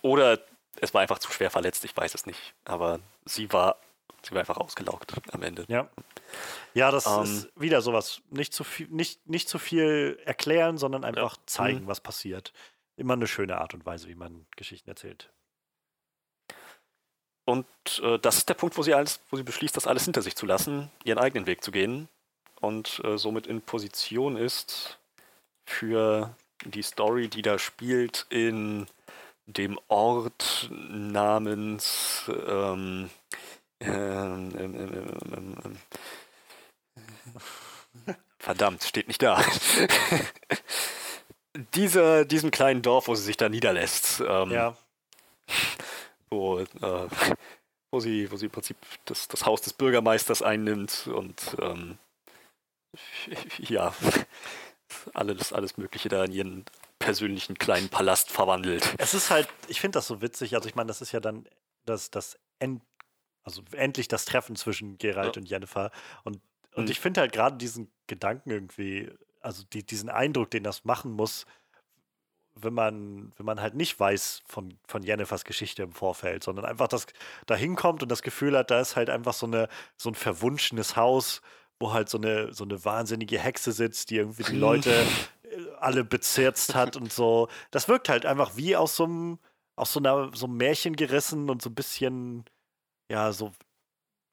Oder 0.02 0.40
es 0.82 0.94
war 0.94 1.02
einfach 1.02 1.20
zu 1.20 1.32
schwer 1.32 1.52
verletzt, 1.52 1.84
ich 1.86 1.96
weiß 1.96 2.16
es 2.16 2.26
nicht. 2.26 2.54
Aber 2.66 3.00
sie 3.26 3.52
war, 3.52 3.78
sie 4.24 4.32
war 4.32 4.40
einfach 4.40 4.58
ausgelaugt 4.58 5.14
am 5.32 5.42
Ende. 5.44 5.66
Ja. 5.68 5.90
Ja, 6.74 6.92
das 6.92 7.06
Ähm. 7.06 7.24
ist 7.24 7.50
wieder 7.60 7.82
sowas. 7.82 8.22
Nicht 8.30 8.54
zu 8.54 8.64
viel, 8.64 8.88
nicht, 8.90 9.28
nicht 9.28 9.50
zu 9.50 9.60
viel 9.60 10.20
erklären, 10.26 10.78
sondern 10.78 11.04
einfach 11.04 11.38
zeigen, 11.46 11.84
Mhm. 11.84 11.88
was 11.88 12.02
passiert. 12.02 12.54
Immer 12.98 13.14
eine 13.14 13.28
schöne 13.28 13.60
Art 13.60 13.74
und 13.74 13.86
Weise, 13.86 14.08
wie 14.10 14.16
man 14.16 14.46
Geschichten 14.56 14.90
erzählt. 14.90 15.32
Und 17.46 17.66
äh, 18.04 18.20
das 18.20 18.38
ist 18.38 18.50
der 18.50 18.54
Punkt, 18.54 18.78
wo 18.78 18.84
sie 18.84 18.94
alles, 18.94 19.22
wo 19.30 19.38
sie 19.38 19.44
beschließt, 19.44 19.76
das 19.76 19.88
alles 19.88 20.06
hinter 20.06 20.22
sich 20.22 20.36
zu 20.36 20.46
lassen, 20.46 20.92
ihren 21.04 21.18
eigenen 21.18 21.48
Weg 21.48 21.64
zu 21.64 21.72
gehen 21.72 22.08
und 22.62 23.02
äh, 23.04 23.18
somit 23.18 23.48
in 23.48 23.62
Position 23.62 24.38
ist 24.38 25.00
für 25.66 26.36
die 26.66 26.84
Story, 26.84 27.28
die 27.28 27.42
da 27.42 27.58
spielt 27.58 28.28
in 28.30 28.86
dem 29.48 29.80
Ort 29.88 30.70
namens 30.70 32.30
ähm, 32.48 33.10
ähm, 33.82 34.52
ähm, 34.58 34.76
ähm, 34.76 35.18
ähm, 35.36 35.56
ähm, 38.06 38.16
Verdammt, 38.38 38.84
steht 38.84 39.08
nicht 39.08 39.22
da. 39.22 39.44
Dieser, 41.76 42.26
diesem 42.26 42.52
kleinen 42.52 42.82
Dorf, 42.82 43.08
wo 43.08 43.16
sie 43.16 43.24
sich 43.24 43.38
da 43.38 43.50
niederlässt. 43.50 44.22
Ähm, 44.26 44.52
Ja, 44.52 44.78
wo, 46.30 46.60
äh, 46.60 46.68
wo, 47.92 48.00
sie, 48.00 48.32
wo 48.32 48.38
sie 48.38 48.46
im 48.46 48.52
Prinzip 48.52 48.78
das, 49.06 49.28
das 49.28 49.46
Haus 49.46 49.62
des 49.62 49.74
Bürgermeisters 49.74 50.42
einnimmt 50.42 51.08
und 51.08 51.56
ähm, 51.62 51.98
ja, 53.58 53.94
alles, 55.14 55.54
alles 55.54 55.78
Mögliche 55.78 56.10
da 56.10 56.24
in 56.26 56.32
ihren 56.32 56.66
persönlichen 57.00 57.58
kleinen 57.58 57.90
Palast 57.90 58.32
verwandelt. 58.32 58.94
es 58.98 59.14
ist 59.14 59.30
halt, 59.30 59.48
ich 59.68 59.80
finde 59.80 59.98
das 59.98 60.08
so 60.08 60.22
witzig. 60.22 60.56
Also, 60.56 60.68
ich 60.68 60.76
meine, 60.76 60.88
das 60.88 61.02
ist 61.02 61.12
ja 61.12 61.20
dann 61.20 61.48
das, 61.86 62.12
das 62.12 62.38
End, 62.60 62.82
also 63.50 63.64
endlich 63.76 64.08
das 64.08 64.26
Treffen 64.26 64.56
zwischen 64.56 64.98
Geralt 64.98 65.36
Ja. 65.36 65.42
und 65.42 65.50
Jennifer. 65.50 65.92
Und, 66.24 66.40
und 66.76 66.86
Mhm. 66.86 66.92
ich 66.92 67.00
finde 67.00 67.22
halt 67.22 67.32
gerade 67.34 67.58
diesen 67.58 67.92
Gedanken 68.08 68.52
irgendwie, 68.52 69.12
also 69.42 69.64
die, 69.74 69.84
diesen 69.86 70.10
Eindruck, 70.10 70.52
den 70.52 70.64
das 70.64 70.86
machen 70.86 71.12
muss, 71.12 71.46
wenn 72.56 72.74
man, 72.74 73.32
wenn 73.38 73.46
man 73.46 73.62
halt 73.62 73.76
nicht 73.76 73.98
weiß 74.00 74.42
von, 74.46 74.78
von 74.86 75.02
Jennifers 75.04 75.46
Geschichte 75.46 75.84
im 75.84 75.94
Vorfeld, 75.94 76.44
sondern 76.44 76.66
einfach 76.66 76.88
das 76.90 77.06
da 77.46 77.56
hinkommt 77.56 78.04
und 78.04 78.10
das 78.10 78.22
Gefühl 78.22 78.58
hat, 78.58 78.70
da 78.70 78.82
ist 78.82 78.96
halt 78.96 79.10
einfach 79.10 79.34
so, 79.34 79.46
eine, 79.46 79.70
so 79.96 80.10
ein 80.10 80.16
verwunschenes 80.16 80.96
Haus, 80.98 81.42
wo 81.80 81.94
halt 81.94 82.10
so 82.10 82.18
eine, 82.18 82.54
so 82.54 82.66
eine 82.66 82.84
wahnsinnige 82.84 83.40
Hexe 83.40 83.72
sitzt, 83.72 84.10
die 84.10 84.18
irgendwie 84.18 84.44
die 84.44 84.58
Leute 84.58 85.06
äh, 85.44 85.48
alle 85.80 86.04
bezirzt 86.04 86.76
hat 86.76 86.98
und 86.98 87.14
so. 87.14 87.48
Das 87.72 87.88
wirkt 87.88 88.10
halt 88.10 88.26
einfach 88.26 88.58
wie 88.58 88.76
aus 88.76 88.98
so 88.98 89.06
einem, 89.06 89.40
aus 89.78 89.94
so 89.94 90.00
einer, 90.02 90.30
so 90.36 90.46
einem 90.46 90.58
Märchen 90.58 90.98
gerissen 90.98 91.50
und 91.50 91.62
so 91.62 91.70
ein 91.70 91.76
bisschen, 91.76 92.44
ja, 93.10 93.32
so 93.32 93.52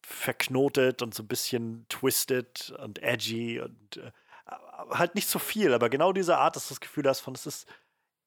verknotet 0.07 1.03
und 1.03 1.15
so 1.15 1.23
ein 1.23 1.29
bisschen 1.29 1.87
twisted 1.89 2.71
und 2.79 3.03
edgy 3.03 3.61
und 3.61 3.97
äh, 3.97 4.13
halt 4.91 5.15
nicht 5.15 5.29
so 5.29 5.39
viel, 5.39 5.75
aber 5.75 5.89
genau 5.89 6.13
diese 6.13 6.39
Art, 6.39 6.55
dass 6.55 6.69
du 6.69 6.75
das 6.75 6.81
Gefühl 6.81 7.09
hast 7.09 7.21
von, 7.21 7.35
es 7.35 7.47
ist, 7.47 7.67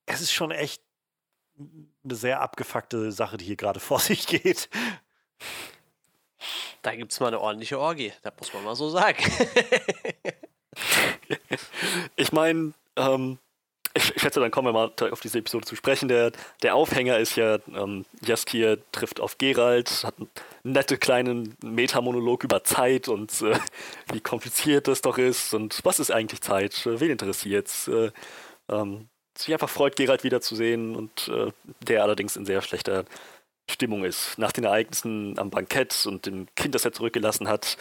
es 0.05 0.21
ist 0.21 0.33
schon 0.33 0.51
echt 0.51 0.81
eine 1.55 2.15
sehr 2.15 2.41
abgefuckte 2.41 3.11
Sache, 3.11 3.37
die 3.37 3.45
hier 3.45 3.55
gerade 3.55 3.79
vor 3.79 3.99
sich 3.99 4.27
geht. 4.27 4.69
Da 6.81 6.95
gibt 6.95 7.11
es 7.11 7.19
mal 7.19 7.27
eine 7.27 7.39
ordentliche 7.39 7.79
Orgie, 7.79 8.13
das 8.21 8.33
muss 8.37 8.53
man 8.53 8.63
mal 8.63 8.75
so 8.75 8.89
sagen. 8.89 9.23
Ich 12.15 12.31
meine, 12.31 12.73
ähm, 12.95 13.37
ich, 13.99 14.21
schätze, 14.21 14.39
dann 14.39 14.51
kommen 14.51 14.67
wir 14.67 14.73
mal 14.73 14.91
auf 15.11 15.19
diese 15.19 15.39
Episode 15.39 15.65
zu 15.65 15.75
sprechen. 15.75 16.09
Der, 16.09 16.31
der 16.63 16.75
Aufhänger 16.75 17.17
ist 17.17 17.35
ja, 17.35 17.59
ähm, 17.75 18.05
Jaskier 18.25 18.77
trifft 18.91 19.19
auf 19.19 19.37
Geralt, 19.37 20.03
hat 20.03 20.15
einen 20.17 20.29
nette 20.63 20.97
kleinen 20.97 21.55
Metamonolog 21.63 22.43
über 22.43 22.63
Zeit 22.63 23.07
und 23.07 23.41
äh, 23.41 23.57
wie 24.11 24.21
kompliziert 24.21 24.87
das 24.87 25.01
doch 25.01 25.17
ist 25.17 25.53
und 25.53 25.79
was 25.83 25.99
ist 25.99 26.11
eigentlich 26.11 26.41
Zeit, 26.41 26.85
äh, 26.85 26.99
wen 26.99 27.11
interessiert's. 27.11 27.87
Äh, 27.87 28.11
ähm, 28.69 29.07
sich 29.37 29.53
einfach 29.53 29.69
freut, 29.69 29.95
Geralt 29.95 30.23
wiederzusehen 30.23 30.95
und 30.95 31.27
äh, 31.29 31.51
der 31.81 32.03
allerdings 32.03 32.35
in 32.35 32.45
sehr 32.45 32.61
schlechter 32.61 33.05
Stimmung 33.69 34.03
ist. 34.03 34.37
Nach 34.37 34.51
den 34.51 34.63
Ereignissen 34.63 35.37
am 35.37 35.49
Bankett 35.49 36.05
und 36.05 36.25
dem 36.25 36.47
Kind, 36.55 36.75
das 36.75 36.85
er 36.85 36.91
zurückgelassen 36.91 37.47
hat, 37.47 37.77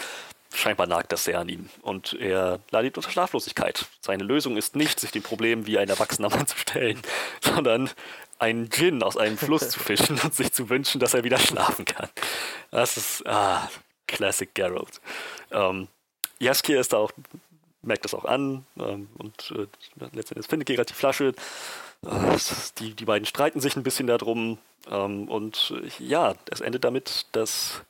scheinbar 0.53 0.87
nagt 0.87 1.13
das 1.13 1.25
sehr 1.25 1.39
an 1.39 1.49
ihm. 1.49 1.69
Und 1.83 2.15
er 2.15 2.61
leidet 2.71 2.97
unter 2.97 3.11
Schlaflosigkeit. 3.11 3.87
Seine 4.01 4.25
Lösung 4.25 4.57
ist 4.57 4.77
nicht, 4.77 5.01
sich 5.01 5.11
dem 5.11 5.23
Problem 5.23 5.67
wie 5.67 5.79
ein 5.79 5.89
erwachsener 5.89 6.31
Mann 6.31 6.47
zu 6.47 6.57
stellen, 6.59 7.01
sondern 7.41 7.91
einen 8.39 8.71
Gin 8.71 9.03
aus 9.03 9.17
einem 9.17 9.37
Fluss 9.37 9.69
zu 9.71 9.81
fischen 9.81 10.19
und 10.23 10.35
sich 10.35 10.53
zu 10.53 10.71
wünschen, 10.71 11.01
dass 11.01 11.15
er 11.15 11.25
wieder 11.25 11.39
schlafen 11.39 11.85
kann. 11.85 12.09
Das 12.71 12.97
ist, 12.97 13.27
ah, 13.27 13.69
Classic 14.09 14.53
Geralt. 14.55 15.01
Ähm, 15.53 15.87
Jaskier 16.41 16.81
ist 16.81 16.93
da 16.93 16.97
auch, 16.97 17.13
merkt 17.83 18.05
das 18.05 18.15
auch 18.15 18.25
an 18.25 18.67
ähm, 18.79 19.09
und 19.19 19.53
äh, 19.53 19.67
letztendlich 20.13 20.47
findet 20.47 20.67
Geralt 20.67 20.91
die 20.91 20.95
Flasche. 20.95 21.35
Äh, 22.05 22.37
die, 22.79 22.95
die 22.95 23.05
beiden 23.05 23.27
streiten 23.27 23.61
sich 23.61 23.77
ein 23.77 23.83
bisschen 23.85 24.09
darum 24.09 24.59
ähm, 24.91 25.29
und 25.29 25.75
äh, 25.83 26.05
ja, 26.05 26.35
es 26.51 26.61
endet 26.61 26.85
damit, 26.85 27.27
dass 27.33 27.83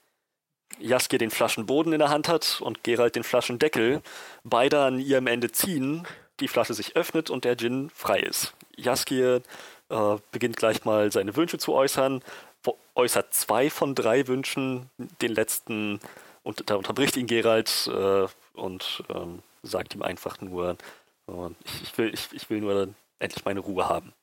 Jaskier 0.77 1.19
den 1.19 1.31
Flaschenboden 1.31 1.93
in 1.93 1.99
der 1.99 2.09
Hand 2.09 2.27
hat 2.27 2.61
und 2.61 2.83
Geralt 2.83 3.15
den 3.15 3.23
Flaschendeckel. 3.23 4.01
Beide 4.43 4.81
an 4.81 4.99
ihrem 4.99 5.27
Ende 5.27 5.51
ziehen, 5.51 6.07
die 6.39 6.47
Flasche 6.47 6.73
sich 6.73 6.95
öffnet 6.95 7.29
und 7.29 7.43
der 7.43 7.57
Gin 7.57 7.89
frei 7.93 8.19
ist. 8.19 8.53
Jaskier 8.77 9.41
äh, 9.89 10.15
beginnt 10.31 10.57
gleich 10.57 10.85
mal 10.85 11.11
seine 11.11 11.35
Wünsche 11.35 11.57
zu 11.57 11.73
äußern, 11.73 12.21
äußert 12.95 13.33
zwei 13.33 13.69
von 13.69 13.95
drei 13.95 14.27
Wünschen, 14.27 14.89
den 15.21 15.33
letzten 15.33 15.99
und 16.43 16.69
da 16.69 16.75
unterbricht 16.75 17.17
ihn 17.17 17.27
Geralt 17.27 17.89
äh, 17.93 18.27
und 18.53 19.03
ähm, 19.09 19.41
sagt 19.63 19.95
ihm 19.95 20.01
einfach 20.01 20.41
nur, 20.41 20.77
äh, 21.27 21.49
ich, 21.83 21.97
will, 21.97 22.13
ich, 22.13 22.29
ich 22.31 22.49
will 22.49 22.61
nur 22.61 22.89
endlich 23.19 23.45
meine 23.45 23.59
Ruhe 23.59 23.87
haben. 23.87 24.13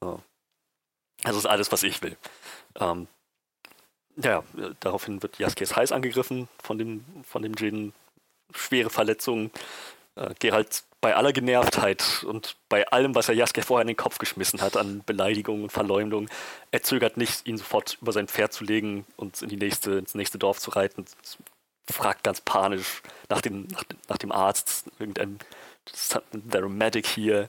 So. 0.00 0.20
Das 1.22 1.36
ist 1.36 1.46
alles, 1.46 1.72
was 1.72 1.82
ich 1.82 2.02
will. 2.02 2.16
Ähm, 2.78 3.08
ja, 4.22 4.42
daraufhin 4.80 5.22
wird 5.22 5.38
Jaskiers 5.38 5.76
Hals 5.76 5.92
angegriffen 5.92 6.48
von 6.62 6.78
dem, 6.78 7.04
von 7.24 7.42
dem 7.42 7.54
Djinn. 7.54 7.92
Schwere 8.54 8.90
Verletzungen. 8.90 9.50
Äh, 10.16 10.34
Geralt 10.38 10.84
bei 11.00 11.14
aller 11.14 11.32
Genervtheit 11.32 12.24
und 12.26 12.56
bei 12.68 12.88
allem, 12.88 13.14
was 13.14 13.28
er 13.28 13.34
Jaskier 13.34 13.62
vorher 13.62 13.82
in 13.82 13.88
den 13.88 13.96
Kopf 13.96 14.18
geschmissen 14.18 14.60
hat 14.60 14.76
an 14.76 15.02
Beleidigungen 15.04 15.64
und 15.64 15.70
Verleumdungen, 15.70 16.28
er 16.70 16.82
zögert 16.82 17.16
nicht, 17.16 17.46
ihn 17.46 17.58
sofort 17.58 17.98
über 18.00 18.12
sein 18.12 18.26
Pferd 18.26 18.52
zu 18.52 18.64
legen 18.64 19.06
und 19.16 19.42
in 19.42 19.48
die 19.48 19.56
nächste, 19.56 19.92
ins 19.92 20.14
nächste 20.14 20.38
Dorf 20.38 20.58
zu 20.58 20.70
reiten. 20.70 21.04
Fragt 21.88 22.24
ganz 22.24 22.40
panisch 22.40 23.02
nach 23.28 23.40
dem, 23.40 23.68
nach, 23.68 23.84
nach 24.08 24.18
dem 24.18 24.32
Arzt, 24.32 24.86
irgendein 24.98 25.38
a 26.52 26.68
medic 26.68 27.06
hier. 27.06 27.48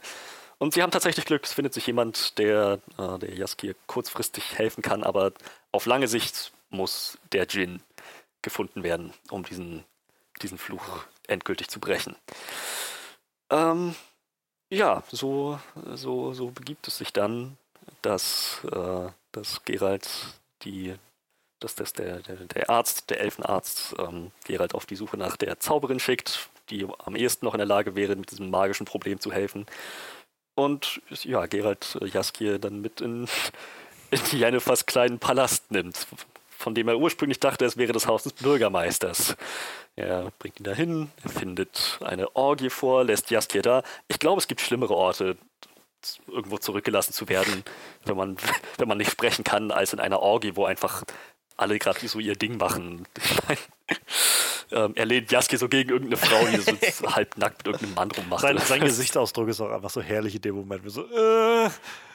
Und 0.60 0.73
sie 0.73 0.84
haben 0.84 0.91
tatsächlich 0.91 1.26
Glück, 1.26 1.45
es 1.45 1.53
findet 1.53 1.73
sich 1.73 1.88
jemand, 1.88 2.38
der, 2.38 2.80
äh, 2.98 3.18
der 3.18 3.34
Jaskier 3.34 3.76
kurzfristig 3.88 4.57
helfen 4.57 4.81
kann, 4.81 5.03
aber 5.03 5.31
auf 5.72 5.85
lange 5.85 6.07
Sicht 6.07 6.52
muss 6.69 7.18
der 7.31 7.45
Djinn 7.45 7.81
gefunden 8.41 8.84
werden, 8.84 9.14
um 9.30 9.44
diesen, 9.44 9.84
diesen 10.41 10.57
Fluch 10.57 11.06
endgültig 11.27 11.69
zu 11.69 11.80
brechen. 11.80 12.15
Ähm, 13.49 13.95
ja, 14.69 15.03
so, 15.11 15.60
so, 15.94 16.34
so 16.34 16.52
begibt 16.52 16.88
es 16.88 16.98
sich 16.98 17.14
dann, 17.14 17.57
dass, 18.02 18.61
äh, 18.72 19.10
dass 19.31 19.64
Geralt 19.64 20.10
die, 20.64 20.95
dass, 21.60 21.76
dass 21.76 21.94
der, 21.94 22.19
der, 22.19 22.35
der 22.35 22.69
Arzt, 22.69 23.10
der 23.10 23.22
Elfenarzt, 23.22 23.95
ähm, 23.99 24.31
Geralt 24.45 24.76
auf 24.76 24.85
die 24.85 24.95
Suche 24.95 25.18
nach 25.18 25.38
der 25.38 25.60
Zauberin 25.60 25.99
schickt, 25.99 26.49
die 26.69 26.85
am 26.99 27.15
ehesten 27.15 27.45
noch 27.45 27.53
in 27.53 27.60
der 27.60 27.68
Lage 27.68 27.95
wäre, 27.95 28.15
mit 28.15 28.31
diesem 28.31 28.49
magischen 28.49 28.85
Problem 28.85 29.19
zu 29.19 29.31
helfen. 29.31 29.65
Und 30.56 31.02
ja, 31.23 31.45
Geralt 31.45 31.98
äh, 32.02 32.07
Jaskier 32.07 32.60
dann 32.60 32.81
mit 32.81 32.99
in, 32.99 33.27
in 34.11 34.19
Jennifers 34.31 34.85
kleinen 34.85 35.19
Palast 35.19 35.72
nimmt, 35.72 36.07
von 36.68 36.76
dem 36.76 36.89
er 36.89 36.98
ursprünglich 36.98 37.39
dachte, 37.39 37.64
es 37.64 37.77
wäre 37.77 37.94
das 37.94 38.07
Haus 38.07 38.23
des 38.23 38.34
Bürgermeisters. 38.34 39.38
Er 39.95 40.34
bringt 40.38 40.60
ihn 40.60 40.65
dahin, 40.65 41.11
er 41.23 41.30
findet 41.30 41.98
eine 42.03 42.35
Orgie 42.35 42.69
vor, 42.69 43.06
lässt 43.06 43.31
Jaskier 43.31 43.61
da. 43.61 43.84
Ich 44.10 44.19
glaube, 44.19 44.41
es 44.41 44.49
gibt 44.49 44.60
schlimmere 44.60 44.94
Orte, 44.94 45.38
irgendwo 46.27 46.57
zurückgelassen 46.57 47.14
zu 47.14 47.30
werden, 47.30 47.64
wenn 48.03 48.18
man, 48.18 48.35
wenn 48.77 48.89
man 48.89 48.98
nicht 48.98 49.11
sprechen 49.11 49.45
kann, 49.45 49.72
als 49.72 49.94
in 49.94 50.02
einer 50.02 50.19
Orgie, 50.19 50.57
wo 50.57 50.65
einfach 50.65 51.06
alle 51.56 51.80
gerade 51.80 52.06
so 52.06 52.19
ihr 52.19 52.35
Ding 52.35 52.57
machen. 52.57 53.07
Ähm, 54.69 54.91
er 54.95 55.06
lehnt 55.06 55.31
Jaskier 55.31 55.57
so 55.57 55.69
gegen 55.69 55.91
irgendeine 55.91 56.18
Frau, 56.18 56.45
die 56.45 56.91
so 56.91 57.15
halb 57.15 57.38
nackt 57.38 57.60
mit 57.60 57.68
irgendeinem 57.68 57.94
Mann 57.94 58.11
rummacht. 58.11 58.41
Sein, 58.41 58.57
sein 58.57 58.81
Gesichtsausdruck 58.81 59.48
ist 59.48 59.61
auch 59.61 59.72
einfach 59.72 59.89
so 59.89 60.02
herrlich 60.02 60.35
in 60.35 60.41
dem 60.41 60.56
Moment. 60.56 60.84
wie 60.84 60.89
So, 60.89 61.03
äh, 61.03 61.69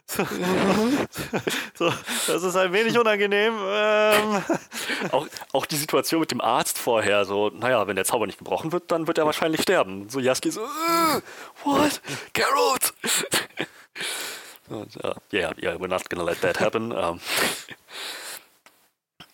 so, 1.75 1.93
das 2.27 2.43
ist 2.43 2.57
ein 2.57 2.73
wenig 2.73 2.99
unangenehm. 2.99 3.55
Ähm, 3.65 4.43
auch, 5.13 5.27
auch 5.53 5.67
die 5.67 5.77
Situation 5.77 6.21
mit 6.21 6.31
dem 6.31 6.41
Arzt 6.41 6.79
vorher, 6.79 7.25
so, 7.25 7.49
naja, 7.51 7.87
wenn 7.87 7.97
der 7.97 8.05
Zauber 8.05 8.27
nicht 8.27 8.39
gebrochen 8.39 8.73
wird, 8.73 8.91
dann 8.91 9.07
wird 9.07 9.19
er 9.19 9.27
wahrscheinlich 9.27 9.63
sterben. 9.63 10.09
So 10.11 10.21
Jaski 10.21 10.51
so, 10.51 10.61
äh, 10.63 11.21
what? 11.65 12.01
Geralt! 12.33 12.93
Und, 14.69 14.97
uh, 15.05 15.15
yeah, 15.33 15.53
yeah, 15.61 15.75
we're 15.79 15.89
not 15.89 16.09
gonna 16.09 16.25
let 16.25 16.41
that 16.41 16.61
happen. 16.61 16.93
um, 16.93 17.21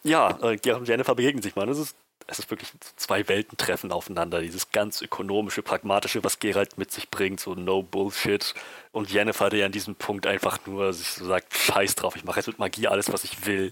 ja, 0.02 0.38
äh, 0.42 0.58
Jennifer 0.62 1.14
begegnen 1.14 1.42
sich 1.42 1.56
mal. 1.56 1.66
Das 1.66 1.78
ist, 1.78 1.96
es 2.26 2.38
ist 2.38 2.50
wirklich 2.50 2.70
zwei 2.96 3.28
Welten 3.28 3.56
treffen 3.56 3.92
aufeinander. 3.92 4.40
Dieses 4.40 4.70
ganz 4.70 5.02
ökonomische, 5.02 5.62
pragmatische, 5.62 6.24
was 6.24 6.38
Gerald 6.38 6.78
mit 6.78 6.90
sich 6.90 7.10
bringt, 7.10 7.40
so 7.40 7.54
no 7.54 7.82
Bullshit. 7.82 8.54
Und 8.98 9.12
Jennifer, 9.12 9.48
der 9.48 9.64
an 9.64 9.70
diesem 9.70 9.94
Punkt 9.94 10.26
einfach 10.26 10.58
nur 10.66 10.92
sich 10.92 11.06
so 11.06 11.24
sagt, 11.24 11.54
scheiß 11.54 11.94
drauf, 11.94 12.16
ich 12.16 12.24
mache 12.24 12.40
jetzt 12.40 12.48
mit 12.48 12.58
Magie 12.58 12.88
alles, 12.88 13.12
was 13.12 13.22
ich 13.22 13.46
will. 13.46 13.70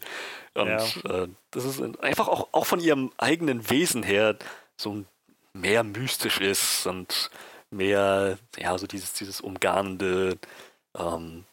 Und 0.55 0.69
ja. 0.69 1.25
äh, 1.25 1.29
das 1.51 1.65
ist 1.65 1.83
einfach 1.99 2.29
auch, 2.29 2.47
auch 2.53 2.65
von 2.65 2.79
ihrem 2.79 3.11
eigenen 3.17 3.69
Wesen 3.69 4.05
her 4.05 4.37
so 4.77 5.05
mehr 5.53 5.83
mystisch 5.83 6.39
ist 6.39 6.87
und 6.87 7.33
mehr, 7.73 8.39
ja, 8.57 8.79
so 8.79 8.87
dieses, 8.87 9.15
dieses 9.15 9.41
umgarnende, 9.41 10.39
ähm, 10.97 11.45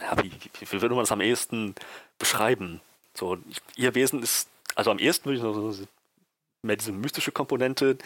ja, 0.00 0.20
wie, 0.20 0.32
wie, 0.32 0.72
wie 0.72 0.82
würde 0.82 0.96
man 0.96 1.04
das 1.04 1.12
am 1.12 1.20
ehesten 1.20 1.76
beschreiben? 2.18 2.80
So, 3.14 3.38
ihr 3.76 3.94
Wesen 3.94 4.24
ist, 4.24 4.48
also 4.74 4.90
am 4.90 4.98
ehesten 4.98 5.26
würde 5.26 5.36
ich 5.36 5.42
noch 5.44 5.70
so 5.70 5.86
mehr 6.62 6.76
diese 6.76 6.90
mystische 6.90 7.30
Komponente 7.30 7.96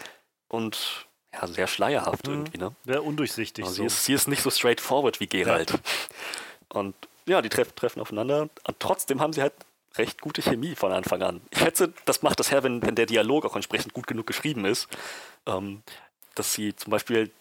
und 0.49 1.07
ja, 1.33 1.47
sehr 1.47 1.67
schleierhaft 1.67 2.27
mhm. 2.27 2.33
irgendwie, 2.33 2.57
ne? 2.57 2.75
Sehr 2.85 3.03
undurchsichtig. 3.03 3.65
Also 3.65 3.75
so. 3.75 3.81
sie, 3.81 3.87
ist, 3.87 4.05
sie 4.05 4.13
ist 4.13 4.27
nicht 4.27 4.41
so 4.41 4.49
straightforward 4.49 5.19
wie 5.19 5.27
Gerald. 5.27 5.71
Ja. 5.71 5.79
Und 6.69 6.95
ja, 7.25 7.41
die 7.41 7.49
treffen, 7.49 7.75
treffen 7.75 8.01
aufeinander. 8.01 8.49
Und 8.63 8.79
trotzdem 8.79 9.21
haben 9.21 9.33
sie 9.33 9.41
halt 9.41 9.53
recht 9.97 10.21
gute 10.21 10.41
Chemie 10.41 10.75
von 10.75 10.91
Anfang 10.91 11.21
an. 11.21 11.41
Ich 11.51 11.59
schätze, 11.59 11.93
das 12.05 12.21
macht 12.21 12.39
das 12.39 12.51
her, 12.51 12.63
wenn, 12.63 12.81
wenn 12.81 12.95
der 12.95 13.05
Dialog 13.05 13.45
auch 13.45 13.55
entsprechend 13.55 13.93
gut 13.93 14.07
genug 14.07 14.25
geschrieben 14.27 14.65
ist, 14.65 14.87
ähm, 15.45 15.83
dass 16.35 16.53
sie 16.53 16.75
zum 16.75 16.91
Beispiel 16.91 17.31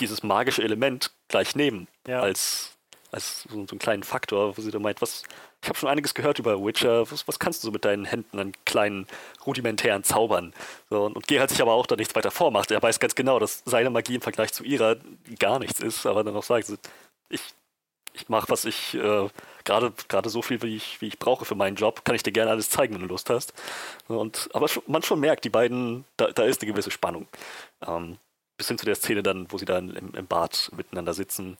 dieses 0.00 0.22
magische 0.22 0.62
Element 0.62 1.12
gleich 1.28 1.56
nehmen 1.56 1.88
ja. 2.06 2.20
als, 2.20 2.72
als 3.14 3.42
so, 3.48 3.58
einen 3.58 3.78
kleinen 3.78 4.02
Faktor, 4.02 4.56
wo 4.56 4.60
sie 4.60 4.70
da 4.70 4.78
meint, 4.78 5.00
was, 5.00 5.22
ich 5.62 5.68
habe 5.68 5.78
schon 5.78 5.88
einiges 5.88 6.14
gehört 6.14 6.38
über 6.38 6.62
Witcher, 6.64 7.10
was, 7.10 7.26
was, 7.28 7.38
kannst 7.38 7.62
du 7.62 7.68
so 7.68 7.72
mit 7.72 7.84
deinen 7.84 8.04
Händen 8.04 8.38
an 8.38 8.52
kleinen 8.64 9.06
rudimentären 9.46 10.02
Zaubern? 10.02 10.52
So, 10.90 11.04
und, 11.04 11.16
und 11.16 11.26
Gerald 11.28 11.50
sich 11.50 11.62
aber 11.62 11.72
auch 11.72 11.86
da 11.86 11.96
nichts 11.96 12.14
weiter 12.14 12.30
vormacht. 12.30 12.70
Er 12.70 12.82
weiß 12.82 12.98
ganz 13.00 13.14
genau, 13.14 13.38
dass 13.38 13.62
seine 13.64 13.90
Magie 13.90 14.16
im 14.16 14.20
Vergleich 14.20 14.52
zu 14.52 14.64
ihrer 14.64 14.96
gar 15.38 15.58
nichts 15.60 15.80
ist, 15.80 16.06
aber 16.06 16.24
dann 16.24 16.36
auch 16.36 16.42
sagt, 16.42 16.72
ich, 17.28 17.40
ich 18.12 18.28
mache, 18.28 18.48
was 18.48 18.64
ich 18.64 18.94
äh, 18.94 19.28
gerade 19.64 20.28
so 20.28 20.42
viel, 20.42 20.60
wie 20.62 20.76
ich, 20.76 21.00
wie 21.00 21.08
ich 21.08 21.18
brauche 21.18 21.44
für 21.44 21.54
meinen 21.54 21.76
Job, 21.76 22.04
kann 22.04 22.16
ich 22.16 22.22
dir 22.22 22.32
gerne 22.32 22.50
alles 22.50 22.68
zeigen, 22.68 22.94
wenn 22.94 23.02
du 23.02 23.08
Lust 23.08 23.30
hast. 23.30 23.54
Und, 24.08 24.50
aber 24.52 24.68
man 24.86 25.02
schon 25.02 25.20
merkt, 25.20 25.44
die 25.44 25.50
beiden, 25.50 26.04
da, 26.16 26.32
da 26.32 26.44
ist 26.44 26.62
eine 26.62 26.72
gewisse 26.72 26.90
Spannung. 26.90 27.28
Ähm, 27.86 28.18
bis 28.56 28.68
hin 28.68 28.78
zu 28.78 28.86
der 28.86 28.94
Szene 28.94 29.22
dann, 29.22 29.50
wo 29.50 29.58
sie 29.58 29.64
dann 29.64 29.90
im, 29.96 30.14
im 30.14 30.26
Bad 30.26 30.70
miteinander 30.76 31.14
sitzen 31.14 31.58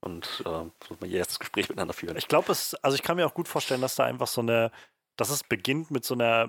und 0.00 0.44
äh, 0.46 1.06
ihr 1.06 1.18
erstes 1.18 1.38
Gespräch 1.38 1.68
miteinander 1.68 1.94
führen. 1.94 2.16
Ich 2.16 2.28
glaube, 2.28 2.52
es, 2.52 2.74
also 2.76 2.94
ich 2.94 3.02
kann 3.02 3.16
mir 3.16 3.26
auch 3.26 3.34
gut 3.34 3.48
vorstellen, 3.48 3.80
dass 3.80 3.96
da 3.96 4.04
einfach 4.04 4.28
so 4.28 4.40
eine, 4.40 4.70
dass 5.16 5.30
es 5.30 5.42
beginnt 5.42 5.90
mit 5.90 6.04
so 6.04 6.14
einer 6.14 6.48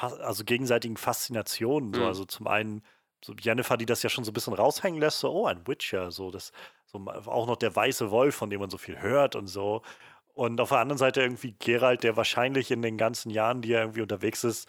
also 0.00 0.44
gegenseitigen 0.44 0.96
Faszination. 0.96 1.92
So. 1.94 2.00
Mhm. 2.00 2.06
Also 2.06 2.24
zum 2.24 2.46
einen 2.46 2.82
so 3.24 3.34
Jennifer, 3.38 3.76
die 3.76 3.86
das 3.86 4.02
ja 4.02 4.10
schon 4.10 4.24
so 4.24 4.30
ein 4.30 4.34
bisschen 4.34 4.54
raushängen 4.54 5.00
lässt, 5.00 5.20
so, 5.20 5.30
oh, 5.30 5.46
ein 5.46 5.66
Witcher, 5.66 6.10
so 6.10 6.30
das, 6.30 6.52
so 6.86 6.98
auch 7.06 7.46
noch 7.46 7.56
der 7.56 7.74
weiße 7.74 8.10
Wolf, 8.10 8.34
von 8.34 8.50
dem 8.50 8.60
man 8.60 8.70
so 8.70 8.78
viel 8.78 9.00
hört 9.00 9.36
und 9.36 9.46
so. 9.46 9.82
Und 10.34 10.60
auf 10.60 10.70
der 10.70 10.78
anderen 10.78 10.98
Seite 10.98 11.22
irgendwie 11.22 11.54
Gerald, 11.58 12.02
der 12.02 12.16
wahrscheinlich 12.16 12.70
in 12.70 12.82
den 12.82 12.96
ganzen 12.96 13.30
Jahren, 13.30 13.62
die 13.62 13.72
er 13.72 13.82
irgendwie 13.82 14.00
unterwegs 14.02 14.44
ist, 14.44 14.68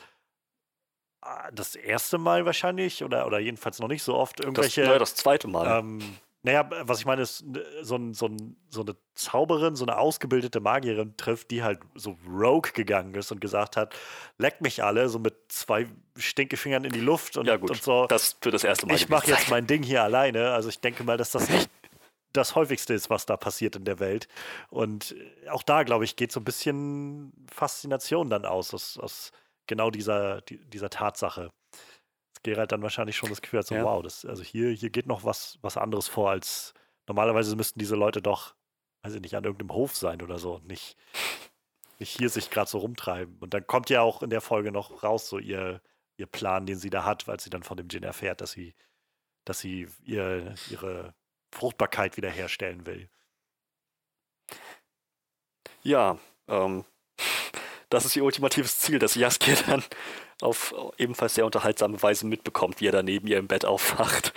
ah, 1.22 1.50
das 1.52 1.76
erste 1.76 2.18
Mal 2.18 2.46
wahrscheinlich 2.46 3.04
oder, 3.04 3.26
oder 3.26 3.40
jedenfalls 3.40 3.80
noch 3.80 3.88
nicht 3.88 4.04
so 4.04 4.16
oft 4.16 4.40
irgendwelche. 4.40 4.82
Das, 4.82 4.88
naja, 4.88 5.00
das 5.00 5.16
zweite 5.16 5.48
Mal. 5.48 5.80
Ähm, 5.80 6.18
naja, 6.45 6.70
was 6.82 6.99
ich 6.99 7.06
meine, 7.06 7.22
ist 7.22 7.45
so, 7.84 7.95
ein, 7.95 8.14
so, 8.14 8.28
ein, 8.28 8.57
so 8.70 8.82
eine 8.82 8.98
Zauberin, 9.15 9.78
so 9.78 9.86
eine 9.86 9.98
ausgebildete 9.98 10.60
Magierin 10.60 11.15
trifft, 11.15 11.52
die 11.52 11.64
halt 11.64 11.80
so 11.95 12.18
rogue 12.30 12.74
gegangen 12.74 13.15
ist 13.15 13.32
und 13.32 13.40
gesagt 13.40 13.78
hat, 13.78 13.95
leck 14.38 14.60
mich 14.60 14.84
alle, 14.84 15.07
so 15.07 15.20
mit 15.20 15.36
zwei 15.48 15.88
Stinkefingern 16.18 16.84
in 16.84 16.91
die 16.91 16.99
Luft 16.99 17.38
und, 17.38 17.45
ja, 17.45 17.56
gut. 17.56 17.72
und 17.72 17.82
so. 17.82 18.07
Das 18.07 18.36
für 18.41 18.52
das 18.52 18.65
erste 18.65 18.86
Mal. 18.86 18.95
Ich 18.95 19.07
mache 19.07 19.28
jetzt 19.28 19.49
mein 19.49 19.68
Ding 19.68 19.84
hier 19.84 20.03
alleine. 20.03 20.52
Also 20.52 20.68
ich 20.68 20.82
denke 20.82 21.06
mal, 21.06 21.18
dass 21.18 21.32
das 21.32 21.48
nicht 21.48 21.70
das 22.34 22.56
häufigste 22.56 22.94
ist, 22.94 23.10
was 23.10 23.26
da 23.26 23.38
passiert 23.38 23.78
in 23.78 23.86
der 23.86 23.99
Welt. 23.99 24.28
Und 24.70 25.15
auch 25.49 25.64
da, 25.64 25.84
glaube 25.84 26.03
ich, 26.03 26.18
geht 26.18 26.34
so 26.34 26.41
ein 26.41 26.44
bisschen 26.44 27.32
Faszination 27.49 28.30
dann 28.30 28.45
aus, 28.45 28.74
aus, 28.74 28.98
aus 28.98 29.32
genau 29.65 29.91
dieser, 29.91 30.41
dieser 30.41 30.90
Tatsache. 30.90 31.52
Gerald 32.44 32.72
dann 32.72 32.82
wahrscheinlich 32.82 33.15
schon 33.15 33.30
das 33.30 33.41
Gefühl 33.41 33.60
hat, 33.60 33.68
so, 33.68 33.76
ja. 33.76 33.84
wow, 33.84 34.03
das, 34.03 34.26
also 34.26 34.44
hier, 34.44 34.70
hier 34.70 34.90
geht 34.90 35.07
noch 35.07 35.24
was, 35.24 35.57
was 35.61 35.78
anderes 35.78 36.07
vor, 36.07 36.30
als 36.30 36.74
normalerweise 37.07 37.56
müssten 37.56 37.80
diese 37.80 37.95
Leute 37.95 38.22
doch, 38.22 38.56
weiß 39.03 39.15
ich 39.15 39.22
nicht, 39.22 39.36
an 39.36 39.44
irgendeinem 39.44 39.74
Hof 39.74 39.95
sein 39.95 40.22
oder 40.22 40.38
so 40.40 40.56
und 40.56 40.68
nicht, 40.68 40.98
nicht 41.99 42.18
hier 42.18 42.30
sich 42.30 42.49
gerade 42.49 42.70
so 42.70 42.80
rumtreiben. 42.80 43.38
Und 43.40 43.53
dann 43.53 43.65
kommt 43.65 43.90
ja 43.90 44.02
auch 44.02 44.22
in 44.22 44.30
der 44.30 44.41
Folge 44.41 44.72
noch 44.72 45.03
raus, 45.03 45.30
so 45.30 45.40
ihr, 45.40 45.82
ihr 46.18 46.28
Plan, 46.28 46.65
den 46.65 46.78
sie 46.78 46.90
da 46.90 47.06
hat, 47.06 47.28
weil 47.28 47.40
sie 47.40 47.49
dann 47.49 47.64
von 47.64 47.78
dem 47.78 47.90
Gin 47.90 48.03
erfährt, 48.03 48.41
dass 48.41 48.52
sie, 48.52 48.76
dass 49.45 49.60
sie 49.60 49.88
ihr, 50.03 50.53
ihre 50.70 51.15
Fruchtbarkeit 51.52 52.18
wiederherstellen 52.18 52.86
will. 52.86 53.10
Ja, 55.82 56.18
ähm, 56.48 56.86
das 57.90 58.06
ist 58.06 58.15
ihr 58.15 58.24
ultimatives 58.24 58.80
Ziel, 58.80 58.99
dass 58.99 59.15
Jaskier 59.15 59.57
dann 59.68 59.84
auf 60.44 60.76
ebenfalls 60.98 61.36
sehr 61.36 61.45
unterhaltsame 61.45 62.02
Weise 62.02 62.26
mitbekommt, 62.26 62.82
wie 62.82 62.88
er 62.88 62.91
da 62.91 63.03
neben 63.03 63.28
ihr 63.28 63.38
im 63.38 63.48
Bett 63.48 63.65
aufwacht. 63.65 64.34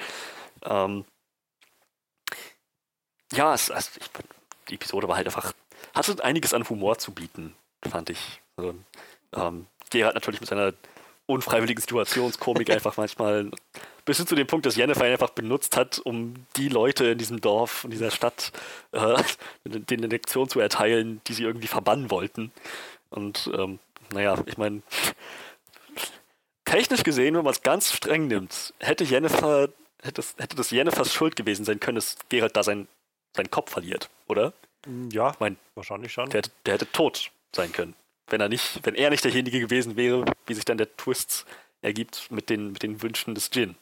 Ähm, 0.65 1.05
ja, 3.33 3.55
es, 3.55 3.71
also 3.71 3.91
ich, 3.99 4.07
die 4.69 4.75
Episode 4.75 5.09
war 5.09 5.17
halt 5.17 5.27
einfach, 5.27 5.53
hatte 5.95 6.23
einiges 6.25 6.55
an 6.55 6.69
Humor 6.69 6.99
zu 6.99 7.13
bieten, 7.13 7.55
fand 7.89 8.11
ich. 8.11 8.41
Also, 8.57 8.75
ähm, 9.35 9.67
Gerhard 9.91 10.15
natürlich 10.15 10.41
mit 10.41 10.49
seiner 10.49 10.73
unfreiwilligen 11.27 11.81
Situationskomik 11.81 12.71
einfach 12.71 12.97
manchmal 12.97 13.51
bis 14.05 14.19
hin 14.19 14.27
zu 14.29 14.37
dem 14.37 14.47
Punkt, 14.47 14.65
dass 14.65 14.77
Jennifer 14.77 15.05
ihn 15.05 15.13
einfach 15.13 15.31
benutzt 15.31 15.77
hat, 15.77 15.99
um 15.99 16.47
die 16.57 16.69
Leute 16.69 17.07
in 17.07 17.19
diesem 17.19 17.41
Dorf, 17.41 17.83
in 17.83 17.91
dieser 17.91 18.13
Stadt, 18.13 18.53
äh, 18.93 19.17
den 19.65 20.01
eine 20.01 20.07
Lektion 20.07 20.49
zu 20.49 20.61
erteilen, 20.61 21.21
die 21.27 21.35
sie 21.35 21.43
irgendwie 21.43 21.67
verbannen 21.67 22.11
wollten. 22.11 22.53
Und 23.11 23.51
ähm, 23.53 23.81
naja, 24.13 24.37
ich 24.47 24.57
meine, 24.57 24.83
technisch 26.67 27.03
gesehen, 27.03 27.35
wenn 27.35 27.45
man 27.45 27.53
es 27.53 27.63
ganz 27.63 27.93
streng 27.93 28.27
nimmt, 28.27 28.75
hätte 28.79 29.05
Jennifer, 29.05 29.71
hätte, 30.03 30.23
hätte 30.37 30.57
das 30.57 30.71
Jennifers 30.71 31.15
Schuld 31.15 31.37
gewesen 31.37 31.65
sein 31.65 31.81
können, 31.81 31.97
dass 31.97 32.17
Gerald 32.29 32.55
da 32.57 32.63
sein, 32.63 32.87
seinen 33.35 33.51
Kopf 33.51 33.73
verliert, 33.73 34.11
oder? 34.29 34.53
Mm, 34.87 35.09
ja, 35.11 35.31
ich 35.31 35.41
mein, 35.41 35.57
wahrscheinlich 35.75 36.13
schon. 36.13 36.29
Der, 36.29 36.43
der 36.67 36.75
hätte 36.75 36.91
tot 36.93 37.31
sein 37.55 37.73
können. 37.73 37.95
Wenn 38.29 38.41
er 38.41 38.49
nicht, 38.49 38.81
wenn 38.83 38.95
er 38.95 39.09
nicht 39.11 39.25
derjenige 39.25 39.61
gewesen 39.61 39.97
wäre, 39.97 40.25
wie 40.47 40.55
sich 40.55 40.65
dann 40.65 40.79
der 40.79 40.95
Twist 40.97 41.47
ergibt 41.81 42.31
mit 42.31 42.51
den, 42.51 42.73
mit 42.73 42.83
den 42.83 43.01
Wünschen 43.03 43.35
des 43.35 43.51
Jin. 43.53 43.77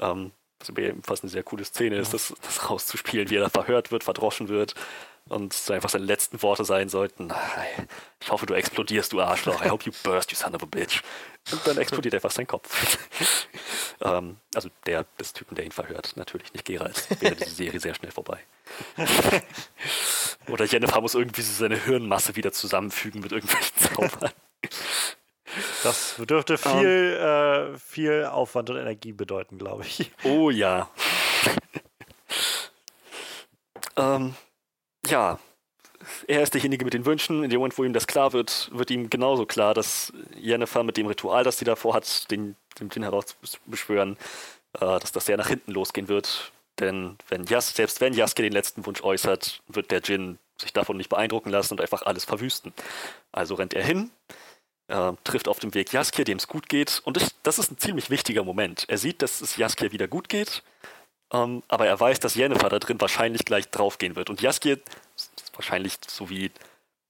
Ähm, 0.00 0.32
was 0.58 0.70
ebenfalls 0.70 1.22
eine 1.22 1.30
sehr 1.30 1.42
coole 1.42 1.64
Szene 1.64 1.96
ist, 1.96 2.14
das, 2.14 2.34
das 2.40 2.70
rauszuspielen, 2.70 3.30
wie 3.30 3.36
er 3.36 3.42
da 3.42 3.48
verhört 3.48 3.90
wird, 3.90 4.04
verdroschen 4.04 4.48
wird 4.48 4.74
und 5.28 5.52
so 5.52 5.72
einfach 5.72 5.88
seine 5.88 6.04
letzten 6.04 6.42
Worte 6.42 6.64
sein 6.64 6.88
sollten. 6.88 7.32
Ich 8.20 8.30
hoffe, 8.30 8.46
du 8.46 8.54
explodierst, 8.54 9.12
du 9.12 9.20
Arschloch. 9.20 9.64
I 9.64 9.70
hope 9.70 9.84
you 9.84 9.92
burst, 10.02 10.30
you 10.30 10.36
son 10.36 10.54
of 10.54 10.62
a 10.62 10.66
bitch. 10.66 11.02
Und 11.50 11.66
dann 11.66 11.78
explodiert 11.78 12.14
einfach 12.14 12.30
sein 12.30 12.46
Kopf. 12.46 12.98
ähm, 14.00 14.36
also 14.54 14.68
der 14.86 15.04
des 15.18 15.32
Typen, 15.32 15.54
der 15.54 15.64
ihn 15.64 15.72
verhört. 15.72 16.12
Natürlich 16.16 16.52
nicht 16.52 16.64
Gerald. 16.64 17.06
Wäre 17.20 17.34
diese 17.34 17.50
Serie 17.50 17.80
sehr 17.80 17.94
schnell 17.94 18.12
vorbei. 18.12 18.38
Oder 20.48 20.64
Jennifer 20.64 21.00
muss 21.00 21.14
irgendwie 21.14 21.42
seine 21.42 21.76
Hirnmasse 21.76 22.36
wieder 22.36 22.52
zusammenfügen 22.52 23.20
mit 23.20 23.32
irgendwelchen 23.32 23.76
Zaubern. 23.94 24.32
Das 25.82 26.16
dürfte 26.18 26.56
viel, 26.56 26.70
um, 26.70 26.80
ähm. 26.80 27.74
äh, 27.74 27.78
viel 27.78 28.24
Aufwand 28.24 28.70
und 28.70 28.76
Energie 28.76 29.12
bedeuten, 29.12 29.58
glaube 29.58 29.84
ich. 29.84 30.10
Oh 30.24 30.50
ja. 30.50 30.88
ähm, 33.96 34.34
ja, 35.06 35.38
er 36.26 36.42
ist 36.42 36.54
derjenige 36.54 36.84
mit 36.84 36.94
den 36.94 37.06
Wünschen. 37.06 37.44
In 37.44 37.50
dem 37.50 37.58
Moment, 37.58 37.78
wo 37.78 37.84
ihm 37.84 37.92
das 37.92 38.06
klar 38.06 38.32
wird, 38.32 38.70
wird 38.72 38.90
ihm 38.90 39.10
genauso 39.10 39.46
klar, 39.46 39.74
dass 39.74 40.12
Jennifer 40.36 40.82
mit 40.82 40.96
dem 40.96 41.06
Ritual, 41.06 41.44
das 41.44 41.58
sie 41.58 41.64
davor 41.64 41.94
hat, 41.94 42.30
den, 42.30 42.56
den, 42.78 42.88
den 42.88 43.02
herausbeschwören, 43.02 44.16
äh, 44.74 44.78
dass 44.80 45.12
das 45.12 45.26
sehr 45.26 45.36
nach 45.36 45.48
hinten 45.48 45.72
losgehen 45.72 46.08
wird. 46.08 46.52
Denn 46.78 47.16
wenn 47.28 47.44
Jas, 47.44 47.74
selbst 47.74 48.00
wenn 48.00 48.14
Jaske 48.14 48.42
den 48.42 48.52
letzten 48.52 48.86
Wunsch 48.86 49.02
äußert, 49.02 49.62
wird 49.68 49.90
der 49.90 50.00
Djinn 50.00 50.38
sich 50.58 50.72
davon 50.72 50.96
nicht 50.96 51.10
beeindrucken 51.10 51.50
lassen 51.50 51.74
und 51.74 51.80
einfach 51.80 52.02
alles 52.02 52.24
verwüsten. 52.24 52.72
Also 53.30 53.54
rennt 53.54 53.74
er 53.74 53.84
hin, 53.84 54.10
äh, 54.88 55.12
trifft 55.24 55.48
auf 55.48 55.58
dem 55.58 55.74
Weg 55.74 55.92
Jaskier, 55.92 56.24
dem 56.24 56.38
es 56.38 56.48
gut 56.48 56.68
geht. 56.68 57.02
Und 57.04 57.16
ich, 57.16 57.28
das 57.42 57.58
ist 57.58 57.70
ein 57.70 57.78
ziemlich 57.78 58.10
wichtiger 58.10 58.44
Moment. 58.44 58.84
Er 58.88 58.98
sieht, 58.98 59.22
dass 59.22 59.40
es 59.40 59.56
Jaskier 59.56 59.92
wieder 59.92 60.08
gut 60.08 60.28
geht, 60.28 60.62
ähm, 61.32 61.62
aber 61.68 61.86
er 61.86 61.98
weiß, 61.98 62.20
dass 62.20 62.34
Jennifer 62.34 62.68
da 62.68 62.78
drin 62.78 63.00
wahrscheinlich 63.00 63.44
gleich 63.44 63.68
draufgehen 63.70 64.16
wird. 64.16 64.30
Und 64.30 64.40
Jaskier 64.40 64.78
wahrscheinlich 65.54 65.98
so 66.08 66.30
wie 66.30 66.50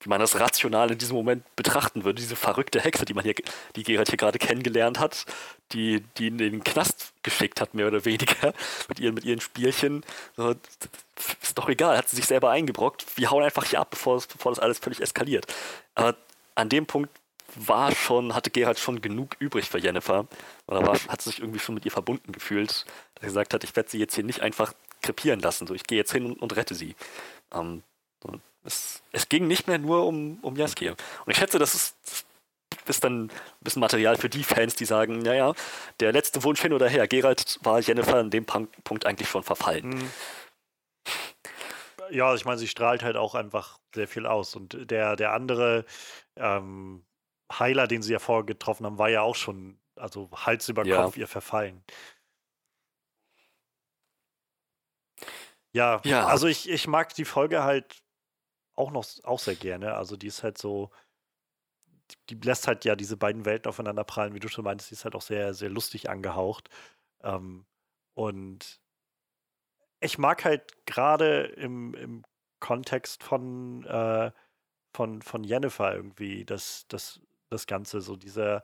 wie 0.05 0.09
man 0.09 0.21
das 0.21 0.39
rational 0.39 0.91
in 0.91 0.99
diesem 0.99 1.17
Moment 1.17 1.45
betrachten 1.57 2.05
würde, 2.05 2.21
diese 2.21 2.37
verrückte 2.37 2.81
Hexe, 2.81 3.05
die 3.05 3.15
man 3.15 3.25
hier, 3.25 3.35
die 3.77 3.83
Gerald 3.83 4.09
hier 4.09 4.17
gerade 4.17 4.39
kennengelernt 4.39 4.99
hat, 4.99 5.25
die, 5.73 6.03
die 6.19 6.29
in 6.29 6.39
den 6.39 6.65
Knast 6.65 7.13
geschickt 7.23 7.61
hat, 7.61 7.75
mehr 7.75 7.87
oder 7.87 8.05
weniger, 8.05 8.53
mit 8.89 9.01
ihren, 9.01 9.15
mit 9.15 9.25
ihren 9.25 9.41
Spielchen. 9.41 10.05
So, 10.37 10.55
ist 11.41 11.57
doch 11.57 11.69
egal, 11.69 11.97
hat 11.97 12.09
sie 12.09 12.17
sich 12.17 12.27
selber 12.27 12.51
eingebrockt. 12.51 13.07
Wir 13.17 13.31
hauen 13.31 13.45
einfach 13.45 13.65
hier 13.65 13.81
ab, 13.81 13.91
bevor, 13.91 14.21
bevor 14.33 14.53
das 14.53 14.59
alles 14.59 14.79
völlig 14.79 15.01
eskaliert. 15.01 15.47
Aber 15.95 16.17
an 16.55 16.69
dem 16.69 16.87
Punkt 16.87 17.11
war 17.57 17.95
schon, 17.95 18.35
hatte 18.35 18.51
Gerald 18.51 18.79
schon 18.79 19.01
genug 19.01 19.37
übrig 19.39 19.69
für 19.69 19.79
Jennifer. 19.79 20.27
Oder 20.67 20.87
war, 20.87 20.99
hat 21.09 21.23
sich 21.23 21.41
irgendwie 21.41 21.59
schon 21.59 21.75
mit 21.75 21.85
ihr 21.85 21.91
verbunden 21.91 22.33
gefühlt, 22.33 22.87
dass 23.15 23.23
er 23.23 23.27
gesagt 23.27 23.55
hat, 23.55 23.65
ich 23.65 23.75
werde 23.77 23.91
sie 23.91 23.99
jetzt 23.99 24.15
hier 24.15 24.25
nicht 24.25 24.41
einfach 24.41 24.73
krepieren 25.03 25.41
lassen. 25.41 25.67
So, 25.67 25.75
ich 25.75 25.85
gehe 25.85 25.99
jetzt 25.99 26.13
hin 26.13 26.27
und, 26.27 26.41
und 26.41 26.57
rette 26.57 26.75
sie. 26.75 26.95
Ähm, 27.53 27.83
es, 28.65 29.03
es, 29.11 29.29
ging 29.29 29.49
nicht 29.49 29.67
mehr 29.67 29.79
nur 29.79 30.07
um, 30.07 30.39
um 30.43 30.57
Jaskier. 30.57 30.93
Und 31.27 31.33
ich 31.33 31.37
schätze, 31.37 31.59
das 31.59 31.75
ist, 31.75 32.27
ist 32.87 33.05
dann 33.05 33.25
ein 33.25 33.31
bisschen 33.61 33.81
Material 33.81 34.17
für 34.17 34.29
die 34.29 34.45
Fans, 34.45 34.77
die 34.77 34.85
sagen, 34.85 35.19
naja, 35.19 35.53
der 36.01 36.13
letzte 36.13 36.45
Wunsch 36.45 36.63
hin 36.63 36.73
oder 36.73 36.89
her. 36.89 37.09
Gerald 37.09 37.59
war 37.63 37.81
Jennifer 37.81 38.17
an 38.17 38.31
dem 38.31 38.47
Punkt 38.47 39.07
eigentlich 39.07 39.29
schon 39.29 39.43
verfallen. 39.43 39.89
Mhm. 39.89 40.11
Ja, 42.11 42.35
ich 42.35 42.45
meine, 42.45 42.59
sie 42.59 42.69
strahlt 42.69 43.03
halt 43.03 43.17
auch 43.17 43.35
einfach 43.35 43.79
sehr 43.95 44.07
viel 44.07 44.27
aus. 44.27 44.55
Und 44.55 44.91
der, 44.91 45.17
der 45.17 45.33
andere 45.33 45.85
ähm, 46.37 47.03
Heiler, 47.59 47.87
den 47.87 48.03
sie 48.03 48.13
ja 48.13 48.19
vorher 48.19 48.45
getroffen 48.45 48.87
haben, 48.87 48.99
war 48.99 49.11
ja 49.11 49.23
auch 49.23 49.37
schon, 49.37 49.79
also 49.97 50.31
Hals 50.33 50.69
über 50.69 50.83
Kopf 50.83 51.17
ja. 51.17 51.23
ihr 51.23 51.29
verfallen. 51.29 51.83
Ja, 55.73 56.01
ja, 56.05 56.27
also 56.27 56.47
ich, 56.49 56.69
ich 56.69 56.87
mag 56.87 57.15
die 57.15 57.25
Folge 57.25 57.63
halt 57.63 58.03
auch 58.75 58.91
noch 58.91 59.07
auch 59.25 59.39
sehr 59.39 59.55
gerne. 59.55 59.95
Also 59.95 60.17
die 60.17 60.27
ist 60.27 60.43
halt 60.43 60.59
so, 60.59 60.91
die, 62.11 62.37
die 62.37 62.47
lässt 62.47 62.67
halt 62.67 62.85
ja 62.85 62.95
diese 62.97 63.17
beiden 63.17 63.45
Welten 63.45 63.69
aufeinander 63.69 64.05
prallen, 64.05 64.35
wie 64.35 64.41
du 64.41 64.49
schon 64.49 64.65
meintest, 64.65 64.91
die 64.91 64.95
ist 64.95 65.05
halt 65.05 65.15
auch 65.15 65.23
sehr, 65.23 65.55
sehr 65.55 65.71
lustig 65.71 66.11
angehaucht. 66.11 66.69
Ähm, 67.23 67.67
und 68.15 68.81
ich 70.01 70.19
mag 70.19 70.45
halt 70.45 70.85
gerade 70.87 71.45
im, 71.45 71.95
im 71.95 72.25
Kontext 72.61 73.23
von, 73.23 73.85
äh, 73.87 74.31
von, 74.95 75.23
von 75.23 75.45
Jennifer 75.45 75.95
irgendwie 75.95 76.45
das, 76.45 76.87
das, 76.89 77.21
das 77.53 77.67
Ganze, 77.67 78.01
so 78.01 78.17
dieser, 78.17 78.63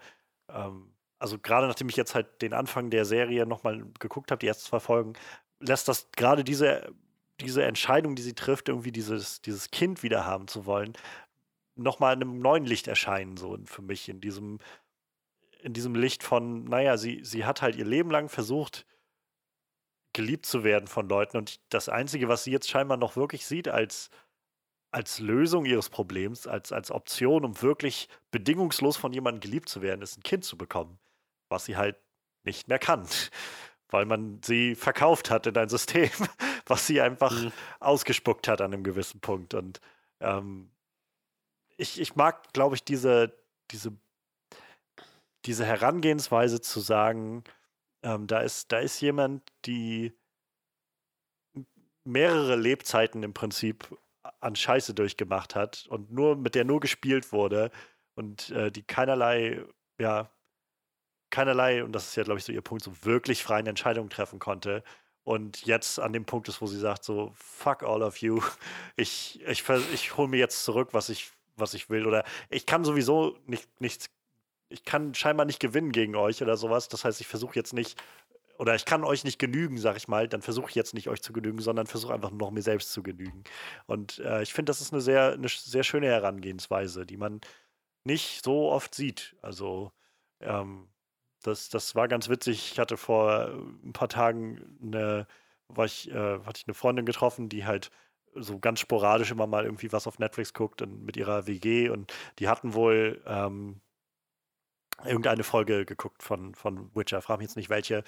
ähm, 0.49 0.93
also 1.19 1.39
gerade 1.39 1.67
nachdem 1.67 1.89
ich 1.89 1.97
jetzt 1.97 2.15
halt 2.15 2.43
den 2.43 2.53
Anfang 2.53 2.91
der 2.91 3.05
Serie 3.05 3.47
nochmal 3.47 3.85
geguckt 3.99 4.31
habe, 4.31 4.39
die 4.39 4.47
ersten 4.47 4.69
zwei 4.69 4.81
Folgen, 4.81 5.15
lässt 5.61 5.89
das 5.89 6.11
gerade 6.13 6.45
diese, 6.45 6.93
diese 7.41 7.65
Entscheidung, 7.65 8.15
die 8.15 8.23
sie 8.23 8.35
trifft, 8.35 8.69
irgendwie 8.69 8.93
dieses, 8.93 9.41
dieses 9.43 9.71
Kind 9.71 10.03
wieder 10.03 10.25
haben 10.25 10.49
zu 10.49 10.67
wollen, 10.67 10.95
nochmal 11.77 12.15
in 12.15 12.23
einem 12.23 12.41
neuen 12.41 12.65
Licht 12.65 12.89
erscheinen, 12.89 13.37
so 13.37 13.57
für 13.65 13.83
mich, 13.83 14.09
in 14.09 14.21
diesem, 14.21 14.59
in 15.61 15.73
diesem 15.73 15.95
Licht 15.95 16.23
von, 16.23 16.65
naja, 16.65 16.97
sie, 16.97 17.21
sie 17.25 17.45
hat 17.45 17.63
halt 17.63 17.77
ihr 17.77 17.85
Leben 17.85 18.11
lang 18.11 18.29
versucht, 18.29 18.87
geliebt 20.13 20.47
zu 20.47 20.65
werden 20.65 20.89
von 20.89 21.09
Leuten. 21.09 21.37
Und 21.37 21.61
das 21.73 21.89
Einzige, 21.89 22.29
was 22.29 22.45
sie 22.45 22.51
jetzt 22.51 22.69
scheinbar 22.69 22.97
noch 22.97 23.17
wirklich 23.17 23.47
sieht 23.47 23.69
als, 23.69 24.11
als 24.91 25.19
Lösung 25.19 25.65
ihres 25.65 25.91
Problems, 25.91 26.47
als, 26.47 26.73
als 26.73 26.91
Option, 26.91 27.45
um 27.45 27.61
wirklich 27.61 28.09
bedingungslos 28.31 28.97
von 28.97 29.13
jemandem 29.13 29.41
geliebt 29.41 29.69
zu 29.69 29.83
werden, 29.83 30.03
ist 30.03 30.19
ein 30.19 30.23
Kind 30.23 30.45
zu 30.45 30.57
bekommen, 30.57 30.99
was 31.49 31.67
sie 31.67 31.77
halt 31.77 31.97
nicht 32.45 32.69
mehr 32.69 32.79
kann 32.79 33.07
weil 33.91 34.05
man 34.05 34.41
sie 34.43 34.75
verkauft 34.75 35.31
hat 35.31 35.47
in 35.47 35.57
ein 35.57 35.69
System, 35.69 36.11
was 36.67 36.87
sie 36.87 37.01
einfach 37.01 37.33
mhm. 37.33 37.53
ausgespuckt 37.81 38.49
hat 38.49 38.61
an 38.61 38.73
einem 38.73 38.85
gewissen 38.85 39.21
Punkt. 39.21 39.55
Und 39.55 39.81
ähm, 40.21 40.71
ich, 41.77 42.01
ich 42.01 42.15
mag, 42.17 42.53
glaube 42.53 42.75
ich, 42.75 42.85
diese, 42.85 43.33
diese, 43.71 43.97
diese 45.45 45.65
Herangehensweise 45.65 46.61
zu 46.61 46.81
sagen, 46.81 47.45
ähm, 48.03 48.27
da, 48.27 48.41
ist, 48.41 48.73
da 48.73 48.79
ist 48.79 49.01
jemand, 49.01 49.43
die 49.65 50.13
mehrere 52.05 52.57
Lebzeiten 52.57 53.23
im 53.23 53.35
Prinzip 53.35 53.97
an 54.41 54.57
Scheiße 54.57 54.95
durchgemacht 54.95 55.55
hat 55.55 55.87
und 55.89 56.13
nur 56.13 56.37
mit 56.37 56.55
der 56.55 56.65
nur 56.65 56.81
gespielt 56.81 57.33
wurde 57.33 57.71
und 58.15 58.51
äh, 58.51 58.71
die 58.71 58.83
keinerlei 58.83 59.65
ja, 59.99 60.31
keinerlei, 61.31 61.85
und 61.85 61.93
das 61.93 62.09
ist 62.09 62.17
ja, 62.17 62.23
glaube 62.23 62.39
ich, 62.39 62.45
so 62.45 62.53
ihr 62.53 62.63
Punkt, 62.63 62.85
so 62.85 62.93
wirklich 63.05 63.43
freien 63.43 63.67
Entscheidungen 63.67 64.11
treffen 64.11 64.39
konnte. 64.39 64.83
Und 65.25 65.67
jetzt 65.67 66.01
an 66.01 66.13
dem 66.13 66.25
Punkt 66.25 66.49
ist, 66.49 66.63
wo 66.63 66.67
sie 66.67 66.79
sagt, 66.79 67.05
so, 67.05 67.33
fuck 67.35 67.83
all 67.83 68.03
of 68.03 68.19
you. 68.19 68.41
Ich, 68.97 69.41
ich, 69.47 69.65
ich 69.69 70.17
hole 70.17 70.29
mir 70.29 70.39
jetzt 70.39 70.65
zurück, 70.65 70.89
was 70.93 71.09
ich, 71.09 71.31
was 71.57 71.75
ich 71.75 71.91
will. 71.91 72.07
Oder 72.07 72.25
ich 72.49 72.67
kann 72.67 72.85
sowieso 72.85 73.37
nicht, 73.47 73.69
nichts, 73.81 74.11
ich 74.71 74.85
kann 74.85 75.15
scheinbar 75.15 75.47
nicht 75.47 75.61
gewinnen 75.61 75.93
gegen 75.93 76.17
euch 76.17 76.43
oder 76.43 76.57
sowas. 76.57 76.89
Das 76.89 77.05
heißt, 77.05 77.21
ich 77.21 77.27
versuche 77.27 77.57
jetzt 77.57 77.75
nicht, 77.75 78.03
oder 78.59 78.75
ich 78.75 78.85
kann 78.85 79.05
euch 79.05 79.25
nicht 79.25 79.39
genügen, 79.39 79.79
sag 79.79 79.97
ich 79.97 80.09
mal, 80.09 80.29
dann 80.29 80.43
versuche 80.43 80.69
ich 80.71 80.75
jetzt 80.75 80.95
nicht 80.95 81.09
euch 81.09 81.23
zu 81.23 81.33
genügen, 81.33 81.61
sondern 81.61 81.87
versuche 81.87 82.13
einfach 82.13 82.31
nur 82.31 82.41
noch 82.41 82.51
mir 82.51 82.63
selbst 82.63 82.93
zu 82.93 83.03
genügen. 83.03 83.45
Und 83.87 84.19
äh, 84.19 84.43
ich 84.43 84.53
finde, 84.53 84.71
das 84.71 84.81
ist 84.81 84.93
eine 84.93 85.01
sehr, 85.01 85.33
eine 85.33 85.49
sehr 85.49 85.85
schöne 85.85 86.09
Herangehensweise, 86.09 87.07
die 87.07 87.17
man 87.17 87.41
nicht 88.05 88.45
so 88.45 88.71
oft 88.71 88.95
sieht. 88.95 89.37
Also, 89.43 89.93
ähm, 90.41 90.89
das, 91.43 91.69
das 91.69 91.95
war 91.95 92.09
ganz 92.09 92.29
witzig. 92.29 92.73
Ich 92.73 92.79
hatte 92.81 92.97
vor 92.97 93.49
ein 93.85 93.93
paar 93.93 94.09
Tagen 94.09 94.79
eine, 94.83 95.27
war 95.69 95.85
ich, 95.87 96.11
äh, 96.11 96.41
hatte 96.41 96.59
ich 96.59 96.67
eine 96.67 96.75
Freundin 96.75 97.07
getroffen, 97.07 97.49
die 97.49 97.65
halt 97.67 97.91
so 98.35 98.59
ganz 98.59 98.81
sporadisch 98.81 99.31
immer 99.31 99.47
mal 99.47 99.65
irgendwie 99.65 99.93
was 99.93 100.07
auf 100.07 100.19
Netflix 100.19 100.53
guckt 100.55 100.83
und 100.83 101.05
mit 101.05 101.17
ihrer 101.17 101.47
WG 101.47 101.89
und 101.91 102.13
die 102.39 102.49
hatten 102.49 102.75
wohl 102.75 103.23
ähm, 103.27 103.81
irgendeine 105.05 105.45
Folge 105.45 105.85
geguckt 105.85 106.23
von, 106.23 106.55
von 106.55 106.91
Witcher, 106.95 107.23
frage 107.23 107.39
mich 107.39 107.49
jetzt 107.49 107.57
nicht 107.57 107.71
welche, 107.71 108.05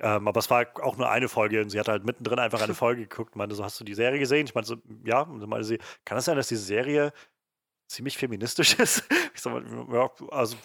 ähm, 0.00 0.28
aber 0.28 0.38
es 0.38 0.50
war 0.50 0.66
auch 0.82 0.96
nur 0.96 1.08
eine 1.08 1.28
Folge 1.28 1.62
und 1.62 1.70
sie 1.70 1.78
hat 1.78 1.88
halt 1.88 2.04
mittendrin 2.04 2.38
einfach 2.38 2.62
eine 2.62 2.74
Folge 2.74 3.02
geguckt 3.02 3.34
und 3.34 3.38
meinte 3.38 3.54
so, 3.54 3.64
hast 3.64 3.78
du 3.80 3.84
die 3.84 3.94
Serie 3.94 4.18
gesehen? 4.18 4.46
Ich 4.46 4.54
meinte 4.54 4.68
so, 4.68 4.76
ja, 5.04 5.20
und 5.20 5.40
dann 5.40 5.48
meinte 5.48 5.66
sie, 5.66 5.78
kann 6.04 6.18
es 6.18 6.24
das 6.24 6.24
sein, 6.26 6.36
dass 6.36 6.48
diese 6.48 6.62
Serie 6.62 7.12
ziemlich 7.88 8.18
feministisch 8.18 8.74
ist. 8.78 9.04
Sag, 9.34 9.62
ja, 9.92 10.10
also 10.30 10.56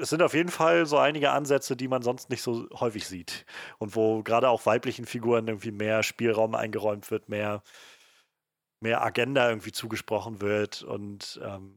es 0.00 0.10
sind 0.10 0.22
auf 0.22 0.34
jeden 0.34 0.50
Fall 0.50 0.86
so 0.86 0.98
einige 0.98 1.30
Ansätze, 1.30 1.76
die 1.76 1.88
man 1.88 2.02
sonst 2.02 2.30
nicht 2.30 2.42
so 2.42 2.68
häufig 2.74 3.06
sieht. 3.06 3.44
Und 3.78 3.96
wo 3.96 4.22
gerade 4.22 4.48
auch 4.48 4.66
weiblichen 4.66 5.04
Figuren 5.04 5.46
irgendwie 5.48 5.72
mehr 5.72 6.02
Spielraum 6.02 6.54
eingeräumt 6.54 7.10
wird, 7.10 7.28
mehr, 7.28 7.62
mehr 8.80 9.02
Agenda 9.04 9.48
irgendwie 9.48 9.72
zugesprochen 9.72 10.40
wird 10.40 10.82
und 10.82 11.40
ähm, 11.44 11.74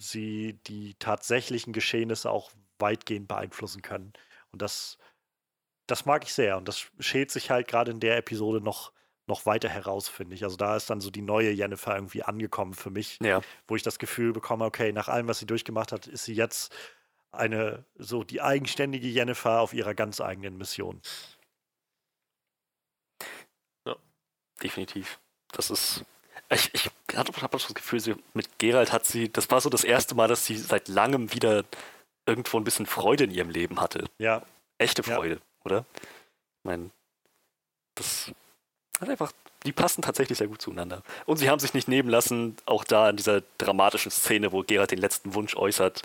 sie 0.00 0.58
die 0.66 0.94
tatsächlichen 0.98 1.72
Geschehnisse 1.72 2.30
auch 2.30 2.50
weitgehend 2.78 3.28
beeinflussen 3.28 3.82
können. 3.82 4.12
Und 4.52 4.62
das, 4.62 4.98
das 5.86 6.04
mag 6.06 6.24
ich 6.24 6.34
sehr. 6.34 6.56
Und 6.56 6.68
das 6.68 6.86
schält 6.98 7.30
sich 7.30 7.50
halt 7.50 7.68
gerade 7.68 7.90
in 7.90 8.00
der 8.00 8.16
Episode 8.16 8.60
noch 8.60 8.92
noch 9.26 9.46
weiter 9.46 9.68
heraus, 9.68 10.08
finde 10.08 10.34
ich. 10.34 10.44
Also 10.44 10.56
da 10.56 10.76
ist 10.76 10.90
dann 10.90 11.00
so 11.00 11.10
die 11.10 11.22
neue 11.22 11.50
Jennifer 11.50 11.94
irgendwie 11.94 12.22
angekommen 12.22 12.74
für 12.74 12.90
mich, 12.90 13.18
ja. 13.22 13.40
wo 13.66 13.76
ich 13.76 13.82
das 13.82 13.98
Gefühl 13.98 14.32
bekomme, 14.32 14.64
okay, 14.64 14.92
nach 14.92 15.08
allem, 15.08 15.28
was 15.28 15.38
sie 15.38 15.46
durchgemacht 15.46 15.92
hat, 15.92 16.06
ist 16.06 16.24
sie 16.24 16.34
jetzt 16.34 16.74
eine, 17.32 17.84
so 17.96 18.22
die 18.22 18.42
eigenständige 18.42 19.08
Jennifer 19.08 19.60
auf 19.60 19.72
ihrer 19.72 19.94
ganz 19.94 20.20
eigenen 20.20 20.56
Mission. 20.56 21.00
Ja, 23.86 23.96
definitiv. 24.62 25.20
Das 25.52 25.70
ist. 25.70 26.04
Ich, 26.50 26.70
ich 26.74 26.90
habe 27.16 27.48
das 27.50 27.74
Gefühl, 27.74 28.00
sie, 28.00 28.14
mit 28.34 28.58
Gerald 28.58 28.92
hat 28.92 29.06
sie, 29.06 29.32
das 29.32 29.50
war 29.50 29.60
so 29.60 29.70
das 29.70 29.84
erste 29.84 30.14
Mal, 30.14 30.28
dass 30.28 30.46
sie 30.46 30.56
seit 30.56 30.88
langem 30.88 31.32
wieder 31.32 31.64
irgendwo 32.26 32.58
ein 32.58 32.64
bisschen 32.64 32.86
Freude 32.86 33.24
in 33.24 33.30
ihrem 33.30 33.50
Leben 33.50 33.80
hatte. 33.80 34.04
Ja. 34.18 34.42
Echte 34.78 35.02
Freude, 35.02 35.36
ja. 35.36 35.40
oder? 35.64 35.84
Ich 35.98 36.64
meine, 36.64 36.90
das 37.94 38.32
Halt 39.00 39.10
einfach, 39.10 39.32
die 39.64 39.72
passen 39.72 40.02
tatsächlich 40.02 40.38
sehr 40.38 40.46
gut 40.46 40.62
zueinander. 40.62 41.02
Und 41.26 41.38
sie 41.38 41.50
haben 41.50 41.58
sich 41.58 41.74
nicht 41.74 41.88
nehmen 41.88 42.08
lassen, 42.08 42.56
auch 42.64 42.84
da 42.84 43.10
in 43.10 43.16
dieser 43.16 43.42
dramatischen 43.58 44.10
Szene, 44.10 44.52
wo 44.52 44.62
Gerard 44.62 44.92
den 44.92 44.98
letzten 44.98 45.34
Wunsch 45.34 45.56
äußert, 45.56 46.02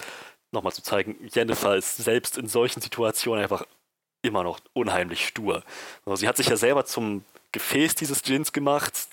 nochmal 0.52 0.74
zu 0.74 0.82
zeigen, 0.82 1.16
Jennifer 1.32 1.76
ist 1.76 1.98
selbst 1.98 2.38
in 2.38 2.48
solchen 2.48 2.82
Situationen 2.82 3.44
einfach 3.44 3.66
immer 4.24 4.44
noch 4.44 4.60
unheimlich 4.74 5.28
stur. 5.28 5.64
Also 6.06 6.16
sie 6.16 6.28
hat 6.28 6.38
sich 6.38 6.48
ja 6.48 6.58
selber 6.58 6.86
zum 6.86 7.24
Gefäß 7.52 7.96
dieses 7.96 8.24
Gins 8.24 8.52
gemacht 8.52 9.08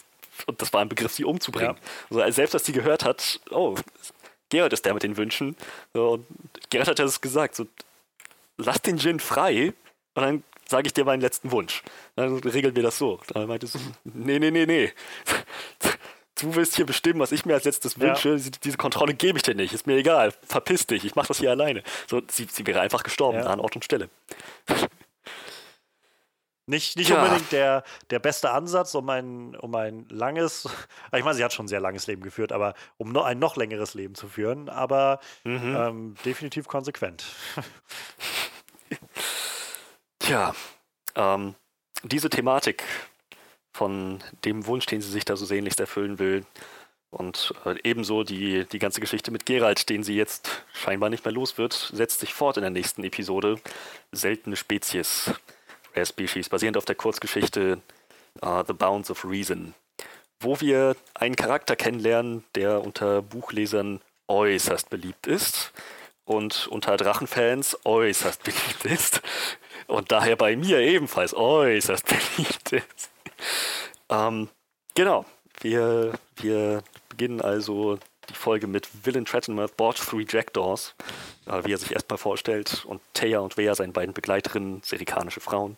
und 0.46 0.60
das 0.60 0.72
war 0.72 0.80
ein 0.80 0.88
Begriff, 0.88 1.12
sie 1.12 1.24
umzubringen. 1.24 1.76
Ja. 2.10 2.16
Also 2.18 2.32
selbst 2.32 2.54
als 2.54 2.64
sie 2.64 2.72
gehört 2.72 3.04
hat, 3.04 3.40
oh, 3.50 3.76
Gerard 4.48 4.72
ist 4.72 4.84
der 4.84 4.94
mit 4.94 5.02
den 5.02 5.16
Wünschen. 5.16 5.56
und 5.92 6.26
Gerard 6.70 6.88
hat 6.88 6.98
ja 6.98 7.04
das 7.04 7.20
gesagt, 7.20 7.56
so, 7.56 7.66
lass 8.56 8.80
den 8.82 8.98
Gin 8.98 9.20
frei 9.20 9.72
und 10.14 10.22
dann 10.22 10.44
sage 10.68 10.86
ich 10.86 10.94
dir 10.94 11.04
meinen 11.04 11.20
letzten 11.20 11.50
Wunsch. 11.50 11.82
Dann 12.16 12.38
regeln 12.38 12.74
wir 12.74 12.82
das 12.82 12.98
so. 12.98 13.20
Dann 13.28 13.46
meinte 13.46 13.66
sie, 13.66 13.78
nee, 14.04 14.38
nee, 14.38 14.50
nee, 14.50 14.66
nee. 14.66 14.92
Du 16.38 16.54
willst 16.54 16.76
hier 16.76 16.84
bestimmen, 16.84 17.20
was 17.20 17.32
ich 17.32 17.46
mir 17.46 17.54
als 17.54 17.64
letztes 17.64 17.98
wünsche. 17.98 18.36
Ja. 18.36 18.50
Diese 18.62 18.76
Kontrolle 18.76 19.14
gebe 19.14 19.38
ich 19.38 19.42
dir 19.42 19.54
nicht. 19.54 19.72
Ist 19.72 19.86
mir 19.86 19.96
egal. 19.96 20.34
Verpiss 20.46 20.86
dich. 20.86 21.04
Ich 21.04 21.14
mache 21.14 21.28
das 21.28 21.38
hier 21.38 21.50
alleine. 21.50 21.82
So, 22.06 22.20
sie, 22.30 22.46
sie 22.50 22.66
wäre 22.66 22.80
einfach 22.80 23.02
gestorben 23.02 23.38
ja. 23.38 23.46
an 23.46 23.60
Ort 23.60 23.74
und 23.74 23.84
Stelle. 23.84 24.10
Nicht, 26.68 26.96
nicht 26.96 27.10
Ja. 27.10 27.22
unbedingt 27.22 27.52
der, 27.52 27.84
der 28.10 28.18
beste 28.18 28.50
Ansatz, 28.50 28.94
um 28.96 29.08
ein, 29.08 29.54
um 29.56 29.72
ein 29.76 30.06
langes, 30.10 30.68
ich 31.12 31.22
meine, 31.24 31.34
sie 31.34 31.44
hat 31.44 31.52
schon 31.52 31.66
ein 31.66 31.68
sehr 31.68 31.80
langes 31.80 32.06
Leben 32.08 32.22
geführt, 32.22 32.50
aber 32.52 32.74
um 32.96 33.12
noch 33.12 33.24
ein 33.24 33.38
noch 33.38 33.56
längeres 33.56 33.94
Leben 33.94 34.14
zu 34.14 34.28
führen, 34.28 34.68
aber 34.68 35.20
Mhm. 35.44 35.76
ähm, 35.76 36.14
definitiv 36.24 36.66
konsequent. 36.66 37.24
Tja, 40.18 40.54
ähm, 41.14 41.54
diese 42.02 42.30
Thematik 42.30 42.82
von 43.72 44.22
dem 44.44 44.66
Wunsch, 44.66 44.86
den 44.86 45.00
sie 45.00 45.10
sich 45.10 45.24
da 45.24 45.36
so 45.36 45.44
sehnlichst 45.44 45.80
erfüllen 45.80 46.18
will, 46.18 46.44
und 47.10 47.54
äh, 47.64 47.76
ebenso 47.84 48.24
die, 48.24 48.66
die 48.66 48.78
ganze 48.80 49.00
Geschichte 49.00 49.30
mit 49.30 49.46
Geralt, 49.46 49.88
den 49.88 50.02
sie 50.02 50.16
jetzt 50.16 50.64
scheinbar 50.74 51.08
nicht 51.08 51.24
mehr 51.24 51.32
los 51.32 51.56
wird, 51.56 51.72
setzt 51.92 52.20
sich 52.20 52.34
fort 52.34 52.56
in 52.56 52.62
der 52.62 52.70
nächsten 52.70 53.04
Episode. 53.04 53.58
Seltene 54.12 54.56
Spezies, 54.56 55.30
Rare 55.96 56.06
Species, 56.06 56.48
basierend 56.48 56.76
auf 56.76 56.84
der 56.84 56.94
Kurzgeschichte 56.94 57.80
äh, 58.42 58.64
The 58.66 58.74
Bounds 58.74 59.10
of 59.10 59.24
Reason, 59.24 59.74
wo 60.40 60.60
wir 60.60 60.94
einen 61.14 61.36
Charakter 61.36 61.74
kennenlernen, 61.74 62.44
der 62.54 62.82
unter 62.82 63.22
Buchlesern 63.22 64.00
äußerst 64.28 64.90
beliebt 64.90 65.26
ist 65.26 65.72
und 66.24 66.66
unter 66.68 66.96
Drachenfans 66.96 67.78
äußerst 67.84 68.42
beliebt 68.44 68.84
ist 68.84 69.22
und 69.86 70.12
daher 70.12 70.36
bei 70.36 70.54
mir 70.56 70.80
ebenfalls 70.80 71.34
äußerst 71.34 72.06
beliebt 72.36 72.72
ist. 72.72 73.10
Ähm, 74.10 74.48
genau, 74.94 75.24
wir, 75.60 76.12
wir 76.36 76.82
beginnen 77.08 77.40
also 77.40 77.98
die 78.28 78.34
Folge 78.34 78.66
mit 78.66 78.88
Villain 79.04 79.24
Trettenmouth, 79.24 79.76
Borch 79.76 79.98
Three 79.98 80.26
Jackdaws, 80.28 80.94
äh, 81.46 81.64
wie 81.64 81.72
er 81.72 81.78
sich 81.78 81.92
erstmal 81.92 82.18
vorstellt, 82.18 82.84
und 82.84 83.00
Thea 83.14 83.40
und 83.40 83.56
Vea, 83.56 83.74
seine 83.74 83.92
beiden 83.92 84.14
Begleiterinnen, 84.14 84.82
serikanische 84.82 85.40
Frauen, 85.40 85.76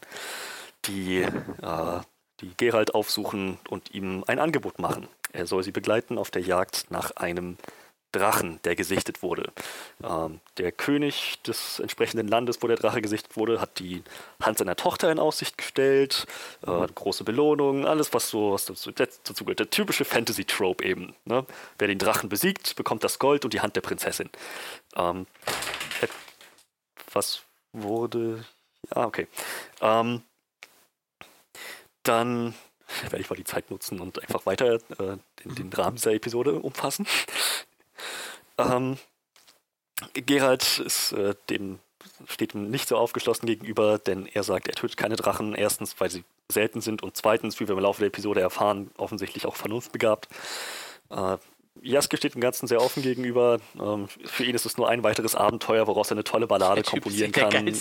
die, 0.86 1.22
äh, 1.22 2.00
die 2.40 2.52
Geralt 2.56 2.94
aufsuchen 2.94 3.58
und 3.68 3.94
ihm 3.94 4.24
ein 4.26 4.38
Angebot 4.38 4.78
machen. 4.78 5.08
Er 5.32 5.46
soll 5.46 5.62
sie 5.62 5.72
begleiten 5.72 6.18
auf 6.18 6.30
der 6.30 6.42
Jagd 6.42 6.86
nach 6.90 7.12
einem 7.12 7.58
Drachen, 8.12 8.60
der 8.64 8.74
gesichtet 8.74 9.22
wurde. 9.22 9.52
Ähm, 10.02 10.40
der 10.56 10.72
König 10.72 11.42
des 11.42 11.78
entsprechenden 11.78 12.26
Landes, 12.26 12.62
wo 12.62 12.66
der 12.66 12.76
Drache 12.76 13.02
gesichtet 13.02 13.36
wurde, 13.36 13.60
hat 13.60 13.78
die 13.78 14.02
Hand 14.42 14.58
seiner 14.58 14.76
Tochter 14.76 15.12
in 15.12 15.18
Aussicht 15.18 15.58
gestellt. 15.58 16.26
Äh, 16.66 16.86
große 16.94 17.24
Belohnung, 17.24 17.86
alles, 17.86 18.14
was 18.14 18.30
so 18.30 18.52
was 18.52 18.64
dazu, 18.64 18.92
dazu 18.92 19.44
gehört. 19.44 19.60
Der 19.60 19.70
typische 19.70 20.04
Fantasy-Trope 20.04 20.84
eben. 20.84 21.14
Ne? 21.24 21.44
Wer 21.78 21.88
den 21.88 21.98
Drachen 21.98 22.28
besiegt, 22.28 22.76
bekommt 22.76 23.04
das 23.04 23.18
Gold 23.18 23.44
und 23.44 23.52
die 23.52 23.60
Hand 23.60 23.76
der 23.76 23.82
Prinzessin. 23.82 24.30
Ähm, 24.96 25.26
was 27.12 27.42
wurde. 27.72 28.44
Ah, 28.90 29.04
okay. 29.04 29.26
Ähm, 29.80 30.22
dann 32.02 32.54
werde 33.02 33.20
ich 33.20 33.28
mal 33.28 33.36
die 33.36 33.44
Zeit 33.44 33.70
nutzen 33.70 34.00
und 34.00 34.20
einfach 34.22 34.46
weiter 34.46 34.74
äh, 34.74 35.18
den, 35.44 35.54
den 35.56 35.72
Rahmen 35.72 35.96
dieser 35.96 36.12
Episode 36.12 36.54
umfassen. 36.54 37.06
Ähm, 38.56 38.98
Geralt 40.14 40.78
ist 40.78 41.12
äh, 41.12 41.34
dem 41.50 41.80
steht 42.26 42.54
ihm 42.54 42.70
nicht 42.70 42.88
so 42.88 42.96
aufgeschlossen 42.96 43.46
gegenüber, 43.46 43.98
denn 43.98 44.26
er 44.26 44.42
sagt, 44.42 44.68
er 44.68 44.74
tötet 44.74 44.96
keine 44.96 45.16
Drachen. 45.16 45.54
Erstens, 45.54 46.00
weil 46.00 46.10
sie 46.10 46.24
selten 46.50 46.80
sind 46.80 47.02
und 47.02 47.16
zweitens, 47.16 47.60
wie 47.60 47.68
wir 47.68 47.76
im 47.76 47.82
Laufe 47.82 48.00
der 48.00 48.08
Episode 48.08 48.40
erfahren, 48.40 48.90
offensichtlich 48.96 49.46
auch 49.46 49.56
vernunftbegabt. 49.56 50.28
Äh, 51.10 51.36
Jaske 51.82 52.16
steht 52.16 52.34
dem 52.34 52.40
Ganzen 52.40 52.66
sehr 52.66 52.80
offen 52.80 53.02
gegenüber. 53.02 53.58
Ähm, 53.78 54.08
für 54.24 54.44
ihn 54.44 54.54
ist 54.54 54.66
es 54.66 54.76
nur 54.76 54.88
ein 54.88 55.02
weiteres 55.02 55.34
Abenteuer, 55.34 55.86
woraus 55.86 56.10
er 56.10 56.16
eine 56.16 56.24
tolle 56.24 56.46
Ballade 56.46 56.82
komponieren 56.82 57.32
kann. 57.32 57.66
Äh, 57.68 57.72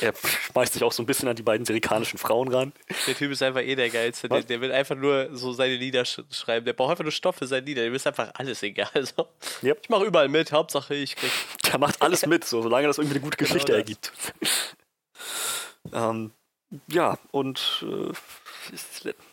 er 0.00 0.14
schmeißt 0.14 0.74
sich 0.74 0.82
auch 0.82 0.92
so 0.92 1.02
ein 1.02 1.06
bisschen 1.06 1.28
an 1.28 1.36
die 1.36 1.42
beiden 1.42 1.64
serikanischen 1.66 2.18
Frauen 2.18 2.48
ran. 2.48 2.72
Der 3.06 3.14
Typ 3.16 3.30
ist 3.32 3.42
einfach 3.42 3.60
eh 3.60 3.74
der 3.74 3.90
Geilste. 3.90 4.28
Der, 4.28 4.42
der 4.42 4.60
will 4.60 4.72
einfach 4.72 4.96
nur 4.96 5.30
so 5.36 5.52
seine 5.52 5.76
Lieder 5.76 6.04
sch 6.04 6.20
schreiben. 6.30 6.64
Der 6.64 6.72
braucht 6.72 6.90
einfach 6.92 7.04
nur 7.04 7.12
Stoff 7.12 7.36
für 7.36 7.46
seine 7.46 7.66
Lieder. 7.66 7.82
Dem 7.82 7.94
ist 7.94 8.06
einfach 8.06 8.30
alles 8.34 8.62
egal. 8.62 8.88
So. 9.16 9.28
Yep. 9.62 9.78
Ich 9.82 9.88
mache 9.88 10.04
überall 10.04 10.28
mit. 10.28 10.52
Hauptsache, 10.52 10.94
ich 10.94 11.16
krieg. 11.16 11.30
Der 11.70 11.78
macht 11.78 12.02
alles 12.02 12.26
mit, 12.26 12.44
so, 12.44 12.62
solange 12.62 12.86
das 12.88 12.98
irgendwie 12.98 13.16
eine 13.16 13.24
gute 13.24 13.36
Genau 13.36 13.48
Geschichte 13.48 13.72
das. 13.72 13.78
ergibt. 13.78 14.12
ähm, 15.92 16.32
ja, 16.88 17.18
und 17.30 17.84
äh, 17.88 18.12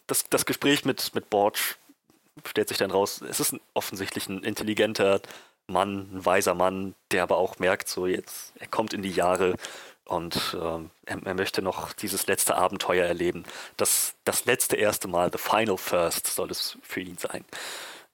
das, 0.07 0.25
das 0.29 0.45
Gespräch 0.45 0.85
mit, 0.85 1.13
mit 1.13 1.29
Borch 1.29 1.75
stellt 2.43 2.67
sich 2.67 2.77
dann 2.77 2.91
raus, 2.91 3.21
es 3.21 3.39
ist 3.39 3.53
ein, 3.53 3.61
offensichtlich 3.73 4.27
ein 4.27 4.43
intelligenter 4.43 5.21
Mann, 5.67 6.09
ein 6.13 6.25
weiser 6.25 6.53
Mann, 6.53 6.95
der 7.11 7.23
aber 7.23 7.37
auch 7.37 7.59
merkt, 7.59 7.87
so 7.87 8.05
jetzt, 8.05 8.53
er 8.59 8.67
kommt 8.67 8.93
in 8.93 9.01
die 9.01 9.11
Jahre 9.11 9.55
und 10.05 10.55
ähm, 10.61 10.91
er, 11.05 11.25
er 11.25 11.33
möchte 11.33 11.61
noch 11.61 11.93
dieses 11.93 12.27
letzte 12.27 12.55
Abenteuer 12.55 13.05
erleben. 13.05 13.43
Das, 13.77 14.13
das 14.23 14.45
letzte 14.45 14.75
erste 14.75 15.07
Mal, 15.07 15.31
the 15.31 15.39
final 15.39 15.77
first, 15.77 16.27
soll 16.27 16.51
es 16.51 16.77
für 16.83 17.01
ihn 17.01 17.17
sein. 17.17 17.43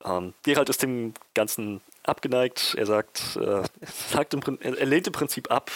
Ähm, 0.05 0.33
Gerald 0.43 0.69
ist 0.69 0.81
dem 0.81 1.13
Ganzen 1.33 1.81
abgeneigt. 2.03 2.75
Er 2.77 2.85
sagt, 2.85 3.35
äh, 3.35 3.63
sagt 4.09 4.33
im, 4.33 4.41
er 4.61 4.85
lehnt 4.85 5.07
im 5.07 5.13
Prinzip 5.13 5.51
ab, 5.51 5.71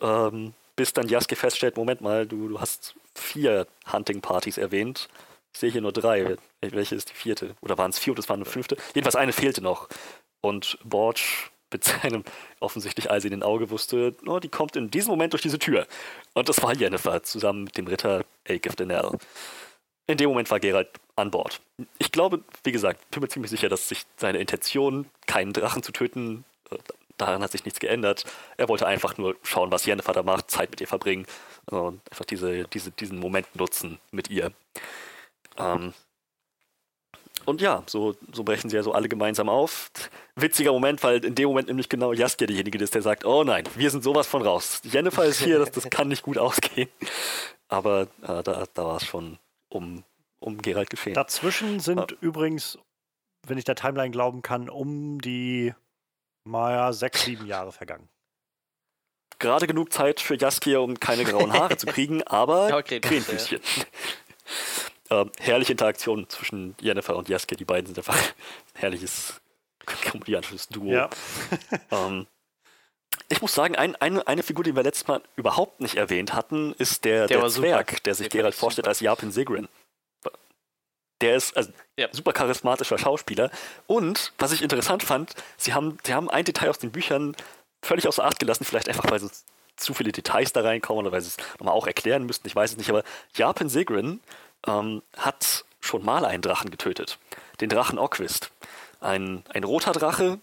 ähm, 0.00 0.54
bis 0.76 0.92
dann 0.92 1.08
Jaske 1.08 1.36
feststellt, 1.36 1.76
Moment 1.76 2.00
mal, 2.00 2.26
du, 2.26 2.48
du 2.48 2.60
hast 2.60 2.94
vier 3.14 3.66
Hunting-Partys 3.90 4.58
erwähnt. 4.58 5.08
Ich 5.52 5.60
sehe 5.60 5.70
hier 5.70 5.80
nur 5.80 5.92
drei. 5.92 6.22
Wel- 6.24 6.38
Welche 6.60 6.94
ist 6.94 7.10
die 7.10 7.14
vierte? 7.14 7.54
Oder 7.60 7.78
waren 7.78 7.90
es 7.90 7.98
vier 7.98 8.12
oder 8.12 8.20
es 8.20 8.28
war 8.28 8.36
eine 8.36 8.44
fünfte? 8.44 8.76
Jedenfalls 8.94 9.16
eine 9.16 9.32
fehlte 9.32 9.62
noch. 9.62 9.88
Und 10.40 10.78
Borch 10.84 11.50
mit 11.72 11.84
seinem 11.84 12.24
offensichtlich 12.60 13.10
eisigen 13.10 13.42
Auge 13.42 13.70
wusste, 13.70 14.14
oh, 14.26 14.38
die 14.38 14.48
kommt 14.48 14.76
in 14.76 14.90
diesem 14.90 15.10
Moment 15.10 15.32
durch 15.32 15.42
diese 15.42 15.58
Tür. 15.58 15.86
Und 16.34 16.48
das 16.48 16.62
war 16.62 16.74
Jennifer 16.74 17.22
zusammen 17.22 17.64
mit 17.64 17.76
dem 17.78 17.86
Ritter 17.86 18.24
Aegif 18.48 18.76
Denell. 18.76 19.18
In 20.06 20.16
dem 20.18 20.28
Moment 20.30 20.50
war 20.50 20.60
Geralt 20.60 20.88
an 21.16 21.30
Bord. 21.30 21.60
Ich 21.98 22.10
glaube, 22.12 22.42
wie 22.64 22.72
gesagt, 22.72 23.10
bin 23.10 23.22
mir 23.22 23.28
ziemlich 23.28 23.50
sicher, 23.50 23.68
dass 23.68 23.88
sich 23.88 24.02
seine 24.16 24.38
Intention, 24.38 25.06
keinen 25.26 25.52
Drachen 25.52 25.82
zu 25.82 25.92
töten, 25.92 26.44
äh, 26.70 26.76
daran 27.18 27.42
hat 27.42 27.52
sich 27.52 27.64
nichts 27.64 27.78
geändert. 27.78 28.24
Er 28.56 28.68
wollte 28.68 28.86
einfach 28.86 29.16
nur 29.16 29.36
schauen, 29.42 29.70
was 29.70 29.86
Jennifer 29.86 30.12
da 30.12 30.22
macht, 30.22 30.50
Zeit 30.50 30.70
mit 30.70 30.80
ihr 30.80 30.88
verbringen 30.88 31.24
äh, 31.70 31.76
und 31.76 32.00
einfach 32.10 32.24
diese, 32.24 32.64
diese, 32.64 32.90
diesen 32.90 33.18
Moment 33.18 33.54
nutzen 33.54 33.98
mit 34.10 34.28
ihr. 34.28 34.52
Ähm, 35.58 35.92
und 37.44 37.60
ja, 37.60 37.82
so, 37.86 38.14
so 38.32 38.44
brechen 38.44 38.70
sie 38.70 38.76
ja 38.76 38.82
so 38.82 38.92
alle 38.92 39.08
gemeinsam 39.08 39.48
auf. 39.48 39.90
Witziger 40.36 40.72
Moment, 40.72 41.02
weil 41.02 41.24
in 41.24 41.34
dem 41.34 41.48
Moment 41.48 41.68
nämlich 41.68 41.88
genau 41.88 42.12
Jaskier 42.12 42.46
derjenige 42.46 42.78
ist, 42.78 42.94
der 42.94 43.02
sagt, 43.02 43.24
oh 43.24 43.42
nein, 43.42 43.64
wir 43.74 43.90
sind 43.90 44.04
sowas 44.04 44.26
von 44.28 44.42
raus. 44.42 44.80
Jennifer 44.84 45.24
ist 45.24 45.40
hier, 45.42 45.58
das, 45.58 45.72
das 45.72 45.90
kann 45.90 46.08
nicht 46.08 46.22
gut 46.22 46.38
ausgehen. 46.38 46.88
Aber 47.68 48.02
äh, 48.22 48.42
da, 48.42 48.64
da 48.72 48.84
war 48.84 48.96
es 48.96 49.04
schon 49.04 49.38
um, 49.70 50.04
um 50.38 50.62
Geralt 50.62 50.90
geschehen. 50.90 51.14
Dazwischen 51.14 51.80
sind 51.80 51.98
Ja. 51.98 52.16
übrigens, 52.20 52.78
wenn 53.46 53.58
ich 53.58 53.64
der 53.64 53.74
Timeline 53.74 54.10
glauben 54.12 54.42
kann, 54.42 54.68
um 54.68 55.20
die 55.20 55.74
naja, 56.44 56.92
sechs, 56.92 57.24
sieben 57.24 57.46
Jahre 57.46 57.72
vergangen. 57.72 58.08
Gerade 59.38 59.66
genug 59.66 59.92
Zeit 59.92 60.20
für 60.20 60.36
Jaskier, 60.36 60.80
um 60.80 61.00
keine 61.00 61.24
grauen 61.24 61.52
Haare 61.52 61.76
zu 61.76 61.86
kriegen, 61.86 62.22
aber 62.22 62.68
Aber 62.68 62.82
Ähm, 65.12 65.30
herrliche 65.40 65.72
Interaktion 65.72 66.26
zwischen 66.30 66.74
Jennifer 66.80 67.14
und 67.16 67.28
Jaskier. 67.28 67.58
Die 67.58 67.66
beiden 67.66 67.86
sind 67.86 67.98
einfach 67.98 68.16
ein 68.16 68.32
herrliches 68.80 69.40
komödiantisches 70.10 70.68
Duo. 70.68 70.90
Ja. 70.92 71.10
Ähm, 71.90 72.26
ich 73.28 73.42
muss 73.42 73.54
sagen, 73.54 73.76
ein, 73.76 73.94
eine, 73.96 74.26
eine 74.26 74.42
Figur, 74.42 74.64
die 74.64 74.74
wir 74.74 74.82
letztes 74.82 75.06
Mal 75.06 75.20
überhaupt 75.36 75.80
nicht 75.80 75.96
erwähnt 75.96 76.32
hatten, 76.34 76.72
ist 76.78 77.04
der, 77.04 77.26
Der 77.26 77.36
der, 77.36 77.42
war 77.42 77.50
super. 77.50 77.68
Zwerg, 77.68 78.02
der 78.04 78.14
sich 78.14 78.30
Geralt 78.30 78.54
ich 78.54 78.60
vorstellt 78.60 78.84
super. 78.86 78.90
als 78.90 79.00
Japin 79.00 79.30
Sigrin. 79.32 79.68
Der 81.20 81.36
ist 81.36 81.56
also 81.56 81.70
Ja. 81.98 82.08
super 82.12 82.32
charismatischer 82.32 82.98
Schauspieler. 82.98 83.50
Und 83.86 84.32
was 84.38 84.52
ich 84.52 84.62
interessant 84.62 85.02
fand, 85.02 85.34
sie 85.56 85.72
haben, 85.74 85.98
sie 86.04 86.14
haben 86.14 86.30
ein 86.30 86.44
Detail 86.44 86.70
aus 86.70 86.78
den 86.78 86.90
Büchern 86.90 87.36
völlig 87.82 88.08
außer 88.08 88.24
Acht 88.24 88.38
gelassen, 88.38 88.64
vielleicht 88.64 88.88
einfach, 88.88 89.10
weil 89.10 89.22
es 89.22 89.44
zu 89.76 89.94
viele 89.94 90.12
Details 90.12 90.52
da 90.52 90.62
reinkommen 90.62 91.04
oder 91.06 91.12
weil 91.12 91.20
sie 91.20 91.28
es 91.28 91.36
nochmal 91.58 91.74
auch 91.74 91.86
erklären 91.86 92.24
müssten, 92.24 92.46
ich 92.46 92.56
weiß 92.56 92.72
es 92.72 92.76
nicht, 92.76 92.90
aber 92.90 93.04
Japin 93.34 93.68
Sigrin 93.68 94.20
ähm, 94.66 95.02
hat 95.16 95.64
schon 95.80 96.04
mal 96.04 96.24
einen 96.24 96.42
Drachen 96.42 96.70
getötet. 96.70 97.18
Den 97.60 97.68
Drachen 97.68 97.98
Oquist. 97.98 98.50
Ein, 99.00 99.44
ein 99.52 99.64
roter 99.64 99.92
Drache, 99.92 100.38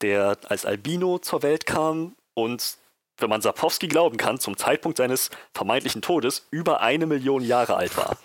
der 0.00 0.36
als 0.48 0.66
Albino 0.66 1.18
zur 1.18 1.42
Welt 1.42 1.66
kam 1.66 2.14
und, 2.34 2.76
wenn 3.18 3.30
man 3.30 3.40
Sapowski 3.40 3.88
glauben 3.88 4.16
kann, 4.16 4.38
zum 4.38 4.56
Zeitpunkt 4.56 4.98
seines 4.98 5.30
vermeintlichen 5.54 6.02
Todes 6.02 6.46
über 6.50 6.80
eine 6.80 7.06
Million 7.06 7.42
Jahre 7.42 7.76
alt 7.76 7.96
war. 7.96 8.16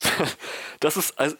das 0.80 0.96
ist 0.96 1.18
also, 1.18 1.36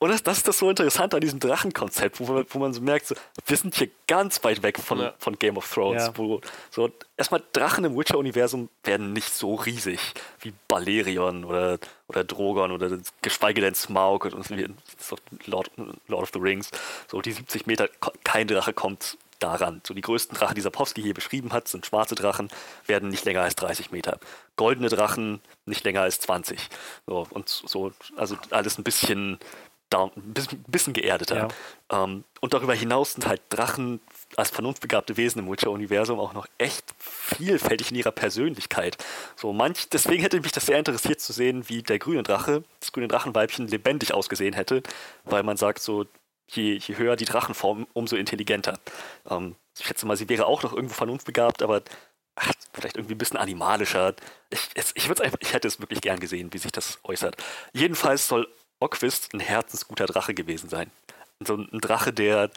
und 0.00 0.08
das, 0.10 0.22
das 0.24 0.38
ist 0.38 0.48
das 0.48 0.58
so 0.58 0.68
interessant 0.68 1.14
an 1.14 1.20
diesem 1.20 1.38
Drachenkonzept, 1.38 2.18
wo, 2.18 2.32
man- 2.32 2.46
wo 2.50 2.58
man 2.58 2.72
so 2.72 2.80
merkt, 2.80 3.06
so, 3.06 3.14
wir 3.46 3.56
sind 3.56 3.76
hier 3.76 3.88
ganz 4.08 4.42
weit 4.42 4.62
weg 4.64 4.78
von, 4.78 4.98
Ja. 4.98 5.14
von 5.18 5.38
Game 5.38 5.56
of 5.56 5.72
Thrones. 5.72 6.06
Ja. 6.06 6.12
Wo, 6.16 6.40
so, 6.70 6.90
erstmal 7.16 7.42
Drachen 7.52 7.84
im 7.84 7.96
Witcher-Universum 7.96 8.68
werden 8.82 9.12
nicht 9.12 9.32
so 9.32 9.54
riesig 9.54 10.00
wie 10.40 10.52
Balerion 10.66 11.44
oder, 11.44 11.78
oder 12.08 12.24
Drogon 12.24 12.72
oder 12.72 12.98
geschweige 13.22 13.60
denn 13.60 13.74
Smaug 13.76 14.24
und 14.24 14.44
so 14.98 15.16
Lord, 15.46 15.70
Lord 16.08 16.22
of 16.24 16.30
the 16.34 16.40
Rings. 16.40 16.70
So 17.08 17.20
die 17.20 17.32
70 17.32 17.66
Meter, 17.66 17.88
kein 18.24 18.48
Drache 18.48 18.72
kommt 18.72 19.16
daran. 19.38 19.80
So 19.86 19.94
die 19.94 20.02
größten 20.02 20.36
Drachen, 20.36 20.54
die 20.54 20.60
Sapowski 20.60 21.00
hier 21.00 21.14
beschrieben 21.14 21.52
hat, 21.54 21.66
sind 21.66 21.86
schwarze 21.86 22.14
Drachen, 22.14 22.48
werden 22.86 23.08
nicht 23.08 23.24
länger 23.24 23.40
als 23.40 23.54
30 23.56 23.90
Meter. 23.90 24.18
Goldene 24.56 24.88
Drachen 24.90 25.40
nicht 25.64 25.82
länger 25.84 26.02
als 26.02 26.20
20. 26.20 26.68
So, 27.06 27.26
und 27.30 27.48
so, 27.48 27.92
also 28.16 28.36
alles 28.50 28.76
ein 28.76 28.84
bisschen, 28.84 29.38
down, 29.90 30.10
ein 30.16 30.32
bisschen, 30.68 30.92
geerdeter. 30.92 31.48
Ja. 31.90 32.04
Ähm, 32.04 32.24
und 32.40 32.54
darüber 32.54 32.74
hinaus 32.74 33.12
sind 33.12 33.26
halt 33.26 33.42
Drachen 33.50 34.00
als 34.36 34.50
vernunftbegabte 34.50 35.16
Wesen 35.16 35.40
im 35.40 35.50
Witcher-Universum 35.50 36.18
auch 36.18 36.32
noch 36.32 36.46
echt 36.58 36.84
vielfältig 36.98 37.90
in 37.90 37.96
ihrer 37.96 38.12
Persönlichkeit. 38.12 38.96
So 39.36 39.52
manch, 39.52 39.88
deswegen 39.88 40.22
hätte 40.22 40.40
mich 40.40 40.52
das 40.52 40.66
sehr 40.66 40.78
interessiert 40.78 41.20
zu 41.20 41.32
sehen, 41.32 41.68
wie 41.68 41.82
der 41.82 41.98
grüne 41.98 42.22
Drache, 42.22 42.62
das 42.78 42.92
grüne 42.92 43.08
Drachenweibchen 43.08 43.66
lebendig 43.66 44.14
ausgesehen 44.14 44.54
hätte, 44.54 44.82
weil 45.24 45.42
man 45.42 45.56
sagt 45.56 45.80
so, 45.80 46.06
je, 46.48 46.76
je 46.76 46.96
höher 46.96 47.16
die 47.16 47.24
Drachenform, 47.24 47.86
umso 47.92 48.16
intelligenter. 48.16 48.78
Ähm, 49.28 49.56
ich 49.78 49.86
schätze 49.86 50.06
mal, 50.06 50.16
sie 50.16 50.28
wäre 50.28 50.46
auch 50.46 50.62
noch 50.62 50.72
irgendwo 50.72 50.94
vernunftbegabt, 50.94 51.62
aber 51.62 51.82
ach, 52.36 52.52
vielleicht 52.72 52.96
irgendwie 52.96 53.14
ein 53.14 53.18
bisschen 53.18 53.38
animalischer. 53.38 54.14
Ich, 54.50 54.68
es, 54.74 54.92
ich, 54.94 55.08
einfach, 55.08 55.38
ich 55.40 55.52
hätte 55.52 55.68
es 55.68 55.80
wirklich 55.80 56.00
gern 56.00 56.20
gesehen, 56.20 56.52
wie 56.52 56.58
sich 56.58 56.72
das 56.72 56.98
äußert. 57.04 57.36
Jedenfalls 57.72 58.28
soll 58.28 58.48
Oquist 58.80 59.32
ein 59.34 59.40
herzensguter 59.40 60.06
Drache 60.06 60.34
gewesen 60.34 60.68
sein. 60.68 60.90
So 61.40 61.54
ein 61.54 61.80
Drache, 61.80 62.12
der 62.12 62.50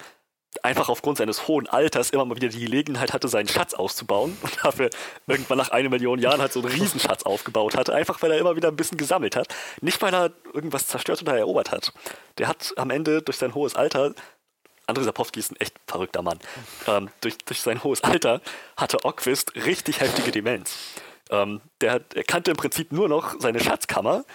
einfach 0.62 0.90
aufgrund 0.90 1.18
seines 1.18 1.48
hohen 1.48 1.68
Alters 1.68 2.12
immer 2.12 2.26
mal 2.26 2.36
wieder 2.36 2.50
die 2.50 2.60
Gelegenheit 2.60 3.14
hatte, 3.14 3.28
seinen 3.28 3.48
Schatz 3.48 3.74
auszubauen 3.74 4.38
und 4.42 4.64
dafür 4.64 4.90
irgendwann 5.28 5.58
nach 5.58 5.70
einer 5.70 5.90
Million 5.90 6.20
Jahren 6.20 6.42
halt 6.42 6.54
so 6.54 6.60
einen 6.60 6.70
Riesenschatz 6.70 7.24
aufgebaut 7.24 7.76
hatte, 7.76 7.94
einfach 7.94 8.22
weil 8.22 8.32
er 8.32 8.38
immer 8.38 8.56
wieder 8.56 8.68
ein 8.68 8.76
bisschen 8.76 8.98
gesammelt 8.98 9.36
hat. 9.36 9.48
Nicht, 9.82 10.02
weil 10.02 10.14
er 10.14 10.32
irgendwas 10.54 10.88
zerstört 10.88 11.22
oder 11.22 11.38
erobert 11.38 11.72
hat. 11.72 11.94
Der 12.38 12.48
hat 12.48 12.74
am 12.78 12.90
Ende 12.90 13.22
durch 13.22 13.38
sein 13.38 13.56
hohes 13.56 13.76
Alter, 13.76 14.14
André 14.86 15.04
Sapowski 15.04 15.40
ist 15.40 15.52
ein 15.52 15.56
echt 15.58 15.76
verrückter 15.88 16.22
Mann, 16.22 16.40
ähm, 16.88 17.10
durch, 17.22 17.38
durch 17.40 17.62
sein 17.62 17.84
hohes 17.84 18.04
Alter 18.04 18.42
hatte 18.76 19.06
Oquist 19.06 19.56
richtig 19.56 20.02
heftige 20.02 20.32
Demenz. 20.32 20.76
Ähm, 21.30 21.62
der, 21.80 22.02
er 22.14 22.24
kannte 22.24 22.52
im 22.52 22.58
Prinzip 22.58 22.92
nur 22.92 23.08
noch 23.08 23.40
seine 23.40 23.62
Schatzkammer 23.62 24.26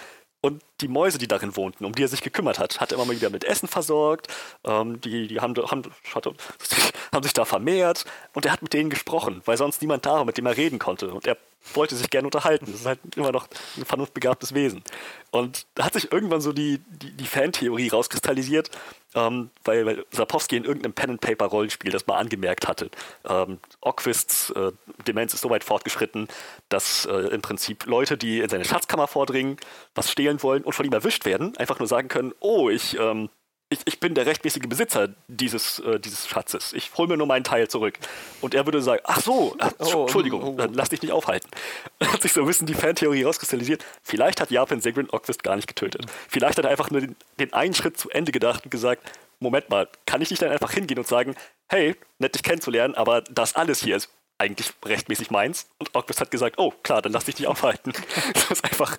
und 0.40 0.62
die 0.80 0.88
Mäuse, 0.88 1.18
die 1.18 1.26
darin 1.26 1.56
wohnten, 1.56 1.84
um 1.84 1.92
die 1.92 2.02
er 2.02 2.08
sich 2.08 2.22
gekümmert 2.22 2.58
hat, 2.58 2.80
hat 2.80 2.92
er 2.92 2.96
immer 2.96 3.06
mal 3.06 3.16
wieder 3.16 3.30
mit 3.30 3.44
Essen 3.44 3.68
versorgt. 3.68 4.28
Ähm, 4.64 5.00
die 5.00 5.26
die 5.26 5.40
haben, 5.40 5.54
haben, 5.56 5.82
haben, 6.14 7.22
sich 7.22 7.32
da 7.32 7.44
vermehrt 7.44 8.04
und 8.34 8.46
er 8.46 8.52
hat 8.52 8.62
mit 8.62 8.72
denen 8.72 8.90
gesprochen, 8.90 9.42
weil 9.46 9.56
sonst 9.56 9.82
niemand 9.82 10.06
da 10.06 10.14
war, 10.14 10.24
mit 10.24 10.38
dem 10.38 10.46
er 10.46 10.56
reden 10.56 10.78
konnte. 10.78 11.12
Und 11.12 11.26
er 11.26 11.36
wollte 11.74 11.96
sich 11.96 12.10
gerne 12.10 12.26
unterhalten. 12.26 12.66
Das 12.66 12.80
ist 12.80 12.86
halt 12.86 13.00
immer 13.16 13.32
noch 13.32 13.48
ein 13.76 13.84
vernunftbegabtes 13.84 14.54
Wesen. 14.54 14.82
Und 15.30 15.66
da 15.74 15.84
hat 15.84 15.94
sich 15.94 16.10
irgendwann 16.12 16.40
so 16.40 16.52
die, 16.52 16.80
die, 16.88 17.12
die 17.12 17.26
Fantheorie 17.26 17.88
rauskristallisiert, 17.88 18.70
ähm, 19.14 19.50
weil, 19.64 19.86
weil 19.86 20.06
Sapowski 20.10 20.56
in 20.56 20.64
irgendeinem 20.64 20.92
Pen-and-Paper-Rollenspiel 20.94 21.90
das 21.90 22.06
mal 22.06 22.16
angemerkt 22.16 22.68
hatte. 22.68 22.90
Ähm, 23.28 23.58
Ockwists 23.80 24.50
äh, 24.50 24.72
Demenz 25.06 25.34
ist 25.34 25.42
so 25.42 25.50
weit 25.50 25.64
fortgeschritten, 25.64 26.28
dass 26.68 27.06
äh, 27.06 27.12
im 27.12 27.42
Prinzip 27.42 27.86
Leute, 27.86 28.16
die 28.16 28.40
in 28.40 28.48
seine 28.48 28.64
Schatzkammer 28.64 29.06
vordringen, 29.06 29.56
was 29.94 30.10
stehlen 30.10 30.42
wollen 30.42 30.62
und 30.62 30.72
von 30.72 30.86
ihm 30.86 30.92
erwischt 30.92 31.24
werden, 31.24 31.56
einfach 31.56 31.78
nur 31.78 31.88
sagen 31.88 32.08
können, 32.08 32.32
oh, 32.40 32.70
ich 32.70 32.98
ähm, 32.98 33.28
ich, 33.70 33.80
ich 33.84 34.00
bin 34.00 34.14
der 34.14 34.24
rechtmäßige 34.24 34.66
Besitzer 34.68 35.10
dieses, 35.26 35.78
äh, 35.80 36.00
dieses 36.00 36.26
Schatzes. 36.26 36.72
Ich 36.72 36.90
hole 36.96 37.08
mir 37.08 37.16
nur 37.16 37.26
meinen 37.26 37.44
Teil 37.44 37.68
zurück. 37.68 37.98
Und 38.40 38.54
er 38.54 38.64
würde 38.66 38.80
sagen, 38.80 39.02
ach 39.04 39.20
so, 39.20 39.54
ach, 39.58 39.72
oh, 39.78 40.02
Entschuldigung, 40.02 40.42
oh, 40.42 40.48
oh. 40.48 40.56
dann 40.56 40.72
lass 40.72 40.88
dich 40.88 41.02
nicht 41.02 41.12
aufhalten. 41.12 41.50
Dann 41.98 42.12
hat 42.12 42.22
sich 42.22 42.32
so 42.32 42.40
ein 42.40 42.46
bisschen 42.46 42.66
die 42.66 42.74
Fantheorie 42.74 43.24
rauskristallisiert. 43.24 43.84
Vielleicht 44.02 44.40
hat 44.40 44.50
Japan 44.50 44.80
Sigrid 44.80 45.12
Oquist 45.12 45.42
gar 45.42 45.56
nicht 45.56 45.68
getötet. 45.68 46.06
Vielleicht 46.28 46.56
hat 46.56 46.64
er 46.64 46.70
einfach 46.70 46.90
nur 46.90 47.02
den, 47.02 47.16
den 47.38 47.52
einen 47.52 47.74
Schritt 47.74 47.98
zu 47.98 48.08
Ende 48.10 48.32
gedacht 48.32 48.64
und 48.64 48.70
gesagt, 48.70 49.02
Moment 49.40 49.68
mal, 49.68 49.88
kann 50.06 50.20
ich 50.22 50.30
nicht 50.30 50.42
dann 50.42 50.50
einfach 50.50 50.72
hingehen 50.72 50.98
und 50.98 51.06
sagen, 51.06 51.36
hey, 51.68 51.94
nett 52.18 52.34
dich 52.34 52.42
kennenzulernen, 52.42 52.94
aber 52.94 53.20
das 53.22 53.54
alles 53.54 53.82
hier 53.82 53.96
ist 53.96 54.10
eigentlich 54.38 54.72
rechtmäßig 54.84 55.30
meins. 55.30 55.68
Und 55.78 55.88
Octopus 55.88 56.20
hat 56.20 56.30
gesagt, 56.30 56.58
oh 56.58 56.70
klar, 56.82 57.02
dann 57.02 57.12
lass 57.12 57.24
dich 57.24 57.38
nicht 57.38 57.48
aufhalten. 57.48 57.92
Das 58.32 58.50
ist 58.50 58.64
einfach 58.64 58.96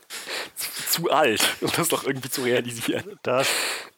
zu 0.90 1.10
alt, 1.10 1.42
um 1.62 1.72
das 1.76 1.88
doch 1.88 2.04
irgendwie 2.04 2.30
zu 2.30 2.44
realisieren. 2.44 3.18
Da, 3.24 3.44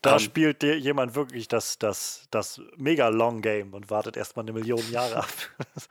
da 0.02 0.12
um, 0.12 0.18
ähm. 0.18 0.20
spielt 0.20 0.62
dir 0.62 0.78
jemand 0.78 1.16
wirklich 1.16 1.48
das, 1.48 1.78
das, 1.80 2.28
das 2.32 2.62
mega 2.78 3.10
Long 3.10 3.42
Game 3.42 3.74
und 3.74 3.90
wartet 3.90 4.18
erstmal 4.18 4.46
eine 4.46 4.54
Million 4.54 4.90
Jahre 4.92 5.18
ab. 5.18 5.30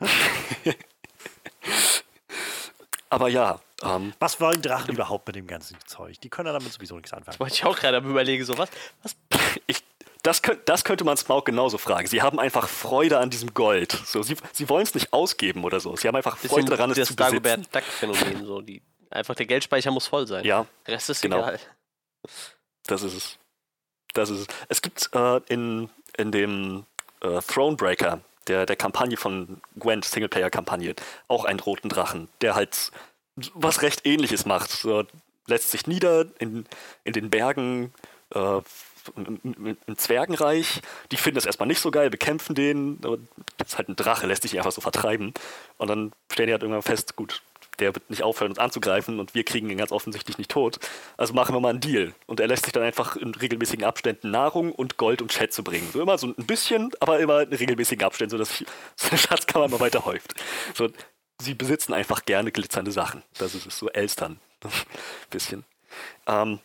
Aber 3.11 3.29
ja. 3.29 3.61
Ähm, 3.83 4.13
was 4.19 4.41
wollen 4.41 4.63
Drachen 4.63 4.95
überhaupt 4.95 5.27
mit 5.27 5.37
dem 5.37 5.47
ganzen 5.47 5.77
Zeug? 5.87 6.21
Die 6.21 6.29
können 6.29 6.53
damit 6.53 6.73
sowieso 6.73 6.97
nichts 6.97 7.13
anfangen. 7.13 7.39
Wollte 7.41 7.55
ich 7.55 7.65
auch 7.65 7.79
gerade 7.79 7.99
überlegen, 7.99 8.45
so 8.45 8.57
was? 8.57 8.71
was? 9.03 9.17
Ich, 9.67 9.83
das, 10.23 10.43
das 10.65 10.85
könnte 10.85 11.05
man 11.05 11.17
Smaug 11.17 11.45
genauso 11.45 11.79
fragen. 11.79 12.07
Sie 12.07 12.23
haben 12.23 12.39
einfach 12.39 12.69
Freude 12.69 13.19
an 13.19 13.31
diesem 13.31 13.55
Gold. 13.55 13.93
So, 14.05 14.23
sie 14.23 14.37
sie 14.53 14.69
wollen 14.69 14.83
es 14.83 14.95
nicht 14.95 15.13
ausgeben 15.13 15.65
oder 15.65 15.81
so. 15.81 15.97
Sie 15.97 16.09
haben 16.09 16.17
einfach 16.17 16.37
Freude 16.37 16.71
daran, 16.71 16.91
es 16.91 16.97
zu 17.09 17.17
besitzen. 17.17 17.17
Das 17.17 17.31
Dagobert 17.31 17.75
Duck-Phänomen. 17.75 18.45
So. 18.45 18.61
Die, 18.61 18.83
einfach 19.11 19.35
der 19.35 19.47
Geldspeicher 19.47 19.91
muss 19.91 20.07
voll 20.07 20.27
sein. 20.27 20.45
Ja. 20.45 20.67
Der 20.87 20.95
Rest 20.95 21.11
ist 21.11 21.23
genau. 21.23 21.39
egal. 21.39 21.61
Das 22.87 23.03
ist 23.03 23.15
es. 23.15 23.39
Das 24.15 24.31
ist 24.31 24.41
es. 24.41 24.47
Es 24.69 24.83
gibt 24.83 25.11
äh, 25.15 25.41
in, 25.49 25.89
in 26.17 26.33
dem 26.33 26.87
äh, 27.21 27.41
Thronebreaker, 27.41 28.21
der, 28.47 28.67
der 28.67 28.77
Kampagne 28.77 29.17
von 29.17 29.61
Gwent, 29.79 30.05
Singleplayer-Kampagne, 30.05 30.95
auch 31.29 31.45
einen 31.45 31.61
roten 31.61 31.89
Drachen, 31.89 32.29
der 32.41 32.55
halt 32.55 32.91
was 33.55 33.83
recht 33.83 34.07
ähnliches 34.07 34.45
macht. 34.45 34.71
So, 34.71 35.05
lässt 35.47 35.71
sich 35.71 35.87
nieder 35.87 36.27
in, 36.39 36.67
in 37.05 37.13
den 37.13 37.31
Bergen, 37.31 37.93
äh, 38.35 38.61
im 39.17 39.97
Zwergenreich, 39.97 40.83
die 41.13 41.17
finden 41.17 41.37
das 41.37 41.47
erstmal 41.47 41.67
nicht 41.67 41.81
so 41.81 41.91
geil, 41.91 42.11
bekämpfen 42.11 42.55
den, 42.55 43.01
das 43.57 43.69
ist 43.69 43.79
halt 43.79 43.89
ein 43.89 43.97
Drache, 43.97 44.27
lässt 44.27 44.43
sich 44.43 44.57
einfach 44.59 44.73
so 44.73 44.81
vertreiben. 44.81 45.33
Und 45.79 45.89
dann 45.89 46.13
stellen 46.31 46.49
die 46.49 46.53
halt 46.53 46.63
irgendwann 46.63 46.83
fest, 46.83 47.17
gut, 47.17 47.43
der 47.81 47.95
wird 47.95 48.11
nicht 48.11 48.23
aufhören, 48.23 48.51
uns 48.51 48.59
anzugreifen 48.59 49.21
und 49.21 49.35
wir 49.35 49.45
kriegen 49.45 49.71
ihn 49.71 49.79
ganz 49.79 49.93
offensichtlich 49.93 50.39
nicht 50.39 50.51
tot. 50.51 50.79
Also 51.17 51.33
machen 51.35 51.55
wir 51.55 51.61
mal 51.61 51.71
einen 51.71 51.81
Deal. 51.81 52.15
Und 52.27 52.41
er 52.41 52.47
lässt 52.47 52.65
sich 52.65 52.73
dann 52.73 52.83
einfach 52.83 53.17
in 53.17 53.35
regelmäßigen 53.35 53.85
Abständen 53.85 54.31
Nahrung 54.31 54.73
und 54.73 54.97
Gold 54.97 55.23
und 55.23 55.33
Schätze 55.33 55.63
bringen. 55.63 55.89
So 55.93 56.01
immer 56.01 56.19
so 56.19 56.29
ein 56.29 56.47
bisschen, 56.47 56.91
aber 57.01 57.19
immer 57.19 57.43
in 57.43 57.53
regelmäßigen 57.53 58.05
Abständen, 58.05 58.31
sodass 58.31 58.57
sich 58.57 58.67
seine 58.97 59.19
Schatzkammer 59.19 59.67
immer 59.67 59.81
weiter 59.81 60.05
häuft. 60.05 60.35
So, 60.75 60.89
sie 61.41 61.55
besitzen 61.55 61.95
einfach 61.95 62.25
gerne 62.25 62.53
glitzernde 62.53 62.93
Sachen. 62.93 63.23
Das 63.39 63.55
ist 63.55 63.71
so 63.71 63.89
Elstern. 63.89 64.41
bisschen. 65.31 65.65
Ähm, 66.27 66.61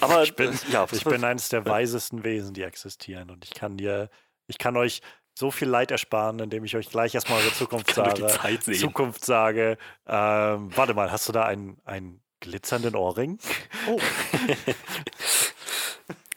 aber 0.00 0.22
ich 0.22 0.34
bin, 0.34 0.58
ja, 0.70 0.86
ich 0.90 1.04
bin 1.04 1.24
eines 1.24 1.48
der 1.48 1.64
weisesten 1.64 2.24
Wesen, 2.24 2.54
die 2.54 2.62
existieren. 2.62 3.30
Und 3.30 3.44
ich 3.44 3.54
kann 3.54 3.76
dir, 3.76 4.10
ich 4.46 4.58
kann 4.58 4.76
euch 4.76 5.02
so 5.36 5.50
viel 5.50 5.68
Leid 5.68 5.90
ersparen, 5.90 6.38
indem 6.38 6.64
ich 6.64 6.76
euch 6.76 6.88
gleich 6.90 7.14
erstmal 7.14 7.40
eure 7.40 7.52
Zukunft 7.54 7.94
sage. 7.94 8.26
Zukunft 8.78 9.24
sage. 9.24 9.78
Ähm, 10.06 10.70
warte 10.76 10.94
mal, 10.94 11.10
hast 11.10 11.28
du 11.28 11.32
da 11.32 11.44
einen, 11.44 11.78
einen 11.84 12.20
glitzernden 12.40 12.94
Ohrring? 12.94 13.38
Oh. 13.88 14.00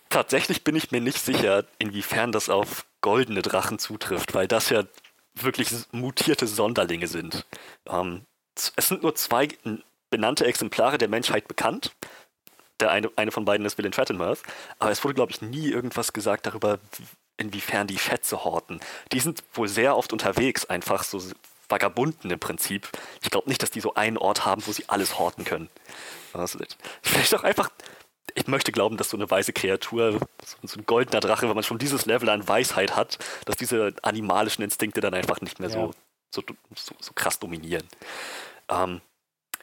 Tatsächlich 0.09 0.63
bin 0.63 0.75
ich 0.75 0.91
mir 0.91 1.01
nicht 1.01 1.19
sicher, 1.19 1.65
inwiefern 1.79 2.31
das 2.31 2.49
auf 2.49 2.85
goldene 3.01 3.41
Drachen 3.41 3.77
zutrifft, 3.77 4.33
weil 4.33 4.47
das 4.47 4.69
ja 4.69 4.83
wirklich 5.35 5.69
mutierte 5.91 6.47
Sonderlinge 6.47 7.07
sind. 7.07 7.45
Ähm, 7.87 8.25
es 8.55 8.87
sind 8.87 9.03
nur 9.03 9.13
zwei 9.15 9.49
benannte 10.09 10.45
Exemplare 10.45 10.97
der 10.97 11.09
Menschheit 11.09 11.47
bekannt 11.47 11.91
der 12.79 12.91
eine, 12.91 13.11
eine 13.15 13.31
von 13.31 13.45
beiden 13.45 13.65
ist 13.65 13.77
Willem 13.77 13.91
Trattenworth, 13.91 14.43
aber 14.79 14.91
es 14.91 15.03
wurde, 15.03 15.15
glaube 15.15 15.31
ich, 15.31 15.41
nie 15.41 15.69
irgendwas 15.69 16.13
gesagt 16.13 16.45
darüber, 16.45 16.79
inwiefern 17.37 17.87
die 17.87 17.97
Schätze 17.97 18.43
horten. 18.43 18.79
Die 19.11 19.19
sind 19.19 19.43
wohl 19.53 19.67
sehr 19.67 19.95
oft 19.95 20.11
unterwegs, 20.13 20.65
einfach 20.65 21.03
so 21.03 21.21
Vagabunden 21.69 22.31
im 22.31 22.39
Prinzip. 22.39 22.89
Ich 23.21 23.29
glaube 23.29 23.49
nicht, 23.49 23.61
dass 23.61 23.71
die 23.71 23.81
so 23.81 23.93
einen 23.93 24.17
Ort 24.17 24.45
haben, 24.45 24.65
wo 24.65 24.71
sie 24.71 24.85
alles 24.87 25.19
horten 25.19 25.43
können. 25.43 25.69
Also, 26.33 26.59
vielleicht 27.01 27.35
auch 27.35 27.43
einfach, 27.43 27.69
ich 28.35 28.47
möchte 28.47 28.71
glauben, 28.71 28.97
dass 28.97 29.09
so 29.09 29.17
eine 29.17 29.29
weiße 29.29 29.53
Kreatur, 29.53 30.19
so 30.63 30.79
ein 30.79 30.85
goldener 30.85 31.19
Drache, 31.19 31.47
wenn 31.47 31.55
man 31.55 31.63
schon 31.63 31.79
dieses 31.79 32.05
Level 32.05 32.29
an 32.29 32.47
Weisheit 32.47 32.95
hat, 32.95 33.17
dass 33.45 33.55
diese 33.55 33.93
animalischen 34.01 34.63
Instinkte 34.63 35.01
dann 35.01 35.13
einfach 35.13 35.41
nicht 35.41 35.59
mehr 35.59 35.69
ja. 35.69 35.75
so, 35.75 35.91
so, 36.31 36.43
so, 36.75 36.95
so, 36.99 37.13
krass 37.13 37.39
dominieren. 37.39 37.87
Ähm, 38.69 39.01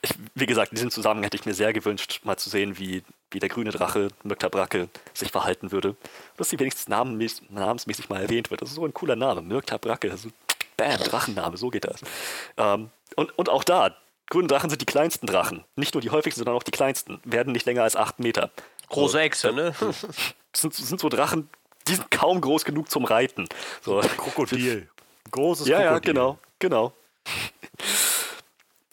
ich, 0.04 0.14
wie 0.34 0.46
gesagt, 0.46 0.72
in 0.72 0.76
diesem 0.76 0.90
Zusammenhang 0.90 1.24
hätte 1.24 1.36
ich 1.36 1.46
mir 1.46 1.54
sehr 1.54 1.72
gewünscht, 1.72 2.20
mal 2.24 2.36
zu 2.36 2.50
sehen, 2.50 2.78
wie, 2.78 3.02
wie 3.30 3.38
der 3.38 3.48
grüne 3.48 3.70
Drache, 3.70 4.08
Myrkta 4.22 4.50
sich 5.12 5.30
verhalten 5.30 5.72
würde. 5.72 5.96
Dass 6.36 6.50
sie 6.50 6.58
wenigstens 6.58 6.88
namenmäßig, 6.88 7.50
namensmäßig 7.50 8.08
mal 8.08 8.22
erwähnt 8.22 8.50
wird. 8.50 8.62
Das 8.62 8.70
ist 8.70 8.76
so 8.76 8.84
ein 8.84 8.94
cooler 8.94 9.16
Name, 9.16 9.42
Myrkta 9.42 9.78
Also, 9.82 10.28
bam, 10.76 10.98
Drachenname, 10.98 11.56
so 11.56 11.70
geht 11.70 11.84
das. 11.84 12.02
Ähm, 12.56 12.90
und, 13.16 13.36
und 13.38 13.48
auch 13.48 13.64
da, 13.64 13.96
grüne 14.30 14.48
Drachen 14.48 14.70
sind 14.70 14.80
die 14.80 14.86
kleinsten 14.86 15.26
Drachen. 15.26 15.64
Nicht 15.76 15.94
nur 15.94 16.00
die 16.00 16.10
häufigsten, 16.10 16.40
sondern 16.40 16.56
auch 16.56 16.62
die 16.62 16.70
kleinsten. 16.70 17.20
Werden 17.24 17.52
nicht 17.52 17.66
länger 17.66 17.82
als 17.82 17.96
8 17.96 18.20
Meter. 18.20 18.50
Große 18.88 19.20
Echse, 19.20 19.52
ne? 19.52 19.74
Das 19.80 20.06
sind, 20.54 20.74
sind 20.74 21.00
so 21.00 21.08
Drachen, 21.08 21.48
die 21.88 21.94
sind 21.94 22.10
kaum 22.10 22.40
groß 22.40 22.64
genug 22.64 22.90
zum 22.90 23.04
Reiten. 23.04 23.48
So. 23.82 24.00
Krokodil. 24.00 24.88
Großes 25.30 25.66
ja, 25.66 25.78
Krokodil. 25.78 25.94
Ja, 25.94 25.98
genau, 25.98 26.38
genau. 26.58 26.92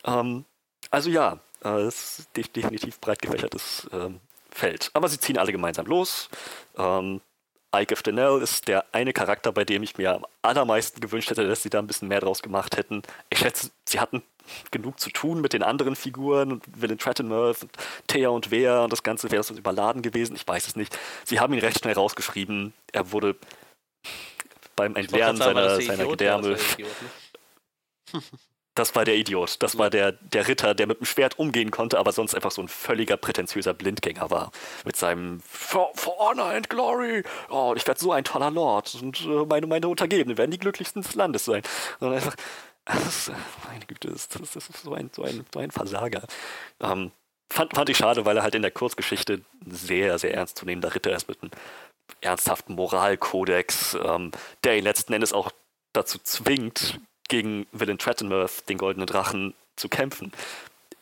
ähm, 0.06 0.46
also 0.92 1.10
ja, 1.10 1.40
äh, 1.64 1.82
es 1.82 2.20
ist 2.20 2.38
definitiv 2.38 3.00
breit 3.00 3.22
gefächertes 3.22 3.90
ähm, 3.92 4.20
Feld. 4.52 4.92
Aber 4.94 5.08
sie 5.08 5.20
ziehen 5.20 5.38
alle 5.38 5.52
gemeinsam 5.52 5.86
los. 5.86 6.30
Ähm, 6.78 7.22
Ike 7.74 7.94
of 7.94 8.04
Denell 8.04 8.42
ist 8.42 8.68
der 8.68 8.86
eine 8.92 9.14
Charakter, 9.14 9.54
bei 9.54 9.64
dem 9.64 9.82
ich 9.82 9.98
mir 9.98 10.14
am 10.14 10.26
allermeisten 10.42 11.00
gewünscht 11.00 11.30
hätte, 11.30 11.48
dass 11.48 11.64
sie 11.64 11.70
da 11.70 11.80
ein 11.80 11.88
bisschen 11.88 12.10
mehr 12.10 12.20
draus 12.20 12.42
gemacht 12.42 12.76
hätten. 12.76 13.02
Ich 13.30 13.40
schätze, 13.40 13.72
sie 13.88 14.02
hatten 14.02 14.24
genug 14.72 15.00
zu 15.00 15.10
tun 15.10 15.40
mit 15.40 15.54
den 15.54 15.64
anderen 15.64 15.96
Figuren 15.96 16.52
und 16.52 16.64
Villain 16.82 16.98
Trattenworth 16.98 17.64
und 17.64 17.72
Thea 18.08 18.30
und 18.30 18.52
Wea 18.52 18.84
und 18.84 18.92
das 18.92 19.04
Ganze 19.04 19.32
wäre 19.32 19.44
so 19.44 19.54
überladen 19.54 20.02
gewesen. 20.02 20.36
Ich 20.36 20.46
weiß 20.46 20.68
es 20.68 20.76
nicht. 20.76 20.98
Sie 21.24 21.40
haben 21.40 21.54
ihn 21.54 21.62
recht 21.62 21.80
schnell 21.80 21.94
rausgeschrieben. 21.94 22.74
Er 22.92 23.14
wurde 23.14 23.38
beim 24.76 24.98
Entleeren 24.98 25.38
seiner, 25.38 25.80
seiner 25.80 26.06
Gedärme. 26.06 26.58
Das 28.74 28.96
war 28.96 29.04
der 29.04 29.18
Idiot. 29.18 29.62
Das 29.62 29.78
war 29.78 29.90
der, 29.90 30.14
der 30.14 30.48
Ritter, 30.48 30.74
der 30.74 30.88
mit 30.88 31.00
dem 31.00 31.06
Schwert 31.06 31.38
umgehen 31.38 31.72
konnte, 31.72 32.00
aber 32.00 32.14
sonst 32.14 32.34
einfach 32.34 32.52
so 32.52 32.62
ein 32.62 32.70
völliger 32.70 33.18
prätentiöser 33.18 33.74
Blindgänger 33.74 34.32
war. 34.32 34.52
Mit 34.86 34.96
seinem 34.96 35.42
For, 35.42 35.92
for 35.94 36.18
Honor 36.20 36.52
and 36.52 36.70
Glory. 36.70 37.24
Oh, 37.50 37.74
ich 37.76 37.86
werde 37.86 38.00
so 38.00 38.14
ein 38.14 38.24
toller 38.24 38.50
Lord. 38.50 38.96
Und 39.02 39.22
äh, 39.26 39.46
meine, 39.46 39.68
meine 39.68 39.88
Untergebenen 39.90 40.38
werden 40.38 40.52
die 40.52 40.58
glücklichsten 40.58 41.02
des 41.02 41.16
Landes 41.16 41.44
sein. 41.44 41.64
Und 42.00 42.14
einfach, 42.14 42.36
das, 42.86 43.30
meine 43.68 43.86
Güte, 43.86 44.10
das, 44.10 44.30
das, 44.30 44.56
ist 44.56 44.84
so 44.84 44.94
ein, 44.94 45.10
so 45.14 45.24
ein, 45.24 45.46
so 45.54 45.60
ein 45.60 45.72
Versager. 45.72 46.24
Ähm, 46.80 47.12
fand, 47.52 47.76
fand 47.76 47.90
ich 47.90 47.98
schade, 47.98 48.26
weil 48.26 48.38
er 48.38 48.44
halt 48.44 48.56
in 48.56 48.62
der 48.62 48.72
Kurzgeschichte 48.72 49.42
sehr, 49.66 50.18
sehr 50.18 50.34
ernstzunehmender 50.34 50.96
Ritter 50.96 51.12
ist 51.12 51.28
mit 51.28 51.42
einem 51.42 51.52
ernsthaften 52.22 52.76
Moralkodex, 52.76 53.98
ähm, 54.02 54.32
der 54.64 54.78
ihn 54.78 54.84
letzten 54.86 55.12
Endes 55.12 55.34
auch 55.34 55.52
dazu 55.94 56.20
zwingt, 56.20 57.00
gegen 57.32 57.66
Villain 57.72 57.98
Trattenworth, 57.98 58.68
den 58.68 58.78
goldenen 58.78 59.08
Drachen, 59.08 59.54
zu 59.78 59.88
kämpfen. 59.88 60.34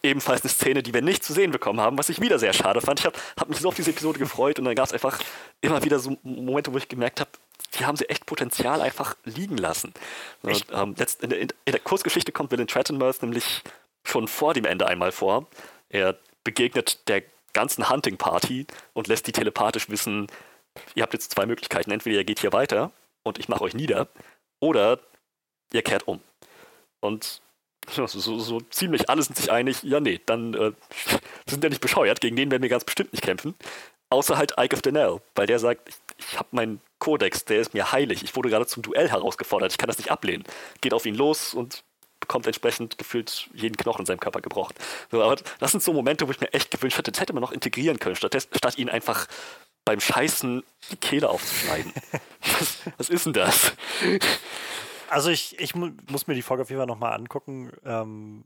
Ebenfalls 0.03 0.43
eine 0.43 0.51
Szene, 0.51 0.83
die 0.83 0.93
wir 0.93 1.01
nicht 1.01 1.23
zu 1.23 1.33
sehen 1.33 1.51
bekommen 1.51 1.81
haben, 1.81 1.97
was 1.97 2.07
ich 2.07 2.21
wieder 2.21 2.37
sehr 2.39 2.53
schade 2.53 2.79
fand. 2.81 2.99
Ich 2.99 3.05
habe 3.05 3.17
hab 3.37 3.49
mich 3.49 3.59
so 3.59 3.67
auf 3.67 3.75
diese 3.75 3.89
Episode 3.89 4.19
gefreut 4.19 4.59
und 4.59 4.65
dann 4.65 4.75
gab 4.75 4.85
es 4.85 4.93
einfach 4.93 5.19
immer 5.59 5.83
wieder 5.83 5.99
so 5.99 6.17
Momente, 6.23 6.71
wo 6.71 6.77
ich 6.77 6.87
gemerkt 6.87 7.19
habe, 7.19 7.31
die 7.73 7.85
haben 7.85 7.97
sie 7.97 8.07
echt 8.09 8.27
Potenzial 8.27 8.79
einfach 8.81 9.17
liegen 9.25 9.57
lassen. 9.57 9.91
Und, 10.43 10.67
ähm, 10.71 10.95
letzt, 10.97 11.23
in, 11.23 11.31
der, 11.31 11.41
in, 11.41 11.49
der, 11.65 11.79
Kurzgeschichte 11.79 12.31
kommt 12.31 12.51
Villain 12.51 12.67
Trattenworth 12.67 13.23
nämlich 13.23 13.61
schon 14.03 14.27
vor 14.27 14.53
dem 14.53 14.65
Ende 14.65 14.87
einmal 14.87 15.11
vor. 15.11 15.47
Er 15.89 16.15
begegnet 16.43 17.09
der 17.09 17.23
ganzen 17.53 17.89
Hunting 17.89 18.17
Party 18.17 18.67
und 18.93 19.07
lässt 19.07 19.25
die 19.25 19.31
telepathisch 19.31 19.89
wissen, 19.89 20.27
ihr 20.93 21.01
habt 21.03 21.13
jetzt 21.13 21.31
zwei 21.31 21.47
Möglichkeiten. 21.47 21.91
Entweder 21.91 22.17
ihr 22.17 22.23
geht 22.23 22.39
hier 22.39 22.53
weiter 22.53 22.91
und 23.23 23.39
ich 23.39 23.49
mache 23.49 23.63
euch 23.63 23.73
nieder, 23.73 24.07
oder 24.59 24.99
ihr 25.73 25.81
kehrt 25.81 26.07
um. 26.07 26.21
Und 27.01 27.41
so, 27.89 28.05
so, 28.07 28.39
so, 28.39 28.61
ziemlich 28.69 29.09
alle 29.09 29.23
sind 29.23 29.37
sich 29.37 29.51
einig, 29.51 29.83
ja 29.83 29.99
nee, 29.99 30.19
dann 30.25 30.53
äh, 30.53 30.71
sind 31.47 31.63
ja 31.63 31.69
nicht 31.69 31.81
bescheuert, 31.81 32.21
gegen 32.21 32.35
den 32.35 32.51
werden 32.51 32.61
wir 32.61 32.69
ganz 32.69 32.83
bestimmt 32.83 33.13
nicht 33.13 33.23
kämpfen. 33.23 33.55
Außer 34.11 34.37
halt 34.37 34.55
Ike 34.59 34.75
of 34.75 34.81
Denell, 34.81 35.21
weil 35.35 35.47
der 35.47 35.59
sagt, 35.59 35.87
ich, 35.89 35.95
ich 36.17 36.37
habe 36.37 36.49
meinen 36.51 36.81
Kodex, 36.97 37.45
der 37.45 37.59
ist 37.59 37.73
mir 37.73 37.91
heilig. 37.91 38.23
Ich 38.23 38.35
wurde 38.35 38.49
gerade 38.49 38.65
zum 38.65 38.83
Duell 38.83 39.09
herausgefordert, 39.09 39.71
ich 39.71 39.77
kann 39.77 39.87
das 39.87 39.97
nicht 39.97 40.11
ablehnen. 40.11 40.43
Geht 40.81 40.93
auf 40.93 41.05
ihn 41.05 41.15
los 41.15 41.53
und 41.53 41.83
bekommt 42.19 42.47
entsprechend 42.47 42.97
gefühlt 42.97 43.49
jeden 43.53 43.77
Knochen 43.77 44.01
in 44.01 44.05
seinem 44.05 44.19
Körper 44.19 44.41
gebrochen. 44.41 44.75
So, 45.11 45.21
aber 45.21 45.37
das 45.59 45.71
sind 45.71 45.83
so 45.83 45.93
Momente, 45.93 46.27
wo 46.27 46.31
ich 46.31 46.41
mir 46.41 46.53
echt 46.53 46.71
gewünscht 46.71 46.97
hätte, 46.97 47.11
das 47.11 47.21
hätte 47.21 47.33
man 47.33 47.41
noch 47.41 47.51
integrieren 47.51 47.99
können, 47.99 48.15
statt, 48.15 48.35
statt 48.35 48.77
ihn 48.77 48.89
einfach 48.89 49.27
beim 49.85 49.99
Scheißen 49.99 50.63
die 50.91 50.97
Kehle 50.97 51.29
aufzuschneiden. 51.29 51.93
was, 52.59 52.77
was 52.97 53.09
ist 53.09 53.25
denn 53.25 53.33
das? 53.33 53.73
Also 55.09 55.29
ich, 55.29 55.59
ich 55.59 55.75
muss 55.75 56.27
mir 56.27 56.35
die 56.35 56.41
Folge 56.41 56.63
auf 56.63 56.69
jeden 56.69 56.79
Fall 56.79 56.87
nochmal 56.87 57.13
angucken 57.13 57.71
ähm, 57.83 58.45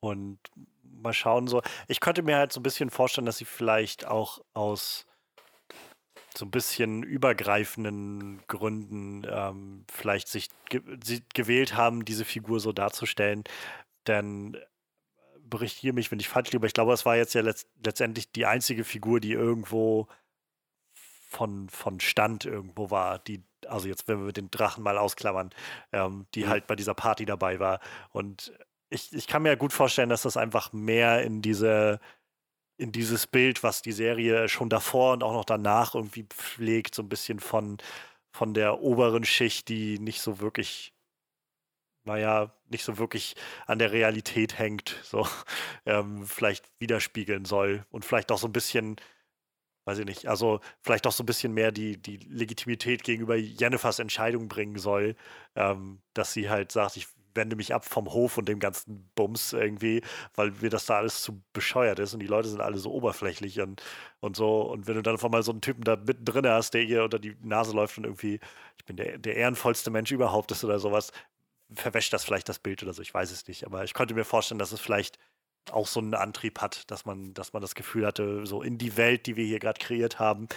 und 0.00 0.38
mal 0.82 1.12
schauen. 1.12 1.48
So. 1.48 1.62
Ich 1.88 2.00
könnte 2.00 2.22
mir 2.22 2.36
halt 2.36 2.52
so 2.52 2.60
ein 2.60 2.62
bisschen 2.62 2.90
vorstellen, 2.90 3.26
dass 3.26 3.38
sie 3.38 3.44
vielleicht 3.44 4.06
auch 4.06 4.40
aus 4.54 5.06
so 6.36 6.44
ein 6.44 6.50
bisschen 6.52 7.02
übergreifenden 7.02 8.40
Gründen 8.46 9.26
ähm, 9.28 9.84
vielleicht 9.90 10.28
sich 10.28 10.48
ge 10.68 10.80
gewählt 11.34 11.74
haben, 11.74 12.04
diese 12.04 12.24
Figur 12.24 12.60
so 12.60 12.72
darzustellen. 12.72 13.42
Denn 14.06 14.54
äh, 14.54 14.58
berichtiere 15.40 15.94
mich, 15.94 16.12
wenn 16.12 16.20
ich 16.20 16.28
falsch 16.28 16.48
liege, 16.48 16.58
aber 16.58 16.66
ich 16.66 16.74
glaube, 16.74 16.92
es 16.92 17.04
war 17.04 17.16
jetzt 17.16 17.34
ja 17.34 17.40
letzt 17.40 17.68
letztendlich 17.84 18.30
die 18.30 18.46
einzige 18.46 18.84
Figur, 18.84 19.18
die 19.18 19.32
irgendwo 19.32 20.06
von, 21.28 21.68
von 21.68 22.00
Stand 22.00 22.46
irgendwo 22.46 22.90
war, 22.90 23.18
die, 23.18 23.42
also 23.66 23.86
jetzt, 23.86 24.08
wenn 24.08 24.24
wir 24.24 24.32
den 24.32 24.50
Drachen 24.50 24.82
mal 24.82 24.96
ausklammern, 24.96 25.50
ähm, 25.92 26.26
die 26.34 26.44
mhm. 26.44 26.48
halt 26.48 26.66
bei 26.66 26.74
dieser 26.74 26.94
Party 26.94 27.26
dabei 27.26 27.60
war. 27.60 27.80
Und 28.10 28.52
ich, 28.88 29.12
ich 29.12 29.26
kann 29.26 29.42
mir 29.42 29.56
gut 29.56 29.74
vorstellen, 29.74 30.08
dass 30.08 30.22
das 30.22 30.38
einfach 30.38 30.72
mehr 30.72 31.22
in 31.22 31.42
diese, 31.42 32.00
in 32.78 32.92
dieses 32.92 33.26
Bild, 33.26 33.62
was 33.62 33.82
die 33.82 33.92
Serie 33.92 34.48
schon 34.48 34.70
davor 34.70 35.12
und 35.12 35.22
auch 35.22 35.34
noch 35.34 35.44
danach 35.44 35.94
irgendwie 35.94 36.24
pflegt, 36.24 36.94
so 36.94 37.02
ein 37.02 37.10
bisschen 37.10 37.40
von, 37.40 37.76
von 38.32 38.54
der 38.54 38.80
oberen 38.80 39.24
Schicht, 39.24 39.68
die 39.68 39.98
nicht 39.98 40.22
so 40.22 40.40
wirklich, 40.40 40.94
naja, 42.04 42.54
nicht 42.70 42.84
so 42.84 42.96
wirklich 42.96 43.36
an 43.66 43.78
der 43.78 43.92
Realität 43.92 44.58
hängt, 44.58 44.98
so 45.02 45.28
ähm, 45.84 46.24
vielleicht 46.26 46.70
widerspiegeln 46.78 47.44
soll 47.44 47.84
und 47.90 48.06
vielleicht 48.06 48.32
auch 48.32 48.38
so 48.38 48.48
ein 48.48 48.52
bisschen 48.52 48.96
weiß 49.88 49.98
ich 50.00 50.04
nicht, 50.04 50.26
also 50.26 50.60
vielleicht 50.82 51.06
auch 51.06 51.12
so 51.12 51.22
ein 51.22 51.26
bisschen 51.26 51.54
mehr 51.54 51.72
die, 51.72 51.96
die 51.96 52.18
Legitimität 52.18 53.04
gegenüber 53.04 53.36
Jennifers 53.36 53.98
Entscheidung 53.98 54.46
bringen 54.46 54.76
soll, 54.76 55.16
ähm, 55.56 56.00
dass 56.12 56.34
sie 56.34 56.50
halt 56.50 56.72
sagt, 56.72 56.98
ich 56.98 57.08
wende 57.34 57.56
mich 57.56 57.72
ab 57.72 57.86
vom 57.86 58.12
Hof 58.12 58.36
und 58.36 58.50
dem 58.50 58.58
ganzen 58.58 59.10
Bums 59.14 59.54
irgendwie, 59.54 60.02
weil 60.34 60.50
mir 60.60 60.68
das 60.68 60.84
da 60.84 60.98
alles 60.98 61.22
zu 61.22 61.42
bescheuert 61.54 62.00
ist 62.00 62.12
und 62.12 62.20
die 62.20 62.26
Leute 62.26 62.48
sind 62.48 62.60
alle 62.60 62.76
so 62.76 62.92
oberflächlich 62.92 63.60
und, 63.60 63.82
und 64.20 64.36
so. 64.36 64.60
Und 64.62 64.86
wenn 64.86 64.96
du 64.96 65.02
dann 65.02 65.14
einfach 65.14 65.30
mal 65.30 65.42
so 65.42 65.52
einen 65.52 65.62
Typen 65.62 65.84
da 65.84 65.96
mittendrin 65.96 66.46
hast, 66.46 66.74
der 66.74 66.82
ihr 66.82 67.04
unter 67.04 67.18
die 67.18 67.36
Nase 67.42 67.74
läuft 67.74 67.96
und 67.96 68.04
irgendwie, 68.04 68.40
ich 68.76 68.84
bin 68.84 68.96
der, 68.96 69.16
der 69.16 69.36
ehrenvollste 69.36 69.90
Mensch 69.90 70.10
überhaupt 70.10 70.52
ist 70.52 70.64
oder 70.64 70.78
sowas, 70.78 71.12
verwäscht 71.72 72.12
das 72.12 72.24
vielleicht 72.24 72.48
das 72.50 72.58
Bild 72.58 72.82
oder 72.82 72.92
so, 72.92 73.00
ich 73.00 73.14
weiß 73.14 73.30
es 73.30 73.48
nicht. 73.48 73.64
Aber 73.64 73.84
ich 73.84 73.94
könnte 73.94 74.14
mir 74.14 74.24
vorstellen, 74.24 74.58
dass 74.58 74.72
es 74.72 74.80
vielleicht 74.80 75.18
auch 75.72 75.86
so 75.86 76.00
einen 76.00 76.14
Antrieb 76.14 76.60
hat, 76.60 76.90
dass 76.90 77.04
man, 77.04 77.34
dass 77.34 77.52
man 77.52 77.62
das 77.62 77.74
Gefühl 77.74 78.06
hatte, 78.06 78.46
so 78.46 78.62
in 78.62 78.78
die 78.78 78.96
Welt, 78.96 79.26
die 79.26 79.36
wir 79.36 79.44
hier 79.44 79.58
gerade 79.58 79.78
kreiert 79.78 80.18
haben, 80.18 80.48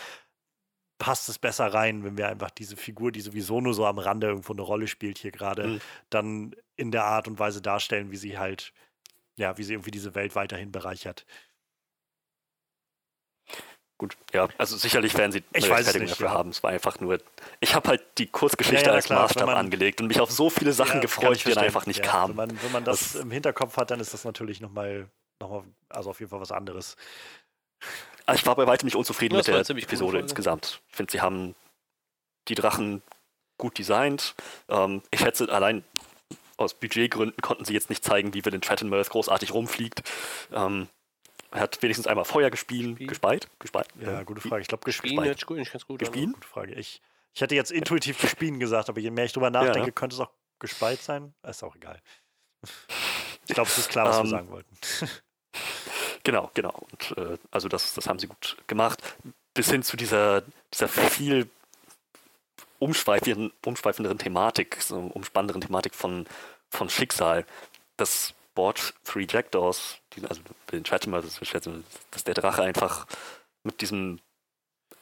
passt 0.98 1.30
es 1.30 1.40
besser 1.40 1.74
rein, 1.74 2.04
wenn 2.04 2.18
wir 2.18 2.28
einfach 2.28 2.52
diese 2.52 2.78
Figur, 2.78 3.12
die 3.12 3.22
sowieso 3.22 3.60
nur 3.60 3.74
so 3.74 3.86
am 3.88 3.98
Rande 3.98 4.28
irgendwo 4.28 4.54
eine 4.54 4.62
Rolle 4.62 4.88
spielt 4.88 5.18
hier 5.18 5.32
gerade, 5.32 5.68
mhm. 5.68 5.82
dann 6.12 6.56
in 6.76 6.92
der 6.92 7.06
Art 7.06 7.28
und 7.28 7.40
Weise 7.40 7.62
darstellen, 7.62 8.12
wie 8.12 8.18
sie 8.18 8.38
halt, 8.38 8.72
ja, 9.36 9.58
wie 9.58 9.64
sie 9.64 9.74
irgendwie 9.74 9.90
diese 9.90 10.14
Welt 10.14 10.36
weiterhin 10.36 10.72
bereichert. 10.72 11.26
Gut, 14.02 14.18
ja, 14.34 14.48
also 14.58 14.78
sicherlich 14.78 15.16
werden 15.16 15.32
sie 15.32 15.44
eine 15.54 15.64
Rechtfertigung 15.64 16.08
dafür 16.08 16.26
ja. 16.26 16.34
haben. 16.34 16.50
Es 16.50 16.64
war 16.64 16.72
einfach 16.72 17.00
nur, 17.00 17.20
ich 17.60 17.76
habe 17.76 17.88
halt 17.88 18.02
die 18.18 18.26
Kurzgeschichte 18.26 18.86
ja, 18.86 18.90
ja, 18.90 18.96
als 18.96 19.06
klar, 19.06 19.22
Maßstab 19.22 19.46
man, 19.46 19.56
angelegt 19.56 20.02
und 20.02 20.08
mich 20.08 20.20
auf 20.20 20.32
so 20.32 20.50
viele 20.50 20.74
Sachen 20.74 21.02
gefreut, 21.02 21.46
die 21.46 21.52
dann 21.52 21.64
einfach 21.64 21.86
nicht 21.86 22.02
kamen. 22.02 22.36
Wenn 22.36 22.48
man, 22.48 22.64
wenn 22.64 22.72
man 22.72 22.84
das, 22.84 23.14
das, 23.14 23.22
im 23.22 23.30
Hinterkopf 23.30 23.78
hat, 23.78 23.92
dann 23.92 24.00
ist 24.00 24.12
das 24.12 24.24
natürlich 24.24 24.60
nochmal, 24.60 25.08
noch 25.40 25.52
mal, 25.52 25.64
also 25.90 26.10
auf 26.10 26.20
jeden 26.20 26.32
Fall 26.32 26.40
was 26.40 26.52
anderes. 26.52 26.98
Also 28.26 28.40
ich 28.40 28.46
war 28.48 28.56
bei 28.56 28.66
weitem 28.66 28.88
nicht 28.88 28.96
unzufrieden 28.96 29.36
mit 29.36 29.46
der 29.46 29.60
Episode 29.60 30.18
insgesamt. 30.18 30.82
Ich 30.90 30.96
finde, 30.96 31.12
sie 31.12 31.22
haben 31.22 31.54
die 32.48 32.56
Drachen 32.56 33.04
gut 33.60 33.78
designt. 33.78 34.34
Ähm, 34.68 35.04
ich 35.12 35.20
schätze, 35.20 35.48
allein 35.48 35.84
aus 36.58 36.74
Budgetgründen 36.74 37.40
konnten 37.44 37.66
sie 37.66 37.76
jetzt 37.76 37.92
nicht 37.92 38.04
zeigen, 38.04 38.34
wie 38.34 38.44
wir 38.44 38.52
den 38.52 38.62
Trattenmirth 38.62 39.12
großartig 39.12 39.54
rumfliegt. 39.54 40.02
Ähm, 40.52 40.88
er 41.52 41.60
hat 41.62 41.82
wenigstens 41.82 42.08
einmal 42.08 42.26
Feuer 42.26 42.50
gespielt, 42.50 42.98
gespeit, 42.98 43.48
gespeit. 43.60 43.88
Ja, 44.00 44.24
gute 44.24 44.42
Frage. 44.42 44.62
Ich 44.62 44.68
glaube, 44.68 44.84
gespielt. 44.86 45.46
Gut, 45.46 45.60
ich 45.60 45.72
ganz 45.72 45.86
gut. 45.86 46.00
Gespielt? 46.00 46.34
Gute 46.34 46.48
Frage. 46.48 46.74
Ich, 46.76 47.02
ich 47.34 47.42
hätte 47.42 47.56
jetzt 47.56 47.72
intuitiv 47.72 48.20
gespielt 48.20 48.60
gesagt, 48.60 48.90
aber 48.90 49.00
je 49.00 49.12
mehr 49.12 49.26
ich 49.26 49.34
drüber 49.34 49.50
nachdenke, 49.50 49.80
ja, 49.80 49.86
ne? 49.86 49.92
könnte 49.92 50.16
es 50.16 50.20
auch 50.22 50.32
gespeit 50.60 51.02
sein. 51.02 51.34
Ist 51.48 51.64
auch 51.64 51.76
egal. 51.76 52.02
Ich 53.48 53.54
glaube, 53.54 53.70
es 53.70 53.78
ist 53.78 53.90
klar, 53.90 54.06
was 54.08 54.18
um, 54.20 54.24
wir 54.24 54.30
ähm, 54.30 54.38
sagen 54.38 54.52
wollten. 54.52 54.78
Genau, 56.24 56.52
genau. 56.54 56.86
Und 56.92 57.18
äh, 57.18 57.38
also 57.50 57.68
das, 57.68 57.96
das 57.96 58.08
haben 58.08 58.20
sie 58.20 58.28
gut 58.28 58.56
gemacht. 58.68 59.02
Bis 59.56 59.72
hin 59.72 59.82
zu 59.82 59.98
dieser, 59.98 60.44
dieser 60.72 60.88
viel 60.88 61.50
umschweifenderen, 62.80 63.52
umschweifenderen 63.66 64.20
Thematik, 64.20 64.78
so 64.82 64.98
umspannenderen 64.98 65.62
Thematik 65.62 65.96
von, 65.96 66.28
von 66.70 66.90
Schicksal. 66.90 67.46
Das 67.98 68.36
Board 68.56 68.94
Three 69.04 69.28
Jackdaws, 69.30 69.98
die, 70.14 70.26
also 70.26 70.42
den 70.72 70.84
Tratimer, 70.84 71.22
dass 71.22 72.24
der 72.24 72.34
Drache 72.34 72.64
einfach 72.64 73.08
mit 73.64 73.82
diesem 73.82 74.20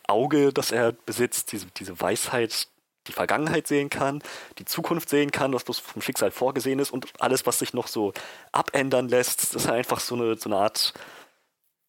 Auge, 0.07 0.53
das 0.53 0.71
er 0.71 0.91
besitzt, 0.91 1.51
diese, 1.51 1.67
diese 1.67 1.99
Weisheit, 1.99 2.67
die 3.07 3.13
Vergangenheit 3.13 3.67
sehen 3.67 3.89
kann, 3.89 4.21
die 4.57 4.65
Zukunft 4.65 5.09
sehen 5.09 5.31
kann, 5.31 5.53
was 5.53 5.63
bloß 5.63 5.79
vom 5.79 6.01
Schicksal 6.01 6.31
vorgesehen 6.31 6.79
ist 6.79 6.91
und 6.91 7.07
alles, 7.19 7.45
was 7.45 7.59
sich 7.59 7.73
noch 7.73 7.87
so 7.87 8.13
abändern 8.51 9.07
lässt, 9.07 9.55
dass 9.55 9.65
er 9.65 9.73
einfach 9.73 9.99
so 9.99 10.15
eine, 10.15 10.35
so 10.37 10.49
eine 10.49 10.57
Art 10.57 10.93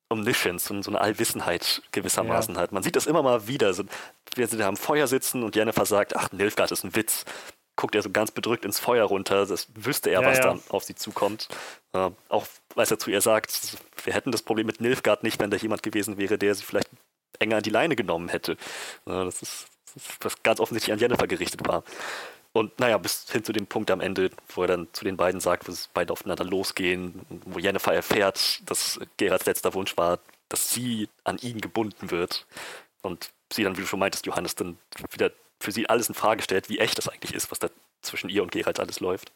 Omniscience 0.08 0.70
und 0.70 0.82
so 0.82 0.90
eine 0.90 1.00
Allwissenheit 1.00 1.82
gewissermaßen 1.92 2.54
ja. 2.54 2.60
hat. 2.60 2.72
Man 2.72 2.82
sieht 2.82 2.96
das 2.96 3.06
immer 3.06 3.22
mal 3.22 3.46
wieder. 3.46 3.72
So, 3.74 3.84
wir 4.34 4.46
sind 4.48 4.60
am 4.60 4.76
Feuer 4.76 5.06
sitzen 5.06 5.42
und 5.42 5.54
Jennifer 5.54 5.86
sagt, 5.86 6.16
ach, 6.16 6.32
Nilfgaard 6.32 6.72
ist 6.72 6.84
ein 6.84 6.96
Witz 6.96 7.24
guckt 7.80 7.94
er 7.94 8.02
so 8.02 8.10
ganz 8.10 8.30
bedrückt 8.30 8.64
ins 8.64 8.78
Feuer 8.78 9.06
runter. 9.06 9.46
Das 9.46 9.68
wüsste 9.74 10.10
er, 10.10 10.20
ja, 10.20 10.28
was 10.28 10.38
ja. 10.38 10.44
dann 10.44 10.60
auf 10.68 10.84
sie 10.84 10.94
zukommt. 10.94 11.48
Äh, 11.94 12.10
auch 12.28 12.46
als 12.76 12.90
er 12.90 12.98
zu 12.98 13.10
ihr 13.10 13.22
sagt, 13.22 13.78
wir 14.04 14.12
hätten 14.12 14.32
das 14.32 14.42
Problem 14.42 14.66
mit 14.66 14.80
Nilfgaard 14.80 15.22
nicht, 15.22 15.40
wenn 15.40 15.50
da 15.50 15.56
jemand 15.56 15.82
gewesen 15.82 16.18
wäre, 16.18 16.36
der 16.36 16.54
sie 16.54 16.62
vielleicht 16.62 16.90
enger 17.38 17.56
an 17.56 17.62
die 17.62 17.70
Leine 17.70 17.96
genommen 17.96 18.28
hätte. 18.28 18.52
Äh, 18.52 19.24
das 19.24 19.42
ist 19.42 19.66
was 20.20 20.42
ganz 20.42 20.60
offensichtlich 20.60 20.92
an 20.92 20.98
Jennifer 20.98 21.26
gerichtet 21.26 21.66
war. 21.66 21.82
Und 22.52 22.78
naja, 22.78 22.98
bis 22.98 23.30
hin 23.30 23.44
zu 23.44 23.52
dem 23.52 23.66
Punkt 23.66 23.90
am 23.90 24.00
Ende, 24.00 24.30
wo 24.54 24.62
er 24.62 24.68
dann 24.68 24.88
zu 24.92 25.04
den 25.04 25.16
beiden 25.16 25.40
sagt, 25.40 25.68
dass 25.68 25.88
beide 25.88 26.12
aufeinander 26.12 26.44
losgehen, 26.44 27.24
wo 27.46 27.58
Jennifer 27.58 27.94
erfährt, 27.94 28.60
dass 28.68 29.00
Gerards 29.16 29.46
letzter 29.46 29.72
Wunsch 29.74 29.96
war, 29.96 30.18
dass 30.48 30.70
sie 30.70 31.08
an 31.24 31.38
ihn 31.38 31.60
gebunden 31.60 32.10
wird. 32.10 32.46
Und 33.02 33.30
sie 33.52 33.64
dann, 33.64 33.76
wie 33.76 33.82
du 33.82 33.86
schon 33.86 34.00
meintest, 34.00 34.26
Johannes, 34.26 34.54
dann 34.54 34.78
wieder 35.12 35.30
für 35.60 35.72
sie 35.72 35.88
alles 35.88 36.08
in 36.08 36.14
Frage 36.14 36.42
stellt, 36.42 36.68
wie 36.68 36.78
echt 36.78 36.98
das 36.98 37.08
eigentlich 37.08 37.34
ist, 37.34 37.50
was 37.50 37.58
da 37.58 37.68
zwischen 38.02 38.30
ihr 38.30 38.42
und 38.42 38.50
Gerald 38.50 38.80
alles 38.80 39.00
läuft. 39.00 39.30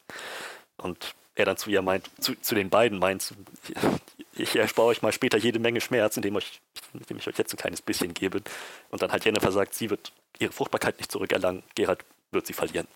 Und 0.77 1.15
er 1.35 1.45
dann 1.45 1.57
zu 1.57 1.69
ihr 1.69 1.81
meint, 1.81 2.09
zu, 2.19 2.35
zu 2.41 2.55
den 2.55 2.69
beiden 2.69 2.97
meint, 2.99 3.33
ich 4.33 4.55
erspare 4.55 4.87
euch 4.87 5.01
mal 5.01 5.11
später 5.11 5.37
jede 5.37 5.59
Menge 5.59 5.81
Schmerz, 5.81 6.17
indem, 6.17 6.35
euch, 6.35 6.61
indem 6.93 7.17
ich 7.17 7.27
euch 7.27 7.37
jetzt 7.37 7.53
ein 7.53 7.57
kleines 7.57 7.81
bisschen 7.81 8.13
gebe. 8.13 8.41
Und 8.89 9.01
dann 9.01 9.11
halt 9.11 9.23
Jennifer 9.23 9.51
sagt, 9.51 9.75
sie 9.75 9.89
wird 9.89 10.11
ihre 10.39 10.51
Fruchtbarkeit 10.51 10.97
nicht 10.97 11.11
zurückerlangen, 11.11 11.63
Gerald 11.75 12.03
wird 12.31 12.47
sie 12.47 12.53
verlieren. 12.53 12.87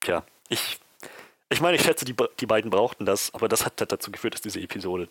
Tja, 0.00 0.24
ich, 0.48 0.78
ich 1.48 1.60
meine, 1.60 1.76
ich 1.76 1.82
schätze, 1.82 2.04
die, 2.04 2.14
die 2.40 2.46
beiden 2.46 2.70
brauchten 2.70 3.04
das, 3.04 3.32
aber 3.34 3.48
das 3.48 3.64
hat, 3.64 3.80
hat 3.80 3.92
dazu 3.92 4.10
geführt, 4.10 4.34
dass 4.34 4.40
diese 4.40 4.60
Episode 4.60 5.08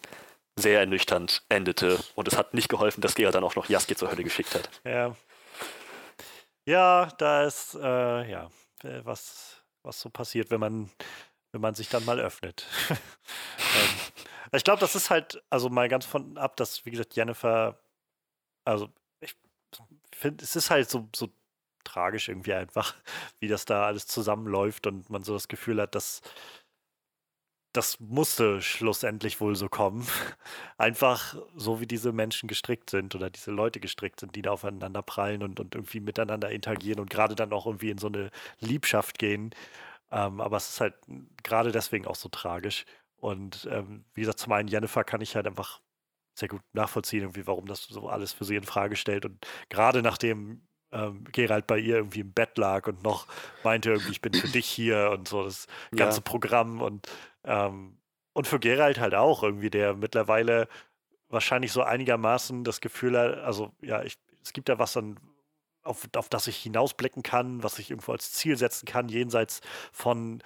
sehr 0.57 0.79
ernüchternd 0.79 1.43
endete. 1.49 1.99
Und 2.15 2.27
es 2.27 2.37
hat 2.37 2.53
nicht 2.53 2.69
geholfen, 2.69 3.01
dass 3.01 3.15
Gerald 3.15 3.35
dann 3.35 3.43
auch 3.43 3.55
noch 3.55 3.69
Jaski 3.69 3.95
zur 3.95 4.09
Hölle 4.09 4.23
geschickt 4.23 4.55
hat. 4.55 4.69
Ja. 4.83 5.15
Ja, 6.68 7.08
da 7.18 7.44
ist, 7.44 7.76
äh, 7.76 8.30
ja, 8.30 8.50
was, 9.03 9.64
was 9.84 10.00
so 10.02 10.10
passiert, 10.10 10.50
wenn 10.50 10.60
man, 10.60 10.90
wenn 11.52 11.61
man 11.61 11.76
sich 11.76 11.90
dann 11.90 12.06
mal 12.06 12.19
öffnet. 12.19 12.68
ähm, 12.90 12.98
ich 14.53 14.64
glaube, 14.64 14.80
das 14.80 14.95
ist 14.95 15.10
halt, 15.10 15.44
also 15.50 15.69
mal 15.69 15.90
ganz 15.90 16.06
von 16.06 16.38
ab, 16.38 16.56
dass, 16.58 16.85
wie 16.85 16.92
gesagt, 16.92 17.16
Jennifer, 17.16 17.80
also 18.66 18.90
ich 19.22 19.35
finde, 20.14 20.44
es 20.44 20.56
ist 20.56 20.72
halt 20.72 20.90
so, 20.90 21.10
so 21.16 21.30
tragisch 21.85 22.30
irgendwie 22.30 22.53
einfach, 22.53 22.95
wie 23.40 23.48
das 23.50 23.66
da 23.66 23.85
alles 23.88 24.08
zusammenläuft 24.08 24.88
und 24.88 25.10
man 25.10 25.24
so 25.24 25.34
das 25.34 25.48
Gefühl 25.50 25.82
hat, 25.82 25.95
dass 25.95 26.22
das 27.75 27.99
musste 27.99 28.61
schlussendlich 28.61 29.41
wohl 29.41 29.55
so 29.55 29.67
kommen. 29.69 30.07
Einfach 30.77 31.35
so, 31.55 31.79
wie 31.81 31.87
diese 31.87 32.11
Menschen 32.11 32.47
gestrickt 32.47 32.89
sind 32.89 33.15
oder 33.15 33.29
diese 33.29 33.51
Leute 33.51 33.79
gestrickt 33.79 34.19
sind, 34.19 34.35
die 34.35 34.41
da 34.41 34.51
aufeinander 34.51 35.01
prallen 35.01 35.43
und, 35.43 35.59
und 35.59 35.75
irgendwie 35.75 35.99
miteinander 35.99 36.51
interagieren 36.51 36.99
und 36.99 37.09
gerade 37.09 37.35
dann 37.35 37.53
auch 37.53 37.65
irgendwie 37.65 37.89
in 37.89 37.97
so 37.97 38.07
eine 38.07 38.31
Liebschaft 38.59 39.19
gehen. 39.19 39.51
Ähm, 40.11 40.41
aber 40.41 40.57
es 40.57 40.69
ist 40.69 40.81
halt 40.81 40.95
gerade 41.43 41.71
deswegen 41.71 42.07
auch 42.07 42.15
so 42.15 42.29
tragisch. 42.29 42.85
Und 43.17 43.67
ähm, 43.71 44.05
wie 44.13 44.21
gesagt, 44.21 44.39
zum 44.39 44.53
einen 44.53 44.67
Jennifer 44.67 45.03
kann 45.03 45.21
ich 45.21 45.35
halt 45.35 45.47
einfach 45.47 45.81
sehr 46.33 46.49
gut 46.49 46.61
nachvollziehen, 46.73 47.21
irgendwie, 47.21 47.47
warum 47.47 47.65
das 47.65 47.83
so 47.83 48.07
alles 48.09 48.33
für 48.33 48.45
sie 48.45 48.55
in 48.55 48.63
Frage 48.63 48.95
stellt. 48.95 49.25
Und 49.25 49.45
gerade 49.69 50.01
nachdem 50.01 50.61
ähm, 50.91 51.23
Gerald 51.31 51.67
bei 51.67 51.77
ihr 51.77 51.97
irgendwie 51.97 52.21
im 52.21 52.31
Bett 52.31 52.57
lag 52.57 52.87
und 52.87 53.03
noch 53.03 53.27
meinte 53.63 53.91
irgendwie, 53.91 54.11
ich 54.11 54.21
bin 54.21 54.33
für 54.33 54.47
dich 54.47 54.67
hier 54.67 55.11
und 55.11 55.27
so 55.27 55.43
das 55.43 55.67
ganze 55.95 56.17
ja. 56.17 56.23
Programm 56.23 56.81
und 56.81 57.07
ähm, 57.45 57.98
und 58.33 58.48
für 58.48 58.59
Gerald 58.59 58.99
halt 58.99 59.15
auch 59.15 59.43
irgendwie, 59.43 59.69
der 59.69 59.95
mittlerweile 59.95 60.67
wahrscheinlich 61.30 61.72
so 61.72 61.82
einigermaßen 61.82 62.64
das 62.64 62.82
Gefühl 62.82 63.17
hat, 63.17 63.40
also 63.40 63.72
ja, 63.82 64.03
ich, 64.03 64.17
es 64.43 64.53
gibt 64.53 64.69
da 64.69 64.77
was 64.80 64.93
dann, 64.93 65.19
auf, 65.83 66.07
auf 66.15 66.30
das 66.30 66.48
ich 66.48 66.57
hinausblicken 66.57 67.24
kann, 67.24 67.64
was 67.64 67.80
ich 67.80 67.91
irgendwo 67.91 68.11
als 68.11 68.32
Ziel 68.32 68.57
setzen 68.57 68.85
kann, 68.85 69.09
jenseits 69.09 69.61
von, 69.91 70.43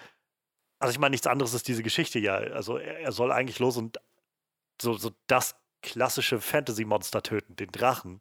also 0.80 0.92
ich 0.92 1.00
meine, 1.00 1.12
nichts 1.12 1.28
anderes 1.28 1.54
ist 1.54 1.68
diese 1.68 1.84
Geschichte 1.84 2.20
ja. 2.20 2.36
Also 2.36 2.78
er, 2.78 3.00
er 3.00 3.12
soll 3.12 3.32
eigentlich 3.32 3.60
los 3.60 3.78
und 3.78 4.00
so, 4.82 4.94
so 4.94 5.12
das 5.28 5.56
klassische 5.82 6.40
Fantasy-Monster 6.40 7.24
töten, 7.24 7.56
den 7.56 7.72
Drachen. 7.72 8.20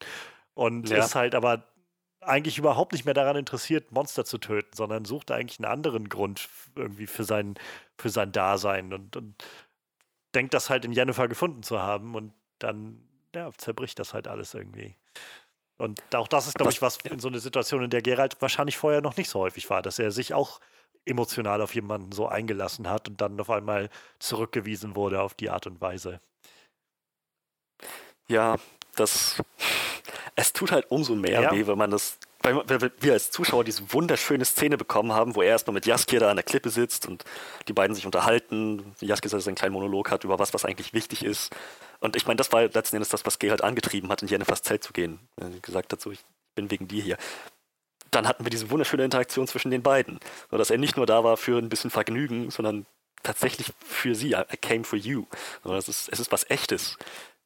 Und 0.55 0.89
ja. 0.89 1.05
ist 1.05 1.15
halt 1.15 1.35
aber 1.35 1.65
eigentlich 2.29 2.59
überhaupt 2.59 2.93
nicht 2.93 3.05
mehr 3.05 3.15
daran 3.15 3.37
interessiert, 3.37 3.93
Monster 3.93 4.25
zu 4.25 4.39
töten, 4.39 4.75
sondern 4.75 5.05
sucht 5.05 5.31
eigentlich 5.31 5.59
einen 5.59 5.71
anderen 5.71 6.09
Grund 6.09 6.49
irgendwie 6.77 7.07
für 7.07 7.25
sein, 7.25 7.55
für 7.97 8.11
sein 8.11 8.33
Dasein 8.33 8.93
und, 8.93 9.17
und 9.17 9.35
denkt 10.35 10.55
das 10.55 10.71
halt 10.71 10.85
in 10.85 10.93
Jennifer 10.93 11.29
gefunden 11.29 11.63
zu 11.63 11.81
haben 11.81 12.15
und 12.15 12.33
dann 12.59 13.03
ja, 13.35 13.51
zerbricht 13.57 13.99
das 13.99 14.15
halt 14.15 14.29
alles 14.29 14.55
irgendwie. 14.55 14.97
Und 15.79 16.03
auch 16.15 16.29
das 16.29 16.49
ist, 16.49 16.57
glaube 16.57 16.73
ich, 16.73 16.83
was 16.83 16.99
in 17.05 17.21
so 17.21 17.29
einer 17.29 17.39
Situation, 17.39 17.85
in 17.85 17.91
der 17.91 18.03
Gerald 18.03 18.37
wahrscheinlich 18.41 18.77
vorher 18.77 19.01
noch 19.01 19.17
nicht 19.17 19.31
so 19.31 19.39
häufig 19.41 19.71
war, 19.71 19.81
dass 19.81 19.99
er 19.99 20.11
sich 20.11 20.35
auch 20.35 20.61
emotional 21.05 21.63
auf 21.63 21.75
jemanden 21.75 22.13
so 22.13 22.27
eingelassen 22.27 22.89
hat 22.89 23.09
und 23.09 23.21
dann 23.21 23.41
auf 23.41 23.49
einmal 23.49 23.89
zurückgewiesen 24.19 24.97
wurde 24.97 25.23
auf 25.23 25.35
die 25.35 25.51
Art 25.51 25.67
und 25.67 25.81
Weise. 25.81 26.21
Ja, 28.29 28.57
das 28.97 29.41
es 30.39 30.53
tut 30.53 30.71
halt 30.71 30.89
umso 30.89 31.17
mehr 31.17 31.41
ja. 31.41 31.51
weh, 31.51 31.67
wenn 31.67 31.77
man 31.77 31.91
das, 31.91 32.17
weil 32.43 32.63
wir 33.01 33.13
als 33.13 33.33
Zuschauer 33.33 33.65
diese 33.65 33.93
wunderschöne 33.93 34.45
Szene 34.45 34.79
bekommen 34.79 35.13
haben, 35.13 35.35
wo 35.35 35.43
er 35.43 35.49
erstmal 35.49 35.75
mit 35.75 35.85
Jaskier 35.85 36.21
da 36.21 36.31
an 36.31 36.37
der 36.37 36.45
Klippe 36.45 36.71
sitzt 36.71 37.09
und 37.09 37.25
die 37.67 37.73
beiden 37.73 37.97
sich 37.97 38.07
unterhalten. 38.07 38.95
Jaskier 39.01 39.33
also 39.33 39.41
seinen 39.41 39.57
kleinen 39.57 39.73
Monolog 39.73 40.13
hat 40.13 40.23
über 40.23 40.39
was, 40.39 40.55
was 40.55 40.65
eigentlich 40.65 40.95
wichtig 40.95 41.25
ist. 41.25 41.51
Und 41.99 42.15
ich 42.15 42.29
meine, 42.29 42.37
das 42.37 42.53
war 42.53 42.63
letzten 42.63 42.95
Endes 42.95 43.09
das, 43.09 43.27
was 43.27 43.41
Gerald 43.41 43.65
angetrieben 43.65 44.11
hat, 44.11 44.23
in 44.23 44.29
Jennifers 44.29 44.63
Zelt 44.63 44.85
zu 44.85 44.93
gehen. 44.93 45.19
Er 45.41 45.51
gesagt 45.61 45.93
hat, 45.93 46.01
so, 46.01 46.13
ich 46.13 46.21
bin 46.55 46.71
wegen 46.71 46.87
dir 46.87 47.03
hier. 47.03 47.17
Dann 48.13 48.29
hatten 48.29 48.45
wir 48.45 48.51
diese 48.51 48.71
wunderschöne 48.71 49.03
Interaktion 49.03 49.49
zwischen 49.49 49.73
den 49.73 49.83
beiden. 49.83 50.21
So, 50.53 50.57
dass 50.57 50.71
er 50.71 50.79
nicht 50.79 50.97
nur 50.97 51.07
da 51.07 51.25
war 51.25 51.37
für 51.37 51.59
ein 51.59 51.69
bisschen 51.69 51.91
Vergnügen, 51.91 52.53
sondern 52.53 52.87
tatsächlich 53.25 53.73
für 53.85 54.15
sie. 54.15 54.35
I 54.35 54.57
came 54.61 54.85
for 54.85 55.01
you. 55.01 55.25
So, 55.65 55.73
das 55.73 55.89
ist, 55.89 56.09
es 56.13 56.21
ist 56.21 56.31
was 56.31 56.49
Echtes. 56.49 56.97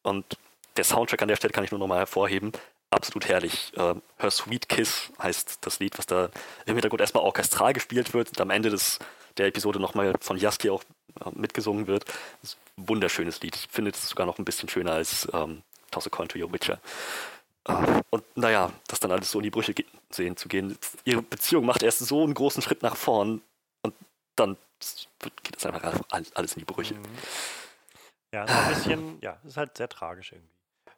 Und 0.03 0.37
der 0.77 0.83
Soundtrack 0.83 1.23
an 1.23 1.27
der 1.27 1.37
Stelle 1.37 1.53
kann 1.53 1.63
ich 1.63 1.71
nur 1.71 1.79
nochmal 1.79 1.97
hervorheben 1.97 2.51
absolut 2.93 3.27
herrlich. 3.27 3.71
Äh, 3.75 3.95
Her 4.17 4.31
Sweet 4.31 4.69
Kiss 4.69 5.11
heißt 5.21 5.59
das 5.61 5.79
Lied, 5.79 5.97
was 5.97 6.05
da 6.05 6.29
im 6.65 6.75
Hintergrund 6.75 7.01
erstmal 7.01 7.23
orchestral 7.23 7.73
gespielt 7.73 8.13
wird 8.13 8.29
und 8.29 8.41
am 8.41 8.49
Ende 8.49 8.69
des, 8.69 8.99
der 9.37 9.47
Episode 9.47 9.79
nochmal 9.79 10.13
von 10.19 10.37
Jaski 10.37 10.69
auch 10.69 10.83
äh, 11.23 11.29
mitgesungen 11.33 11.87
wird. 11.87 12.05
Das 12.41 12.51
ist 12.51 12.57
ein 12.77 12.87
wunderschönes 12.89 13.41
Lied. 13.41 13.55
Ich 13.55 13.67
finde 13.69 13.91
es 13.91 14.09
sogar 14.09 14.25
noch 14.25 14.37
ein 14.39 14.45
bisschen 14.45 14.69
schöner 14.69 14.93
als 14.93 15.27
ähm, 15.33 15.63
Toss 15.91 16.07
a 16.07 16.09
Coin 16.09 16.27
to 16.27 16.39
Your 16.39 16.51
Witcher. 16.51 16.79
Äh, 17.67 18.01
und 18.09 18.23
naja, 18.35 18.71
das 18.87 18.99
dann 18.99 19.11
alles 19.11 19.31
so 19.31 19.39
in 19.39 19.43
die 19.43 19.51
Brüche 19.51 19.73
sehen 20.09 20.37
zu 20.37 20.47
gehen. 20.47 20.77
Ihre 21.05 21.21
Beziehung 21.21 21.65
macht 21.65 21.83
erst 21.83 21.99
so 21.99 22.23
einen 22.23 22.33
großen 22.33 22.61
Schritt 22.61 22.83
nach 22.83 22.95
vorn 22.95 23.41
und 23.81 23.93
dann 24.35 24.57
geht 25.43 25.57
es 25.57 25.65
einfach 25.65 26.01
alles 26.09 26.53
in 26.53 26.59
die 26.59 26.65
Brüche. 26.65 26.95
Mhm. 26.95 27.03
Ja, 28.33 28.45
ein 28.45 28.73
bisschen, 28.73 29.19
ja, 29.21 29.37
ist 29.45 29.57
halt 29.57 29.77
sehr 29.77 29.87
tragisch 29.87 30.31
irgendwie. 30.31 30.52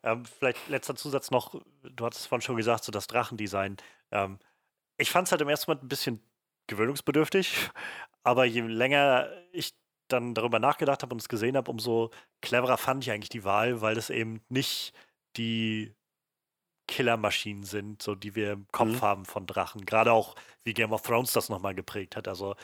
Ähm, 0.06 0.24
vielleicht 0.24 0.69
letzter 0.69 0.95
Zusatz 0.95 1.32
noch, 1.32 1.59
du 1.82 2.06
hattest 2.06 2.22
es 2.22 2.27
vorhin 2.27 2.43
schon 2.43 2.56
gesagt, 2.56 2.84
so 2.84 2.92
das 2.92 3.08
Drachendesign. 3.08 3.77
Ähm, 4.11 4.38
ich 4.98 5.09
fand 5.09 5.27
es 5.27 5.32
halt 5.32 5.42
im 5.42 5.50
ersten 5.50 5.72
Moment 5.72 5.84
ein 5.84 5.90
bisschen 5.90 6.24
gewöhnungsbedürftig, 6.67 7.72
aber 8.24 8.45
je 8.45 8.61
länger 8.61 9.30
ich 9.51 9.74
dann 10.08 10.35
darüber 10.35 10.59
nachgedacht 10.59 11.01
habe 11.01 11.14
und 11.14 11.22
es 11.22 11.27
gesehen 11.27 11.58
habe, 11.58 11.72
umso 11.72 12.11
cleverer 12.42 12.77
fand 12.77 13.03
ich 13.03 13.11
eigentlich 13.11 13.30
die 13.30 13.43
Wahl, 13.43 13.82
weil 13.82 13.98
es 13.98 14.11
eben 14.11 14.42
nicht 14.50 14.93
die 15.38 15.95
Killermaschinen 16.88 17.64
sind, 17.64 18.03
so 18.03 18.14
die 18.14 18.35
wir 18.35 18.51
im 18.53 18.67
Kopf 18.72 18.90
mhm. 18.90 19.01
haben 19.01 19.25
von 19.25 19.48
Drachen. 19.48 19.85
Gerade 19.85 20.11
auch, 20.11 20.35
wie 20.64 20.75
Game 20.75 20.93
of 20.93 21.01
Thrones 21.01 21.34
das 21.34 21.50
nochmal 21.50 21.74
geprägt 21.74 22.16
hat. 22.16 22.27
Also, 22.27 22.56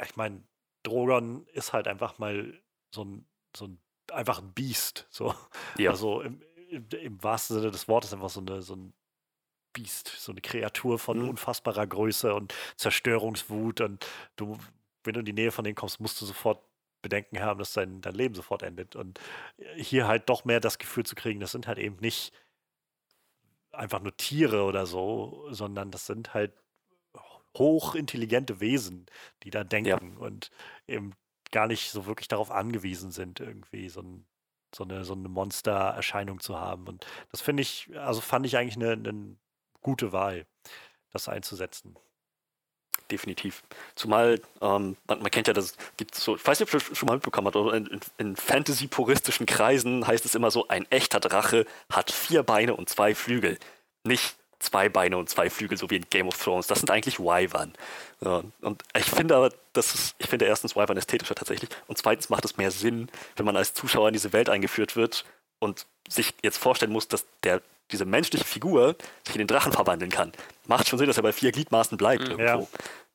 ich 0.00 0.14
meine, 0.14 0.44
Drogon 0.84 1.48
ist 1.48 1.72
halt 1.72 1.88
einfach 1.88 2.18
mal 2.18 2.62
so 2.94 3.04
ein, 3.04 3.28
so 3.56 3.66
ein 3.66 3.80
einfach 4.12 4.40
ein 4.40 4.52
Biest. 4.52 5.06
So. 5.10 5.34
Ja. 5.76 5.90
Also 5.90 6.20
im, 6.22 6.42
im, 6.70 6.86
im, 6.90 7.22
wahrsten 7.22 7.56
Sinne 7.56 7.70
des 7.70 7.88
Wortes 7.88 8.12
einfach 8.12 8.30
so, 8.30 8.40
eine, 8.40 8.62
so 8.62 8.74
ein 8.74 8.92
Biest, 9.72 10.08
so 10.18 10.32
eine 10.32 10.40
Kreatur 10.40 10.98
von 10.98 11.18
mhm. 11.18 11.30
unfassbarer 11.30 11.86
Größe 11.86 12.34
und 12.34 12.54
Zerstörungswut. 12.76 13.80
Und 13.80 14.06
du, 14.36 14.58
wenn 15.04 15.14
du 15.14 15.20
in 15.20 15.26
die 15.26 15.32
Nähe 15.32 15.50
von 15.50 15.64
denen 15.64 15.76
kommst, 15.76 16.00
musst 16.00 16.20
du 16.20 16.26
sofort 16.26 16.62
Bedenken 17.00 17.40
haben, 17.40 17.58
dass 17.58 17.72
dein, 17.72 18.00
dein 18.00 18.14
Leben 18.14 18.34
sofort 18.34 18.62
endet. 18.62 18.96
Und 18.96 19.20
hier 19.76 20.08
halt 20.08 20.28
doch 20.28 20.44
mehr 20.44 20.60
das 20.60 20.78
Gefühl 20.78 21.06
zu 21.06 21.14
kriegen, 21.14 21.40
das 21.40 21.52
sind 21.52 21.66
halt 21.66 21.78
eben 21.78 21.96
nicht 21.96 22.32
einfach 23.72 24.00
nur 24.00 24.16
Tiere 24.16 24.64
oder 24.64 24.86
so, 24.86 25.46
sondern 25.50 25.90
das 25.90 26.06
sind 26.06 26.34
halt 26.34 26.52
hochintelligente 27.56 28.60
Wesen, 28.60 29.06
die 29.42 29.50
da 29.50 29.64
denken 29.64 29.88
ja. 29.88 30.18
und 30.18 30.50
eben 30.86 31.12
gar 31.50 31.66
nicht 31.66 31.90
so 31.90 32.06
wirklich 32.06 32.28
darauf 32.28 32.50
angewiesen 32.50 33.10
sind, 33.10 33.40
irgendwie 33.40 33.88
so, 33.88 34.00
ein, 34.00 34.26
so 34.74 34.84
eine, 34.84 35.04
so 35.04 35.14
eine 35.14 35.28
Monster-Erscheinung 35.28 36.40
zu 36.40 36.58
haben. 36.58 36.86
Und 36.86 37.06
das 37.30 37.40
finde 37.40 37.62
ich, 37.62 37.90
also 37.96 38.20
fand 38.20 38.46
ich 38.46 38.56
eigentlich 38.56 38.76
eine, 38.76 38.92
eine 38.92 39.36
gute 39.80 40.12
Wahl, 40.12 40.46
das 41.10 41.28
einzusetzen 41.28 41.96
definitiv. 43.10 43.62
Zumal, 43.94 44.40
ähm, 44.60 44.96
man, 45.06 45.20
man, 45.20 45.30
kennt 45.30 45.48
ja, 45.48 45.54
das 45.54 45.76
gibt 45.96 46.14
so, 46.14 46.36
ich 46.36 46.46
weiß 46.46 46.60
nicht, 46.60 46.74
ob 46.74 46.80
ihr 46.80 46.94
schon 46.94 47.06
mal 47.06 47.14
mitbekommen 47.14 47.46
habt, 47.46 47.56
oder 47.56 47.76
in, 47.76 48.00
in 48.18 48.36
Fantasy-puristischen 48.36 49.46
Kreisen 49.46 50.06
heißt 50.06 50.24
es 50.24 50.34
immer 50.34 50.50
so, 50.50 50.68
ein 50.68 50.86
echter 50.90 51.20
Drache 51.20 51.66
hat 51.90 52.10
vier 52.10 52.42
Beine 52.42 52.76
und 52.76 52.88
zwei 52.88 53.14
Flügel. 53.14 53.58
Nicht 54.04 54.36
zwei 54.58 54.88
Beine 54.88 55.16
und 55.18 55.28
zwei 55.28 55.50
Flügel, 55.50 55.78
so 55.78 55.88
wie 55.90 55.96
in 55.96 56.06
Game 56.10 56.28
of 56.28 56.42
Thrones. 56.42 56.66
Das 56.66 56.80
sind 56.80 56.90
eigentlich 56.90 57.18
Wyvern. 57.20 57.72
Ja, 58.20 58.42
und 58.62 58.82
ich 58.96 59.04
finde 59.04 59.36
aber, 59.36 59.50
das 59.72 59.94
ist, 59.94 60.14
ich 60.18 60.26
finde 60.26 60.46
erstens 60.46 60.74
Wyvern 60.74 60.96
ästhetischer 60.96 61.34
tatsächlich 61.34 61.70
und 61.86 61.96
zweitens 61.98 62.28
macht 62.28 62.44
es 62.44 62.56
mehr 62.56 62.70
Sinn, 62.70 63.08
wenn 63.36 63.46
man 63.46 63.56
als 63.56 63.74
Zuschauer 63.74 64.08
in 64.08 64.14
diese 64.14 64.32
Welt 64.32 64.48
eingeführt 64.48 64.96
wird 64.96 65.24
und 65.60 65.86
sich 66.08 66.34
jetzt 66.42 66.58
vorstellen 66.58 66.92
muss, 66.92 67.06
dass 67.08 67.26
der 67.44 67.62
diese 67.90 68.04
menschliche 68.04 68.44
Figur 68.44 68.96
sich 69.24 69.34
in 69.34 69.38
den 69.38 69.46
Drachen 69.46 69.72
verwandeln 69.72 70.10
kann. 70.10 70.32
Macht 70.66 70.88
schon 70.88 70.98
Sinn, 70.98 71.06
dass 71.06 71.16
er 71.16 71.22
bei 71.22 71.32
vier 71.32 71.52
Gliedmaßen 71.52 71.96
bleibt 71.96 72.24
Mhm. 72.24 72.38
irgendwo. 72.38 72.68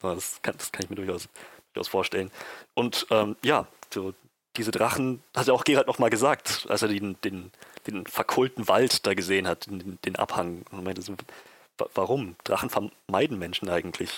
Ja. 0.03 0.15
Das, 0.15 0.39
kann, 0.41 0.55
das 0.57 0.71
kann 0.71 0.83
ich 0.83 0.89
mir 0.89 0.95
durchaus, 0.95 1.27
durchaus 1.73 1.89
vorstellen. 1.89 2.31
Und 2.73 3.05
ähm, 3.11 3.35
ja, 3.43 3.67
so, 3.93 4.13
diese 4.57 4.71
Drachen, 4.71 5.23
hat 5.35 5.47
ja 5.47 5.53
auch 5.53 5.63
Gerald 5.63 5.87
noch 5.87 5.99
mal 5.99 6.09
gesagt, 6.09 6.65
als 6.69 6.81
er 6.81 6.87
den, 6.89 7.17
den, 7.23 7.51
den 7.87 8.05
verkohlten 8.05 8.67
Wald 8.67 9.05
da 9.07 9.13
gesehen 9.13 9.47
hat, 9.47 9.65
den, 9.67 9.99
den 10.05 10.15
Abhang. 10.15 10.63
Und 10.71 10.83
meinte 10.83 11.01
so, 11.01 11.13
wa- 11.77 11.89
warum? 11.95 12.35
Drachen 12.43 12.69
vermeiden 12.69 13.39
Menschen 13.39 13.69
eigentlich. 13.69 14.11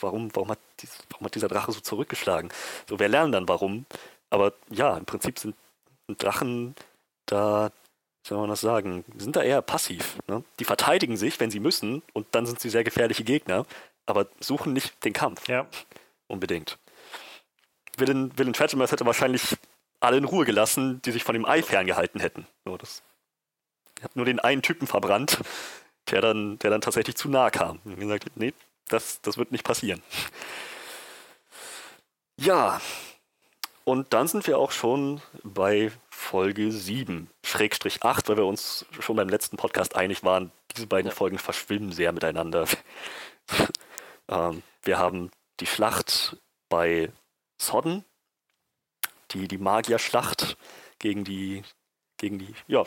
Warum, 0.00 0.34
warum, 0.34 0.50
hat 0.50 0.58
dies, 0.80 0.98
warum 1.10 1.26
hat 1.26 1.34
dieser 1.34 1.48
Drache 1.48 1.72
so 1.72 1.80
zurückgeschlagen? 1.80 2.50
So, 2.88 2.98
wir 2.98 3.08
lernen 3.08 3.32
dann 3.32 3.48
warum. 3.48 3.86
Aber 4.30 4.52
ja, 4.70 4.96
im 4.96 5.04
Prinzip 5.06 5.38
sind 5.38 5.54
Drachen 6.18 6.74
da, 7.26 7.70
wie 8.24 8.28
soll 8.28 8.38
man 8.38 8.50
das 8.50 8.60
sagen, 8.60 9.04
sind 9.16 9.36
da 9.36 9.42
eher 9.42 9.62
passiv. 9.62 10.18
Ne? 10.26 10.44
Die 10.58 10.64
verteidigen 10.64 11.16
sich, 11.16 11.40
wenn 11.40 11.50
sie 11.50 11.60
müssen, 11.60 12.02
und 12.12 12.26
dann 12.32 12.44
sind 12.46 12.60
sie 12.60 12.68
sehr 12.68 12.84
gefährliche 12.84 13.24
Gegner, 13.24 13.64
aber 14.04 14.26
suchen 14.40 14.72
nicht 14.72 15.04
den 15.04 15.12
Kampf 15.12 15.48
Ja. 15.48 15.66
unbedingt. 16.28 16.78
Willen, 17.96 18.36
Willen 18.38 18.52
Trachemers 18.52 18.92
hätte 18.92 19.06
wahrscheinlich 19.06 19.56
alle 20.00 20.16
in 20.16 20.24
Ruhe 20.24 20.44
gelassen, 20.44 21.00
die 21.02 21.12
sich 21.12 21.24
von 21.24 21.34
dem 21.34 21.44
Ei 21.44 21.62
ferngehalten 21.62 22.20
hätten. 22.20 22.46
Nur 22.64 22.78
das 22.78 23.02
er 24.02 24.04
hat 24.06 24.16
nur 24.16 24.24
den 24.24 24.40
einen 24.40 24.62
Typen 24.62 24.88
verbrannt, 24.88 25.38
der 26.10 26.20
dann, 26.20 26.58
der 26.58 26.70
dann 26.70 26.80
tatsächlich 26.80 27.14
zu 27.14 27.28
nahe 27.28 27.52
kam. 27.52 27.78
Und 27.84 28.00
gesagt, 28.00 28.28
nee, 28.34 28.52
das, 28.88 29.20
das 29.22 29.38
wird 29.38 29.52
nicht 29.52 29.62
passieren. 29.62 30.02
Ja, 32.36 32.80
und 33.84 34.12
dann 34.12 34.26
sind 34.26 34.46
wir 34.48 34.58
auch 34.58 34.72
schon 34.72 35.20
bei 35.44 35.92
Folge 36.10 36.72
7, 36.72 37.30
Schrägstrich 37.44 38.02
8, 38.02 38.28
weil 38.28 38.36
wir 38.36 38.46
uns 38.46 38.86
schon 38.98 39.16
beim 39.16 39.28
letzten 39.28 39.56
Podcast 39.56 39.94
einig 39.94 40.24
waren, 40.24 40.50
diese 40.74 40.88
beiden 40.88 41.10
Ja. 41.10 41.14
Folgen 41.14 41.38
verschwimmen 41.38 41.92
sehr 41.92 42.12
miteinander. 42.12 42.66
ähm, 44.28 44.62
wir 44.82 44.98
haben 44.98 45.30
die 45.60 45.66
Schlacht 45.66 46.36
bei 46.68 47.10
Sodden, 47.66 48.04
die, 49.32 49.48
die 49.48 49.58
Magierschlacht 49.58 50.56
gegen 50.98 51.24
die, 51.24 51.62
gegen 52.18 52.38
die, 52.38 52.54
ja, 52.66 52.84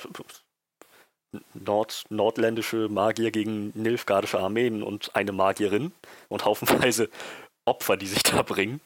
Nord, 1.53 2.05
nordländische 2.09 2.87
Magier 2.87 3.31
gegen 3.31 3.71
nilfgaardische 3.73 4.39
Armeen 4.39 4.83
und 4.83 5.15
eine 5.15 5.31
Magierin 5.31 5.91
und 6.29 6.45
haufenweise 6.45 7.09
Opfer, 7.65 7.97
die 7.97 8.07
sich 8.07 8.23
da 8.23 8.41
bringen. 8.43 8.79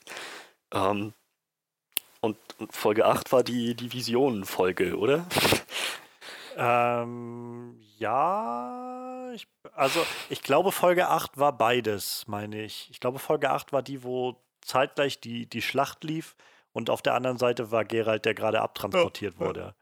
Ähm, 0.72 1.14
und 2.22 2.38
und 2.60 2.74
Folge 2.74 3.06
8 3.06 3.32
war 3.32 3.44
die, 3.44 3.74
die 3.74 3.94
Visionen-Folge, 3.94 4.98
oder? 4.98 5.26
Ähm, 6.58 7.80
ja, 7.98 9.32
ich, 9.34 9.48
also 9.74 10.06
ich 10.30 10.42
glaube, 10.42 10.74
Folge 10.74 11.08
8 11.08 11.38
war 11.38 11.58
beides, 11.58 12.26
meine 12.28 12.64
ich. 12.64 12.90
Ich 12.92 13.00
glaube, 13.00 13.20
Folge 13.20 13.50
8 13.50 13.72
war 13.72 13.82
die, 13.82 14.04
wo 14.04 14.36
zeitgleich 14.62 15.20
die, 15.20 15.46
die 15.46 15.62
Schlacht 15.62 16.04
lief 16.04 16.36
und 16.74 16.90
auf 16.90 17.02
der 17.02 17.14
anderen 17.16 17.38
Seite 17.38 17.72
war 17.72 17.86
Gerald, 17.86 18.26
der 18.26 18.34
gerade 18.34 18.62
abtransportiert 18.62 19.36
Ja, 19.36 19.42
ja. 19.42 19.48
wurde. 19.48 19.76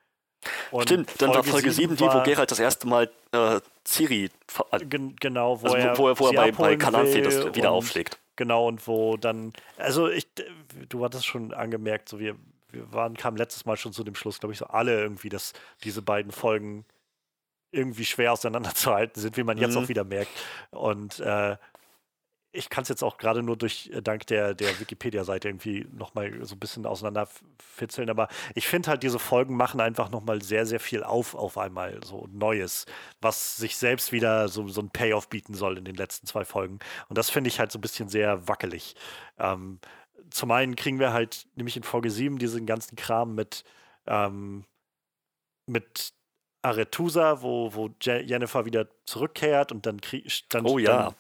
Und 0.72 0.84
Stimmt, 0.84 1.22
dann 1.22 1.30
war 1.32 1.44
Folge 1.44 1.72
7 1.72 1.96
die, 1.96 2.04
wo 2.06 2.22
Geralt 2.24 2.52
das 2.52 2.60
erste 2.60 2.88
Mal 2.88 3.10
äh, 3.32 3.60
Ciri, 3.86 4.30
also 4.72 4.86
Gen 4.86 5.16
genau, 5.18 5.62
wo 5.62 5.70
wo, 5.70 5.74
er, 5.74 5.98
wo 5.98 6.08
er, 6.10 6.20
wo 6.20 6.28
er 6.28 6.34
bei, 6.34 6.52
bei 6.52 6.76
Calanthe 6.78 7.22
das 7.22 7.56
wieder 7.56 7.72
und- 7.72 7.78
aufschlägt. 7.80 8.20
Genau, 8.36 8.68
und 8.68 8.86
wo 8.88 9.18
dann, 9.18 9.52
also 9.78 10.08
ich, 10.10 10.28
du 10.90 11.04
hattest 11.04 11.26
schon 11.26 11.54
angemerkt, 11.54 12.08
so 12.08 12.20
wir, 12.20 12.36
wir 12.72 12.94
waren, 12.94 13.18
kamen 13.18 13.36
letztes 13.36 13.66
Mal 13.66 13.78
schon 13.78 13.94
zu 13.94 14.04
dem 14.04 14.14
Schluss, 14.14 14.40
glaube 14.40 14.54
ich, 14.54 14.60
so 14.60 14.68
alle 14.68 15.02
irgendwie, 15.02 15.30
dass 15.30 15.54
diese 15.84 16.04
beiden 16.04 16.32
Folgen 16.32 16.86
irgendwie 17.72 18.06
schwer 18.06 18.32
auseinanderzuhalten 18.34 19.20
sind, 19.22 19.38
wie 19.38 19.44
man 19.44 19.58
jetzt 19.58 19.76
Mhm. 19.76 19.84
auch 19.84 19.88
wieder 19.90 20.04
merkt. 20.04 20.30
Und 20.70 21.20
äh, 21.20 21.58
ich 22.58 22.70
kann 22.70 22.82
es 22.82 22.90
jetzt 22.90 23.04
auch 23.04 23.18
gerade 23.18 23.44
nur 23.44 23.56
durch 23.56 23.90
äh, 23.94 24.02
dank 24.02 24.26
der, 24.28 24.54
der 24.54 24.80
Wikipedia-Seite 24.80 25.48
irgendwie 25.48 25.88
nochmal 25.94 26.44
so 26.44 26.56
ein 26.56 26.60
bisschen 26.60 26.86
auseinanderfitzeln. 26.86 28.10
Aber 28.10 28.28
ich 28.56 28.68
finde 28.68 28.90
halt, 28.90 29.04
diese 29.04 29.20
Folgen 29.20 29.56
machen 29.56 29.80
einfach 29.80 30.10
nochmal 30.10 30.42
sehr, 30.42 30.66
sehr 30.66 30.80
viel 30.80 31.04
auf 31.04 31.36
auf 31.36 31.58
einmal, 31.58 32.00
so 32.04 32.28
Neues, 32.32 32.86
was 33.22 33.58
sich 33.58 33.78
selbst 33.78 34.12
wieder 34.12 34.50
so, 34.50 34.68
so 34.68 34.82
ein 34.82 34.90
Payoff 34.90 35.30
bieten 35.30 35.54
soll 35.54 35.78
in 35.78 35.86
den 35.86 35.96
letzten 35.96 36.28
zwei 36.28 36.46
Folgen. 36.46 36.80
Und 37.10 37.18
das 37.18 37.30
finde 37.30 37.50
ich 37.50 37.60
halt 37.60 37.72
so 37.72 37.78
ein 37.78 37.82
bisschen 37.82 38.10
sehr 38.10 38.48
wackelig. 38.48 38.96
Ähm, 39.38 39.80
zum 40.30 40.52
einen 40.52 40.76
kriegen 40.76 41.00
wir 41.00 41.14
halt 41.14 41.48
nämlich 41.56 41.78
in 41.78 41.84
Folge 41.84 42.10
7 42.10 42.40
diesen 42.40 42.66
ganzen 42.66 42.96
Kram 42.96 43.36
mit, 43.36 43.64
ähm, 44.08 44.66
mit 45.68 46.14
Aretusa, 46.68 47.42
wo, 47.42 47.74
wo 47.74 47.90
Je 48.02 48.22
Jennifer 48.22 48.66
wieder 48.66 48.88
zurückkehrt 49.06 49.72
und 49.72 49.86
dann 49.86 50.00
kriegt 50.02 50.54
dann, 50.54 50.66
Oh 50.66 50.78
ja. 50.78 51.14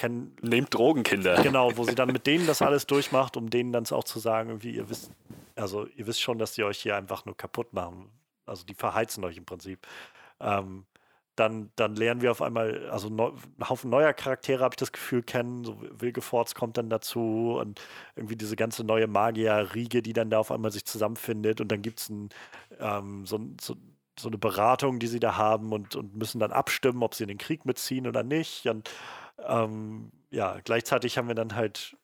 dann 0.00 0.32
Nehmt 0.40 0.74
Drogen, 0.74 1.02
Kinder. 1.02 1.42
genau, 1.42 1.76
wo 1.76 1.84
sie 1.84 1.94
dann 1.94 2.08
mit 2.12 2.26
denen 2.26 2.46
das 2.46 2.62
alles 2.62 2.86
durchmacht, 2.86 3.36
um 3.36 3.50
denen 3.50 3.72
dann 3.72 3.86
auch 3.90 4.04
zu 4.04 4.18
sagen, 4.18 4.50
irgendwie, 4.50 4.72
ihr 4.74 4.88
wisst, 4.88 5.10
also 5.56 5.86
ihr 5.96 6.06
wisst 6.06 6.20
schon, 6.20 6.38
dass 6.38 6.52
die 6.52 6.64
euch 6.64 6.78
hier 6.78 6.96
einfach 6.96 7.24
nur 7.24 7.36
kaputt 7.36 7.72
machen. 7.72 8.10
Also 8.46 8.64
die 8.64 8.74
verheizen 8.74 9.24
euch 9.24 9.36
im 9.36 9.44
Prinzip. 9.44 9.86
Ähm, 10.40 10.84
dann, 11.36 11.70
dann 11.76 11.96
lernen 11.96 12.20
wir 12.20 12.30
auf 12.30 12.42
einmal, 12.42 12.90
also 12.90 13.08
neu, 13.08 13.28
einen 13.28 13.68
Haufen 13.68 13.88
neuer 13.88 14.12
Charaktere, 14.12 14.62
habe 14.64 14.74
ich 14.74 14.78
das 14.78 14.92
Gefühl, 14.92 15.22
kennen. 15.22 15.64
So 15.64 15.80
Wilgefortz 15.98 16.54
kommt 16.54 16.76
dann 16.76 16.90
dazu 16.90 17.56
und 17.58 17.80
irgendwie 18.16 18.36
diese 18.36 18.54
ganze 18.56 18.84
neue 18.84 19.06
Magier-Riege, 19.06 20.02
die 20.02 20.12
dann 20.12 20.28
da 20.28 20.40
auf 20.40 20.50
einmal 20.52 20.70
sich 20.72 20.84
zusammenfindet. 20.84 21.62
Und 21.62 21.68
dann 21.72 21.80
gibt 21.80 22.00
es 22.00 22.10
ähm, 22.80 23.24
so, 23.24 23.36
ein- 23.38 23.56
so, 23.60 23.76
so 24.18 24.28
eine 24.28 24.38
Beratung, 24.38 24.98
die 24.98 25.06
sie 25.06 25.20
da 25.20 25.36
haben 25.36 25.72
und, 25.72 25.96
und 25.96 26.16
müssen 26.16 26.38
dann 26.38 26.52
abstimmen, 26.52 27.02
ob 27.02 27.14
sie 27.14 27.24
in 27.24 27.28
den 27.28 27.38
Krieg 27.38 27.64
mitziehen 27.64 28.06
oder 28.06 28.22
nicht. 28.22 28.66
Und 28.66 28.90
ähm, 29.38 30.12
ja, 30.30 30.60
gleichzeitig 30.64 31.18
haben 31.18 31.28
wir 31.28 31.34
dann 31.34 31.54
halt 31.54 31.96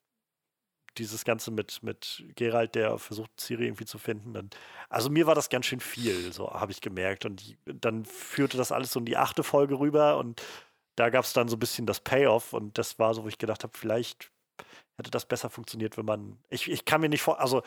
dieses 0.96 1.24
Ganze 1.24 1.50
mit, 1.50 1.82
mit 1.82 2.24
Gerald, 2.34 2.74
der 2.74 2.98
versucht, 2.98 3.30
Ciri 3.38 3.66
irgendwie 3.66 3.84
zu 3.84 3.98
finden. 3.98 4.36
Und, 4.36 4.56
also 4.88 5.10
mir 5.10 5.26
war 5.26 5.34
das 5.34 5.48
ganz 5.48 5.66
schön 5.66 5.80
viel, 5.80 6.32
so 6.32 6.50
habe 6.50 6.72
ich 6.72 6.80
gemerkt. 6.80 7.24
Und 7.24 7.40
die, 7.42 7.56
dann 7.66 8.04
führte 8.04 8.56
das 8.56 8.72
alles 8.72 8.90
so 8.90 8.98
in 8.98 9.06
die 9.06 9.16
achte 9.16 9.42
Folge 9.42 9.78
rüber 9.78 10.18
und 10.18 10.42
da 10.96 11.10
gab 11.10 11.24
es 11.24 11.32
dann 11.32 11.48
so 11.48 11.56
ein 11.56 11.60
bisschen 11.60 11.86
das 11.86 12.00
Payoff 12.00 12.52
und 12.52 12.76
das 12.76 12.98
war 12.98 13.14
so, 13.14 13.22
wo 13.22 13.28
ich 13.28 13.38
gedacht 13.38 13.62
habe, 13.62 13.76
vielleicht 13.76 14.32
hätte 14.96 15.12
das 15.12 15.26
besser 15.26 15.48
funktioniert, 15.48 15.96
wenn 15.96 16.04
man. 16.04 16.38
Ich, 16.48 16.68
ich 16.68 16.84
kann 16.84 17.00
mir 17.00 17.08
nicht 17.08 17.22
vor, 17.22 17.40
also 17.40 17.62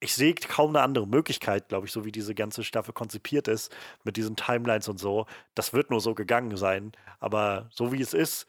ich 0.00 0.14
sehe 0.14 0.34
kaum 0.34 0.70
eine 0.70 0.82
andere 0.82 1.06
Möglichkeit, 1.08 1.68
glaube 1.68 1.86
ich, 1.86 1.92
so 1.92 2.04
wie 2.04 2.12
diese 2.12 2.34
ganze 2.34 2.64
Staffel 2.64 2.92
konzipiert 2.94 3.48
ist, 3.48 3.74
mit 4.04 4.16
diesen 4.16 4.36
Timelines 4.36 4.88
und 4.88 4.98
so. 4.98 5.26
Das 5.54 5.72
wird 5.72 5.90
nur 5.90 6.00
so 6.00 6.14
gegangen 6.14 6.56
sein. 6.56 6.92
Aber 7.20 7.68
so 7.72 7.92
wie 7.92 8.00
es 8.02 8.14
ist, 8.14 8.46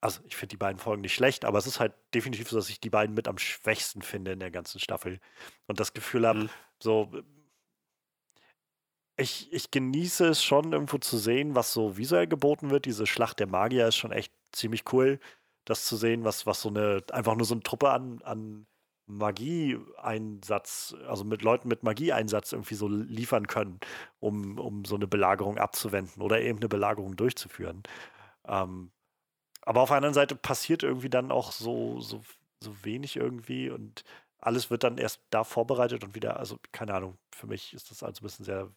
also 0.00 0.20
ich 0.26 0.36
finde 0.36 0.50
die 0.50 0.56
beiden 0.56 0.78
Folgen 0.78 1.02
nicht 1.02 1.14
schlecht, 1.14 1.44
aber 1.44 1.58
es 1.58 1.66
ist 1.66 1.80
halt 1.80 1.92
definitiv 2.14 2.48
so, 2.50 2.56
dass 2.56 2.70
ich 2.70 2.80
die 2.80 2.90
beiden 2.90 3.14
mit 3.14 3.26
am 3.28 3.38
schwächsten 3.38 4.02
finde 4.02 4.32
in 4.32 4.40
der 4.40 4.50
ganzen 4.50 4.78
Staffel. 4.80 5.20
Und 5.66 5.80
das 5.80 5.92
Gefühl 5.92 6.26
habe, 6.26 6.44
Mhm. 6.44 6.50
so, 6.82 7.10
ich, 9.16 9.52
ich 9.52 9.70
genieße 9.70 10.26
es 10.28 10.42
schon 10.44 10.72
irgendwo 10.72 10.98
zu 10.98 11.18
sehen, 11.18 11.54
was 11.54 11.72
so 11.72 11.96
visuell 11.96 12.26
geboten 12.28 12.70
wird. 12.70 12.84
Diese 12.86 13.06
Schlacht 13.06 13.40
der 13.40 13.48
Magier 13.48 13.88
ist 13.88 13.96
schon 13.96 14.12
echt 14.12 14.32
ziemlich 14.52 14.84
cool, 14.92 15.18
das 15.64 15.84
zu 15.84 15.96
sehen, 15.96 16.24
was, 16.24 16.46
was 16.46 16.62
so 16.62 16.68
eine, 16.68 17.02
einfach 17.12 17.34
nur 17.36 17.46
so 17.46 17.54
eine 17.54 17.62
Truppe 17.62 17.90
an, 17.90 18.22
an 18.22 18.66
Magieeinsatz, 19.08 20.94
also 21.06 21.24
mit 21.24 21.42
Leuten 21.42 21.68
mit 21.68 21.82
Magieeinsatz 21.82 22.52
irgendwie 22.52 22.74
so 22.74 22.88
liefern 22.88 23.46
können, 23.46 23.80
um, 24.20 24.58
um 24.58 24.84
so 24.84 24.94
eine 24.96 25.06
Belagerung 25.06 25.58
abzuwenden 25.58 26.22
oder 26.22 26.40
eben 26.40 26.58
eine 26.58 26.68
Belagerung 26.68 27.16
durchzuführen. 27.16 27.82
Ähm, 28.46 28.90
aber 29.62 29.82
auf 29.82 29.88
der 29.88 29.96
anderen 29.98 30.14
Seite 30.14 30.36
passiert 30.36 30.82
irgendwie 30.82 31.10
dann 31.10 31.32
auch 31.32 31.52
so, 31.52 32.00
so, 32.00 32.22
so 32.62 32.84
wenig 32.84 33.16
irgendwie 33.16 33.70
und 33.70 34.04
alles 34.40 34.70
wird 34.70 34.84
dann 34.84 34.98
erst 34.98 35.20
da 35.30 35.44
vorbereitet 35.44 36.04
und 36.04 36.14
wieder, 36.14 36.38
also 36.38 36.58
keine 36.72 36.94
Ahnung, 36.94 37.18
für 37.34 37.46
mich 37.46 37.74
ist 37.74 37.90
das 37.90 38.02
also 38.02 38.20
ein 38.20 38.24
bisschen 38.24 38.44
sehr 38.44 38.68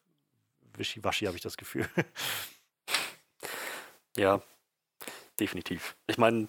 wischiwaschi, 0.73 1.25
habe 1.25 1.37
ich 1.37 1.43
das 1.43 1.57
Gefühl. 1.57 1.87
Ja, 4.17 4.41
definitiv. 5.39 5.95
Ich 6.07 6.17
meine, 6.17 6.47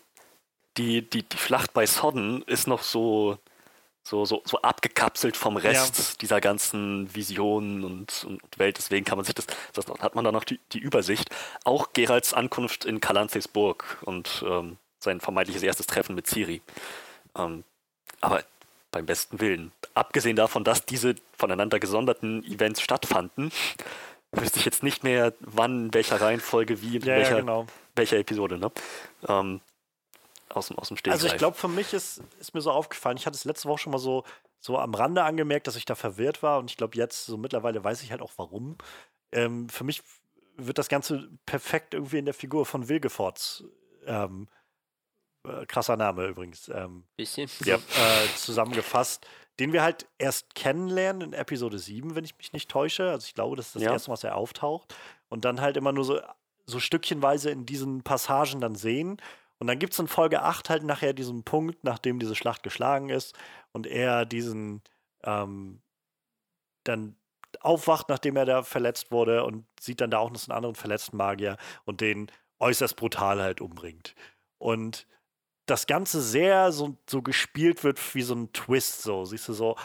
die, 0.76 1.08
die, 1.08 1.22
die 1.22 1.36
Schlacht 1.36 1.72
bei 1.72 1.86
Sodden 1.86 2.42
ist 2.42 2.66
noch 2.66 2.82
so, 2.82 3.38
so, 4.02 4.24
so, 4.24 4.42
so 4.44 4.60
abgekapselt 4.62 5.36
vom 5.36 5.56
Rest 5.56 6.22
dieser 6.22 6.40
ganzen 6.40 7.14
Visionen 7.14 7.84
und, 7.84 8.24
und 8.24 8.40
Welt. 8.58 8.78
Deswegen 8.78 9.04
kann 9.04 9.16
man 9.16 9.24
sich 9.24 9.34
das, 9.34 9.46
das 9.72 9.86
hat 10.00 10.14
man 10.14 10.24
da 10.24 10.32
noch 10.32 10.44
die, 10.44 10.58
die 10.72 10.78
Übersicht. 10.80 11.30
Auch 11.64 11.92
Geralds 11.92 12.34
Ankunft 12.34 12.84
in 12.84 13.00
Calanthes 13.00 13.48
Burg 13.48 13.98
und 14.02 14.44
ähm, 14.46 14.76
sein 14.98 15.20
vermeintliches 15.20 15.62
erstes 15.62 15.86
Treffen 15.86 16.14
mit 16.14 16.26
Ciri. 16.26 16.62
Ähm, 17.36 17.64
aber 18.20 18.42
beim 18.90 19.06
besten 19.06 19.40
Willen. 19.40 19.72
Abgesehen 19.94 20.36
davon, 20.36 20.64
dass 20.64 20.84
diese 20.84 21.14
voneinander 21.36 21.80
gesonderten 21.80 22.44
Events 22.44 22.80
stattfanden, 22.80 23.50
wüsste 24.32 24.58
ich 24.58 24.64
jetzt 24.64 24.82
nicht 24.82 25.04
mehr, 25.04 25.32
wann, 25.40 25.86
in 25.86 25.94
welcher 25.94 26.20
Reihenfolge, 26.20 26.82
wie, 26.82 26.96
in 26.96 27.02
ja, 27.02 27.16
welcher 27.16 27.30
ja, 27.30 27.40
genau. 27.40 27.66
welcher 27.96 28.18
Episode, 28.18 28.58
ne? 28.58 28.70
Ähm, 29.28 29.60
aus, 30.52 30.68
dem- 30.68 30.78
aus 30.78 30.88
dem 30.88 30.96
Stegreif. 30.96 31.20
Also 31.20 31.26
ich 31.32 31.38
glaube, 31.38 31.56
für 31.56 31.68
mich 31.68 31.92
ist, 31.92 32.22
ist 32.40 32.54
mir 32.54 32.60
so 32.60 32.70
aufgefallen, 32.70 33.16
ich 33.16 33.26
hatte 33.26 33.36
es 33.36 33.44
letzte 33.44 33.68
Woche 33.68 33.78
schon 33.78 33.92
mal 33.92 33.98
so, 33.98 34.24
so 34.60 34.78
am 34.78 34.94
Rande 34.94 35.24
angemerkt, 35.24 35.66
dass 35.66 35.76
ich 35.76 35.84
da 35.84 35.94
verwirrt 35.94 36.42
war 36.42 36.58
und 36.58 36.70
ich 36.70 36.76
glaube 36.76 36.96
jetzt, 36.96 37.26
so 37.26 37.36
mittlerweile 37.36 37.82
weiß 37.82 38.02
ich 38.02 38.10
halt 38.10 38.22
auch 38.22 38.32
warum. 38.36 38.76
Ähm, 39.32 39.68
für 39.68 39.84
mich 39.84 40.02
wird 40.56 40.78
das 40.78 40.88
Ganze 40.88 41.30
perfekt 41.46 41.94
irgendwie 41.94 42.18
in 42.18 42.24
der 42.26 42.34
Figur 42.34 42.66
von 42.66 42.88
Wilgefortz, 42.88 43.64
ähm, 44.06 44.48
äh, 45.46 45.66
krasser 45.66 45.96
Name 45.96 46.26
übrigens, 46.26 46.68
ähm, 46.68 47.04
Bisschen. 47.16 47.48
ja, 47.64 47.76
äh, 47.76 48.28
zusammengefasst, 48.36 49.26
den 49.58 49.72
wir 49.72 49.82
halt 49.82 50.06
erst 50.18 50.54
kennenlernen 50.54 51.22
in 51.22 51.32
Episode 51.32 51.78
7, 51.78 52.14
wenn 52.14 52.24
ich 52.24 52.36
mich 52.38 52.52
nicht 52.52 52.70
täusche. 52.70 53.10
Also 53.10 53.26
ich 53.26 53.34
glaube, 53.34 53.56
das 53.56 53.66
ist 53.68 53.76
das 53.76 53.82
Ja. 53.82 53.92
erste 53.92 54.10
Mal, 54.10 54.14
dass 54.14 54.24
er 54.24 54.36
auftaucht. 54.36 54.94
Und 55.28 55.44
dann 55.44 55.60
halt 55.60 55.76
immer 55.76 55.92
nur 55.92 56.04
so, 56.04 56.20
so 56.66 56.78
stückchenweise 56.78 57.50
in 57.50 57.66
diesen 57.66 58.02
Passagen 58.02 58.60
dann 58.60 58.74
sehen. 58.76 59.20
Und 59.62 59.68
dann 59.68 59.78
gibt 59.78 59.92
es 59.92 60.00
in 60.00 60.08
Folge 60.08 60.42
8 60.42 60.70
halt 60.70 60.82
nachher 60.82 61.12
diesen 61.12 61.44
Punkt, 61.44 61.84
nachdem 61.84 62.18
diese 62.18 62.34
Schlacht 62.34 62.64
geschlagen 62.64 63.10
ist 63.10 63.38
und 63.70 63.86
er 63.86 64.26
diesen 64.26 64.82
ähm, 65.22 65.80
dann 66.82 67.14
aufwacht, 67.60 68.08
nachdem 68.08 68.34
er 68.34 68.44
da 68.44 68.64
verletzt 68.64 69.12
wurde 69.12 69.44
und 69.44 69.64
sieht 69.78 70.00
dann 70.00 70.10
da 70.10 70.18
auch 70.18 70.32
noch 70.32 70.42
einen 70.48 70.56
anderen 70.56 70.74
verletzten 70.74 71.16
Magier 71.16 71.58
und 71.84 72.00
den 72.00 72.28
äußerst 72.58 72.96
brutal 72.96 73.40
halt 73.40 73.60
umbringt. 73.60 74.16
Und 74.58 75.06
das 75.66 75.86
Ganze 75.86 76.20
sehr 76.22 76.72
so, 76.72 76.96
so 77.08 77.22
gespielt 77.22 77.84
wird 77.84 78.00
wie 78.16 78.22
so 78.22 78.34
ein 78.34 78.52
Twist, 78.52 79.02
so. 79.02 79.24
Siehst 79.24 79.48
du 79.48 79.52
so, 79.52 79.76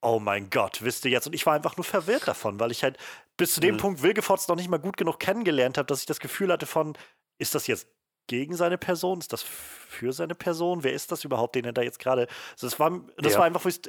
oh 0.00 0.20
mein 0.20 0.48
Gott, 0.48 0.84
wisst 0.84 1.04
ihr 1.06 1.10
jetzt? 1.10 1.26
Und 1.26 1.32
ich 1.32 1.44
war 1.44 1.54
einfach 1.54 1.76
nur 1.76 1.82
verwirrt 1.82 2.28
davon, 2.28 2.60
weil 2.60 2.70
ich 2.70 2.84
halt 2.84 2.98
bis 3.36 3.54
zu 3.54 3.60
dem 3.60 3.74
Mhm. 3.74 3.80
Punkt 3.80 4.02
Wilgefortz 4.02 4.46
noch 4.46 4.54
nicht 4.54 4.68
mal 4.70 4.78
gut 4.78 4.96
genug 4.96 5.18
kennengelernt 5.18 5.76
habe, 5.76 5.86
dass 5.86 5.98
ich 5.98 6.06
das 6.06 6.20
Gefühl 6.20 6.52
hatte 6.52 6.66
von, 6.66 6.96
ist 7.38 7.56
das 7.56 7.66
jetzt 7.66 7.88
gegen 8.26 8.56
seine 8.56 8.78
Person? 8.78 9.20
Ist 9.20 9.32
das 9.32 9.42
für 9.42 10.12
seine 10.12 10.34
Person? 10.34 10.84
Wer 10.84 10.92
ist 10.94 11.12
das 11.12 11.24
überhaupt, 11.24 11.54
den 11.56 11.64
er 11.64 11.72
da 11.72 11.82
jetzt 11.82 11.98
gerade. 11.98 12.26
Also 12.52 12.66
das 12.68 12.78
war, 12.80 13.00
das 13.18 13.36
Ja. 13.36 13.38
war 13.38 13.44
einfach, 13.46 13.64
ich, 13.66 13.80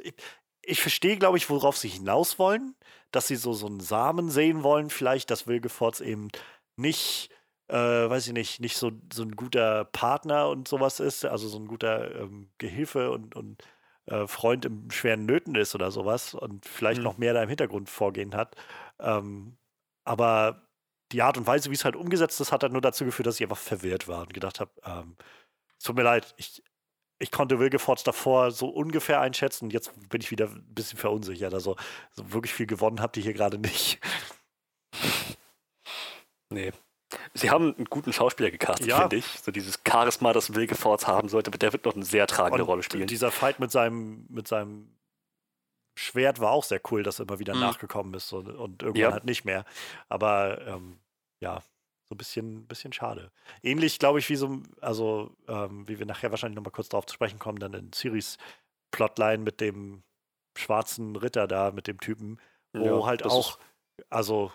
ich 0.62 0.80
verstehe, 0.80 1.16
glaube 1.16 1.38
ich, 1.38 1.48
worauf 1.50 1.76
sie 1.76 1.88
hinaus 1.88 2.38
wollen, 2.38 2.74
dass 3.12 3.28
sie 3.28 3.36
so, 3.36 3.52
so 3.52 3.66
einen 3.66 3.80
Samen 3.80 4.30
sehen 4.30 4.62
wollen, 4.62 4.90
vielleicht, 4.90 5.30
dass 5.30 5.46
Wilgefortz 5.46 6.00
eben 6.00 6.28
nicht, 6.76 7.30
äh, 7.68 7.74
weiß 7.76 8.26
ich 8.26 8.32
nicht, 8.32 8.60
nicht 8.60 8.76
so, 8.76 8.92
so 9.12 9.22
ein 9.22 9.32
guter 9.36 9.84
Partner 9.86 10.48
und 10.48 10.68
sowas 10.68 11.00
ist, 11.00 11.24
also 11.24 11.48
so 11.48 11.58
ein 11.58 11.66
guter 11.68 12.14
ähm, 12.22 12.50
Gehilfe 12.58 13.10
und, 13.12 13.36
und 13.36 13.62
äh, 14.06 14.26
Freund 14.26 14.64
im 14.64 14.90
schweren 14.90 15.24
Nöten 15.26 15.54
ist 15.54 15.74
oder 15.74 15.90
sowas 15.90 16.34
und 16.34 16.66
vielleicht 16.66 17.02
Mhm. 17.02 17.04
noch 17.04 17.18
mehr 17.18 17.34
da 17.34 17.42
im 17.42 17.48
Hintergrund 17.48 17.88
vorgehen 17.90 18.34
hat. 18.34 18.56
Ähm, 19.00 19.56
aber 20.04 20.65
die 21.12 21.22
Art 21.22 21.38
und 21.38 21.46
Weise, 21.46 21.70
wie 21.70 21.74
es 21.74 21.84
halt 21.84 21.96
umgesetzt 21.96 22.40
ist, 22.40 22.52
hat 22.52 22.62
halt 22.62 22.72
nur 22.72 22.82
dazu 22.82 23.04
geführt, 23.04 23.26
dass 23.26 23.36
ich 23.36 23.42
einfach 23.42 23.56
verwirrt 23.58 24.08
war 24.08 24.22
und 24.22 24.34
gedacht 24.34 24.60
habe, 24.60 24.70
ähm, 24.84 25.16
es 25.78 25.84
tut 25.84 25.96
mir 25.96 26.02
leid, 26.02 26.34
ich, 26.36 26.62
ich 27.18 27.30
konnte 27.30 27.58
Wilgefortz 27.58 28.02
davor 28.02 28.50
so 28.50 28.68
ungefähr 28.68 29.20
einschätzen 29.20 29.66
und 29.66 29.72
jetzt 29.72 29.92
bin 30.08 30.20
ich 30.20 30.30
wieder 30.30 30.46
ein 30.46 30.64
bisschen 30.74 30.98
verunsichert. 30.98 31.54
Also 31.54 31.76
so 32.12 32.32
wirklich 32.32 32.52
viel 32.52 32.66
gewonnen 32.66 33.00
habt 33.00 33.16
ihr 33.16 33.22
hier 33.22 33.34
gerade 33.34 33.58
nicht. 33.58 34.00
Nee. 36.50 36.72
Sie 37.34 37.50
haben 37.50 37.74
einen 37.76 37.84
guten 37.86 38.12
Schauspieler 38.12 38.50
gecastet, 38.50 38.86
Ja. 38.88 39.00
finde 39.00 39.16
ich. 39.16 39.26
So 39.26 39.52
dieses 39.52 39.80
Charisma, 39.86 40.32
das 40.32 40.54
Wilgefortz 40.54 41.06
haben 41.06 41.28
sollte, 41.28 41.50
der 41.52 41.72
wird 41.72 41.84
noch 41.84 41.94
eine 41.94 42.04
sehr 42.04 42.26
tragende 42.26 42.62
Und 42.64 42.68
Rolle 42.68 42.82
spielen. 42.82 43.06
dieser 43.06 43.30
Fight 43.30 43.60
mit 43.60 43.70
seinem, 43.70 44.26
mit 44.28 44.48
seinem 44.48 44.95
Schwert 45.96 46.40
war 46.40 46.52
auch 46.52 46.64
sehr 46.64 46.80
cool, 46.90 47.02
dass 47.02 47.18
er 47.18 47.26
immer 47.26 47.38
wieder 47.38 47.54
Mhm. 47.54 47.60
nachgekommen 47.60 48.14
ist 48.14 48.32
und, 48.32 48.48
und 48.48 48.82
irgendwann 48.82 49.02
Ja. 49.02 49.12
halt 49.12 49.24
nicht 49.24 49.44
mehr. 49.44 49.64
Aber 50.08 50.64
ähm, 50.66 50.98
ja, 51.40 51.62
so 52.08 52.14
ein 52.14 52.18
bisschen, 52.18 52.66
bisschen 52.66 52.92
schade. 52.92 53.32
Ähnlich, 53.62 53.98
glaube 53.98 54.18
ich, 54.18 54.28
wie 54.28 54.36
so, 54.36 54.62
also 54.80 55.34
ähm, 55.48 55.88
wie 55.88 55.98
wir 55.98 56.06
nachher 56.06 56.30
wahrscheinlich 56.30 56.56
nochmal 56.56 56.72
kurz 56.72 56.88
darauf 56.88 57.06
zu 57.06 57.14
sprechen 57.14 57.38
kommen, 57.38 57.58
dann 57.58 57.74
in 57.74 57.92
Ciris 57.92 58.36
Plotline 58.92 59.38
mit 59.38 59.60
dem 59.60 60.02
schwarzen 60.56 61.16
Ritter 61.16 61.46
da, 61.48 61.72
mit 61.72 61.86
dem 61.86 61.98
Typen, 61.98 62.38
wo 62.72 62.84
Ja, 63.02 63.06
halt 63.06 63.24
auch, 63.24 63.58
also 64.10 64.52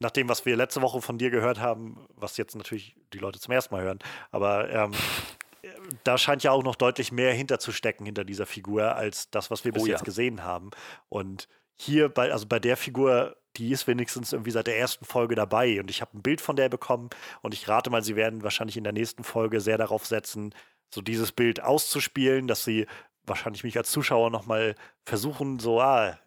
nach 0.00 0.10
dem, 0.10 0.28
was 0.28 0.44
wir 0.44 0.56
letzte 0.56 0.82
Woche 0.82 1.00
von 1.00 1.18
dir 1.18 1.30
gehört 1.30 1.60
haben, 1.60 2.06
was 2.14 2.36
jetzt 2.36 2.56
natürlich 2.56 2.96
die 3.12 3.18
Leute 3.18 3.40
zum 3.40 3.52
ersten 3.52 3.74
Mal 3.74 3.82
hören, 3.84 3.98
aber 4.30 4.68
ähm, 4.70 4.92
da 6.04 6.18
scheint 6.18 6.42
ja 6.42 6.52
auch 6.52 6.62
noch 6.62 6.76
deutlich 6.76 7.12
mehr 7.12 7.32
hinterzustecken 7.32 8.06
hinter 8.06 8.24
dieser 8.24 8.46
Figur 8.46 8.94
als 8.96 9.30
das, 9.30 9.50
was 9.50 9.64
wir 9.64 9.72
bis 9.72 9.82
Oh 9.82 9.86
ja. 9.86 9.92
jetzt 9.92 10.04
gesehen 10.04 10.42
haben. 10.44 10.70
Und 11.08 11.48
hier 11.76 12.08
bei, 12.08 12.32
also 12.32 12.46
bei 12.46 12.58
der 12.58 12.76
Figur, 12.76 13.36
die 13.56 13.70
ist 13.70 13.86
wenigstens 13.86 14.32
irgendwie 14.32 14.50
seit 14.50 14.66
der 14.66 14.78
ersten 14.78 15.04
Folge 15.04 15.34
dabei 15.34 15.80
und 15.80 15.90
ich 15.90 16.00
habe 16.00 16.16
ein 16.16 16.22
Bild 16.22 16.40
von 16.40 16.56
der 16.56 16.68
bekommen 16.68 17.10
und 17.42 17.54
ich 17.54 17.68
rate 17.68 17.90
mal, 17.90 18.02
sie 18.02 18.16
werden 18.16 18.42
wahrscheinlich 18.42 18.76
in 18.76 18.84
der 18.84 18.92
nächsten 18.92 19.24
Folge 19.24 19.60
sehr 19.60 19.78
darauf 19.78 20.06
setzen, 20.06 20.54
so 20.92 21.00
dieses 21.02 21.32
Bild 21.32 21.62
auszuspielen, 21.62 22.46
dass 22.46 22.64
sie 22.64 22.86
wahrscheinlich 23.26 23.64
mich 23.64 23.76
als 23.76 23.90
Zuschauer 23.90 24.30
nochmal 24.30 24.74
versuchen, 25.04 25.58
so, 25.58 25.80
ah, 25.80 26.18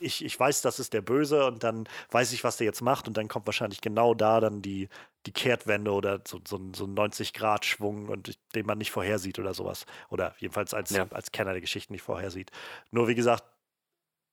ich, 0.00 0.24
ich 0.24 0.38
weiß, 0.38 0.60
das 0.62 0.78
ist 0.78 0.92
der 0.92 1.00
Böse 1.02 1.46
und 1.46 1.62
dann 1.64 1.88
weiß 2.10 2.32
ich, 2.32 2.44
was 2.44 2.56
der 2.58 2.66
jetzt 2.66 2.82
macht 2.82 3.08
und 3.08 3.16
dann 3.16 3.28
kommt 3.28 3.46
wahrscheinlich 3.46 3.80
genau 3.80 4.14
da 4.14 4.40
dann 4.40 4.60
die, 4.62 4.88
die 5.26 5.32
Kehrtwende 5.32 5.90
oder 5.92 6.20
so, 6.26 6.40
so, 6.46 6.56
ein- 6.56 6.74
so 6.74 6.84
ein 6.84 6.94
90-Grad-Schwung 6.94 8.08
und 8.08 8.38
den 8.54 8.66
man 8.66 8.78
nicht 8.78 8.90
vorhersieht 8.90 9.38
oder 9.38 9.54
sowas. 9.54 9.86
Oder 10.10 10.34
jedenfalls 10.38 10.74
als, 10.74 10.90
Ja. 10.90 11.06
als 11.10 11.32
Kenner 11.32 11.52
der 11.52 11.60
Geschichten 11.60 11.92
nicht 11.92 12.02
vorhersieht. 12.02 12.50
Nur 12.90 13.08
wie 13.08 13.14
gesagt, 13.14 13.44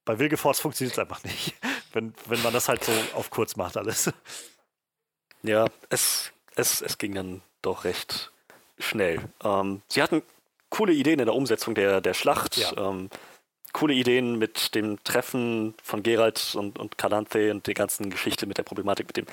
bei 0.06 0.20
Wilgefortz 0.20 0.60
funktioniert 0.60 0.94
es 0.94 1.00
einfach 1.00 1.24
nicht, 1.24 1.54
wenn, 1.94 2.14
wenn 2.28 2.42
man 2.44 2.54
das 2.54 2.68
halt 2.70 2.84
so 2.84 2.92
auf 3.14 3.30
kurz 3.30 3.56
macht 3.56 3.78
alles. 3.78 4.12
Ja, 5.42 5.68
es, 5.90 6.32
es, 6.56 6.82
es 6.82 6.98
ging 6.98 7.14
dann 7.16 7.42
doch 7.62 7.84
recht 7.84 8.32
schnell. 8.80 9.22
Ähm, 9.44 9.82
sie 9.88 10.02
hatten 10.02 10.22
coole 10.70 10.94
Ideen 10.94 11.20
in 11.20 11.26
der 11.26 11.36
Umsetzung 11.36 11.76
der, 11.76 12.02
der 12.02 12.14
Schlacht. 12.14 12.58
Ja. 12.58 12.72
Ähm, 12.78 13.10
coole 13.74 13.94
Ideen 13.94 14.38
mit 14.38 14.76
dem 14.76 15.04
Treffen 15.04 15.74
von 15.84 16.04
Geralt 16.04 16.56
und, 16.56 16.80
und 16.80 16.98
Calanthe 16.98 17.52
und 17.52 17.68
der 17.68 17.74
ganzen 17.74 18.10
Geschichte 18.10 18.46
mit 18.46 18.58
der 18.58 18.64
Problematik 18.64 19.08
mit 19.08 19.18
dem, 19.18 19.26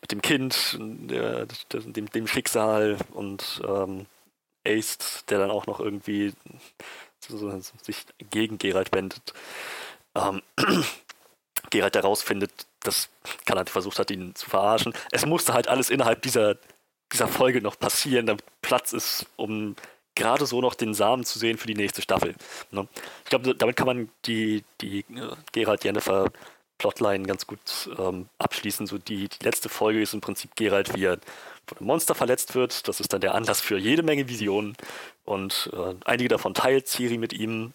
mit 0.00 0.12
dem 0.12 0.22
Kind, 0.22 0.78
der, 0.80 1.46
dem, 1.72 2.10
dem 2.10 2.26
Schicksal 2.26 2.96
und 3.12 3.60
ähm, 3.66 4.06
Ace, 4.66 5.24
der 5.28 5.38
dann 5.38 5.50
auch 5.50 5.66
noch 5.66 5.80
irgendwie 5.80 6.32
so, 7.20 7.60
sich 7.82 8.06
gegen 8.30 8.58
Geralt 8.58 8.92
wendet. 8.92 9.34
Ähm, 10.14 10.42
Geralt 11.70 11.96
herausfindet, 11.96 12.52
dass 12.80 13.10
Calanthe 13.44 13.72
versucht 13.72 13.98
hat, 13.98 14.10
ihn 14.10 14.34
zu 14.34 14.48
verarschen. 14.48 14.94
Es 15.10 15.26
musste 15.26 15.52
halt 15.52 15.68
alles 15.68 15.90
innerhalb 15.90 16.22
dieser, 16.22 16.56
dieser 17.12 17.28
Folge 17.28 17.60
noch 17.60 17.78
passieren, 17.78 18.26
damit 18.26 18.44
Platz 18.62 18.92
ist, 18.92 19.26
um 19.36 19.74
gerade 20.18 20.44
so 20.44 20.60
noch 20.60 20.74
den 20.74 20.92
Samen 20.92 21.24
zu 21.24 21.38
sehen 21.38 21.56
für 21.56 21.66
die 21.66 21.74
nächste 21.74 22.02
Staffel. 22.02 22.34
Ne? 22.70 22.86
Ich 23.24 23.30
glaube, 23.30 23.54
damit 23.54 23.76
kann 23.76 23.86
man 23.86 24.10
die, 24.26 24.64
die 24.80 25.00
äh, 25.00 25.34
Geralt 25.52 25.84
Jennifer 25.84 26.30
Plotline 26.78 27.26
ganz 27.26 27.46
gut 27.46 27.90
ähm, 27.98 28.28
abschließen. 28.38 28.86
So 28.86 28.98
die, 28.98 29.28
die 29.28 29.44
letzte 29.44 29.68
Folge 29.68 30.02
ist 30.02 30.14
im 30.14 30.20
Prinzip 30.20 30.54
Geralt, 30.56 30.94
wie 30.94 31.04
er 31.04 31.18
von 31.66 31.78
einem 31.78 31.86
Monster 31.86 32.14
verletzt 32.14 32.54
wird. 32.54 32.86
Das 32.88 33.00
ist 33.00 33.12
dann 33.12 33.20
der 33.20 33.34
Anlass 33.34 33.60
für 33.60 33.78
jede 33.78 34.02
Menge 34.02 34.28
Visionen. 34.28 34.76
Und 35.24 35.70
äh, 35.72 35.94
einige 36.04 36.28
davon 36.28 36.54
teilt 36.54 36.88
Ciri 36.88 37.18
mit 37.18 37.32
ihm. 37.32 37.72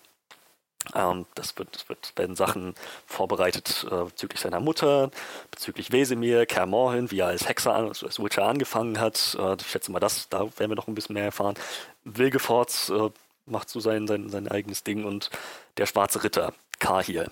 Ähm, 0.96 1.26
das 1.36 1.58
wird, 1.58 1.76
das 1.76 1.88
wird, 1.88 2.14
werden 2.16 2.36
Sachen 2.36 2.76
vorbereitet 3.06 3.86
äh, 3.90 4.04
bezüglich 4.04 4.42
seiner 4.42 4.60
Mutter, 4.60 5.12
bezüglich 5.52 5.92
Wesemir, 5.92 6.46
Kaer 6.46 6.66
Morhen, 6.66 7.10
wie 7.12 7.20
er 7.20 7.28
als 7.28 7.48
Hexer, 7.48 7.74
also 7.74 8.06
als 8.06 8.22
Witcher 8.22 8.44
angefangen 8.44 9.00
hat. 9.00 9.38
Äh, 9.40 9.56
ich 9.60 9.68
schätze 9.68 9.92
mal, 9.92 10.00
das, 10.00 10.28
da 10.30 10.42
werden 10.58 10.72
wir 10.72 10.76
noch 10.76 10.88
ein 10.88 10.96
bisschen 10.96 11.14
mehr 11.14 11.26
erfahren. 11.26 11.56
Wilgefortz 12.04 12.90
äh, 12.90 13.10
macht 13.46 13.70
so 13.70 13.80
sein, 13.80 14.08
sein, 14.08 14.30
sein 14.30 14.48
eigenes 14.48 14.84
Ding 14.84 15.06
und 15.06 15.30
der 15.78 15.86
schwarze 15.86 16.24
Ritter, 16.24 16.54
Kahir, 16.80 17.32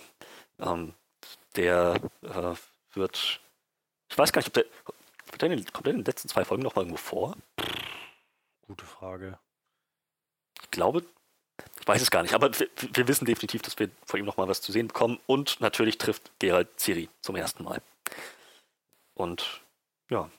ähm, 0.60 0.94
der 1.56 2.00
äh, 2.22 2.56
wird, 2.96 3.42
ich 4.10 4.18
weiß 4.18 4.32
gar 4.32 4.40
nicht, 4.40 4.48
ob 4.48 4.54
der, 4.54 4.66
wird 5.28 5.42
der 5.42 5.52
in 5.52 5.58
den, 5.58 5.74
kommt 5.74 5.86
der 5.86 5.94
in 5.94 6.00
den 6.00 6.06
letzten 6.06 6.30
zwei 6.30 6.46
Folgen 6.46 6.64
noch 6.64 6.76
mal 6.76 6.82
irgendwo 6.82 6.98
vor? 6.98 7.38
Gute 8.68 8.86
Frage. 8.86 9.38
Ich 10.62 10.72
glaube, 10.72 11.04
ich 11.80 11.88
weiß 11.88 12.02
es 12.02 12.12
gar 12.12 12.24
nicht, 12.24 12.34
aber 12.34 12.58
wir, 12.60 12.68
wir 12.94 13.08
wissen 13.08 13.26
definitiv, 13.26 13.62
dass 13.62 13.78
wir 13.80 13.90
von 14.06 14.20
ihm 14.20 14.26
noch 14.26 14.38
mal 14.38 14.48
was 14.48 14.62
zu 14.62 14.72
sehen 14.72 14.88
bekommen 14.88 15.20
und 15.28 15.60
natürlich 15.62 15.98
trifft 15.98 16.32
Geralt 16.40 16.80
Ciri 16.80 17.10
zum 17.22 17.36
ersten 17.36 17.64
Mal. 17.64 17.82
Und 19.14 19.62
ja, 20.10 20.30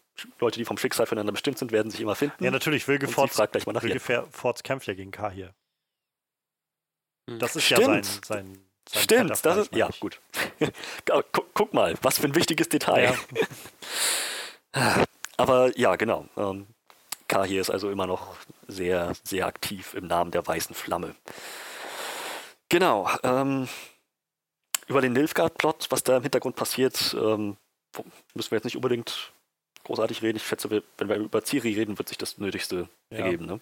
Leute, 0.41 0.59
die 0.59 0.65
vom 0.65 0.79
Schicksal 0.79 1.07
füreinander 1.07 1.33
bestimmt 1.33 1.59
sind, 1.59 1.73
werden 1.73 1.91
sich 1.91 2.01
immer 2.01 2.15
finden. 2.15 2.45
Ja, 2.45 2.51
natürlich, 2.51 2.87
Wilgefortz, 2.87 3.37
fragt 3.37 3.53
gleich 3.53 3.67
mal 3.67 3.73
nach 3.73 3.83
ihr. 3.83 3.95
Wilgefortz 3.95 4.63
kämpft 4.63 4.87
ja 4.87 4.95
gegen 4.95 5.11
Kahir. 5.11 5.55
Hm. 7.29 7.39
Das 7.39 7.57
ist 7.57 7.69
ja 7.71 7.79
sein, 7.79 8.05
Stimmt. 8.05 8.25
sein, 8.25 8.59
sein 8.89 9.03
Stimmt, 9.03 9.37
fetter 9.37 9.55
das 9.55 9.57
ist, 9.67 9.75
ja, 9.75 9.89
ich. 9.89 10.01
gut. 10.01 10.21
guck, 11.33 11.55
guck 11.55 11.75
mal, 11.75 11.95
was 12.03 12.19
für 12.19 12.27
ein 12.27 12.35
wichtiges 12.35 12.69
Detail. 12.69 13.17
Aber 15.37 15.77
ja, 15.79 15.97
genau. 15.97 16.27
Ähm, 16.37 16.67
Kahir 17.29 17.61
ist 17.61 17.71
also 17.71 17.91
immer 17.91 18.07
noch 18.07 18.37
sehr, 18.69 19.15
sehr 19.23 19.47
aktiv 19.47 19.95
im 19.95 20.07
Namen 20.07 20.31
der 20.31 20.47
weißen 20.47 20.75
Flamme. 20.75 21.15
Genau. 22.69 23.09
Ähm, 23.23 23.69
über 24.87 25.01
den 25.01 25.13
Nilfgaard-Plot, 25.15 25.87
was 25.91 26.03
da 26.03 26.19
im 26.19 26.23
Hintergrund 26.23 26.57
passiert, 26.57 27.15
ähm, 27.15 27.57
müssen 28.35 28.51
wir 28.51 28.57
jetzt 28.57 28.65
nicht 28.65 28.77
unbedingt 28.77 29.33
großartig 29.85 30.23
reden. 30.23 30.37
Ich 30.37 30.47
schätze, 30.47 30.71
wenn 30.71 31.09
wir 31.09 31.17
über 31.17 31.45
Ciri 31.45 31.75
reden, 31.75 31.99
wird 31.99 32.09
sich 32.09 32.19
das 32.19 32.39
Nötigste 32.39 32.89
Ja. 33.11 33.19
ergeben. 33.19 33.47
Ne? 33.47 33.61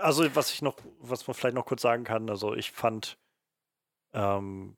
Also, 0.00 0.34
was 0.34 0.52
ich 0.52 0.62
noch, 0.62 0.76
was 1.00 1.26
man 1.26 1.34
vielleicht 1.34 1.54
noch 1.54 1.66
kurz 1.66 1.82
sagen 1.82 2.04
kann, 2.04 2.30
also 2.30 2.54
ich 2.54 2.70
fand 2.72 3.18
ähm, 4.14 4.76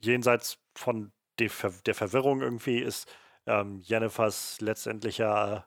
jenseits 0.00 0.58
von 0.76 1.12
der, 1.38 1.50
Ver 1.50 1.72
der 1.84 1.94
Verwirrung 1.94 2.42
irgendwie 2.42 2.78
ist 2.78 3.08
ähm, 3.46 3.80
Jennifers 3.80 4.60
letztendlicher 4.60 5.66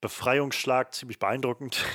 Befreiungsschlag 0.00 0.94
ziemlich 0.94 1.18
beeindruckend. 1.18 1.84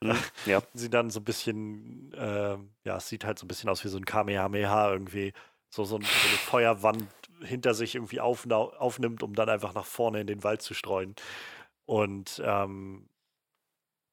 Mhm, 0.00 0.16
ja. 0.46 0.62
Sie 0.74 0.90
dann 0.90 1.10
so 1.10 1.18
ein 1.18 1.24
bisschen, 1.24 2.12
äh, 2.12 2.56
ja, 2.84 2.98
es 2.98 3.08
sieht 3.08 3.24
halt 3.24 3.36
so 3.36 3.46
ein 3.46 3.48
bisschen 3.48 3.68
aus 3.68 3.82
wie 3.84 3.88
so 3.88 3.96
ein 3.98 4.04
Kamehameha 4.04 4.92
irgendwie, 4.92 5.32
so, 5.70 5.84
so, 5.84 5.96
ein, 5.96 6.02
so 6.02 6.28
eine 6.28 6.38
Feuerwand 6.38 7.04
hinter 7.42 7.74
sich 7.74 7.94
irgendwie 7.94 8.20
aufnimmt, 8.20 9.22
um 9.22 9.34
dann 9.34 9.48
einfach 9.48 9.74
nach 9.74 9.86
vorne 9.86 10.20
in 10.20 10.26
den 10.26 10.44
Wald 10.44 10.62
zu 10.62 10.74
streuen. 10.74 11.14
Und 11.86 12.42
ähm, 12.44 13.08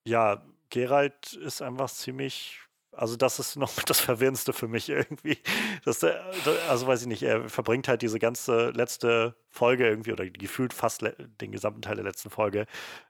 ja, 0.08 0.44
Geralt 0.70 1.34
ist 1.34 1.62
einfach 1.62 1.90
ziemlich 1.90 2.66
also 2.98 3.16
das 3.16 3.40
ist 3.40 3.56
noch 3.56 3.74
das 3.86 4.00
Verwirrendste 4.00 4.54
für 4.54 4.68
mich 4.68 4.90
irgendwie. 4.90 5.38
Das, 5.84 6.04
also 6.04 6.88
weiß 6.88 7.02
ich 7.02 7.08
nicht, 7.08 7.24
er 7.24 7.50
verbringt 7.50 7.88
halt 7.88 8.02
diese 8.02 8.20
ganze 8.20 8.70
letzte 8.72 9.36
Folge 9.50 9.88
irgendwie 9.88 10.14
oder 10.14 10.28
gefühlt 10.30 10.74
fast 10.74 11.04
den 11.42 11.52
gesamten 11.52 11.82
Teil 11.82 11.96
der 11.96 12.06
letzten 12.06 12.30
Folge 12.30 12.66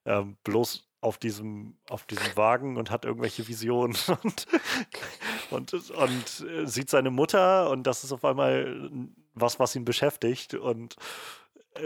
ähm, 0.05 0.37
bloß 0.43 0.87
auf 1.01 1.17
diesem, 1.19 1.77
auf 1.89 2.05
diesem 2.05 2.35
Wagen 2.35 2.77
und 2.77 2.89
hat 2.89 3.05
irgendwelche 3.05 3.47
Visionen 3.47 3.95
und, 4.23 4.47
und, 5.51 5.91
und 5.91 6.47
äh, 6.49 6.65
sieht 6.65 6.89
seine 6.89 7.11
Mutter 7.11 7.69
und 7.69 7.83
das 7.83 8.03
ist 8.03 8.11
auf 8.11 8.25
einmal 8.25 8.89
was, 9.35 9.59
was 9.59 9.75
ihn 9.75 9.85
beschäftigt 9.85 10.53
und 10.55 10.95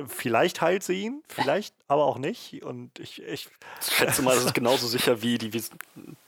Vielleicht 0.07 0.61
heilt 0.61 0.83
sie 0.83 1.01
ihn, 1.01 1.23
vielleicht 1.27 1.73
aber 1.87 2.05
auch 2.05 2.19
nicht. 2.19 2.61
Und 2.61 2.99
ich, 2.99 3.23
ich 3.23 3.49
schätze 3.81 4.21
mal, 4.21 4.35
das 4.35 4.45
ist 4.45 4.53
genauso 4.53 4.85
sicher 4.85 5.23
wie 5.23 5.39
die, 5.39 5.49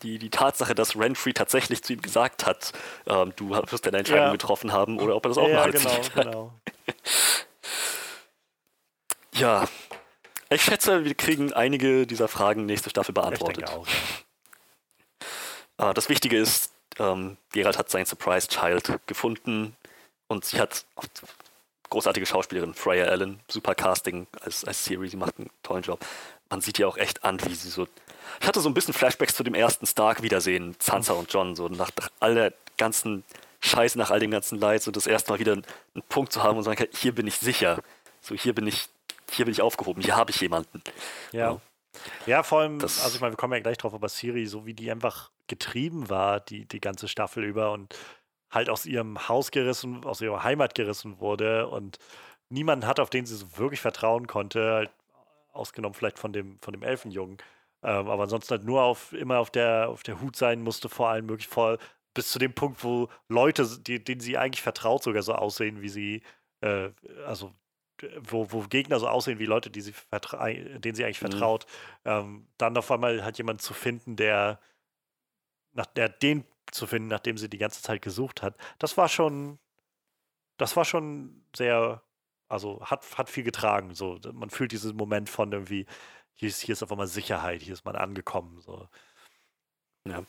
die, 0.02 0.18
die 0.18 0.30
Tatsache, 0.32 0.74
dass 0.74 0.98
Renfrey 0.98 1.32
tatsächlich 1.34 1.84
zu 1.84 1.94
ihm 1.94 2.02
gesagt 2.02 2.48
hat, 2.48 2.74
ähm, 3.06 3.34
du 3.36 3.52
wirst 3.52 3.86
deine 3.86 4.00
Entscheidung 4.00 4.26
ja. 4.26 4.32
getroffen 4.32 4.72
haben, 4.72 5.00
oder 5.00 5.16
ob 5.16 5.26
er 5.26 5.30
das 5.30 5.38
auch 5.38 5.48
ja, 5.48 5.58
mal 5.58 5.72
genau, 5.72 6.02
genau. 6.16 6.54
ja, 9.36 9.68
ich 10.50 10.64
schätze, 10.64 11.06
wir 11.06 11.14
kriegen 11.14 11.54
einige 11.54 12.08
dieser 12.08 12.28
Fragen 12.28 12.66
nächste 12.66 12.90
Staffel 12.90 13.14
beantwortet. 13.14 13.70
Auch. 13.70 13.86
Äh, 15.78 15.94
das 15.94 16.10
Wichtige 16.10 16.38
ist, 16.38 16.74
ähm, 16.98 17.38
Gerald 17.52 17.78
hat 17.78 17.92
sein 17.92 18.08
Surprise 18.08 18.48
Child 18.48 19.00
gefunden 19.06 19.78
und 20.32 20.46
sie 20.46 20.60
hat 20.60 20.86
großartige 21.90 22.26
Schauspielerin, 22.26 22.74
Freya 22.74 23.06
Allen, 23.06 23.40
super 23.50 23.76
Casting 23.76 24.26
als, 24.40 24.64
als 24.64 24.86
Siri, 24.86 25.10
sie 25.10 25.18
macht 25.18 25.38
einen 25.38 25.50
tollen 25.62 25.84
Job. 25.84 26.00
Man 26.50 26.62
sieht 26.62 26.78
ja 26.80 26.88
auch 26.88 26.98
echt 26.98 27.24
an, 27.24 27.40
wie 27.46 27.54
sie 27.54 27.70
so. 27.70 27.88
Ich 28.40 28.48
hatte 28.48 28.62
so 28.62 28.70
ein 28.70 28.74
bisschen 28.74 28.94
Flashbacks 28.94 29.36
zu 29.36 29.44
dem 29.44 29.54
ersten 29.54 29.86
Stark-Wiedersehen, 29.86 30.76
Sansa 30.80 31.14
und 31.14 31.32
John, 31.32 31.56
so 31.56 31.68
nach, 31.68 31.92
nach 32.00 32.10
all 32.20 32.34
der 32.34 32.54
ganzen 32.78 33.24
Scheiße, 33.60 33.98
nach 33.98 34.10
all 34.10 34.20
dem 34.20 34.32
ganzen 34.32 34.58
Leid, 34.58 34.82
so 34.82 34.90
das 34.92 35.06
erste 35.06 35.32
Mal 35.32 35.40
wieder 35.40 35.52
einen, 35.52 35.66
einen 35.94 36.04
Punkt 36.08 36.32
zu 36.32 36.42
haben 36.42 36.58
und 36.58 36.64
sagen 36.64 36.78
kann, 36.78 36.88
hier 36.94 37.14
bin 37.14 37.28
ich 37.28 37.36
sicher. 37.36 37.80
So, 38.22 38.36
hier 38.36 38.56
bin 38.56 38.68
ich, 38.68 38.88
hier 39.32 39.46
bin 39.46 39.52
ich 39.52 39.62
aufgehoben, 39.62 40.02
hier 40.02 40.16
habe 40.16 40.32
ich 40.32 40.40
jemanden. 40.40 40.82
Ja. 41.32 41.52
ja. 41.52 41.62
Ja, 42.26 42.44
vor 42.44 42.62
allem, 42.62 42.80
das, 42.80 43.04
also 43.04 43.16
ich 43.16 43.22
meine, 43.22 43.34
wir 43.34 43.38
kommen 43.38 43.54
ja 43.54 43.60
gleich 43.60 43.78
drauf, 43.78 43.94
aber 43.94 44.08
Siri, 44.08 44.46
so 44.46 44.66
wie 44.66 44.74
die 44.74 44.90
einfach 44.90 45.30
getrieben 45.48 46.10
war, 46.10 46.40
die, 46.40 46.66
die 46.66 46.80
ganze 46.80 47.10
Staffel 47.10 47.44
über 47.44 47.74
und 47.74 47.94
halt 48.52 48.70
aus 48.70 48.86
ihrem 48.86 49.28
Haus 49.28 49.52
gerissen, 49.52 50.04
aus 50.06 50.22
ihrer 50.22 50.44
Heimat 50.44 50.76
gerissen 50.76 51.20
wurde 51.20 51.68
und 51.68 51.98
niemanden 52.50 52.86
hat, 52.86 53.00
auf 53.00 53.10
den 53.10 53.26
sie 53.26 53.36
so 53.36 53.58
wirklich 53.58 53.80
vertrauen 53.80 54.28
konnte, 54.28 54.74
halt 54.74 54.92
ausgenommen 55.54 55.94
vielleicht 55.94 56.20
von 56.20 56.34
dem, 56.34 56.60
von 56.62 56.74
dem 56.74 56.84
Elfenjungen. 56.84 57.38
Ähm, 57.84 58.10
aber 58.10 58.24
ansonsten 58.24 58.52
halt 58.52 58.64
nur 58.64 58.84
auf, 58.84 59.14
immer 59.14 59.40
auf 59.40 59.50
der, 59.50 59.90
auf 59.90 60.04
der 60.04 60.22
Hut 60.22 60.36
sein 60.36 60.62
musste, 60.62 60.90
vor 60.90 61.10
allem 61.10 61.26
möglich 61.26 61.48
vor, 61.48 61.78
bis 62.14 62.32
zu 62.32 62.40
dem 62.40 62.54
Punkt, 62.54 62.84
wo 62.84 63.10
Leute, 63.28 63.68
die, 63.80 64.04
denen 64.04 64.22
sie 64.22 64.38
eigentlich 64.38 64.62
vertraut, 64.62 65.04
sogar 65.04 65.24
so 65.24 65.34
aussehen, 65.34 65.82
wie 65.82 65.90
sie, 65.90 66.22
äh, 66.60 66.90
also 67.26 67.54
wo, 68.20 68.52
wo 68.52 68.62
Gegner 68.62 69.00
so 69.00 69.08
aussehen 69.08 69.40
wie 69.40 69.46
Leute, 69.46 69.70
die 69.70 69.82
sie 69.82 69.94
denen 70.12 70.96
sie 70.96 71.06
eigentlich 71.06 71.22
mhm. 71.22 71.30
vertraut, 71.30 71.66
ähm, 72.04 72.48
dann 72.58 72.78
auf 72.78 72.92
einmal 72.92 73.24
halt 73.24 73.38
jemand 73.38 73.62
zu 73.62 73.74
finden, 73.74 74.16
der 74.16 74.60
nach 75.74 75.86
der 75.86 76.10
den 76.10 76.44
zu 76.72 76.88
finden, 76.88 77.10
nachdem 77.10 77.38
sie 77.38 77.50
die 77.50 77.58
ganze 77.58 77.82
Zeit 77.82 78.02
gesucht 78.02 78.42
hat. 78.42 78.56
Das 78.80 78.98
war 78.98 79.10
schon, 79.10 79.60
das 80.58 80.76
war 80.76 80.86
schon 80.86 81.46
sehr, 81.56 82.02
also 82.48 82.82
hat, 82.86 83.18
hat 83.18 83.30
viel 83.30 83.44
getragen. 83.44 83.94
So, 83.94 84.20
man 84.34 84.50
fühlt 84.50 84.72
diesen 84.72 84.96
Moment 84.96 85.30
von 85.30 85.52
irgendwie, 85.52 85.86
hier 86.36 86.50
ist, 86.50 86.62
hier 86.62 86.74
ist 86.74 86.84
auf 86.84 86.92
einmal 86.92 87.08
Sicherheit, 87.08 87.62
hier 87.62 87.74
ist 87.74 87.86
man 87.86 87.96
angekommen. 87.96 88.62
So. 88.62 88.88
Ja. 90.08 90.24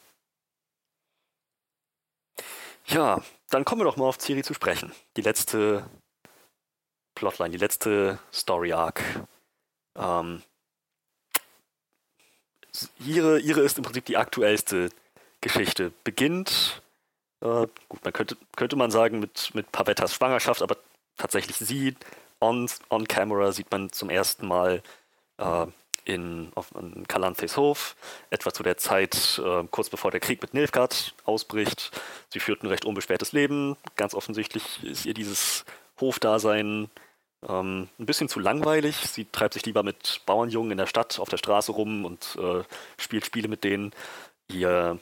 Ja, 2.86 3.22
dann 3.50 3.64
kommen 3.64 3.80
wir 3.80 3.84
doch 3.84 3.96
mal 3.96 4.06
auf 4.06 4.18
Ciri 4.18 4.42
zu 4.42 4.54
sprechen. 4.54 4.92
Die 5.16 5.22
letzte 5.22 5.88
Plotline, 7.14 7.50
die 7.50 7.58
letzte 7.58 8.18
Story 8.32 8.72
Arc. 8.72 9.02
Ähm, 9.96 10.42
ihre, 12.98 13.38
ihre 13.38 13.60
ist 13.60 13.78
im 13.78 13.84
Prinzip 13.84 14.06
die 14.06 14.16
aktuellste 14.16 14.90
Geschichte 15.42 15.92
beginnt. 16.04 16.80
Äh, 17.42 17.66
gut, 17.88 18.02
man 18.02 18.12
könnte, 18.14 18.38
könnte 18.56 18.76
man 18.76 18.90
sagen 18.90 19.20
mit, 19.20 19.50
mit 19.54 19.70
Pavettas 19.70 20.14
Schwangerschaft, 20.14 20.62
aber 20.62 20.78
tatsächlich 21.18 21.56
sie 21.58 21.94
on, 22.40 22.70
on 22.88 23.06
camera 23.06 23.52
sieht 23.52 23.70
man 23.70 23.92
zum 23.92 24.08
ersten 24.08 24.46
Mal 24.46 24.82
äh, 25.38 25.66
in, 26.04 26.50
auf 26.54 26.70
in 26.74 27.06
Calanthes 27.06 27.56
Hof, 27.56 27.96
etwa 28.30 28.52
zu 28.52 28.62
der 28.62 28.76
Zeit, 28.76 29.40
äh, 29.44 29.64
kurz 29.70 29.90
bevor 29.90 30.10
der 30.10 30.20
Krieg 30.20 30.40
mit 30.42 30.54
Nilfgaard 30.54 31.14
ausbricht. 31.24 31.90
Sie 32.30 32.40
führt 32.40 32.62
ein 32.62 32.68
recht 32.68 32.84
unbeschwertes 32.84 33.32
Leben. 33.32 33.76
Ganz 33.96 34.14
offensichtlich 34.14 34.82
ist 34.82 35.06
ihr 35.06 35.14
dieses 35.14 35.64
Hofdasein 36.00 36.90
ähm, 37.48 37.88
ein 37.98 38.06
bisschen 38.06 38.28
zu 38.28 38.40
langweilig. 38.40 38.96
Sie 38.96 39.26
treibt 39.26 39.54
sich 39.54 39.66
lieber 39.66 39.82
mit 39.82 40.22
Bauernjungen 40.26 40.72
in 40.72 40.78
der 40.78 40.86
Stadt 40.86 41.18
auf 41.20 41.28
der 41.28 41.36
Straße 41.36 41.72
rum 41.72 42.04
und 42.04 42.36
äh, 42.40 42.62
spielt 42.98 43.26
Spiele 43.26 43.48
mit 43.48 43.64
denen. 43.64 43.92
Ihr 44.48 44.98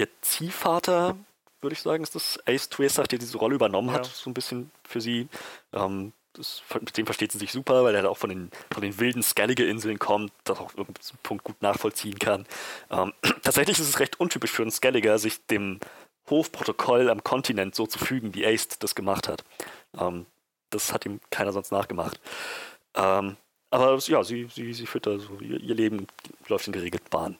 ihr 0.00 0.08
Ziehvater, 0.22 1.16
würde 1.60 1.74
ich 1.74 1.82
sagen, 1.82 2.02
ist 2.02 2.14
das 2.14 2.38
Ace 2.46 2.68
Twister, 2.68 3.04
der 3.04 3.18
diese 3.18 3.38
Rolle 3.38 3.54
übernommen 3.54 3.92
hat, 3.92 4.06
so 4.06 4.30
ein 4.30 4.34
bisschen 4.34 4.70
für 4.82 5.00
sie. 5.00 5.28
Ähm, 5.72 6.12
das, 6.32 6.62
mit 6.80 6.96
dem 6.96 7.06
versteht 7.06 7.32
sie 7.32 7.38
sich 7.38 7.52
super, 7.52 7.84
weil 7.84 7.94
er 7.94 8.08
auch 8.08 8.16
von 8.16 8.30
den, 8.30 8.50
von 8.72 8.82
den 8.82 8.98
wilden 8.98 9.22
Skellige-Inseln 9.22 9.98
kommt, 9.98 10.32
das 10.44 10.58
auch 10.58 10.70
irgendeinen 10.76 11.18
Punkt 11.22 11.44
gut 11.44 11.60
nachvollziehen 11.60 12.18
kann. 12.18 12.46
Ähm, 12.90 13.12
tatsächlich 13.42 13.78
ist 13.78 13.88
es 13.88 14.00
recht 14.00 14.18
untypisch 14.20 14.52
für 14.52 14.62
einen 14.62 14.70
Skelliger, 14.70 15.18
sich 15.18 15.44
dem 15.46 15.80
Hofprotokoll 16.28 17.10
am 17.10 17.24
Kontinent 17.24 17.74
so 17.74 17.86
zu 17.86 17.98
fügen, 17.98 18.34
wie 18.34 18.46
Ace 18.46 18.68
das 18.78 18.94
gemacht 18.94 19.28
hat. 19.28 19.44
Ähm, 19.98 20.26
das 20.70 20.92
hat 20.92 21.04
ihm 21.04 21.20
keiner 21.30 21.52
sonst 21.52 21.72
nachgemacht. 21.72 22.20
Ähm, 22.94 23.36
aber 23.70 23.98
ja, 23.98 24.24
sie, 24.24 24.48
sie, 24.52 24.72
sie 24.72 24.86
führt 24.86 25.06
da 25.06 25.18
so, 25.18 25.38
ihr, 25.40 25.60
ihr 25.60 25.74
Leben 25.74 26.06
läuft 26.48 26.66
in 26.68 26.72
geregelten 26.72 27.08
Bahnen. 27.10 27.36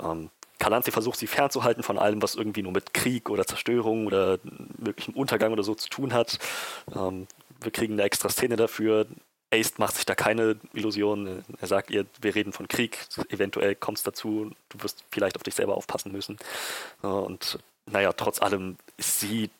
Ähm, 0.00 0.30
Kalanzi 0.62 0.92
versucht 0.92 1.18
sie 1.18 1.26
fernzuhalten 1.26 1.82
von 1.82 1.98
allem, 1.98 2.22
was 2.22 2.36
irgendwie 2.36 2.62
nur 2.62 2.70
mit 2.70 2.94
Krieg 2.94 3.28
oder 3.30 3.44
Zerstörung 3.44 4.06
oder 4.06 4.38
möglichem 4.78 5.12
Untergang 5.14 5.52
oder 5.52 5.64
so 5.64 5.74
zu 5.74 5.88
tun 5.88 6.12
hat. 6.12 6.38
Ähm, 6.94 7.26
wir 7.60 7.72
kriegen 7.72 7.94
eine 7.94 8.04
extra 8.04 8.28
Szene 8.28 8.54
dafür. 8.54 9.06
Ace 9.52 9.78
macht 9.78 9.96
sich 9.96 10.06
da 10.06 10.14
keine 10.14 10.60
Illusionen. 10.72 11.44
Er 11.60 11.66
sagt 11.66 11.90
ihr, 11.90 12.06
wir 12.20 12.36
reden 12.36 12.52
von 12.52 12.68
Krieg, 12.68 12.96
eventuell 13.28 13.74
kommt 13.74 13.98
es 13.98 14.04
dazu, 14.04 14.52
du 14.68 14.82
wirst 14.84 15.04
vielleicht 15.10 15.34
auf 15.34 15.42
dich 15.42 15.56
selber 15.56 15.76
aufpassen 15.76 16.12
müssen. 16.12 16.38
Und 17.00 17.58
naja, 17.86 18.12
trotz 18.12 18.40
allem 18.40 18.76
ist 18.96 19.18
sie, 19.18 19.50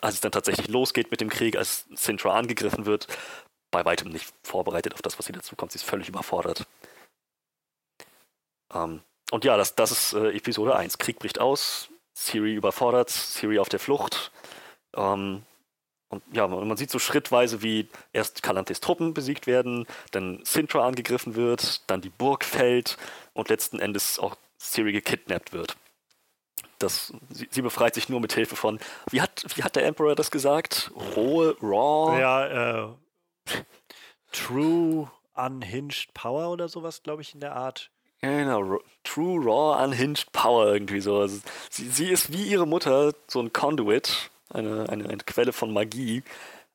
als 0.00 0.14
es 0.14 0.20
dann 0.20 0.30
tatsächlich 0.30 0.68
losgeht 0.68 1.10
mit 1.10 1.20
dem 1.20 1.28
Krieg, 1.28 1.56
als 1.56 1.86
Sintra 1.92 2.38
angegriffen 2.38 2.86
wird, 2.86 3.08
bei 3.72 3.84
weitem 3.84 4.10
nicht 4.10 4.32
vorbereitet 4.44 4.94
auf 4.94 5.02
das, 5.02 5.18
was 5.18 5.26
sie 5.26 5.32
dazu 5.32 5.56
kommt. 5.56 5.72
Sie 5.72 5.78
ist 5.78 5.82
völlig 5.84 6.08
überfordert. 6.08 6.66
Ähm, 8.72 9.00
und 9.32 9.46
ja, 9.46 9.56
das, 9.56 9.74
das 9.74 9.90
ist 9.90 10.12
äh, 10.12 10.36
Episode 10.36 10.76
1. 10.76 10.98
Krieg 10.98 11.18
bricht 11.18 11.40
aus, 11.40 11.88
Siri 12.12 12.52
überfordert, 12.52 13.08
Siri 13.08 13.58
auf 13.58 13.70
der 13.70 13.80
Flucht. 13.80 14.30
Ähm, 14.94 15.42
und 16.10 16.22
ja, 16.34 16.46
man, 16.46 16.76
sieht 16.76 16.90
so 16.90 16.98
schrittweise, 16.98 17.62
wie 17.62 17.88
erst 18.12 18.42
Kalantes 18.42 18.80
Truppen 18.80 19.14
besiegt 19.14 19.46
werden, 19.46 19.86
dann 20.10 20.44
Sintra 20.44 20.86
angegriffen 20.86 21.34
wird, 21.34 21.88
dann 21.90 22.02
die 22.02 22.10
Burg 22.10 22.44
fällt 22.44 22.98
und 23.32 23.48
letzten 23.48 23.78
Endes 23.78 24.18
auch 24.18 24.36
Siri 24.58 24.92
gekidnappt 24.92 25.54
wird. 25.54 25.76
Das, 26.78 27.14
sie, 27.30 27.48
sie, 27.50 27.62
befreit 27.62 27.94
sich 27.94 28.10
nur 28.10 28.20
mit 28.20 28.34
Hilfe 28.34 28.56
von, 28.56 28.80
wie 29.10 29.22
hat, 29.22 29.46
wie 29.56 29.62
hat 29.62 29.76
der 29.76 29.86
Emperor 29.86 30.14
das 30.14 30.30
gesagt? 30.30 30.90
Rohe, 31.16 31.56
raw? 31.62 32.20
Ja, 32.20 32.90
äh, 32.90 33.54
True 34.30 35.10
Unhinged 35.32 36.12
Power 36.12 36.50
oder 36.50 36.68
sowas, 36.68 37.02
glaube 37.02 37.22
ich, 37.22 37.32
in 37.32 37.40
der 37.40 37.56
Art. 37.56 37.91
Genau, 38.22 38.78
True 39.02 39.44
Raw 39.44 39.84
Unhinged 39.84 40.30
Power 40.32 40.72
irgendwie 40.72 41.00
so. 41.00 41.18
Also 41.18 41.40
sie, 41.70 41.88
sie 41.88 42.08
ist 42.08 42.32
wie 42.32 42.44
ihre 42.44 42.66
Mutter 42.66 43.14
so 43.26 43.40
ein 43.40 43.52
Conduit, 43.52 44.30
eine, 44.50 44.88
eine, 44.88 45.08
eine 45.08 45.18
Quelle 45.18 45.52
von 45.52 45.72
Magie, 45.72 46.22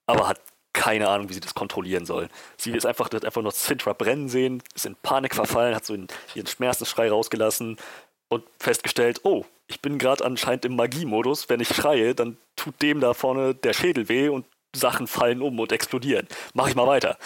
aber 0.06 0.27
hat 0.27 0.42
keine 0.74 1.08
Ahnung, 1.08 1.30
wie 1.30 1.34
sie 1.34 1.40
das 1.40 1.56
kontrollieren 1.56 2.06
soll. 2.06 2.30
Sie 2.58 2.72
ist 2.72 2.85
einfach, 2.85 3.09
hat 3.11 3.26
einfach 3.26 3.42
nur 3.42 3.51
Sintra 3.51 3.93
brennen 3.93 4.30
sehen, 4.30 4.61
ist 4.76 4.85
in 4.85 4.95
Panik 4.95 5.34
verfallen, 5.34 5.74
hat 5.74 5.85
so 5.85 5.93
in, 5.93 6.08
ihren 6.35 6.48
Schmerzensschrei 6.48 7.09
rausgelassen 7.09 7.77
und 8.30 8.43
festgestellt, 8.59 9.22
oh, 9.24 9.45
ich 9.67 9.82
bin 9.82 9.98
gerade 9.98 10.26
anscheinend 10.26 10.66
im 10.66 10.76
Magie-Modus. 10.76 11.50
Wenn 11.50 11.61
ich 11.61 11.69
schreie, 11.69 12.14
dann 12.14 12.38
tut 12.56 12.82
dem 12.82 13.00
da 13.00 13.14
vorne 13.14 13.56
der 13.56 13.74
Schädel 13.74 14.09
weh 14.09 14.30
und 14.30 14.45
Sachen 14.76 15.08
fallen 15.08 15.42
um 15.42 15.59
und 15.59 15.72
explodieren. 15.72 16.27
Mach 16.53 16.67
ich 16.67 16.76
mal 16.76 16.88
weiter. 16.88 17.17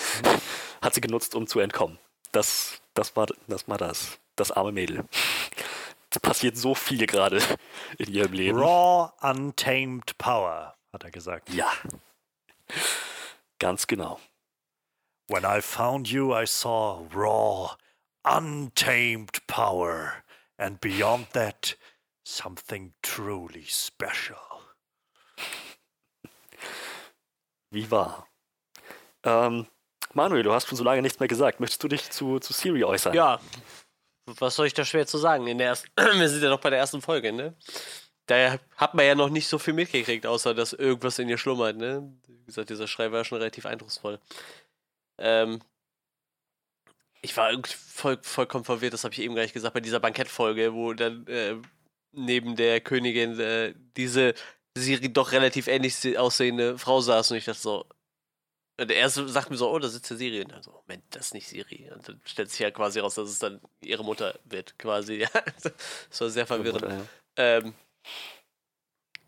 hat 0.81 0.93
sie 0.93 1.01
genutzt, 1.01 1.35
um 1.35 1.47
zu 1.47 1.59
entkommen. 1.59 1.97
Das, 2.31 2.80
das, 2.93 3.15
war, 3.15 3.27
das 3.47 3.67
war 3.67 3.77
das. 3.77 4.19
Das 4.35 4.51
arme 4.51 4.71
Mädel. 4.71 5.05
Es 6.09 6.19
passiert 6.19 6.57
so 6.57 6.75
viel 6.75 7.05
gerade 7.05 7.41
in 7.97 8.11
ihrem 8.11 8.33
Leben. 8.33 8.57
Raw, 8.59 9.11
untamed 9.21 10.17
power, 10.17 10.75
hat 10.91 11.03
er 11.03 11.11
gesagt. 11.11 11.49
Ja. 11.49 11.71
Ganz 13.59 13.87
genau. 13.87 14.19
When 15.27 15.45
I 15.45 15.61
found 15.61 16.09
you, 16.09 16.33
I 16.33 16.45
saw 16.45 17.07
raw, 17.13 17.77
untamed 18.23 19.45
power. 19.47 20.23
And 20.57 20.79
beyond 20.81 21.31
that, 21.33 21.77
something 22.23 22.93
truly 23.01 23.65
special. 23.65 24.37
Wie 27.71 27.89
wahr. 27.89 28.27
Ähm, 29.23 29.67
Manuel, 30.13 30.43
du 30.43 30.51
hast 30.51 30.67
schon 30.67 30.77
so 30.77 30.83
lange 30.83 31.01
nichts 31.01 31.19
mehr 31.19 31.27
gesagt. 31.27 31.59
Möchtest 31.59 31.83
du 31.83 31.87
dich 31.87 32.09
zu, 32.09 32.39
zu 32.39 32.53
Siri 32.53 32.83
äußern? 32.83 33.13
Ja, 33.13 33.39
was 34.25 34.55
soll 34.55 34.67
ich 34.67 34.73
da 34.73 34.85
schwer 34.85 35.07
zu 35.07 35.17
sagen? 35.17 35.47
In 35.47 35.57
der 35.57 35.67
ersten, 35.67 35.89
wir 36.19 36.29
sind 36.29 36.43
ja 36.43 36.49
noch 36.49 36.59
bei 36.59 36.69
der 36.69 36.79
ersten 36.79 37.01
Folge, 37.01 37.31
ne? 37.31 37.55
Da 38.27 38.59
hat 38.77 38.93
man 38.93 39.05
ja 39.05 39.15
noch 39.15 39.29
nicht 39.29 39.47
so 39.47 39.57
viel 39.57 39.73
mitgekriegt, 39.73 40.25
außer 40.25 40.53
dass 40.53 40.73
irgendwas 40.73 41.19
in 41.19 41.27
ihr 41.27 41.37
schlummert, 41.37 41.77
ne? 41.77 42.13
Wie 42.27 42.45
gesagt, 42.45 42.69
dieser 42.69 42.87
Schrei 42.87 43.11
war 43.11 43.25
schon 43.25 43.39
relativ 43.39 43.65
eindrucksvoll. 43.65 44.19
Ähm, 45.17 45.61
ich 47.21 47.35
war 47.37 47.51
voll, 47.65 48.19
vollkommen 48.21 48.65
verwirrt, 48.65 48.93
das 48.93 49.03
habe 49.03 49.13
ich 49.13 49.21
eben 49.21 49.35
gleich 49.35 49.53
gesagt, 49.53 49.73
bei 49.73 49.79
dieser 49.79 49.99
Bankettfolge, 49.99 50.73
wo 50.73 50.93
dann 50.93 51.27
äh, 51.27 51.55
neben 52.11 52.55
der 52.55 52.81
Königin 52.81 53.39
äh, 53.39 53.73
diese 53.97 54.33
Siri 54.77 55.11
doch 55.11 55.31
relativ 55.31 55.67
ähnlich 55.67 56.17
aussehende 56.17 56.77
Frau 56.77 57.01
saß 57.01 57.31
und 57.31 57.37
ich 57.37 57.45
dachte 57.45 57.59
so, 57.59 57.85
und 58.79 58.89
der 58.89 58.97
erste 58.97 59.27
sagt 59.29 59.49
mir 59.49 59.57
so, 59.57 59.69
oh, 59.69 59.79
da 59.79 59.87
sitzt 59.89 60.09
der 60.09 60.17
Siri. 60.17 60.41
Und 60.41 60.51
dann 60.51 60.63
so, 60.63 60.71
Moment, 60.71 61.03
das 61.11 61.27
ist 61.27 61.33
nicht 61.33 61.47
Siri. 61.47 61.89
Und 61.93 62.07
dann 62.07 62.21
stellt 62.25 62.49
sich 62.49 62.59
ja 62.59 62.71
quasi 62.71 62.99
raus, 62.99 63.15
dass 63.15 63.29
es 63.29 63.39
dann 63.39 63.61
ihre 63.81 64.03
Mutter 64.03 64.39
wird, 64.45 64.77
quasi. 64.79 65.27
das 66.09 66.21
war 66.21 66.29
sehr 66.29 66.47
verwirrend. 66.47 66.81
Mutter, 66.81 66.97
ja. 66.97 67.05
Ähm, 67.35 67.73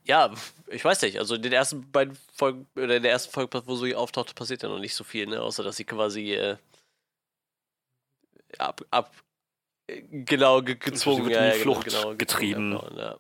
ja, 0.06 0.34
ich 0.68 0.84
weiß 0.84 1.02
nicht. 1.04 1.20
Also 1.20 1.36
in 1.36 1.42
den 1.42 1.54
ersten 1.54 1.90
beiden 1.92 2.18
Folgen, 2.34 2.68
oder 2.76 2.98
in 2.98 3.04
der 3.04 3.12
ersten 3.12 3.32
Folge, 3.32 3.62
wo 3.66 3.76
sie 3.76 3.96
auftaucht, 3.96 4.36
passiert 4.36 4.64
ja 4.64 4.70
noch 4.70 4.80
nicht 4.80 4.96
so 4.96 5.04
viel, 5.04 5.28
ne? 5.28 5.42
Außer 5.42 5.64
dass 5.64 5.78
sie 5.78 5.86
quasi 5.86 6.34
äh, 6.34 6.58
ab, 8.58 8.82
ab 8.92 9.14
genau 9.88 10.62
ge 10.62 10.76
gezwungen, 10.76 11.30
ja, 11.30 11.46
in 11.48 11.54
die 11.54 11.60
Flucht 11.60 11.86
genau, 11.86 12.16
getrieben, 12.16 12.80
ja, 12.98 13.18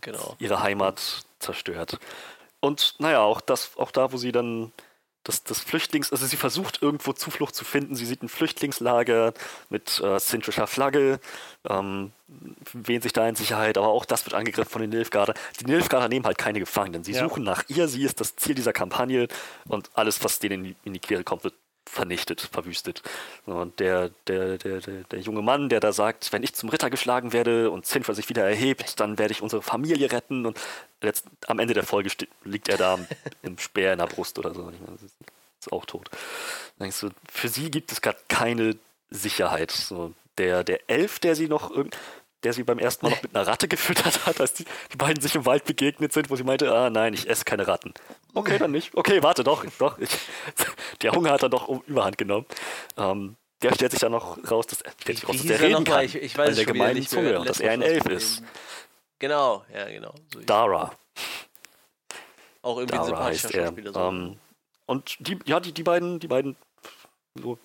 genau. 0.00 0.36
ihre 0.38 0.62
Heimat 0.62 1.24
zerstört. 1.38 1.98
Und 2.60 2.94
naja, 2.98 3.20
auch 3.20 3.40
das, 3.40 3.76
auch 3.76 3.90
da, 3.90 4.12
wo 4.12 4.16
sie 4.16 4.32
dann 4.32 4.72
das, 5.24 5.42
das 5.42 5.60
Flüchtlings, 5.60 6.12
also 6.12 6.26
sie 6.26 6.36
versucht 6.36 6.82
irgendwo 6.82 7.14
Zuflucht 7.14 7.54
zu 7.54 7.64
finden. 7.64 7.96
Sie 7.96 8.04
sieht 8.04 8.22
ein 8.22 8.28
Flüchtlingslager 8.28 9.32
mit 9.70 10.00
äh, 10.00 10.18
zintrischer 10.20 10.66
Flagge, 10.66 11.18
ähm, 11.68 12.12
wähnt 12.72 13.02
sich 13.02 13.14
da 13.14 13.26
in 13.26 13.34
Sicherheit, 13.34 13.78
aber 13.78 13.88
auch 13.88 14.04
das 14.04 14.26
wird 14.26 14.34
angegriffen 14.34 14.70
von 14.70 14.82
den 14.82 14.90
Nilfgaarder. 14.90 15.34
Die 15.60 15.64
Nilfgaarder 15.64 16.08
nehmen 16.08 16.26
halt 16.26 16.38
keine 16.38 16.60
Gefangenen. 16.60 17.04
Sie 17.04 17.12
ja. 17.12 17.26
suchen 17.26 17.42
nach 17.42 17.64
ihr, 17.68 17.88
sie 17.88 18.04
ist 18.04 18.20
das 18.20 18.36
Ziel 18.36 18.54
dieser 18.54 18.74
Kampagne 18.74 19.28
und 19.66 19.90
alles, 19.94 20.22
was 20.22 20.38
denen 20.38 20.52
in 20.52 20.64
die, 20.64 20.76
in 20.84 20.92
die 20.92 21.00
Quere 21.00 21.24
kommt, 21.24 21.44
wird 21.44 21.54
vernichtet, 21.86 22.40
verwüstet. 22.40 23.02
Und 23.46 23.80
der, 23.80 24.10
der, 24.26 24.58
der, 24.58 24.80
der, 24.80 25.04
der 25.04 25.20
junge 25.20 25.42
Mann, 25.42 25.68
der 25.68 25.80
da 25.80 25.92
sagt, 25.92 26.32
wenn 26.32 26.42
ich 26.42 26.54
zum 26.54 26.68
Ritter 26.68 26.90
geschlagen 26.90 27.32
werde 27.32 27.70
und 27.70 27.86
Zinfer 27.86 28.14
sich 28.14 28.28
wieder 28.28 28.48
erhebt, 28.48 29.00
dann 29.00 29.18
werde 29.18 29.32
ich 29.32 29.42
unsere 29.42 29.62
Familie 29.62 30.10
retten. 30.10 30.46
Und 30.46 30.58
jetzt, 31.02 31.26
am 31.46 31.58
Ende 31.58 31.74
der 31.74 31.84
Folge 31.84 32.10
liegt 32.44 32.68
er 32.68 32.76
da 32.76 32.98
im 33.42 33.58
Speer 33.58 33.92
in 33.92 33.98
der 33.98 34.06
Brust 34.06 34.38
oder 34.38 34.54
so. 34.54 34.70
Ist, 35.04 35.72
auch 35.72 35.86
tot. 35.86 36.10
Denkst 36.78 37.00
du, 37.00 37.08
für 37.32 37.48
sie 37.48 37.70
gibt 37.70 37.90
es 37.90 38.02
gerade 38.02 38.18
keine 38.28 38.76
Sicherheit. 39.08 39.70
So, 39.70 40.12
der, 40.36 40.62
der 40.62 40.90
Elf, 40.90 41.20
der 41.20 41.34
sie 41.34 41.48
noch 41.48 41.70
irgendwie 41.70 41.96
der 42.44 42.52
sie 42.52 42.62
beim 42.62 42.78
ersten 42.78 43.06
Mal 43.06 43.10
noch 43.10 43.22
mit 43.22 43.34
einer 43.34 43.46
Ratte 43.46 43.68
gefüttert 43.68 44.26
hat, 44.26 44.40
als 44.40 44.54
die, 44.54 44.64
die 44.92 44.96
beiden 44.96 45.20
sich 45.20 45.34
im 45.34 45.46
Wald 45.46 45.64
begegnet 45.64 46.12
sind, 46.12 46.30
wo 46.30 46.36
sie 46.36 46.44
meinte, 46.44 46.72
ah 46.72 46.90
nein, 46.90 47.14
ich 47.14 47.28
esse 47.28 47.44
keine 47.44 47.66
Ratten. 47.66 47.94
Okay, 48.34 48.58
dann 48.58 48.70
nicht. 48.70 48.94
Okay, 48.94 49.22
warte, 49.22 49.42
doch, 49.44 49.64
doch. 49.78 49.98
Ich, 49.98 50.10
der 51.02 51.12
Hunger 51.12 51.32
hat 51.32 51.42
dann 51.42 51.50
doch 51.50 51.68
Überhand 51.86 52.18
genommen. 52.18 52.46
Ähm, 52.96 53.36
der 53.62 53.74
stellt 53.74 53.92
sich 53.92 54.00
dann 54.00 54.12
noch 54.12 54.38
raus, 54.50 54.66
dass, 54.66 54.80
stellt 55.00 55.18
sich 55.18 55.28
raus, 55.28 55.38
dass 55.38 55.46
der 55.46 55.60
reden 55.60 55.84
kann, 55.84 56.04
ich, 56.04 56.16
ich 56.16 56.36
weiß 56.36 56.54
der 56.54 56.66
gemeinen 56.66 57.06
Zunge 57.06 57.40
und 57.40 57.48
dass 57.48 57.60
er 57.60 57.72
ein 57.72 57.82
Elf 57.82 58.06
ist. 58.06 58.42
Genau, 59.18 59.64
ja, 59.72 59.88
genau. 59.88 60.14
So 60.32 60.40
Dara. 60.40 60.92
Auch 62.60 62.78
irgendwie 62.78 62.96
Dara 62.96 63.06
sympathischer 63.06 63.50
Schauspieler. 63.52 63.92
So. 63.92 64.00
Ähm, 64.00 64.36
und 64.86 65.16
die, 65.20 65.38
ja, 65.46 65.60
die, 65.60 65.72
die 65.72 65.82
beiden, 65.82 66.20
die 66.20 66.28
beiden 66.28 66.56
so 67.34 67.58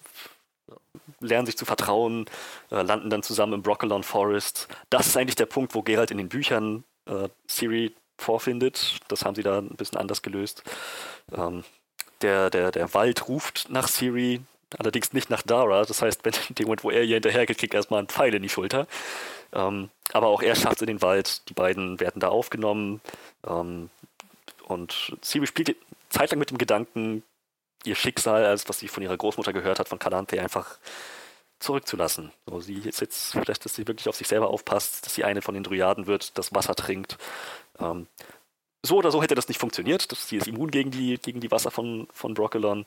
lernen 1.20 1.46
sich 1.46 1.58
zu 1.58 1.66
vertrauen, 1.66 2.26
äh, 2.72 2.82
landen 2.82 3.10
dann 3.10 3.24
zusammen 3.24 3.54
im 3.54 3.62
Broccolon 3.62 4.04
Forest. 4.04 4.68
Das 4.90 5.08
ist 5.08 5.18
eigentlich 5.18 5.36
der 5.36 5.46
Punkt, 5.46 5.76
wo 5.76 5.82
Geralt 5.82 6.12
in 6.12 6.18
den 6.18 6.30
Büchern 6.30 6.84
äh, 7.06 7.30
Siri 7.48 7.94
vorfindet. 8.18 9.00
Das 9.08 9.26
haben 9.26 9.36
sie 9.36 9.44
da 9.44 9.60
ein 9.60 9.70
bisschen 9.70 9.98
anders 9.98 10.22
gelöst. 10.22 10.64
Ähm, 11.36 11.64
der, 12.22 12.50
der, 12.50 12.72
der 12.72 12.94
Wald 12.94 13.28
ruft 13.28 13.70
nach 13.70 13.88
Siri, 13.88 14.42
allerdings 14.78 15.14
nicht 15.14 15.30
nach 15.30 15.42
Dara. 15.42 15.86
Das 15.86 16.02
heißt, 16.02 16.24
wenn 16.26 16.34
in 16.50 16.56
dem 16.56 16.66
Moment, 16.66 16.84
wo 16.84 16.92
er 16.92 17.04
ihr 17.04 17.16
hinterhergeht, 17.16 17.58
kriegt 17.58 17.74
er 17.74 17.80
erstmal 17.80 18.00
einen 18.00 18.10
Pfeil 18.10 18.34
in 18.34 18.44
die 18.44 18.50
Schulter. 18.50 18.88
Ähm, 19.54 19.90
aber 20.12 20.28
auch 20.28 20.42
er 20.42 20.56
schafft 20.56 20.78
es 20.78 20.82
in 20.82 20.88
den 20.88 21.02
Wald. 21.02 21.48
Die 21.50 21.54
beiden 21.54 22.00
werden 22.00 22.20
da 22.20 22.30
aufgenommen. 22.30 23.02
Ähm, 23.48 23.90
und 24.68 25.16
Siri 25.22 25.48
spielt 25.48 25.76
zeitlang 26.10 26.40
mit 26.40 26.50
dem 26.52 26.58
Gedanken, 26.58 27.24
ihr 27.86 27.96
Schicksal, 27.96 28.46
als 28.46 28.68
was 28.68 28.80
sie 28.80 28.88
von 28.88 29.04
ihrer 29.04 29.18
Großmutter 29.18 29.54
gehört 29.54 29.80
hat, 29.80 29.90
von 29.90 30.00
Calanthe, 30.00 30.42
einfach 30.42 30.78
zurückzulassen. 31.60 32.32
So, 32.46 32.62
sie 32.62 32.80
ist 32.80 33.02
jetzt, 33.02 33.32
vielleicht, 33.32 33.66
dass 33.66 33.76
sie 33.76 33.88
wirklich 33.88 34.08
auf 34.08 34.16
sich 34.16 34.28
selber 34.28 34.50
aufpasst, 34.50 35.06
dass 35.06 35.14
sie 35.14 35.24
eine 35.24 35.42
von 35.42 35.54
den 35.54 35.64
Dryaden 35.64 36.08
wird, 36.08 36.38
das 36.38 36.54
Wasser 36.54 36.76
trinkt. 36.76 37.18
Ähm, 37.80 38.08
so 38.82 38.98
oder 38.98 39.12
so 39.12 39.22
hätte 39.22 39.36
das 39.36 39.50
nicht 39.50 39.60
funktioniert. 39.60 40.12
Das, 40.12 40.30
sie 40.30 40.38
ist 40.38 40.48
immun 40.48 40.72
gegen 40.72 40.92
die, 40.92 41.18
gegen 41.18 41.42
die 41.42 41.52
Wasser 41.52 41.70
von, 41.72 42.08
von 42.14 42.34
Broccolon. 42.34 42.86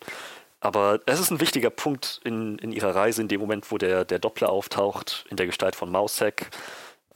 Aber 0.60 1.00
es 1.06 1.20
ist 1.20 1.30
ein 1.30 1.40
wichtiger 1.40 1.70
Punkt 1.70 2.20
in, 2.24 2.58
in 2.58 2.72
ihrer 2.72 2.94
Reise, 2.94 3.20
in 3.20 3.28
dem 3.28 3.40
Moment, 3.40 3.70
wo 3.70 3.78
der, 3.78 4.04
der 4.04 4.18
Doppler 4.18 4.50
auftaucht, 4.50 5.26
in 5.28 5.36
der 5.36 5.46
Gestalt 5.46 5.76
von 5.76 5.90
Mausek, 5.90 6.50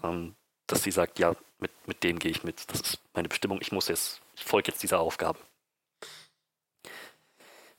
ähm, 0.03 0.35
dass 0.67 0.83
sie 0.83 0.91
sagt, 0.91 1.19
ja, 1.19 1.35
mit, 1.59 1.71
mit 1.87 2.03
dem 2.03 2.19
gehe 2.19 2.31
ich 2.31 2.45
mit. 2.45 2.71
Das 2.71 2.81
ist 2.81 2.99
meine 3.15 3.29
Bestimmung, 3.29 3.61
ich 3.63 3.73
muss 3.73 3.89
jetzt, 3.89 4.21
ich 4.35 4.45
folge 4.45 4.73
jetzt 4.73 4.83
dieser 4.83 5.01
Aufgabe 5.01 5.39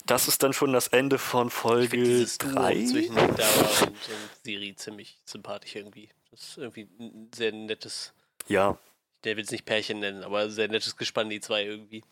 das 0.08 0.28
ist 0.28 0.42
dann 0.42 0.54
schon 0.54 0.74
das 0.74 0.88
Ende 0.88 1.18
von 1.18 1.50
Folge 1.50 2.26
3. 2.26 2.86
zwischen 2.86 3.16
Dara 3.16 3.82
und, 3.82 3.88
und 3.88 4.30
Siri 4.44 4.76
ziemlich 4.76 5.20
sympathisch 5.26 5.76
irgendwie. 5.76 6.10
Das 6.32 6.42
ist 6.42 6.58
irgendwie 6.58 6.88
ein 7.00 7.30
sehr 7.34 7.52
nettes. 7.52 8.14
Ja. 8.48 8.78
Der 9.24 9.36
will 9.36 9.44
es 9.44 9.52
nicht 9.52 9.66
Pärchen 9.66 10.00
nennen, 10.00 10.24
aber 10.24 10.50
sehr 10.50 10.68
nettes 10.68 10.96
Gespann, 10.96 11.30
die 11.30 11.42
zwei 11.42 11.66
irgendwie. 11.66 12.04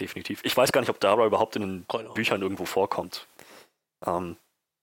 Definitiv. 0.00 0.40
Ich 0.44 0.56
weiß 0.56 0.72
gar 0.72 0.80
nicht, 0.80 0.90
ob 0.90 1.00
Dara 1.00 1.26
überhaupt 1.26 1.56
in 1.56 1.62
den 1.62 1.86
Büchern 2.14 2.40
irgendwo 2.40 2.64
vorkommt. 2.64 3.26
Ähm, 4.04 4.36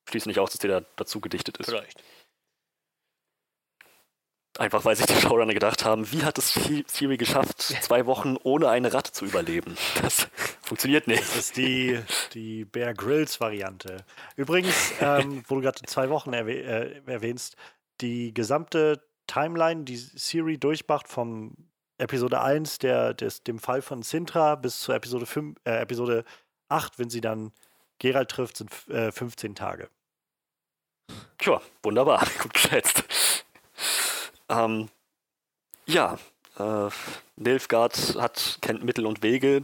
schließe 0.07 0.29
nicht 0.29 0.39
aus, 0.39 0.51
dass 0.51 0.59
der 0.59 0.81
da 0.81 0.87
dazu 0.95 1.19
gedichtet 1.19 1.57
ist. 1.57 1.65
Vielleicht. 1.65 2.01
Einfach 4.59 4.83
weil 4.83 4.97
sich 4.97 5.05
die 5.05 5.15
Showrunner 5.15 5.53
gedacht 5.53 5.85
haben, 5.85 6.11
wie 6.11 6.25
hat 6.25 6.37
es 6.37 6.53
Siri 6.87 7.15
geschafft, 7.15 7.61
zwei 7.61 8.05
Wochen 8.05 8.35
ohne 8.43 8.67
eine 8.67 8.93
Ratte 8.93 9.13
zu 9.13 9.23
überleben? 9.23 9.77
Das 10.01 10.27
funktioniert 10.61 11.07
nicht. 11.07 11.21
Das 11.21 11.37
ist 11.37 11.55
die, 11.55 11.97
die 12.33 12.65
Bear 12.65 12.93
Grylls 12.93 13.39
Variante. 13.39 14.03
Übrigens, 14.35 14.91
ähm, 14.99 15.45
wo 15.47 15.55
du 15.55 15.61
gerade 15.61 15.81
zwei 15.83 16.09
Wochen 16.09 16.33
erwäh 16.33 16.59
äh, 16.59 17.01
erwähnst, 17.05 17.55
die 18.01 18.33
gesamte 18.33 19.01
Timeline, 19.27 19.85
die 19.85 19.95
Siri 19.95 20.57
durchmacht 20.57 21.07
vom 21.07 21.55
Episode 21.97 22.41
1, 22.41 22.79
der, 22.79 23.13
des, 23.13 23.43
dem 23.43 23.59
Fall 23.59 23.81
von 23.81 24.01
Sintra, 24.01 24.55
bis 24.55 24.81
zur 24.81 24.93
Episode, 24.93 25.25
5, 25.25 25.57
äh, 25.63 25.79
Episode 25.79 26.25
8, 26.67 26.99
wenn 26.99 27.09
sie 27.09 27.21
dann 27.21 27.53
Gerald 27.97 28.29
trifft, 28.29 28.57
sind 28.57 28.71
äh, 28.89 29.13
15 29.13 29.55
Tage. 29.55 29.89
Tja, 31.37 31.61
wunderbar, 31.81 32.27
gut 32.41 32.53
geschätzt. 32.53 33.05
Ähm, 34.49 34.89
ja, 35.85 36.17
äh, 36.57 36.89
Nilfgaard 37.35 38.17
hat, 38.19 38.59
kennt 38.61 38.83
Mittel 38.83 39.05
und 39.05 39.23
Wege. 39.23 39.63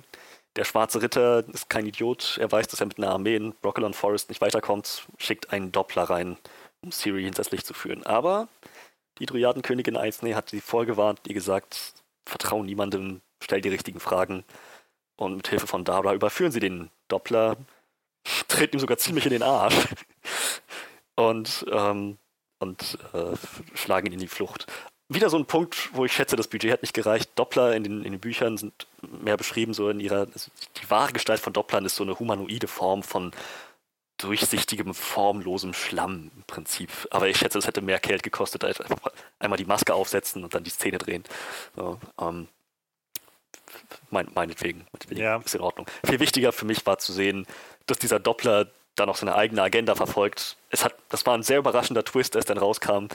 Der 0.55 0.63
schwarze 0.63 1.01
Ritter 1.01 1.43
ist 1.49 1.69
kein 1.69 1.85
Idiot. 1.85 2.37
Er 2.39 2.51
weiß, 2.51 2.67
dass 2.67 2.79
er 2.79 2.85
mit 2.85 2.97
einer 2.97 3.11
Armee 3.11 3.35
in 3.35 3.53
Broccolon 3.61 3.93
Forest 3.93 4.29
nicht 4.29 4.41
weiterkommt, 4.41 5.07
schickt 5.17 5.51
einen 5.51 5.71
Doppler 5.71 6.03
rein, 6.03 6.37
um 6.81 6.91
Siri 6.91 7.23
hinters 7.23 7.51
Licht 7.51 7.65
zu 7.65 7.73
führen. 7.73 8.05
Aber 8.05 8.47
die 9.19 9.25
Dryadenkönigin 9.25 9.97
Eisne 9.97 10.35
hat 10.35 10.49
sie 10.49 10.61
vorgewarnt, 10.61 11.19
die 11.25 11.33
gesagt, 11.33 11.93
vertrau 12.25 12.63
niemandem, 12.63 13.21
stell 13.43 13.61
die 13.61 13.69
richtigen 13.69 13.99
Fragen. 13.99 14.45
Und 15.17 15.35
mit 15.37 15.47
Hilfe 15.47 15.67
von 15.67 15.83
Dara 15.83 16.13
überführen 16.13 16.51
sie 16.51 16.59
den 16.59 16.89
Doppler, 17.07 17.57
treten 18.47 18.77
ihm 18.77 18.79
sogar 18.79 18.97
ziemlich 18.97 19.25
in 19.25 19.31
den 19.31 19.43
Arsch. 19.43 19.75
Und 21.15 21.65
ähm, 21.71 22.17
und 22.59 22.97
äh, 23.13 23.35
schlagen 23.75 24.07
ihn 24.07 24.13
in 24.13 24.19
die 24.19 24.27
Flucht. 24.27 24.67
wieder 25.09 25.29
so 25.29 25.37
ein 25.37 25.45
Punkt, 25.45 25.89
wo 25.93 26.05
ich 26.05 26.13
schätze, 26.13 26.35
das 26.35 26.47
Budget 26.47 26.71
hat 26.71 26.81
nicht 26.81 26.93
gereicht. 26.93 27.29
Doppler 27.35 27.75
in 27.75 27.83
den, 27.83 28.03
in 28.03 28.11
den 28.11 28.19
Büchern 28.19 28.57
sind 28.57 28.87
mehr 29.01 29.37
beschrieben, 29.37 29.73
so 29.73 29.89
in 29.89 29.99
ihrer, 29.99 30.27
also 30.33 30.51
die 30.81 30.89
wahre 30.89 31.13
Gestalt 31.13 31.39
von 31.39 31.53
Dopplern 31.53 31.85
ist 31.85 31.95
so 31.95 32.03
eine 32.03 32.17
humanoide 32.17 32.67
Form 32.67 33.03
von 33.03 33.31
durchsichtigem, 34.17 34.93
formlosem 34.93 35.73
Schlamm 35.73 36.31
im 36.35 36.43
Prinzip. 36.43 36.89
Aber 37.11 37.27
ich 37.27 37.37
schätze, 37.37 37.59
es 37.59 37.67
hätte 37.67 37.81
mehr 37.81 37.99
Geld 37.99 38.23
gekostet, 38.23 38.63
als 38.63 38.79
einfach 38.79 39.11
einmal 39.39 39.57
die 39.57 39.65
Maske 39.65 39.93
aufsetzen 39.93 40.43
und 40.43 40.53
dann 40.53 40.63
die 40.63 40.69
Szene 40.69 40.97
drehen. 40.97 41.23
So, 41.75 41.99
ähm, 42.19 42.47
mein, 44.09 44.27
meinetwegen, 44.33 44.85
meinetwegen 44.93 45.21
ja. 45.21 45.37
ist 45.37 45.55
in 45.55 45.61
Ordnung. 45.61 45.87
Viel 46.05 46.19
wichtiger 46.19 46.51
für 46.51 46.65
mich 46.65 46.85
war 46.85 46.97
zu 46.97 47.11
sehen, 47.11 47.45
dass 47.87 47.99
dieser 47.99 48.19
Doppler 48.19 48.71
da 48.95 49.05
noch 49.05 49.17
seine 49.17 49.35
eigene 49.35 49.61
Agenda 49.61 49.95
verfolgt. 49.95 50.57
Es 50.69 50.83
hat, 50.83 50.95
das 51.09 51.25
war 51.25 51.37
ein 51.37 51.43
sehr 51.43 51.59
überraschender 51.59 52.03
Twist, 52.03 52.35
als 52.35 52.45
dann 52.45 52.57
rauskam, 52.57 53.07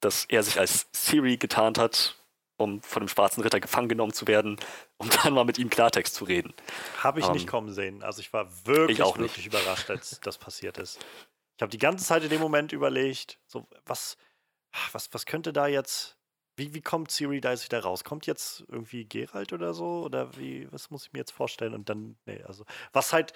dass 0.00 0.24
er 0.26 0.42
sich 0.42 0.58
als 0.58 0.88
Siri 0.92 1.36
getarnt 1.36 1.78
hat, 1.78 2.16
um 2.56 2.82
von 2.82 3.02
dem 3.02 3.08
schwarzen 3.08 3.42
Ritter 3.42 3.60
gefangen 3.60 3.88
genommen 3.88 4.12
zu 4.12 4.26
werden, 4.26 4.58
um 4.98 5.08
dann 5.22 5.32
mal 5.32 5.44
mit 5.44 5.58
ihm 5.58 5.70
Klartext 5.70 6.14
zu 6.14 6.24
reden. 6.24 6.52
Habe 6.98 7.20
ich 7.20 7.26
um, 7.26 7.32
nicht 7.32 7.44
ähm, 7.44 7.48
kommen 7.48 7.72
sehen. 7.72 8.02
Also 8.02 8.20
ich 8.20 8.32
war 8.32 8.48
wirklich, 8.66 8.98
ich 8.98 9.18
wirklich 9.18 9.46
überrascht, 9.46 9.90
als 9.90 10.20
das 10.22 10.38
passiert 10.38 10.78
ist. 10.78 10.98
Ich 11.56 11.62
habe 11.62 11.70
die 11.70 11.78
ganze 11.78 12.04
Zeit 12.04 12.22
in 12.22 12.30
dem 12.30 12.40
Moment 12.40 12.72
überlegt, 12.72 13.38
so 13.46 13.66
was, 13.84 14.16
was, 14.92 15.12
was 15.12 15.26
könnte 15.26 15.52
da 15.52 15.66
jetzt, 15.66 16.16
wie, 16.56 16.74
wie 16.74 16.80
kommt 16.80 17.10
Siri 17.10 17.40
da 17.40 17.50
jetzt 17.50 17.64
wieder 17.64 17.80
raus? 17.80 18.02
Kommt 18.02 18.26
jetzt 18.26 18.64
irgendwie 18.68 19.06
Geralt 19.06 19.52
oder 19.52 19.74
so? 19.74 20.02
Oder 20.02 20.36
wie, 20.36 20.70
was 20.72 20.90
muss 20.90 21.06
ich 21.06 21.12
mir 21.12 21.18
jetzt 21.20 21.32
vorstellen? 21.32 21.74
Und 21.74 21.88
dann, 21.88 22.16
nee, 22.24 22.42
also, 22.44 22.64
was 22.92 23.12
halt 23.12 23.32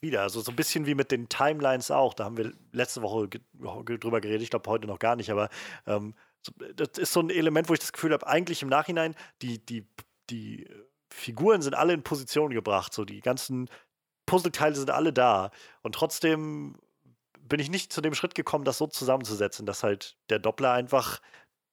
wieder, 0.00 0.22
also 0.22 0.40
so 0.40 0.52
ein 0.52 0.56
bisschen 0.56 0.86
wie 0.86 0.94
mit 0.94 1.10
den 1.10 1.28
Timelines 1.28 1.90
auch. 1.90 2.14
Da 2.14 2.24
haben 2.24 2.36
wir 2.36 2.52
letzte 2.72 3.02
Woche 3.02 3.28
drüber 3.28 4.20
geredet, 4.20 4.42
ich 4.42 4.50
glaube 4.50 4.70
heute 4.70 4.86
noch 4.86 4.98
gar 4.98 5.16
nicht, 5.16 5.30
aber 5.30 5.48
ähm, 5.86 6.14
das 6.74 6.98
ist 6.98 7.12
so 7.12 7.20
ein 7.20 7.30
Element, 7.30 7.68
wo 7.68 7.74
ich 7.74 7.80
das 7.80 7.92
Gefühl 7.92 8.12
habe, 8.12 8.26
eigentlich 8.26 8.62
im 8.62 8.68
Nachhinein, 8.68 9.14
die, 9.42 9.64
die, 9.64 9.86
die 10.30 10.68
Figuren 11.12 11.62
sind 11.62 11.74
alle 11.74 11.92
in 11.92 12.02
Position 12.02 12.50
gebracht, 12.52 12.92
so 12.92 13.04
die 13.04 13.20
ganzen 13.20 13.68
Puzzleteile 14.26 14.76
sind 14.76 14.90
alle 14.90 15.12
da. 15.12 15.50
Und 15.82 15.94
trotzdem 15.94 16.76
bin 17.40 17.60
ich 17.60 17.70
nicht 17.70 17.92
zu 17.92 18.00
dem 18.00 18.14
Schritt 18.14 18.34
gekommen, 18.34 18.64
das 18.64 18.78
so 18.78 18.86
zusammenzusetzen, 18.86 19.66
dass 19.66 19.82
halt 19.82 20.16
der 20.30 20.38
Doppler 20.38 20.72
einfach 20.72 21.20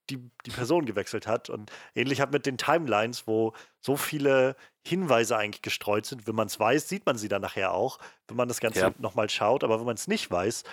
die, 0.10 0.20
die 0.46 0.52
Person 0.52 0.86
gewechselt 0.86 1.28
hat. 1.28 1.50
Und 1.50 1.72
ähnlich 1.96 2.22
hat 2.22 2.32
mit 2.32 2.46
den 2.46 2.58
Timelines, 2.58 3.28
wo 3.28 3.54
so 3.82 3.96
viele 3.96 4.56
Hinweise 4.86 5.38
eigentlich 5.38 5.62
gestreut 5.62 6.06
sind. 6.06 6.28
Wenn 6.28 6.36
man 6.36 6.48
es 6.48 6.60
weiß, 6.60 6.90
sieht 6.90 7.06
man 7.06 7.18
sie 7.18 7.30
dann 7.30 7.42
nachher 7.42 7.74
auch, 7.74 8.00
wenn 8.28 8.38
man 8.38 8.48
das 8.48 8.60
Ganze 8.60 8.80
ja. 8.80 8.94
nochmal 8.98 9.30
schaut. 9.30 9.64
Aber 9.64 9.80
wenn 9.80 9.86
man 9.86 9.96
es 9.96 10.08
nicht 10.08 10.30
weiß, 10.30 10.64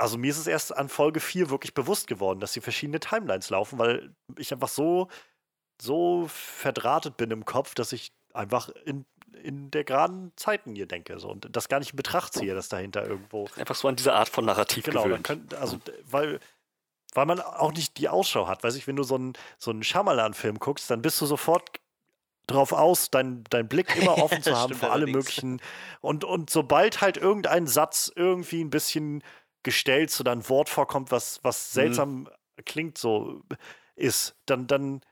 also 0.00 0.16
mir 0.16 0.30
ist 0.30 0.38
es 0.38 0.46
erst 0.46 0.76
an 0.76 0.88
Folge 0.88 1.20
4 1.20 1.50
wirklich 1.50 1.74
bewusst 1.74 2.06
geworden, 2.06 2.40
dass 2.40 2.54
sie 2.54 2.62
verschiedene 2.62 3.00
Timelines 3.00 3.50
laufen, 3.50 3.78
weil 3.78 4.14
ich 4.38 4.52
einfach 4.52 4.68
so, 4.68 5.08
so 5.80 6.26
verdrahtet 6.28 7.18
bin 7.18 7.30
im 7.30 7.44
Kopf, 7.44 7.74
dass 7.74 7.92
ich 7.92 8.12
einfach 8.32 8.70
in, 8.86 9.04
in 9.42 9.70
der 9.70 9.84
geraden 9.84 10.32
Zeiten 10.36 10.74
hier 10.74 10.86
denke 10.86 11.18
so, 11.18 11.28
und 11.28 11.54
das 11.54 11.68
gar 11.68 11.80
nicht 11.80 11.90
in 11.90 11.96
Betracht 11.96 12.32
ziehe, 12.32 12.54
dass 12.54 12.70
dahinter 12.70 13.06
irgendwo. 13.06 13.48
Einfach 13.56 13.74
so 13.74 13.88
an 13.88 13.96
diese 13.96 14.14
Art 14.14 14.30
von 14.30 14.46
Narrativ 14.46 14.84
genau, 14.84 15.04
gewöhnt. 15.04 15.24
Könnt, 15.24 15.54
also, 15.54 15.78
weil 16.04 16.40
weil 17.14 17.26
man 17.26 17.40
auch 17.40 17.72
nicht 17.72 17.98
die 17.98 18.08
Ausschau 18.08 18.46
hat. 18.46 18.62
Weiß 18.62 18.76
ich, 18.76 18.86
wenn 18.86 18.96
du 18.96 19.02
so 19.02 19.16
einen 19.16 19.32
so 19.58 19.70
einen 19.70 19.82
Schamalan-Film 19.82 20.58
guckst, 20.58 20.90
dann 20.90 21.02
bist 21.02 21.20
du 21.20 21.26
sofort 21.26 21.80
drauf 22.46 22.72
aus, 22.72 23.10
deinen 23.10 23.44
dein 23.50 23.68
Blick 23.68 23.96
immer 24.00 24.18
offen 24.18 24.42
zu 24.42 24.56
haben 24.56 24.74
für 24.74 24.90
alle 24.90 25.06
möglichen. 25.06 25.60
Und, 26.00 26.24
und 26.24 26.50
sobald 26.50 27.00
halt 27.00 27.16
irgendein 27.16 27.66
Satz 27.66 28.10
irgendwie 28.14 28.62
ein 28.62 28.70
bisschen 28.70 29.22
gestellt 29.62 30.16
oder 30.20 30.32
ein 30.32 30.48
Wort 30.48 30.68
vorkommt, 30.68 31.10
was, 31.10 31.40
was 31.42 31.70
mhm. 31.70 31.74
seltsam 31.74 32.10
mhm. 32.10 32.28
klingt, 32.64 32.98
so 32.98 33.42
ist, 33.94 34.36
dann, 34.46 34.66
dann 34.66 35.02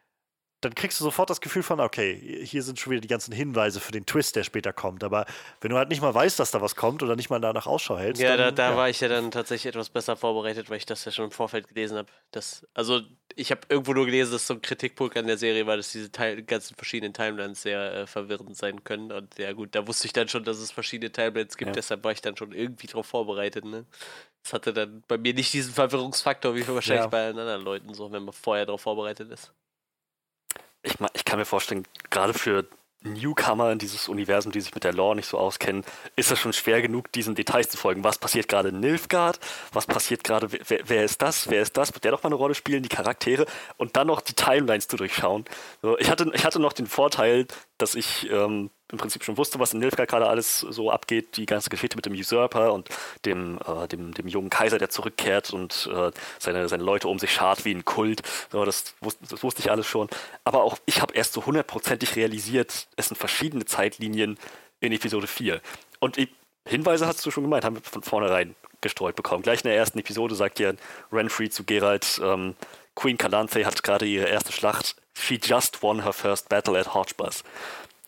dann 0.61 0.75
kriegst 0.75 0.99
du 0.99 1.05
sofort 1.05 1.31
das 1.31 1.41
Gefühl 1.41 1.63
von, 1.63 1.79
okay, 1.79 2.43
hier 2.45 2.65
sind 2.65 2.81
schon 2.81 2.91
wieder 2.91 3.01
die 3.01 3.09
ganzen 3.09 3.33
Hinweise 3.33 3.79
für 3.79 3.93
den 3.93 4.07
Twist, 4.07 4.35
der 4.35 4.43
später 4.43 4.73
kommt. 4.73 5.05
Aber 5.05 5.25
wenn 5.61 5.71
du 5.71 5.77
halt 5.77 5.89
nicht 5.89 6.03
mal 6.03 6.13
weißt, 6.13 6.39
dass 6.41 6.51
da 6.51 6.61
was 6.61 6.75
kommt 6.75 7.03
oder 7.05 7.15
nicht 7.15 7.31
mal 7.31 7.41
danach 7.41 7.67
Ausschau 7.67 7.97
hältst. 7.97 8.21
Ja, 8.21 8.37
dann, 8.37 8.55
da, 8.57 8.65
da 8.65 8.71
ja. 8.71 8.77
war 8.77 8.89
ich 8.89 9.01
ja 9.01 9.07
dann 9.07 9.31
tatsächlich 9.31 9.67
etwas 9.67 9.89
besser 9.89 10.17
vorbereitet, 10.17 10.69
weil 10.69 10.79
ich 10.79 10.87
das 10.87 11.05
ja 11.05 11.13
schon 11.13 11.27
im 11.27 11.31
Vorfeld 11.31 11.69
gelesen 11.69 11.99
habe. 11.99 12.09
Also, 12.75 13.03
ich 13.37 13.53
habe 13.53 13.61
irgendwo 13.69 13.93
nur 13.93 14.07
gelesen, 14.07 14.33
dass 14.33 14.49
so 14.49 14.55
ein 14.55 14.63
Kritikpunkt 14.63 15.17
an 15.17 15.29
der 15.29 15.39
Serie 15.39 15.65
war, 15.65 15.77
dass 15.77 15.93
diese 15.93 16.11
Teil, 16.11 16.43
ganzen 16.43 16.75
verschiedenen 16.75 17.15
Timelines 17.15 17.63
sehr 17.63 17.95
äh, 17.95 18.07
verwirrend 18.09 18.57
sein 18.57 18.83
können. 18.83 19.13
Und 19.13 19.39
ja, 19.39 19.53
gut, 19.53 19.77
da 19.77 19.87
wusste 19.87 20.07
ich 20.07 20.13
dann 20.13 20.27
schon, 20.27 20.43
dass 20.43 20.59
es 20.59 20.73
verschiedene 20.73 21.13
Timelines 21.13 21.57
gibt, 21.57 21.69
ja. 21.69 21.73
deshalb 21.73 22.03
war 22.03 22.11
ich 22.11 22.21
dann 22.21 22.37
schon 22.37 22.51
irgendwie 22.51 22.89
drauf 22.89 23.07
vorbereitet. 23.07 23.65
Ne? 23.65 23.87
Das 24.43 24.55
hatte 24.55 24.73
dann 24.73 25.05
bei 25.07 25.19
mir 25.19 25.35
nicht 25.35 25.53
diesen 25.53 25.73
Verwirrungsfaktor 25.73 26.57
wie 26.57 26.67
wahrscheinlich 26.67 27.05
ja. 27.05 27.07
bei 27.07 27.27
allen 27.27 27.39
anderen 27.39 27.63
Leuten 27.63 27.95
so, 27.95 28.11
wenn 28.11 28.25
man 28.25 28.33
vorher 28.33 28.67
darauf 28.67 28.81
vorbereitet 28.81 29.31
ist 29.31 29.53
ich, 30.83 30.95
ich 31.15 31.25
kann 31.25 31.39
mir 31.39 31.45
vorstellen, 31.45 31.87
gerade 32.11 32.35
für 32.35 32.67
Newcomer 33.03 33.71
in 33.71 33.79
dieses 33.79 34.09
Universum, 34.09 34.51
die 34.51 34.61
sich 34.61 34.75
mit 34.75 34.83
der 34.85 34.93
Lore 34.93 35.17
nicht 35.17 35.29
so 35.29 35.39
auskennen, 35.39 35.85
ist 36.17 36.33
es 36.33 36.39
schon 36.39 36.53
schwer 36.53 36.83
genug, 36.83 37.13
diesen 37.13 37.35
Details 37.35 37.69
zu 37.69 37.77
folgen. 37.77 38.03
Was 38.03 38.19
passiert 38.19 38.49
gerade 38.49 38.71
in 38.71 38.81
Nilfgaard? 38.81 39.39
Was 39.73 39.87
passiert 39.87 40.25
gerade? 40.25 40.51
Wer, 40.51 40.81
wer, 40.85 41.05
ist 41.05 41.23
das? 41.23 41.49
Wer 41.49 41.63
ist 41.63 41.77
das? 41.77 41.95
Wird 41.95 42.05
der 42.05 42.13
doch 42.13 42.23
mal 42.23 42.29
eine 42.29 42.35
Rolle 42.35 42.55
spielen? 42.55 42.83
Die 42.83 42.89
Charaktere 42.89 43.47
und 43.77 43.97
dann 43.97 44.09
noch 44.09 44.21
die 44.21 44.35
Timelines 44.35 44.89
zu 44.89 44.97
durchschauen. 44.97 45.45
ich, 45.99 46.11
hatte, 46.11 46.31
ich 46.35 46.45
hatte 46.45 46.59
noch 46.59 46.73
den 46.73 46.87
Vorteil, 46.87 47.47
dass 47.79 47.95
ich 47.95 48.29
ähm, 48.31 48.71
im 48.91 48.99
Prinzip 48.99 49.25
schon 49.25 49.37
wusste, 49.37 49.59
was 49.59 49.73
in 49.73 49.81
Nilfgaard 49.81 50.09
gerade 50.09 50.27
alles 50.27 50.61
so 50.61 50.91
abgeht, 50.91 51.37
die 51.37 51.47
ganze 51.47 51.71
Geschichte 51.71 51.97
mit 51.97 52.07
dem 52.07 52.15
Usurper 52.15 52.73
und 52.73 52.89
dem, 53.25 53.59
äh, 53.67 53.87
dem, 53.89 54.15
dem 54.15 54.29
jungen 54.29 54.51
Kaiser, 54.51 54.79
der 54.79 54.91
zurückkehrt 54.91 55.53
und 55.53 55.89
äh, 55.93 56.11
seine, 56.39 56.69
seine 56.69 56.83
Leute 56.83 57.09
um 57.09 57.19
sich 57.19 57.33
schart 57.33 57.65
wie 57.65 57.75
ein 57.75 57.85
Kult. 57.85 58.23
So, 58.51 58.65
das, 58.65 58.95
wusste, 59.01 59.25
das 59.29 59.43
wusste 59.43 59.61
ich 59.61 59.71
alles 59.71 59.87
schon. 59.87 60.09
Aber 60.45 60.63
auch 60.63 60.79
ich 60.87 61.03
habe 61.03 61.15
erst 61.15 61.35
so 61.35 61.45
hundertprozentig 61.45 62.17
realisiert, 62.17 62.89
es 62.97 63.09
sind 63.09 63.17
verschiedene 63.17 63.65
Zeitlinien 63.65 64.39
in 64.81 64.93
Episode 64.93 65.27
4. 65.27 65.61
Und 66.01 66.17
ich, 66.17 66.29
Hinweise 66.67 67.07
hast 67.07 67.25
du 67.25 67.31
schon 67.31 67.45
gemeint, 67.45 67.65
haben 67.65 67.77
wir 67.77 67.83
von 67.83 68.03
vornherein 68.03 68.55
gestreut 68.81 69.17
bekommen. 69.17 69.43
Gleich 69.43 69.61
in 69.65 69.69
der 69.69 69.77
ersten 69.77 69.99
Episode 69.99 70.35
sagt 70.35 70.61
ja 70.61 70.73
Renfrey 71.13 71.51
zu 71.51 71.65
Geralt, 71.65 72.21
ähm, 72.23 72.55
Queen 72.95 73.17
Calanthe 73.17 73.65
hat 73.65 73.83
gerade 73.83 74.07
ihre 74.07 74.27
erste 74.27 74.53
Schlacht. 74.53 74.97
She 75.15 75.39
just 75.43 75.83
won 75.83 76.05
her 76.05 76.13
first 76.13 76.49
battle 76.49 76.79
at 76.79 76.95
Hodgebus. 76.95 77.43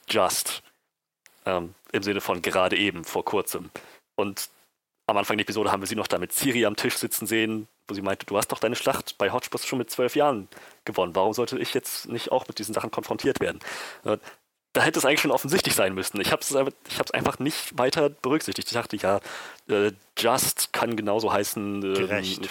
Just. 0.09 0.63
Ähm, 1.47 1.75
Im 1.93 2.03
Sinne 2.03 2.21
von 2.21 2.43
gerade 2.43 2.77
eben, 2.77 3.05
vor 3.05 3.25
kurzem. 3.25 3.71
Und 4.15 4.51
am 5.07 5.17
Anfang 5.17 5.37
der 5.37 5.45
Episode 5.45 5.73
haben 5.73 5.83
wir 5.83 5.87
sie 5.87 5.97
noch 5.97 6.07
da 6.07 6.19
mit 6.19 6.33
Siri 6.33 6.65
am 6.65 6.77
Tisch 6.77 6.97
sitzen 6.97 7.27
sehen, 7.27 7.67
wo 7.89 7.95
sie 7.95 8.03
meinte, 8.03 8.27
du 8.27 8.37
hast 8.37 8.49
doch 8.49 8.61
deine 8.61 8.77
Schlacht 8.77 9.19
bei 9.19 9.33
Hotspurs 9.33 9.67
schon 9.67 9.79
mit 9.79 9.91
zwölf 9.91 10.15
Jahren 10.15 10.49
gewonnen. 10.85 11.15
Warum 11.15 11.33
sollte 11.33 11.59
ich 11.59 11.75
jetzt 11.75 12.09
nicht 12.09 12.31
auch 12.31 12.47
mit 12.47 12.59
diesen 12.59 12.75
Sachen 12.75 12.91
konfrontiert 12.91 13.41
werden? 13.41 13.59
Äh, 14.05 14.19
da 14.73 14.83
hätte 14.83 15.01
es 15.01 15.05
eigentlich 15.05 15.21
schon 15.21 15.33
offensichtlich 15.33 15.75
sein 15.75 15.95
müssen. 15.95 16.21
Ich 16.21 16.31
habe 16.31 16.43
es 16.43 16.55
ich 16.89 17.15
einfach 17.15 17.41
nicht 17.41 17.77
weiter 17.77 18.09
berücksichtigt. 18.09 18.69
Ich 18.69 18.75
dachte, 18.75 18.97
ja, 18.97 19.21
äh, 19.69 19.91
Just 20.17 20.73
kann 20.73 20.95
genauso 20.95 21.33
heißen. 21.33 21.81
Gerecht. 21.81 22.49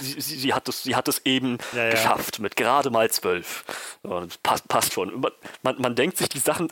Sie, 0.00 0.20
sie, 0.20 0.36
sie, 0.36 0.54
hat 0.54 0.68
es, 0.68 0.84
sie 0.84 0.94
hat 0.94 1.08
es 1.08 1.22
eben 1.24 1.58
ja, 1.72 1.86
ja. 1.86 1.90
geschafft 1.90 2.38
mit 2.38 2.54
gerade 2.54 2.90
mal 2.90 3.10
zwölf. 3.10 3.64
Passt, 4.44 4.68
passt 4.68 4.92
schon. 4.92 5.20
Man, 5.20 5.80
man 5.80 5.96
denkt 5.96 6.16
sich 6.16 6.28
die 6.28 6.38
Sachen 6.38 6.70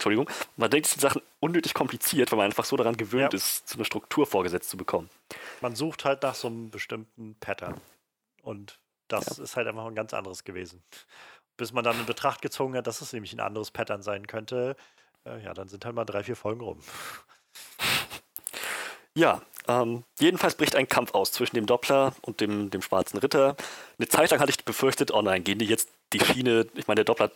Entschuldigung, 0.00 0.30
man 0.56 0.70
denkt, 0.70 0.94
die 0.94 0.98
Sachen 0.98 1.20
unnötig 1.40 1.74
kompliziert, 1.74 2.32
weil 2.32 2.38
man 2.38 2.46
einfach 2.46 2.64
so 2.64 2.74
daran 2.74 2.96
gewöhnt 2.96 3.34
ja. 3.34 3.36
ist, 3.36 3.68
so 3.68 3.74
eine 3.74 3.84
Struktur 3.84 4.26
vorgesetzt 4.26 4.70
zu 4.70 4.78
bekommen. 4.78 5.10
Man 5.60 5.76
sucht 5.76 6.06
halt 6.06 6.22
nach 6.22 6.34
so 6.34 6.48
einem 6.48 6.70
bestimmten 6.70 7.36
Pattern. 7.38 7.78
Und 8.42 8.78
das 9.08 9.36
ja. 9.36 9.44
ist 9.44 9.56
halt 9.56 9.68
einfach 9.68 9.84
ein 9.84 9.94
ganz 9.94 10.14
anderes 10.14 10.44
gewesen. 10.44 10.82
Bis 11.58 11.74
man 11.74 11.84
dann 11.84 12.00
in 12.00 12.06
Betracht 12.06 12.40
gezogen 12.40 12.76
hat, 12.76 12.86
dass 12.86 13.02
es 13.02 13.12
nämlich 13.12 13.34
ein 13.34 13.40
anderes 13.40 13.70
Pattern 13.70 14.00
sein 14.00 14.26
könnte, 14.26 14.74
äh, 15.26 15.44
ja, 15.44 15.52
dann 15.52 15.68
sind 15.68 15.84
halt 15.84 15.94
mal 15.94 16.06
drei, 16.06 16.24
vier 16.24 16.36
Folgen 16.36 16.62
rum. 16.62 16.80
Ja, 19.14 19.42
ähm, 19.68 20.04
jedenfalls 20.18 20.54
bricht 20.54 20.76
ein 20.76 20.88
Kampf 20.88 21.12
aus 21.12 21.32
zwischen 21.32 21.56
dem 21.56 21.66
Doppler 21.66 22.14
und 22.22 22.40
dem, 22.40 22.70
dem 22.70 22.80
schwarzen 22.80 23.18
Ritter. 23.18 23.54
Eine 23.98 24.08
Zeit 24.08 24.30
lang 24.30 24.40
hatte 24.40 24.50
ich 24.50 24.64
befürchtet, 24.64 25.10
oh 25.10 25.20
nein, 25.20 25.44
gehen 25.44 25.58
die 25.58 25.66
jetzt 25.66 25.90
die 26.14 26.20
Schiene, 26.20 26.66
ich 26.74 26.86
meine, 26.86 26.96
der 26.96 27.04
Doppler 27.04 27.30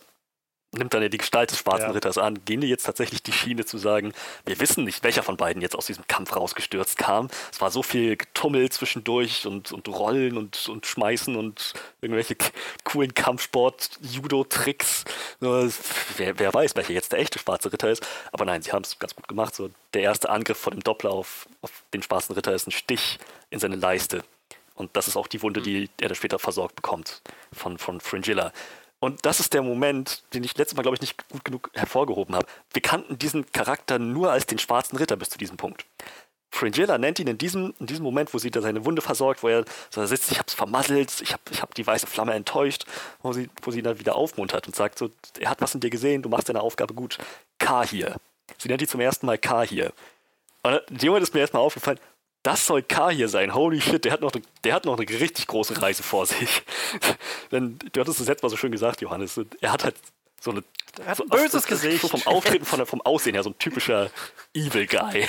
nimmt 0.77 0.93
dann 0.93 1.01
ja 1.01 1.09
die 1.09 1.17
Gestalt 1.17 1.51
des 1.51 1.59
Schwarzen 1.59 1.87
ja. 1.87 1.91
Ritters 1.91 2.17
an, 2.17 2.43
gehen 2.45 2.61
die 2.61 2.67
jetzt 2.67 2.83
tatsächlich 2.83 3.23
die 3.23 3.31
Schiene 3.31 3.65
zu 3.65 3.77
sagen, 3.77 4.13
wir 4.45 4.59
wissen 4.59 4.83
nicht, 4.83 5.03
welcher 5.03 5.23
von 5.23 5.37
beiden 5.37 5.61
jetzt 5.61 5.75
aus 5.75 5.85
diesem 5.87 6.07
Kampf 6.07 6.35
rausgestürzt 6.35 6.97
kam. 6.97 7.29
Es 7.51 7.61
war 7.61 7.71
so 7.71 7.83
viel 7.83 8.17
Getummel 8.17 8.69
zwischendurch 8.69 9.45
und, 9.47 9.71
und 9.71 9.87
Rollen 9.87 10.37
und, 10.37 10.69
und 10.69 10.85
Schmeißen 10.85 11.35
und 11.35 11.73
irgendwelche 12.01 12.35
coolen 12.83 13.13
Kampfsport-Judo-Tricks. 13.13 15.05
Wer, 15.39 16.39
wer 16.39 16.53
weiß, 16.53 16.75
welcher 16.75 16.93
jetzt 16.93 17.11
der 17.11 17.19
echte 17.19 17.39
Schwarze 17.39 17.71
Ritter 17.71 17.89
ist. 17.89 18.05
Aber 18.31 18.45
nein, 18.45 18.61
sie 18.61 18.71
haben 18.71 18.83
es 18.83 18.99
ganz 18.99 19.15
gut 19.15 19.27
gemacht. 19.27 19.55
So, 19.55 19.69
der 19.93 20.01
erste 20.03 20.29
Angriff 20.29 20.57
von 20.57 20.73
dem 20.73 20.83
Doppler 20.83 21.11
auf, 21.11 21.47
auf 21.61 21.71
den 21.93 22.03
Schwarzen 22.03 22.33
Ritter 22.33 22.53
ist 22.53 22.67
ein 22.67 22.71
Stich 22.71 23.19
in 23.49 23.59
seine 23.59 23.75
Leiste. 23.75 24.23
Und 24.75 24.95
das 24.97 25.07
ist 25.07 25.15
auch 25.15 25.27
die 25.27 25.41
Wunde, 25.41 25.61
die 25.61 25.89
er 25.99 26.09
dann 26.09 26.15
später 26.15 26.37
versorgt 26.37 26.75
bekommt 26.75 27.21
von, 27.53 27.77
von 27.77 28.01
Fringilla. 28.01 28.51
Und 29.05 29.23
das 29.23 29.39
ist 29.39 29.53
der 29.53 29.61
Moment, 29.61 30.23
den 30.33 30.43
ich 30.43 30.57
letztes 30.57 30.75
Mal, 30.75 30.81
glaube 30.81 30.95
ich, 30.95 31.01
nicht 31.01 31.29
gut 31.29 31.45
genug 31.45 31.69
hervorgehoben 31.75 32.33
habe. 32.33 32.47
Wir 32.73 32.81
kannten 32.81 33.19
diesen 33.19 33.51
Charakter 33.51 33.99
nur 33.99 34.31
als 34.31 34.47
den 34.47 34.57
schwarzen 34.57 34.97
Ritter 34.97 35.15
bis 35.15 35.29
zu 35.29 35.37
diesem 35.37 35.57
Punkt. 35.57 35.85
Fringilla 36.49 36.97
nennt 36.97 37.19
ihn 37.19 37.27
in 37.27 37.37
diesem, 37.37 37.75
in 37.79 37.85
diesem 37.85 38.03
Moment, 38.03 38.33
wo 38.33 38.39
sie 38.39 38.49
da 38.49 38.61
seine 38.61 38.83
Wunde 38.83 39.03
versorgt, 39.03 39.43
wo 39.43 39.47
er 39.47 39.63
so 39.91 40.03
sitzt, 40.07 40.31
ich 40.31 40.39
hab's 40.39 40.55
vermasselt, 40.55 41.21
ich 41.21 41.33
hab, 41.33 41.41
ich 41.51 41.61
hab 41.61 41.75
die 41.75 41.85
weiße 41.85 42.07
Flamme 42.07 42.33
enttäuscht, 42.33 42.87
wo 43.21 43.31
sie, 43.31 43.47
wo 43.61 43.69
sie 43.69 43.77
ihn 43.77 43.83
dann 43.83 43.99
wieder 43.99 44.15
aufmuntert 44.15 44.65
und 44.65 44.75
sagt 44.75 44.97
so, 44.97 45.11
er 45.39 45.51
hat 45.51 45.61
was 45.61 45.75
in 45.75 45.81
dir 45.81 45.91
gesehen, 45.91 46.23
du 46.23 46.29
machst 46.29 46.49
deine 46.49 46.61
Aufgabe 46.61 46.95
gut. 46.95 47.19
K 47.59 47.85
hier. 47.85 48.15
Sie 48.57 48.69
nennt 48.69 48.81
ihn 48.81 48.87
zum 48.87 49.01
ersten 49.01 49.27
Mal 49.27 49.37
K 49.37 49.61
hier. 49.61 49.93
Und 50.63 50.81
dem 50.89 51.09
Moment 51.09 51.21
ist 51.21 51.35
mir 51.35 51.41
erstmal 51.41 51.61
aufgefallen, 51.61 51.99
das 52.45 52.67
soll 52.67 52.83
K 52.83 53.09
hier 53.09 53.27
sein. 53.27 53.55
Holy 53.55 53.81
shit, 53.81 54.05
der 54.05 54.11
hat 54.11 54.21
noch 54.21 54.31
eine, 54.31 54.43
der 54.63 54.75
hat 54.75 54.85
noch 54.85 54.99
eine 54.99 55.09
richtig 55.09 55.47
große 55.47 55.81
Reise 55.81 56.03
vor 56.03 56.27
sich. 56.27 56.61
Denn 57.51 57.79
du 57.91 57.99
hattest 57.99 58.19
es 58.19 58.27
jetzt 58.27 58.43
mal 58.43 58.49
so 58.49 58.57
schön 58.57 58.71
gesagt, 58.71 59.01
Johannes. 59.01 59.39
Er 59.61 59.71
hat 59.71 59.83
halt 59.83 59.95
so 60.39 60.51
eine. 60.51 60.63
Er 60.99 61.07
hat 61.07 61.17
so, 61.17 61.23
ein 61.23 61.29
böses 61.29 61.63
so 61.63 61.69
Gesicht. 61.69 62.07
vom 62.07 62.21
Auftreten, 62.27 62.65
von 62.65 62.85
vom 62.85 63.01
Aussehen 63.01 63.33
her, 63.33 63.41
so 63.41 63.49
ein 63.49 63.57
typischer 63.57 64.11
Evil 64.53 64.85
Guy. 64.85 65.27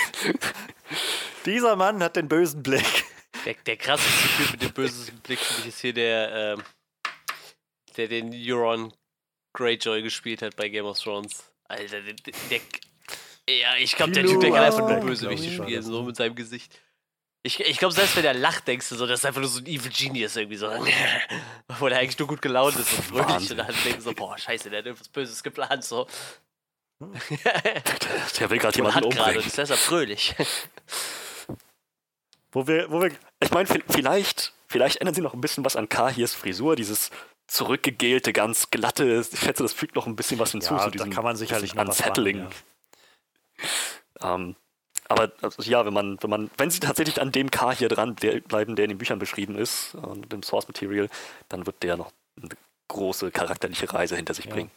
Dieser 1.47 1.75
Mann 1.75 2.03
hat 2.03 2.17
den 2.17 2.29
bösen 2.29 2.63
Blick. 2.63 3.05
Der, 3.47 3.55
der 3.55 3.77
krasseste 3.79 4.29
Typ 4.37 4.53
mit 4.53 4.63
dem 4.63 4.73
bösesten 4.73 5.19
Blick 5.21 5.39
für 5.39 5.59
mich 5.61 5.69
ist 5.69 5.81
hier 5.81 5.95
der, 5.95 6.57
ähm, 6.57 6.63
der 7.97 8.09
den 8.09 8.31
Euron 8.35 8.93
Greyjoy 9.55 10.03
gespielt 10.03 10.43
hat 10.43 10.55
bei 10.57 10.69
Game 10.69 10.85
of 10.85 11.01
Thrones. 11.01 11.45
Alter, 11.65 12.03
der, 12.03 12.13
der, 12.13 12.35
der 12.51 12.61
ja, 13.49 13.77
ich 13.79 13.93
glaube, 13.97 14.13
der 14.13 14.27
Typ, 14.27 14.41
der 14.41 14.51
kann 14.51 14.65
einfach 14.65 14.81
nur 14.81 14.89
Kilo, 14.89 15.07
Bösewichte 15.07 15.51
spielen, 15.51 15.83
so 15.83 16.03
mit 16.03 16.17
seinem 16.17 16.35
Gesicht. 16.35 16.79
Ich, 17.47 17.61
ich 17.61 17.79
glaube, 17.79 17.95
selbst 17.95 18.17
wenn 18.17 18.25
er 18.25 18.35
lacht, 18.35 18.67
denkst 18.67 18.89
du 18.89 18.97
so, 18.97 19.07
das 19.07 19.21
ist 19.21 19.25
einfach 19.25 19.41
nur 19.41 19.49
so 19.49 19.61
ein 19.61 19.67
Evil 19.67 19.93
Genius 19.93 20.35
irgendwie 20.35 20.57
so. 20.57 20.69
Wo 21.79 21.89
der 21.89 21.99
eigentlich 21.99 22.19
nur 22.19 22.27
gut 22.27 22.43
gelaunt 22.43 22.75
ist 22.77 22.93
und 22.93 23.05
fröhlich 23.25 23.51
und 23.53 23.57
dann 23.59 23.67
denkst 23.69 23.97
du 23.99 24.01
so, 24.01 24.13
boah, 24.13 24.37
scheiße, 24.37 24.69
der 24.69 24.81
hat 24.81 24.87
irgendwas 24.87 25.09
Böses 25.09 25.43
geplant, 25.43 25.85
so. 25.85 26.07
Der 28.41 28.49
will 28.51 28.59
gerade 28.59 28.75
jemanden 28.77 29.01
gerade, 29.01 29.07
umbringen. 29.07 29.37
und 29.41 29.47
ist 29.47 29.59
deshalb 29.59 29.79
fröhlich. 29.79 30.35
Wo 32.53 32.67
wir, 32.67 32.91
wo 32.91 33.03
wir, 33.03 33.13
Ich 33.41 33.51
meine, 33.51 33.69
vielleicht, 33.69 34.55
vielleicht 34.67 34.97
ändern 34.97 35.15
sie 35.15 35.21
noch 35.21 35.35
ein 35.35 35.43
bisschen 35.43 35.65
was 35.65 35.77
an 35.77 35.91
Kahirs 35.91 36.35
Frisur, 36.35 36.75
dieses 36.75 37.11
zurückgegelte, 37.49 38.33
ganz 38.33 38.71
glatte. 38.71 39.25
Ich 39.31 39.39
schätze, 39.39 39.63
das 39.63 39.75
fügt 39.75 39.95
noch 39.95 40.07
ein 40.07 40.17
bisschen 40.17 40.39
was 40.39 40.53
hinzu. 40.53 40.75
ja, 40.75 40.81
zu 40.81 40.85
da 40.87 40.91
diesem, 40.91 41.11
kann 41.11 41.23
man 41.23 41.37
sicherlich 41.37 41.75
noch 41.75 41.87
was 41.87 42.01
machen, 42.01 42.49
Ähm, 44.23 44.57
aber 45.09 45.33
also, 45.43 45.63
ja, 45.63 45.85
wenn 45.87 45.93
man, 45.93 46.19
wenn 46.23 46.31
man, 46.31 46.51
wenn 46.57 46.71
sie 46.71 46.81
tatsächlich 46.81 47.21
an 47.21 47.33
dem 47.33 47.51
K 47.51 47.73
hier 47.73 47.89
dran 47.89 48.17
der, 48.17 48.41
bleiben, 48.41 48.77
der 48.77 48.85
in 48.85 48.91
den 48.91 48.99
Büchern 48.99 49.19
beschrieben 49.19 49.57
ist, 49.57 49.95
äh, 49.95 50.21
dem 50.29 50.43
Source 50.43 50.69
Material, 50.69 51.09
dann 51.49 51.67
wird 51.67 51.83
der 51.83 51.97
noch 51.97 52.13
eine 52.41 52.51
große 52.89 53.31
charakterliche 53.31 53.93
Reise 53.93 54.17
hinter 54.17 54.35
sich 54.35 54.47
Ja. 54.47 54.53
bringen. 54.55 54.71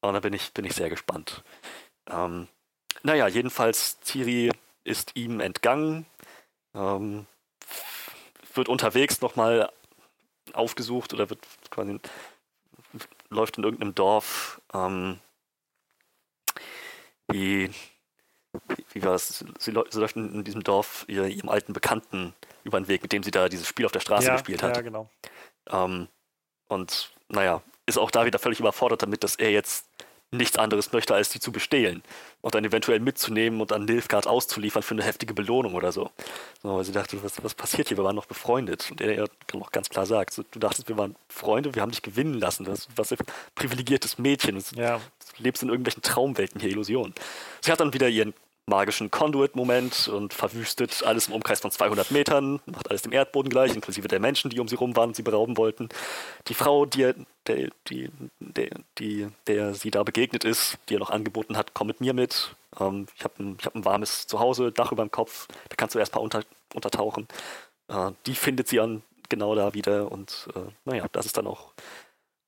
Und 0.00 0.14
da 0.14 0.20
bin 0.20 0.32
ich, 0.32 0.52
bin 0.52 0.64
ich 0.64 0.74
sehr 0.74 0.88
gespannt. 0.88 1.42
Ähm, 2.08 2.48
naja, 3.02 3.28
jedenfalls, 3.28 3.98
Ciri 4.02 4.50
ist 4.84 5.12
ihm 5.14 5.40
entgangen, 5.40 6.06
ähm, 6.74 7.26
wird 8.54 8.68
unterwegs 8.68 9.20
nochmal 9.20 9.70
aufgesucht 10.52 11.12
oder 11.14 11.30
wird 11.30 11.40
quasi 11.70 11.98
läuft 13.28 13.58
in 13.58 13.64
irgendeinem 13.64 13.94
Dorf. 13.94 14.60
Ähm, 14.74 15.20
wie, 17.28 17.70
wie, 18.92 19.02
war 19.02 19.12
das? 19.12 19.44
Sie, 19.58 19.72
sie 19.90 19.98
läuft 20.00 20.16
in, 20.16 20.44
diesem 20.44 20.62
Dorf 20.62 21.04
ihr, 21.08 21.26
ihrem 21.26 21.48
alten 21.48 21.72
Bekannten 21.72 22.34
über 22.64 22.80
den 22.80 22.88
Weg, 22.88 23.02
mit 23.02 23.12
dem 23.12 23.22
sie 23.22 23.30
da 23.30 23.48
dieses 23.48 23.66
Spiel 23.66 23.86
auf 23.86 23.92
der 23.92 24.00
Straße 24.00 24.26
ja, 24.26 24.34
gespielt 24.34 24.62
hat. 24.62 24.76
Ja, 24.76 24.82
genau. 24.82 25.08
Ähm, 25.70 26.08
und 26.68 27.12
naja, 27.28 27.62
ist 27.86 27.98
auch 27.98 28.10
da 28.10 28.24
wieder 28.26 28.38
völlig 28.38 28.60
überfordert 28.60 29.02
damit, 29.02 29.24
dass 29.24 29.36
er 29.36 29.50
jetzt 29.50 29.86
nichts 30.32 30.56
anderes 30.58 30.92
möchte, 30.92 31.14
als 31.14 31.30
die 31.30 31.40
zu 31.40 31.50
bestehlen 31.50 32.02
und 32.40 32.54
dann 32.54 32.64
eventuell 32.64 33.00
mitzunehmen 33.00 33.60
und 33.60 33.72
an 33.72 33.84
Nilfgaard 33.84 34.26
auszuliefern 34.26 34.82
für 34.82 34.94
eine 34.94 35.02
heftige 35.02 35.34
Belohnung 35.34 35.74
oder 35.74 35.90
so. 35.90 36.10
so 36.62 36.76
weil 36.76 36.84
sie 36.84 36.92
dachte, 36.92 37.22
was, 37.22 37.42
was 37.42 37.54
passiert 37.54 37.88
hier? 37.88 37.96
Wir 37.96 38.04
waren 38.04 38.16
noch 38.16 38.26
befreundet. 38.26 38.90
Und 38.90 39.00
er 39.00 39.14
ja 39.14 39.24
noch 39.52 39.72
ganz 39.72 39.88
klar 39.88 40.06
sagt, 40.06 40.32
so, 40.32 40.44
du 40.48 40.58
dachtest, 40.58 40.88
wir 40.88 40.96
waren 40.96 41.16
Freunde, 41.28 41.74
wir 41.74 41.82
haben 41.82 41.90
dich 41.90 42.02
gewinnen 42.02 42.34
lassen. 42.34 42.64
Das 42.64 42.88
was 42.94 43.12
ein 43.12 43.18
privilegiertes 43.54 44.18
Mädchen. 44.18 44.54
Das, 44.54 44.70
Ja, 44.72 45.00
Du 45.36 45.42
lebst 45.42 45.62
in 45.62 45.68
irgendwelchen 45.68 46.02
Traumwelten 46.02 46.60
hier, 46.60 46.70
Illusionen. 46.70 47.14
Sie 47.60 47.70
hat 47.70 47.80
dann 47.80 47.92
wieder 47.92 48.08
ihren 48.08 48.34
magischen 48.70 49.10
Conduit-Moment 49.10 50.08
und 50.08 50.32
verwüstet 50.32 51.02
alles 51.04 51.28
im 51.28 51.34
Umkreis 51.34 51.60
von 51.60 51.70
200 51.70 52.10
Metern, 52.10 52.60
macht 52.64 52.88
alles 52.88 53.02
dem 53.02 53.12
Erdboden 53.12 53.50
gleich, 53.50 53.74
inklusive 53.74 54.08
der 54.08 54.20
Menschen, 54.20 54.48
die 54.50 54.58
um 54.60 54.68
sie 54.68 54.76
rum 54.76 54.96
waren 54.96 55.10
und 55.10 55.16
sie 55.16 55.22
berauben 55.22 55.58
wollten. 55.58 55.90
Die 56.48 56.54
Frau, 56.54 56.86
die, 56.86 57.02
er- 57.02 57.14
der, 57.46 57.68
die, 57.88 58.08
der, 58.38 58.70
die, 58.98 59.28
der 59.46 59.74
sie 59.74 59.90
da 59.90 60.02
begegnet 60.02 60.44
ist, 60.44 60.78
die 60.88 60.94
er 60.94 61.00
noch 61.00 61.10
angeboten 61.10 61.58
hat, 61.58 61.74
komm 61.74 61.88
mit 61.88 62.00
mir 62.00 62.14
mit. 62.14 62.54
Ähm, 62.80 63.06
ich 63.16 63.24
habe 63.24 63.34
ein, 63.42 63.58
hab 63.62 63.74
ein 63.74 63.84
warmes 63.84 64.26
Zuhause, 64.26 64.72
Dach 64.72 64.92
über 64.92 65.04
dem 65.04 65.10
Kopf, 65.10 65.46
da 65.68 65.76
kannst 65.76 65.94
du 65.94 65.98
erst 65.98 66.14
mal 66.14 66.20
unter, 66.22 66.42
untertauchen. 66.72 67.28
Äh, 67.88 68.12
die 68.26 68.34
findet 68.34 68.68
sie 68.68 68.80
an 68.80 69.02
genau 69.28 69.54
da 69.54 69.74
wieder 69.74 70.10
und 70.10 70.48
äh, 70.56 70.60
naja, 70.84 71.06
das 71.12 71.26
ist 71.26 71.36
dann 71.36 71.46
auch 71.46 71.72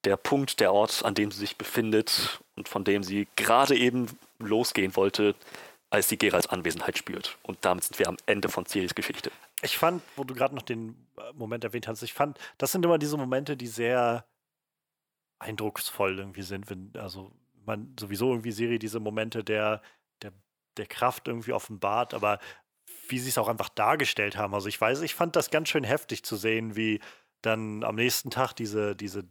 der 0.05 0.17
Punkt, 0.17 0.59
der 0.61 0.73
Ort, 0.73 1.05
an 1.05 1.15
dem 1.15 1.31
sie 1.31 1.39
sich 1.39 1.57
befindet 1.57 2.41
und 2.57 2.69
von 2.69 2.83
dem 2.85 3.05
sie 3.05 3.29
gerade 3.37 3.77
eben 3.77 4.09
losgehen 4.41 4.97
wollte, 4.97 5.35
als 5.93 6.09
sie 6.09 6.17
Geralds 6.17 6.47
Anwesenheit 6.47 6.97
spürt. 6.97 7.37
Und 7.43 7.59
damit 7.67 7.85
sind 7.85 7.99
wir 7.99 8.09
am 8.09 8.17
Ende 8.25 8.49
von 8.49 8.65
Ciris 8.65 8.95
Geschichte. 8.95 9.31
ich 9.61 9.77
fand, 9.77 10.03
wo 10.17 10.25
du 10.25 10.35
gerade 10.35 10.55
noch 10.55 10.63
den 10.63 10.97
äh, 11.19 11.33
Moment 11.35 11.65
erwähnt 11.65 11.87
hast, 11.87 12.03
ich 12.03 12.15
fand, 12.15 12.39
das 12.57 12.73
sind 12.73 12.85
immer 12.85 12.99
diese 12.99 13.19
Momente, 13.19 13.57
die 13.59 13.67
sehr 13.67 14.25
eindrucksvoll 15.39 16.19
irgendwie 16.19 16.43
sind, 16.43 16.71
wenn, 16.71 16.93
also 16.97 17.31
man 17.67 17.95
sowieso 18.01 18.31
irgendwie 18.31 18.53
Serie 18.53 18.79
diese 18.79 19.01
Momente 19.01 19.45
der, 19.45 19.83
der, 20.23 20.33
der 20.79 20.87
Kraft 20.87 21.29
irgendwie 21.29 21.53
offenbart, 21.53 22.15
aber 22.15 22.39
wie 23.09 23.19
sie 23.19 23.29
es 23.29 23.37
auch 23.37 23.49
einfach 23.49 23.69
dargestellt 23.69 24.39
haben. 24.39 24.55
Also 24.55 24.69
ich 24.69 24.81
weiß, 24.81 25.03
ich 25.03 25.15
fand 25.15 25.37
das 25.37 25.51
ganz 25.51 25.69
schön 25.69 25.85
heftig 25.85 26.25
zu 26.25 26.37
sehen, 26.37 26.75
wie 26.75 27.01
dann 27.43 27.85
am 27.85 27.97
nächsten 27.97 28.31
Tag 28.31 28.55
diese, 28.55 28.97
diese 28.97 29.25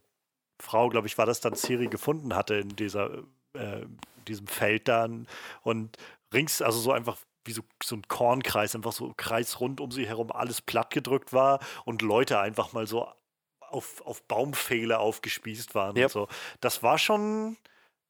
Frau, 0.60 0.90
glaube 0.90 1.08
ich, 1.08 1.18
war 1.18 1.26
das 1.26 1.42
dann 1.42 1.56
Ciri 1.56 1.88
gefunden 1.88 2.36
hatte 2.36 2.56
in 2.56 2.76
dieser, 2.76 3.24
äh, 3.54 3.88
diesem 4.28 4.46
Feld 4.46 4.88
dann 4.88 5.28
und 5.64 5.98
rings, 6.34 6.62
also 6.62 6.80
so 6.80 6.92
einfach 6.92 7.18
wie 7.46 7.54
so, 7.54 7.64
so 7.84 7.96
ein 7.96 8.08
Kornkreis, 8.08 8.76
einfach 8.76 8.92
so 8.92 9.14
Kreis 9.18 9.60
rund 9.60 9.82
um 9.82 9.92
sie 9.92 10.08
herum, 10.08 10.32
alles 10.32 10.62
platt 10.62 10.92
gedrückt 10.92 11.34
war 11.34 11.60
und 11.86 12.02
Leute 12.02 12.40
einfach 12.40 12.74
mal 12.74 12.86
so 12.88 13.08
auf, 13.60 14.02
auf 14.02 14.24
Baumpfähle 14.24 15.00
aufgespießt 15.00 15.74
waren 15.76 15.96
Yep. 15.98 16.06
und 16.06 16.12
so. 16.12 16.28
Das 16.60 16.84
war 16.84 16.98
schon, 16.98 17.58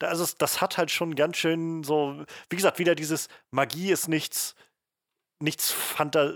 also 0.02 0.26
das 0.38 0.60
hat 0.62 0.78
halt 0.78 0.92
schon 0.92 1.16
ganz 1.16 1.38
schön 1.38 1.84
so, 1.84 2.26
wie 2.50 2.56
gesagt, 2.56 2.80
wieder 2.80 2.96
dieses 2.96 3.30
Magie 3.52 3.92
ist 3.92 4.08
nichts, 4.08 4.56
nichts 5.40 5.72
Fanta 5.72 6.34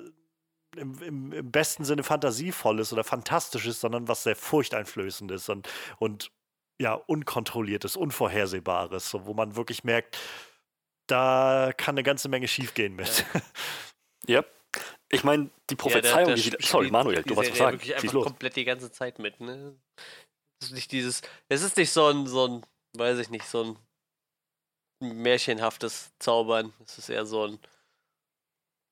im, 0.78 1.02
im, 1.02 1.32
im 1.34 1.52
besten 1.52 1.86
Sinne 1.86 2.04
fantasievolles 2.04 2.94
oder 2.94 3.04
fantastisches, 3.04 3.80
sondern 3.80 4.08
was 4.08 4.24
sehr 4.24 4.36
furchteinflößendes 4.36 5.50
und, 5.50 5.70
und 6.00 6.32
ja, 6.80 6.94
unkontrolliertes, 6.94 7.96
unvorhersehbares, 7.96 9.10
so, 9.10 9.26
wo 9.26 9.34
man 9.34 9.56
wirklich 9.56 9.84
merkt, 9.86 10.18
da 11.08 11.72
kann 11.77 11.95
eine 11.95 12.03
ganze 12.03 12.30
Menge 12.30 12.48
schiefgehen 12.48 12.95
mit. 12.95 13.25
Ja. 14.27 14.43
Ich 15.09 15.24
meine, 15.24 15.51
die 15.69 15.75
Prophezeiung, 15.75 16.34
die 16.35 16.42
sie. 16.42 16.58
Sorry, 16.59 16.90
Manuel, 16.90 17.22
du 17.22 17.35
wolltest 17.35 17.53
was 17.53 17.59
sagen. 17.59 17.75
wirklich 17.77 17.95
einfach 17.95 18.11
los. 18.11 18.25
komplett 18.25 18.56
die 18.56 18.66
ganze 18.66 18.92
Zeit 18.92 19.19
mit, 19.19 19.40
ne? 19.40 19.77
Es 20.59 20.67
ist 20.69 20.74
nicht 20.74 20.92
dieses, 20.92 21.22
es 21.48 21.61
ist 21.61 21.77
nicht 21.77 21.92
so 21.92 22.08
ein, 22.09 22.25
so 22.27 22.48
ein, 22.48 22.66
weiß 22.98 23.19
ich 23.19 23.30
nicht, 23.30 23.45
so 23.45 23.64
ein 23.64 23.77
märchenhaftes 25.00 26.11
Zaubern. 26.19 26.74
Es 26.84 26.98
ist 26.98 27.08
eher 27.09 27.25
so 27.25 27.45
ein 27.45 27.59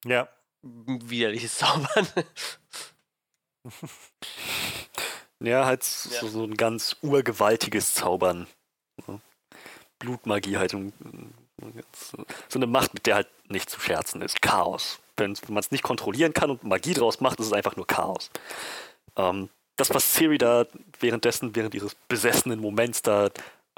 ja, 0.06 0.30
widerliches 0.62 1.58
Zaubern. 1.58 2.08
Ja, 5.40 5.66
halt 5.66 5.84
so, 5.84 6.10
Ja. 6.10 6.26
so 6.32 6.44
ein 6.46 6.56
ganz 6.56 6.96
urgewaltiges 7.02 7.94
Zaubern. 7.96 8.48
Ja. 9.08 9.20
Blutmagie 10.00 10.58
halt. 10.58 10.72
ganz- 10.72 10.94
So 12.50 12.60
eine 12.60 12.68
Macht, 12.68 12.94
mit 12.94 13.06
der 13.06 13.16
halt 13.16 13.28
nicht 13.50 13.70
zu 13.70 13.80
scherzen 13.80 14.22
ist. 14.22 14.42
Chaos. 14.42 15.00
Wenn, 15.18 15.38
man 15.48 15.60
es 15.60 15.72
nicht 15.72 15.84
kontrollieren 15.84 16.34
kann 16.34 16.50
und 16.50 16.64
Magie 16.64 16.94
draus 16.94 17.20
macht, 17.20 17.40
ist 17.40 17.48
es 17.48 17.54
einfach 17.54 17.76
nur 17.76 17.88
Chaos. 17.88 18.32
Ähm, 19.16 19.50
das, 19.76 19.94
was 19.94 20.14
Siri 20.14 20.38
da 20.38 20.66
währenddessen, 21.00 21.56
während 21.56 21.76
ihres 21.76 21.96
besessenen 22.08 22.60
Moments 22.60 23.02
da 23.02 23.30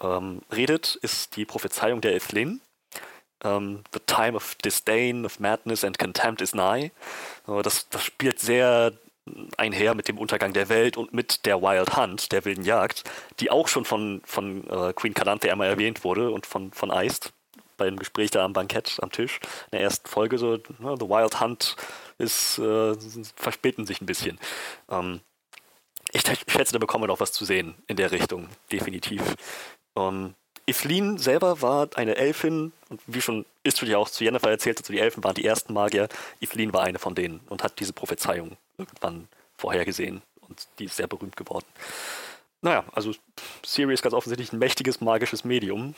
ähm, 0.02 0.42
redet, 0.52 0.96
ist 1.02 1.36
die 1.36 1.46
Prophezeiung 1.46 2.02
der 2.02 2.16
Ethlin. 2.16 2.62
Ähm, 3.44 3.84
The 3.94 4.00
time 4.06 4.36
of 4.36 4.56
disdain, 4.56 5.26
of 5.26 5.40
madness 5.40 5.84
and 5.84 5.98
contempt 6.00 6.42
is 6.42 6.54
nigh. 6.54 6.92
Äh, 7.48 7.62
das, 7.62 7.90
das 7.90 8.04
spielt 8.04 8.40
sehr 8.40 8.94
einher 9.58 9.96
mit 9.96 10.08
dem 10.08 10.18
Untergang 10.18 10.54
der 10.54 10.70
Welt 10.70 10.98
und 10.98 11.14
mit 11.14 11.46
der 11.46 11.62
Wild 11.62 11.98
Hunt, 11.98 12.32
der 12.32 12.46
wilden 12.46 12.64
Jagd, 12.64 13.04
die 13.40 13.50
auch 13.50 13.68
schon 13.68 13.86
von, 13.86 14.22
von 14.26 14.68
äh, 14.70 14.94
Queen 14.94 15.14
Calanthe 15.14 15.52
einmal 15.52 15.68
erwähnt 15.68 16.04
wurde 16.04 16.30
und 16.30 16.46
von, 16.46 16.72
von 16.72 16.92
Eist 16.92 17.34
beim 17.78 17.98
Gespräch 17.98 18.32
da 18.32 18.44
am 18.46 18.54
Bankett 18.54 18.98
am 19.02 19.12
Tisch 19.12 19.40
in 19.72 19.78
der 19.78 19.82
ersten 19.82 20.08
Folge 20.08 20.38
so, 20.38 20.58
ne, 20.80 20.96
The 21.00 21.08
Wild 21.08 21.40
Hunt 21.40 21.76
ist, 22.18 22.60
äh, 22.60 22.94
verspäten 23.36 23.86
sich 23.86 24.02
ein 24.02 24.06
bisschen. 24.06 24.40
Ähm, 24.90 25.22
ich, 26.12 26.24
ich 26.28 26.40
schätze, 26.48 26.74
da 26.74 26.80
bekommen 26.80 27.04
wir 27.04 27.08
noch 27.08 27.20
was 27.20 27.32
zu 27.32 27.46
sehen 27.46 27.76
in 27.88 27.98
der 27.98 28.12
Richtung, 28.12 28.48
definitiv. 28.72 29.36
Ähm, 29.98 30.36
Evelyn 30.68 31.18
selber 31.18 31.62
war 31.62 31.90
eine 31.96 32.16
Elfin 32.16 32.72
und 32.90 33.02
wie 33.06 33.22
schon 33.22 33.46
Istrid 33.64 33.90
ja 33.90 33.98
auch 33.98 34.10
zu 34.10 34.24
Jennifer 34.24 34.50
erzählt 34.50 34.80
hat, 34.80 34.86
so 34.86 34.94
die 34.94 35.00
Elfen 35.00 35.24
waren 35.24 35.36
die 35.36 35.46
ersten 35.46 35.74
Magier. 35.74 36.10
Evelyn 36.42 36.74
war 36.74 36.84
eine 36.84 36.98
von 36.98 37.14
denen 37.14 37.42
und 37.50 37.64
hat 37.64 37.80
diese 37.80 37.94
Prophezeiung 37.94 38.58
irgendwann 38.78 39.28
vorhergesehen 39.58 40.22
und 40.42 40.68
die 40.80 40.86
ist 40.86 40.96
sehr 40.96 41.08
berühmt 41.08 41.36
geworden. 41.36 41.66
Naja, 42.62 42.84
also 42.94 43.14
Siri 43.64 43.94
ist 43.94 44.02
ganz 44.02 44.16
offensichtlich 44.16 44.52
ein 44.52 44.60
mächtiges 44.60 45.02
magisches 45.02 45.44
Medium. 45.44 45.94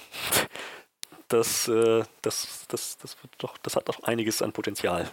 Das, 1.28 1.68
äh, 1.68 2.04
das, 2.22 2.66
das, 2.70 2.98
das, 2.98 3.18
wird 3.22 3.34
doch, 3.38 3.58
das 3.58 3.76
hat 3.76 3.90
doch 3.90 4.04
einiges 4.04 4.42
an 4.42 4.54
Potenzial. 4.54 5.10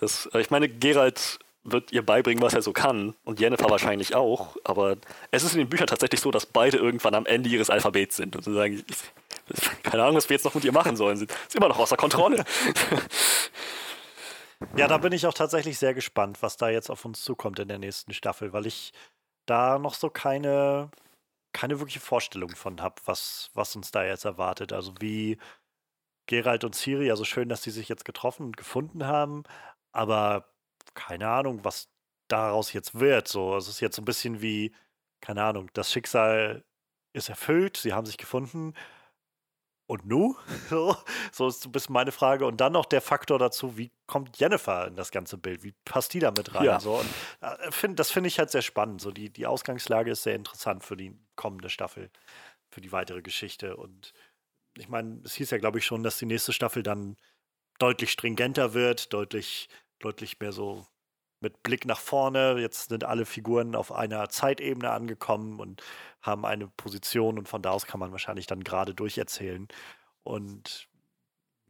Das, 0.00 0.26
äh, 0.32 0.40
ich 0.40 0.50
meine, 0.50 0.68
Gerald 0.68 1.38
wird 1.62 1.92
ihr 1.92 2.04
beibringen, 2.04 2.42
was 2.42 2.54
er 2.54 2.62
so 2.62 2.72
kann 2.72 3.14
und 3.24 3.40
Jennifer 3.40 3.68
wahrscheinlich 3.68 4.14
auch, 4.14 4.56
aber 4.64 4.96
es 5.30 5.42
ist 5.42 5.52
in 5.52 5.58
den 5.58 5.68
Büchern 5.68 5.86
tatsächlich 5.86 6.20
so, 6.20 6.30
dass 6.30 6.46
beide 6.46 6.78
irgendwann 6.78 7.14
am 7.14 7.26
Ende 7.26 7.50
ihres 7.50 7.68
Alphabets 7.68 8.16
sind 8.16 8.34
und 8.34 8.42
sagen, 8.42 8.82
keine 9.82 10.04
Ahnung, 10.04 10.16
was 10.16 10.28
wir 10.28 10.36
jetzt 10.36 10.44
noch 10.44 10.54
mit 10.54 10.64
ihr 10.64 10.72
machen 10.72 10.96
sollen, 10.96 11.16
sie 11.16 11.26
ist 11.26 11.56
immer 11.56 11.68
noch 11.68 11.78
außer 11.78 11.96
Kontrolle. 11.96 12.44
Ja, 14.76 14.88
da 14.88 14.98
bin 14.98 15.12
ich 15.12 15.26
auch 15.26 15.32
tatsächlich 15.32 15.78
sehr 15.78 15.94
gespannt, 15.94 16.42
was 16.42 16.56
da 16.56 16.68
jetzt 16.68 16.90
auf 16.90 17.04
uns 17.04 17.22
zukommt 17.22 17.58
in 17.58 17.68
der 17.68 17.78
nächsten 17.78 18.12
Staffel, 18.12 18.52
weil 18.52 18.66
ich 18.66 18.92
da 19.46 19.78
noch 19.78 19.94
so 19.94 20.10
keine, 20.10 20.90
keine 21.52 21.78
wirkliche 21.80 22.00
Vorstellung 22.00 22.50
von 22.56 22.80
habe, 22.80 22.96
was, 23.06 23.50
was 23.54 23.76
uns 23.76 23.90
da 23.90 24.04
jetzt 24.04 24.24
erwartet. 24.24 24.72
Also 24.72 24.94
wie 25.00 25.38
Gerald 26.26 26.64
und 26.64 26.74
Siri, 26.74 27.10
also 27.10 27.24
schön, 27.24 27.48
dass 27.48 27.62
die 27.62 27.70
sich 27.70 27.88
jetzt 27.88 28.04
getroffen 28.04 28.46
und 28.46 28.56
gefunden 28.56 29.06
haben, 29.06 29.42
aber 29.92 30.52
keine 30.94 31.28
Ahnung, 31.28 31.64
was 31.64 31.90
daraus 32.28 32.72
jetzt 32.72 33.00
wird. 33.00 33.28
So, 33.28 33.56
es 33.56 33.68
ist 33.68 33.80
jetzt 33.80 33.96
so 33.96 34.02
ein 34.02 34.04
bisschen 34.04 34.40
wie, 34.42 34.74
keine 35.20 35.44
Ahnung, 35.44 35.70
das 35.74 35.92
Schicksal 35.92 36.64
ist 37.12 37.28
erfüllt, 37.28 37.76
sie 37.78 37.92
haben 37.92 38.06
sich 38.06 38.18
gefunden. 38.18 38.74
Und 39.90 40.06
nu? 40.06 40.36
So, 40.68 40.96
so 41.32 41.48
ist 41.48 41.66
ein 41.66 41.72
bisschen 41.72 41.94
meine 41.94 42.12
Frage. 42.12 42.46
Und 42.46 42.60
dann 42.60 42.72
noch 42.72 42.86
der 42.86 43.00
Faktor 43.00 43.40
dazu, 43.40 43.76
wie 43.76 43.90
kommt 44.06 44.38
Jennifer 44.38 44.86
in 44.86 44.94
das 44.94 45.10
ganze 45.10 45.36
Bild? 45.36 45.64
Wie 45.64 45.74
passt 45.84 46.14
die 46.14 46.20
da 46.20 46.30
mit 46.30 46.54
rein? 46.54 46.64
Ja. 46.64 46.78
So, 46.78 46.94
und, 46.94 47.08
äh, 47.40 47.72
find, 47.72 47.98
das 47.98 48.12
finde 48.12 48.28
ich 48.28 48.38
halt 48.38 48.52
sehr 48.52 48.62
spannend. 48.62 49.00
So, 49.00 49.10
die, 49.10 49.30
die 49.30 49.48
Ausgangslage 49.48 50.12
ist 50.12 50.22
sehr 50.22 50.36
interessant 50.36 50.84
für 50.84 50.96
die 50.96 51.18
kommende 51.34 51.70
Staffel, 51.70 52.10
für 52.70 52.80
die 52.80 52.92
weitere 52.92 53.20
Geschichte. 53.20 53.76
Und 53.76 54.12
ich 54.78 54.88
meine, 54.88 55.22
es 55.24 55.34
hieß 55.34 55.50
ja, 55.50 55.58
glaube 55.58 55.78
ich, 55.78 55.86
schon, 55.86 56.04
dass 56.04 56.18
die 56.18 56.26
nächste 56.26 56.52
Staffel 56.52 56.84
dann 56.84 57.16
deutlich 57.80 58.12
stringenter 58.12 58.74
wird, 58.74 59.12
deutlich 59.12 59.68
deutlich 59.98 60.38
mehr 60.38 60.52
so 60.52 60.86
mit 61.40 61.62
Blick 61.64 61.84
nach 61.84 61.98
vorne. 61.98 62.58
Jetzt 62.60 62.90
sind 62.90 63.02
alle 63.02 63.26
Figuren 63.26 63.74
auf 63.74 63.90
einer 63.90 64.28
Zeitebene 64.28 64.90
angekommen 64.90 65.58
und 65.58 65.82
haben 66.22 66.44
eine 66.44 66.68
Position 66.68 67.38
und 67.38 67.48
von 67.48 67.62
da 67.62 67.70
aus 67.70 67.86
kann 67.86 68.00
man 68.00 68.12
wahrscheinlich 68.12 68.46
dann 68.46 68.64
gerade 68.64 68.94
durcherzählen. 68.94 69.68
Und 70.22 70.88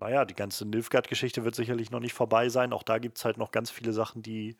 naja, 0.00 0.24
die 0.24 0.34
ganze 0.34 0.64
Nilfgaard-Geschichte 0.64 1.44
wird 1.44 1.54
sicherlich 1.54 1.90
noch 1.90 2.00
nicht 2.00 2.14
vorbei 2.14 2.48
sein. 2.48 2.72
Auch 2.72 2.82
da 2.82 2.98
gibt 2.98 3.18
es 3.18 3.24
halt 3.24 3.36
noch 3.36 3.52
ganz 3.52 3.70
viele 3.70 3.92
Sachen, 3.92 4.22
die 4.22 4.56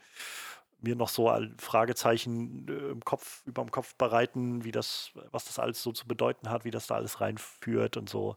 mir 0.83 0.97
noch 0.97 1.09
so 1.09 1.35
Fragezeichen 1.59 2.67
äh, 2.69 2.91
im 2.91 3.05
Kopf, 3.05 3.43
über 3.47 3.63
dem 3.63 3.71
Kopf 3.71 3.95
bereiten, 3.97 4.65
wie 4.65 4.73
das, 4.73 5.11
was 5.31 5.45
das 5.45 5.59
alles 5.59 5.83
so 5.83 5.93
zu 5.93 6.07
bedeuten 6.07 6.51
hat, 6.51 6.65
wie 6.65 6.71
das 6.71 6.87
da 6.87 6.95
alles 6.95 7.21
reinführt 7.21 7.97
und 7.97 8.09
so. 8.09 8.37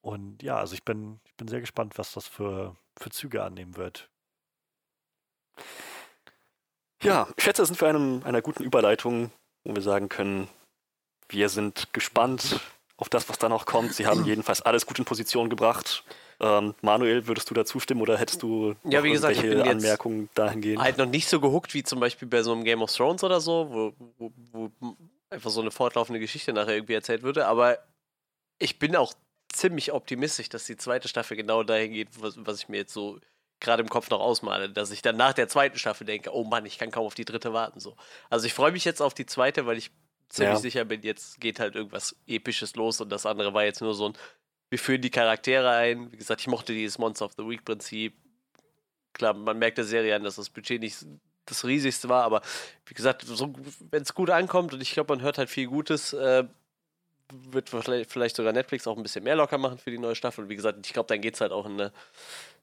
Und 0.00 0.42
ja, 0.42 0.56
also 0.58 0.74
ich 0.74 0.84
bin, 0.84 1.20
ich 1.24 1.34
bin 1.34 1.48
sehr 1.48 1.60
gespannt, 1.60 1.98
was 1.98 2.12
das 2.12 2.28
für, 2.28 2.76
für 2.96 3.10
Züge 3.10 3.42
annehmen 3.42 3.76
wird. 3.76 4.08
Ja, 7.02 7.28
ich 7.36 7.44
schätze, 7.44 7.62
das 7.62 7.68
sind 7.68 7.80
wir 7.80 7.88
einem, 7.88 8.22
einer 8.24 8.42
guten 8.42 8.62
Überleitung, 8.62 9.32
wo 9.64 9.74
wir 9.74 9.82
sagen 9.82 10.08
können, 10.08 10.48
wir 11.28 11.48
sind 11.48 11.92
gespannt 11.92 12.60
auf 12.96 13.08
das, 13.08 13.28
was 13.28 13.38
da 13.38 13.48
noch 13.48 13.66
kommt. 13.66 13.94
Sie 13.94 14.06
haben 14.06 14.24
jedenfalls 14.26 14.62
alles 14.62 14.86
gut 14.86 14.98
in 14.98 15.04
Position 15.04 15.50
gebracht. 15.50 16.04
Ähm, 16.38 16.74
Manuel, 16.82 17.26
würdest 17.26 17.48
du 17.48 17.54
da 17.54 17.64
zustimmen 17.64 18.02
oder 18.02 18.18
hättest 18.18 18.42
du 18.42 18.74
ja, 18.84 19.02
wie 19.02 19.10
gesagt, 19.10 19.36
irgendwelche 19.36 19.70
Anmerkungen 19.70 20.28
dahingehend? 20.34 20.82
Halt 20.82 20.98
noch 20.98 21.06
nicht 21.06 21.28
so 21.28 21.40
gehuckt 21.40 21.72
wie 21.72 21.82
zum 21.82 21.98
Beispiel 22.00 22.28
bei 22.28 22.42
so 22.42 22.52
einem 22.52 22.64
Game 22.64 22.82
of 22.82 22.92
Thrones 22.92 23.24
oder 23.24 23.40
so, 23.40 23.68
wo, 23.70 23.92
wo, 24.18 24.32
wo 24.52 24.70
einfach 25.30 25.50
so 25.50 25.60
eine 25.60 25.70
fortlaufende 25.70 26.20
Geschichte 26.20 26.52
nachher 26.52 26.74
irgendwie 26.74 26.94
erzählt 26.94 27.22
würde. 27.22 27.46
Aber 27.46 27.78
ich 28.58 28.78
bin 28.78 28.96
auch 28.96 29.14
ziemlich 29.52 29.92
optimistisch, 29.92 30.48
dass 30.50 30.66
die 30.66 30.76
zweite 30.76 31.08
Staffel 31.08 31.36
genau 31.36 31.62
dahin 31.62 31.92
geht, 31.92 32.08
was, 32.20 32.34
was 32.44 32.58
ich 32.58 32.68
mir 32.68 32.78
jetzt 32.78 32.92
so 32.92 33.18
gerade 33.60 33.82
im 33.82 33.88
Kopf 33.88 34.10
noch 34.10 34.20
ausmale, 34.20 34.68
dass 34.68 34.90
ich 34.90 35.00
dann 35.00 35.16
nach 35.16 35.32
der 35.32 35.48
zweiten 35.48 35.78
Staffel 35.78 36.06
denke, 36.06 36.34
oh 36.34 36.44
Mann, 36.44 36.66
ich 36.66 36.78
kann 36.78 36.90
kaum 36.90 37.06
auf 37.06 37.14
die 37.14 37.24
dritte 37.24 37.54
warten. 37.54 37.80
So. 37.80 37.96
Also 38.28 38.46
ich 38.46 38.52
freue 38.52 38.72
mich 38.72 38.84
jetzt 38.84 39.00
auf 39.00 39.14
die 39.14 39.24
zweite, 39.24 39.64
weil 39.64 39.78
ich 39.78 39.90
ziemlich 40.28 40.54
ja. 40.54 40.60
sicher 40.60 40.84
bin, 40.84 41.02
jetzt 41.02 41.40
geht 41.40 41.60
halt 41.60 41.74
irgendwas 41.74 42.16
Episches 42.26 42.76
los 42.76 43.00
und 43.00 43.10
das 43.10 43.26
andere 43.26 43.54
war 43.54 43.64
jetzt 43.64 43.80
nur 43.80 43.94
so 43.94 44.08
ein, 44.08 44.14
wir 44.68 44.78
führen 44.78 45.00
die 45.00 45.10
Charaktere 45.10 45.70
ein. 45.70 46.10
Wie 46.12 46.16
gesagt, 46.16 46.40
ich 46.40 46.48
mochte 46.48 46.72
dieses 46.72 46.98
Monster 46.98 47.26
of 47.26 47.32
the 47.36 47.46
Week 47.48 47.64
Prinzip. 47.64 48.14
Klar, 49.12 49.34
man 49.34 49.58
merkt 49.58 49.78
der 49.78 49.84
Serie 49.84 50.16
an, 50.16 50.24
dass 50.24 50.36
das 50.36 50.50
Budget 50.50 50.80
nicht 50.80 51.06
das 51.46 51.64
riesigste 51.64 52.08
war, 52.08 52.24
aber 52.24 52.42
wie 52.86 52.94
gesagt, 52.94 53.22
so, 53.22 53.54
wenn 53.90 54.02
es 54.02 54.14
gut 54.14 54.30
ankommt 54.30 54.74
und 54.74 54.80
ich 54.80 54.92
glaube, 54.92 55.14
man 55.14 55.22
hört 55.22 55.38
halt 55.38 55.48
viel 55.48 55.68
Gutes, 55.68 56.12
äh, 56.12 56.44
wird 57.32 57.68
vielleicht 57.70 58.36
sogar 58.36 58.52
Netflix 58.52 58.86
auch 58.86 58.96
ein 58.96 59.02
bisschen 59.02 59.22
mehr 59.24 59.36
locker 59.36 59.58
machen 59.58 59.78
für 59.78 59.92
die 59.92 59.98
neue 59.98 60.16
Staffel. 60.16 60.44
Und 60.44 60.50
wie 60.50 60.56
gesagt, 60.56 60.84
ich 60.84 60.92
glaube, 60.92 61.08
dann 61.08 61.20
geht 61.20 61.34
es 61.34 61.40
halt 61.40 61.52
auch 61.52 61.66
in 61.66 61.72
eine 61.72 61.92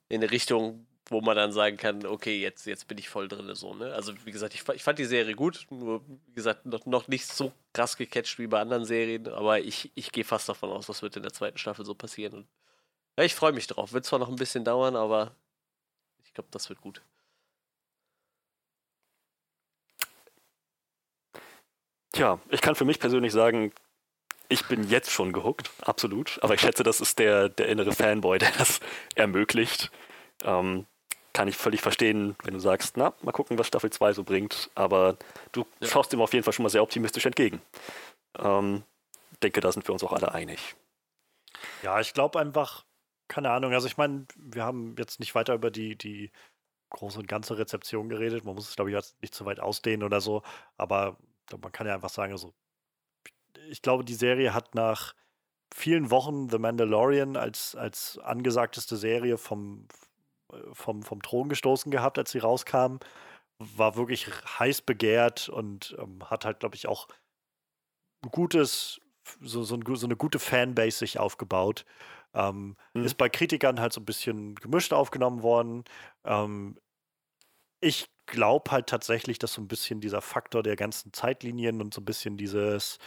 in 0.08 0.22
eine 0.22 0.30
Richtung, 0.30 0.86
wo 1.06 1.20
man 1.20 1.36
dann 1.36 1.52
sagen 1.52 1.76
kann, 1.76 2.06
okay, 2.06 2.40
jetzt, 2.40 2.66
jetzt 2.66 2.88
bin 2.88 2.98
ich 2.98 3.08
voll 3.08 3.28
drin. 3.28 3.54
So, 3.54 3.74
ne? 3.74 3.92
Also, 3.94 4.14
wie 4.24 4.32
gesagt, 4.32 4.54
ich, 4.54 4.66
ich 4.68 4.82
fand 4.82 4.98
die 4.98 5.04
Serie 5.04 5.34
gut, 5.34 5.66
nur, 5.70 6.02
wie 6.06 6.34
gesagt, 6.34 6.66
noch, 6.66 6.86
noch 6.86 7.08
nicht 7.08 7.26
so 7.26 7.52
krass 7.72 7.96
gecatcht 7.96 8.38
wie 8.38 8.46
bei 8.46 8.60
anderen 8.60 8.84
Serien, 8.84 9.28
aber 9.28 9.60
ich, 9.60 9.92
ich 9.94 10.12
gehe 10.12 10.24
fast 10.24 10.48
davon 10.48 10.70
aus, 10.70 10.88
was 10.88 11.02
wird 11.02 11.16
in 11.16 11.22
der 11.22 11.32
zweiten 11.32 11.58
Staffel 11.58 11.84
so 11.84 11.94
passieren. 11.94 12.34
Und, 12.34 12.48
ja, 13.18 13.24
ich 13.24 13.34
freue 13.34 13.52
mich 13.52 13.66
drauf. 13.66 13.92
Wird 13.92 14.04
zwar 14.04 14.18
noch 14.18 14.28
ein 14.28 14.36
bisschen 14.36 14.64
dauern, 14.64 14.96
aber 14.96 15.34
ich 16.24 16.32
glaube, 16.34 16.48
das 16.50 16.68
wird 16.68 16.80
gut. 16.80 17.02
Tja, 22.12 22.40
ich 22.48 22.60
kann 22.60 22.76
für 22.76 22.84
mich 22.84 23.00
persönlich 23.00 23.32
sagen, 23.32 23.72
ich 24.48 24.64
bin 24.66 24.88
jetzt 24.88 25.10
schon 25.10 25.32
gehuckt, 25.32 25.70
absolut. 25.82 26.38
Aber 26.42 26.54
ich 26.54 26.60
schätze, 26.60 26.82
das 26.82 27.00
ist 27.00 27.18
der, 27.18 27.48
der 27.48 27.68
innere 27.68 27.92
Fanboy, 27.92 28.38
der 28.40 28.52
das 28.52 28.80
ermöglicht. 29.14 29.90
Ähm, 30.44 30.86
kann 31.34 31.48
ich 31.48 31.56
völlig 31.56 31.82
verstehen, 31.82 32.36
wenn 32.44 32.54
du 32.54 32.60
sagst, 32.60 32.96
na, 32.96 33.12
mal 33.22 33.32
gucken, 33.32 33.58
was 33.58 33.66
Staffel 33.66 33.90
2 33.90 34.14
so 34.14 34.24
bringt. 34.24 34.70
Aber 34.74 35.18
du 35.52 35.66
ja. 35.80 35.88
schaust 35.88 36.12
dem 36.12 36.22
auf 36.22 36.32
jeden 36.32 36.44
Fall 36.44 36.54
schon 36.54 36.62
mal 36.62 36.70
sehr 36.70 36.82
optimistisch 36.82 37.26
entgegen. 37.26 37.60
Ähm, 38.38 38.84
denke, 39.42 39.60
da 39.60 39.70
sind 39.70 39.86
wir 39.86 39.92
uns 39.92 40.02
auch 40.02 40.12
alle 40.12 40.32
einig. 40.32 40.76
Ja, 41.82 42.00
ich 42.00 42.14
glaube 42.14 42.38
einfach, 42.40 42.84
keine 43.28 43.50
Ahnung, 43.50 43.72
also 43.72 43.86
ich 43.86 43.96
meine, 43.96 44.26
wir 44.36 44.64
haben 44.64 44.94
jetzt 44.96 45.20
nicht 45.20 45.34
weiter 45.34 45.54
über 45.54 45.70
die, 45.70 45.96
die 45.96 46.30
große 46.90 47.18
und 47.18 47.28
ganze 47.28 47.58
Rezeption 47.58 48.08
geredet. 48.08 48.44
Man 48.44 48.54
muss 48.54 48.68
es, 48.68 48.76
glaube 48.76 48.90
ich, 48.90 48.96
jetzt 48.96 49.20
nicht 49.20 49.34
zu 49.34 49.44
weit 49.44 49.60
ausdehnen 49.60 50.04
oder 50.04 50.20
so. 50.20 50.42
Aber 50.76 51.18
man 51.60 51.72
kann 51.72 51.86
ja 51.86 51.94
einfach 51.94 52.10
sagen, 52.10 52.32
also 52.32 52.54
ich 53.68 53.82
glaube, 53.82 54.04
die 54.04 54.14
Serie 54.14 54.54
hat 54.54 54.74
nach 54.74 55.14
vielen 55.74 56.10
Wochen 56.10 56.48
The 56.48 56.58
Mandalorian 56.58 57.36
als, 57.36 57.74
als 57.74 58.18
angesagteste 58.18 58.96
Serie 58.96 59.38
vom, 59.38 59.88
vom, 60.72 61.02
vom 61.02 61.22
Thron 61.22 61.48
gestoßen 61.48 61.90
gehabt, 61.90 62.18
als 62.18 62.30
sie 62.30 62.38
rauskam. 62.38 62.98
War 63.58 63.96
wirklich 63.96 64.28
heiß 64.58 64.82
begehrt 64.82 65.48
und 65.48 65.96
ähm, 65.98 66.28
hat 66.28 66.44
halt, 66.44 66.60
glaube 66.60 66.76
ich, 66.76 66.88
auch 66.88 67.08
ein 68.24 68.30
gutes, 68.30 69.00
so, 69.40 69.62
so, 69.62 69.76
ein, 69.76 69.82
so, 69.96 70.06
eine 70.06 70.16
gute 70.16 70.38
Fanbase 70.38 70.98
sich 70.98 71.18
aufgebaut. 71.18 71.84
Ähm, 72.34 72.76
mhm. 72.94 73.04
Ist 73.04 73.16
bei 73.16 73.28
Kritikern 73.28 73.80
halt 73.80 73.92
so 73.92 74.00
ein 74.00 74.04
bisschen 74.04 74.56
gemischt 74.56 74.92
aufgenommen 74.92 75.42
worden. 75.42 75.84
Ähm, 76.24 76.76
ich 77.80 78.08
glaube 78.26 78.70
halt 78.70 78.88
tatsächlich, 78.88 79.38
dass 79.38 79.52
so 79.52 79.62
ein 79.62 79.68
bisschen 79.68 80.00
dieser 80.00 80.20
Faktor 80.20 80.62
der 80.62 80.76
ganzen 80.76 81.12
Zeitlinien 81.12 81.80
und 81.80 81.94
so 81.94 82.00
ein 82.00 82.04
bisschen 82.04 82.36
dieses, 82.36 82.98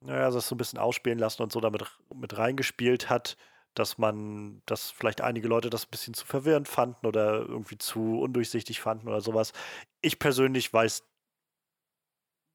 naja, 0.00 0.30
das 0.30 0.48
so 0.48 0.54
ein 0.54 0.58
bisschen 0.58 0.78
ausspielen 0.78 1.18
lassen 1.18 1.42
und 1.42 1.52
so 1.52 1.60
damit 1.60 1.84
mit 2.14 2.36
reingespielt 2.36 3.10
hat, 3.10 3.36
dass 3.74 3.98
man, 3.98 4.62
dass 4.66 4.90
vielleicht 4.90 5.20
einige 5.20 5.48
Leute 5.48 5.70
das 5.70 5.86
ein 5.86 5.90
bisschen 5.90 6.14
zu 6.14 6.26
verwirrend 6.26 6.68
fanden 6.68 7.06
oder 7.06 7.40
irgendwie 7.40 7.78
zu 7.78 8.20
undurchsichtig 8.20 8.80
fanden 8.80 9.08
oder 9.08 9.20
sowas. 9.20 9.52
Ich 10.02 10.18
persönlich 10.18 10.72
weiß 10.72 11.04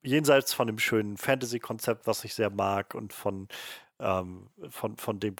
jenseits 0.03 0.53
von 0.53 0.67
dem 0.67 0.79
schönen 0.79 1.17
Fantasy-Konzept, 1.17 2.07
was 2.07 2.23
ich 2.23 2.35
sehr 2.35 2.49
mag 2.49 2.95
und 2.95 3.13
von, 3.13 3.47
ähm, 3.99 4.49
von, 4.69 4.97
von 4.97 5.19
dem 5.19 5.35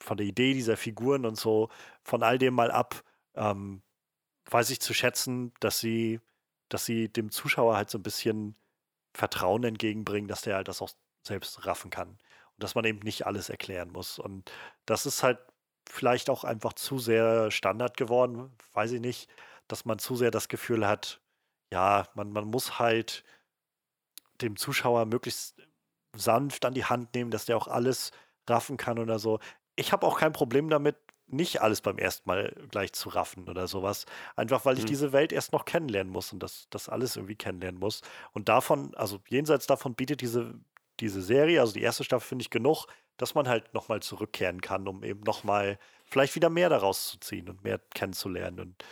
von 0.00 0.16
der 0.16 0.26
Idee 0.26 0.54
dieser 0.54 0.76
Figuren 0.76 1.26
und 1.26 1.36
so, 1.36 1.70
von 2.02 2.22
all 2.22 2.38
dem 2.38 2.54
mal 2.54 2.70
ab, 2.70 3.02
ähm, 3.34 3.82
weiß 4.50 4.70
ich 4.70 4.80
zu 4.80 4.94
schätzen, 4.94 5.52
dass 5.60 5.80
sie, 5.80 6.20
dass 6.68 6.84
sie 6.84 7.08
dem 7.08 7.30
Zuschauer 7.30 7.76
halt 7.76 7.90
so 7.90 7.98
ein 7.98 8.02
bisschen 8.02 8.56
Vertrauen 9.14 9.64
entgegenbringen, 9.64 10.28
dass 10.28 10.42
der 10.42 10.56
halt 10.56 10.68
das 10.68 10.82
auch 10.82 10.90
selbst 11.22 11.66
raffen 11.66 11.90
kann. 11.90 12.18
Und 12.56 12.62
dass 12.64 12.74
man 12.74 12.84
eben 12.84 13.00
nicht 13.00 13.26
alles 13.26 13.48
erklären 13.50 13.90
muss. 13.92 14.18
Und 14.18 14.50
das 14.86 15.06
ist 15.06 15.22
halt 15.22 15.38
vielleicht 15.88 16.30
auch 16.30 16.44
einfach 16.44 16.72
zu 16.74 16.98
sehr 16.98 17.50
Standard 17.50 17.96
geworden, 17.96 18.52
weiß 18.72 18.92
ich 18.92 19.00
nicht, 19.00 19.30
dass 19.68 19.84
man 19.84 19.98
zu 19.98 20.16
sehr 20.16 20.30
das 20.30 20.48
Gefühl 20.48 20.86
hat, 20.86 21.20
ja, 21.72 22.08
man, 22.14 22.32
man 22.32 22.46
muss 22.46 22.78
halt 22.78 23.24
dem 24.40 24.56
Zuschauer 24.56 25.06
möglichst 25.06 25.56
sanft 26.16 26.64
an 26.64 26.74
die 26.74 26.84
Hand 26.84 27.14
nehmen, 27.14 27.30
dass 27.30 27.46
der 27.46 27.56
auch 27.56 27.68
alles 27.68 28.10
raffen 28.48 28.76
kann 28.76 28.98
oder 28.98 29.18
so. 29.18 29.38
Ich 29.76 29.92
habe 29.92 30.06
auch 30.06 30.18
kein 30.18 30.32
Problem 30.32 30.68
damit, 30.70 30.96
nicht 31.28 31.60
alles 31.60 31.80
beim 31.80 31.98
ersten 31.98 32.28
Mal 32.28 32.54
gleich 32.70 32.92
zu 32.92 33.08
raffen 33.08 33.48
oder 33.48 33.66
sowas. 33.66 34.06
Einfach 34.36 34.64
weil 34.64 34.78
ich 34.78 34.84
Mhm. 34.84 34.86
diese 34.86 35.12
Welt 35.12 35.32
erst 35.32 35.52
noch 35.52 35.64
kennenlernen 35.64 36.12
muss 36.12 36.32
und 36.32 36.40
das, 36.42 36.68
das 36.70 36.88
alles 36.88 37.16
irgendwie 37.16 37.34
kennenlernen 37.36 37.80
muss. 37.80 38.02
Und 38.32 38.48
davon, 38.48 38.94
also 38.94 39.18
jenseits 39.28 39.66
davon 39.66 39.94
bietet 39.96 40.20
diese, 40.20 40.54
diese 41.00 41.22
Serie, 41.22 41.60
also 41.60 41.72
die 41.72 41.82
erste 41.82 42.04
Staffel 42.04 42.26
finde 42.26 42.42
ich 42.42 42.50
genug, 42.50 42.86
dass 43.16 43.34
man 43.34 43.48
halt 43.48 43.72
nochmal 43.74 44.02
zurückkehren 44.02 44.60
kann, 44.60 44.88
um 44.88 45.02
eben 45.02 45.20
nochmal 45.20 45.78
vielleicht 46.04 46.34
wieder 46.34 46.50
mehr 46.50 46.68
daraus 46.68 47.08
zu 47.10 47.20
ziehen 47.20 47.48
und 47.48 47.64
mehr 47.64 47.80
kennenzulernen. 47.94 48.60
Und 48.60 48.84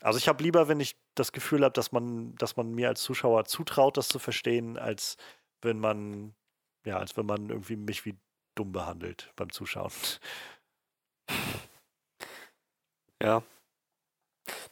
also 0.00 0.18
ich 0.18 0.28
habe 0.28 0.42
lieber, 0.42 0.68
wenn 0.68 0.80
ich 0.80 0.96
das 1.14 1.32
Gefühl 1.32 1.64
habe, 1.64 1.72
dass 1.72 1.92
man, 1.92 2.34
dass 2.36 2.56
man 2.56 2.72
mir 2.72 2.88
als 2.88 3.02
Zuschauer 3.02 3.44
zutraut, 3.44 3.96
das 3.96 4.08
zu 4.08 4.18
verstehen, 4.18 4.78
als 4.78 5.16
wenn 5.62 5.78
man, 5.78 6.34
ja, 6.84 6.98
als 6.98 7.16
wenn 7.16 7.26
man 7.26 7.48
irgendwie 7.50 7.76
mich 7.76 8.04
wie 8.04 8.16
dumm 8.54 8.72
behandelt 8.72 9.32
beim 9.36 9.50
Zuschauen. 9.50 9.92
Ja. 13.22 13.42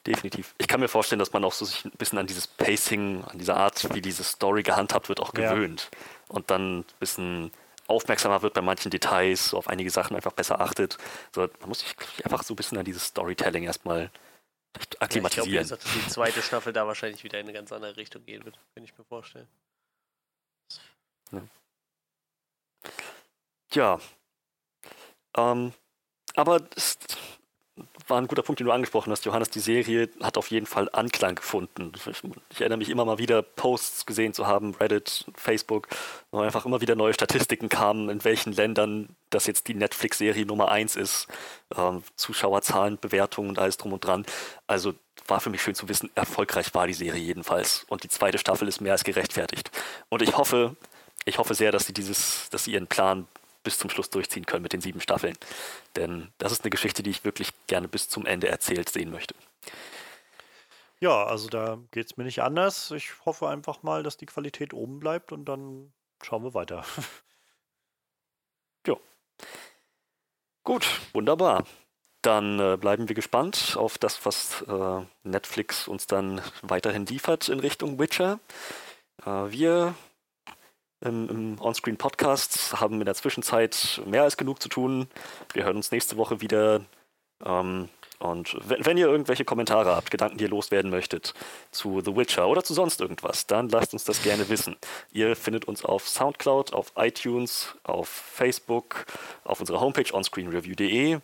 Definitiv. 0.05 0.53
Ich 0.57 0.67
kann 0.67 0.81
mir 0.81 0.89
vorstellen, 0.89 1.19
dass 1.19 1.31
man 1.31 1.43
auch 1.45 1.53
so 1.53 1.63
sich 1.63 1.85
ein 1.85 1.91
bisschen 1.91 2.17
an 2.19 2.27
dieses 2.27 2.45
Pacing, 2.47 3.23
an 3.23 3.39
diese 3.39 3.55
Art, 3.55 3.93
wie 3.93 4.01
diese 4.01 4.23
Story 4.23 4.61
gehandhabt 4.63 5.07
wird, 5.07 5.21
auch 5.21 5.33
Ja. 5.37 5.53
gewöhnt. 5.53 5.89
Und 6.27 6.51
dann 6.51 6.79
ein 6.79 6.85
bisschen 6.99 7.51
aufmerksamer 7.87 8.41
wird 8.41 8.53
bei 8.53 8.61
manchen 8.61 8.91
Details, 8.91 9.49
so 9.49 9.57
auf 9.57 9.67
einige 9.67 9.89
Sachen 9.89 10.15
einfach 10.15 10.33
besser 10.33 10.59
achtet. 10.59 10.97
So, 11.33 11.41
man 11.61 11.69
muss 11.69 11.79
sich 11.79 11.95
einfach 12.25 12.43
so 12.43 12.53
ein 12.53 12.57
bisschen 12.57 12.77
an 12.77 12.85
dieses 12.85 13.05
Storytelling 13.05 13.63
erstmal 13.63 14.09
vielleicht 14.73 14.75
Ja, 14.75 14.79
ich 14.81 14.89
glaube, 14.89 15.05
akklimatisieren. 15.05 15.67
dass 15.69 15.79
die 15.79 16.07
zweite 16.09 16.41
Staffel 16.41 16.73
da 16.73 16.85
wahrscheinlich 16.87 17.23
wieder 17.23 17.39
in 17.39 17.45
eine 17.45 17.53
ganz 17.53 17.71
andere 17.71 17.95
Richtung 17.95 18.25
gehen 18.25 18.43
wird, 18.43 18.57
kann 18.73 18.83
ich 18.83 18.97
mir 18.97 19.03
vorstellen. 19.05 19.47
Ja. 23.73 23.99
Ähm, 25.35 25.73
aber 26.35 26.59
es 26.75 26.97
war 28.07 28.19
ein 28.19 28.27
guter 28.27 28.41
Punkt, 28.41 28.59
den 28.59 28.67
du 28.67 28.73
angesprochen 28.73 29.11
hast, 29.11 29.25
Johannes. 29.25 29.49
Die 29.49 29.59
Serie 29.59 30.09
hat 30.21 30.37
auf 30.37 30.51
jeden 30.51 30.65
Fall 30.65 30.89
Anklang 30.91 31.35
gefunden. 31.35 31.91
Ich, 32.49 32.59
erinnere 32.59 32.77
mich 32.77 32.89
immer 32.89 33.05
mal 33.05 33.17
wieder, 33.17 33.41
Posts 33.41 34.05
gesehen 34.05 34.33
zu 34.33 34.47
haben, 34.47 34.75
Reddit, 34.75 35.25
Facebook, 35.35 35.87
wo 36.31 36.39
einfach 36.39 36.65
immer 36.65 36.81
wieder 36.81 36.95
neue 36.95 37.13
Statistiken 37.13 37.69
kamen, 37.69 38.09
in 38.09 38.23
welchen 38.23 38.53
Ländern 38.53 39.09
das 39.29 39.47
jetzt 39.47 39.67
die 39.67 39.73
Netflix-Serie 39.75 40.45
Nummer 40.45 40.69
eins 40.69 40.95
ist. 40.95 41.27
Ähm, 41.75 42.03
Zuschauerzahlen, 42.15 42.97
Bewertungen 42.99 43.49
und 43.49 43.59
alles 43.59 43.77
drum 43.77 43.93
und 43.93 44.05
dran. 44.05 44.25
Also 44.67 44.93
war 45.27 45.39
für 45.39 45.49
mich 45.49 45.61
schön 45.61 45.75
zu 45.75 45.87
wissen, 45.87 46.11
erfolgreich 46.15 46.73
war 46.73 46.87
die 46.87 46.93
Serie 46.93 47.21
jedenfalls. 47.21 47.85
Und 47.87 48.03
die 48.03 48.09
zweite 48.09 48.37
Staffel 48.37 48.67
ist 48.67 48.81
mehr 48.81 48.91
als 48.93 49.03
gerechtfertigt. 49.03 49.71
Und 50.09 50.21
ich 50.21 50.37
hoffe, 50.37 50.75
ich 51.25 51.37
hoffe 51.37 51.53
sehr, 51.53 51.71
dass 51.71 51.85
sie 51.85 51.93
dieses, 51.93 52.49
dass 52.49 52.65
sie 52.65 52.73
ihren 52.73 52.87
Plan 52.87 53.27
bis 53.63 53.79
zum 53.79 53.89
Schluss 53.89 54.09
durchziehen 54.09 54.45
können 54.45 54.63
mit 54.63 54.73
den 54.73 54.81
sieben 54.81 55.01
Staffeln. 55.01 55.37
Denn 55.95 56.31
das 56.37 56.51
ist 56.51 56.63
eine 56.63 56.69
Geschichte, 56.69 57.03
die 57.03 57.09
ich 57.09 57.23
wirklich 57.23 57.51
gerne 57.67 57.87
bis 57.87 58.09
zum 58.09 58.25
Ende 58.25 58.47
erzählt 58.47 58.89
sehen 58.89 59.11
möchte. 59.11 59.35
Ja, 60.99 61.25
also 61.25 61.49
da 61.49 61.79
geht 61.91 62.05
es 62.05 62.17
mir 62.17 62.23
nicht 62.23 62.41
anders. 62.41 62.91
Ich 62.91 63.25
hoffe 63.25 63.49
einfach 63.49 63.83
mal, 63.83 64.03
dass 64.03 64.17
die 64.17 64.25
Qualität 64.25 64.73
oben 64.73 64.99
bleibt 64.99 65.31
und 65.31 65.45
dann 65.45 65.91
schauen 66.21 66.43
wir 66.43 66.53
weiter. 66.53 66.85
Gut, 70.63 70.87
wunderbar. 71.11 71.65
Dann 72.21 72.57
äh, 72.57 72.77
bleiben 72.77 73.09
wir 73.09 73.15
gespannt 73.15 73.75
auf 73.77 73.97
das, 73.97 74.25
was 74.25 74.61
äh, 74.61 75.05
Netflix 75.23 75.89
uns 75.89 76.07
dann 76.07 76.41
weiterhin 76.61 77.05
liefert 77.05 77.49
in 77.49 77.59
Richtung 77.59 77.99
Witcher. 77.99 78.39
Äh, 79.25 79.51
wir 79.51 79.93
im, 81.03 81.29
im 81.29 81.61
Onscreen 81.61 81.97
Podcast 81.97 82.79
haben 82.79 82.99
in 82.99 83.05
der 83.05 83.15
Zwischenzeit 83.15 84.01
mehr 84.05 84.23
als 84.23 84.37
genug 84.37 84.61
zu 84.61 84.69
tun. 84.69 85.07
Wir 85.53 85.63
hören 85.65 85.75
uns 85.77 85.91
nächste 85.91 86.17
Woche 86.17 86.41
wieder. 86.41 86.81
Ähm, 87.45 87.89
und 88.19 88.55
wenn, 88.67 88.85
wenn 88.85 88.97
ihr 88.97 89.07
irgendwelche 89.07 89.43
Kommentare 89.43 89.95
habt, 89.95 90.09
Gedanken, 90.09 90.37
die 90.37 90.45
ihr 90.45 90.49
loswerden 90.49 90.89
möchtet 90.89 91.33
zu 91.71 91.99
The 91.99 92.15
Witcher 92.15 92.47
oder 92.47 92.63
zu 92.63 92.73
sonst 92.73 93.01
irgendwas, 93.01 93.47
dann 93.47 93.67
lasst 93.67 93.91
uns 93.91 94.05
das 94.05 94.23
gerne 94.23 94.47
wissen. 94.47 94.77
Ihr 95.11 95.35
findet 95.35 95.65
uns 95.65 95.83
auf 95.83 96.07
Soundcloud, 96.07 96.71
auf 96.73 96.93
iTunes, 96.95 97.75
auf 97.83 98.07
Facebook, 98.07 99.05
auf 99.43 99.59
unserer 99.59 99.81
Homepage 99.81 100.13
onscreenreview.de. 100.13 101.19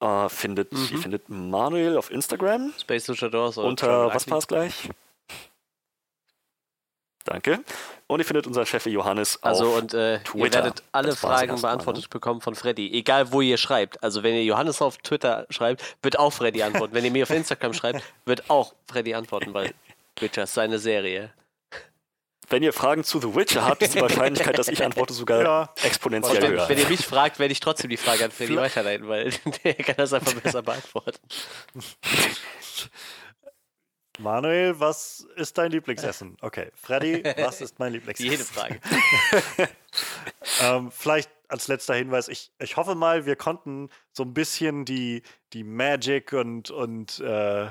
Äh, 0.00 0.28
findet, 0.28 0.72
Mhm. 0.72 0.88
Ihr 0.92 0.98
findet 0.98 1.28
Manuel 1.28 1.96
auf 1.96 2.10
Instagram 2.10 2.72
Space 2.78 3.08
Luchadors 3.08 3.58
unter, 3.58 4.12
was 4.14 4.28
war 4.30 4.38
es 4.38 4.46
gleich? 4.48 4.88
Danke. 7.24 7.60
Und 8.06 8.20
ihr 8.20 8.24
findet 8.24 8.46
unseren 8.46 8.64
Chef 8.64 8.86
Johannes 8.86 9.42
Also 9.42 9.66
auf 9.68 9.78
und 9.82 9.92
äh, 9.94 10.14
ihr 10.14 10.24
Twitter. 10.24 10.64
werdet 10.64 10.82
alle 10.92 11.08
Das 11.08 11.20
Fragen 11.20 11.50
erstmal, 11.50 11.72
beantwortet 11.72 12.08
bekommen 12.08 12.40
von 12.40 12.54
Freddy. 12.54 12.90
Egal 12.92 13.32
wo 13.32 13.42
ihr 13.42 13.58
schreibt. 13.58 14.02
Also 14.02 14.22
wenn 14.22 14.34
ihr 14.34 14.44
Johannes 14.44 14.80
auf 14.80 14.96
Twitter 14.98 15.46
schreibt, 15.50 15.82
wird 16.02 16.18
auch 16.18 16.32
Freddy 16.32 16.62
antworten. 16.62 16.94
wenn 16.94 17.04
ihr 17.04 17.10
mir 17.10 17.24
auf 17.24 17.30
Instagram 17.30 17.74
schreibt, 17.74 18.02
wird 18.24 18.48
auch 18.48 18.74
Freddy 18.90 19.14
antworten, 19.14 19.52
weil 19.52 19.74
Witcher 20.20 20.44
ist 20.44 20.54
seine 20.54 20.78
Serie. 20.78 21.30
Wenn 22.50 22.62
ihr 22.62 22.72
Fragen 22.72 23.04
zu 23.04 23.20
The 23.20 23.34
Witcher 23.34 23.62
habt, 23.66 23.82
ist 23.82 23.94
die 23.94 24.00
Wahrscheinlichkeit, 24.00 24.56
dass 24.58 24.68
ich 24.68 24.82
antworte, 24.82 25.12
sogar 25.12 25.42
Ja. 25.42 25.74
exponentiell 25.82 26.40
wenn, 26.40 26.50
höher. 26.52 26.66
wenn 26.70 26.78
ihr 26.78 26.88
mich 26.88 27.04
fragt, 27.04 27.38
werde 27.38 27.52
ich 27.52 27.60
trotzdem 27.60 27.90
die 27.90 27.98
Frage 27.98 28.24
an 28.24 28.30
Freddy 28.30 28.56
weiterleiten, 28.56 29.06
weil 29.06 29.30
der 29.64 29.74
kann 29.74 29.96
das 29.98 30.14
einfach 30.14 30.32
besser 30.32 30.62
beantworten. 30.62 31.18
Manuel, 34.18 34.78
was 34.80 35.26
ist 35.36 35.56
dein 35.58 35.70
Lieblingsessen? 35.70 36.36
Okay, 36.42 36.70
Freddy, 36.74 37.22
was 37.38 37.60
ist 37.60 37.78
mein 37.78 37.92
Lieblingsessen? 37.94 38.30
Jede 38.30 38.44
Frage. 38.44 38.80
Ähm, 40.62 40.90
vielleicht 40.90 41.30
als 41.48 41.68
letzter 41.68 41.94
Hinweis, 41.94 42.28
ich, 42.28 42.52
ich 42.58 42.76
hoffe 42.76 42.94
mal, 42.94 43.26
wir 43.26 43.36
konnten 43.36 43.90
so 44.12 44.22
ein 44.24 44.34
bisschen 44.34 44.84
die, 44.84 45.22
die 45.52 45.62
Magic 45.64 46.32
und, 46.32 46.70
und, 46.70 47.20
äh, 47.20 47.68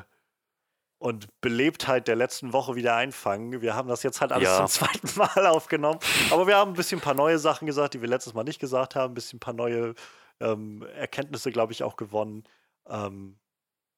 und 1.00 1.28
Belebtheit 1.42 2.08
der 2.08 2.16
letzten 2.16 2.54
Woche 2.54 2.76
wieder 2.76 2.96
einfangen. 2.96 3.62
Wir 3.62 3.76
haben 3.76 3.88
das 3.90 4.04
jetzt 4.04 4.22
halt 4.22 4.32
alles 4.32 4.48
Ja. 4.50 4.58
zum 4.58 4.68
zweiten 4.68 5.10
Mal 5.20 5.48
aufgenommen. 5.48 6.00
Aber 6.32 6.48
wir 6.48 6.56
haben 6.58 6.72
ein 6.72 6.76
bisschen 6.76 7.00
ein 7.00 7.04
paar 7.04 7.14
neue 7.14 7.40
Sachen 7.40 7.66
gesagt, 7.66 7.94
die 7.94 8.02
wir 8.02 8.08
letztes 8.10 8.34
Mal 8.34 8.44
nicht 8.44 8.60
gesagt 8.60 8.96
haben, 8.96 9.12
ein 9.12 9.16
bisschen 9.16 9.38
ein 9.38 9.42
paar 9.42 9.54
neue 9.54 9.94
ähm, 10.40 10.84
Erkenntnisse, 10.96 11.52
glaube 11.52 11.74
ich, 11.74 11.84
auch 11.84 11.98
gewonnen. 11.98 12.44
Ähm, 12.88 13.38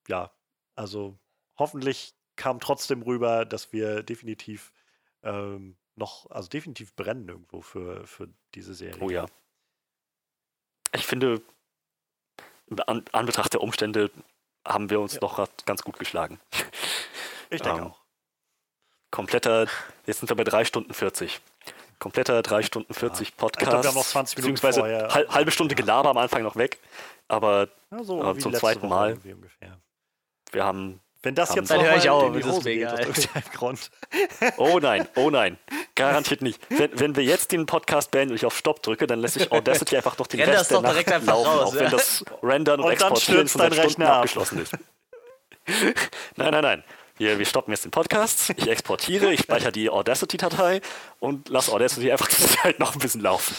ja, 0.08 0.32
also 0.76 1.18
hoffentlich 1.58 2.16
kam 2.40 2.59
trotzdem 2.59 3.01
rüber, 3.03 3.45
dass 3.45 3.72
wir 3.74 4.01
definitiv 4.01 4.72
ähm, 5.24 5.76
noch, 5.95 6.32
also 6.32 6.50
definitiv 6.50 6.95
brennen 6.95 7.27
irgendwo 7.27 7.61
für, 7.61 8.08
für 8.08 8.30
diese 8.56 8.74
Serie. 8.74 9.01
Oh 9.03 9.09
ja. 9.09 9.26
Ich 10.95 11.06
finde, 11.06 11.42
an, 12.88 13.06
an 13.11 13.26
Betracht 13.26 13.53
der 13.53 13.61
Umstände 13.61 14.09
haben 14.66 14.90
wir 14.90 15.00
uns 15.00 15.14
Ja. 15.16 15.19
doch 15.19 15.48
ganz 15.66 15.84
gut 15.84 16.00
geschlagen. 16.00 16.40
Ich 17.51 17.64
denke 17.64 17.80
Ähm, 17.82 17.88
auch. 17.88 18.00
Kompletter, 19.09 19.66
jetzt 20.06 20.19
sind 20.19 20.30
wir 20.30 20.35
bei 20.35 20.43
3 20.43 20.66
Stunden 20.66 20.93
40. 20.93 21.42
Kompletter 21.98 22.43
3 22.43 22.61
Stunden 22.61 22.93
40 22.93 23.35
Podcast. 23.38 23.64
Ich 23.64 23.69
glaub, 23.69 23.84
wir 23.84 23.88
haben 23.90 23.95
noch 23.95 24.06
20 24.06 24.38
Minuten 24.38 24.53
beziehungsweise 24.53 24.80
vorher. 24.82 25.08
hal- 25.11 25.27
halbe 25.30 25.50
Stunde 25.50 25.74
Gelaber 25.74 26.11
am 26.11 26.18
Anfang 26.19 26.43
noch 26.43 26.56
weg. 26.58 26.77
Aber 27.27 27.69
Ja, 27.90 28.03
so 28.03 28.24
äh, 28.24 28.38
zum 28.38 28.53
zweiten 28.53 28.84
Woche 28.84 28.88
Mal. 28.90 29.18
wir 30.51 30.64
haben. 30.64 31.01
Wenn 31.22 31.35
das 31.35 31.53
jetzt 31.53 31.69
Dann 31.69 31.81
höre 31.81 31.98
ich 31.98 32.09
auf, 32.09 32.27
in 32.27 32.41
die 32.41 32.43
Hose 32.45 32.72
geht, 32.72 32.88
aus 32.88 32.99
irgendeinem 32.99 33.51
Grund. 33.53 33.91
Oh 34.57 34.80
nein, 34.81 35.07
oh 35.15 35.30
nein. 35.30 35.57
Garantiert 35.95 36.41
nicht. 36.41 36.61
Wenn, 36.69 36.98
wenn 36.98 37.15
wir 37.15 37.23
jetzt 37.23 37.51
den 37.51 37.65
Podcast 37.65 38.11
beenden 38.11 38.31
und 38.31 38.38
ich 38.38 38.45
auf 38.45 38.57
Stopp 38.57 38.81
drücke, 38.81 39.06
dann 39.06 39.19
lässt 39.19 39.33
sich 39.35 39.51
Audacity 39.51 39.98
einfach 39.98 40.17
noch 40.17 40.27
den 40.27 40.39
Renn 40.39 40.49
Rest 40.49 40.72
der 40.72 40.81
doch 40.81 40.83
Nacht 40.83 41.07
laufen, 41.07 41.30
raus, 41.30 41.67
auch 41.67 41.75
wenn 41.75 41.91
das 41.91 42.25
Rendern 42.41 42.80
und, 42.80 42.85
Und 42.85 42.91
Exportieren 42.93 43.48
seit 43.48 43.61
dein 43.61 43.73
Stunden 43.73 43.88
Rechner 43.88 44.07
ab. 44.07 44.15
abgeschlossen 44.17 44.61
ist. 44.61 44.73
nein, 46.38 46.51
nein, 46.51 46.61
nein. 46.61 46.83
Wir, 47.17 47.38
wir 47.38 47.45
stoppen 47.45 47.72
jetzt 47.72 47.83
den 47.83 47.91
Podcast, 47.91 48.51
ich 48.56 48.69
exportiere, 48.69 49.33
ich 49.33 49.41
speichere 49.41 49.73
die 49.73 49.89
Audacity-Datei 49.89 50.80
und 51.19 51.49
lasse 51.49 51.73
Audacity 51.73 52.09
einfach 52.14 52.27
die 52.30 52.41
Zeit 52.41 52.80
noch 52.80 52.93
ein 52.93 52.99
bisschen 52.99 53.19
laufen. 53.19 53.56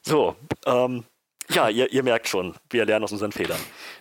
So, 0.00 0.36
ähm, 0.64 1.04
ja, 1.50 1.68
ihr, 1.68 1.92
ihr 1.92 2.02
merkt 2.02 2.28
schon, 2.28 2.54
wir 2.70 2.84
lernen 2.84 3.04
aus 3.04 3.12
unseren 3.12 3.32
Fehlern. 3.32 3.60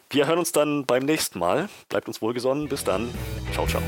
Wir 0.09 0.27
hören 0.27 0.39
uns 0.39 0.51
dann 0.51 0.85
beim 0.85 1.03
nächsten 1.03 1.39
Mal. 1.39 1.69
Bleibt 1.87 2.07
uns 2.07 2.21
wohlgesonnen. 2.21 2.67
Bis 2.67 2.83
dann. 2.83 3.09
Ciao, 3.53 3.67
ciao. 3.67 3.81